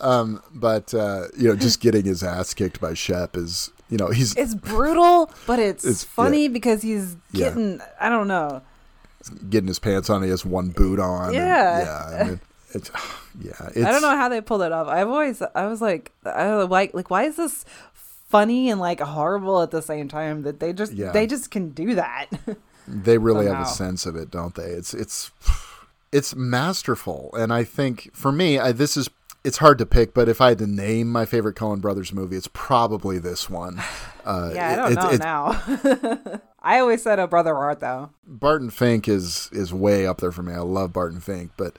Um, 0.00 0.42
but 0.52 0.92
uh, 0.94 1.28
you 1.36 1.48
know, 1.48 1.56
just 1.56 1.80
getting 1.80 2.04
his 2.04 2.22
ass 2.22 2.54
kicked 2.54 2.80
by 2.80 2.94
Shep 2.94 3.36
is, 3.36 3.70
you 3.88 3.98
know, 3.98 4.08
he's 4.08 4.34
It's 4.36 4.54
brutal, 4.54 5.30
but 5.46 5.58
it's, 5.58 5.84
It's- 5.84 6.04
funny 6.04 6.42
yeah. 6.44 6.48
because 6.48 6.82
he's 6.82 7.16
Yeah. 7.32 7.48
getting. 7.50 7.80
I 8.00 8.08
don't 8.08 8.28
know. 8.28 8.62
getting 9.48 9.68
his 9.68 9.78
pants 9.78 10.10
on. 10.10 10.22
He 10.22 10.28
has 10.30 10.44
one 10.44 10.68
boot 10.70 11.00
on. 11.00 11.26
and- 11.26 11.34
Yeah. 11.34 11.78
yeah. 12.10 12.18
I 12.20 12.24
mean, 12.28 12.40
it's, 12.74 12.90
yeah. 13.40 13.52
It's, 13.74 13.86
I 13.86 13.90
don't 13.92 14.02
know 14.02 14.16
how 14.16 14.28
they 14.28 14.40
pulled 14.40 14.62
it 14.62 14.72
off. 14.72 14.88
I've 14.88 15.08
always 15.08 15.42
I 15.54 15.66
was 15.66 15.80
like 15.80 16.12
I 16.24 16.54
like 16.54 16.92
like 16.94 17.10
why 17.10 17.24
is 17.24 17.36
this 17.36 17.64
funny 18.34 18.68
and 18.70 18.80
like 18.80 19.00
horrible 19.00 19.62
at 19.62 19.70
the 19.70 19.80
same 19.82 20.08
time 20.08 20.42
that 20.42 20.58
they 20.60 20.72
just 20.72 20.92
Yeah. 20.92 21.12
they 21.12 21.26
just 21.26 21.50
can 21.50 21.70
do 21.70 21.94
that. 21.94 22.26
They 22.86 23.16
really 23.16 23.46
have 23.46 23.62
a 23.66 23.66
sense 23.66 24.04
of 24.04 24.14
it, 24.14 24.30
don't 24.30 24.54
they? 24.54 24.64
It's 24.70 24.92
it's 24.92 25.30
it's 26.12 26.34
masterful, 26.36 27.30
and 27.34 27.50
I 27.50 27.64
think 27.64 28.10
for 28.12 28.30
me, 28.30 28.58
I, 28.58 28.72
this 28.72 28.96
is 28.98 29.08
it's 29.42 29.56
hard 29.56 29.78
to 29.78 29.86
pick. 29.86 30.12
But 30.12 30.28
if 30.28 30.42
I 30.42 30.50
had 30.50 30.58
to 30.58 30.66
name 30.66 31.10
my 31.10 31.24
favorite 31.24 31.56
Coen 31.56 31.80
Brothers 31.80 32.12
movie, 32.12 32.36
it's 32.36 32.48
probably 32.52 33.18
this 33.18 33.48
one. 33.48 33.80
Uh, 34.26 34.50
yeah, 34.54 34.70
I 34.72 34.76
don't 34.76 34.92
it- 34.92 34.94
know 34.96 35.10
it- 35.10 35.20
now. 36.24 36.40
I 36.62 36.78
always 36.80 37.02
said 37.02 37.18
a 37.18 37.26
brother 37.26 37.54
art 37.54 37.80
though. 37.80 38.08
Barton 38.26 38.70
Fink 38.70 39.06
is 39.06 39.50
is 39.52 39.70
way 39.72 40.06
up 40.06 40.18
there 40.22 40.32
for 40.32 40.42
me. 40.42 40.54
I 40.54 40.60
love 40.60 40.94
Barton 40.94 41.20
Fink, 41.20 41.50
but 41.58 41.76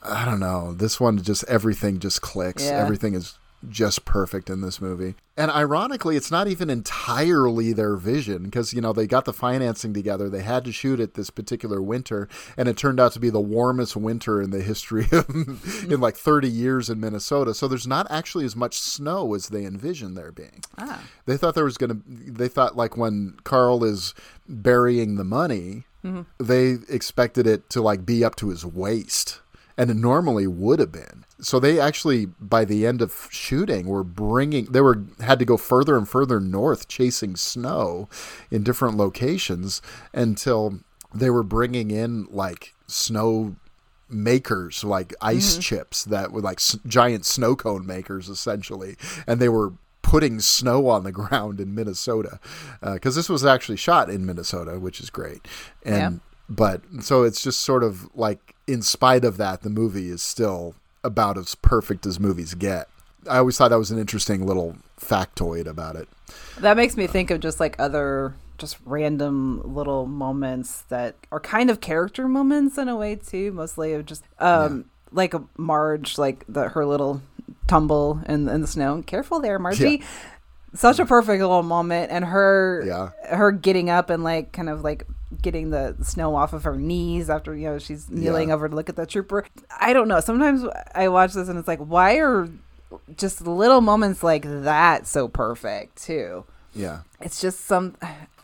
I 0.00 0.24
don't 0.24 0.38
know. 0.38 0.72
This 0.72 1.00
one 1.00 1.20
just 1.20 1.42
everything 1.48 1.98
just 1.98 2.22
clicks. 2.22 2.64
Yeah. 2.64 2.80
Everything 2.80 3.14
is 3.14 3.39
just 3.68 4.04
perfect 4.04 4.48
in 4.48 4.60
this 4.60 4.80
movie. 4.80 5.14
And 5.36 5.50
ironically, 5.50 6.16
it's 6.16 6.30
not 6.30 6.48
even 6.48 6.68
entirely 6.68 7.72
their 7.72 7.96
vision 7.96 8.44
because 8.44 8.74
you 8.74 8.80
know 8.80 8.92
they 8.92 9.06
got 9.06 9.24
the 9.24 9.32
financing 9.32 9.94
together. 9.94 10.28
They 10.28 10.42
had 10.42 10.64
to 10.64 10.72
shoot 10.72 11.00
it 11.00 11.14
this 11.14 11.30
particular 11.30 11.80
winter, 11.80 12.28
and 12.56 12.68
it 12.68 12.76
turned 12.76 13.00
out 13.00 13.12
to 13.12 13.20
be 13.20 13.30
the 13.30 13.40
warmest 13.40 13.96
winter 13.96 14.42
in 14.42 14.50
the 14.50 14.60
history 14.60 15.06
of 15.12 15.28
in 15.90 16.00
like 16.00 16.16
30 16.16 16.48
years 16.48 16.90
in 16.90 17.00
Minnesota. 17.00 17.54
So 17.54 17.68
there's 17.68 17.86
not 17.86 18.06
actually 18.10 18.44
as 18.44 18.56
much 18.56 18.78
snow 18.78 19.34
as 19.34 19.48
they 19.48 19.64
envisioned 19.64 20.16
there 20.16 20.32
being. 20.32 20.62
Ah. 20.76 21.02
They 21.26 21.36
thought 21.36 21.54
there 21.54 21.64
was 21.64 21.78
going 21.78 22.02
to. 22.02 22.02
They 22.06 22.48
thought 22.48 22.76
like 22.76 22.96
when 22.96 23.36
Carl 23.44 23.84
is 23.84 24.14
burying 24.48 25.16
the 25.16 25.24
money, 25.24 25.84
mm-hmm. 26.04 26.22
they 26.38 26.76
expected 26.92 27.46
it 27.46 27.70
to 27.70 27.80
like 27.80 28.04
be 28.04 28.24
up 28.24 28.36
to 28.36 28.48
his 28.48 28.66
waist, 28.66 29.40
and 29.76 29.90
it 29.90 29.96
normally 29.96 30.46
would 30.46 30.78
have 30.78 30.92
been. 30.92 31.24
So 31.40 31.58
they 31.58 31.80
actually, 31.80 32.26
by 32.26 32.64
the 32.64 32.86
end 32.86 33.00
of 33.00 33.28
shooting, 33.30 33.86
were 33.86 34.04
bringing. 34.04 34.66
They 34.66 34.80
were 34.82 35.02
had 35.20 35.38
to 35.38 35.44
go 35.44 35.56
further 35.56 35.96
and 35.96 36.08
further 36.08 36.38
north, 36.40 36.86
chasing 36.88 37.34
snow 37.36 38.08
in 38.50 38.62
different 38.62 38.96
locations 38.96 39.80
until 40.12 40.80
they 41.14 41.30
were 41.30 41.42
bringing 41.42 41.90
in 41.90 42.26
like 42.30 42.74
snow 42.86 43.56
makers 44.08 44.82
like 44.82 45.14
ice 45.20 45.52
mm-hmm. 45.52 45.60
chips 45.60 46.04
that 46.04 46.32
were 46.32 46.40
like 46.40 46.58
s- 46.58 46.76
giant 46.86 47.24
snow 47.24 47.54
cone 47.54 47.86
makers 47.86 48.28
essentially 48.28 48.96
and 49.26 49.40
they 49.40 49.48
were 49.48 49.72
putting 50.02 50.40
snow 50.40 50.88
on 50.88 51.04
the 51.04 51.12
ground 51.20 51.60
in 51.60 51.72
minnesota 51.74 52.40
uh, 52.82 52.94
because 52.94 53.14
this 53.14 53.28
was 53.28 53.44
actually 53.44 53.76
shot 53.76 54.10
in 54.10 54.26
minnesota 54.26 54.80
which 54.80 55.00
is 55.00 55.10
great 55.10 55.46
and 55.84 56.14
Yeah. 56.14 56.18
but 56.48 56.82
so 57.00 57.22
it's 57.22 57.40
just 57.40 57.60
sort 57.60 57.84
of 57.84 58.08
like 58.16 58.56
in 58.72 58.82
spite 58.82 59.24
of 59.24 59.36
that 59.36 59.62
the 59.62 59.70
movie 59.70 60.08
is 60.08 60.22
still 60.22 60.74
about 61.02 61.36
as 61.38 61.54
perfect 61.54 62.06
as 62.06 62.20
movies 62.20 62.54
get 62.54 62.88
i 63.28 63.38
always 63.38 63.56
thought 63.56 63.68
that 63.70 63.78
was 63.78 63.90
an 63.90 63.98
interesting 63.98 64.46
little 64.46 64.76
factoid 64.98 65.66
about 65.66 65.96
it 65.96 66.08
That 66.58 66.76
makes 66.76 66.96
me 66.96 67.06
think 67.06 67.30
of 67.30 67.40
just 67.40 67.58
like 67.58 67.74
other 67.78 68.34
just 68.58 68.76
random 68.84 69.62
little 69.64 70.06
moments 70.06 70.82
that 70.90 71.16
are 71.32 71.40
kind 71.40 71.70
of 71.70 71.80
character 71.80 72.28
moments 72.28 72.76
in 72.76 72.88
a 72.88 72.94
way 72.96 73.16
too, 73.16 73.50
mostly 73.52 73.94
of 73.94 74.04
just 74.04 74.22
um 74.38 74.84
like 75.12 75.32
a 75.34 75.42
Marge, 75.56 76.18
like 76.18 76.44
the 76.48 76.68
her 76.68 76.84
little 76.84 77.22
tumble 77.66 78.20
in 78.28 78.48
in 78.48 78.60
the 78.60 78.66
snow. 78.66 79.02
Careful 79.06 79.40
there, 79.40 79.58
Margie. 79.58 80.02
Such 80.74 80.98
a 81.00 81.06
perfect 81.06 81.40
little 81.40 81.62
moment 81.62 82.10
and 82.12 82.24
her 82.24 82.82
Yeah. 82.86 83.10
her 83.36 83.50
getting 83.52 83.90
up 83.90 84.08
and 84.10 84.22
like 84.22 84.52
kind 84.52 84.68
of 84.68 84.82
like 84.82 85.06
getting 85.42 85.70
the 85.70 85.96
snow 86.02 86.34
off 86.36 86.52
of 86.52 86.64
her 86.64 86.76
knees 86.76 87.30
after 87.30 87.54
you 87.56 87.68
know 87.68 87.78
she's 87.78 88.08
kneeling 88.10 88.48
Yeah. 88.48 88.54
over 88.54 88.68
to 88.68 88.74
look 88.76 88.88
at 88.88 88.96
the 88.96 89.06
trooper. 89.06 89.44
I 89.80 89.92
don't 89.92 90.08
know. 90.08 90.20
Sometimes 90.20 90.64
I 90.94 91.08
watch 91.08 91.32
this 91.34 91.48
and 91.48 91.58
it's 91.58 91.68
like 91.68 91.80
why 91.80 92.16
are 92.18 92.48
just 93.16 93.40
little 93.46 93.80
moments 93.80 94.22
like 94.22 94.42
that 94.44 95.06
so 95.06 95.28
perfect 95.28 95.94
too 96.02 96.42
yeah 96.74 97.02
it's 97.20 97.40
just 97.40 97.60
some 97.64 97.94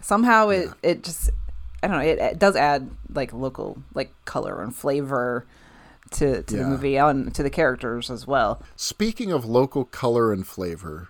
somehow 0.00 0.48
it 0.50 0.68
it 0.84 1.02
just 1.02 1.30
I 1.82 1.88
don't 1.88 1.96
know 1.98 2.04
it, 2.04 2.18
it 2.20 2.38
does 2.38 2.54
add 2.54 2.88
like 3.12 3.32
local 3.32 3.78
like 3.92 4.12
color 4.24 4.62
and 4.62 4.74
flavor 4.74 5.44
to 6.12 6.42
to 6.44 6.56
the 6.56 6.62
movie 6.64 6.96
and 6.96 7.34
to 7.34 7.42
the 7.42 7.50
characters 7.50 8.08
as 8.10 8.24
well. 8.26 8.62
Speaking 8.76 9.32
of 9.32 9.44
local 9.44 9.84
color 9.84 10.32
and 10.32 10.46
flavor, 10.46 11.08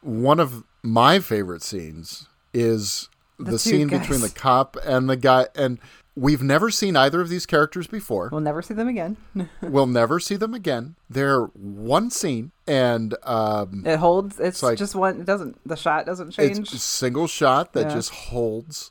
one 0.00 0.40
of 0.40 0.64
my 0.82 1.18
favorite 1.20 1.62
scenes 1.62 2.26
is 2.54 3.08
the, 3.38 3.52
two 3.52 3.58
scene 3.58 3.88
guys. 3.88 4.00
between 4.00 4.20
the 4.20 4.30
cop 4.30 4.76
and 4.84 5.08
the 5.08 5.16
guy. 5.16 5.46
And 5.54 5.78
we've 6.16 6.42
never 6.42 6.70
seen 6.70 6.96
either 6.96 7.20
of 7.20 7.28
these 7.28 7.46
characters 7.46 7.86
before. 7.86 8.28
We'll 8.32 8.40
never 8.40 8.62
see 8.62 8.74
them 8.74 8.88
again. 8.88 9.16
we'll 9.62 9.86
never 9.86 10.18
see 10.20 10.36
them 10.36 10.54
again. 10.54 10.96
They're 11.10 11.42
one 11.44 12.10
scene, 12.10 12.52
and 12.66 13.14
um, 13.22 13.84
It 13.86 13.98
holds. 13.98 14.38
It's 14.40 14.62
like- 14.62 14.78
just 14.78 14.94
one. 14.94 15.20
It 15.20 15.26
doesn't. 15.26 15.58
The 15.66 15.76
shot 15.76 16.06
doesn't 16.06 16.30
change. 16.32 16.58
it's 16.58 16.72
a 16.72 16.78
single 16.78 17.26
shot 17.26 17.72
that 17.74 17.88
Yeah. 17.88 17.94
just 17.94 18.10
holds. 18.10 18.90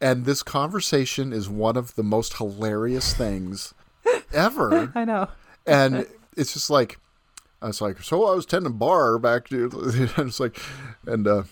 And 0.00 0.24
this 0.24 0.42
conversation 0.42 1.32
is 1.32 1.48
one 1.48 1.76
of 1.76 1.94
the 1.94 2.02
most 2.02 2.36
hilarious 2.38 3.14
things 3.14 3.72
ever. 4.32 4.90
I 4.94 5.04
know. 5.04 5.28
and 5.66 6.06
it's 6.36 6.54
just 6.54 6.70
like 6.70 6.98
I 7.62 7.66
was 7.68 7.80
like, 7.80 8.02
so 8.02 8.26
I 8.26 8.34
was 8.34 8.44
tending 8.44 8.72
bar 8.72 9.18
back 9.18 9.48
to. 9.48 9.64
and 10.18 10.18
it's 10.28 10.40
like, 10.40 10.58
and 11.06 11.26
uh, 11.28 11.42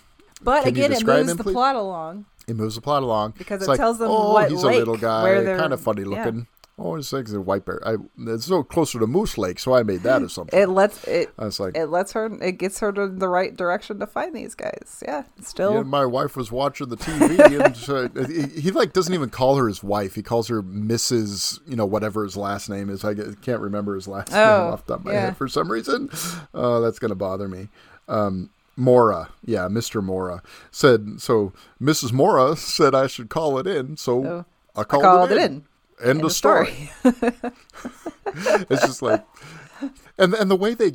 But 0.43 0.67
again, 0.67 0.93
it 0.93 1.05
moves 1.07 1.31
him, 1.31 1.37
the 1.37 1.45
plot 1.45 1.77
along. 1.77 2.25
it 2.49 2.57
moves 2.57 2.75
the 2.75 2.81
plot 2.81 3.03
along 3.03 3.35
Because 3.39 3.61
It's 3.61 3.67
it 3.69 3.71
like, 3.71 3.79
tells 3.79 3.99
them 3.99 4.09
oh, 4.11 4.33
what 4.33 4.51
he's 4.51 4.63
a 4.63 4.67
lake 4.67 4.79
little 4.79 4.97
guy, 4.97 5.23
where 5.23 5.43
they're- 5.45 5.59
kind 5.59 5.73
of 5.73 5.81
funny 5.81 6.03
yeah. 6.03 6.33
Looking. 6.81 6.87
always 6.87 7.11
thinks 7.11 7.33
of 7.33 7.47
White 7.47 7.65
Bear. 7.65 7.81
I, 7.87 7.97
it's 8.27 8.47
so 8.47 8.63
closer 8.63 8.99
to 8.99 9.07
Moose 9.07 9.37
Lake, 9.39 9.59
so 9.59 9.75
I 9.75 9.83
made 9.83 10.03
that 10.03 10.23
assumption. 10.23 10.59
It 10.59 10.69
lets 10.69 11.05
it. 11.07 11.31
I 11.39 11.45
was 11.45 11.61
like, 11.61 11.77
It 11.77 11.87
lets 11.87 12.13
her. 12.13 12.27
It 12.43 12.53
gets 12.59 12.81
her 12.81 12.93
to 12.93 13.07
the 13.09 13.29
right 13.29 13.57
direction 13.57 13.99
to 14.01 14.07
find 14.07 14.35
these 14.35 14.55
guys. 14.55 15.03
Yeah, 15.07 15.25
still. 15.41 15.75
Yeah, 15.75 15.83
my 15.83 16.05
wife 16.07 16.37
was 16.37 16.51
watching 16.51 16.89
the 16.89 16.97
TV, 16.97 17.39
and 17.55 18.27
he, 18.55 18.61
he 18.61 18.71
like 18.71 18.93
doesn't 18.93 19.15
even 19.15 19.31
call 19.31 19.57
her 19.57 19.69
his 19.69 19.83
wife. 19.83 20.15
He 20.15 20.23
calls 20.23 20.49
her 20.49 20.63
Mrs. 20.63 21.61
You 21.67 21.77
know 21.77 21.87
whatever 21.87 22.25
his 22.25 22.37
last 22.37 22.69
name 22.69 22.91
is. 22.91 23.05
I 23.05 23.15
can't 23.15 23.61
remember 23.61 23.95
his 23.95 24.09
last 24.09 24.31
name 24.33 24.41
Oh, 24.41 24.69
off 24.73 24.87
the 24.87 24.95
top 24.95 25.01
of 25.01 25.07
my 25.07 25.13
yeah. 25.13 25.21
head 25.27 25.37
for 25.37 25.49
some 25.49 25.71
reason. 25.71 26.11
Uh, 26.55 26.81
that's 26.81 26.99
gonna 26.99 27.15
bother 27.15 27.49
me. 27.49 27.69
Um, 28.09 28.51
Mohra, 28.79 29.29
yeah, 29.45 29.69
Mr. 29.69 30.03
Mohra 30.03 30.41
said. 30.71 31.21
So 31.21 31.53
Mrs. 31.81 32.13
Mohra 32.13 32.57
said 32.57 32.95
I 32.95 33.07
should 33.07 33.29
call 33.29 33.59
it 33.59 33.67
in. 33.67 33.97
So 33.97 34.25
Oh, 34.27 34.45
I 34.75 34.85
called, 34.85 35.03
called 35.03 35.33
it, 35.33 35.39
it 35.39 35.51
in. 35.51 35.65
End, 36.01 36.11
End 36.11 36.21
of 36.21 36.27
of 36.27 36.33
story. 36.33 36.91
it's 38.71 38.83
just 38.87 39.03
like, 39.03 39.25
and 40.19 40.35
and 40.35 40.51
the 40.51 40.57
way 40.57 40.75
they 40.75 40.93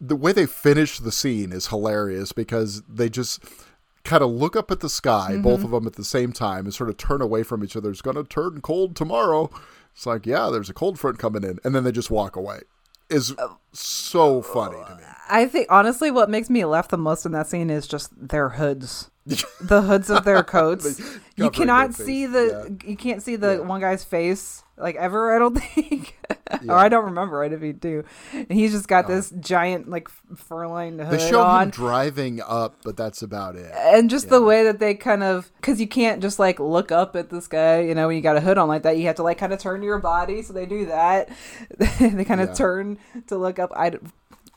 the 0.00 0.16
way 0.16 0.32
they 0.32 0.46
finish 0.46 0.98
the 0.98 1.12
scene 1.12 1.52
is 1.52 1.68
hilarious 1.68 2.32
because 2.32 2.82
they 2.88 3.08
just 3.08 3.42
kind 4.04 4.22
of 4.22 4.30
look 4.30 4.56
up 4.56 4.70
at 4.70 4.80
the 4.80 4.88
sky, 4.88 5.30
Mm-hmm. 5.32 5.42
both 5.42 5.64
of 5.64 5.70
them 5.70 5.86
at 5.86 5.94
the 5.94 6.04
same 6.04 6.32
time, 6.32 6.64
and 6.64 6.72
sort 6.74 6.88
of 6.88 6.96
turn 6.96 7.20
away 7.20 7.42
from 7.42 7.62
each 7.64 7.76
other. 7.76 7.90
It's 7.90 8.00
going 8.00 8.16
to 8.16 8.24
turn 8.24 8.60
cold 8.60 8.94
tomorrow. 8.96 9.50
It's 9.94 10.06
like, 10.06 10.24
yeah, 10.26 10.48
there's 10.50 10.70
a 10.70 10.74
cold 10.74 10.98
front 10.98 11.18
coming 11.18 11.42
in, 11.42 11.58
and 11.64 11.74
then 11.74 11.82
they 11.84 11.92
just 11.92 12.10
walk 12.10 12.36
away. 12.36 12.60
Is 13.10 13.34
Oh. 13.38 13.58
so 13.72 14.42
funny 14.42 14.76
to 14.86 14.96
me. 14.96 15.02
I 15.30 15.46
think 15.46 15.66
honestly, 15.70 16.10
what 16.10 16.30
makes 16.30 16.48
me 16.48 16.64
laugh 16.64 16.88
the 16.88 16.96
most 16.98 17.26
in 17.26 17.32
that 17.32 17.48
scene 17.48 17.70
is 17.70 17.86
just 17.88 18.10
their 18.28 18.50
hoods, 18.50 19.10
the 19.60 19.82
hoods 19.82 20.10
of 20.10 20.24
their 20.24 20.42
coats. 20.56 21.00
you 21.36 21.50
cannot 21.50 21.94
see 21.94 22.26
the 22.26 22.76
you 22.84 22.96
can't 22.96 23.22
see 23.22 23.36
the 23.36 23.54
Yeah. 23.56 23.60
one 23.60 23.80
guy's 23.80 24.04
face 24.04 24.62
like 24.76 24.94
ever. 24.96 25.34
I 25.34 25.38
don't 25.40 25.54
think, 25.74 26.16
or 26.68 26.76
I 26.76 26.88
don't 26.88 27.04
remember 27.06 27.42
it 27.44 27.52
if 27.52 27.62
you 27.62 27.72
do. 27.72 28.04
And 28.32 28.50
he's 28.52 28.70
just 28.72 28.86
got 28.86 29.04
uh-huh. 29.06 29.14
this 29.16 29.30
giant 29.40 29.88
like 29.90 30.08
fur 30.36 30.66
lined 30.68 31.00
hood 31.00 31.18
They 31.18 31.28
show 31.30 31.42
on. 31.42 31.64
him 31.64 31.70
driving 31.70 32.40
up, 32.46 32.76
but 32.84 32.96
that's 32.96 33.20
about 33.22 33.56
it. 33.56 33.72
and 33.76 34.08
just 34.08 34.28
the 34.28 34.40
way 34.42 34.62
that 34.64 34.78
they 34.78 34.94
kind 34.94 35.22
of 35.24 35.50
because 35.56 35.80
you 35.80 35.88
can't 35.88 36.22
just 36.22 36.38
like 36.38 36.60
look 36.60 36.92
up 36.92 37.16
at 37.16 37.28
this 37.30 37.46
guy 37.48 37.80
you 37.80 37.94
know 37.94 38.06
when 38.06 38.16
you 38.16 38.22
got 38.22 38.36
a 38.36 38.40
hood 38.40 38.56
on 38.56 38.68
like 38.68 38.82
that 38.84 38.96
you 38.98 39.06
have 39.06 39.16
to 39.16 39.22
like 39.24 39.38
kind 39.38 39.52
of 39.52 39.58
turn 39.58 39.82
your 39.82 39.98
body 39.98 40.42
so 40.42 40.52
they 40.52 40.64
do 40.66 40.86
that 40.86 41.28
they 41.78 42.24
kind 42.24 42.40
of 42.40 42.48
Yeah. 42.50 42.54
turn 42.54 42.98
to 43.26 43.36
look 43.36 43.58
up 43.58 43.72
I 43.76 43.98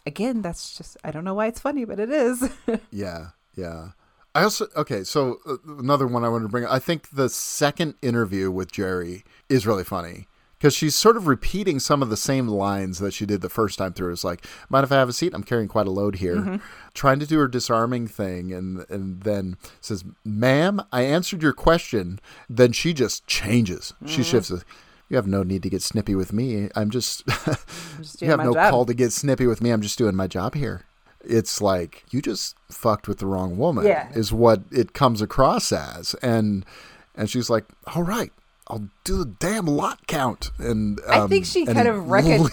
again 0.05 0.41
that's 0.41 0.75
just 0.77 0.97
i 1.03 1.11
don't 1.11 1.23
know 1.23 1.33
why 1.35 1.45
it's 1.47 1.59
funny 1.59 1.85
but 1.85 1.99
it 1.99 2.09
is 2.09 2.49
Yeah, 2.91 3.29
yeah. 3.55 3.89
I 4.33 4.43
also 4.43 4.67
okay. 4.75 5.03
So 5.03 5.39
uh, 5.45 5.57
another 5.67 6.07
one 6.07 6.23
I 6.23 6.29
wanted 6.29 6.43
to 6.43 6.49
bring. 6.49 6.65
I 6.65 6.79
think 6.79 7.09
the 7.09 7.29
second 7.29 7.95
interview 8.01 8.49
with 8.49 8.71
Jerry 8.71 9.23
is 9.49 9.67
really 9.67 9.83
funny 9.83 10.27
because 10.57 10.73
she's 10.73 10.95
sort 10.95 11.17
of 11.17 11.27
repeating 11.27 11.79
some 11.79 12.01
of 12.01 12.09
the 12.09 12.15
same 12.15 12.47
lines 12.47 12.99
that 12.99 13.13
she 13.13 13.25
did 13.25 13.41
the 13.41 13.49
first 13.49 13.77
time 13.77 13.91
through. 13.93 14.13
It's 14.13 14.23
like, 14.23 14.45
"Mind 14.69 14.85
if 14.85 14.91
I 14.91 14.95
have 14.95 15.09
a 15.09 15.13
seat? 15.13 15.33
I'm 15.33 15.43
carrying 15.43 15.67
quite 15.67 15.87
a 15.87 15.91
load 15.91 16.15
here." 16.15 16.61
Trying 16.93 17.19
to 17.19 17.25
do 17.25 17.39
her 17.39 17.47
disarming 17.47 18.07
thing, 18.07 18.53
and 18.53 18.85
and 18.89 19.21
then 19.23 19.57
says, 19.81 20.05
"Ma'am, 20.23 20.81
I 20.93 21.01
answered 21.01 21.43
your 21.43 21.53
question." 21.53 22.19
Then 22.49 22.71
she 22.71 22.93
just 22.93 23.27
changes. 23.27 23.93
She 24.05 24.23
shifts. 24.23 24.51
it. 24.51 24.63
You 25.09 25.17
have 25.17 25.27
no 25.27 25.43
need 25.43 25.61
to 25.63 25.69
get 25.69 25.81
snippy 25.81 26.15
with 26.15 26.31
me. 26.31 26.69
I'm 26.73 26.89
just. 26.89 27.25
just 27.97 28.21
you 28.21 28.29
have 28.29 28.39
no 28.39 28.53
job. 28.53 28.71
call 28.71 28.85
to 28.85 28.93
get 28.93 29.11
snippy 29.11 29.45
with 29.45 29.61
me. 29.61 29.71
I'm 29.71 29.81
just 29.81 29.97
doing 29.97 30.15
my 30.15 30.27
job 30.27 30.55
here. 30.55 30.85
It's 31.23 31.61
like 31.61 32.03
you 32.11 32.21
just 32.21 32.55
fucked 32.69 33.07
with 33.07 33.19
the 33.19 33.25
wrong 33.25 33.57
woman. 33.57 33.85
Yeah. 33.85 34.09
is 34.13 34.31
what 34.33 34.61
it 34.71 34.93
comes 34.93 35.21
across 35.21 35.71
as, 35.71 36.15
and 36.21 36.65
and 37.15 37.29
she's 37.29 37.49
like, 37.49 37.65
"All 37.95 38.03
right, 38.03 38.31
I'll 38.67 38.89
do 39.03 39.17
the 39.17 39.25
damn 39.39 39.65
lot 39.65 40.07
count." 40.07 40.51
And 40.57 40.99
I 41.07 41.19
um, 41.19 41.29
think 41.29 41.45
she 41.45 41.65
kind 41.65 41.87
of 41.87 42.09
recon- 42.09 42.49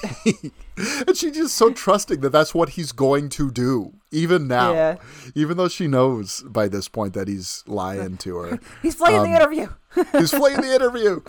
and 1.07 1.17
she's 1.17 1.35
just 1.37 1.57
so 1.57 1.73
trusting 1.73 2.21
that 2.21 2.31
that's 2.31 2.55
what 2.55 2.71
he's 2.71 2.93
going 2.93 3.29
to 3.31 3.51
do, 3.51 3.95
even 4.11 4.47
now, 4.49 4.73
Yeah. 4.73 4.97
even 5.35 5.57
though 5.57 5.69
she 5.69 5.87
knows 5.89 6.43
by 6.47 6.69
this 6.69 6.89
point 6.89 7.15
that 7.15 7.27
he's 7.29 7.65
lying 7.67 8.17
to 8.19 8.37
her. 8.37 8.59
he's 8.83 8.95
playing 8.97 9.21
Um, 9.21 9.31
the 9.31 9.37
interview 9.37 9.69
he's 10.13 10.31
playing 10.31 10.61
the 10.61 10.75
interview. 10.75 11.21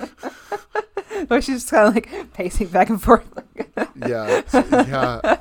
but 1.28 1.44
she's 1.44 1.62
just 1.62 1.72
kind 1.72 1.88
of 1.88 1.96
like 1.96 2.34
pacing 2.34 2.68
back 2.68 2.90
and 2.90 3.02
forth 3.02 3.24
Yeah, 3.96 4.42
yeah. 4.54 5.38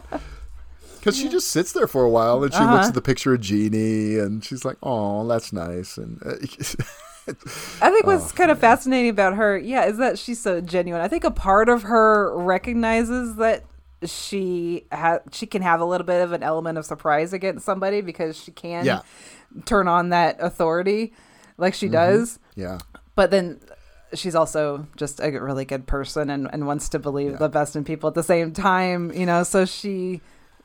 Because 0.99 1.16
she 1.16 1.29
just 1.29 1.49
sits 1.49 1.73
there 1.73 1.87
for 1.87 2.03
a 2.05 2.09
while 2.11 2.43
and 2.45 2.53
she 2.53 2.61
looks 2.61 2.73
Uh-huh. 2.73 2.89
at 2.89 2.95
the 2.95 3.03
picture 3.03 3.35
of 3.35 3.41
Jeannie 3.41 4.19
and 4.19 4.45
she's 4.45 4.65
like, 4.65 4.77
"Oh, 4.83 5.27
that's 5.27 5.53
nice." 5.53 5.97
And 5.97 6.20
uh, 6.25 6.31
I 7.81 7.91
think 7.91 8.05
Oh, 8.05 8.16
what's 8.16 8.33
kind 8.33 8.51
of 8.51 8.59
fascinating 8.59 9.11
about 9.11 9.37
her, 9.37 9.57
yeah, 9.59 9.85
is 9.85 9.99
that 9.99 10.19
she's 10.19 10.41
so 10.41 10.61
genuine. 10.61 11.03
I 11.03 11.09
think 11.09 11.25
a 11.25 11.31
part 11.31 11.69
of 11.69 11.83
her 11.83 12.35
recognizes 12.37 13.37
that 13.37 13.65
she 14.05 14.85
ha- 14.93 15.19
she 15.33 15.47
can 15.47 15.61
have 15.62 15.81
a 15.81 15.85
little 15.85 16.07
bit 16.07 16.23
of 16.23 16.33
an 16.33 16.43
element 16.43 16.79
of 16.79 16.85
surprise 16.87 17.33
against 17.33 17.65
somebody 17.66 18.01
because 18.01 18.37
she 18.37 18.51
can 18.53 18.85
Yeah. 18.85 19.01
turn 19.65 19.89
on 19.89 20.11
that 20.11 20.37
authority 20.41 21.12
like 21.59 21.75
Mm-hmm. 21.75 21.79
she 21.81 21.89
does. 21.89 22.39
yeah, 22.55 22.79
But 23.16 23.31
then 23.33 23.61
she's 24.15 24.35
also 24.37 24.87
just 24.97 25.20
a 25.20 25.31
really 25.33 25.65
good 25.66 25.87
person 25.87 26.31
and, 26.31 26.49
and 26.53 26.66
wants 26.66 26.89
to 26.91 26.99
believe 26.99 27.39
the 27.39 27.49
best 27.49 27.75
in 27.77 27.85
people 27.85 28.09
at 28.09 28.15
the 28.15 28.23
same 28.23 28.53
time, 28.53 29.12
you 29.12 29.27
know, 29.27 29.43
so 29.43 29.65
she 29.66 30.20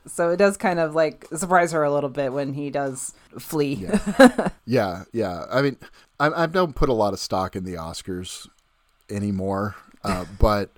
so 0.05 0.29
it 0.29 0.37
does 0.37 0.57
kind 0.57 0.79
of 0.79 0.95
like 0.95 1.25
surprise 1.35 1.71
her 1.71 1.83
a 1.83 1.91
little 1.93 2.09
bit 2.09 2.33
when 2.33 2.53
he 2.53 2.69
does 2.69 3.13
flee. 3.39 3.87
yeah, 4.65 5.03
yeah. 5.11 5.45
I 5.51 5.61
mean, 5.61 5.77
I, 6.19 6.43
I 6.43 6.45
don't 6.45 6.75
put 6.75 6.89
a 6.89 6.93
lot 6.93 7.13
of 7.13 7.19
stock 7.19 7.55
in 7.55 7.63
the 7.63 7.73
Oscars 7.75 8.47
anymore, 9.09 9.75
uh, 10.03 10.25
but 10.39 10.69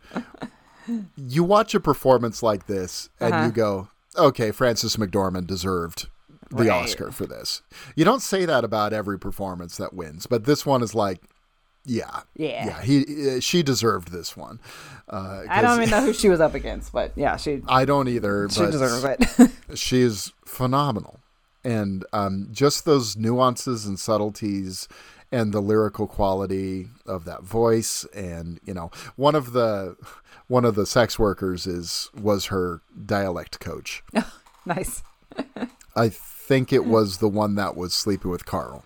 you 1.17 1.43
watch 1.43 1.73
a 1.73 1.79
performance 1.79 2.43
like 2.43 2.67
this 2.67 3.09
and 3.19 3.33
Uh-huh. 3.33 3.45
you 3.45 3.51
go, 3.51 3.89
"Okay, 4.17 4.51
Frances 4.51 4.95
McDormand 4.97 5.47
deserved." 5.47 6.07
The 6.51 6.57
Right. 6.65 6.69
Oscar 6.69 7.11
for 7.11 7.25
this. 7.25 7.63
You 7.95 8.05
don't 8.05 8.21
say 8.21 8.45
that 8.45 8.63
about 8.63 8.93
every 8.93 9.17
performance 9.17 9.77
that 9.77 9.93
wins, 9.95 10.27
but 10.27 10.45
this 10.45 10.63
one 10.63 10.83
is 10.83 10.93
like, 10.93 11.19
yeah, 11.85 12.21
Yeah. 12.35 12.65
yeah. 12.65 12.81
He, 12.81 13.29
uh, 13.37 13.39
she 13.39 13.63
deserved 13.63 14.11
this 14.11 14.35
one. 14.35 14.59
Uh, 15.09 15.43
I 15.49 15.61
don't 15.61 15.79
even 15.81 15.89
know 15.91 16.01
who 16.01 16.13
she 16.13 16.29
was 16.29 16.41
up 16.41 16.55
against, 16.55 16.91
but 16.91 17.11
yeah, 17.15 17.37
she 17.37 17.61
I 17.67 17.85
don't 17.85 18.07
either. 18.07 18.49
she 18.49 18.65
deserves 18.65 19.03
it. 19.03 19.51
She 19.77 20.01
is 20.01 20.31
phenomenal, 20.45 21.19
and 21.63 22.05
um, 22.13 22.49
just 22.51 22.85
those 22.85 23.15
nuances 23.17 23.85
and 23.85 23.99
subtleties, 23.99 24.87
and 25.31 25.51
the 25.53 25.61
lyrical 25.61 26.07
quality 26.07 26.89
of 27.05 27.25
that 27.25 27.43
voice, 27.43 28.05
and 28.15 28.59
you 28.65 28.73
know, 28.73 28.89
one 29.15 29.35
of 29.35 29.51
the 29.53 29.95
one 30.47 30.65
of 30.65 30.75
the 30.75 30.85
sex 30.85 31.19
workers 31.19 31.67
is 31.67 32.09
was 32.19 32.45
her 32.47 32.81
dialect 33.05 33.59
coach. 33.59 34.03
nice. 34.65 35.03
I 35.95 36.09
think 36.09 36.71
it 36.73 36.85
was 36.85 37.17
the 37.17 37.27
one 37.27 37.55
that 37.55 37.75
was 37.75 37.93
sleeping 37.93 38.31
with 38.31 38.45
Carl. 38.45 38.83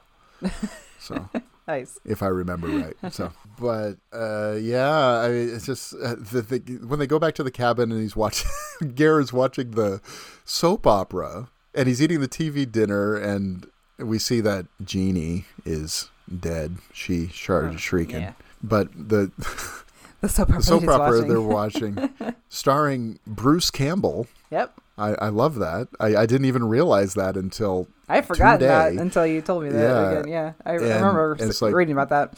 So. 1.00 1.30
Nice. 1.70 2.00
if 2.04 2.24
I 2.24 2.28
remember 2.28 2.68
right. 2.68 2.96
So, 3.14 3.32
but 3.60 3.98
uh, 4.12 4.56
yeah, 4.60 5.20
I 5.20 5.28
mean, 5.30 5.50
it's 5.56 5.66
just 5.66 5.94
uh, 5.94 6.16
the, 6.18 6.42
the, 6.42 6.60
when 6.88 7.00
they 7.00 7.08
go 7.08 7.20
back 7.20 7.36
to 7.36 7.44
the 7.44 7.52
cabin 7.52 7.92
and 7.92 8.02
he's 8.02 8.16
watching, 8.16 8.50
Gaear's 8.96 9.32
watching 9.32 9.72
the 9.72 10.02
soap 10.46 10.88
opera 10.88 11.50
and 11.76 11.88
he's 11.88 12.02
eating 12.02 12.20
the 12.22 12.28
TV 12.28 12.70
dinner, 12.70 13.16
and 13.16 13.68
we 14.00 14.18
see 14.18 14.42
that 14.42 14.66
Jeannie 14.84 15.46
is 15.66 16.10
dead. 16.40 16.78
She 16.94 17.28
started 17.28 17.80
shrieking. 17.80 18.22
yeah. 18.22 18.34
But 18.64 18.90
the, 18.94 19.32
The 20.22 20.28
soap 20.28 20.50
opera. 20.50 20.58
the 20.58 20.64
soap 20.64 20.84
opera 20.88 20.98
watching. 20.98 21.28
they're 21.30 21.42
watching, 21.42 22.10
starring 22.50 23.20
Bruce 23.26 23.72
Campbell. 23.72 24.28
Yep. 24.52 24.74
I, 25.00 25.14
I 25.14 25.30
love 25.30 25.56
that. 25.56 25.88
I, 26.00 26.16
I 26.16 26.26
didn't 26.26 26.46
even 26.46 26.64
realize 26.64 27.14
that 27.16 27.38
until 27.38 27.88
I 28.08 28.22
forgot 28.22 28.60
that 28.60 28.94
until 28.94 29.26
you 29.26 29.42
told 29.42 29.64
me 29.64 29.70
that 29.70 29.80
Yeah. 29.80 30.12
again. 30.12 30.28
Yeah, 30.28 30.54
I, 30.66 30.72
I 30.72 30.74
And 30.74 30.82
remember 30.84 31.38
it's 31.40 31.62
like- 31.62 31.74
reading 31.74 31.94
about 31.94 32.10
that. 32.10 32.34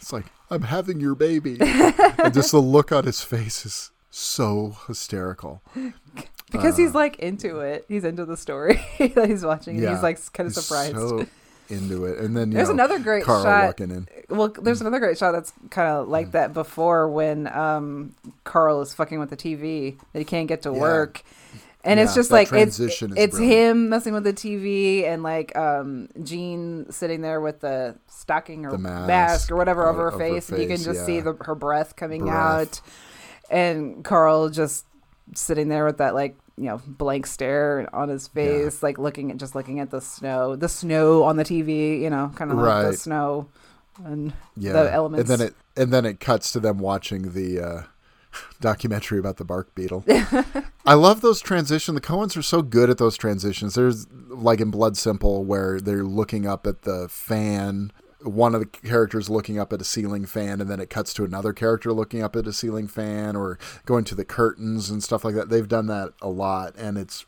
It's 0.00 0.12
like, 0.12 0.26
I'm 0.50 0.62
having 0.62 0.98
your 1.00 1.14
baby. 1.14 1.58
and 1.60 2.32
just 2.34 2.50
the 2.52 2.58
look 2.60 2.90
on 2.90 3.04
his 3.04 3.20
face 3.22 3.64
is 3.66 3.90
so 4.10 4.76
hysterical. 4.86 5.62
Because 6.52 6.76
he's 6.76 6.96
like 6.96 7.16
into 7.20 7.60
it. 7.60 7.84
He's 7.86 8.02
into 8.02 8.24
the 8.24 8.36
story 8.36 8.80
that 8.98 9.28
he's 9.28 9.44
watching. 9.44 9.76
and 9.76 9.84
Uh. 9.86 9.88
Yeah. 9.90 9.94
He's 9.94 10.02
like 10.02 10.32
kind 10.32 10.48
of 10.48 10.52
surprised. 10.52 10.96
So 10.96 11.24
into 11.70 12.04
it. 12.06 12.18
And 12.18 12.36
then, 12.36 12.50
There's 12.50 12.68
know, 12.68 12.74
another 12.74 12.98
great 12.98 13.24
Carl 13.24 13.42
shot. 13.44 13.64
walking 13.64 13.90
in. 13.90 14.08
Well, 14.28 14.48
there's 14.48 14.80
another 14.80 14.98
great 14.98 15.18
shot 15.18 15.32
that's 15.32 15.52
kind 15.70 15.88
of 15.88 16.06
Mm. 16.06 16.10
like 16.10 16.32
that 16.32 16.52
before 16.52 17.08
when 17.08 17.46
um, 17.48 18.14
Carl 18.44 18.80
is 18.80 18.94
fucking 18.94 19.18
with 19.18 19.30
the 19.30 19.36
TV 19.36 19.96
that 20.12 20.18
he 20.18 20.24
can't 20.24 20.48
get 20.48 20.62
to 20.62 20.72
Yeah. 20.72 20.78
work. 20.80 21.22
And 21.82 21.98
it's 21.98 22.14
just 22.14 22.30
like 22.30 22.52
it's 22.52 22.78
it's 22.78 22.98
brilliant. 23.00 23.34
him 23.38 23.88
messing 23.88 24.12
with 24.12 24.24
the 24.24 24.34
TV 24.34 25.06
and 25.06 25.22
like 25.22 25.56
um 25.56 26.08
Jean 26.22 26.84
sitting 26.92 27.22
there 27.22 27.40
with 27.40 27.60
the 27.60 27.96
stocking 28.06 28.66
or 28.66 28.72
The 28.72 28.78
mask 28.78 29.06
mask, 29.08 29.50
or 29.50 29.56
whatever 29.56 29.88
over 29.88 30.04
her 30.04 30.10
her 30.10 30.18
face, 30.18 30.50
and 30.50 30.60
you 30.60 30.66
can 30.68 30.76
face, 30.76 30.84
just 30.84 31.06
see 31.06 31.20
the, 31.20 31.32
her 31.40 31.54
breath 31.54 31.96
coming 31.96 32.26
Breath. 32.26 32.34
out, 32.34 32.80
and 33.50 34.04
Carl 34.04 34.50
just 34.50 34.84
sitting 35.34 35.68
there 35.68 35.86
with 35.86 35.96
that 35.98 36.14
like 36.14 36.36
you 36.60 36.66
know 36.66 36.80
blank 36.86 37.26
stare 37.26 37.88
on 37.94 38.08
his 38.10 38.28
face, 38.28 38.82
like 38.82 38.98
looking 38.98 39.30
at 39.30 39.38
just 39.38 39.54
looking 39.54 39.80
at 39.80 39.90
the 39.90 40.00
snow, 40.00 40.54
the 40.56 40.68
snow 40.68 41.22
on 41.24 41.36
the 41.36 41.44
TV, 41.44 42.00
you 42.00 42.10
know, 42.10 42.30
kind 42.36 42.50
of 42.50 42.58
like 42.58 42.66
Right. 42.66 42.90
the 42.90 42.96
snow 42.96 43.48
and 44.04 44.32
Yeah. 44.56 44.72
the 44.74 44.92
elements. 44.92 45.30
And 45.30 45.40
then 45.40 45.46
it 45.48 45.54
and 45.76 45.92
then 45.92 46.04
it 46.04 46.20
cuts 46.20 46.52
to 46.52 46.60
them 46.60 46.78
watching 46.78 47.32
the 47.32 47.60
uh, 47.60 47.82
documentary 48.60 49.18
about 49.18 49.38
the 49.38 49.44
bark 49.44 49.74
beetle. 49.74 50.04
I 50.86 50.94
love 50.94 51.20
those 51.20 51.40
transitions. 51.40 51.94
The 51.94 52.00
Coens 52.00 52.36
are 52.36 52.42
so 52.42 52.62
good 52.62 52.90
at 52.90 52.98
those 52.98 53.16
transitions. 53.16 53.74
There's 53.74 54.06
like 54.28 54.60
in 54.60 54.70
Blood 54.70 54.96
Simple 54.96 55.44
where 55.44 55.80
they're 55.80 56.04
looking 56.04 56.46
up 56.46 56.66
at 56.66 56.82
the 56.82 57.08
fan. 57.08 57.90
One 58.22 58.54
of 58.54 58.60
the 58.60 58.66
characters 58.66 59.30
looking 59.30 59.58
up 59.58 59.72
at 59.72 59.80
a 59.80 59.84
ceiling 59.84 60.26
fan, 60.26 60.60
and 60.60 60.70
then 60.70 60.80
it 60.80 60.90
cuts 60.90 61.14
to 61.14 61.24
another 61.24 61.52
character 61.52 61.92
looking 61.92 62.22
up 62.22 62.36
at 62.36 62.46
a 62.46 62.52
ceiling 62.52 62.86
fan, 62.86 63.36
or 63.36 63.58
going 63.86 64.04
to 64.04 64.14
the 64.14 64.24
curtains 64.24 64.90
and 64.90 65.02
stuff 65.02 65.24
like 65.24 65.34
that. 65.34 65.48
They've 65.48 65.68
done 65.68 65.86
that 65.86 66.12
a 66.20 66.28
lot, 66.28 66.74
and 66.76 66.98
it's. 66.98 67.24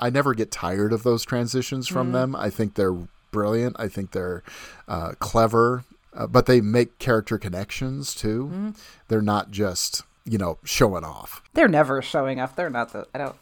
I 0.00 0.10
never 0.10 0.32
get 0.32 0.52
tired 0.52 0.92
of 0.92 1.02
those 1.02 1.24
transitions 1.24 1.88
from 1.88 2.12
them. 2.12 2.36
I 2.36 2.50
think 2.50 2.74
they're 2.74 2.96
brilliant. 3.32 3.74
I 3.80 3.88
think 3.88 4.12
they're 4.12 4.44
uh, 4.86 5.14
clever, 5.18 5.84
uh, 6.14 6.28
but 6.28 6.46
they 6.46 6.60
make 6.60 7.00
character 7.00 7.36
connections 7.36 8.14
too. 8.14 8.74
They're 9.08 9.20
not 9.20 9.50
just 9.50 10.04
you 10.24 10.38
know 10.38 10.58
showing 10.64 11.04
off. 11.04 11.42
They're 11.54 11.68
never 11.68 12.02
showing 12.02 12.40
off. 12.40 12.54
They're 12.54 12.70
not 12.70 12.92
the. 12.92 13.06
I 13.14 13.18
don't. 13.18 13.36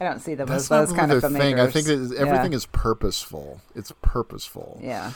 I 0.00 0.04
don't 0.04 0.20
see 0.20 0.34
them 0.34 0.48
That's 0.48 0.64
as 0.64 0.68
those 0.68 0.88
really 0.88 0.98
kind 0.98 1.12
of 1.12 1.32
thing. 1.32 1.60
I 1.60 1.70
think 1.70 1.86
everything 1.88 2.52
yeah. 2.52 2.56
is 2.56 2.66
purposeful. 2.66 3.60
It's 3.76 3.92
purposeful 4.02 4.80
Yeah. 4.82 5.12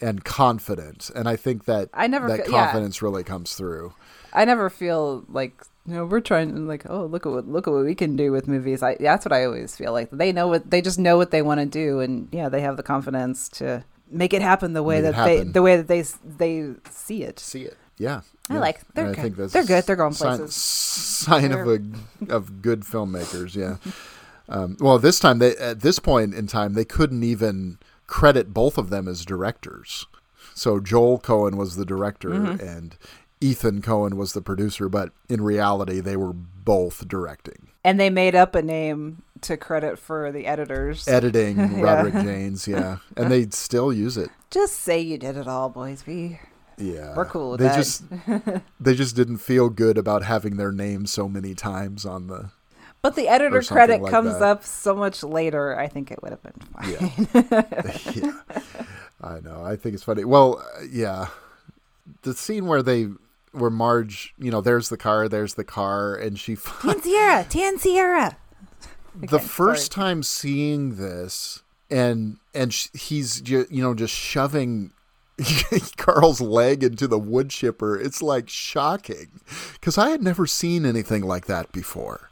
And 0.00 0.24
confident, 0.24 1.10
and 1.14 1.28
I 1.28 1.36
think 1.36 1.64
that 1.66 1.88
I 1.94 2.06
never 2.06 2.28
that 2.28 2.46
fe- 2.46 2.52
yeah. 2.52 2.64
confidence 2.64 3.02
really 3.02 3.24
comes 3.24 3.54
through. 3.54 3.94
I 4.32 4.44
never 4.44 4.68
feel 4.70 5.24
like 5.28 5.54
you 5.86 5.94
know 5.94 6.04
we're 6.06 6.20
trying 6.20 6.66
like 6.66 6.84
oh 6.88 7.04
look 7.06 7.26
at 7.26 7.32
what 7.32 7.46
look 7.46 7.66
at 7.68 7.72
what 7.72 7.84
we 7.84 7.94
can 7.94 8.16
do 8.16 8.32
with 8.32 8.48
movies. 8.48 8.82
I 8.82 8.96
that's 8.98 9.24
what 9.24 9.32
I 9.32 9.44
always 9.44 9.76
feel 9.76 9.92
like 9.92 10.10
they 10.10 10.32
know 10.32 10.48
what 10.48 10.70
they 10.70 10.80
just 10.82 10.98
know 10.98 11.16
what 11.16 11.30
they 11.30 11.42
want 11.42 11.60
to 11.60 11.66
do, 11.66 12.00
and 12.00 12.28
yeah, 12.32 12.48
they 12.48 12.60
have 12.62 12.76
the 12.76 12.82
confidence 12.82 13.48
to 13.50 13.84
make 14.10 14.32
it 14.34 14.42
happen 14.42 14.72
the 14.74 14.82
way 14.82 15.00
Make 15.00 15.14
that 15.14 15.24
they 15.24 15.42
the 15.44 15.62
way 15.62 15.76
that 15.76 15.88
they 15.88 16.02
they 16.24 16.74
see 16.90 17.22
it. 17.22 17.38
See 17.38 17.62
it, 17.62 17.76
yeah. 17.96 18.22
I 18.50 18.54
yeah. 18.54 18.60
like- 18.60 18.80
they're 18.94 19.06
And 19.06 19.12
I 19.12 19.16
good. 19.16 19.22
think 19.22 19.36
that's 19.36 19.52
They're 19.54 19.64
good. 19.64 19.84
They're 19.86 19.96
going 19.96 20.12
sign, 20.12 20.36
places. 20.38 20.54
Sign 20.54 21.52
of 21.52 21.66
a 21.66 21.80
of 22.28 22.60
good 22.60 22.80
filmmakers. 22.82 23.54
Yeah. 23.54 23.76
Um, 24.46 24.76
well, 24.78 24.98
this 24.98 25.18
time 25.18 25.38
they 25.38 25.56
at 25.56 25.80
this 25.80 25.98
point 25.98 26.34
in 26.34 26.46
time 26.46 26.74
they 26.74 26.84
couldn't 26.84 27.22
even 27.22 27.78
credit 28.06 28.52
both 28.54 28.78
of 28.78 28.90
them 28.90 29.08
as 29.08 29.24
directors. 29.24 30.06
So 30.54 30.78
Joel 30.80 31.18
Coen 31.18 31.56
was 31.56 31.76
the 31.76 31.84
director 31.84 32.30
Mm-hmm. 32.30 32.66
and 32.66 32.96
Ethan 33.40 33.82
Coen 33.82 34.14
was 34.14 34.32
the 34.32 34.40
producer, 34.40 34.88
but 34.88 35.10
in 35.28 35.42
reality 35.42 36.00
they 36.00 36.16
were 36.16 36.32
both 36.32 37.06
directing. 37.08 37.68
And 37.84 38.00
they 38.00 38.08
made 38.08 38.34
up 38.34 38.54
a 38.54 38.62
name 38.62 39.22
to 39.42 39.56
credit 39.58 39.98
for 39.98 40.32
the 40.32 40.46
editors. 40.46 41.06
editing 41.08 41.58
Yeah. 41.58 41.80
Roderick 41.82 42.14
Jaynes, 42.14 42.66
yeah, 42.66 42.98
and 43.16 43.30
they 43.30 43.46
still 43.50 43.92
use 43.92 44.16
it. 44.16 44.30
just 44.50 44.76
say 44.80 45.00
you 45.00 45.18
did 45.18 45.36
it 45.36 45.46
all, 45.46 45.68
boys. 45.68 46.04
We 46.06 46.40
Yeah, 46.78 47.14
We're 47.14 47.26
cool 47.26 47.50
with 47.52 47.60
they 47.60 47.66
that. 47.66 47.76
just 47.76 48.04
they 48.80 48.94
just 48.94 49.14
didn't 49.16 49.38
feel 49.38 49.68
good 49.68 49.98
about 49.98 50.22
having 50.24 50.56
their 50.56 50.72
name 50.72 51.04
so 51.04 51.28
many 51.28 51.54
times 51.54 52.06
on 52.06 52.28
the. 52.28 52.50
But 53.04 53.16
the 53.16 53.28
editor 53.28 53.60
credit 53.60 54.00
like 54.00 54.10
comes 54.10 54.32
that. 54.38 54.42
up 54.42 54.64
so 54.64 54.94
much 54.96 55.22
later. 55.22 55.78
I 55.78 55.88
think 55.88 56.10
it 56.10 56.22
would 56.22 56.32
have 56.32 56.42
been 56.42 56.52
fine. 56.72 56.90
Yeah, 56.90 58.02
yeah, 58.14 58.40
I 59.20 59.40
know. 59.40 59.62
I 59.62 59.76
think 59.76 59.94
it's 59.94 60.04
funny. 60.04 60.24
Well, 60.24 60.58
uh, 60.80 60.84
yeah, 60.90 61.26
the 62.22 62.32
scene 62.32 62.66
where 62.66 62.82
they 62.82 63.08
where 63.52 63.68
Marge, 63.68 64.32
you 64.38 64.50
know, 64.50 64.62
there's 64.62 64.88
the 64.88 64.96
car, 64.96 65.28
there's 65.28 65.52
the 65.52 65.64
car, 65.64 66.14
and 66.14 66.38
she 66.40 66.56
Tan 66.80 67.00
Ciera, 67.02 67.46
Tan 67.46 67.76
Ciera. 67.76 68.36
the 69.14 69.38
first 69.38 69.92
sorry. 69.92 70.02
time 70.06 70.22
seeing 70.22 70.96
this 70.96 71.62
and 71.90 72.38
and 72.54 72.72
sh- 72.72 72.88
he's 72.94 73.42
ju- 73.42 73.66
you 73.70 73.82
know 73.82 73.92
just 73.94 74.14
shoving 74.14 74.92
Carl's 75.98 76.40
leg 76.40 76.82
into 76.82 77.06
the 77.06 77.18
wood 77.18 77.50
chipper 77.50 78.00
it's 78.00 78.22
like 78.22 78.48
shocking 78.48 79.40
cuz 79.82 79.98
I 79.98 80.08
had 80.08 80.22
never 80.22 80.46
seen 80.46 80.86
anything 80.86 81.22
like 81.22 81.44
that 81.46 81.70
before 81.72 82.30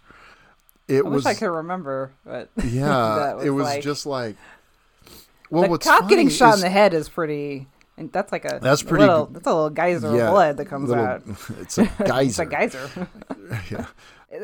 it 0.89 0.99
I 1.05 1.09
was 1.09 1.25
wish 1.25 1.35
I 1.35 1.39
could 1.39 1.51
remember, 1.51 2.13
but 2.25 2.49
yeah 2.65 3.35
that 3.37 3.47
it 3.47 3.51
was 3.51 3.65
like- 3.65 3.83
just 3.83 4.07
like 4.07 4.37
well 5.51 5.63
the 5.65 5.69
what's 5.69 5.87
cop 5.87 6.09
getting 6.09 6.29
shot 6.29 6.55
is- 6.55 6.61
in 6.63 6.67
the 6.67 6.71
head 6.71 6.95
is 6.95 7.09
pretty. 7.09 7.67
And 7.99 8.11
that's 8.11 8.33
like 8.33 8.47
a 8.47 8.59
That's 8.61 8.83
pretty 8.83 9.05
Little, 9.05 9.27
that's 9.27 9.47
a 9.47 9.53
little 9.53 9.69
geyser 9.71 10.07
of 10.09 10.13
blood 10.33 10.57
that 10.57 10.65
comes 10.65 10.89
little- 10.89 11.05
out. 11.05 11.23
it's 11.61 11.77
a 11.77 11.85
geyser. 12.07 12.23
It's 12.23 12.39
a 12.39 12.47
geyser. 12.47 13.09
yeah 13.71 13.87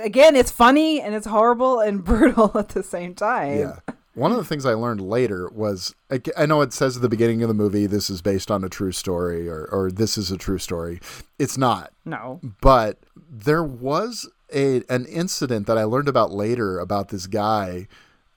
Again, 0.03 0.37
it's 0.37 0.51
funny 0.51 1.01
and 1.01 1.15
it's 1.15 1.27
horrible 1.27 1.81
and 1.81 2.05
brutal 2.05 2.53
at 2.59 2.69
the 2.69 2.83
same 2.83 3.15
time. 3.15 3.59
Yeah. 3.59 3.77
One 4.15 4.33
of 4.33 4.37
the 4.37 4.45
things 4.45 4.67
I 4.67 4.75
learned 4.75 5.01
later 5.01 5.49
was 5.49 5.95
I 6.11 6.21
I 6.37 6.45
know 6.45 6.61
it 6.61 6.75
says 6.75 6.97
at 6.97 7.03
the 7.03 7.09
beginning 7.09 7.43
of 7.43 7.49
the 7.49 7.55
movie 7.55 7.87
this 7.87 8.11
is 8.11 8.21
based 8.21 8.51
on 8.51 8.63
a 8.65 8.69
true 8.69 8.93
story 8.93 9.49
or, 9.49 9.65
or 9.73 9.91
this 9.91 10.19
is 10.19 10.31
a 10.31 10.37
true 10.37 10.59
story. 10.59 11.01
It's 11.39 11.57
not. 11.57 11.91
No. 12.05 12.41
But 12.61 12.99
there 13.31 13.65
was 13.65 14.29
a 14.53 14.83
an 14.89 15.05
incident 15.07 15.67
that 15.67 15.79
I 15.79 15.85
learned 15.85 16.09
about 16.09 16.33
later 16.33 16.79
about 16.79 17.09
this 17.09 17.27
guy 17.27 17.89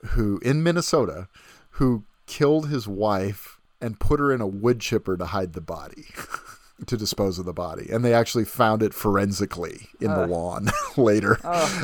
who 0.08 0.40
in 0.40 0.64
Minnesota 0.64 1.28
who 1.72 2.04
killed 2.26 2.70
his 2.70 2.88
wife 2.88 3.60
and 3.80 4.00
put 4.00 4.20
her 4.20 4.32
in 4.32 4.42
a 4.42 4.48
wood 4.48 4.80
chipper 4.80 5.18
to 5.18 5.26
hide 5.26 5.54
the 5.54 5.62
body. 5.62 6.06
To 6.88 6.98
dispose 6.98 7.38
of 7.38 7.46
the 7.46 7.54
body, 7.54 7.90
and 7.92 8.04
they 8.04 8.12
actually 8.12 8.44
found 8.44 8.82
it 8.82 8.92
forensically 8.92 9.90
in 10.00 10.08
the 10.12 10.26
lawn 10.26 10.72
later, 10.98 11.38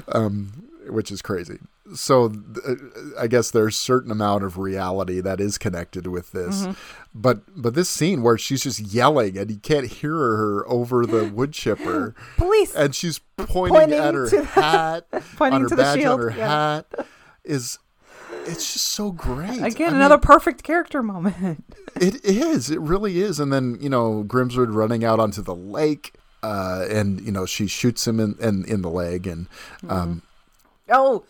um, 0.08 0.64
which 0.90 1.12
is 1.12 1.22
crazy. 1.22 1.60
So, 1.96 2.30
th- 2.30 2.78
I 3.18 3.28
guess 3.28 3.52
there's 3.52 3.76
a 3.76 3.80
certain 3.80 4.12
amount 4.12 4.44
of 4.44 4.58
reality 4.58 5.22
that 5.22 5.40
is 5.40 5.58
connected 5.58 6.08
with 6.08 6.32
this, 6.32 6.68
but 7.16 7.42
but 7.56 7.76
this 7.76 7.90
scene 7.90 8.24
where 8.24 8.38
she's 8.38 8.64
just 8.64 8.80
yelling 8.80 9.38
and 9.38 9.50
you 9.50 9.58
can't 9.58 9.88
hear 9.88 10.14
her 10.14 10.68
over 10.68 11.06
the 11.06 11.26
wood 11.26 11.54
chipper, 11.54 12.14
Police. 12.38 12.76
and 12.76 12.94
she's 12.94 13.20
pointing, 13.38 13.76
Pointing 13.76 14.00
at 14.00 14.14
her 14.16 14.44
hat, 14.44 15.08
pointing 15.38 15.62
her 15.62 15.68
to 15.70 15.76
the 15.76 15.96
shield, 15.98 16.20
on 16.20 16.32
her 16.32 16.38
yeah. 16.38 16.48
hat, 16.76 17.08
is 17.44 17.80
it's 18.46 18.74
just 18.74 18.88
so 18.90 19.12
great. 19.12 19.62
Again, 19.62 19.88
I 19.90 19.92
mean, 19.92 19.96
another 19.96 20.18
perfect 20.18 20.64
character 20.64 21.02
moment. 21.04 21.64
it 21.96 22.24
is. 22.26 22.70
It 22.70 22.80
really 22.80 23.20
is. 23.22 23.40
And 23.40 23.52
then 23.54 23.78
you 23.80 23.90
know 23.90 24.24
Grimsrud 24.26 24.74
running 24.74 25.04
out 25.04 25.20
onto 25.20 25.42
the 25.42 25.56
lake, 25.56 26.14
uh, 26.44 26.86
and 26.90 27.22
you 27.22 27.32
know 27.32 27.46
she 27.46 27.68
shoots 27.68 28.06
him 28.08 28.20
in 28.20 28.36
in, 28.42 28.66
in 28.66 28.82
the 28.82 28.90
leg, 28.90 29.28
and 29.28 29.48
um, 29.88 30.22
Oh, 30.90 31.24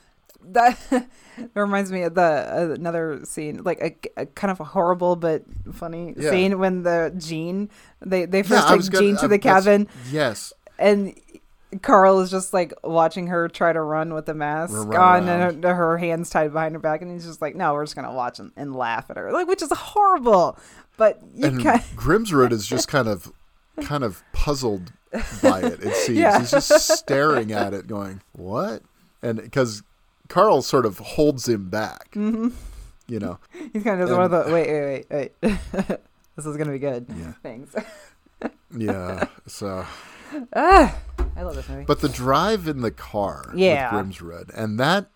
that, 0.53 0.77
that 0.89 1.49
reminds 1.55 1.91
me 1.91 2.03
of 2.03 2.15
the 2.15 2.21
uh, 2.21 2.73
another 2.73 3.21
scene, 3.23 3.61
like 3.63 3.79
a, 4.17 4.21
a 4.21 4.25
kind 4.25 4.51
of 4.51 4.59
a 4.59 4.63
horrible 4.63 5.15
but 5.15 5.43
funny 5.73 6.13
Yeah. 6.17 6.29
scene 6.31 6.59
when 6.59 6.83
the 6.83 7.13
Jean 7.17 7.69
they 8.01 8.25
they 8.25 8.43
first 8.43 8.69
was 8.75 8.89
take 8.89 8.99
Jean 8.99 9.17
to 9.17 9.27
the 9.27 9.39
cabin 9.39 9.87
Yes, 10.11 10.53
and. 10.79 11.13
Carl 11.81 12.21
is 12.21 12.31
just 12.31 12.53
like 12.53 12.73
watching 12.81 13.27
her 13.27 13.49
try 13.49 13.73
to 13.73 13.81
run 13.81 14.13
with 14.13 14.25
the 14.25 14.33
mask 14.33 14.73
on 14.73 15.27
and 15.27 15.65
her, 15.65 15.75
her 15.75 15.97
hands 15.97 16.29
tied 16.29 16.53
behind 16.53 16.73
her 16.73 16.79
back, 16.79 17.01
and 17.01 17.11
he's 17.11 17.25
just 17.25 17.41
like, 17.41 17.55
"No, 17.57 17.73
we're 17.73 17.83
just 17.83 17.93
gonna 17.93 18.13
watch 18.13 18.39
and, 18.39 18.53
and 18.55 18.73
laugh 18.73 19.09
at 19.09 19.17
her," 19.17 19.33
like, 19.33 19.49
which 19.49 19.61
is 19.61 19.69
horrible. 19.73 20.57
But 20.95 21.21
you 21.35 21.45
and 21.45 21.61
kind 21.61 21.81
Grimsrud 21.97 22.53
is 22.53 22.65
just 22.65 22.87
kind 22.87 23.09
of 23.09 23.33
kind 23.81 24.05
of 24.05 24.23
puzzled 24.31 24.93
by 25.43 25.59
it. 25.59 25.83
It 25.83 25.93
seems 26.05 26.19
Yeah. 26.19 26.39
he's 26.39 26.51
just 26.51 26.69
staring 26.69 27.51
at 27.51 27.73
it, 27.73 27.85
going, 27.85 28.21
"What?" 28.31 28.81
And 29.21 29.35
because 29.41 29.83
Carl 30.27 30.61
sort 30.61 30.85
of 30.85 30.99
holds 30.99 31.47
him 31.47 31.69
back, 31.69 32.11
Mm-hmm. 32.11 32.49
you 33.07 33.19
know. 33.19 33.39
he's 33.73 33.83
kind 33.83 34.01
of 34.01 34.07
does 34.09 34.17
one 34.17 34.25
of 34.25 34.31
the 34.31 34.51
wait, 34.53 34.67
wait, 34.69 35.05
wait, 35.09 35.31
wait. 35.41 35.59
this 36.35 36.45
is 36.45 36.57
gonna 36.57 36.71
be 36.71 36.79
good. 36.79 37.05
Yeah. 37.09 37.33
Thanks. 37.43 37.75
Yeah. 38.75 39.25
So. 39.47 39.85
ah, 40.55 40.95
I 41.35 41.41
love 41.41 41.55
this 41.55 41.69
movie. 41.69 41.85
But 41.85 42.01
the 42.01 42.09
drive 42.09 42.67
in 42.67 42.81
the 42.81 42.91
car 42.91 43.51
Yeah. 43.55 43.95
with 43.95 44.07
Grimsrud 44.17 44.51
and 44.53 44.79
that 44.79 45.07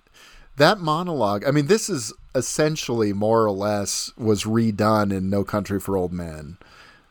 that 0.57 0.79
monologue, 0.79 1.43
I 1.45 1.51
mean, 1.51 1.67
this 1.67 1.89
is 1.89 2.13
essentially 2.35 3.13
more 3.13 3.43
or 3.43 3.51
less 3.51 4.11
was 4.17 4.43
redone 4.43 5.11
in 5.11 5.29
No 5.29 5.43
Country 5.43 5.79
for 5.79 5.97
Old 5.97 6.13
Men 6.13 6.57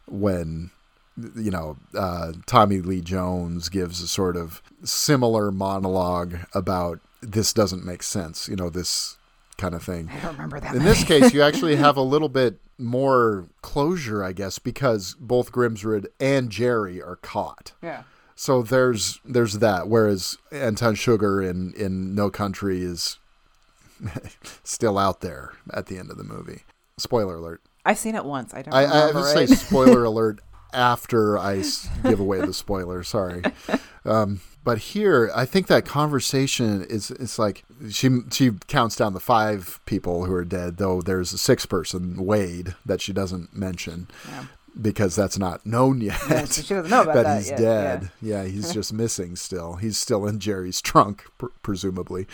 when 0.06 0.70
you 1.36 1.50
know 1.50 1.76
uh, 1.94 2.32
Tommy 2.46 2.80
Lee 2.80 3.00
Jones 3.02 3.68
gives 3.68 4.00
a 4.00 4.08
sort 4.08 4.36
of 4.36 4.62
similar 4.82 5.50
monologue 5.52 6.36
about 6.54 7.00
this 7.22 7.52
doesn't 7.52 7.84
make 7.84 8.02
sense, 8.02 8.48
you 8.48 8.56
know, 8.56 8.70
this 8.70 9.16
kind 9.58 9.74
of 9.74 9.82
thing. 9.82 10.08
I 10.10 10.20
don't 10.20 10.32
remember 10.32 10.60
that. 10.60 10.74
In 10.74 10.84
this 10.84 11.04
case, 11.04 11.32
you 11.34 11.42
actually 11.48 11.76
have 11.76 11.96
a 11.96 12.02
little 12.02 12.28
bit 12.28 12.60
more 12.78 13.46
closure, 13.62 14.24
I 14.24 14.32
guess, 14.32 14.58
because 14.58 15.14
both 15.20 15.52
Grimsrud 15.52 16.06
and 16.18 16.50
Jerry 16.50 17.02
are 17.02 17.16
caught. 17.16 17.72
yeah. 17.82 18.02
So 18.36 18.62
there's 18.62 19.20
there's 19.22 19.58
that. 19.58 19.86
Whereas 19.86 20.38
Anton 20.50 20.94
Chigurh 20.94 21.46
in 21.46 21.74
in 21.74 22.14
No 22.14 22.30
Country 22.30 22.80
is 22.82 23.18
still 24.64 24.96
out 24.96 25.20
there 25.20 25.52
at 25.74 25.86
the 25.86 25.98
end 25.98 26.10
of 26.10 26.16
the 26.16 26.24
movie. 26.24 26.62
Spoiler 26.96 27.36
alert. 27.36 27.60
I've 27.84 27.98
seen 27.98 28.14
it 28.14 28.24
once. 28.24 28.54
I 28.54 28.62
don't 28.62 28.72
I, 28.72 28.78
I 28.78 28.82
have 28.86 29.08
remember 29.14 29.34
to 29.34 29.46
say 29.46 29.54
spoiler 29.54 30.04
alert 30.04 30.40
after 30.72 31.38
I 31.38 31.62
give 32.02 32.20
away 32.20 32.40
the 32.40 32.52
spoiler. 32.54 33.02
Sorry. 33.02 33.42
Um, 34.04 34.40
but 34.64 34.78
here, 34.78 35.30
I 35.34 35.44
think 35.46 35.66
that 35.68 35.84
conversation 35.86 36.82
is 36.84 37.10
it's 37.10 37.38
like 37.38 37.64
she 37.90 38.10
she 38.30 38.52
counts 38.66 38.96
down 38.96 39.14
the 39.14 39.20
five 39.20 39.80
people 39.86 40.24
who 40.26 40.32
are 40.34 40.44
dead, 40.44 40.76
though 40.76 41.00
there's 41.00 41.32
a 41.32 41.38
sixth 41.38 41.68
person, 41.68 42.24
Wade, 42.24 42.74
that 42.84 43.00
she 43.00 43.12
doesn't 43.12 43.54
mention. 43.56 44.08
because 44.80 45.16
that's 45.16 45.38
not 45.38 45.66
known 45.66 46.00
yet. 46.00 46.20
Yeah, 46.30 46.44
she 46.44 46.62
doesn't 46.74 46.90
know 46.90 47.02
about 47.02 47.14
that 47.14 47.22
that 47.24 47.38
he's 47.38 47.50
yet, 47.50 47.58
dead. 47.58 48.10
Yeah, 48.22 48.44
he's 48.44 48.72
just 48.78 48.92
missing 48.92 49.34
still. 49.36 49.74
He's 49.76 49.98
still 49.98 50.26
in 50.26 50.38
Jerry's 50.38 50.80
trunk, 50.80 51.24
pr- 51.38 51.46
presumably, 51.62 52.26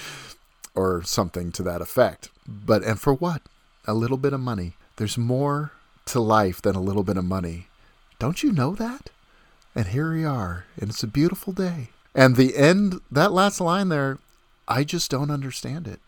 or 0.74 1.02
something 1.04 1.50
to 1.52 1.62
that 1.62 1.80
effect. 1.80 2.28
But 2.46 2.82
and 2.84 3.00
for 3.00 3.14
what? 3.14 3.42
A 3.86 3.94
little 3.94 4.18
bit 4.18 4.32
of 4.32 4.40
money. 4.40 4.74
There's 4.96 5.16
more 5.16 5.72
to 6.06 6.20
life 6.20 6.60
than 6.60 6.74
a 6.76 6.80
little 6.82 7.02
bit 7.04 7.16
of 7.16 7.24
money. 7.24 7.68
Don't 8.18 8.42
you 8.42 8.52
know 8.52 8.74
that? 8.74 9.10
And 9.74 9.88
here 9.88 10.12
we 10.12 10.24
are, 10.24 10.64
and 10.80 10.90
it's 10.90 11.02
a 11.02 11.06
beautiful 11.08 11.52
day. 11.52 11.88
And 12.14 12.36
the 12.36 12.56
end, 12.56 13.00
that 13.10 13.32
last 13.32 13.60
line 13.60 13.90
there, 13.90 14.18
I 14.66 14.84
just 14.84 15.10
don't 15.10 15.30
understand 15.30 15.86
it. 15.86 16.00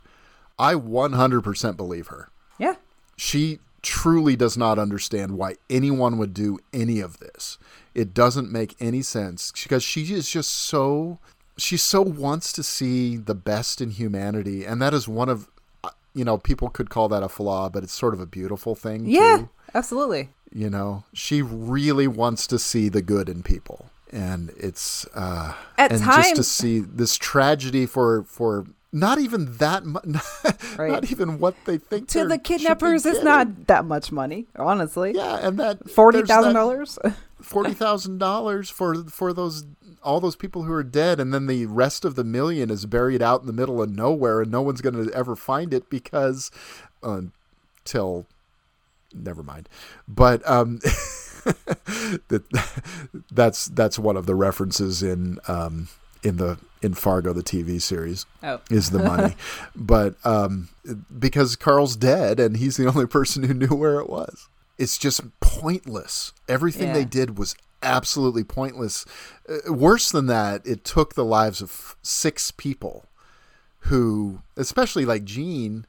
I 0.59 0.75
100% 0.75 1.77
believe 1.77 2.07
her 2.09 2.31
Yeah. 2.59 2.75
she 3.17 3.61
truly 3.83 4.35
does 4.35 4.57
not 4.57 4.79
understand 4.79 5.33
why 5.39 5.55
anyone 5.71 6.19
would 6.19 6.35
do 6.35 6.59
any 6.73 6.99
of 7.01 7.19
this. 7.21 7.59
It 7.95 8.13
doesn't 8.15 8.51
make 8.51 8.75
any 8.81 9.03
sense 9.03 9.53
because 9.63 9.85
she 9.85 10.13
is 10.13 10.29
just 10.29 10.51
so 10.51 11.19
she 11.57 11.77
so 11.77 12.01
wants 12.03 12.53
to 12.53 12.63
see 12.63 13.17
the 13.17 13.35
best 13.35 13.81
in 13.81 13.91
humanity 13.91 14.65
and 14.65 14.81
that 14.83 14.95
is 14.95 15.07
one 15.09 15.29
of 15.29 15.49
uh, 15.85 15.91
you 16.15 16.25
know 16.25 16.39
people 16.39 16.69
could 16.69 16.89
call 16.91 17.09
that 17.09 17.23
a 17.23 17.29
flaw 17.29 17.69
but 17.69 17.83
it's 17.85 17.93
sort 17.93 18.15
of 18.15 18.21
a 18.21 18.27
beautiful 18.27 18.75
thing 18.75 19.07
Yeah. 19.07 19.37
too. 19.39 19.49
Absolutely. 19.75 20.31
You 20.53 20.71
know 20.71 21.05
she 21.13 21.43
really 21.43 22.07
wants 22.07 22.47
to 22.47 22.59
see 22.59 22.89
the 22.89 23.03
good 23.03 23.29
in 23.29 23.43
people 23.43 23.91
and 24.11 24.51
it's 24.57 25.07
uh 25.15 25.53
At 25.77 25.93
and 25.93 26.03
just 26.03 26.37
to 26.37 26.43
see 26.45 26.81
this 26.81 27.17
tragedy 27.17 27.85
for 27.87 28.23
for 28.25 28.65
not 28.91 29.19
even 29.19 29.57
that 29.59 29.85
much 29.85 30.05
Right. 30.79 30.91
not 30.91 31.11
even 31.11 31.39
what 31.39 31.55
they 31.67 31.77
think 31.77 32.09
To 32.09 32.27
the 32.27 32.39
kidnappers, 32.39 33.05
it's 33.05 33.19
getting. 33.19 33.25
not 33.25 33.67
that 33.67 33.85
much 33.85 34.11
money, 34.11 34.47
honestly. 34.57 35.13
Yeah, 35.15 35.47
and 35.47 35.59
that 35.59 35.91
Forty 35.91 36.23
thousand 36.23 36.55
dollars. 36.55 36.99
Forty 37.43 37.75
thousand 37.75 38.17
dollars 38.19 38.71
for 38.71 38.95
for 39.05 39.35
those 39.35 39.67
all 40.03 40.21
those 40.21 40.37
people 40.37 40.63
who 40.63 40.73
are 40.73 40.83
dead, 40.85 41.21
and 41.21 41.35
then 41.35 41.47
the 41.47 41.67
rest 41.67 42.05
of 42.07 42.15
the 42.15 42.25
million 42.25 42.71
is 42.71 42.87
buried 42.87 43.21
out 43.21 43.41
in 43.43 43.47
the 43.47 43.53
middle 43.53 43.83
of 43.83 43.91
nowhere, 43.91 44.41
and 44.41 44.51
no 44.51 44.63
one's 44.63 44.81
going 44.81 44.95
to 44.95 45.13
ever 45.13 45.37
find 45.37 45.75
it 45.75 45.91
because 45.91 46.51
until 47.03 48.25
never 49.15 49.43
mind. 49.43 49.69
But 50.07 50.49
um, 50.49 50.79
that 52.29 52.43
that's 53.31 53.67
that's 53.67 53.99
one 53.99 54.17
of 54.17 54.27
the 54.27 54.35
references 54.35 55.03
in 55.03 55.39
um 55.49 55.89
in 56.23 56.37
the 56.37 56.59
in 56.83 56.95
Fargo 56.95 57.33
the 57.33 57.43
TV 57.43 57.81
series 57.81 58.27
Oh. 58.43 58.61
is 58.71 58.91
the 58.91 58.99
money, 59.01 59.37
but 59.77 60.15
um 60.25 60.69
because 61.19 61.57
Carl's 61.57 61.97
dead 61.97 62.41
and 62.41 62.57
he's 62.57 62.77
the 62.77 62.87
only 62.87 63.07
person 63.07 63.43
who 63.45 63.55
knew 63.55 63.75
where 63.75 64.01
it 64.01 64.09
was. 64.11 64.49
It's 64.79 64.97
just 64.99 65.23
pointless. 65.41 66.33
Everything 66.49 66.93
they 66.93 67.05
did 67.05 67.37
was 67.37 67.57
absolutely 67.83 68.45
pointless. 68.45 69.05
Uh, 69.49 69.73
worse 69.73 70.11
than 70.13 70.27
that, 70.27 70.65
it 70.65 70.85
took 70.85 71.15
the 71.15 71.25
lives 71.25 71.61
of 71.61 71.97
six 72.03 72.53
people 72.53 73.07
who, 73.83 74.41
especially 74.57 75.05
like 75.05 75.25
Jean, 75.25 75.85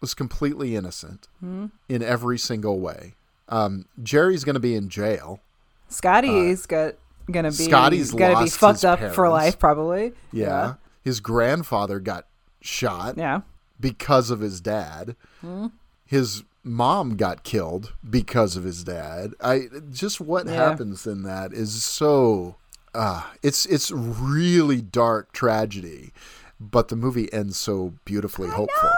was 0.00 0.14
completely 0.14 0.76
innocent 0.76 1.28
Hmm. 1.40 1.66
in 1.88 2.02
every 2.02 2.38
single 2.38 2.78
way. 2.80 3.14
Um, 3.48 3.86
Jerry's 4.02 4.44
going 4.44 4.54
to 4.54 4.60
be 4.60 4.74
in 4.74 4.88
jail. 4.88 5.40
Scotty's 5.88 6.66
got 6.66 6.94
gonna 7.30 7.48
be 7.50 7.54
Scotty's 7.64 8.12
gonna 8.12 8.44
be 8.44 8.50
fucked 8.50 8.84
up 8.84 9.00
for 9.14 9.28
life, 9.28 9.58
probably. 9.58 10.12
Yeah. 10.32 10.74
His 11.02 11.20
grandfather 11.20 11.98
got 12.00 12.26
shot 12.60 13.16
Yeah. 13.16 13.40
because 13.80 14.30
of 14.30 14.40
his 14.40 14.60
dad. 14.60 15.16
Hmm. 15.40 15.66
His 16.04 16.42
mom 16.64 17.16
got 17.16 17.42
killed 17.44 17.94
because 18.08 18.56
of 18.56 18.64
his 18.64 18.84
dad. 18.84 19.32
I 19.40 19.68
just 19.90 20.20
what 20.20 20.46
Yeah. 20.46 20.52
happens 20.54 21.06
in 21.06 21.22
that 21.22 21.52
is 21.54 21.82
so 21.82 22.56
uh 22.94 23.22
it's 23.42 23.64
it's 23.66 23.90
really 23.90 24.80
dark 24.82 25.32
tragedy, 25.32 26.12
but 26.60 26.88
the 26.88 26.96
movie 26.96 27.32
ends 27.32 27.56
so 27.56 27.94
beautifully 28.04 28.48
hopeful. 28.48 28.90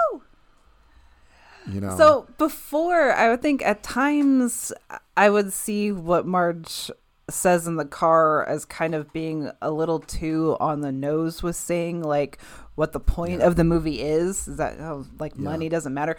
You 1.70 1.80
know. 1.80 1.96
So 1.96 2.26
before, 2.38 3.12
I 3.12 3.28
would 3.28 3.42
think 3.42 3.62
at 3.62 3.82
times 3.82 4.72
I 5.16 5.30
would 5.30 5.52
see 5.52 5.92
what 5.92 6.26
Marge 6.26 6.90
says 7.28 7.66
in 7.66 7.76
the 7.76 7.84
car 7.84 8.44
as 8.46 8.64
kind 8.64 8.94
of 8.94 9.12
being 9.12 9.50
a 9.62 9.70
little 9.70 10.00
too 10.00 10.56
on 10.60 10.80
the 10.80 10.92
nose 10.92 11.42
with 11.42 11.56
saying 11.56 12.02
like 12.02 12.38
what 12.74 12.92
the 12.92 13.00
point 13.00 13.42
of 13.42 13.56
the 13.56 13.64
movie 13.64 14.00
is. 14.00 14.48
Is 14.48 14.56
that 14.56 14.80
oh, 14.80 15.06
like 15.18 15.38
money 15.38 15.68
doesn't 15.68 15.94
matter? 15.94 16.16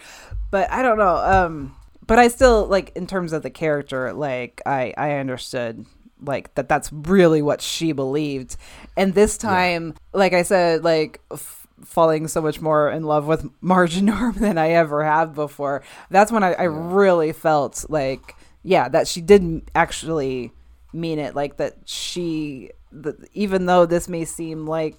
But 0.51 0.71
I 0.71 0.81
don't 0.81 0.97
know. 0.97 1.15
Um, 1.17 1.75
but 2.05 2.19
I 2.19 2.27
still 2.27 2.65
like 2.65 2.91
in 2.95 3.07
terms 3.07 3.33
of 3.33 3.43
the 3.43 3.49
character, 3.49 4.13
like 4.13 4.61
I 4.65 4.93
I 4.97 5.13
understood 5.13 5.85
like 6.23 6.53
that 6.55 6.69
that's 6.69 6.91
really 6.93 7.41
what 7.41 7.61
she 7.61 7.91
believed 7.91 8.55
and 8.95 9.15
this 9.15 9.37
time 9.37 9.95
like 10.13 10.33
i 10.33 10.43
said 10.43 10.83
like 10.83 11.19
f- 11.31 11.60
falling 11.83 12.27
so 12.27 12.41
much 12.41 12.61
more 12.61 12.89
in 12.89 13.03
love 13.03 13.25
with 13.25 13.49
marge 13.61 14.01
norm 14.01 14.33
than 14.33 14.57
i 14.57 14.69
ever 14.69 15.03
have 15.03 15.33
before 15.33 15.83
that's 16.09 16.31
when 16.31 16.43
i, 16.43 16.53
I 16.53 16.63
really 16.63 17.31
felt 17.33 17.85
like 17.89 18.35
yeah 18.63 18.89
that 18.89 19.07
she 19.07 19.21
didn't 19.21 19.69
actually 19.75 20.51
mean 20.93 21.19
it 21.19 21.35
like 21.35 21.57
that 21.57 21.77
she 21.85 22.71
that 22.91 23.15
even 23.33 23.65
though 23.65 23.85
this 23.85 24.07
may 24.09 24.25
seem 24.25 24.67
like 24.67 24.95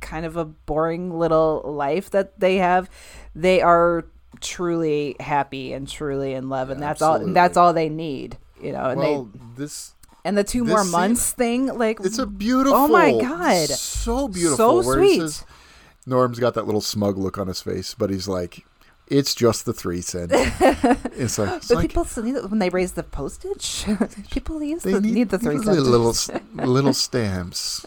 kind 0.00 0.26
of 0.26 0.36
a 0.36 0.44
boring 0.44 1.18
little 1.18 1.62
life 1.64 2.10
that 2.10 2.38
they 2.38 2.56
have 2.56 2.90
they 3.34 3.62
are 3.62 4.04
truly 4.40 5.16
happy 5.18 5.72
and 5.72 5.88
truly 5.88 6.34
in 6.34 6.48
love 6.48 6.70
and 6.70 6.82
that's 6.82 7.00
all 7.00 7.14
absolutely. 7.14 7.34
that's 7.34 7.56
all 7.56 7.72
they 7.72 7.88
need 7.88 8.36
you 8.62 8.72
know 8.72 8.84
and 8.84 9.00
well, 9.00 9.24
they 9.24 9.40
this 9.56 9.94
and 10.24 10.36
the 10.36 10.44
two 10.44 10.64
more 10.64 10.82
scene- 10.82 10.92
months 10.92 11.32
thing, 11.32 11.66
like 11.66 11.98
It's 12.00 12.18
a 12.18 12.26
beautiful. 12.26 12.78
Oh 12.78 12.88
my 12.88 13.12
god! 13.12 13.68
so 13.68 14.28
beautiful. 14.28 14.82
So 14.82 14.94
sweet. 14.94 15.20
says- 15.20 15.44
Norm's 16.10 16.40
got 16.40 16.54
that 16.54 16.66
little 16.66 16.80
smug 16.80 17.16
look 17.16 17.38
on 17.38 17.46
his 17.46 17.62
face, 17.62 17.94
but 17.94 18.10
he's 18.10 18.26
like, 18.26 18.66
"It's 19.06 19.34
just 19.34 19.64
the 19.64 19.72
three 19.72 20.00
cent. 20.00 20.32
it's 20.34 21.38
like, 21.38 21.56
it's 21.56 21.68
But 21.68 21.76
like 21.76 21.88
people 21.88 22.04
still 22.04 22.24
need 22.24 22.34
it 22.34 22.50
when 22.50 22.58
they 22.58 22.68
raise 22.68 22.92
the 22.92 23.04
postage. 23.04 23.86
people 24.30 24.62
use 24.62 24.82
they 24.82 24.94
the, 24.94 25.00
need, 25.00 25.14
need, 25.14 25.28
the 25.30 25.38
three 25.38 25.58
cents. 25.58 25.78
little, 25.78 26.14
little 26.66 26.92
stamps. 26.92 27.86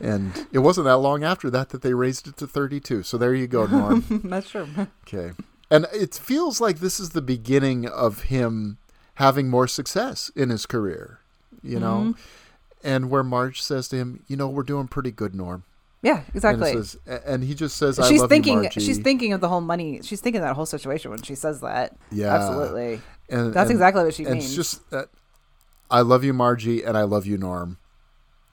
And 0.00 0.46
it 0.52 0.60
wasn't 0.60 0.84
that 0.84 0.98
long 0.98 1.24
after 1.24 1.50
that 1.50 1.70
that 1.70 1.82
they 1.82 1.92
raised 1.92 2.28
it 2.28 2.36
to 2.38 2.46
thirty-two. 2.46 3.02
So 3.02 3.18
there 3.18 3.34
you 3.34 3.48
go, 3.48 3.66
Norm. 3.66 4.04
That's 4.24 4.48
true. 4.48 4.68
Okay. 5.06 5.32
And 5.72 5.86
it 5.92 6.14
feels 6.14 6.60
like 6.60 6.78
this 6.78 6.98
is 6.98 7.10
the 7.10 7.22
beginning 7.22 7.86
of 7.88 8.22
him 8.24 8.78
having 9.14 9.48
more 9.48 9.68
success 9.68 10.30
in 10.34 10.50
his 10.50 10.66
career, 10.66 11.20
you 11.62 11.78
know? 11.78 12.14
Mm-hmm. 12.14 12.20
And 12.82 13.10
where 13.10 13.22
Marge 13.22 13.60
says 13.60 13.86
to 13.88 13.96
him, 13.96 14.24
you 14.26 14.36
know, 14.36 14.48
we're 14.48 14.62
doing 14.62 14.88
pretty 14.88 15.10
good, 15.10 15.34
Norm. 15.34 15.64
Yeah, 16.02 16.22
exactly. 16.34 16.70
it 16.70 16.84
says, 16.84 16.96
and 17.26 17.44
he 17.44 17.54
just 17.54 17.76
says, 17.76 17.98
I 17.98 18.08
she's 18.08 18.20
love 18.20 18.30
thinking. 18.30 18.54
you, 18.58 18.62
Margie. 18.62 18.80
she's 18.80 18.98
thinking 18.98 19.32
of 19.34 19.40
the 19.42 19.48
whole 19.48 19.60
money. 19.60 20.00
She's 20.02 20.20
thinking 20.20 20.40
of 20.40 20.46
that 20.48 20.54
whole 20.54 20.64
situation 20.66 21.10
when 21.10 21.20
she 21.22 21.34
says 21.34 21.60
that. 21.60 21.94
Yeah. 22.10 22.34
absolutely. 22.34 23.00
and, 23.28 23.52
That's 23.52 23.68
and- 23.68 23.72
exactly 23.76 24.04
what 24.04 24.14
she 24.14 24.24
and 24.24 24.34
means. 24.34 24.46
it's 24.46 24.54
just 24.54 24.88
that 24.90 25.08
I 25.90 26.00
love 26.00 26.24
you, 26.24 26.32
Margie, 26.32 26.82
and 26.82 26.96
I 26.96 27.02
love 27.02 27.26
you, 27.26 27.36
Norm. 27.36 27.76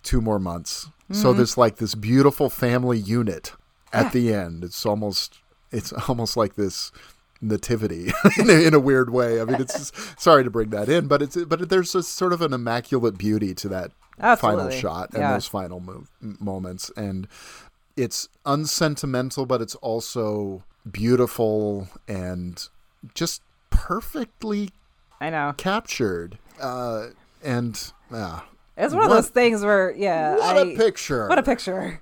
Two 0.03 0.21
more 0.21 0.39
months. 0.39 0.87
So 1.11 1.29
Mm-hmm. 1.31 1.39
this 1.39 1.57
like 1.57 1.77
this 1.77 1.95
beautiful 1.95 2.49
family 2.49 2.97
unit 2.97 3.53
at 3.93 4.11
the 4.11 4.33
end. 4.33 4.63
It's 4.65 4.85
almost 4.85 5.39
it's 5.71 5.93
almost 6.09 6.35
like 6.35 6.55
this 6.55 6.91
nativity 7.39 8.11
in, 8.39 8.49
a, 8.49 8.53
in 8.67 8.73
a 8.73 8.79
weird 8.79 9.09
way. 9.11 9.39
I 9.39 9.45
mean, 9.45 9.61
it's 9.61 9.73
just, 9.77 10.19
sorry 10.19 10.43
to 10.43 10.49
bring 10.49 10.69
that 10.71 10.89
in, 10.89 11.07
but 11.07 11.21
it's 11.21 11.37
but 11.45 11.69
there's 11.69 11.95
a 11.95 12.03
sort 12.03 12.33
of 12.33 12.41
an 12.41 12.51
immaculate 12.51 13.17
beauty 13.17 13.53
to 13.55 13.69
that 13.69 13.91
final 14.19 14.69
shot 14.69 15.09
and 15.13 15.19
Yeah. 15.21 15.33
those 15.33 15.47
final 15.47 15.79
move, 15.79 16.09
moments, 16.21 16.91
and 16.97 17.27
it's 17.95 18.27
unsentimental, 18.45 19.45
but 19.45 19.61
it's 19.61 19.75
also 19.75 20.63
beautiful 20.89 21.87
and 22.07 22.67
just 23.13 23.41
perfectly 23.69 24.69
I 25.21 25.29
know. 25.29 25.53
captured. 25.57 26.37
Uh, 26.61 27.07
and 27.43 27.91
uh, 28.11 28.41
It's 28.75 28.93
one 28.93 29.03
of 29.03 29.09
What- 29.09 29.15
those 29.15 29.29
things 29.29 29.63
where, 29.63 29.91
yeah, 29.95 30.35
what 30.37 30.57
I, 30.57 30.61
a 30.61 30.75
picture! 30.75 31.27
What 31.27 31.39
a 31.39 31.43
picture. 31.43 32.01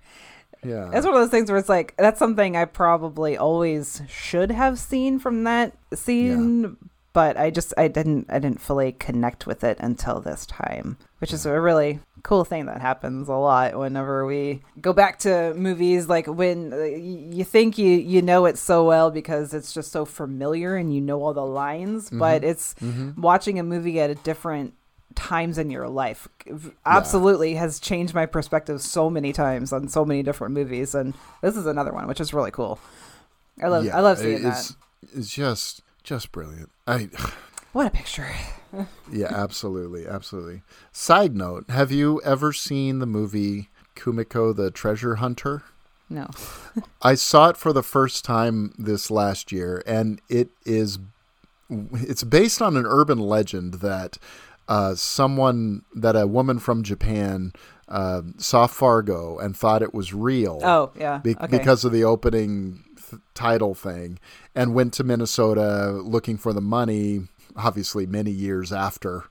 Yeah, 0.64 0.90
It's 0.94 1.06
one 1.06 1.14
of 1.14 1.22
those 1.22 1.30
things 1.30 1.50
where 1.52 1.60
it's 1.60 1.70
like 1.70 1.94
that's 1.98 2.18
something 2.18 2.58
I 2.58 2.66
probably 2.66 3.38
always 3.38 4.02
should 4.10 4.50
have 4.52 4.80
seen 4.80 5.20
from 5.20 5.44
that 5.44 5.74
scene, 5.94 6.76
but 7.16 7.38
I 7.38 7.50
just 7.50 7.74
I 7.78 7.88
didn't 7.88 8.26
I 8.28 8.40
didn't 8.40 8.60
fully 8.60 8.92
connect 8.92 9.48
with 9.48 9.64
it 9.64 9.78
until 9.80 10.20
this 10.20 10.46
time, 10.46 10.98
which 11.20 11.32
is 11.32 11.46
a 11.46 11.62
really 11.62 12.02
cool 12.24 12.44
thing 12.44 12.66
that 12.66 12.82
happens 12.82 13.30
a 13.30 13.34
lot 13.36 13.80
whenever 13.80 14.26
we 14.26 14.62
go 14.82 14.92
back 14.92 15.18
to 15.20 15.54
movies 15.54 16.10
like 16.10 16.28
when 16.28 16.74
uh, 16.74 16.78
you 16.84 17.46
think 17.46 17.78
you 17.78 17.92
you 17.92 18.22
know 18.22 18.46
it 18.46 18.58
so 18.58 18.84
well 18.84 19.12
because 19.12 19.54
it's 19.54 19.72
just 19.72 19.94
so 19.94 20.04
familiar 20.04 20.76
and 20.76 20.94
you 20.94 21.00
know 21.00 21.24
all 21.24 21.34
the 21.34 21.46
lines, 21.46 22.10
but 22.10 22.44
it's 22.44 22.76
watching 23.16 23.60
a 23.60 23.64
movie 23.64 23.98
at 24.02 24.10
a 24.10 24.16
different 24.16 24.74
times 25.16 25.58
in 25.58 25.70
your 25.70 25.88
life 25.88 26.28
absolutely 26.86 27.54
has 27.56 27.80
changed 27.80 28.14
my 28.14 28.26
perspective 28.26 28.82
so 28.82 29.10
many 29.10 29.32
times 29.32 29.72
on 29.72 29.88
so 29.88 30.04
many 30.04 30.22
different 30.22 30.54
movies 30.54 30.94
and 30.94 31.14
this 31.40 31.56
is 31.56 31.66
another 31.66 31.94
one 31.94 32.08
which 32.10 32.20
is 32.20 32.34
really 32.34 32.52
cool. 32.52 32.78
I 33.64 33.68
love 33.70 33.86
yeah, 33.86 33.96
i 33.96 34.02
love 34.02 34.18
seeing 34.18 34.46
it's, 34.46 34.68
that 34.68 34.76
It's 35.16 35.30
just 35.34 35.82
just 36.06 36.32
brilliant. 36.32 36.70
I 36.88 37.10
What 37.74 37.88
a 37.88 37.90
picture. 37.90 38.30
Yeah, 39.12 39.28
absolutely, 39.32 40.08
absolutely. 40.08 40.62
Side 40.94 41.36
note: 41.36 41.70
Have 41.70 41.92
you 41.92 42.22
ever 42.24 42.54
seen 42.54 43.00
the 43.00 43.06
movie 43.06 43.70
Kumiko 43.98 44.56
the 44.56 44.72
Treasure 44.72 45.16
Hunter? 45.16 45.64
No. 46.10 46.30
I 47.02 47.16
saw 47.16 47.50
it 47.50 47.58
for 47.58 47.74
the 47.74 47.84
first 47.84 48.24
time 48.24 48.74
this 48.78 49.12
last 49.12 49.52
year, 49.52 49.84
and 49.86 50.22
it 50.30 50.50
is 50.66 51.00
it's 51.70 52.24
based 52.24 52.62
on 52.62 52.78
an 52.78 52.86
urban 52.86 53.18
legend 53.20 53.76
that 53.76 54.18
uh, 54.70 54.96
someone 54.96 55.84
that 55.94 56.16
a 56.16 56.28
woman 56.28 56.60
from 56.60 56.84
Japan 56.84 57.52
uh, 57.88 58.22
saw 58.38 58.68
Fargo 58.68 59.38
and 59.38 59.56
thought 59.56 59.82
it 59.82 59.94
was 59.94 60.14
real. 60.14 60.60
Oh, 60.64 60.92
yeah. 60.98 61.18
be- 61.18 61.36
okay. 61.36 61.48
because 61.48 61.84
of 61.84 61.92
the 61.92 62.04
opening 62.04 62.84
th- 63.10 63.22
title 63.34 63.76
thing, 63.76 64.20
and 64.54 64.74
went 64.74 64.94
to 64.94 65.04
Minnesota 65.04 65.92
looking 65.92 66.38
for 66.38 66.54
the 66.54 66.62
money. 66.62 67.28
Obviously, 67.56 68.06
many 68.06 68.32
years 68.32 68.74
after 68.74 69.26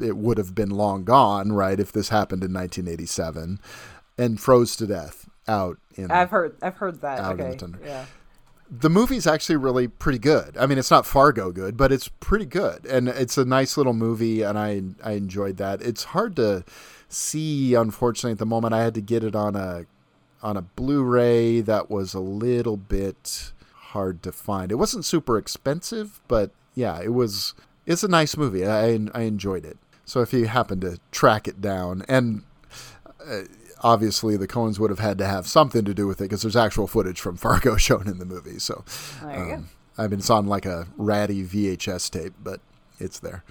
it 0.00 0.16
would 0.16 0.38
have 0.38 0.54
been 0.54 0.70
long 0.70 1.04
gone, 1.04 1.52
right? 1.52 1.78
If 1.78 1.92
this 1.92 2.08
happened 2.08 2.42
in 2.44 2.52
1987, 2.52 3.60
and 4.18 4.40
froze 4.40 4.76
to 4.76 4.86
death 4.86 5.28
out 5.46 5.78
in 5.94 6.10
I've 6.10 6.30
heard 6.30 6.56
I've 6.62 6.76
heard 6.76 7.00
that. 7.02 7.20
Out 7.20 7.32
in 7.32 7.36
the 7.38 7.44
okay. 7.44 7.56
tundra. 7.56 7.80
Yeah. 7.86 8.06
the 8.70 8.88
movie's 8.90 9.26
actually 9.26 9.56
really 9.56 9.88
pretty 9.88 10.18
good. 10.18 10.56
I 10.58 10.66
mean, 10.66 10.78
it's 10.78 10.90
not 10.90 11.06
Fargo 11.06 11.52
good, 11.52 11.76
but 11.76 11.92
it's 11.92 12.08
pretty 12.08 12.46
good, 12.46 12.86
and 12.86 13.08
it's 13.08 13.36
a 13.36 13.44
nice 13.44 13.76
little 13.76 13.92
movie, 13.92 14.42
and 14.42 14.58
I 14.58 14.82
I 15.02 15.12
enjoyed 15.12 15.58
that. 15.58 15.82
It's 15.82 16.04
hard 16.04 16.36
to 16.36 16.64
see, 17.08 17.74
unfortunately, 17.74 18.32
at 18.32 18.38
the 18.38 18.46
moment. 18.46 18.74
I 18.74 18.82
had 18.82 18.94
to 18.94 19.00
get 19.00 19.22
it 19.22 19.36
on 19.36 19.54
a 19.54 19.86
on 20.44 20.56
a 20.56 20.62
Blu-ray 20.62 21.60
that 21.62 21.90
was 21.90 22.12
a 22.14 22.20
little 22.20 22.76
bit 22.76 23.52
hard 23.72 24.22
to 24.22 24.30
find. 24.30 24.70
It 24.70 24.76
wasn't 24.76 25.04
super 25.04 25.38
expensive, 25.38 26.20
but 26.28 26.50
yeah, 26.74 27.00
it 27.02 27.12
was. 27.14 27.54
It's 27.86 28.02
a 28.04 28.08
nice 28.08 28.36
movie. 28.36 28.66
I 28.66 28.98
I 29.14 29.22
enjoyed 29.22 29.64
it. 29.64 29.78
So 30.04 30.20
if 30.20 30.32
you 30.32 30.46
happen 30.46 30.80
to 30.80 30.98
track 31.10 31.48
it 31.48 31.60
down, 31.60 32.04
and 32.08 32.42
uh, 33.26 33.42
obviously 33.82 34.36
the 34.36 34.46
Coens 34.46 34.78
would 34.78 34.90
have 34.90 34.98
had 34.98 35.16
to 35.18 35.26
have 35.26 35.46
something 35.46 35.84
to 35.86 35.94
do 35.94 36.06
with 36.06 36.20
it 36.20 36.24
because 36.24 36.42
there's 36.42 36.56
actual 36.56 36.86
footage 36.86 37.20
from 37.20 37.36
Fargo 37.44 37.76
shown 37.76 38.06
in 38.06 38.18
the 38.18 38.24
movie. 38.26 38.58
So 38.58 38.84
There 39.22 39.30
you 39.38 39.46
go. 39.46 39.54
um, 39.54 39.68
I 39.96 40.08
mean, 40.08 40.18
it's 40.18 40.30
on 40.30 40.46
like 40.46 40.66
a 40.66 40.88
ratty 40.96 41.42
VHS 41.44 42.10
tape, 42.10 42.34
but 42.42 42.60
it's 42.98 43.18
there. 43.18 43.44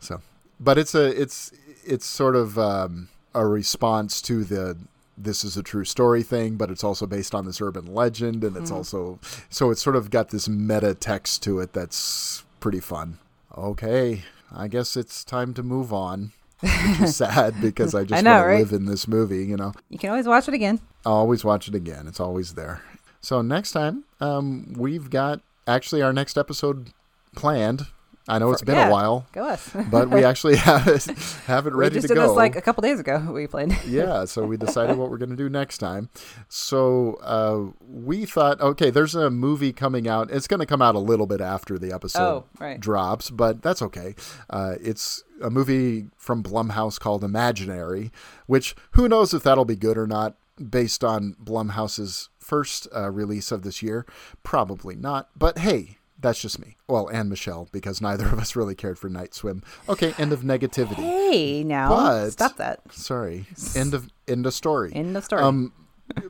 So, 0.00 0.20
but 0.58 0.76
it's 0.78 0.94
a 0.94 1.04
it's 1.20 1.52
it's 1.84 2.06
sort 2.06 2.34
of 2.34 2.58
um, 2.58 3.08
a 3.34 3.46
response 3.46 4.20
to 4.22 4.42
the 4.44 4.76
this 5.16 5.44
is 5.44 5.56
a 5.56 5.62
true 5.62 5.84
story 5.84 6.22
thing, 6.22 6.56
but 6.56 6.70
it's 6.70 6.84
also 6.84 7.06
based 7.06 7.34
on 7.34 7.44
this 7.46 7.60
urban 7.60 7.86
legend, 7.94 8.44
and 8.44 8.56
it's 8.56 8.70
also 8.70 9.18
so 9.50 9.70
it's 9.70 9.82
sort 9.82 9.96
of 9.96 10.10
got 10.10 10.30
this 10.30 10.48
meta 10.48 10.94
text 10.94 11.42
to 11.44 11.60
it 11.60 11.72
that's 11.72 12.44
pretty 12.60 12.80
fun. 12.80 13.18
Okay, 13.56 14.24
I 14.54 14.68
guess 14.68 14.96
it's 14.96 15.24
time 15.24 15.54
to 15.54 15.62
move 15.62 15.92
on. 15.92 16.32
Which 16.60 17.00
is 17.00 17.16
sad 17.24 17.60
because 17.60 17.94
I 17.94 18.04
just 18.04 18.22
know, 18.22 18.32
want 18.34 18.44
to 18.44 18.48
right? 18.48 18.58
live 18.60 18.72
in 18.72 18.86
this 18.86 19.08
movie, 19.08 19.44
you 19.44 19.56
know. 19.56 19.72
You 19.90 19.98
can 19.98 20.10
always 20.10 20.26
watch 20.28 20.46
it 20.46 20.54
again. 20.54 20.80
I'll 21.04 21.14
always 21.14 21.44
watch 21.44 21.66
it 21.66 21.74
again. 21.74 22.06
It's 22.06 22.20
always 22.20 22.54
there. 22.54 22.82
So 23.20 23.42
next 23.42 23.72
time, 23.72 24.04
um, 24.20 24.72
we've 24.76 25.10
got 25.10 25.40
actually 25.66 26.02
our 26.02 26.12
next 26.12 26.38
episode 26.38 26.92
planned. 27.34 27.86
I 28.28 28.38
know 28.38 28.52
it's 28.52 28.62
been 28.62 28.76
yeah. 28.76 28.88
a 28.88 28.90
while, 28.92 29.26
Go 29.32 29.44
us. 29.44 29.68
but 29.90 30.08
we 30.08 30.22
actually 30.24 30.54
have 30.70 30.86
it, 30.86 31.04
have 31.46 31.66
it 31.66 31.72
we 31.72 31.78
ready 31.80 31.94
just 31.96 32.08
to 32.08 32.14
did 32.14 32.20
go. 32.20 32.28
this 32.28 32.36
like 32.36 32.54
a 32.54 32.60
couple 32.62 32.82
days 32.82 33.00
ago. 33.00 33.18
We 33.32 33.46
played. 33.48 33.76
yeah, 33.86 34.24
so 34.26 34.44
we 34.44 34.56
decided 34.56 34.96
what 34.96 35.10
we're 35.10 35.18
going 35.18 35.30
to 35.30 35.36
do 35.36 35.48
next 35.48 35.78
time. 35.78 36.08
So 36.48 37.14
uh, 37.22 37.72
we 37.80 38.24
thought, 38.24 38.60
okay, 38.60 38.90
there's 38.90 39.14
a 39.14 39.30
movie 39.30 39.72
coming 39.72 40.06
out. 40.06 40.30
It's 40.30 40.46
going 40.46 40.60
to 40.60 40.66
come 40.66 40.80
out 40.82 40.94
a 40.94 40.98
little 41.00 41.26
bit 41.26 41.40
after 41.40 41.78
the 41.78 41.92
episode 41.92 42.20
Oh, 42.22 42.44
right. 42.60 42.78
drops, 42.78 43.30
but 43.30 43.62
that's 43.62 43.82
okay. 43.82 44.14
Uh, 44.50 44.74
it's 44.80 45.24
a 45.42 45.50
movie 45.50 46.06
from 46.16 46.42
Blumhouse 46.42 47.00
called 47.00 47.24
Imaginary, 47.24 48.12
which 48.46 48.76
who 48.92 49.08
knows 49.08 49.34
if 49.34 49.42
that'll 49.42 49.64
be 49.64 49.76
good 49.76 49.98
or 49.98 50.06
not 50.06 50.36
based 50.70 51.02
on 51.02 51.34
Blumhouse's 51.42 52.28
first 52.38 52.86
uh, 52.94 53.10
release 53.10 53.50
of 53.50 53.62
this 53.62 53.82
year. 53.82 54.06
Probably 54.42 54.94
not, 54.94 55.28
but 55.36 55.58
hey. 55.58 55.98
That's 56.22 56.40
just 56.40 56.58
me. 56.58 56.76
Well, 56.88 57.08
and 57.08 57.28
Michele, 57.28 57.68
because 57.72 58.00
neither 58.00 58.24
of 58.26 58.38
us 58.38 58.56
really 58.56 58.74
cared 58.74 58.98
for 58.98 59.08
Night 59.10 59.34
Swim. 59.34 59.62
Okay, 59.88 60.14
end 60.18 60.32
of 60.32 60.40
negativity. 60.42 60.94
Hey, 60.94 61.62
now 61.64 61.88
But- 61.90 62.30
stop 62.30 62.56
that. 62.56 62.80
Sorry. 62.92 63.44
End 63.76 63.92
of 63.92 64.08
end 64.26 64.46
of 64.46 64.54
story. 64.54 64.92
End 64.94 65.16
of 65.16 65.24
story. 65.24 65.42
Um, 65.42 65.72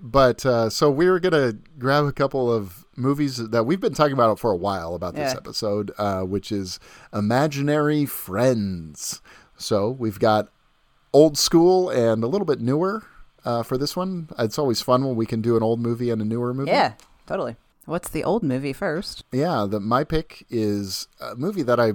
but 0.00 0.44
uh, 0.46 0.70
so 0.70 0.90
we 0.90 1.08
were 1.08 1.20
gonna 1.20 1.54
grab 1.78 2.04
a 2.06 2.12
couple 2.12 2.52
of 2.52 2.84
movies 2.96 3.36
that 3.36 3.64
we've 3.64 3.80
been 3.80 3.94
talking 3.94 4.12
about 4.12 4.38
for 4.38 4.50
a 4.50 4.56
while 4.56 4.94
about 4.94 5.14
this 5.14 5.32
Yeah. 5.32 5.38
episode, 5.38 5.92
uh, 5.98 6.22
which 6.22 6.50
is 6.52 6.78
Imaginary 7.12 8.04
Friends. 8.06 9.20
So 9.56 9.90
we've 9.90 10.18
got 10.18 10.48
old 11.12 11.36
school 11.38 11.88
and 11.90 12.22
a 12.24 12.26
little 12.26 12.44
bit 12.46 12.60
newer 12.60 13.02
uh, 13.44 13.62
for 13.62 13.76
this 13.78 13.96
one. 13.96 14.28
It's 14.38 14.58
always 14.58 14.80
fun 14.80 15.04
when 15.04 15.16
we 15.16 15.26
can 15.26 15.40
do 15.42 15.56
an 15.56 15.62
old 15.62 15.80
movie 15.80 16.10
and 16.10 16.20
a 16.22 16.24
newer 16.24 16.54
movie. 16.54 16.70
yeah, 16.70 16.94
totally. 17.26 17.56
What's 17.84 18.08
the 18.08 18.22
old 18.22 18.42
movie 18.42 18.72
first? 18.72 19.24
Yeah, 19.32 19.66
the 19.68 19.80
my 19.80 20.04
pick 20.04 20.46
is 20.50 21.08
a 21.20 21.34
movie 21.34 21.62
that 21.62 21.80
I 21.80 21.92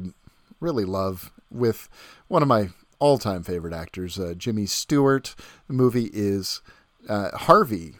really 0.59 0.85
love 0.85 1.31
with 1.49 1.87
one 2.27 2.41
of 2.41 2.47
my 2.47 2.69
all-time 2.99 3.43
favorite 3.43 3.73
actors, 3.73 4.19
uh, 4.19 4.33
Jimmy 4.35 4.65
Stewart. 4.65 5.35
The 5.67 5.73
movie 5.73 6.09
is 6.11 6.61
uh, 7.07 7.29
Harvey, 7.37 7.95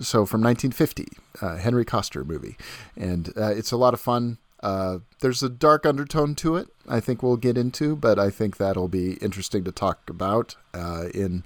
so 0.00 0.24
from 0.24 0.42
1950, 0.42 1.08
uh, 1.40 1.56
Henry 1.56 1.84
Koster 1.84 2.24
movie, 2.24 2.56
and 2.96 3.32
uh, 3.36 3.50
it's 3.50 3.72
a 3.72 3.76
lot 3.76 3.94
of 3.94 4.00
fun. 4.00 4.38
Uh, 4.62 4.98
there's 5.20 5.42
a 5.42 5.48
dark 5.48 5.84
undertone 5.84 6.36
to 6.36 6.54
it. 6.54 6.68
I 6.88 7.00
think 7.00 7.22
we'll 7.22 7.36
get 7.36 7.58
into, 7.58 7.96
but 7.96 8.18
I 8.18 8.30
think 8.30 8.56
that'll 8.56 8.86
be 8.86 9.14
interesting 9.14 9.64
to 9.64 9.72
talk 9.72 10.08
about 10.08 10.54
uh, 10.72 11.06
in 11.12 11.42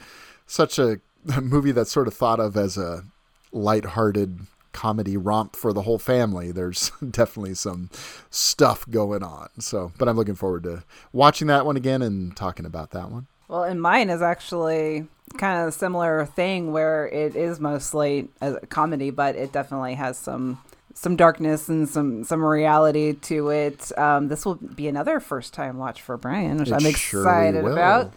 such 0.47 0.79
a 0.79 1.01
movie 1.41 1.73
that's 1.73 1.91
sort 1.91 2.07
of 2.09 2.13
thought 2.13 2.41
of 2.41 2.57
as 2.57 2.77
a 2.77 3.05
lighthearted 3.53 4.41
comedy 4.77 5.17
romp 5.17 5.57
for 5.57 5.73
the 5.73 5.83
whole 5.83 5.99
family. 5.99 6.53
There's 6.53 6.91
definitely 7.11 7.55
some 7.55 7.89
stuff 8.31 8.89
going 8.91 9.23
on. 9.23 9.49
So, 9.59 9.91
but 9.99 10.09
I'm 10.09 10.17
looking 10.17 10.35
forward 10.35 10.63
to 10.65 10.85
watching 11.13 11.49
that 11.49 11.65
one 11.65 11.77
again 11.77 12.03
and 12.03 12.37
talking 12.37 12.67
about 12.67 12.91
that 12.91 13.11
one. 13.11 13.27
Well, 13.49 13.63
and 13.65 13.81
mine 13.81 14.11
is 14.11 14.21
actually 14.23 15.07
kind 15.39 15.63
of 15.63 15.69
a 15.69 15.73
similar 15.73 16.27
thing 16.27 16.73
where 16.73 17.09
it 17.09 17.35
is 17.35 17.59
mostly 17.59 18.29
a 18.41 18.65
comedy, 18.67 19.11
but 19.11 19.35
it 19.35 19.51
definitely 19.53 19.95
has 19.95 20.19
some 20.19 20.59
some 20.95 21.15
darkness 21.17 21.69
and 21.69 21.89
some 21.89 22.25
some 22.25 22.43
reality 22.43 23.13
to 23.13 23.51
it. 23.51 23.97
Um, 23.99 24.29
this 24.29 24.45
will 24.45 24.55
be 24.57 24.89
another 24.89 25.21
first 25.21 25.53
time 25.55 25.79
watch 25.79 26.03
for 26.03 26.17
Brian, 26.17 26.59
which 26.59 26.69
It 26.69 26.75
I'm 26.75 26.87
excited 26.87 27.65
will. 27.65 27.73
about. 27.73 28.13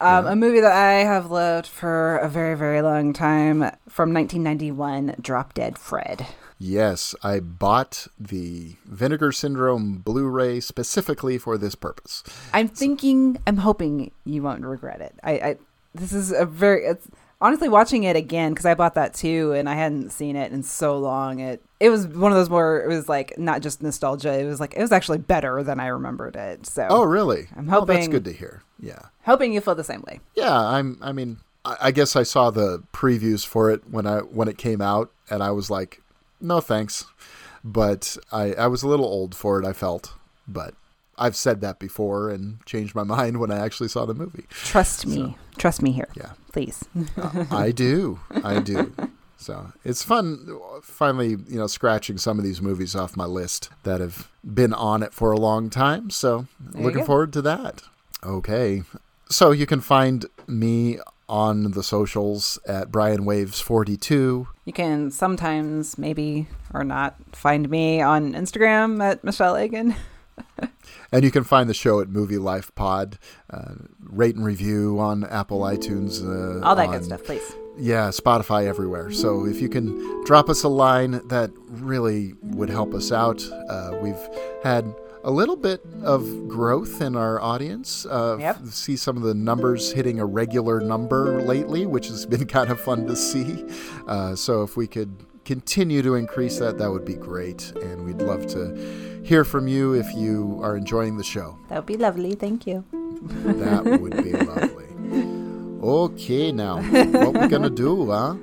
Um, 0.00 0.26
A 0.26 0.36
movie 0.36 0.60
that 0.60 0.72
I 0.72 1.04
have 1.04 1.30
loved 1.30 1.66
for 1.66 2.16
a 2.18 2.28
very, 2.28 2.56
very 2.56 2.80
long 2.80 3.12
time 3.12 3.58
from 3.88 4.14
1991, 4.14 5.16
Drop 5.20 5.52
Dead 5.52 5.78
Fred. 5.78 6.26
Yes, 6.58 7.14
I 7.22 7.40
bought 7.40 8.06
the 8.18 8.76
Vinegar 8.84 9.32
Syndrome 9.32 9.98
Blu-ray 9.98 10.60
specifically 10.60 11.38
for 11.38 11.56
this 11.56 11.74
purpose. 11.74 12.22
I'm 12.52 12.68
thinking, 12.68 13.38
I'm 13.46 13.58
hoping 13.58 14.10
you 14.24 14.42
won't 14.42 14.64
regret 14.64 15.00
it. 15.00 15.14
I, 15.22 15.32
I 15.32 15.56
this 15.94 16.12
is 16.12 16.32
a 16.32 16.44
very, 16.46 16.84
it's 16.84 17.08
honestly 17.40 17.68
watching 17.68 18.04
it 18.04 18.16
again 18.16 18.52
because 18.52 18.66
I 18.66 18.74
bought 18.74 18.94
that 18.94 19.14
too 19.14 19.52
and 19.52 19.68
I 19.68 19.74
hadn't 19.74 20.10
seen 20.10 20.36
it 20.36 20.52
in 20.52 20.62
so 20.62 20.98
long. 20.98 21.40
It 21.40 21.62
it 21.80 21.88
was 21.90 22.06
one 22.06 22.30
of 22.32 22.36
those 22.36 22.50
more, 22.50 22.82
it 22.82 22.88
was 22.88 23.08
like 23.08 23.38
not 23.38 23.62
just 23.62 23.82
nostalgia. 23.82 24.38
It 24.38 24.44
was 24.44 24.60
like 24.60 24.74
it 24.74 24.80
was 24.80 24.92
actually 24.92 25.18
better 25.18 25.62
than 25.62 25.80
I 25.80 25.86
remembered 25.86 26.36
it. 26.36 26.66
So 26.66 26.86
Oh, 26.90 27.02
really? 27.04 27.48
I'm 27.56 27.72
Oh, 27.72 27.84
that's 27.84 28.08
good 28.08 28.24
to 28.24 28.32
hear. 28.32 28.62
Yeah. 28.78 29.00
hoping 29.24 29.52
you 29.52 29.60
feel 29.60 29.74
the 29.74 29.84
same 29.84 30.02
way. 30.06 30.20
Yeah, 30.34 30.56
I'm. 30.58 30.98
I 31.02 31.12
mean, 31.12 31.38
I, 31.64 31.76
I 31.82 31.90
guess 31.90 32.16
I 32.16 32.22
saw 32.22 32.50
the 32.50 32.82
previews 32.92 33.46
for 33.46 33.70
it 33.70 33.82
when 33.90 34.06
I 34.06 34.18
when 34.20 34.48
it 34.48 34.56
came 34.58 34.80
out, 34.80 35.10
and 35.28 35.42
I 35.42 35.50
was 35.50 35.70
like, 35.70 36.00
no 36.40 36.60
thanks. 36.60 37.04
But 37.62 38.16
I 38.32 38.54
I 38.54 38.66
was 38.68 38.82
a 38.82 38.88
little 38.88 39.04
old 39.06 39.34
for 39.34 39.60
it. 39.60 39.66
I 39.66 39.72
felt, 39.74 40.14
but 40.48 40.74
I've 41.20 41.36
said 41.36 41.60
that 41.60 41.78
before 41.78 42.30
and 42.30 42.64
changed 42.66 42.94
my 42.94 43.02
mind 43.16 43.38
when 43.38 43.52
I 43.52 43.58
actually 43.58 43.88
saw 43.88 44.06
the 44.06 44.14
movie. 44.14 44.46
Trust 44.50 45.06
me. 45.06 45.36
Trust 45.58 45.82
me 45.82 45.92
here. 45.92 46.08
Yeah. 46.14 46.32
Please. 46.52 46.84
I 47.50 47.70
do. 47.70 48.18
I 48.42 48.58
do. 48.60 48.92
So 49.36 49.72
it's 49.84 50.02
fun 50.02 50.58
finally, 50.82 51.30
you 51.30 51.58
know, 51.58 51.66
scratching 51.66 52.18
some 52.18 52.38
of 52.38 52.44
these 52.44 52.60
movies 52.60 52.94
off 52.94 53.16
my 53.16 53.24
list 53.24 53.70
that 53.84 54.00
have 54.00 54.30
been 54.42 54.74
on 54.74 55.02
it 55.02 55.14
for 55.14 55.32
a 55.32 55.38
long 55.38 55.70
time. 55.70 56.10
So 56.10 56.46
you 56.74 56.82
looking 56.82 57.04
forward 57.04 57.32
to 57.34 57.42
that. 57.42 57.82
Okay. 58.24 58.82
So 59.30 59.50
you 59.52 59.66
can 59.66 59.80
find 59.80 60.26
me 60.46 60.98
on 61.28 61.70
the 61.70 61.82
socials 61.82 62.58
at 62.66 62.90
Brian 62.90 63.24
Waves 63.24 63.60
42. 63.60 64.48
You 64.64 64.72
can 64.72 65.10
sometimes, 65.10 65.96
maybe 65.96 66.48
or 66.74 66.82
not, 66.82 67.14
find 67.32 67.70
me 67.70 68.02
on 68.02 68.32
Instagram 68.32 69.00
at 69.02 69.22
Michele 69.22 69.54
Eggen. 69.54 69.94
And 71.12 71.24
you 71.24 71.32
can 71.32 71.42
find 71.42 71.68
the 71.68 71.74
show 71.74 72.00
at 72.00 72.08
Movie 72.08 72.38
Life 72.38 72.72
Pod. 72.76 73.18
Uh, 73.52 73.74
rate 74.00 74.36
and 74.36 74.44
review 74.44 74.98
on 75.00 75.24
Apple 75.24 75.60
iTunes. 75.62 76.22
Uh, 76.22 76.64
All 76.64 76.76
that 76.76 76.86
on 76.86 76.92
good 76.94 77.04
stuff, 77.04 77.24
please. 77.24 77.42
Yeah, 77.76 78.10
Spotify 78.10 78.66
everywhere. 78.66 79.10
So 79.10 79.44
if 79.44 79.60
you 79.60 79.68
can 79.68 80.24
drop 80.24 80.48
us 80.48 80.62
a 80.62 80.68
line, 80.68 81.20
that 81.28 81.50
really 81.68 82.34
would 82.42 82.70
help 82.70 82.94
us 82.94 83.10
out. 83.10 83.42
Uh, 83.68 83.98
we've 84.00 84.14
had 84.62 84.94
a 85.24 85.30
little 85.32 85.56
bit 85.56 85.80
of 86.04 86.22
growth 86.48 87.02
in 87.02 87.16
our 87.16 87.40
audience. 87.40 88.06
Uh, 88.06 88.36
Yep. 88.38 88.56
f- 88.66 88.72
See 88.72 88.96
some 88.96 89.16
of 89.16 89.24
the 89.24 89.34
numbers 89.34 89.92
hitting 89.92 90.20
a 90.20 90.24
regular 90.24 90.80
number 90.80 91.42
lately, 91.42 91.86
which 91.86 92.06
has 92.06 92.24
been 92.24 92.46
kind 92.58 92.70
of 92.70 92.80
fun 92.80 93.06
to 93.08 93.16
see. 93.16 93.64
Uh, 94.06 94.36
so 94.36 94.62
if 94.62 94.76
we 94.76 94.86
could 94.86 95.12
continue 95.44 96.02
to 96.02 96.14
increase 96.14 96.58
that, 96.58 96.78
that 96.78 96.90
would 96.90 97.04
be 97.04 97.14
great. 97.14 97.72
And 97.82 98.04
we'd 98.04 98.22
love 98.22 98.46
to 98.48 99.20
hear 99.24 99.44
from 99.44 99.68
you 99.68 99.94
if 99.94 100.12
you 100.14 100.58
are 100.62 100.76
enjoying 100.76 101.16
the 101.16 101.24
show. 101.24 101.58
That 101.68 101.76
would 101.76 101.86
be 101.86 101.96
lovely. 101.96 102.34
Thank 102.34 102.66
you. 102.66 102.84
that 102.92 103.84
would 104.00 104.22
be 104.22 104.32
lovely. 104.32 104.86
Okay, 105.82 106.52
now, 106.52 106.76
what 106.82 107.40
we 107.40 107.48
going 107.48 107.62
to 107.62 107.70
do, 107.70 108.06
huh? 108.10 108.36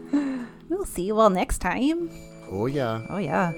We'll 0.69 0.85
see 0.85 1.03
you 1.03 1.19
all 1.19 1.29
next 1.29 1.59
time. 1.59 2.09
Oh, 2.49 2.65
yeah. 2.65 3.05
Oh, 3.09 3.17
yeah. 3.17 3.53